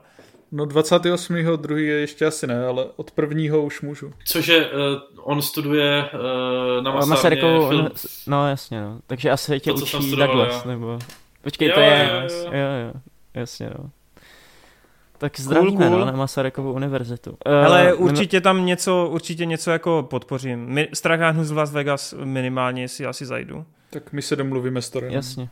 No 0.52 0.66
28.2. 0.66 1.76
je 1.76 1.94
ještě 2.00 2.26
asi 2.26 2.48
ne, 2.48 2.66
ale 2.66 2.86
od 2.96 3.12
prvního 3.12 3.62
už 3.64 3.82
můžu. 3.82 4.12
Cože 4.26 4.66
uh, 4.66 4.72
on 5.16 5.42
studuje 5.42 6.10
uh, 6.14 6.84
na 6.84 6.92
Masárně 6.92 7.10
Masarykovou, 7.10 7.70
film. 7.70 7.84
no, 7.84 7.90
no 8.28 8.50
jasně, 8.50 8.82
no. 8.82 9.00
Takže 9.08 9.32
asi 9.32 9.60
tě 9.60 9.70
To, 9.74 9.76
učí 9.78 10.08
studoval, 10.08 10.28
Douglas, 10.28 10.66
jo. 10.66 10.72
nebo... 10.72 11.00
Počkej, 11.42 11.68
Jo, 11.68 11.74
to 11.76 11.80
je... 11.80 12.10
jo, 12.12 12.20
jo, 12.20 12.46
jo. 12.46 12.52
jo, 12.52 12.88
jo, 12.88 13.02
jasně, 13.34 13.70
no. 13.80 13.90
Tak 15.18 15.40
zdravíme, 15.40 15.88
cool. 15.88 16.00
no, 16.00 16.06
na 16.06 16.12
Masarykovu 16.12 16.74
univerzitu. 16.74 17.38
Ale 17.66 17.94
Uh, 17.94 18.06
určitě 18.06 18.42
tam 18.42 18.66
něco, 18.66 19.10
určitě 19.12 19.46
něco 19.46 19.72
jako 19.72 20.08
podpořím. 20.10 20.66
Mi, 20.66 20.88
Strach 20.94 21.22
a 21.22 21.30
hnus 21.30 21.52
v 21.52 21.58
Las 21.58 21.72
Vegas 21.72 22.16
minimálně 22.24 22.88
si 22.88 23.06
asi 23.06 23.26
zajdu. 23.26 23.66
Tak 23.90 24.14
my 24.14 24.22
se 24.22 24.36
domluvíme 24.36 24.82
s 24.82 24.90
Torem. 24.90 25.12
Jasně. 25.12 25.50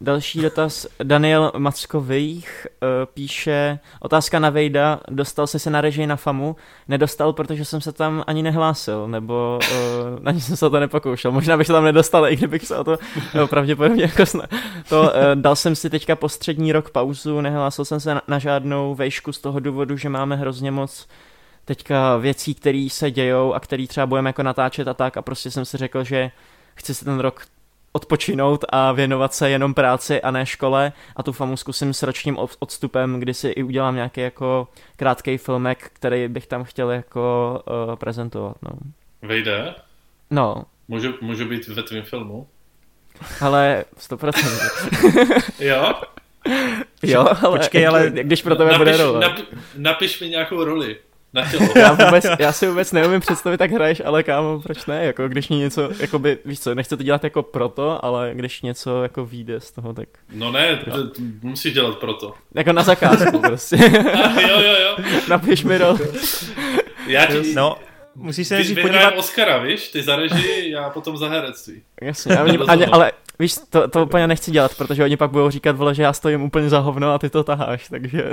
Další 0.00 0.42
dotaz. 0.42 0.86
Daniel 1.02 1.52
Mackových 1.58 2.66
uh, 2.82 2.88
píše, 3.14 3.78
otázka 4.00 4.38
na 4.38 4.50
Vejda, 4.50 5.00
dostal 5.08 5.46
jsi 5.46 5.58
se 5.58 5.70
na 5.70 5.80
režii 5.80 6.06
na 6.06 6.16
FAMu? 6.16 6.56
Nedostal, 6.88 7.32
protože 7.32 7.64
jsem 7.64 7.80
se 7.80 7.92
tam 7.92 8.24
ani 8.26 8.42
nehlásil, 8.42 9.08
nebo 9.08 9.58
uh, 9.72 10.18
ani 10.24 10.40
jsem 10.40 10.56
se 10.56 10.66
o 10.66 10.70
to 10.70 10.80
nepokoušel. 10.80 11.32
Možná 11.32 11.56
bych 11.56 11.66
se 11.66 11.72
tam 11.72 11.84
nedostal, 11.84 12.28
i 12.28 12.36
kdybych 12.36 12.66
se 12.66 12.76
o 12.76 12.84
to 12.84 12.98
no, 13.34 13.46
pravděpodobně 13.46 14.02
jako 14.02 14.26
sna... 14.26 14.44
To 14.88 15.02
uh, 15.02 15.08
dal 15.34 15.56
jsem 15.56 15.76
si 15.76 15.90
teďka 15.90 16.16
po 16.16 16.28
střední 16.28 16.72
rok 16.72 16.90
pauzu, 16.90 17.40
nehlásil 17.40 17.84
jsem 17.84 18.00
se 18.00 18.14
na, 18.14 18.22
na 18.28 18.38
žádnou 18.38 18.94
vejšku 18.94 19.32
z 19.32 19.38
toho 19.38 19.60
důvodu, 19.60 19.96
že 19.96 20.08
máme 20.08 20.36
hrozně 20.36 20.70
moc 20.70 21.08
teďka 21.64 22.16
věcí, 22.16 22.54
které 22.54 22.88
se 22.90 23.10
dějou 23.10 23.54
a 23.54 23.60
které 23.60 23.86
třeba 23.86 24.06
budeme 24.06 24.28
jako 24.28 24.42
natáčet 24.42 24.88
a 24.88 24.94
tak 24.94 25.16
a 25.16 25.22
prostě 25.22 25.50
jsem 25.50 25.64
si 25.64 25.76
řekl, 25.76 26.04
že 26.04 26.30
chci 26.74 26.94
si 26.94 27.04
ten 27.04 27.18
rok 27.20 27.42
odpočinout 28.02 28.64
a 28.68 28.92
věnovat 28.92 29.34
se 29.34 29.50
jenom 29.50 29.74
práci 29.74 30.22
a 30.22 30.30
ne 30.30 30.46
škole 30.46 30.92
a 31.16 31.22
tu 31.22 31.32
famu 31.32 31.56
zkusím 31.56 31.94
s 31.94 32.02
ročním 32.02 32.38
od- 32.38 32.56
odstupem, 32.58 33.20
kdy 33.20 33.34
si 33.34 33.48
i 33.48 33.62
udělám 33.62 33.94
nějaký 33.94 34.20
jako 34.20 34.68
krátký 34.96 35.38
filmek, 35.38 35.90
který 35.92 36.28
bych 36.28 36.46
tam 36.46 36.64
chtěl 36.64 36.90
jako 36.90 37.22
uh, 37.88 37.96
prezentovat, 37.96 38.56
no. 38.62 38.70
Vejde? 39.22 39.74
No, 40.30 40.64
Můžu, 40.88 41.14
můžu 41.20 41.44
být 41.48 41.68
ve 41.68 41.82
tvém 41.82 42.02
filmu? 42.02 42.46
ale 43.40 43.84
100%. 43.98 45.42
Jo? 45.58 45.94
jo, 47.02 47.26
ale, 47.42 47.58
Počkej, 47.58 47.86
ale- 47.86 48.10
když 48.10 48.42
pro 48.42 48.56
tebe 48.56 48.78
bude 48.78 48.90
napiš, 48.90 49.02
role. 49.04 49.20
napi, 49.20 49.42
napiš 49.76 50.20
mi 50.20 50.28
nějakou 50.28 50.64
roli 50.64 50.96
na 51.34 51.44
tělo. 51.50 51.68
Já, 51.76 51.92
vůbec, 51.92 52.26
já 52.38 52.52
si 52.52 52.66
vůbec 52.68 52.92
neumím 52.92 53.20
představit, 53.20 53.60
jak 53.60 53.70
hraješ, 53.70 54.02
ale 54.04 54.22
kámo, 54.22 54.60
proč 54.60 54.86
ne? 54.86 55.04
Jako, 55.04 55.28
když 55.28 55.48
něco, 55.48 55.90
jakoby, 56.00 56.38
víš 56.44 56.60
co, 56.60 56.74
nechci 56.74 56.96
to 56.96 57.02
dělat 57.02 57.24
jako 57.24 57.42
proto, 57.42 58.04
ale 58.04 58.30
když 58.34 58.62
něco 58.62 59.02
jako 59.02 59.26
vyjde 59.26 59.60
z 59.60 59.70
toho, 59.72 59.92
tak 59.94 60.08
No 60.32 60.52
ne, 60.52 60.76
to, 60.76 60.90
to 61.10 61.20
musíš 61.42 61.72
dělat 61.74 61.98
proto. 61.98 62.34
jako 62.54 62.72
na 62.72 62.82
zakázku 62.82 63.38
prostě. 63.46 63.76
Ah, 64.14 64.40
jo, 64.40 64.60
jo, 64.60 64.74
jo. 64.80 65.04
Napiš 65.28 65.64
mi 65.64 65.78
roli. 65.78 65.98
Já 67.06 67.26
ti, 67.26 67.54
No, 67.54 67.76
musíš 68.18 68.48
se 68.48 68.54
nejdřív 68.54 68.78
podívat. 68.82 69.14
Oscara, 69.16 69.58
víš? 69.58 69.88
Ty 69.88 70.02
za 70.02 70.16
režii, 70.16 70.70
já 70.70 70.90
potom 70.90 71.16
za 71.16 71.28
herectví. 71.28 71.82
Jasně, 72.02 72.34
já 72.34 72.44
oni, 72.44 72.58
ani, 72.58 72.86
ale 72.86 73.12
víš, 73.38 73.54
to, 73.70 73.88
to 73.88 74.04
úplně 74.04 74.26
nechci 74.26 74.50
dělat, 74.50 74.74
protože 74.74 75.04
oni 75.04 75.16
pak 75.16 75.30
budou 75.30 75.50
říkat, 75.50 75.76
vole, 75.76 75.94
že 75.94 76.02
já 76.02 76.12
stojím 76.12 76.42
úplně 76.42 76.68
za 76.68 76.78
hovno 76.78 77.12
a 77.12 77.18
ty 77.18 77.30
to 77.30 77.44
taháš, 77.44 77.88
takže... 77.88 78.30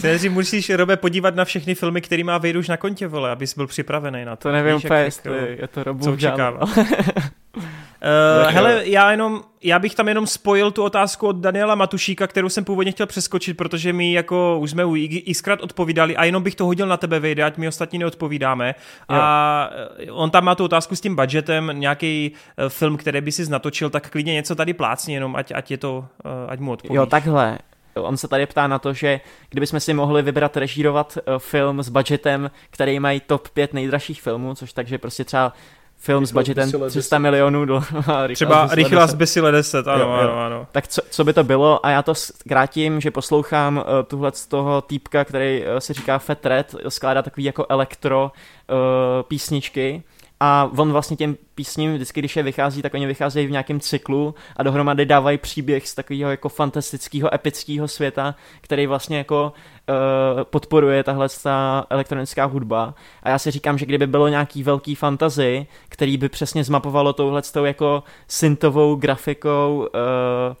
Se 0.00 0.06
nejdřív 0.06 0.32
musíš, 0.32 0.70
Robe, 0.70 0.96
podívat 0.96 1.34
na 1.34 1.44
všechny 1.44 1.74
filmy, 1.74 2.00
který 2.00 2.24
má 2.24 2.38
Vejdu 2.38 2.60
už 2.60 2.68
na 2.68 2.76
kontě, 2.76 3.06
vole, 3.06 3.30
abys 3.30 3.56
byl 3.56 3.66
připravený 3.66 4.24
na 4.24 4.36
to. 4.36 4.42
To 4.42 4.52
nevím 4.52 4.74
Víš, 4.74 4.84
úplně, 4.84 4.98
jak- 4.98 5.06
jestli 5.06 5.32
jako- 5.32 5.62
je 5.62 5.68
to 5.68 5.84
Robu 5.84 6.04
co. 6.04 6.16
Uh, 8.04 8.50
hele, 8.50 8.82
já 8.84 9.10
jenom, 9.10 9.42
já 9.62 9.78
bych 9.78 9.94
tam 9.94 10.08
jenom 10.08 10.26
spojil 10.26 10.70
tu 10.70 10.82
otázku 10.82 11.26
od 11.26 11.36
Daniela 11.36 11.74
Matušíka, 11.74 12.26
kterou 12.26 12.48
jsem 12.48 12.64
původně 12.64 12.92
chtěl 12.92 13.06
přeskočit, 13.06 13.56
protože 13.56 13.92
mi 13.92 14.12
jako 14.12 14.58
už 14.58 14.70
jsme 14.70 14.84
u 14.84 14.96
xkrát 15.32 15.62
odpovídali 15.62 16.16
a 16.16 16.24
jenom 16.24 16.42
bych 16.42 16.54
to 16.54 16.66
hodil 16.66 16.86
na 16.86 16.96
tebe, 16.96 17.20
Vejde, 17.20 17.44
ať 17.44 17.56
my 17.56 17.68
ostatní 17.68 17.98
neodpovídáme. 17.98 18.74
A 19.08 19.70
eh, 19.98 20.10
on 20.10 20.30
tam 20.30 20.44
má 20.44 20.54
tu 20.54 20.64
otázku 20.64 20.96
s 20.96 21.00
tím 21.00 21.16
budgetem, 21.16 21.70
nějaký 21.74 22.32
uh, 22.32 22.68
film, 22.68 22.96
který 22.96 23.20
by 23.20 23.32
si 23.32 23.50
natočil, 23.50 23.90
tak 23.90 24.10
klidně 24.10 24.32
něco 24.32 24.54
tady 24.54 24.74
plácni, 24.74 25.14
jenom 25.14 25.36
ať, 25.36 25.52
ať 25.54 25.70
je 25.70 25.78
to, 25.78 26.06
ať 26.48 26.60
mu 26.60 26.72
odpovíš. 26.72 26.96
Jo, 26.96 27.06
takhle. 27.06 27.58
On 27.94 28.16
se 28.16 28.28
tady 28.28 28.46
ptá 28.46 28.66
na 28.66 28.78
to, 28.78 28.92
že 28.92 29.20
kdybychom 29.50 29.80
si 29.80 29.94
mohli 29.94 30.22
vybrat 30.22 30.56
režírovat 30.56 31.18
film 31.38 31.82
s 31.82 31.88
budgetem, 31.88 32.50
který 32.70 33.00
mají 33.00 33.20
top 33.20 33.48
5 33.48 33.74
nejdražších 33.74 34.22
filmů, 34.22 34.54
což 34.54 34.72
takže 34.72 34.98
prostě 34.98 35.24
třeba 35.24 35.52
film 35.98 36.26
s 36.26 36.32
budgetem 36.32 36.68
zbysile 36.68 36.90
300 36.90 37.18
milionů 37.18 37.64
dolarů. 37.64 38.34
Třeba 38.34 38.68
rychle 38.72 39.08
zbysile 39.08 39.52
10, 39.52 39.88
ano, 39.88 40.04
Jo, 40.04 40.10
jo. 40.10 40.16
ano, 40.18 40.40
ano. 40.40 40.66
Tak 40.72 40.88
co, 40.88 41.02
co 41.10 41.24
by 41.24 41.32
to 41.32 41.44
bylo? 41.44 41.86
A 41.86 41.90
já 41.90 42.02
to 42.02 42.14
zkrátím, 42.14 43.00
že 43.00 43.10
poslouchám 43.10 43.76
uh, 43.76 43.82
tuhle 44.06 44.32
z 44.34 44.46
toho 44.46 44.80
týpka, 44.80 45.24
který 45.24 45.62
uh, 45.62 45.78
se 45.78 45.94
říká 45.94 46.18
Fat 46.18 46.46
Red, 46.46 46.74
skládá 46.88 47.22
takový 47.22 47.44
jako 47.44 47.66
elektro 47.68 48.32
uh, 48.70 48.76
písničky 49.22 50.02
a 50.40 50.70
on 50.78 50.92
vlastně 50.92 51.16
těm 51.16 51.36
písním 51.54 51.94
vždycky, 51.94 52.20
když 52.20 52.36
je 52.36 52.42
vychází, 52.42 52.82
tak 52.82 52.94
oni 52.94 53.06
vycházejí 53.06 53.46
v 53.46 53.50
nějakém 53.50 53.80
cyklu 53.80 54.34
a 54.56 54.62
dohromady 54.62 55.06
dávají 55.06 55.38
příběh 55.38 55.88
z 55.88 55.94
takového 55.94 56.30
jako 56.30 56.48
fantastického, 56.48 57.34
epického 57.34 57.88
světa, 57.88 58.34
který 58.60 58.86
vlastně 58.86 59.18
jako 59.18 59.52
uh, 59.88 60.44
podporuje 60.44 61.04
tahle 61.04 61.28
ta 61.42 61.86
elektronická 61.90 62.44
hudba. 62.44 62.94
A 63.22 63.28
já 63.28 63.38
si 63.38 63.50
říkám, 63.50 63.78
že 63.78 63.86
kdyby 63.86 64.06
bylo 64.06 64.28
nějaký 64.28 64.62
velký 64.62 64.94
fantazy, 64.94 65.66
který 65.88 66.16
by 66.16 66.28
přesně 66.28 66.64
zmapovalo 66.64 67.12
touhle 67.12 67.42
jako 67.64 68.02
syntovou 68.28 68.94
grafikou 68.94 69.88
uh, 69.94 70.54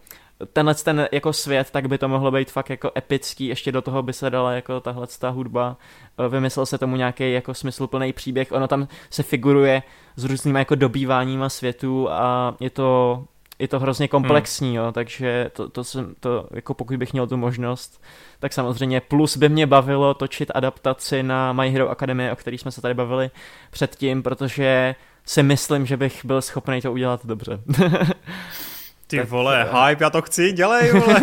tenhle 0.52 0.74
ten 0.74 1.08
jako 1.12 1.32
svět, 1.32 1.70
tak 1.70 1.88
by 1.88 1.98
to 1.98 2.08
mohlo 2.08 2.30
být 2.30 2.50
fakt 2.50 2.70
jako 2.70 2.90
epický, 2.96 3.46
ještě 3.46 3.72
do 3.72 3.82
toho 3.82 4.02
by 4.02 4.12
se 4.12 4.30
dala 4.30 4.52
jako 4.52 4.80
tahle 4.80 5.06
ta 5.18 5.30
hudba, 5.30 5.76
eh, 6.18 6.28
vymyslel 6.28 6.66
se 6.66 6.78
tomu 6.78 6.96
nějaký 6.96 7.32
jako 7.32 7.54
smysluplný 7.54 8.12
příběh, 8.12 8.52
ono 8.52 8.68
tam 8.68 8.88
se 9.10 9.22
figuruje 9.22 9.82
s 10.16 10.24
různýma 10.24 10.58
jako 10.58 10.74
dobýváníma 10.74 11.48
světů 11.48 12.10
a 12.10 12.54
je 12.60 12.70
to, 12.70 13.24
je 13.58 13.68
to 13.68 13.80
hrozně 13.80 14.08
komplexní, 14.08 14.74
jo, 14.74 14.92
takže 14.92 15.50
to, 15.52 15.68
to, 15.68 15.84
jsem, 15.84 16.14
to, 16.20 16.48
jako 16.50 16.74
pokud 16.74 16.96
bych 16.96 17.12
měl 17.12 17.26
tu 17.26 17.36
možnost, 17.36 18.02
tak 18.40 18.52
samozřejmě 18.52 19.00
plus 19.00 19.36
by 19.36 19.48
mě 19.48 19.66
bavilo 19.66 20.14
točit 20.14 20.50
adaptaci 20.54 21.22
na 21.22 21.52
My 21.52 21.70
Hero 21.70 21.90
Academy, 21.90 22.30
o 22.30 22.36
který 22.36 22.58
jsme 22.58 22.70
se 22.70 22.80
tady 22.80 22.94
bavili 22.94 23.30
předtím, 23.70 24.22
protože 24.22 24.94
si 25.24 25.42
myslím, 25.42 25.86
že 25.86 25.96
bych 25.96 26.24
byl 26.24 26.42
schopný 26.42 26.80
to 26.80 26.92
udělat 26.92 27.26
dobře. 27.26 27.60
Ty 29.06 29.16
tak, 29.16 29.28
vole, 29.28 29.68
uh, 29.72 29.78
hype, 29.78 30.04
já 30.04 30.10
to 30.10 30.22
chci, 30.22 30.52
dělej, 30.52 30.92
vole. 30.92 31.20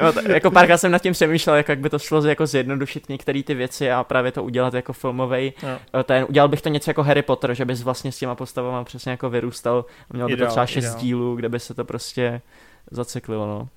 jo, 0.00 0.12
t- 0.12 0.32
jako 0.32 0.50
párkrát 0.50 0.78
jsem 0.78 0.92
nad 0.92 0.98
tím 0.98 1.12
přemýšlel, 1.12 1.56
jak, 1.56 1.68
jak 1.68 1.78
by 1.78 1.90
to 1.90 1.98
šlo 1.98 2.26
jako 2.26 2.46
zjednodušit 2.46 3.08
některé 3.08 3.42
ty 3.42 3.54
věci 3.54 3.90
a 3.92 4.04
právě 4.04 4.32
to 4.32 4.44
udělat 4.44 4.74
jako 4.74 4.92
filmový. 4.92 5.52
No. 5.62 6.04
Ten, 6.04 6.26
udělal 6.28 6.48
bych 6.48 6.62
to 6.62 6.68
něco 6.68 6.90
jako 6.90 7.02
Harry 7.02 7.22
Potter, 7.22 7.54
že 7.54 7.64
bys 7.64 7.82
vlastně 7.82 8.12
s 8.12 8.18
těma 8.18 8.34
postavama 8.34 8.84
přesně 8.84 9.10
jako 9.10 9.30
vyrůstal 9.30 9.84
měl 10.12 10.28
by 10.28 10.36
to 10.36 10.46
třeba 10.46 10.66
šest 10.66 10.94
dílů, 10.94 11.36
kde 11.36 11.48
by 11.48 11.60
se 11.60 11.74
to 11.74 11.84
prostě 11.84 12.40
zaceklilo, 12.90 13.46
no. 13.46 13.68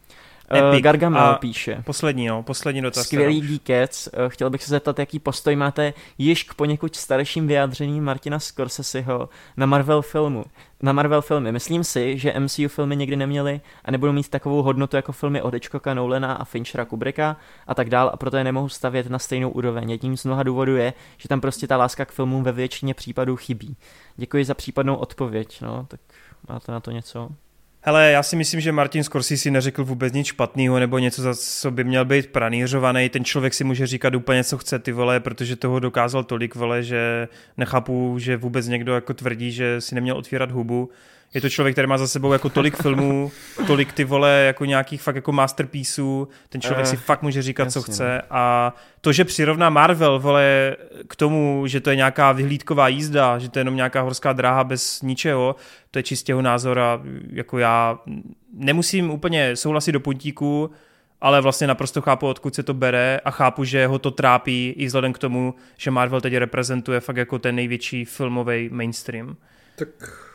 Epic. 0.54 0.84
Gargamel 0.84 1.22
a 1.22 1.36
píše. 1.36 1.84
Poslední, 1.86 2.28
no, 2.28 2.44
poslední 2.44 2.82
dotaz. 2.82 3.06
Skvělý 3.06 3.42
Geekets. 3.42 4.10
Chtěl 4.28 4.50
bych 4.50 4.64
se 4.64 4.70
zeptat, 4.70 5.00
jaký 5.00 5.20
postoj 5.20 5.56
máte 5.56 5.94
již 6.18 6.44
k 6.44 6.54
poněkud 6.54 6.96
starším 6.96 7.48
vyjádřením 7.48 8.04
Martina 8.04 8.40
Scorseseho 8.40 9.30
na 9.58 9.66
Marvel 9.66 10.02
filmu. 10.02 10.46
Na 10.82 10.94
Marvel 10.94 11.22
filmy. 11.22 11.52
Myslím 11.52 11.84
si, 11.84 12.18
že 12.18 12.40
MCU 12.40 12.68
filmy 12.68 12.96
někdy 12.96 13.16
neměly 13.16 13.62
a 13.86 13.92
nebudou 13.92 14.12
mít 14.12 14.30
takovou 14.30 14.62
hodnotu 14.62 14.96
jako 14.96 15.12
filmy 15.12 15.42
od 15.42 15.54
Hitchcocka, 15.54 15.94
Nolana 15.94 16.34
a 16.34 16.46
Finchera 16.46 16.86
Kubricka 16.86 17.38
a 17.68 17.76
tak 17.76 17.90
dál 17.90 18.10
a 18.14 18.18
proto 18.18 18.38
je 18.38 18.44
nemohu 18.44 18.70
stavět 18.70 19.10
na 19.10 19.20
stejnou 19.20 19.50
úroveň. 19.50 19.92
Jedním 19.92 20.18
z 20.18 20.26
mnoha 20.26 20.44
důvodů 20.44 20.76
je, 20.76 20.94
že 21.18 21.30
tam 21.30 21.42
prostě 21.42 21.68
ta 21.68 21.78
láska 21.78 22.06
k 22.06 22.12
filmům 22.12 22.44
ve 22.44 22.52
většině 22.52 22.94
případů 22.94 23.36
chybí. 23.36 23.76
Děkuji 24.18 24.46
za 24.46 24.54
případnou 24.54 24.96
odpověď. 24.96 25.62
No, 25.62 25.86
tak 25.88 26.00
máte 26.50 26.72
na 26.72 26.80
to 26.80 26.92
něco? 26.92 27.30
Hele, 27.82 28.12
já 28.12 28.24
si 28.24 28.36
myslím, 28.36 28.62
že 28.62 28.72
Martin 28.72 29.04
Scorsese 29.04 29.52
neřekl 29.52 29.86
vůbec 29.86 30.14
nic 30.14 30.28
špatného 30.28 30.80
nebo 30.80 31.00
něco, 31.00 31.22
za 31.22 31.36
co 31.36 31.72
by 31.72 31.84
měl 31.84 32.06
být 32.06 32.28
pranířovaný. 32.28 33.10
Ten 33.10 33.26
člověk 33.26 33.54
si 33.54 33.64
může 33.64 33.88
říkat 33.88 34.16
úplně, 34.16 34.44
co 34.44 34.58
chce, 34.58 34.80
ty 34.80 34.92
vole, 34.92 35.20
protože 35.20 35.56
toho 35.56 35.80
dokázal 35.80 36.24
tolik, 36.24 36.56
vole, 36.56 36.84
že 36.84 37.28
nechápu, 37.58 38.16
že 38.20 38.38
vůbec 38.38 38.68
někdo 38.68 38.94
jako 38.94 39.14
tvrdí, 39.14 39.52
že 39.52 39.82
si 39.82 39.96
neměl 39.96 40.18
otvírat 40.18 40.52
hubu 40.52 40.90
je 41.34 41.42
to 41.42 41.50
člověk, 41.50 41.76
který 41.76 41.88
má 41.88 41.98
za 41.98 42.08
sebou 42.08 42.34
jako 42.34 42.50
tolik 42.50 42.76
filmů, 42.82 43.32
tolik 43.68 43.94
ty 43.94 44.04
vole 44.04 44.44
jako 44.48 44.66
nějakých 44.66 45.02
fakt 45.02 45.16
jako 45.16 45.32
masterpieceů, 45.32 46.28
ten 46.50 46.62
člověk 46.62 46.86
uh, 46.86 46.90
si 46.90 46.98
fakt 46.98 47.22
může 47.22 47.42
říkat, 47.42 47.64
jasně, 47.64 47.82
co 47.82 47.92
chce 47.92 48.22
no. 48.24 48.38
a 48.38 48.74
to, 49.02 49.14
že 49.14 49.26
přirovná 49.26 49.70
Marvel, 49.70 50.20
vole, 50.20 50.76
k 51.08 51.16
tomu, 51.16 51.64
že 51.68 51.82
to 51.82 51.90
je 51.90 51.96
nějaká 51.96 52.32
vyhlídková 52.32 52.88
jízda, 52.88 53.40
že 53.40 53.50
to 53.50 53.60
je 53.60 53.62
jenom 53.62 53.76
nějaká 53.76 54.02
horská 54.02 54.34
dráha 54.34 54.64
bez 54.64 55.02
ničeho, 55.02 55.56
to 55.92 56.00
je 56.00 56.04
čistě 56.04 56.32
jeho 56.32 56.42
názor 56.42 56.80
a 56.80 57.02
jako 57.30 57.58
já 57.58 58.00
nemusím 58.54 59.12
úplně 59.12 59.56
souhlasit 59.56 59.92
do 59.92 60.00
puntíku, 60.00 60.72
ale 61.22 61.42
vlastně 61.42 61.68
naprosto 61.68 62.02
chápu, 62.02 62.28
odkud 62.28 62.56
se 62.56 62.64
to 62.64 62.74
bere 62.74 63.20
a 63.26 63.32
chápu, 63.32 63.64
že 63.64 63.88
ho 63.88 64.00
to 64.00 64.12
trápí 64.12 64.74
i 64.78 64.86
vzhledem 64.86 65.14
k 65.14 65.18
tomu, 65.18 65.56
že 65.78 65.92
Marvel 65.92 66.22
teď 66.22 66.34
reprezentuje 66.34 67.00
fakt 67.00 67.18
jako 67.18 67.40
ten 67.40 67.56
největší 67.56 68.06
filmový 68.06 68.70
mainstream. 68.70 69.36
Tak 69.76 70.27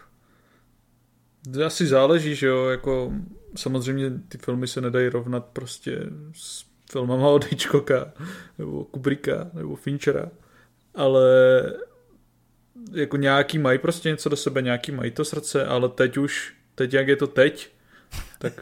asi 1.66 1.86
záleží, 1.86 2.34
že 2.34 2.46
jo, 2.46 2.68
jako 2.68 3.12
samozřejmě 3.56 4.10
ty 4.28 4.38
filmy 4.38 4.68
se 4.68 4.80
nedají 4.80 5.08
rovnat 5.08 5.44
prostě 5.52 5.98
s 6.34 6.64
filmama 6.90 7.28
od 7.28 7.44
Hitchcocka, 7.44 8.12
nebo 8.58 8.84
Kubricka, 8.84 9.50
nebo 9.52 9.76
Finchera, 9.76 10.30
ale 10.94 11.22
jako 12.92 13.16
nějaký 13.16 13.58
mají 13.58 13.78
prostě 13.78 14.08
něco 14.08 14.28
do 14.28 14.36
sebe, 14.36 14.62
nějaký 14.62 14.92
mají 14.92 15.10
to 15.10 15.24
srdce, 15.24 15.66
ale 15.66 15.88
teď 15.88 16.16
už, 16.16 16.54
teď 16.74 16.94
jak 16.94 17.08
je 17.08 17.16
to 17.16 17.26
teď, 17.26 17.72
tak 18.38 18.52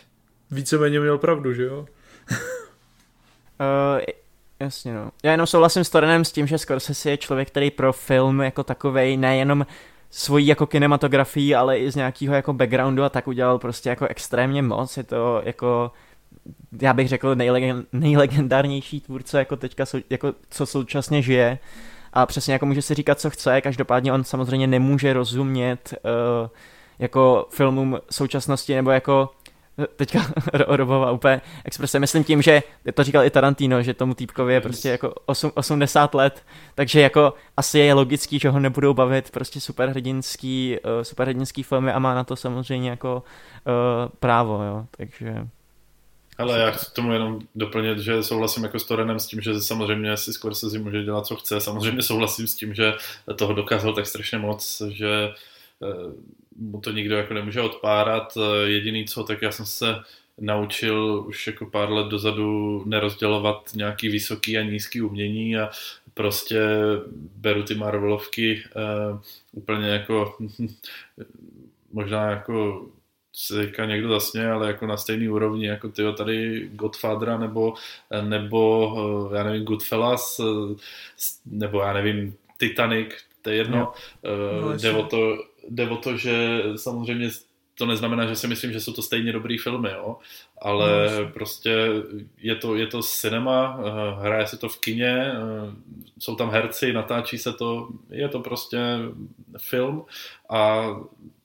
víceméně 0.50 1.00
měl 1.00 1.18
pravdu, 1.18 1.52
že 1.52 1.62
jo? 1.62 1.86
uh, 3.60 4.00
jasně 4.60 4.94
no. 4.94 5.10
Já 5.22 5.30
jenom 5.30 5.46
souhlasím 5.46 5.84
s 5.84 5.90
Torenem 5.90 6.24
s 6.24 6.32
tím, 6.32 6.46
že 6.46 6.58
Scorsese 6.58 7.10
je 7.10 7.16
člověk, 7.16 7.48
který 7.48 7.70
pro 7.70 7.92
film 7.92 8.40
jako 8.40 8.64
takovej 8.64 9.16
nejenom 9.16 9.66
svojí 10.16 10.46
jako 10.46 10.66
kinematografii, 10.66 11.54
ale 11.54 11.78
i 11.78 11.90
z 11.90 11.96
nějakého 11.96 12.34
jako 12.34 12.52
backgroundu 12.52 13.02
a 13.02 13.08
tak 13.08 13.28
udělal 13.28 13.58
prostě 13.58 13.88
jako 13.88 14.06
extrémně 14.06 14.62
moc. 14.62 14.96
Je 14.96 15.02
to 15.02 15.42
jako 15.44 15.92
já 16.82 16.92
bych 16.92 17.08
řekl 17.08 17.34
nejlegend, 17.34 17.88
nejlegendárnější 17.92 19.00
tvůrce 19.00 19.38
jako 19.38 19.56
teďka, 19.56 19.84
jako 20.10 20.32
co 20.50 20.66
současně 20.66 21.22
žije 21.22 21.58
a 22.12 22.26
přesně 22.26 22.52
jako 22.52 22.66
může 22.66 22.82
si 22.82 22.94
říkat, 22.94 23.20
co 23.20 23.30
chce, 23.30 23.60
každopádně 23.60 24.12
on 24.12 24.24
samozřejmě 24.24 24.66
nemůže 24.66 25.12
rozumět 25.12 25.94
uh, 26.42 26.48
jako 26.98 27.46
filmům 27.50 27.98
současnosti 28.10 28.74
nebo 28.74 28.90
jako 28.90 29.30
teďka 29.96 30.26
Robova 30.52 31.10
úplně 31.10 31.40
exprese. 31.64 31.98
Myslím 31.98 32.24
tím, 32.24 32.42
že 32.42 32.62
to 32.94 33.04
říkal 33.04 33.24
i 33.24 33.30
Tarantino, 33.30 33.82
že 33.82 33.94
tomu 33.94 34.14
týpkovi 34.14 34.54
je 34.54 34.60
prostě 34.60 34.88
jako 34.88 35.14
8, 35.26 35.52
80 35.54 36.14
let, 36.14 36.42
takže 36.74 37.00
jako 37.00 37.34
asi 37.56 37.78
je 37.78 37.94
logický, 37.94 38.38
že 38.38 38.50
ho 38.50 38.60
nebudou 38.60 38.94
bavit 38.94 39.30
prostě 39.30 39.60
superhrdinský, 39.60 40.76
uh, 40.84 41.02
superhrdinský 41.02 41.62
filmy 41.62 41.92
a 41.92 41.98
má 41.98 42.14
na 42.14 42.24
to 42.24 42.36
samozřejmě 42.36 42.90
jako 42.90 43.22
uh, 43.66 43.72
právo, 44.20 44.62
jo, 44.62 44.86
takže... 44.96 45.48
Ale 46.38 46.58
já 46.58 46.70
chci 46.70 46.92
tomu 46.92 47.12
jenom 47.12 47.40
doplnit, 47.54 47.98
že 47.98 48.22
souhlasím 48.22 48.62
jako 48.62 48.78
s 48.78 48.84
Torenem 48.84 49.18
s 49.18 49.26
tím, 49.26 49.40
že 49.40 49.60
samozřejmě 49.60 50.16
si 50.16 50.32
Scorsese 50.32 50.78
může 50.78 51.02
dělat, 51.02 51.26
co 51.26 51.36
chce. 51.36 51.60
Samozřejmě 51.60 52.02
souhlasím 52.02 52.46
s 52.46 52.54
tím, 52.54 52.74
že 52.74 52.94
toho 53.36 53.54
dokázal 53.54 53.92
tak 53.92 54.06
strašně 54.06 54.38
moc, 54.38 54.82
že 54.88 55.28
uh, 55.78 56.12
mu 56.56 56.80
to 56.80 56.90
nikdo 56.90 57.16
jako 57.16 57.34
nemůže 57.34 57.60
odpárat. 57.60 58.38
Jediný 58.64 59.04
co, 59.04 59.24
tak 59.24 59.42
já 59.42 59.52
jsem 59.52 59.66
se 59.66 59.86
naučil 60.38 61.24
už 61.28 61.46
jako 61.46 61.66
pár 61.66 61.90
let 61.90 62.06
dozadu 62.06 62.82
nerozdělovat 62.86 63.70
nějaký 63.74 64.08
vysoký 64.08 64.58
a 64.58 64.62
nízký 64.62 65.00
umění 65.00 65.56
a 65.56 65.70
prostě 66.14 66.60
beru 67.36 67.62
ty 67.62 67.74
Marvelovky 67.74 68.62
uh, 68.76 69.20
úplně 69.52 69.88
jako 69.88 70.36
možná 71.92 72.30
jako 72.30 72.86
se 73.36 73.66
říká 73.66 73.84
někdo 73.84 74.08
zasně, 74.08 74.50
ale 74.50 74.66
jako 74.66 74.86
na 74.86 74.96
stejný 74.96 75.28
úrovni, 75.28 75.66
jako 75.66 75.88
tyjo 75.88 76.12
tady 76.12 76.68
Godfathera 76.72 77.38
nebo, 77.38 77.74
nebo 78.22 79.30
já 79.34 79.44
nevím, 79.44 79.64
Goodfellas, 79.64 80.40
nebo 81.46 81.80
já 81.80 81.92
nevím, 81.92 82.36
Titanic, 82.56 83.08
to 83.42 83.50
je 83.50 83.56
jedno, 83.56 83.92
no, 84.24 84.64
uh, 84.64 84.76
jde 84.76 84.90
o 84.92 85.02
to, 85.02 85.36
jde 85.68 85.88
o 85.88 85.96
to, 85.96 86.16
že 86.16 86.62
samozřejmě 86.76 87.30
to 87.74 87.86
neznamená, 87.86 88.26
že 88.26 88.36
si 88.36 88.48
myslím, 88.48 88.72
že 88.72 88.80
jsou 88.80 88.92
to 88.92 89.02
stejně 89.02 89.32
dobrý 89.32 89.58
filmy, 89.58 89.90
jo? 89.92 90.16
ale 90.62 91.10
no, 91.20 91.30
prostě 91.30 91.88
je 92.38 92.54
to, 92.54 92.76
je 92.76 92.86
to 92.86 93.02
cinema, 93.02 93.80
eh, 93.80 94.22
hraje 94.22 94.46
se 94.46 94.56
to 94.56 94.68
v 94.68 94.80
kině, 94.80 95.32
eh, 95.32 95.36
jsou 96.18 96.36
tam 96.36 96.50
herci, 96.50 96.92
natáčí 96.92 97.38
se 97.38 97.52
to, 97.52 97.88
je 98.10 98.28
to 98.28 98.40
prostě 98.40 98.78
film 99.58 100.04
a 100.50 100.86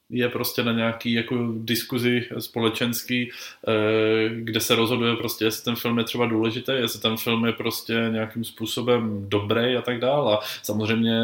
je 0.10 0.30
prostě 0.30 0.64
na 0.64 0.72
nějaký 0.72 1.14
jako 1.14 1.36
diskuzi 1.58 2.28
společenský, 2.40 3.32
eh, 3.68 4.30
kde 4.30 4.60
se 4.60 4.76
rozhoduje 4.76 5.16
prostě, 5.16 5.46
jestli 5.46 5.64
ten 5.64 5.76
film 5.76 5.98
je 5.98 6.04
třeba 6.04 6.26
důležitý, 6.26 6.72
jestli 6.72 7.00
ten 7.00 7.18
film 7.18 7.46
je 7.46 7.54
prostě 7.54 7.94
nějakým 8.12 8.44
způsobem 8.44 9.26
dobrý 9.30 9.76
a 9.78 9.82
tak 9.82 10.00
dále. 10.00 10.38
A 10.38 10.40
samozřejmě 10.64 11.22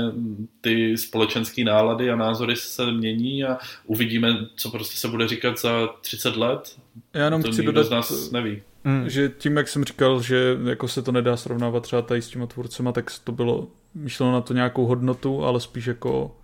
ty 0.61 0.97
společenské 0.97 1.63
nálady 1.63 2.09
a 2.11 2.15
názory 2.15 2.55
se 2.55 2.91
mění 2.91 3.43
a 3.43 3.57
uvidíme, 3.85 4.37
co 4.55 4.69
prostě 4.69 4.97
se 4.97 5.07
bude 5.07 5.27
říkat 5.27 5.59
za 5.59 5.87
30 6.01 6.35
let. 6.35 6.75
Já 7.13 7.25
jenom 7.25 7.43
to 7.43 7.51
chci 7.51 7.63
dodat, 7.63 7.83
z 7.83 7.89
nás 7.89 8.31
neví. 8.31 8.61
Mm. 8.83 9.09
Že 9.09 9.31
tím, 9.37 9.57
jak 9.57 9.67
jsem 9.67 9.83
říkal, 9.83 10.21
že 10.21 10.57
jako 10.69 10.87
se 10.87 11.01
to 11.01 11.11
nedá 11.11 11.37
srovnávat 11.37 11.83
třeba 11.83 12.01
tady 12.01 12.21
s 12.21 12.27
těma 12.27 12.47
tvůrcema, 12.47 12.91
tak 12.91 13.11
to 13.23 13.31
bylo 13.31 13.67
myšleno 13.93 14.31
na 14.31 14.41
to 14.41 14.53
nějakou 14.53 14.85
hodnotu, 14.85 15.45
ale 15.45 15.59
spíš 15.59 15.85
jako 15.85 16.35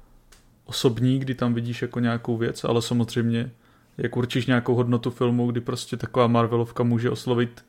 osobní, 0.71 1.19
kdy 1.19 1.35
tam 1.35 1.53
vidíš 1.53 1.81
jako 1.81 1.99
nějakou 1.99 2.37
věc, 2.37 2.63
ale 2.63 2.81
samozřejmě 2.81 3.51
jak 3.97 4.17
určíš 4.17 4.45
nějakou 4.45 4.75
hodnotu 4.75 5.11
filmu, 5.11 5.51
kdy 5.51 5.61
prostě 5.61 5.97
taková 5.97 6.27
Marvelovka 6.27 6.83
může 6.83 7.09
oslovit 7.09 7.65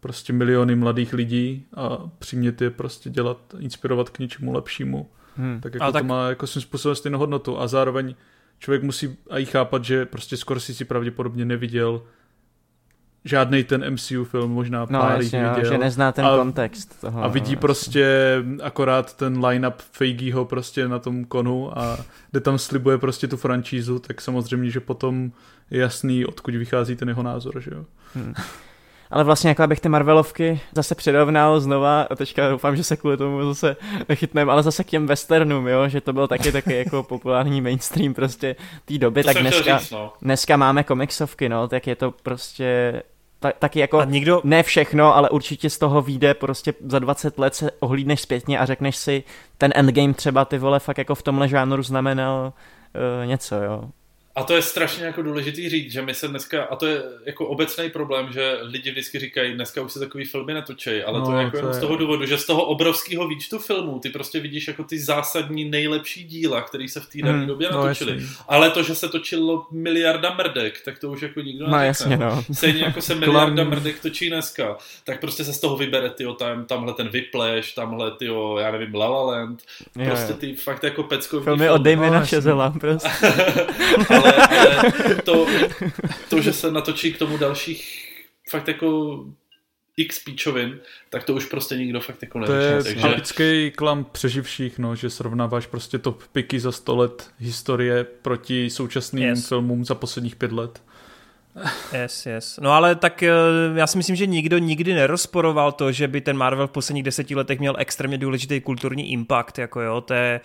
prostě 0.00 0.32
miliony 0.32 0.76
mladých 0.76 1.12
lidí 1.12 1.66
a 1.74 2.10
přimět 2.18 2.62
je 2.62 2.70
prostě 2.70 3.10
dělat, 3.10 3.54
inspirovat 3.58 4.10
k 4.10 4.18
něčemu 4.18 4.52
lepšímu. 4.52 5.08
Hmm. 5.36 5.60
Tak 5.60 5.74
jako 5.74 5.92
tak... 5.92 6.02
to 6.02 6.08
má 6.08 6.28
jako 6.28 6.46
svým 6.46 6.62
způsobem 6.62 6.96
stejnou 6.96 7.18
hodnotu 7.18 7.58
a 7.60 7.68
zároveň 7.68 8.14
člověk 8.58 8.82
musí 8.82 9.16
i 9.30 9.44
chápat, 9.44 9.84
že 9.84 10.06
prostě 10.06 10.36
skoro 10.36 10.60
si 10.60 10.84
pravděpodobně 10.84 11.44
neviděl 11.44 12.02
žádný 13.24 13.64
ten 13.64 13.92
MCU 13.92 14.24
film, 14.24 14.50
možná 14.50 14.86
no, 14.90 15.00
pár 15.00 15.22
jasně, 15.22 15.48
viděl. 15.54 15.72
že 15.72 15.78
nezná 15.78 16.12
ten 16.12 16.26
a, 16.26 16.36
kontext 16.36 17.00
toho. 17.00 17.24
A 17.24 17.28
vidí 17.28 17.54
no, 17.54 17.60
prostě 17.60 18.36
akorát 18.62 19.16
ten 19.16 19.44
line-up 19.46 19.82
Feigiho 19.92 20.44
prostě 20.44 20.88
na 20.88 20.98
tom 20.98 21.24
konu 21.24 21.78
a 21.78 21.98
kde 22.30 22.40
tam 22.40 22.58
slibuje 22.58 22.98
prostě 22.98 23.28
tu 23.28 23.36
franšízu, 23.36 23.98
tak 23.98 24.20
samozřejmě, 24.20 24.70
že 24.70 24.80
potom 24.80 25.32
je 25.70 25.80
jasný, 25.80 26.26
odkud 26.26 26.54
vychází 26.54 26.96
ten 26.96 27.08
jeho 27.08 27.22
názor, 27.22 27.60
že 27.60 27.70
jo. 27.74 27.84
Hmm. 28.14 28.34
Ale 29.10 29.24
vlastně 29.24 29.48
jako 29.48 29.62
abych 29.62 29.80
ty 29.80 29.88
Marvelovky 29.88 30.60
zase 30.74 30.94
přirovnal 30.94 31.60
znova, 31.60 32.02
a 32.10 32.16
teďka 32.16 32.48
doufám, 32.48 32.76
že 32.76 32.84
se 32.84 32.96
kvůli 32.96 33.16
tomu 33.16 33.44
zase 33.44 33.76
chytneme, 34.14 34.52
ale 34.52 34.62
zase 34.62 34.84
k 34.84 34.86
těm 34.86 35.06
westernům, 35.06 35.68
jo, 35.68 35.88
že 35.88 36.00
to 36.00 36.12
byl 36.12 36.28
taky 36.28 36.52
taky 36.52 36.74
jako 36.76 37.02
populární 37.02 37.60
mainstream 37.60 38.14
prostě 38.14 38.56
té 38.84 38.98
doby, 38.98 39.22
to 39.22 39.26
tak 39.26 39.42
dneska, 39.42 39.78
říct, 39.78 39.90
no. 39.90 40.12
dneska 40.22 40.56
máme 40.56 40.84
komiksovky, 40.84 41.48
no, 41.48 41.68
tak 41.68 41.86
je 41.86 41.96
to 41.96 42.10
prostě 42.10 43.02
ta, 43.40 43.52
taky 43.58 43.80
jako 43.80 44.04
nikdo... 44.04 44.40
ne 44.44 44.62
všechno, 44.62 45.16
ale 45.16 45.30
určitě 45.30 45.70
z 45.70 45.78
toho 45.78 46.02
vyjde 46.02 46.34
prostě 46.34 46.74
za 46.86 46.98
20 46.98 47.38
let 47.38 47.54
se 47.54 47.70
ohlídneš 47.80 48.20
zpětně 48.20 48.58
a 48.58 48.66
řekneš 48.66 48.96
si, 48.96 49.22
ten 49.58 49.72
endgame 49.74 50.14
třeba 50.14 50.44
ty 50.44 50.58
vole 50.58 50.78
fakt 50.78 50.98
jako 50.98 51.14
v 51.14 51.22
tomhle 51.22 51.48
žánru 51.48 51.82
znamenal 51.82 52.52
uh, 53.22 53.26
něco, 53.26 53.54
jo. 53.54 53.84
A 54.40 54.44
to 54.44 54.56
je 54.56 54.62
strašně 54.62 55.04
jako 55.04 55.22
důležitý 55.22 55.68
říct, 55.68 55.92
že 55.92 56.02
my 56.02 56.14
se 56.14 56.28
dneska, 56.28 56.64
a 56.64 56.76
to 56.76 56.86
je 56.86 57.02
jako 57.26 57.46
obecný 57.46 57.90
problém, 57.90 58.32
že 58.32 58.58
lidi 58.60 58.90
vždycky 58.90 59.18
říkají, 59.18 59.54
dneska 59.54 59.82
už 59.82 59.92
se 59.92 59.98
takový 59.98 60.24
filmy 60.24 60.54
netočí, 60.54 61.02
ale 61.02 61.18
no, 61.18 61.26
to 61.26 61.32
je 61.32 61.44
jako 61.44 61.60
to 61.60 61.68
je... 61.68 61.74
z 61.74 61.78
toho 61.78 61.96
důvodu, 61.96 62.26
že 62.26 62.38
z 62.38 62.46
toho 62.46 62.64
obrovského 62.64 63.28
výčtu 63.28 63.58
filmů 63.58 63.98
ty 63.98 64.10
prostě 64.10 64.40
vidíš 64.40 64.68
jako 64.68 64.84
ty 64.84 64.98
zásadní 64.98 65.64
nejlepší 65.64 66.24
díla, 66.24 66.62
které 66.62 66.88
se 66.88 67.00
v 67.00 67.06
té 67.06 67.18
dané 67.22 67.38
hmm, 67.38 67.46
době 67.46 67.68
no, 67.72 67.84
natočily. 67.84 68.12
Jasný. 68.12 68.28
Ale 68.48 68.70
to, 68.70 68.82
že 68.82 68.94
se 68.94 69.08
točilo 69.08 69.66
miliarda 69.70 70.34
mrdek, 70.34 70.80
tak 70.84 70.98
to 70.98 71.10
už 71.10 71.22
jako 71.22 71.40
nikdo 71.40 71.68
no, 71.68 71.82
jasně, 71.82 72.16
no. 72.16 72.44
Stejně 72.52 72.82
jako 72.82 73.02
se 73.02 73.14
miliarda 73.26 73.64
mrdek 73.64 74.00
točí 74.00 74.28
dneska, 74.28 74.76
tak 75.04 75.20
prostě 75.20 75.44
se 75.44 75.52
z 75.52 75.60
toho 75.60 75.76
vybere, 75.76 76.10
tyjo, 76.10 76.34
tam, 76.34 76.64
tamhle 76.64 76.94
ten 76.94 77.08
Whiplash, 77.08 77.74
tamhle, 77.74 78.10
tyjo, 78.10 78.58
já 78.58 78.70
nevím, 78.70 78.94
La 78.94 79.08
La 79.08 79.22
Land, 79.22 79.62
prostě 80.04 80.32
ty 80.32 80.54
fakt 80.54 80.84
jako 80.84 81.02
peckový 81.02 81.44
filmy. 81.44 81.70
od 81.70 81.82
Damina 81.82 82.26
no, 82.44 82.72
prostě. 82.80 83.10
ale, 84.08 84.29
ale 84.36 84.92
to, 85.24 85.46
to, 86.28 86.40
že 86.40 86.52
se 86.52 86.72
natočí 86.72 87.12
k 87.12 87.18
tomu 87.18 87.38
dalších 87.38 88.06
fakt 88.50 88.68
jako 88.68 89.18
x 89.96 90.18
píčovin, 90.18 90.80
tak 91.10 91.24
to 91.24 91.34
už 91.34 91.46
prostě 91.46 91.76
nikdo 91.76 92.00
fakt 92.00 92.22
jako 92.22 92.38
neřekne. 92.38 92.70
To 92.70 92.76
je 92.76 92.84
takže... 92.84 93.08
typický 93.08 93.70
klam 93.70 94.04
přeživších, 94.12 94.78
no, 94.78 94.96
že 94.96 95.10
srovnáváš 95.10 95.66
prostě 95.66 95.98
top 95.98 96.22
piky 96.32 96.60
za 96.60 96.72
100 96.72 96.96
let 96.96 97.30
historie 97.38 98.04
proti 98.04 98.70
současným 98.70 99.28
yes. 99.28 99.48
filmům 99.48 99.84
za 99.84 99.94
posledních 99.94 100.36
pět 100.36 100.52
let. 100.52 100.82
Yes, 101.92 102.26
yes. 102.26 102.58
No 102.62 102.72
ale 102.72 102.94
tak 102.94 103.22
eh, 103.22 103.30
já 103.74 103.86
si 103.86 103.96
myslím, 103.96 104.16
že 104.16 104.26
nikdo 104.26 104.58
nikdy 104.58 104.94
nerozporoval 104.94 105.72
to, 105.72 105.92
že 105.92 106.08
by 106.08 106.20
ten 106.20 106.36
Marvel 106.36 106.66
v 106.66 106.70
posledních 106.70 107.04
deseti 107.04 107.34
letech 107.34 107.58
měl 107.58 107.74
extrémně 107.78 108.18
důležitý 108.18 108.60
kulturní 108.60 109.12
impact, 109.12 109.58
jako 109.58 109.80
jo, 109.80 110.00
té 110.00 110.40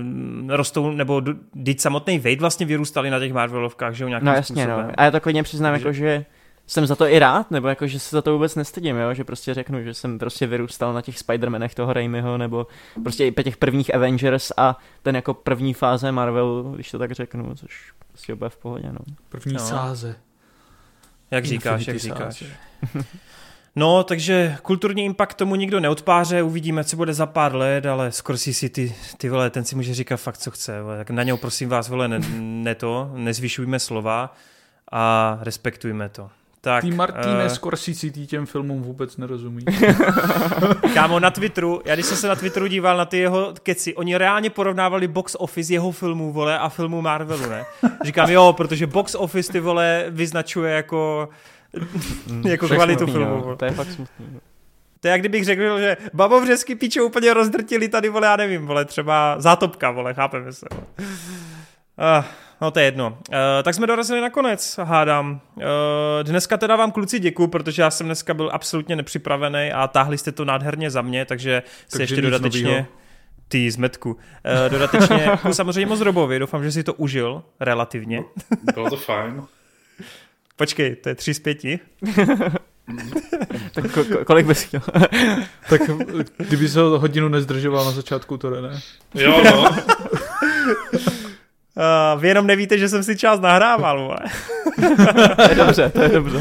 um, 0.00 0.50
rostou, 0.50 0.90
nebo 0.90 1.22
teď 1.64 1.80
samotný 1.80 2.18
Wade 2.18 2.36
vlastně 2.36 2.66
vyrůstali 2.66 3.10
na 3.10 3.18
těch 3.18 3.32
Marvelovkách, 3.32 3.94
že 3.94 4.04
jo, 4.04 4.08
nějakým 4.08 4.26
No 4.26 4.32
jasně, 4.32 4.66
no. 4.66 4.72
způsobem. 4.72 4.86
no. 4.86 4.92
A 4.96 5.04
já 5.04 5.10
to 5.10 5.20
klidně 5.20 5.42
přiznám, 5.42 5.74
že... 5.74 5.80
jako, 5.80 5.92
že 5.92 6.24
jsem 6.66 6.86
za 6.86 6.96
to 6.96 7.06
i 7.06 7.18
rád, 7.18 7.50
nebo 7.50 7.68
jako, 7.68 7.86
že 7.86 7.98
se 7.98 8.16
za 8.16 8.22
to 8.22 8.32
vůbec 8.32 8.54
nestydím, 8.54 8.96
jo? 8.96 9.14
že 9.14 9.24
prostě 9.24 9.54
řeknu, 9.54 9.82
že 9.82 9.94
jsem 9.94 10.18
prostě 10.18 10.46
vyrůstal 10.46 10.92
na 10.92 11.02
těch 11.02 11.16
Spider-Manech 11.16 11.74
toho 11.74 11.92
Raimiho, 11.92 12.38
nebo 12.38 12.66
prostě 13.02 13.26
i 13.26 13.30
po 13.30 13.42
těch 13.42 13.56
prvních 13.56 13.94
Avengers 13.94 14.52
a 14.56 14.78
ten 15.02 15.16
jako 15.16 15.34
první 15.34 15.74
fáze 15.74 16.12
Marvel, 16.12 16.72
když 16.74 16.90
to 16.90 16.98
tak 16.98 17.12
řeknu, 17.12 17.54
což 17.54 17.92
prostě 18.08 18.34
bude 18.34 18.50
v 18.50 18.56
pohodě, 18.56 18.88
no. 18.92 18.98
První 19.28 19.54
no. 19.54 19.60
sáze. 19.60 20.16
Jak 21.30 21.44
říkáš, 21.44 21.86
jak 21.86 21.98
říkáš. 21.98 22.44
No, 23.76 24.04
takže 24.04 24.56
kulturní 24.62 25.04
impact 25.04 25.36
tomu 25.36 25.54
nikdo 25.54 25.80
neodpáře, 25.80 26.42
uvidíme, 26.42 26.84
co 26.84 26.96
bude 26.96 27.14
za 27.14 27.26
pár 27.26 27.54
let, 27.54 27.86
ale 27.86 28.12
skoro 28.12 28.38
si 28.38 28.54
si 28.54 28.68
ty, 28.68 28.94
ty 29.16 29.28
vole, 29.28 29.50
ten 29.50 29.64
si 29.64 29.76
může 29.76 29.94
říkat 29.94 30.16
fakt, 30.16 30.38
co 30.38 30.50
chce. 30.50 30.82
Vole. 30.82 30.96
Tak 30.96 31.10
na 31.10 31.22
něho 31.22 31.38
prosím 31.38 31.68
vás, 31.68 31.88
vole, 31.88 32.08
ne, 32.08 32.18
ne 32.38 32.74
to, 32.74 33.10
nezvyšujme 33.14 33.78
slova 33.78 34.34
a 34.92 35.38
respektujme 35.40 36.08
to. 36.08 36.30
Tak, 36.64 36.84
Ty 36.84 36.90
Martine 36.90 37.44
uh... 37.44 37.52
Scorsese 37.52 38.10
tý 38.10 38.26
těm 38.26 38.46
filmům 38.46 38.82
vůbec 38.82 39.16
nerozumí. 39.16 39.64
Kámo, 40.94 41.20
na 41.20 41.30
Twitteru, 41.30 41.82
já 41.84 41.94
když 41.94 42.06
jsem 42.06 42.16
se 42.16 42.28
na 42.28 42.36
Twitteru 42.36 42.66
díval 42.66 42.96
na 42.96 43.04
ty 43.04 43.18
jeho 43.18 43.54
keci, 43.62 43.94
oni 43.94 44.16
reálně 44.16 44.50
porovnávali 44.50 45.08
box 45.08 45.36
office 45.38 45.72
jeho 45.72 45.92
filmů, 45.92 46.32
vole, 46.32 46.58
a 46.58 46.68
filmů 46.68 47.02
Marvelu, 47.02 47.50
ne? 47.50 47.64
Říkám, 48.04 48.30
jo, 48.30 48.52
protože 48.56 48.86
box 48.86 49.14
office, 49.14 49.52
ty 49.52 49.60
vole, 49.60 50.04
vyznačuje 50.08 50.74
jako, 50.74 51.28
jako 52.46 52.68
kvalitu 52.68 53.06
filmu. 53.06 53.44
No, 53.46 53.56
to 53.56 53.64
je 53.64 53.70
fakt 53.70 53.90
smutný. 53.90 54.26
No. 54.34 54.40
To 55.00 55.08
je 55.08 55.12
jak 55.12 55.20
kdybych 55.20 55.44
řekl, 55.44 55.78
že 55.78 55.96
babovřesky 56.14 56.74
píče 56.74 57.02
úplně 57.02 57.34
rozdrtili 57.34 57.88
tady, 57.88 58.08
vole, 58.08 58.26
já 58.26 58.36
nevím, 58.36 58.66
vole, 58.66 58.84
třeba 58.84 59.36
zátopka, 59.38 59.90
vole, 59.90 60.14
chápeme 60.14 60.52
se. 60.52 60.66
Uh, 60.70 62.24
no 62.64 62.70
to 62.70 62.78
je 62.78 62.84
jedno. 62.84 63.18
Uh, 63.28 63.36
tak 63.62 63.74
jsme 63.74 63.86
dorazili 63.86 64.20
na 64.20 64.30
konec, 64.30 64.80
hádám. 64.82 65.40
Uh, 65.56 65.62
dneska 66.22 66.56
teda 66.56 66.76
vám 66.76 66.92
kluci 66.92 67.18
děkuju, 67.18 67.48
protože 67.48 67.82
já 67.82 67.90
jsem 67.90 68.06
dneska 68.06 68.34
byl 68.34 68.50
absolutně 68.52 68.96
nepřipravený 68.96 69.72
a 69.72 69.88
táhli 69.88 70.18
jste 70.18 70.32
to 70.32 70.44
nádherně 70.44 70.90
za 70.90 71.02
mě, 71.02 71.24
takže 71.24 71.62
se 71.88 72.02
ještě 72.02 72.22
dodatečně... 72.22 72.62
Novýho. 72.62 72.86
Ty 73.48 73.70
zmetku. 73.70 74.10
Uh, 74.10 74.18
dodatečně 74.68 75.30
samozřejmě 75.52 75.86
moc 75.86 76.00
Robovi, 76.00 76.38
doufám, 76.38 76.64
že 76.64 76.72
si 76.72 76.82
to 76.82 76.94
užil 76.94 77.42
relativně. 77.60 78.24
Bylo 78.74 78.90
to 78.90 78.96
fajn. 78.96 79.42
Počkej, 80.56 80.96
to 80.96 81.08
je 81.08 81.14
tři 81.14 81.34
z 81.34 81.38
pěti. 81.38 81.80
tak 83.74 83.84
ko- 83.84 84.24
kolik 84.24 84.46
bys 84.46 84.62
chtěl? 84.62 84.80
tak 85.68 85.80
kdyby 86.36 86.68
se 86.68 86.80
hodinu 86.80 87.28
nezdržoval 87.28 87.84
na 87.84 87.90
začátku, 87.90 88.36
to 88.36 88.50
ne? 88.50 88.80
Jo, 89.14 89.42
no. 89.44 89.76
Uh, 91.76 92.20
vy 92.20 92.28
jenom 92.28 92.46
nevíte, 92.46 92.78
že 92.78 92.88
jsem 92.88 93.02
si 93.02 93.16
část 93.16 93.40
nahrával, 93.40 94.00
vole. 94.02 94.18
to 95.36 95.42
je 95.42 95.54
dobře, 95.54 95.90
to 95.90 96.02
je 96.02 96.08
dobře. 96.08 96.38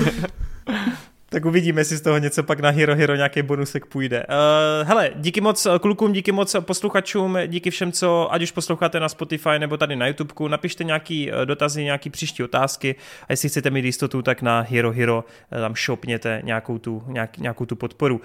tak 1.29 1.45
uvidíme, 1.45 1.81
jestli 1.81 1.97
z 1.97 2.01
toho 2.01 2.17
něco 2.17 2.43
pak 2.43 2.59
na 2.59 2.69
Hero 2.69 2.95
Hero 2.95 3.15
nějaký 3.15 3.41
bonusek 3.41 3.85
půjde. 3.85 4.25
Uh, 4.29 4.87
hele, 4.87 5.11
díky 5.15 5.41
moc 5.41 5.67
klukům, 5.81 6.13
díky 6.13 6.31
moc 6.31 6.55
posluchačům, 6.59 7.37
díky 7.47 7.69
všem, 7.69 7.91
co 7.91 8.33
ať 8.33 8.41
už 8.41 8.51
posloucháte 8.51 8.99
na 8.99 9.09
Spotify 9.09 9.59
nebo 9.59 9.77
tady 9.77 9.95
na 9.95 10.07
YouTube, 10.07 10.33
napište 10.47 10.83
nějaký 10.83 11.31
dotazy, 11.45 11.83
nějaký 11.83 12.09
příští 12.09 12.43
otázky 12.43 12.95
a 13.21 13.33
jestli 13.33 13.49
chcete 13.49 13.69
mít 13.69 13.85
jistotu, 13.85 14.21
tak 14.21 14.41
na 14.41 14.61
Hero 14.69 14.91
Hero 14.91 15.23
tam 15.49 15.75
šopněte 15.75 16.41
nějakou 16.43 16.77
tu, 16.77 17.03
nějak, 17.07 17.37
nějakou 17.37 17.65
tu 17.65 17.75
podporu. 17.75 18.15
Uh, 18.15 18.21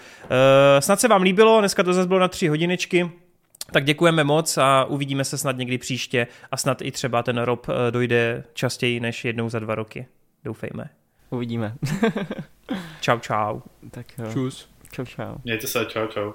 snad 0.81 1.01
se 1.01 1.09
vám 1.09 1.23
líbilo, 1.23 1.61
dneska 1.61 1.83
to 1.83 1.93
zase 1.93 2.09
bylo 2.09 2.21
na 2.21 2.29
tři 2.29 2.49
hodinečky, 2.49 3.11
tak 3.73 3.85
děkujeme 3.85 4.25
moc 4.25 4.59
a 4.59 4.85
uvidíme 4.85 5.25
se 5.25 5.39
snad 5.39 5.57
někdy 5.57 5.79
příště 5.79 6.27
a 6.51 6.57
snad 6.57 6.83
i 6.83 6.91
třeba 6.91 7.23
ten 7.23 7.39
Rob 7.39 7.67
eh, 7.69 7.91
dojde 7.91 8.45
častěji 8.53 9.01
než 9.01 9.25
jednou 9.25 9.49
za 9.49 9.59
dva 9.59 9.75
roky. 9.75 10.07
Doufejme. 10.45 10.91
Uvidíme. 11.31 11.75
čau, 13.01 13.19
čau. 13.19 13.61
Tak 13.91 14.07
jo. 14.19 14.33
Čus. 14.33 14.69
Čau, 14.93 15.05
čau. 15.05 15.35
Mějte 15.45 15.67
se, 15.67 15.85
čau, 15.85 16.07
čau. 16.07 16.33